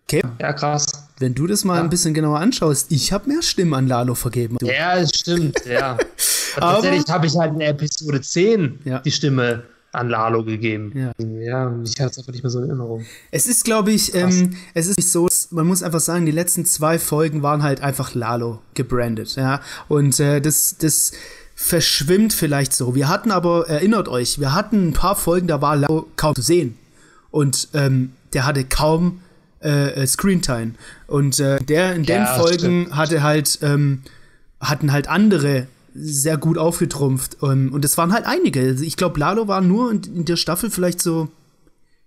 Okay. 0.05 0.21
Ja, 0.39 0.53
krass. 0.53 0.85
Wenn 1.17 1.33
du 1.33 1.47
das 1.47 1.63
mal 1.63 1.77
ja. 1.77 1.83
ein 1.83 1.89
bisschen 1.89 2.13
genauer 2.13 2.39
anschaust, 2.39 2.91
ich 2.91 3.11
habe 3.11 3.29
mehr 3.29 3.41
Stimmen 3.41 3.73
an 3.73 3.87
Lalo 3.87 4.13
vergeben. 4.13 4.57
Du. 4.59 4.67
Ja, 4.67 5.05
stimmt, 5.07 5.65
ja. 5.65 5.97
Tatsächlich 6.55 7.09
habe 7.09 7.25
ich 7.25 7.35
halt 7.35 7.53
in 7.53 7.61
Episode 7.61 8.21
10 8.21 8.81
ja. 8.83 8.99
die 8.99 9.11
Stimme 9.11 9.63
an 9.93 10.09
Lalo 10.09 10.43
gegeben. 10.43 10.91
Ja, 10.95 11.13
ja 11.39 11.81
ich 11.83 11.99
hatte 11.99 12.11
es 12.11 12.17
einfach 12.17 12.33
nicht 12.33 12.43
mehr 12.43 12.49
so 12.49 12.59
in 12.59 12.69
Erinnerung. 12.69 13.05
Es 13.31 13.45
ist, 13.45 13.63
glaube 13.63 13.91
ich, 13.91 14.13
ähm, 14.15 14.55
es 14.73 14.87
ist 14.87 14.97
nicht 14.97 15.09
so, 15.09 15.27
man 15.51 15.67
muss 15.67 15.83
einfach 15.83 15.99
sagen, 15.99 16.25
die 16.25 16.31
letzten 16.31 16.65
zwei 16.65 16.99
Folgen 16.99 17.43
waren 17.43 17.63
halt 17.63 17.81
einfach 17.81 18.13
Lalo 18.15 18.59
gebrandet, 18.73 19.35
ja. 19.35 19.61
Und 19.87 20.19
äh, 20.19 20.41
das, 20.41 20.77
das 20.79 21.11
verschwimmt 21.55 22.33
vielleicht 22.33 22.73
so. 22.73 22.95
Wir 22.95 23.07
hatten 23.07 23.31
aber, 23.31 23.69
erinnert 23.69 24.07
euch, 24.07 24.39
wir 24.39 24.53
hatten 24.53 24.89
ein 24.89 24.93
paar 24.93 25.15
Folgen, 25.15 25.47
da 25.47 25.61
war 25.61 25.75
Lalo 25.75 26.07
kaum 26.15 26.35
zu 26.35 26.41
sehen. 26.41 26.77
Und 27.29 27.69
ähm, 27.73 28.13
der 28.33 28.45
hatte 28.45 28.63
kaum 28.63 29.21
äh, 29.61 29.91
äh 29.91 30.07
Screentime. 30.07 30.73
Und 31.05 31.39
äh, 31.39 31.57
der 31.63 31.95
in 31.95 32.03
den 32.03 32.23
ja, 32.23 32.35
Folgen 32.35 32.83
stimmt. 32.83 32.95
hatte 32.95 33.23
halt, 33.23 33.59
ähm, 33.61 34.01
hatten 34.59 34.91
halt 34.91 35.07
andere 35.07 35.67
sehr 35.93 36.37
gut 36.37 36.57
aufgetrumpft. 36.57 37.41
Und, 37.41 37.69
und 37.69 37.85
es 37.85 37.97
waren 37.97 38.13
halt 38.13 38.25
einige. 38.25 38.61
Also 38.61 38.83
ich 38.83 38.97
glaube, 38.97 39.19
Lalo 39.19 39.47
war 39.47 39.61
nur 39.61 39.91
in, 39.91 40.25
der 40.25 40.37
Staffel 40.37 40.69
vielleicht 40.69 41.01
so 41.01 41.29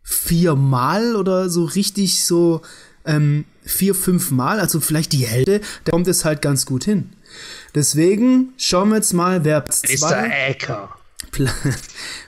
viermal 0.02 1.16
oder 1.16 1.48
so 1.48 1.64
richtig 1.64 2.24
so 2.24 2.62
ähm, 3.04 3.44
vier, 3.62 3.94
fünf 3.94 4.30
Mal, 4.30 4.60
also 4.60 4.80
vielleicht 4.80 5.12
die 5.12 5.26
Hälfte, 5.26 5.60
da 5.84 5.92
kommt 5.92 6.08
es 6.08 6.24
halt 6.24 6.42
ganz 6.42 6.66
gut 6.66 6.84
hin. 6.84 7.10
Deswegen 7.74 8.52
schauen 8.56 8.90
wir 8.90 8.96
jetzt 8.96 9.12
mal, 9.12 9.44
wer 9.44 9.60
Platz 9.60 9.82
2 9.82 10.56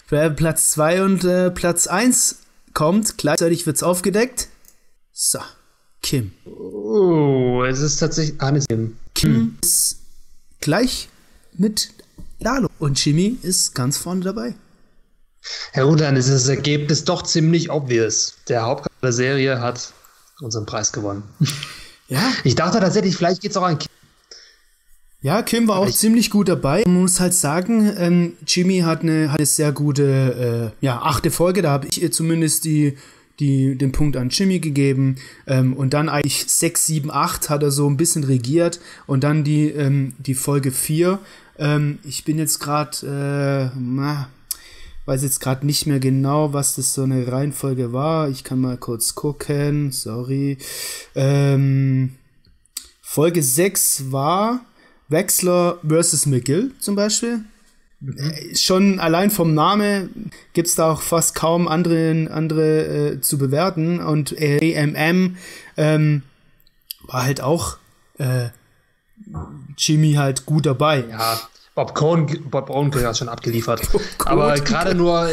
wer 0.08 0.30
Platz 0.30 0.72
2 0.72 1.02
und 1.02 1.24
äh, 1.24 1.50
Platz 1.50 1.86
1 1.86 2.40
kommt. 2.74 3.18
Gleichzeitig 3.18 3.66
wird 3.66 3.76
es 3.76 3.82
aufgedeckt. 3.82 4.48
So, 5.12 5.40
Kim. 6.02 6.32
Oh, 6.44 7.64
es 7.64 7.80
ist 7.80 7.98
tatsächlich 7.98 8.40
Anis 8.40 8.66
Kim. 8.68 8.96
Kim 9.14 9.58
ist 9.62 10.00
gleich 10.60 11.08
mit 11.58 11.90
Lalo. 12.40 12.68
Und 12.78 13.04
Jimmy 13.04 13.38
ist 13.42 13.74
ganz 13.74 13.98
vorne 13.98 14.22
dabei. 14.22 14.54
Herr 15.72 15.94
dann 15.96 16.16
ist 16.16 16.30
das 16.30 16.48
Ergebnis 16.48 17.04
doch 17.04 17.22
ziemlich 17.22 17.70
obvious. 17.70 18.34
Der 18.48 18.62
Hauptcharakter 18.62 19.00
der 19.02 19.12
Serie 19.12 19.60
hat 19.60 19.92
unseren 20.40 20.66
Preis 20.66 20.92
gewonnen. 20.92 21.22
Ja. 22.10 22.32
Ich 22.42 22.54
dachte 22.54 22.80
tatsächlich, 22.80 23.16
vielleicht 23.16 23.42
geht 23.42 23.50
es 23.50 23.56
auch 23.58 23.64
an 23.64 23.78
Kim. 23.78 23.90
Ja, 25.20 25.42
Kim 25.42 25.68
war 25.68 25.76
auch 25.76 25.88
ich 25.88 25.96
ziemlich 25.96 26.30
gut 26.30 26.48
dabei. 26.48 26.84
Man 26.86 27.02
muss 27.02 27.20
halt 27.20 27.34
sagen, 27.34 27.92
ähm, 27.98 28.32
Jimmy 28.46 28.78
hat 28.78 29.02
eine, 29.02 29.30
hat 29.30 29.40
eine 29.40 29.44
sehr 29.44 29.72
gute, 29.72 30.72
äh, 30.80 30.84
ja, 30.86 31.02
achte 31.02 31.30
Folge. 31.30 31.60
Da 31.60 31.70
habe 31.70 31.86
ich 31.86 32.10
zumindest 32.14 32.64
die, 32.64 32.96
die, 33.40 33.76
den 33.76 33.92
Punkt 33.92 34.16
an 34.16 34.30
Jimmy 34.30 34.58
gegeben. 34.58 35.16
Ähm, 35.46 35.74
und 35.74 35.92
dann 35.92 36.08
eigentlich 36.08 36.46
6, 36.46 36.86
7, 36.86 37.10
8 37.10 37.50
hat 37.50 37.62
er 37.62 37.70
so 37.70 37.86
ein 37.90 37.98
bisschen 37.98 38.24
regiert. 38.24 38.80
Und 39.06 39.22
dann 39.22 39.44
die, 39.44 39.68
ähm, 39.68 40.14
die 40.18 40.34
Folge 40.34 40.70
4 40.70 41.18
ähm, 41.58 41.98
ich 42.04 42.24
bin 42.24 42.38
jetzt 42.38 42.60
gerade, 42.60 43.72
äh, 43.76 45.06
weiß 45.06 45.22
jetzt 45.22 45.40
gerade 45.40 45.66
nicht 45.66 45.86
mehr 45.86 46.00
genau, 46.00 46.52
was 46.52 46.76
das 46.76 46.94
so 46.94 47.02
eine 47.02 47.30
Reihenfolge 47.30 47.92
war. 47.92 48.28
Ich 48.28 48.44
kann 48.44 48.60
mal 48.60 48.76
kurz 48.76 49.14
gucken, 49.14 49.90
sorry. 49.90 50.58
Ähm, 51.14 52.16
Folge 53.00 53.42
6 53.42 54.12
war 54.12 54.60
Wechsler 55.08 55.78
versus 55.86 56.26
McGill 56.26 56.72
zum 56.78 56.94
Beispiel. 56.94 57.40
Mhm. 58.00 58.54
Schon 58.54 59.00
allein 59.00 59.30
vom 59.30 59.54
Namen 59.54 60.30
gibt 60.52 60.68
es 60.68 60.74
da 60.74 60.92
auch 60.92 61.00
fast 61.00 61.34
kaum 61.34 61.66
andere, 61.66 62.28
andere 62.30 63.14
äh, 63.14 63.20
zu 63.20 63.38
bewerten. 63.38 64.00
Und 64.00 64.36
AMM 64.38 65.36
ähm, 65.76 66.22
war 67.06 67.24
halt 67.24 67.40
auch 67.40 67.78
äh, 68.18 68.48
Jimmy 69.78 70.14
halt 70.14 70.46
gut 70.46 70.66
dabei. 70.66 71.04
Ja, 71.08 71.40
Bob 71.74 71.94
Cohn, 71.94 72.26
Bob 72.50 72.66
Brown 72.66 72.92
hat 72.94 73.16
schon 73.16 73.28
abgeliefert. 73.28 73.82
Aber 74.24 74.54
gerade 74.54 74.94
nur, 74.94 75.28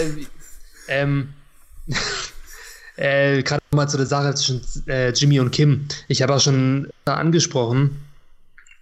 ähm, 0.88 1.34
äh, 2.96 3.42
gerade 3.42 3.62
mal 3.72 3.90
zu 3.90 3.98
der 3.98 4.06
Sache 4.06 4.36
zwischen 4.36 4.62
äh, 4.88 5.10
Jimmy 5.12 5.40
und 5.40 5.52
Kim. 5.52 5.88
Ich 6.08 6.22
habe 6.22 6.36
auch 6.36 6.40
schon 6.40 6.90
angesprochen, 7.06 8.00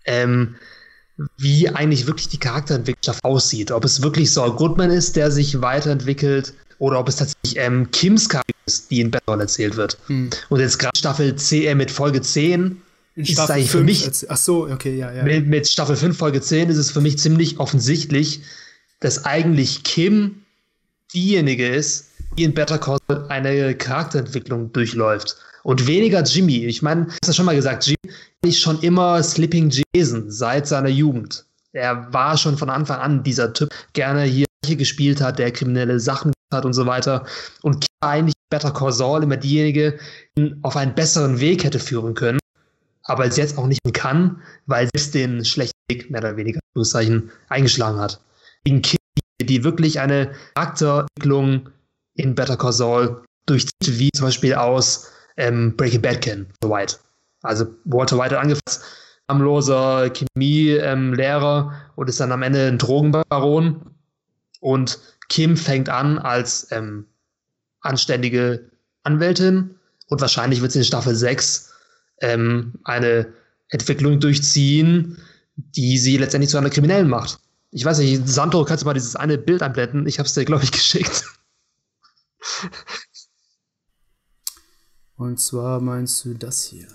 ähm, 0.05 0.55
wie 1.37 1.69
eigentlich 1.69 2.07
wirklich 2.07 2.27
die 2.27 2.39
Charakterentwicklung 2.39 3.15
aussieht. 3.23 3.71
Ob 3.71 3.85
es 3.85 4.01
wirklich 4.01 4.31
Saul 4.31 4.55
Goodman 4.55 4.91
ist, 4.91 5.15
der 5.15 5.31
sich 5.31 5.61
weiterentwickelt, 5.61 6.53
oder 6.79 6.99
ob 6.99 7.07
es 7.07 7.15
tatsächlich 7.15 7.57
ähm, 7.57 7.89
Kims 7.91 8.27
Charakter 8.27 8.53
ist, 8.65 8.91
die 8.91 8.99
in 8.99 9.09
Battle 9.09 9.39
erzählt 9.39 9.77
wird. 9.77 9.97
Hm. 10.07 10.29
Und 10.49 10.59
jetzt 10.59 10.79
gerade 10.79 10.97
Staffel 10.97 11.33
10, 11.33 11.63
äh, 11.63 11.75
mit 11.75 11.91
Folge 11.91 12.21
10 12.21 12.81
in 13.15 13.23
ist 13.23 13.33
Staffel 13.33 13.55
5 13.55 13.69
für 13.69 13.83
mich. 13.83 14.09
Ach 14.29 14.37
so, 14.37 14.67
okay, 14.67 14.97
ja, 14.97 15.11
ja. 15.11 15.23
Mit, 15.23 15.47
mit, 15.47 15.67
Staffel 15.67 15.95
5, 15.95 16.17
Folge 16.17 16.41
10 16.41 16.69
ist 16.69 16.77
es 16.77 16.91
für 16.91 17.01
mich 17.01 17.17
ziemlich 17.19 17.59
offensichtlich, 17.59 18.41
dass 18.99 19.25
eigentlich 19.25 19.83
Kim 19.83 20.43
diejenige 21.13 21.67
ist, 21.67 22.07
die 22.37 22.43
in 22.43 22.53
Better 22.53 22.79
Call 22.79 22.99
eine 23.29 23.75
Charakterentwicklung 23.75 24.71
durchläuft. 24.71 25.37
Und 25.63 25.87
weniger 25.87 26.23
Jimmy. 26.23 26.65
Ich 26.65 26.81
meine, 26.81 27.07
hast 27.07 27.27
du 27.27 27.33
schon 27.33 27.45
mal 27.45 27.55
gesagt, 27.55 27.85
Jimmy 27.85 28.15
ist 28.43 28.59
schon 28.59 28.81
immer 28.81 29.21
Slipping 29.21 29.71
Jason 29.95 30.29
seit 30.29 30.67
seiner 30.67 30.89
Jugend. 30.89 31.45
Er 31.71 32.11
war 32.11 32.37
schon 32.37 32.57
von 32.57 32.69
Anfang 32.69 32.99
an 32.99 33.23
dieser 33.23 33.53
Typ, 33.53 33.69
gerne 33.93 34.23
hier 34.23 34.45
gespielt 34.65 35.21
hat, 35.21 35.39
der 35.39 35.51
kriminelle 35.51 35.99
Sachen 35.99 36.33
hat 36.53 36.65
und 36.65 36.73
so 36.73 36.85
weiter. 36.85 37.25
Und 37.61 37.85
eigentlich 38.01 38.33
Better 38.49 38.71
Call 38.71 38.91
Saul 38.91 39.23
immer 39.23 39.37
diejenige, 39.37 39.97
die 40.37 40.55
auf 40.61 40.75
einen 40.75 40.95
besseren 40.95 41.39
Weg 41.39 41.63
hätte 41.63 41.79
führen 41.79 42.13
können, 42.13 42.39
aber 43.03 43.25
es 43.25 43.37
jetzt 43.37 43.57
auch 43.57 43.67
nicht 43.67 43.83
mehr 43.83 43.93
kann, 43.93 44.41
weil 44.65 44.89
selbst 44.93 45.13
den 45.13 45.43
schlechten 45.45 45.77
Weg 45.89 46.09
mehr 46.09 46.21
oder 46.21 46.37
weniger 46.37 46.59
eingeschlagen 47.49 47.99
hat. 47.99 48.21
Gegen 48.63 48.81
Kim, 48.81 48.99
die 49.41 49.63
wirklich 49.63 49.99
eine 49.99 50.31
Charakterentwicklung 50.55 51.69
in 52.15 52.35
Better 52.35 52.57
Call 52.57 52.73
Saul 52.73 53.23
durchzieht, 53.45 53.99
wie 53.99 54.11
zum 54.11 54.27
Beispiel 54.27 54.55
aus 54.55 55.11
ähm, 55.37 55.75
Breaking 55.75 56.01
Bad 56.01 56.21
kennen, 56.21 56.47
Walter 56.61 56.75
White. 56.75 56.95
Also 57.41 57.65
Walter 57.83 58.17
White 58.17 58.35
hat 58.35 58.41
angefangen 58.41 58.83
harmloser 59.29 60.09
Chemie-Lehrer 60.09 61.71
ähm, 61.71 61.91
und 61.95 62.09
ist 62.09 62.19
dann 62.19 62.31
am 62.31 62.43
Ende 62.43 62.67
ein 62.67 62.77
Drogenbaron. 62.77 63.81
Und 64.59 64.99
Kim 65.29 65.57
fängt 65.57 65.89
an 65.89 66.19
als 66.19 66.67
ähm, 66.71 67.05
anständige 67.81 68.69
Anwältin 69.03 69.75
und 70.07 70.21
wahrscheinlich 70.21 70.61
wird 70.61 70.71
sie 70.71 70.79
in 70.79 70.85
Staffel 70.85 71.15
6 71.15 71.72
ähm, 72.21 72.73
eine 72.83 73.33
Entwicklung 73.69 74.19
durchziehen, 74.19 75.17
die 75.55 75.97
sie 75.97 76.17
letztendlich 76.17 76.49
zu 76.49 76.57
einer 76.57 76.69
Kriminellen 76.69 77.09
macht. 77.09 77.39
Ich 77.71 77.83
weiß 77.83 77.97
nicht, 77.99 78.27
Sandro, 78.27 78.65
kannst 78.65 78.83
du 78.83 78.85
mal 78.85 78.93
dieses 78.93 79.15
eine 79.15 79.37
Bild 79.37 79.61
einblenden? 79.61 80.05
Ich 80.07 80.19
habe 80.19 80.27
es 80.27 80.33
dir, 80.33 80.45
glaube 80.45 80.63
ich, 80.63 80.71
geschickt. 80.71 81.25
Und 85.15 85.39
zwar 85.39 85.79
meinst 85.79 86.23
du 86.25 86.33
das 86.33 86.63
hier? 86.65 86.87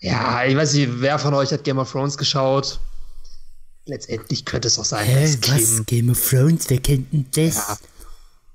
Ja, 0.00 0.44
ich 0.44 0.56
weiß 0.56 0.74
nicht, 0.74 0.88
wer 1.00 1.18
von 1.18 1.34
euch 1.34 1.52
hat 1.52 1.64
Game 1.64 1.78
of 1.78 1.90
Thrones 1.90 2.16
geschaut? 2.16 2.80
Letztendlich 3.84 4.44
könnte 4.44 4.68
es 4.68 4.78
auch 4.78 4.84
sein, 4.84 5.06
Hä, 5.06 5.22
dass 5.22 5.40
Kim, 5.40 5.54
was? 5.54 5.86
Game 5.86 6.10
of 6.10 6.28
Thrones, 6.28 6.70
wer 6.70 6.78
kennt 6.78 7.12
denn 7.12 7.26
das? 7.32 7.56
Ja, 7.56 7.78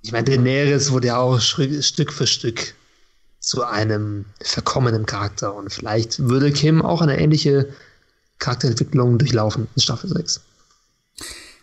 ich 0.01 0.11
meine, 0.11 0.25
Daenerys 0.25 0.91
wurde 0.91 1.07
ja 1.07 1.17
auch 1.17 1.39
Stück 1.39 2.13
für 2.13 2.27
Stück 2.27 2.75
zu 3.43 3.65
einem 3.65 4.23
verkommenen 4.41 5.05
Charakter 5.05 5.53
und 5.53 5.71
vielleicht 5.71 6.29
würde 6.29 6.53
Kim 6.53 6.81
auch 6.81 7.01
eine 7.01 7.19
ähnliche 7.19 7.67
Charakterentwicklung 8.39 9.17
durchlaufen 9.17 9.67
in 9.75 9.81
Staffel 9.81 10.09
6. 10.09 10.41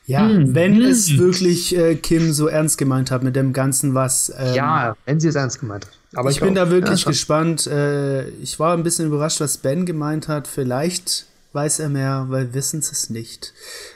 Ja, 0.05 0.29
hm. 0.29 0.55
wenn 0.55 0.77
hm. 0.77 0.83
es 0.83 1.17
wirklich 1.17 1.75
äh, 1.75 1.95
Kim 1.95 2.33
so 2.33 2.49
ernst 2.49 2.77
gemeint 2.77 3.11
hat 3.11 3.23
mit 3.23 3.35
dem 3.35 3.55
Ganzen, 3.55 3.95
was. 3.95 4.31
Ähm, 4.37 4.55
ja, 4.55 4.97
wenn 5.07 5.21
sie 5.21 5.29
es 5.29 5.37
ernst 5.37 5.61
gemeint 5.61 5.87
hat. 5.87 5.93
Aber 6.15 6.29
ich, 6.29 6.37
ich 6.37 6.43
bin 6.43 6.51
auch, 6.59 6.65
da 6.65 6.71
wirklich 6.71 7.05
ja, 7.05 7.11
gespannt. 7.11 7.67
Äh, 7.67 8.29
ich 8.29 8.59
war 8.59 8.75
ein 8.75 8.83
bisschen 8.83 9.07
überrascht, 9.07 9.41
was 9.41 9.59
Ben 9.59 9.87
gemeint 9.87 10.29
hat. 10.29 10.49
Vielleicht 10.49 11.27
weiß 11.53 11.79
er 11.79 11.89
mehr, 11.89 12.27
weil 12.29 12.53
wissen 12.53 12.81
es 12.81 13.09
nicht. 13.09 13.55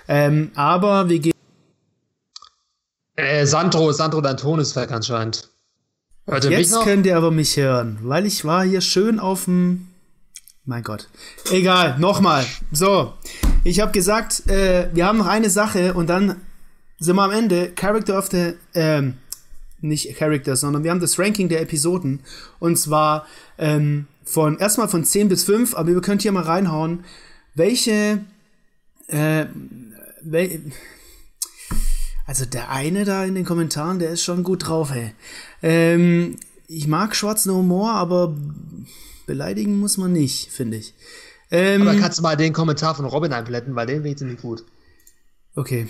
Ähm, 0.09 0.53
aber 0.55 1.09
wir 1.11 1.19
gehen. 1.19 1.35
Äh, 3.17 3.45
Sandro, 3.45 3.93
Sandro, 3.93 4.23
dein 4.23 4.39
Ton 4.39 4.59
ist 4.59 4.75
weg 4.75 4.91
anscheinend. 4.91 5.51
Hört 6.27 6.45
Jetzt 6.45 6.81
könnt 6.83 7.07
ihr 7.07 7.17
aber 7.17 7.31
mich 7.31 7.57
hören, 7.57 7.99
weil 8.03 8.25
ich 8.27 8.45
war 8.45 8.65
hier 8.65 8.81
schön 8.81 9.19
auf 9.19 9.45
dem 9.45 9.89
mein 10.67 10.83
Gott. 10.83 11.09
Egal, 11.51 11.99
nochmal. 11.99 12.47
So, 12.73 13.13
ich 13.65 13.81
habe 13.81 13.93
gesagt, 13.93 14.49
äh, 14.49 14.89
wir 14.95 15.05
haben 15.05 15.19
noch 15.19 15.27
eine 15.27 15.51
Sache 15.51 15.93
und 15.93 16.09
dann 16.09 16.41
sind 16.99 17.17
wir 17.17 17.23
am 17.23 17.33
Ende. 17.33 17.73
Character 17.73 18.19
of 18.19 18.31
the, 18.31 18.55
ähm, 18.73 19.19
nicht 19.83 20.17
Character, 20.17 20.57
sondern 20.57 20.83
wir 20.83 20.91
haben 20.91 21.01
das 21.01 21.19
Ranking 21.19 21.51
der 21.51 21.61
Episoden. 21.61 22.21
Und 22.61 22.77
zwar 22.79 23.27
ähm, 23.59 24.07
von 24.25 24.57
erstmal 24.57 24.89
von 24.89 25.05
10 25.05 25.29
bis 25.29 25.45
5, 25.45 25.75
aber 25.75 25.91
ihr 25.91 26.01
könnt 26.01 26.23
hier 26.23 26.33
mal 26.33 26.45
reinhauen, 26.45 27.05
welche, 27.55 28.25
äh, 29.09 29.45
wel 30.23 30.73
also 32.27 32.45
der 32.45 32.71
eine 32.71 33.05
da 33.05 33.25
in 33.25 33.35
den 33.35 33.45
Kommentaren, 33.45 33.99
der 33.99 34.11
ist 34.11 34.23
schon 34.23 34.43
gut 34.45 34.69
drauf, 34.69 34.91
ey. 34.91 35.15
Ähm, 35.63 36.37
ich 36.67 36.87
mag 36.87 37.15
schwarzen 37.15 37.53
Humor, 37.53 37.93
aber 37.93 38.35
beleidigen 39.27 39.79
muss 39.79 39.97
man 39.97 40.13
nicht, 40.13 40.51
finde 40.51 40.79
ich. 40.79 40.95
Ähm, 41.51 41.83
Aber 41.83 41.99
kannst 41.99 42.19
du 42.19 42.23
mal 42.23 42.37
den 42.37 42.53
Kommentar 42.53 42.95
von 42.95 43.05
Robin 43.05 43.33
einblenden, 43.33 43.77
weil 43.77 43.87
den 43.87 43.97
finde 43.97 44.11
ich 44.11 44.19
ziemlich 44.19 44.41
gut. 44.41 44.65
Okay. 45.55 45.89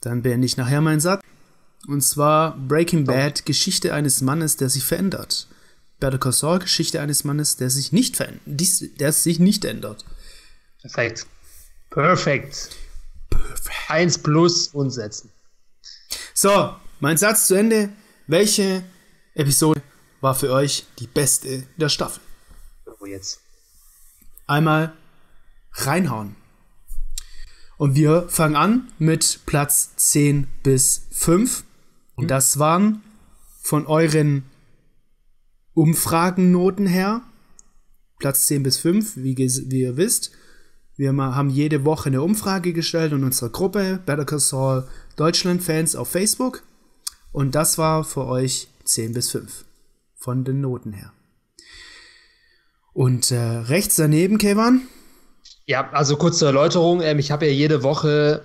Dann 0.00 0.22
beende 0.22 0.46
ich 0.46 0.56
nachher 0.56 0.80
meinen 0.80 1.00
Satz. 1.00 1.22
Und 1.86 2.02
zwar 2.02 2.56
Breaking 2.56 3.04
Bad, 3.04 3.46
Geschichte 3.46 3.94
eines 3.94 4.20
Mannes, 4.20 4.56
der 4.56 4.68
sich 4.68 4.84
verändert. 4.84 5.48
Better 6.00 6.18
Call 6.18 6.32
Saul, 6.32 6.60
Geschichte 6.60 7.00
eines 7.00 7.24
Mannes, 7.24 7.56
der 7.56 7.70
sich 7.70 7.92
nicht 7.92 8.16
verändert, 8.16 8.42
der 9.00 9.12
sich 9.12 9.38
nicht 9.40 9.64
ändert. 9.64 10.04
Perfekt. 10.80 11.26
Perfekt. 11.90 12.70
Perfekt. 13.30 13.90
Eins 13.90 14.18
plus 14.18 14.68
und 14.68 14.90
setzen. 14.90 15.30
So, 16.40 16.72
mein 17.00 17.16
Satz 17.16 17.48
zu 17.48 17.56
Ende. 17.56 17.88
Welche 18.28 18.84
Episode 19.34 19.82
war 20.20 20.36
für 20.36 20.52
euch 20.52 20.86
die 21.00 21.08
beste 21.08 21.66
der 21.78 21.88
Staffel? 21.88 22.22
jetzt. 23.06 23.40
Einmal 24.46 24.92
reinhauen. 25.72 26.36
Und 27.76 27.96
wir 27.96 28.28
fangen 28.28 28.54
an 28.54 28.92
mit 29.00 29.40
Platz 29.46 29.96
10 29.96 30.46
bis 30.62 31.08
5. 31.10 31.64
Und 32.14 32.26
mhm. 32.26 32.28
das 32.28 32.60
waren 32.60 33.02
von 33.60 33.88
euren 33.88 34.44
Umfragennoten 35.74 36.86
her 36.86 37.22
Platz 38.20 38.46
10 38.46 38.62
bis 38.62 38.76
5, 38.78 39.16
wie, 39.16 39.36
wie 39.36 39.80
ihr 39.80 39.96
wisst. 39.96 40.30
Wir 40.94 41.12
haben 41.16 41.50
jede 41.50 41.84
Woche 41.84 42.10
eine 42.10 42.22
Umfrage 42.22 42.72
gestellt 42.72 43.12
in 43.12 43.24
unserer 43.24 43.50
Gruppe 43.50 44.00
Better 44.06 44.24
Call 44.24 44.38
Saul 44.38 44.88
Deutschland 45.18 45.62
Fans 45.62 45.96
auf 45.96 46.08
Facebook. 46.08 46.62
Und 47.32 47.54
das 47.54 47.76
war 47.76 48.04
für 48.04 48.26
euch 48.26 48.68
10 48.84 49.14
bis 49.14 49.30
5 49.30 49.64
von 50.14 50.44
den 50.44 50.60
Noten 50.60 50.92
her. 50.92 51.12
Und 52.92 53.30
äh, 53.30 53.36
rechts 53.36 53.96
daneben, 53.96 54.38
Kevan? 54.38 54.82
Ja, 55.66 55.90
also 55.90 56.16
kurz 56.16 56.38
zur 56.38 56.48
Erläuterung. 56.48 57.02
Ähm, 57.02 57.18
ich 57.18 57.30
habe 57.30 57.46
ja 57.46 57.52
jede 57.52 57.82
Woche 57.82 58.44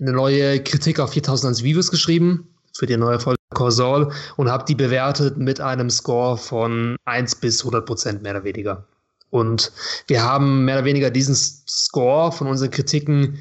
eine 0.00 0.12
neue 0.12 0.62
Kritik 0.62 1.00
auf 1.00 1.12
4000 1.12 1.62
Views 1.62 1.90
geschrieben 1.90 2.54
für 2.76 2.86
die 2.86 2.96
neue 2.96 3.18
Folge 3.18 3.38
Corsol 3.54 4.12
und 4.36 4.50
habe 4.50 4.64
die 4.66 4.74
bewertet 4.74 5.36
mit 5.36 5.60
einem 5.60 5.90
Score 5.90 6.38
von 6.38 6.96
1 7.06 7.36
bis 7.36 7.60
100 7.60 7.84
Prozent 7.84 8.22
mehr 8.22 8.32
oder 8.32 8.44
weniger. 8.44 8.86
Und 9.30 9.72
wir 10.06 10.22
haben 10.22 10.64
mehr 10.64 10.76
oder 10.76 10.84
weniger 10.84 11.10
diesen 11.10 11.34
Score 11.34 12.30
von 12.30 12.46
unseren 12.46 12.70
Kritiken 12.70 13.38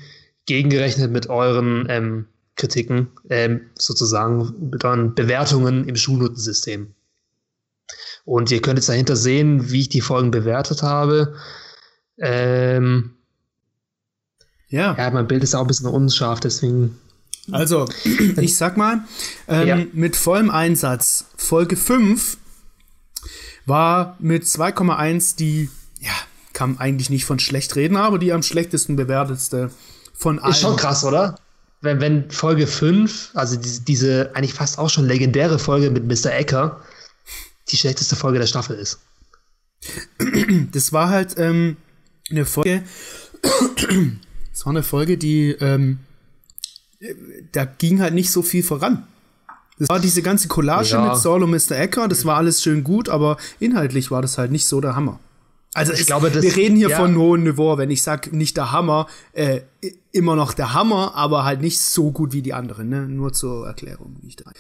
gegengerechnet 0.48 1.12
mit 1.12 1.30
euren 1.30 1.86
ähm, 1.90 2.26
Kritiken, 2.58 3.08
ähm, 3.30 3.62
sozusagen 3.78 4.72
euren 4.84 5.16
Bewertungen 5.16 5.88
im 5.88 5.96
Schulnotensystem. 5.96 6.94
Und 8.26 8.52
ihr 8.52 8.62
könnt 8.62 8.78
jetzt 8.78 8.90
dahinter 8.90 9.16
sehen, 9.16 9.72
wie 9.72 9.82
ich 9.82 9.90
die 9.90 10.02
Folgen 10.02 10.32
bewertet 10.32 10.84
habe. 10.84 11.36
Ähm, 12.18 13.14
ja. 14.68 14.96
Ja, 14.98 15.12
mein 15.12 15.28
Bild 15.28 15.44
ist 15.44 15.56
auch 15.56 15.62
ein 15.62 15.68
bisschen 15.68 15.88
unscharf, 15.88 16.40
deswegen. 16.40 17.00
Also, 17.52 17.88
ich 18.38 18.58
sag 18.58 18.76
mal, 18.76 19.06
ähm, 19.48 19.68
ja. 19.68 19.78
mit 19.94 20.18
vollem 20.18 20.50
Einsatz, 20.50 21.26
Folge 21.38 21.78
5 21.78 22.38
war 23.66 24.18
mit 24.20 24.44
2,1 24.44 25.38
die, 25.38 25.70
ja, 26.02 26.12
kann 26.54 26.80
eigentlich 26.80 27.10
nicht 27.10 27.26
von 27.26 27.40
schlecht 27.40 27.76
reden, 27.76 27.96
aber 27.96 28.18
die 28.18 28.34
am 28.34 28.44
schlechtesten 28.44 28.96
bewertetste 28.96 29.70
von 30.14 30.40
allen. 30.40 30.52
Ist 30.52 30.62
schon 30.62 30.76
krass, 30.76 31.04
oder? 31.04 31.40
Wenn, 31.82 32.02
wenn 32.02 32.32
Folge 32.32 32.68
5, 32.68 33.32
also 33.34 33.56
diese, 33.56 33.82
diese 33.82 34.32
eigentlich 34.36 34.54
fast 34.54 34.80
auch 34.80 34.90
schon 34.90 35.06
legendäre 35.06 35.60
Folge 35.60 35.92
mit 35.92 36.06
Mr. 36.06 36.34
Ecker, 36.34 36.82
die 37.70 37.78
schlechteste 37.78 38.16
Folge 38.16 38.40
der 38.40 38.48
Staffel 38.48 38.78
ist. 38.78 39.00
Das 40.72 40.92
war 40.92 41.10
halt 41.10 41.36
ähm, 41.38 41.78
eine 42.30 42.46
Folge. 42.46 42.84
Das 44.52 44.66
war 44.66 44.72
eine 44.72 44.82
Folge, 44.82 45.20
die 45.20 45.52
ähm, 45.52 46.00
da 47.52 47.66
ging 47.66 48.02
halt 48.02 48.16
nicht 48.16 48.32
so 48.32 48.42
viel 48.42 48.64
voran. 48.64 49.06
Das 49.78 49.90
war 49.90 50.00
diese 50.00 50.24
ganze 50.24 50.48
Collage 50.48 50.94
ja. 50.94 51.10
mit 51.10 51.18
Saul 51.18 51.44
und 51.44 51.52
Mr. 51.52 51.78
Ecker, 51.78 52.08
das 52.08 52.26
war 52.26 52.38
alles 52.38 52.64
schön 52.64 52.84
gut, 52.84 53.10
aber 53.10 53.38
inhaltlich 53.60 54.10
war 54.10 54.24
das 54.24 54.40
halt 54.40 54.52
nicht 54.52 54.66
so 54.66 54.82
der 54.82 54.96
Hammer. 54.96 55.20
Also 55.74 55.94
ich 55.94 56.02
ist, 56.02 56.08
glaube, 56.08 56.32
das, 56.32 56.42
wir 56.44 56.56
reden 56.56 56.76
hier 56.76 56.90
ja. 56.90 56.98
von 56.98 57.16
hohem 57.18 57.44
Niveau, 57.44 57.78
wenn 57.78 57.92
ich 57.92 58.02
sage 58.02 58.36
nicht 58.36 58.58
der 58.58 58.72
Hammer, 58.72 59.08
äh, 59.34 59.62
immer 60.12 60.36
noch 60.36 60.54
der 60.54 60.74
Hammer, 60.74 61.14
aber 61.16 61.44
halt 61.44 61.62
nicht 61.62 61.80
so 61.80 62.12
gut 62.12 62.34
wie 62.34 62.42
die 62.42 62.54
anderen, 62.54 62.90
ne? 62.90 63.08
Nur 63.08 63.34
zur 63.34 63.68
Erklärung, 63.68 64.16
wie 64.22 64.28
ich 64.30 64.36
da. 64.38 64.52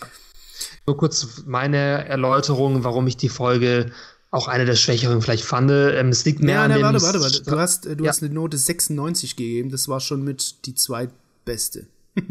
nur 0.85 0.97
kurz 0.97 1.43
meine 1.45 2.05
Erläuterung, 2.07 2.83
warum 2.83 3.07
ich 3.07 3.17
die 3.17 3.29
Folge 3.29 3.91
auch 4.29 4.47
eine 4.47 4.65
der 4.65 4.75
schwächeren 4.75 5.21
vielleicht 5.21 5.45
fand. 5.45 5.71
Ähm, 5.71 6.09
es 6.09 6.25
liegt 6.25 6.41
mehr 6.41 6.55
Ja, 6.55 6.63
an 6.65 6.69
na, 6.71 6.75
dem 6.77 6.83
warte, 6.83 7.01
warte, 7.01 7.21
warte. 7.21 7.43
Du 7.43 7.57
hast, 7.57 7.85
äh, 7.85 7.95
du 7.95 8.03
Ja. 8.03 8.09
hast 8.09 8.21
eine 8.21 8.33
Note 8.33 8.57
96 8.57 9.35
gegeben. 9.37 9.69
Das 9.71 9.87
war 9.87 9.99
schon 10.01 10.23
mit 10.23 10.65
die 10.65 10.75
zweitbeste. 10.75 11.87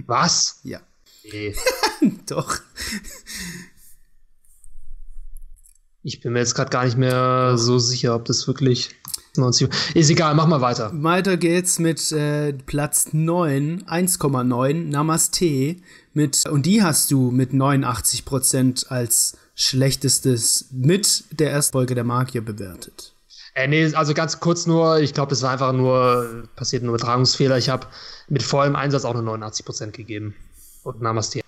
Was? 0.06 0.60
Ja. 0.64 0.80
Nee. 1.32 1.54
Doch. 2.28 2.60
Ich 6.08 6.20
bin 6.20 6.34
mir 6.34 6.38
jetzt 6.38 6.54
gerade 6.54 6.70
gar 6.70 6.84
nicht 6.84 6.96
mehr 6.96 7.58
so 7.58 7.80
sicher, 7.80 8.14
ob 8.14 8.26
das 8.26 8.46
wirklich 8.46 8.90
90 9.36 9.68
Ist 9.94 10.08
egal, 10.08 10.36
mach 10.36 10.46
mal 10.46 10.60
weiter. 10.60 10.92
Weiter 10.94 11.36
geht's 11.36 11.80
mit 11.80 12.12
äh, 12.12 12.52
Platz 12.52 13.08
9, 13.10 13.82
1,9, 13.88 14.88
Namaste. 14.88 15.74
Mit, 16.14 16.48
und 16.48 16.64
die 16.64 16.84
hast 16.84 17.10
du 17.10 17.32
mit 17.32 17.50
89% 17.50 18.86
als 18.86 19.36
schlechtestes 19.56 20.66
mit 20.70 21.24
der 21.40 21.50
ersten 21.50 21.72
Folge 21.72 21.96
der 21.96 22.04
Magier 22.04 22.44
bewertet. 22.44 23.12
Äh, 23.54 23.66
nee, 23.66 23.92
also 23.92 24.14
ganz 24.14 24.38
kurz 24.38 24.64
nur, 24.64 25.00
ich 25.00 25.12
glaube, 25.12 25.30
das 25.30 25.42
war 25.42 25.50
einfach 25.50 25.72
nur, 25.72 26.44
passiert 26.54 26.84
ein 26.84 26.88
Übertragungsfehler. 26.88 27.58
Ich 27.58 27.68
habe 27.68 27.88
mit 28.28 28.44
vollem 28.44 28.76
Einsatz 28.76 29.04
auch 29.04 29.14
nur 29.20 29.34
89% 29.34 29.90
gegeben. 29.90 30.36
Und 30.84 31.02
Namaste. 31.02 31.40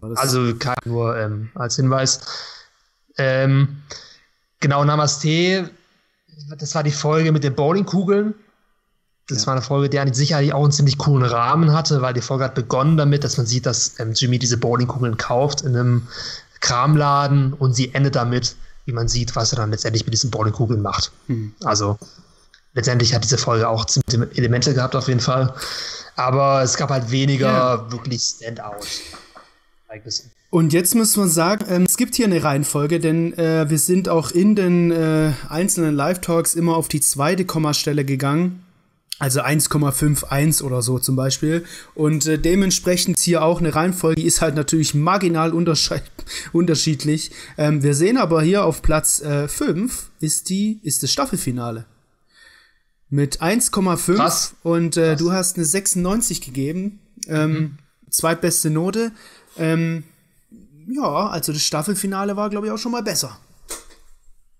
Das- 0.00 0.18
Also 0.20 0.54
kein, 0.54 0.76
nur 0.84 1.16
ähm, 1.18 1.50
als 1.56 1.74
Hinweis. 1.74 2.20
Ähm, 3.18 3.82
genau, 4.60 4.84
Namaste, 4.84 5.70
das 6.58 6.74
war 6.74 6.82
die 6.82 6.90
Folge 6.92 7.32
mit 7.32 7.44
den 7.44 7.54
Bowlingkugeln. 7.54 8.34
Das 9.28 9.42
Ja. 9.42 9.48
war 9.48 9.54
eine 9.54 9.62
Folge, 9.62 9.90
die 9.90 9.98
eigentlich 9.98 10.16
sicherlich 10.16 10.54
auch 10.54 10.62
einen 10.62 10.72
ziemlich 10.72 10.96
coolen 10.96 11.24
Rahmen 11.28 11.72
hatte, 11.72 12.00
weil 12.00 12.14
die 12.14 12.22
Folge 12.22 12.44
hat 12.44 12.54
begonnen 12.54 12.96
damit, 12.96 13.24
dass 13.24 13.36
man 13.36 13.46
sieht, 13.46 13.66
dass 13.66 13.98
ähm, 14.00 14.12
Jimmy 14.14 14.38
diese 14.38 14.56
Bowlingkugeln 14.56 15.16
kauft 15.18 15.60
in 15.62 15.76
einem 15.76 16.08
Kramladen 16.60 17.52
und 17.52 17.74
sie 17.74 17.94
endet 17.94 18.16
damit, 18.16 18.56
wie 18.86 18.92
man 18.92 19.06
sieht, 19.08 19.36
was 19.36 19.52
er 19.52 19.56
dann 19.56 19.70
letztendlich 19.70 20.04
mit 20.06 20.14
diesen 20.14 20.30
Bowlingkugeln 20.30 20.80
macht. 20.80 21.12
Hm. 21.26 21.52
Also 21.64 21.98
letztendlich 22.72 23.14
hat 23.14 23.22
diese 23.22 23.36
Folge 23.38 23.68
auch 23.68 23.84
ziemlich 23.84 24.38
Elemente 24.38 24.72
gehabt 24.72 24.96
auf 24.96 25.08
jeden 25.08 25.20
Fall. 25.20 25.52
Aber 26.16 26.62
es 26.62 26.76
gab 26.76 26.90
halt 26.90 27.10
weniger 27.10 27.48
Ja. 27.50 27.92
wirklich 27.92 28.22
Standout. 28.22 28.86
Ereignisse. 29.88 30.24
Und 30.50 30.72
jetzt 30.72 30.94
muss 30.94 31.16
man 31.16 31.28
sagen, 31.28 31.66
ähm, 31.68 31.84
es 31.86 31.98
gibt 31.98 32.14
hier 32.14 32.24
eine 32.24 32.42
Reihenfolge, 32.42 33.00
denn 33.00 33.36
äh, 33.36 33.68
wir 33.68 33.78
sind 33.78 34.08
auch 34.08 34.30
in 34.30 34.54
den 34.54 34.90
äh, 34.90 35.32
einzelnen 35.48 35.94
Live-Talks 35.94 36.54
immer 36.54 36.74
auf 36.76 36.88
die 36.88 37.00
zweite 37.00 37.44
Kommastelle 37.44 38.04
gegangen. 38.04 38.64
Also 39.20 39.42
1,51 39.42 40.62
oder 40.62 40.80
so 40.80 40.98
zum 41.00 41.16
Beispiel. 41.16 41.64
Und 41.94 42.26
äh, 42.26 42.38
dementsprechend 42.38 43.18
hier 43.18 43.42
auch 43.42 43.58
eine 43.58 43.74
Reihenfolge, 43.74 44.20
die 44.20 44.26
ist 44.26 44.40
halt 44.40 44.54
natürlich 44.54 44.94
marginal 44.94 45.52
unterschiedlich. 46.52 47.32
Ähm, 47.58 47.82
wir 47.82 47.94
sehen 47.94 48.16
aber 48.16 48.40
hier 48.42 48.64
auf 48.64 48.80
Platz 48.80 49.20
äh, 49.20 49.48
5 49.48 50.10
ist, 50.20 50.48
die, 50.48 50.80
ist 50.82 51.02
das 51.02 51.10
Staffelfinale. 51.10 51.84
Mit 53.10 53.42
1,5 53.42 54.14
Krass. 54.14 54.54
und 54.62 54.96
äh, 54.96 55.16
du 55.16 55.32
hast 55.32 55.56
eine 55.56 55.64
96 55.64 56.40
gegeben. 56.40 57.00
Ähm, 57.26 57.78
Zweitbeste 58.10 58.70
Note. 58.70 59.12
Ähm, 59.58 60.04
ja, 60.88 61.28
also 61.28 61.52
das 61.52 61.62
Staffelfinale 61.62 62.36
war, 62.36 62.50
glaube 62.50 62.66
ich, 62.66 62.72
auch 62.72 62.78
schon 62.78 62.92
mal 62.92 63.02
besser. 63.02 63.38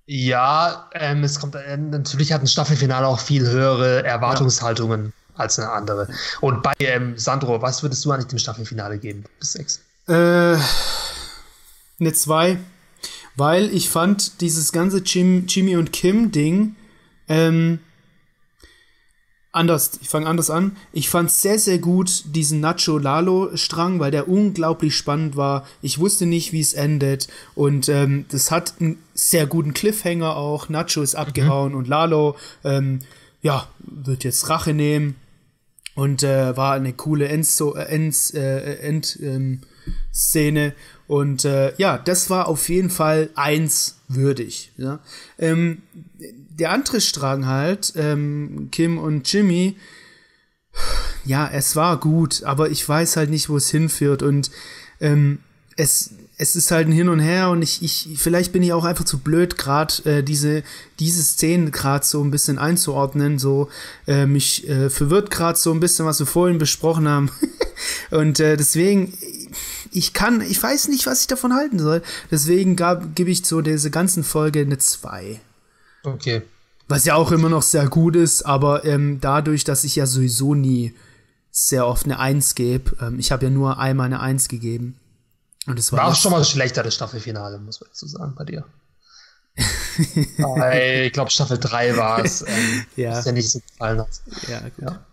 Ja, 0.06 0.88
ähm, 0.94 1.24
es 1.24 1.38
kommt 1.38 1.54
äh, 1.54 1.76
natürlich 1.76 2.32
hat 2.32 2.40
ein 2.40 2.46
Staffelfinale 2.46 3.06
auch 3.06 3.20
viel 3.20 3.46
höhere 3.46 4.04
Erwartungshaltungen 4.04 5.12
als 5.34 5.58
eine 5.58 5.70
andere. 5.70 6.08
Und 6.40 6.62
bei 6.62 6.72
ähm, 6.80 7.16
Sandro, 7.18 7.60
was 7.60 7.82
würdest 7.82 8.04
du 8.04 8.12
eigentlich 8.12 8.28
dem 8.28 8.38
Staffelfinale 8.38 8.98
geben? 8.98 9.24
Bis 9.38 9.52
sechs. 9.52 9.82
Äh, 10.06 10.56
eine 12.00 12.12
2, 12.12 12.58
weil 13.36 13.72
ich 13.74 13.90
fand 13.90 14.40
dieses 14.40 14.72
ganze 14.72 14.98
Jim, 14.98 15.46
Jimmy 15.46 15.76
und 15.76 15.92
Kim 15.92 16.32
Ding 16.32 16.76
ähm, 17.28 17.80
anders. 19.58 19.98
Ich 20.00 20.08
fange 20.08 20.26
anders 20.26 20.50
an. 20.50 20.76
Ich 20.92 21.08
fand 21.10 21.30
sehr, 21.30 21.58
sehr 21.58 21.78
gut 21.78 22.24
diesen 22.26 22.60
Nacho 22.60 22.96
Lalo 22.96 23.50
Strang, 23.54 24.00
weil 24.00 24.10
der 24.10 24.28
unglaublich 24.28 24.96
spannend 24.96 25.36
war. 25.36 25.66
Ich 25.82 25.98
wusste 25.98 26.24
nicht, 26.24 26.52
wie 26.52 26.60
es 26.60 26.72
endet 26.72 27.28
und 27.54 27.88
ähm, 27.88 28.24
das 28.30 28.50
hat 28.50 28.74
einen 28.80 28.98
sehr 29.14 29.46
guten 29.46 29.74
Cliffhanger 29.74 30.36
auch. 30.36 30.68
Nacho 30.68 31.02
ist 31.02 31.14
abgehauen 31.14 31.74
und 31.74 31.88
Lalo 31.88 32.36
ähm, 32.64 33.00
ja 33.42 33.68
wird 33.80 34.24
jetzt 34.24 34.48
Rache 34.48 34.72
nehmen 34.72 35.16
und 35.94 36.22
äh, 36.22 36.56
war 36.56 36.74
eine 36.74 36.92
coole 36.92 37.28
Endso 37.28 37.74
äh, 37.74 37.82
End, 37.82 38.32
äh, 38.34 38.76
End, 38.76 39.18
ähm, 39.20 39.60
Szene 40.12 40.74
und 41.08 41.44
äh, 41.44 41.72
ja, 41.78 41.98
das 41.98 42.28
war 42.30 42.48
auf 42.48 42.68
jeden 42.68 42.90
Fall 42.90 43.30
eins 43.34 43.98
würdig. 44.08 44.72
Ja? 44.76 45.00
Ähm, 45.38 45.82
der 46.58 46.72
andere 46.72 47.00
Strang 47.00 47.46
halt, 47.46 47.92
ähm, 47.96 48.68
Kim 48.70 48.98
und 48.98 49.30
Jimmy, 49.32 49.76
ja, 51.24 51.48
es 51.52 51.76
war 51.76 51.98
gut, 51.98 52.42
aber 52.44 52.70
ich 52.70 52.88
weiß 52.88 53.16
halt 53.16 53.30
nicht, 53.30 53.48
wo 53.48 53.56
es 53.56 53.68
hinführt 53.68 54.22
und 54.22 54.50
ähm, 55.00 55.38
es, 55.76 56.10
es 56.38 56.56
ist 56.56 56.70
halt 56.70 56.88
ein 56.88 56.92
Hin 56.92 57.08
und 57.08 57.20
Her 57.20 57.50
und 57.50 57.62
ich, 57.62 57.82
ich 57.82 58.08
vielleicht 58.16 58.52
bin 58.52 58.62
ich 58.62 58.72
auch 58.72 58.84
einfach 58.84 59.04
zu 59.04 59.18
blöd, 59.18 59.58
gerade 59.58 59.94
äh, 60.04 60.22
diese, 60.22 60.62
diese 60.98 61.22
Szenen 61.22 61.70
gerade 61.70 62.04
so 62.04 62.22
ein 62.22 62.30
bisschen 62.30 62.58
einzuordnen. 62.58 63.38
So, 63.38 63.68
äh, 64.06 64.26
mich 64.26 64.68
äh, 64.68 64.90
verwirrt 64.90 65.30
gerade 65.30 65.58
so 65.58 65.72
ein 65.72 65.80
bisschen, 65.80 66.06
was 66.06 66.18
wir 66.18 66.26
vorhin 66.26 66.58
besprochen 66.58 67.08
haben. 67.08 67.30
und 68.10 68.40
äh, 68.40 68.56
deswegen, 68.56 69.12
ich 69.92 70.12
kann, 70.12 70.40
ich 70.40 70.60
weiß 70.62 70.88
nicht, 70.88 71.06
was 71.06 71.22
ich 71.22 71.26
davon 71.28 71.54
halten 71.54 71.78
soll. 71.78 72.02
Deswegen 72.30 72.76
gebe 73.14 73.30
ich 73.30 73.44
so 73.44 73.60
diese 73.60 73.90
ganzen 73.90 74.24
Folge 74.24 74.60
eine 74.60 74.78
2. 74.78 75.40
Okay. 76.04 76.42
Was 76.88 77.04
ja 77.04 77.14
auch 77.16 77.32
immer 77.32 77.48
noch 77.48 77.62
sehr 77.62 77.88
gut 77.88 78.16
ist, 78.16 78.42
aber 78.42 78.84
ähm, 78.84 79.20
dadurch, 79.20 79.64
dass 79.64 79.84
ich 79.84 79.96
ja 79.96 80.06
sowieso 80.06 80.54
nie 80.54 80.94
sehr 81.50 81.86
oft 81.86 82.04
eine 82.06 82.18
1 82.18 82.54
gebe, 82.54 82.96
ähm, 83.00 83.18
ich 83.18 83.30
habe 83.32 83.44
ja 83.44 83.50
nur 83.50 83.78
einmal 83.78 84.06
eine 84.06 84.20
1 84.20 84.48
gegeben. 84.48 84.98
Und 85.66 85.78
es 85.78 85.92
war, 85.92 85.98
War 86.00 86.08
auch 86.08 86.14
schon 86.14 86.32
mal 86.32 86.44
schlechter, 86.44 86.82
das 86.82 86.94
Staffelfinale, 86.94 87.58
muss 87.58 87.80
man 87.80 87.88
dazu 87.90 88.06
sagen, 88.06 88.34
bei 88.36 88.44
dir. 88.44 88.64
Weil 90.38 91.04
ich 91.06 91.12
glaube, 91.12 91.30
Staffel 91.30 91.58
3 91.58 91.96
war 91.96 92.24
es, 92.24 92.42
ähm, 92.42 92.86
Ja. 92.96 93.10
was 93.12 93.24
dir 93.24 93.32
nicht 93.32 93.50
so 93.50 93.60
gefallen 93.60 94.00
hat. 94.00 94.08
Ja, 94.48 94.60
gut. 94.60 94.72
Ja. 94.80 95.04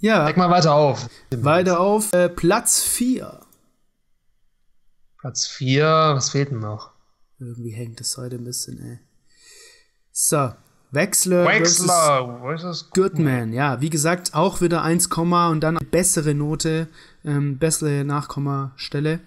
Ja, 0.00 0.26
Leg 0.26 0.36
mal 0.36 0.50
weiter 0.50 0.74
auf. 0.74 1.08
weiter 1.30 1.80
auf 1.80 2.12
äh, 2.12 2.28
Platz 2.28 2.82
4. 2.82 3.40
Platz 5.18 5.46
4, 5.46 5.84
was 6.14 6.30
fehlt 6.30 6.50
denn 6.50 6.58
noch? 6.60 6.90
Irgendwie 7.38 7.70
hängt 7.70 8.00
es 8.00 8.16
heute 8.18 8.36
ein 8.36 8.44
bisschen, 8.44 8.78
ey. 8.82 8.98
So, 10.16 10.52
Wechsler, 10.92 11.44
versus 11.44 11.80
Wexler 11.88 12.38
versus 12.40 12.90
Goodman. 12.90 13.52
Ja, 13.52 13.80
wie 13.80 13.90
gesagt, 13.90 14.32
auch 14.32 14.60
wieder 14.60 14.82
1, 14.82 15.08
und 15.08 15.60
dann 15.60 15.76
eine 15.76 15.84
bessere 15.84 16.34
Note, 16.34 16.86
ähm, 17.24 17.58
bessere 17.58 18.04
Nachkommastelle. 18.04 19.18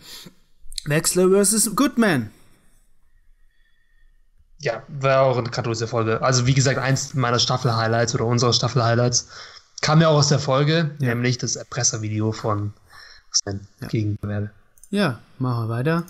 Wechsler 0.85 1.30
versus 1.30 1.75
Goodman. 1.75 2.32
Ja, 4.59 4.82
war 4.88 5.24
auch 5.24 5.38
eine 5.38 5.49
katholische 5.49 5.88
Folge. 5.88 6.22
Also, 6.22 6.48
wie 6.48 6.53
gesagt, 6.53 6.80
eins 6.80 7.14
meiner 7.14 7.38
Staffel-Highlights 7.40 8.16
oder 8.16 8.25
unserer 8.25 8.53
Staffel-Highlights 8.53 9.27
kam 9.82 9.99
ja 9.99 10.07
auch 10.07 10.16
aus 10.19 10.30
der 10.30 10.40
Folge, 10.40 10.95
Ja. 10.99 11.09
nämlich 11.09 11.38
das 11.38 11.57
Erpresservideo 11.57 12.32
von 12.32 12.74
Sven 13.32 13.67
Ja. 13.82 13.88
gegen 13.90 14.17
Werbe. 14.22 14.51
Ja, 14.90 15.19
machen 15.38 15.66
wir 15.67 15.69
weiter. 15.69 16.06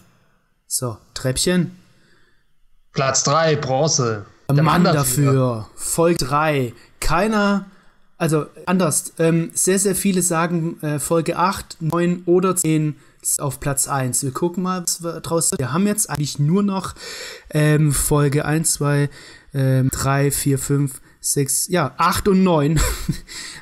So, 0.67 0.99
Treppchen. 1.15 1.75
Platz 2.93 3.23
3, 3.23 3.56
Bronze. 3.56 4.27
Mann 4.53 4.84
dafür. 4.84 5.67
Folge 5.76 6.26
3. 6.26 6.74
Keiner, 7.00 7.66
also 8.17 8.45
anders, 8.66 9.14
ähm, 9.19 9.51
sehr, 9.53 9.80
sehr 9.80 9.95
viele 9.95 10.22
sagen 10.22 10.82
äh, 10.82 11.00
Folge 11.00 11.38
8, 11.38 11.77
9 11.82 12.24
oder 12.26 12.56
10 12.56 12.95
ist 13.22 13.42
auf 13.42 13.59
Platz 13.59 13.88
1. 13.88 14.24
Wir 14.24 14.32
gucken 14.32 14.64
mal, 14.64 14.84
was 14.84 15.03
wir 15.03 15.19
draus 15.22 15.51
Wir 15.58 15.74
haben 15.74 15.85
jetzt 15.88 16.09
eigentlich 16.09 16.40
nur 16.40 16.64
noch 16.64 16.95
ähm, 17.50 17.92
Folge 17.92 18.45
1, 18.45 18.74
2, 18.74 19.09
ähm, 19.53 19.90
3, 19.92 20.32
4, 20.32 20.59
5, 20.59 21.01
6, 21.19 21.67
ja, 21.69 21.93
8 21.98 22.30
und 22.30 22.43
9. 22.43 22.80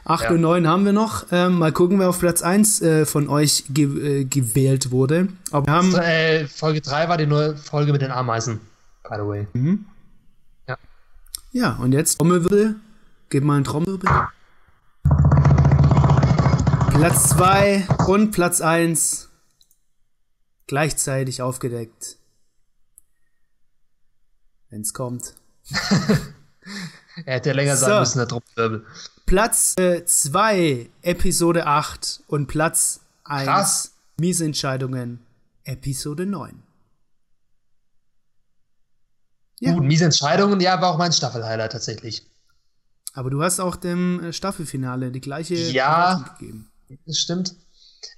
8 0.06 0.24
Ja. 0.24 0.30
und 0.32 0.42
9 0.42 0.68
haben 0.68 0.86
wir 0.86 0.94
noch. 0.94 1.26
Ähm, 1.32 1.58
mal 1.60 1.72
gucken, 1.72 2.00
wer 2.00 2.10
auf 2.10 2.20
Platz 2.20 2.42
1 2.42 2.82
äh, 2.82 3.06
von 3.06 3.28
euch 3.28 3.66
ge 3.70 4.22
äh, 4.22 4.26
gewählt 4.26 4.92
wurde. 4.92 5.30
Aber 5.52 5.66
wir 5.66 5.74
haben. 5.74 5.96
Äh, 5.96 6.48
Folge 6.48 6.82
3 6.82 7.10
war 7.10 7.18
die 7.18 7.26
neue 7.26 7.58
Folge 7.58 7.92
mit 7.92 8.02
den 8.02 8.12
Ameisen, 8.12 8.60
by 9.04 9.16
the 9.16 9.26
way. 9.28 9.48
Ja. 9.54 9.74
Ja, 11.56 11.76
und 11.76 11.94
jetzt 11.94 12.18
Trommelwirbel. 12.18 12.76
Gib 13.30 13.46
mal 13.46 13.56
einen 13.56 13.64
Trommelwirbel. 13.64 14.10
Platz 16.90 17.30
2 17.30 17.88
und 18.08 18.32
Platz 18.32 18.60
1 18.60 19.30
gleichzeitig 20.68 21.42
aufgedeckt. 21.42 22.18
Wenn's 24.70 24.94
kommt. 24.94 25.34
Er 27.26 27.36
hätte 27.36 27.54
länger 27.54 27.78
So. 27.78 27.86
sagen 27.86 28.00
müssen, 28.02 28.18
der 28.18 28.28
Trommelwirbel. 28.28 28.86
Platz 29.26 29.76
2, 29.76 30.90
Episode 31.04 31.68
8 31.68 32.24
und 32.28 32.48
Platz 32.48 33.00
1, 33.24 33.46
Krass. 33.46 33.92
Miese 34.18 34.44
Entscheidungen, 34.44 35.22
Episode 35.64 36.26
9. 36.26 36.62
Ja. 39.60 39.74
Gut, 39.74 39.84
miese 39.84 40.06
Entscheidungen, 40.06 40.60
ja, 40.60 40.82
war 40.82 40.92
auch 40.92 40.98
mein 40.98 41.14
Staffelhighlight 41.14 41.72
tatsächlich. 41.72 42.26
Aber 43.14 43.30
du 43.30 43.42
hast 43.42 43.60
auch 43.60 43.78
dem 43.78 44.24
äh, 44.24 44.34
Staffelfinale 44.34 45.12
die 45.12 45.22
gleiche 45.22 45.56
ja, 45.56 46.26
gegeben. 46.38 46.70
Das 47.06 47.18
stimmt. 47.18 47.56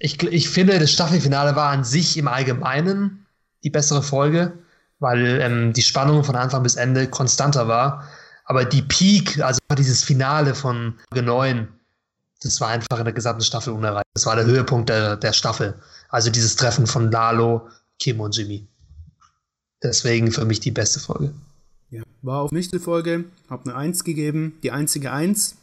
Ich, 0.00 0.22
ich 0.22 0.48
finde, 0.50 0.78
das 0.78 0.92
Staffelfinale 0.92 1.56
war 1.56 1.70
an 1.70 1.84
sich 1.84 2.16
im 2.16 2.28
Allgemeinen 2.28 3.26
die 3.64 3.70
bessere 3.70 4.02
Folge, 4.02 4.58
weil 4.98 5.40
ähm, 5.40 5.72
die 5.72 5.82
Spannung 5.82 6.24
von 6.24 6.36
Anfang 6.36 6.62
bis 6.62 6.76
Ende 6.76 7.08
konstanter 7.08 7.68
war. 7.68 8.08
Aber 8.44 8.64
die 8.64 8.82
Peak, 8.82 9.40
also 9.40 9.60
dieses 9.76 10.02
Finale 10.02 10.54
von 10.54 10.94
G9, 11.12 11.66
das 12.42 12.60
war 12.60 12.68
einfach 12.68 12.98
in 12.98 13.04
der 13.04 13.14
gesamten 13.14 13.42
Staffel 13.42 13.72
unerreicht. 13.72 14.06
Das 14.14 14.26
war 14.26 14.36
der 14.36 14.46
Höhepunkt 14.46 14.88
der, 14.88 15.16
der 15.16 15.32
Staffel. 15.32 15.74
Also 16.08 16.30
dieses 16.30 16.56
Treffen 16.56 16.86
von 16.86 17.10
Lalo, 17.10 17.68
Kim 17.98 18.20
und 18.20 18.36
Jimmy. 18.36 18.66
Deswegen 19.82 20.32
für 20.32 20.44
mich 20.44 20.60
die 20.60 20.70
beste 20.70 21.00
Folge. 21.00 21.32
Ja, 21.90 22.02
war 22.22 22.40
auf 22.40 22.50
mich 22.50 22.70
die 22.70 22.78
Folge, 22.78 23.24
hab 23.48 23.66
eine 23.66 23.76
1 23.76 24.04
gegeben. 24.04 24.58
Die 24.62 24.70
einzige 24.72 25.12
1 25.12 25.56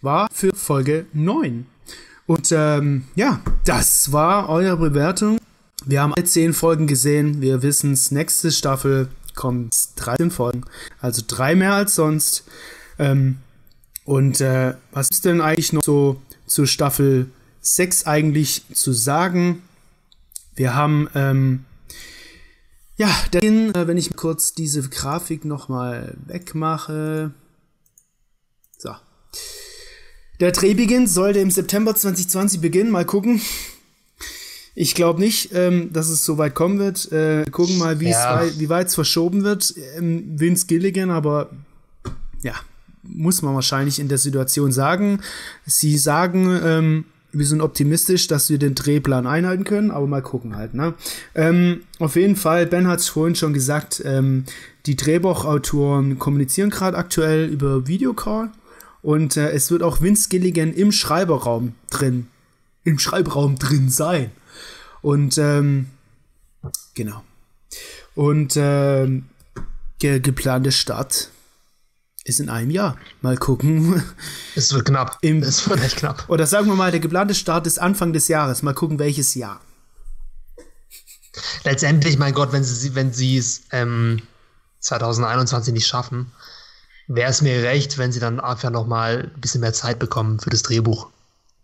war 0.00 0.28
für 0.32 0.54
Folge 0.54 1.06
9. 1.12 1.66
Und 2.26 2.52
ähm, 2.52 3.04
ja, 3.14 3.40
das 3.64 4.12
war 4.12 4.48
eure 4.48 4.76
Bewertung. 4.76 5.38
Wir 5.86 6.02
haben 6.02 6.12
alle 6.12 6.24
10 6.24 6.52
Folgen 6.52 6.86
gesehen. 6.86 7.40
Wir 7.40 7.62
wissen 7.62 7.92
es, 7.92 8.10
nächste 8.10 8.50
Staffel 8.50 9.08
kommen 9.34 9.70
13 9.96 10.30
Folgen. 10.30 10.64
Also 11.00 11.22
drei 11.26 11.54
mehr 11.54 11.72
als 11.72 11.94
sonst. 11.94 12.44
Ähm, 12.98 13.38
und 14.04 14.40
äh, 14.40 14.74
was 14.92 15.08
ist 15.10 15.24
denn 15.24 15.40
eigentlich 15.40 15.72
noch 15.72 15.82
so 15.82 16.20
zur 16.46 16.66
Staffel 16.66 17.30
6 17.60 18.06
eigentlich 18.06 18.64
zu 18.74 18.92
sagen? 18.92 19.62
Wir 20.54 20.74
haben 20.74 21.08
ähm, 21.14 21.64
ja, 22.98 23.08
Beginn, 23.30 23.74
äh, 23.74 23.86
wenn 23.86 23.96
ich 23.96 24.14
kurz 24.16 24.52
diese 24.52 24.82
Grafik 24.88 25.44
nochmal 25.44 26.16
wegmache. 26.26 27.32
So. 28.76 28.90
Der 30.40 30.50
Drehbeginn 30.50 31.06
sollte 31.06 31.38
im 31.38 31.50
September 31.50 31.94
2020 31.94 32.60
beginnen. 32.60 32.90
Mal 32.90 33.04
gucken. 33.04 33.40
Ich 34.74 34.94
glaube 34.94 35.20
nicht, 35.20 35.50
ähm, 35.54 35.92
dass 35.92 36.08
es 36.08 36.24
so 36.24 36.38
weit 36.38 36.54
kommen 36.54 36.78
wird. 36.78 37.10
Äh, 37.12 37.44
gucken 37.50 37.78
mal, 37.78 38.00
ja. 38.02 38.40
wei 38.40 38.52
wie 38.58 38.68
weit 38.68 38.88
es 38.88 38.94
verschoben 38.94 39.44
wird. 39.44 39.74
Ähm, 39.96 40.38
Vince 40.38 40.66
Gilligan, 40.66 41.10
aber 41.10 41.50
ja, 42.42 42.54
muss 43.02 43.42
man 43.42 43.54
wahrscheinlich 43.54 44.00
in 44.00 44.08
der 44.08 44.18
Situation 44.18 44.72
sagen. 44.72 45.20
Sie 45.66 45.96
sagen, 45.98 46.60
ähm, 46.64 47.04
wir 47.32 47.46
sind 47.46 47.60
optimistisch, 47.60 48.26
dass 48.26 48.50
wir 48.50 48.58
den 48.58 48.74
Drehplan 48.74 49.26
einhalten 49.26 49.64
können, 49.64 49.90
aber 49.90 50.06
mal 50.06 50.22
gucken 50.22 50.56
halt. 50.56 50.74
Ne? 50.74 50.94
Ähm, 51.34 51.82
auf 51.98 52.16
jeden 52.16 52.36
Fall, 52.36 52.66
Ben 52.66 52.88
hat 52.88 53.00
es 53.00 53.08
vorhin 53.08 53.34
schon 53.34 53.52
gesagt, 53.52 54.02
ähm, 54.04 54.44
die 54.86 54.96
Drehbuchautoren 54.96 56.18
kommunizieren 56.18 56.70
gerade 56.70 56.96
aktuell 56.96 57.46
über 57.46 57.86
Videocall 57.86 58.50
und 59.02 59.36
äh, 59.36 59.50
es 59.50 59.70
wird 59.70 59.82
auch 59.82 60.00
Vince 60.00 60.28
Gilligan 60.28 60.72
im 60.72 60.92
Schreiberraum 60.92 61.74
drin, 61.90 62.28
im 62.84 62.98
Schreibraum 62.98 63.58
drin 63.58 63.90
sein. 63.90 64.30
Und 65.02 65.38
ähm, 65.38 65.86
genau. 66.94 67.22
Und 68.14 68.54
ähm, 68.56 69.26
ge 69.98 70.18
geplante 70.18 70.72
Start 70.72 71.30
ist 72.28 72.40
in 72.40 72.48
einem 72.48 72.70
Jahr. 72.70 72.96
Mal 73.22 73.36
gucken. 73.36 74.02
Es 74.54 74.72
wird 74.72 74.86
knapp. 74.86 75.18
Im, 75.20 75.42
es 75.42 75.68
wird 75.68 75.82
echt 75.82 75.96
knapp. 75.98 76.24
Oder 76.28 76.46
sagen 76.46 76.66
wir 76.66 76.74
mal, 76.74 76.90
der 76.90 77.00
geplante 77.00 77.34
Start 77.34 77.66
ist 77.66 77.78
Anfang 77.78 78.12
des 78.12 78.28
Jahres. 78.28 78.62
Mal 78.62 78.74
gucken, 78.74 78.98
welches 78.98 79.34
Jahr. 79.34 79.60
Letztendlich, 81.64 82.18
mein 82.18 82.34
Gott, 82.34 82.52
wenn 82.52 82.64
sie 82.64 82.94
wenn 82.94 83.12
sie 83.12 83.38
es 83.38 83.62
ähm, 83.70 84.22
2021 84.80 85.72
nicht 85.72 85.86
schaffen, 85.86 86.32
wäre 87.06 87.30
es 87.30 87.42
mir 87.42 87.62
recht, 87.62 87.98
wenn 87.98 88.12
sie 88.12 88.20
dann 88.20 88.40
einfach 88.40 88.70
noch 88.70 88.86
mal 88.86 89.30
ein 89.34 89.40
bisschen 89.40 89.60
mehr 89.60 89.72
Zeit 89.72 89.98
bekommen 89.98 90.40
für 90.40 90.50
das 90.50 90.62
Drehbuch, 90.62 91.08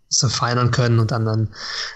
das 0.09 0.19
verfeinern 0.19 0.71
können 0.71 0.99
und 0.99 1.11
dann 1.11 1.27
ein 1.27 1.49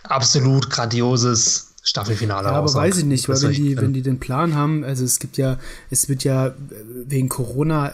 absolut 0.03 0.69
grandioses 0.69 1.69
Staffelfinale 1.81 2.49
ja, 2.49 2.56
aber 2.56 2.73
weiß 2.73 2.98
ich 2.98 3.06
nicht, 3.06 3.30
weil 3.30 3.41
wenn 3.41 3.53
die, 3.53 3.77
wenn 3.77 3.93
die 3.93 4.01
den 4.01 4.19
Plan 4.19 4.53
haben, 4.53 4.83
also 4.83 5.03
es 5.03 5.17
gibt 5.19 5.38
ja, 5.38 5.57
es 5.89 6.09
wird 6.09 6.23
ja 6.23 6.53
wegen 7.06 7.30
Corona, 7.30 7.93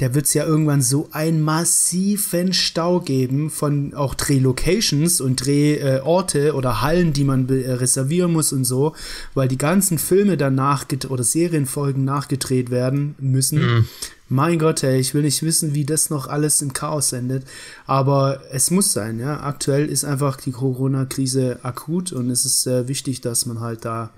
da 0.00 0.14
wird 0.14 0.24
es 0.24 0.32
ja 0.32 0.46
irgendwann 0.46 0.80
so 0.80 1.10
einen 1.12 1.42
massiven 1.42 2.54
Stau 2.54 3.00
geben 3.00 3.50
von 3.50 3.92
auch 3.92 4.14
Drehlocations 4.14 5.20
und 5.20 5.44
Drehorte 5.44 6.48
äh, 6.48 6.50
oder 6.52 6.80
Hallen, 6.80 7.12
die 7.12 7.24
man 7.24 7.46
äh, 7.50 7.72
reservieren 7.72 8.32
muss 8.32 8.54
und 8.54 8.64
so, 8.64 8.94
weil 9.34 9.46
die 9.46 9.58
ganzen 9.58 9.98
Filme 9.98 10.38
danach 10.38 10.86
oder 11.10 11.22
Serienfolgen 11.22 12.02
nachgedreht 12.02 12.70
werden 12.70 13.14
müssen. 13.18 13.60
Mhm. 13.60 13.88
Mein 14.30 14.58
Gott, 14.58 14.82
ey, 14.84 14.98
ich 14.98 15.12
will 15.12 15.22
nicht 15.22 15.42
wissen, 15.42 15.74
wie 15.74 15.84
das 15.84 16.08
noch 16.08 16.28
alles 16.28 16.62
im 16.62 16.72
Chaos 16.72 17.12
endet. 17.12 17.44
Aber 17.86 18.40
es 18.52 18.70
muss 18.70 18.94
sein, 18.94 19.20
ja. 19.20 19.42
Aktuell 19.42 19.86
ist 19.86 20.04
einfach 20.04 20.36
die 20.36 20.52
Corona-Krise 20.52 21.58
akut 21.62 22.12
und 22.12 22.30
es 22.30 22.46
ist 22.46 22.66
äh, 22.66 22.88
wichtig, 22.88 23.20
dass 23.20 23.44
man 23.44 23.60
halt 23.60 23.84
da 23.84 24.10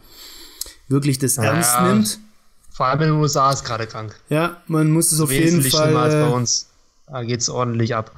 wirklich 0.86 1.18
das 1.18 1.36
ja. 1.36 1.44
ernst 1.44 1.80
nimmt 1.82 2.31
vor 2.72 2.86
allem 2.86 3.00
in 3.02 3.08
den 3.08 3.20
USA 3.20 3.52
ist 3.52 3.64
gerade 3.64 3.86
krank. 3.86 4.14
Ja, 4.28 4.62
man 4.66 4.90
muss 4.90 5.12
es 5.12 5.20
auf 5.20 5.30
jeden 5.30 5.62
Fall. 5.62 5.84
Schlimmer 5.84 6.00
als 6.00 6.14
bei 6.14 6.28
uns. 6.28 6.68
Da 7.06 7.22
geht 7.22 7.40
es 7.40 7.48
ordentlich 7.50 7.94
ab. 7.94 8.12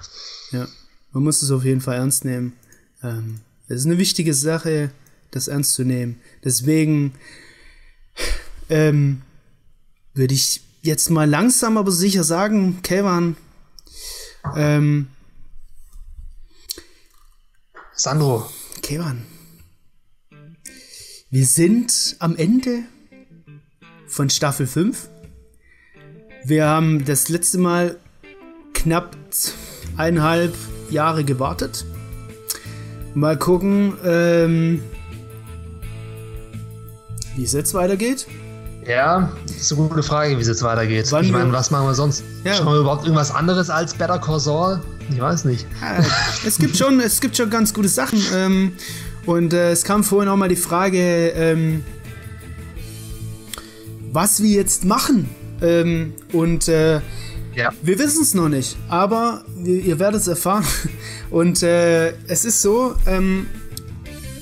Ja, 0.53 0.69
man 1.13 1.25
muss 1.25 1.43
es 1.43 1.51
auf 1.51 1.65
jeden 1.65 1.81
Fall 1.81 1.97
ernst 1.97 2.25
nehmen. 2.25 2.53
Ähm, 3.03 3.41
es 3.67 3.81
ist 3.81 3.87
eine 3.87 3.99
wichtige 3.99 4.35
Sache, 4.35 4.91
das 5.33 5.49
ernst 5.49 5.73
zu 5.75 5.85
nehmen. 5.85 6.21
Deswegen 6.45 7.15
ähm, 8.69 9.23
würde 10.13 10.35
ich 10.35 10.63
jetzt 10.83 11.11
mal 11.11 11.29
langsam 11.29 11.77
aber 11.77 11.91
sicher 11.91 12.23
sagen, 12.23 12.81
Kevan, 12.83 13.37
ähm, 14.55 15.09
Sandro. 17.97 18.49
Kevan, 18.83 19.25
wir 21.31 21.47
sind 21.47 22.17
am 22.19 22.37
Ende 22.37 22.85
von 24.15 24.31
Staffel 24.31 24.69
5. 24.69 25.09
Wir 26.45 26.67
haben 26.67 27.05
das 27.05 27.29
letzte 27.29 27.59
Mal 27.59 27.97
knapp 28.73 29.17
eineinhalb 29.97 30.55
Jahre 30.89 31.25
gewartet. 31.25 31.85
Mal 33.15 33.37
gucken, 33.37 33.95
ähm, 34.05 34.83
wie 37.35 37.43
es 37.43 37.53
jetzt 37.55 37.75
weitergeht. 37.75 38.29
Ja, 38.87 39.33
das 39.49 39.57
ist 39.57 39.73
eine 39.73 39.89
gute 39.89 40.03
Frage, 40.03 40.37
wie 40.37 40.43
es 40.43 40.49
jetzt 40.49 40.63
weitergeht. 40.63 41.11
Wann 41.11 41.25
ich 41.25 41.33
meine, 41.33 41.53
was 41.53 41.73
machen 41.73 41.87
wir 41.87 41.95
sonst? 41.95 42.23
Ja. 42.45 42.55
Schauen 42.55 42.67
wir 42.67 42.81
überhaupt 42.81 43.05
irgendwas 43.05 43.35
anderes 43.35 43.69
als 43.69 43.95
Better 43.95 44.21
Call 44.21 44.39
Saul? 44.39 44.81
Ich 45.11 45.21
weiß 45.21 45.45
nicht. 45.45 45.67
Es, 46.47 46.59
gibt 46.59 46.77
schon, 46.77 47.01
es 47.01 47.21
gibt 47.21 47.37
schon 47.37 47.51
ganz 47.51 47.75
gute 47.75 47.89
Sachen. 47.89 48.23
Ähm, 48.33 48.73
und 49.27 49.55
äh, 49.55 49.73
es 49.73 49.83
kam 49.83 50.05
vorhin 50.05 50.29
auch 50.29 50.37
mal 50.37 50.49
die 50.49 50.57
Frage, 50.57 51.31
ähm, 51.31 51.83
was 54.15 54.43
wir 54.43 54.51
jetzt 54.51 54.85
machen. 54.85 55.29
Ähm, 55.61 56.15
und 56.33 56.69
äh, 56.69 57.01
ja. 57.55 57.73
wir 57.83 57.99
wissen 57.99 58.23
es 58.23 58.33
noch 58.33 58.49
nicht, 58.49 58.77
aber 58.89 59.45
ihr 59.65 59.99
werdet 59.99 60.23
es 60.23 60.29
erfahren. 60.29 60.65
Und 61.31 61.63
äh, 61.63 62.13
es 62.29 62.45
ist 62.45 62.63
so, 62.63 62.95
ähm, 63.07 63.47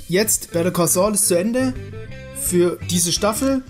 jetzt 0.09 0.53
Better 0.53 0.71
Call 0.71 0.89
Saul 0.89 1.15
ist 1.15 1.29
zu 1.29 1.39
Ende 1.39 1.73
für 2.41 2.79
diese 2.91 3.13
Staffel. 3.13 3.63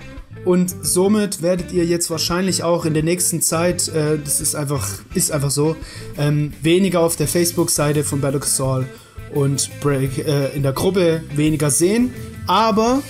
Und 0.44 0.74
somit 0.82 1.40
werdet 1.40 1.70
ihr 1.70 1.84
jetzt 1.84 2.10
wahrscheinlich 2.10 2.64
auch 2.64 2.84
in 2.84 2.94
der 2.94 3.04
nächsten 3.04 3.40
Zeit, 3.40 3.86
äh, 3.88 4.18
das 4.18 4.40
ist 4.40 4.56
einfach, 4.56 4.88
ist 5.14 5.30
einfach 5.30 5.52
so, 5.52 5.76
ähm, 6.18 6.52
weniger 6.62 6.98
auf 7.00 7.14
der 7.14 7.28
Facebook-Seite 7.28 8.02
von 8.02 8.20
Better 8.20 8.40
Call 8.40 8.48
Saul 8.48 8.86
und 9.32 9.70
Break 9.80 10.18
äh, 10.18 10.48
in 10.56 10.64
der 10.64 10.72
Gruppe 10.72 11.22
weniger 11.36 11.70
sehen, 11.70 12.12
aber 12.48 13.02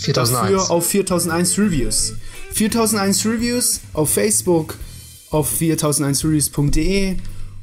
4001. 0.00 0.30
dafür 0.30 0.70
auf 0.70 0.86
4001 0.86 1.58
Reviews. 1.58 2.14
4001 2.52 3.26
Reviews 3.26 3.80
auf 3.92 4.12
Facebook, 4.12 4.76
auf 5.30 5.50
4001reviews.de 5.60 7.16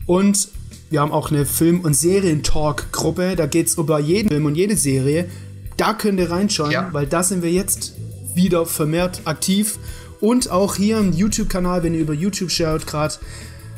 und 0.06 0.50
wir 0.90 1.02
haben 1.02 1.12
auch 1.12 1.32
eine 1.32 1.46
Film- 1.46 1.82
und 1.82 1.94
Serientalk-Gruppe. 1.94 3.36
Da 3.36 3.46
geht 3.46 3.68
es 3.68 3.78
über 3.78 4.00
jeden 4.00 4.30
Film 4.30 4.46
und 4.46 4.56
jede 4.56 4.78
Serie. 4.78 5.30
Da 5.76 5.94
könnt 5.94 6.20
ihr 6.20 6.32
reinschauen, 6.32 6.72
ja. 6.72 6.90
weil 6.94 7.06
da 7.06 7.24
sind 7.24 7.44
wir 7.44 7.52
jetzt 7.52 7.94
wieder 8.34 8.66
vermehrt 8.66 9.22
aktiv. 9.26 9.80
Und 10.22 10.50
auch 10.50 10.76
hier 10.76 10.98
im 10.98 11.12
YouTube-Kanal, 11.12 11.84
wenn 11.84 11.94
ihr 11.94 12.00
über 12.00 12.14
YouTube 12.14 12.52
schaut, 12.52 12.88
gerade 12.88 13.16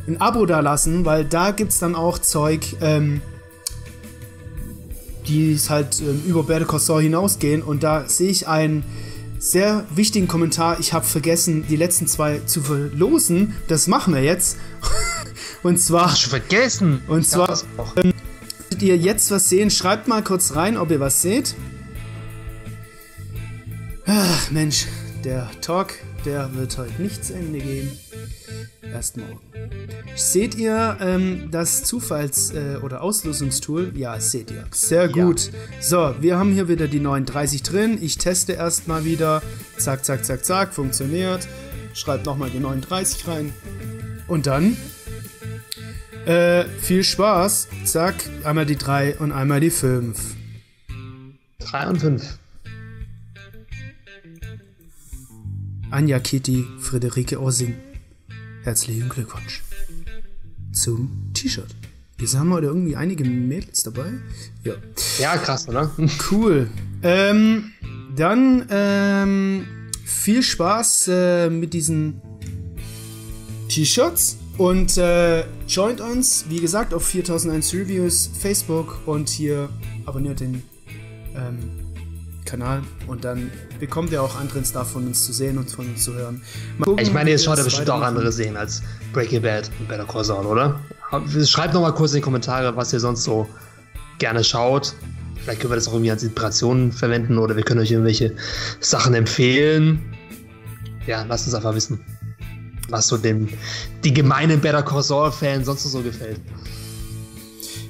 ein 0.07 0.21
Abo 0.21 0.45
da 0.45 0.59
lassen, 0.59 1.03
weil 1.03 1.25
da 1.25 1.51
gibt 1.51 1.71
es 1.71 1.79
dann 1.79 1.95
auch 1.95 2.19
Zeug, 2.19 2.75
ähm, 2.81 3.21
die 5.29 5.57
halt 5.69 6.01
ähm, 6.01 6.21
über 6.25 6.43
Better 6.43 6.65
Call 6.65 7.01
hinausgehen. 7.01 7.61
Und 7.61 7.83
da 7.83 8.07
sehe 8.07 8.29
ich 8.29 8.47
einen 8.47 8.83
sehr 9.37 9.85
wichtigen 9.95 10.27
Kommentar. 10.27 10.79
Ich 10.79 10.91
habe 10.93 11.05
vergessen, 11.05 11.65
die 11.69 11.75
letzten 11.75 12.07
zwei 12.07 12.39
zu 12.39 12.61
verlosen. 12.61 13.55
Das 13.67 13.87
machen 13.87 14.13
wir 14.13 14.23
jetzt. 14.23 14.57
und 15.63 15.79
zwar. 15.79 16.11
Hast 16.11 16.25
du 16.25 16.29
vergessen? 16.29 17.01
Und 17.07 17.21
ich 17.21 17.29
zwar. 17.29 17.57
Ähm, 18.03 18.13
ihr 18.81 18.97
jetzt 18.97 19.29
was 19.29 19.49
sehen? 19.49 19.69
Schreibt 19.69 20.07
mal 20.07 20.23
kurz 20.23 20.55
rein, 20.55 20.77
ob 20.77 20.89
ihr 20.89 20.99
was 20.99 21.21
seht. 21.21 21.55
Ach, 24.05 24.51
Mensch, 24.51 24.87
der 25.23 25.49
Talk 25.61 25.93
der 26.25 26.53
wird 26.53 26.77
heute 26.77 27.01
nicht 27.01 27.23
zu 27.23 27.33
Ende 27.33 27.59
gehen. 27.59 27.91
Erst 28.81 29.17
morgen. 29.17 29.39
Seht 30.15 30.55
ihr 30.55 30.97
ähm, 30.99 31.49
das 31.51 31.83
Zufalls- 31.85 32.53
äh, 32.53 32.77
oder 32.77 33.01
Auslösungstool? 33.01 33.91
Ja, 33.95 34.19
seht 34.19 34.51
ihr. 34.51 34.65
Sehr 34.71 35.07
gut. 35.07 35.51
Ja. 35.51 35.81
So, 35.81 36.15
wir 36.21 36.37
haben 36.37 36.53
hier 36.53 36.67
wieder 36.67 36.87
die 36.87 36.99
39 36.99 37.63
drin. 37.63 37.97
Ich 38.01 38.17
teste 38.17 38.53
erstmal 38.53 39.05
wieder. 39.05 39.41
Zack, 39.77 40.03
zack, 40.05 40.25
zack, 40.25 40.43
zack. 40.43 40.73
Funktioniert. 40.73 41.47
Schreibt 41.93 42.25
nochmal 42.25 42.49
die 42.49 42.59
39 42.59 43.27
rein. 43.27 43.53
Und 44.27 44.47
dann 44.47 44.75
äh, 46.25 46.65
viel 46.81 47.03
Spaß. 47.03 47.67
Zack, 47.85 48.15
einmal 48.43 48.65
die 48.65 48.75
3 48.75 49.17
und 49.17 49.31
einmal 49.31 49.59
die 49.59 49.69
5. 49.69 50.19
3 51.59 51.87
und 51.87 51.99
5. 51.99 52.39
Anja 55.91 56.19
Kitty 56.19 56.65
Friederike 56.79 57.39
Ossing. 57.41 57.75
Herzlichen 58.63 59.07
Glückwunsch 59.07 59.63
zum 60.73 61.31
T-Shirt. 61.33 61.73
Wir 62.17 62.27
haben 62.37 62.51
heute 62.51 62.67
irgendwie 62.67 62.97
einige 62.97 63.23
Mädels 63.23 63.83
dabei. 63.83 64.11
Ja, 64.65 64.73
ja 65.17 65.37
krass, 65.37 65.67
oder? 65.69 65.89
Cool. 66.31 66.69
Ähm, 67.01 67.71
dann 68.17 68.65
ähm, 68.69 69.65
viel 70.03 70.43
Spaß 70.43 71.07
äh, 71.07 71.49
mit 71.49 71.73
diesen 71.73 72.21
T-Shirts 73.69 74.37
und 74.57 74.97
äh, 74.97 75.45
joint 75.65 76.01
uns, 76.01 76.45
wie 76.49 76.59
gesagt, 76.59 76.93
auf 76.93 77.05
4001 77.07 77.73
Reviews, 77.73 78.29
Facebook 78.37 78.99
und 79.05 79.29
hier 79.29 79.69
abonniert 80.05 80.41
den 80.41 80.63
ähm, 81.33 81.78
Kanal 82.49 82.81
und 83.07 83.23
dann 83.23 83.51
bekommt 83.79 84.11
ihr 84.11 84.21
auch 84.21 84.39
anderen 84.39 84.65
Stuff 84.65 84.91
von 84.91 85.05
uns 85.05 85.25
zu 85.25 85.33
sehen 85.33 85.57
und 85.57 85.69
von 85.69 85.87
uns 85.87 86.03
zu 86.03 86.13
hören. 86.13 86.41
Gucken, 86.81 87.03
ich 87.03 87.13
meine, 87.13 87.29
jetzt 87.29 87.45
schaut 87.45 87.57
er 87.57 87.63
bestimmt 87.63 87.89
auch 87.89 88.01
andere 88.01 88.31
sehen 88.31 88.57
als 88.57 88.81
Breaking 89.13 89.41
Bad 89.41 89.69
und 89.79 89.87
Better 89.87 90.05
Call 90.05 90.23
Saul, 90.23 90.45
oder? 90.45 90.79
Schreibt 91.45 91.73
noch 91.73 91.81
mal 91.81 91.91
kurz 91.91 92.11
in 92.11 92.17
die 92.17 92.21
Kommentare, 92.21 92.75
was 92.75 92.91
ihr 92.91 92.99
sonst 92.99 93.23
so 93.23 93.47
gerne 94.17 94.43
schaut. 94.43 94.95
Vielleicht 95.43 95.61
können 95.61 95.71
wir 95.71 95.75
das 95.75 95.87
auch 95.87 95.93
irgendwie 95.93 96.11
als 96.11 96.23
Inspiration 96.23 96.91
verwenden 96.91 97.37
oder 97.37 97.55
wir 97.55 97.63
können 97.63 97.79
euch 97.79 97.91
irgendwelche 97.91 98.35
Sachen 98.79 99.13
empfehlen. 99.13 100.01
Ja, 101.07 101.23
lasst 101.27 101.47
uns 101.47 101.55
einfach 101.55 101.73
wissen, 101.73 101.99
was 102.89 103.07
so 103.07 103.17
dem 103.17 103.47
die 104.03 104.13
gemeinen 104.13 104.59
Better 104.59 104.83
Call 104.83 105.03
Saul 105.03 105.31
Fans 105.31 105.65
sonst 105.65 105.83
so 105.83 106.01
gefällt. 106.01 106.39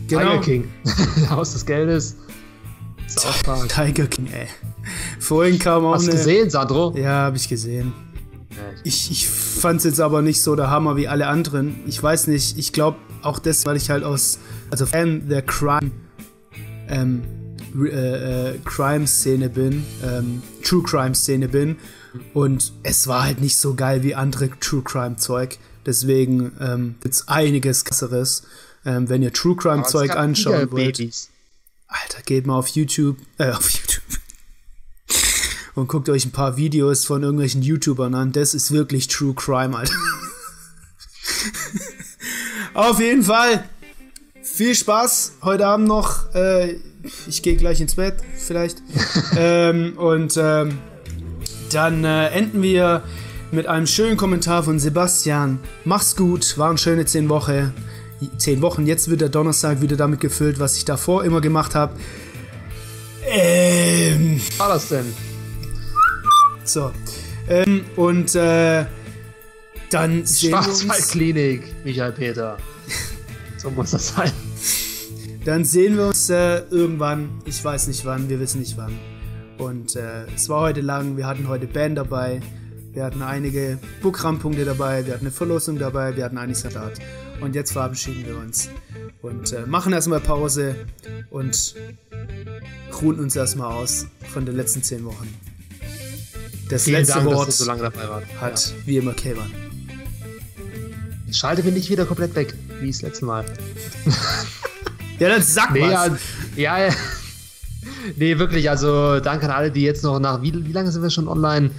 Genau. 0.07 0.21
Tiger 0.21 0.41
King, 0.41 0.67
Haus 1.29 1.53
des 1.53 1.65
Geldes. 1.65 2.15
Tiger 3.15 4.07
King, 4.07 4.27
ey. 4.31 4.47
Vorhin 5.19 5.59
kam 5.59 5.85
auch 5.85 5.95
Hast 5.95 6.07
du 6.07 6.11
gesehen, 6.11 6.49
Sandro? 6.49 6.93
Ja, 6.97 7.23
habe 7.25 7.37
ich 7.37 7.47
gesehen. 7.47 7.93
Ich, 8.83 9.11
ich 9.11 9.27
fand 9.27 9.79
es 9.79 9.83
jetzt 9.85 10.01
aber 10.01 10.21
nicht 10.21 10.41
so 10.41 10.55
der 10.55 10.69
Hammer 10.69 10.95
wie 10.95 11.07
alle 11.07 11.27
anderen. 11.27 11.79
Ich 11.87 12.01
weiß 12.01 12.27
nicht, 12.27 12.57
ich 12.57 12.73
glaube 12.73 12.97
auch 13.21 13.39
das, 13.39 13.65
weil 13.65 13.77
ich 13.77 13.89
halt 13.89 14.03
aus, 14.03 14.39
also 14.69 14.85
Fan 14.85 15.27
der 15.29 15.41
Crime, 15.41 15.91
ähm, 16.87 17.23
äh, 17.75 18.51
äh, 18.51 18.57
Crime-Szene 18.65 19.49
bin, 19.49 19.85
ähm, 20.03 20.41
True 20.63 20.83
Crime-Szene 20.83 21.47
bin. 21.47 21.77
Und 22.33 22.73
es 22.83 23.07
war 23.07 23.23
halt 23.23 23.41
nicht 23.41 23.57
so 23.57 23.75
geil 23.75 24.03
wie 24.03 24.15
andere 24.15 24.49
True 24.59 24.81
Crime-Zeug. 24.83 25.57
Deswegen 25.85 26.51
ähm, 26.59 26.95
gibt 27.01 27.15
es 27.15 27.27
einiges 27.27 27.85
krasseres, 27.85 28.43
ähm, 28.85 29.09
wenn 29.09 29.21
ihr 29.21 29.31
True 29.31 29.55
Crime-Zeug 29.55 30.15
anschauen 30.15 30.71
wollt. 30.71 30.97
Babys. 30.97 31.29
Alter, 31.89 32.21
geht 32.23 32.45
mal 32.45 32.55
auf 32.55 32.67
YouTube, 32.69 33.17
äh, 33.39 33.49
auf 33.51 33.69
YouTube. 33.69 34.03
und 35.73 35.87
guckt 35.87 36.07
euch 36.09 36.25
ein 36.25 36.31
paar 36.31 36.55
Videos 36.55 37.05
von 37.05 37.23
irgendwelchen 37.23 37.63
YouTubern 37.63 38.13
an. 38.13 38.31
Das 38.31 38.53
ist 38.53 38.71
wirklich 38.71 39.07
True 39.07 39.33
Crime, 39.33 39.75
Alter. 39.75 39.93
auf 42.75 42.99
jeden 42.99 43.23
Fall. 43.23 43.67
Viel 44.41 44.75
Spaß 44.75 45.33
heute 45.41 45.65
Abend 45.65 45.87
noch. 45.87 46.33
Äh, 46.35 46.75
ich 47.27 47.41
gehe 47.41 47.55
gleich 47.55 47.81
ins 47.81 47.95
Bett, 47.95 48.17
vielleicht. 48.37 48.83
ähm, 49.35 49.97
und 49.97 50.37
ähm, 50.37 50.77
dann 51.71 52.03
äh, 52.03 52.27
enden 52.29 52.61
wir 52.61 53.03
mit 53.51 53.65
einem 53.65 53.87
schönen 53.87 54.15
Kommentar 54.15 54.63
von 54.63 54.79
Sebastian. 54.79 55.59
Mach's 55.85 56.15
gut, 56.15 56.57
waren 56.59 56.77
schöne 56.77 57.05
zehn 57.05 57.29
Wochen 57.29 57.73
zehn 58.37 58.61
Wochen. 58.61 58.85
Jetzt 58.85 59.09
wird 59.09 59.21
der 59.21 59.29
Donnerstag 59.29 59.81
wieder 59.81 59.95
damit 59.95 60.19
gefüllt, 60.19 60.59
was 60.59 60.77
ich 60.77 60.85
davor 60.85 61.23
immer 61.23 61.41
gemacht 61.41 61.75
habe. 61.75 61.93
Ähm. 63.27 64.41
Was 64.49 64.59
war 64.59 64.69
das 64.69 64.89
denn? 64.89 65.13
So. 66.63 66.91
Ähm, 67.47 67.85
und 67.95 68.35
äh, 68.35 68.85
dann 69.89 70.25
sehen 70.25 70.51
Schwarzwaldklinik, 70.51 71.63
Michael 71.83 72.11
Peter. 72.11 72.57
so 73.57 73.71
muss 73.71 73.91
das 73.91 74.09
sein. 74.09 74.31
Dann 75.45 75.65
sehen 75.65 75.97
wir 75.97 76.07
uns 76.07 76.29
äh, 76.29 76.59
irgendwann. 76.69 77.41
Ich 77.45 77.63
weiß 77.63 77.87
nicht 77.87 78.05
wann, 78.05 78.29
wir 78.29 78.39
wissen 78.39 78.59
nicht 78.59 78.77
wann. 78.77 78.99
Und 79.57 79.95
äh, 79.95 80.25
es 80.35 80.47
war 80.47 80.61
heute 80.61 80.81
lang. 80.81 81.17
Wir 81.17 81.25
hatten 81.25 81.47
heute 81.47 81.65
Band 81.65 81.97
dabei. 81.97 82.39
Wir 82.93 83.03
hatten 83.03 83.21
einige 83.21 83.79
Programmpunkte 84.01 84.65
dabei. 84.65 85.05
Wir 85.05 85.13
hatten 85.13 85.25
eine 85.25 85.31
Verlosung 85.31 85.79
dabei. 85.79 86.15
Wir 86.15 86.25
hatten 86.25 86.37
eigentlich 86.37 86.59
Salat. 86.59 86.99
Und 87.41 87.55
jetzt 87.55 87.71
verabschieden 87.71 88.25
wir 88.25 88.37
uns 88.37 88.69
und 89.21 89.53
äh, 89.53 89.65
machen 89.65 89.93
erstmal 89.93 90.19
Pause 90.19 90.75
und 91.29 91.75
ruhen 93.01 93.19
uns 93.19 93.35
erstmal 93.35 93.71
aus 93.71 94.07
von 94.33 94.45
den 94.45 94.55
letzten 94.55 94.83
zehn 94.83 95.05
Wochen. 95.05 95.27
Das 96.69 96.83
Vielen 96.83 96.99
letzte 96.99 97.15
Dank, 97.15 97.25
Wort 97.27 97.51
so 97.51 97.71
hat 97.71 97.89
ja. 98.41 98.75
wie 98.85 98.97
immer 98.97 99.13
Kevin. 99.13 99.51
Schalte 101.31 101.63
bin 101.63 101.75
ich 101.75 101.89
wieder 101.89 102.05
komplett 102.05 102.35
weg, 102.35 102.53
wie 102.81 102.91
das 102.91 103.01
letzte 103.01 103.25
Mal. 103.25 103.45
ja, 105.19 105.29
dann 105.29 105.41
sag 105.41 105.71
nee, 105.73 105.81
was. 105.81 106.11
Ja, 106.55 106.77
ja, 106.79 106.93
Nee, 108.15 108.39
wirklich, 108.39 108.69
also 108.69 109.19
danke 109.19 109.45
an 109.45 109.51
alle, 109.51 109.71
die 109.71 109.81
jetzt 109.81 110.03
noch 110.03 110.19
nach, 110.19 110.41
wie, 110.41 110.53
wie 110.65 110.71
lange 110.71 110.91
sind 110.91 111.01
wir 111.01 111.09
schon 111.09 111.27
online? 111.27 111.71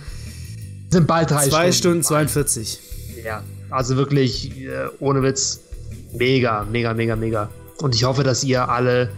Sind 0.91 1.07
bald 1.07 1.31
drei 1.31 1.49
Zwei 1.49 1.73
Stunden. 1.73 2.03
Stunden 2.03 2.03
42. 2.03 2.81
Ja, 3.25 3.43
also 3.71 3.97
wirklich, 3.97 4.59
äh, 4.61 4.89
ohne 4.99 5.23
Witz, 5.23 5.61
mega, 6.13 6.65
mega, 6.71 6.95
mega, 6.95 7.17
mega. 7.17 7.49
Und 7.79 7.95
ich 7.95 8.05
hoffe, 8.05 8.23
dass 8.23 8.45
ihr 8.45 8.69
alle 8.69 9.11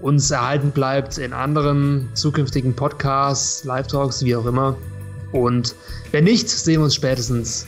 uns 0.00 0.30
erhalten 0.30 0.70
bleibt 0.70 1.18
in 1.18 1.32
anderen 1.32 2.08
zukünftigen 2.14 2.74
Podcasts, 2.74 3.64
Live-Talks, 3.64 4.24
wie 4.24 4.36
auch 4.36 4.46
immer. 4.46 4.76
Und 5.32 5.74
wenn 6.12 6.24
nicht, 6.24 6.48
sehen 6.48 6.80
wir 6.80 6.84
uns 6.84 6.94
spätestens 6.94 7.66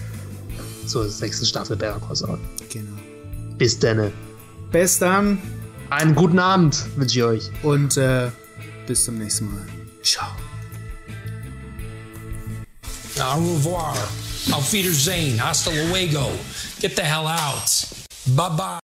zur 0.86 1.08
sechsten 1.08 1.46
Staffel 1.46 1.76
Better 1.76 2.00
Call 2.00 2.38
Genau. 2.70 2.92
Bis 3.56 3.78
dann. 3.78 4.12
Bis 4.70 4.98
dann. 4.98 5.38
Einen 5.90 6.14
guten 6.14 6.38
Abend 6.38 6.84
wünsche 6.96 7.18
ich 7.18 7.24
euch. 7.24 7.50
Und 7.62 7.96
äh, 7.96 8.30
bis 8.86 9.04
zum 9.04 9.18
nächsten 9.18 9.46
Mal. 9.46 9.66
Ciao. 10.02 10.28
Au 13.20 13.38
revoir. 13.38 13.96
Auf 14.52 14.72
Wiedersehen. 14.72 15.38
Hasta 15.38 15.70
luego. 15.70 16.30
Get 16.80 16.96
the 16.96 17.02
hell 17.02 17.26
out. 17.26 17.86
Bye 18.26 18.48
bye. 18.56 18.68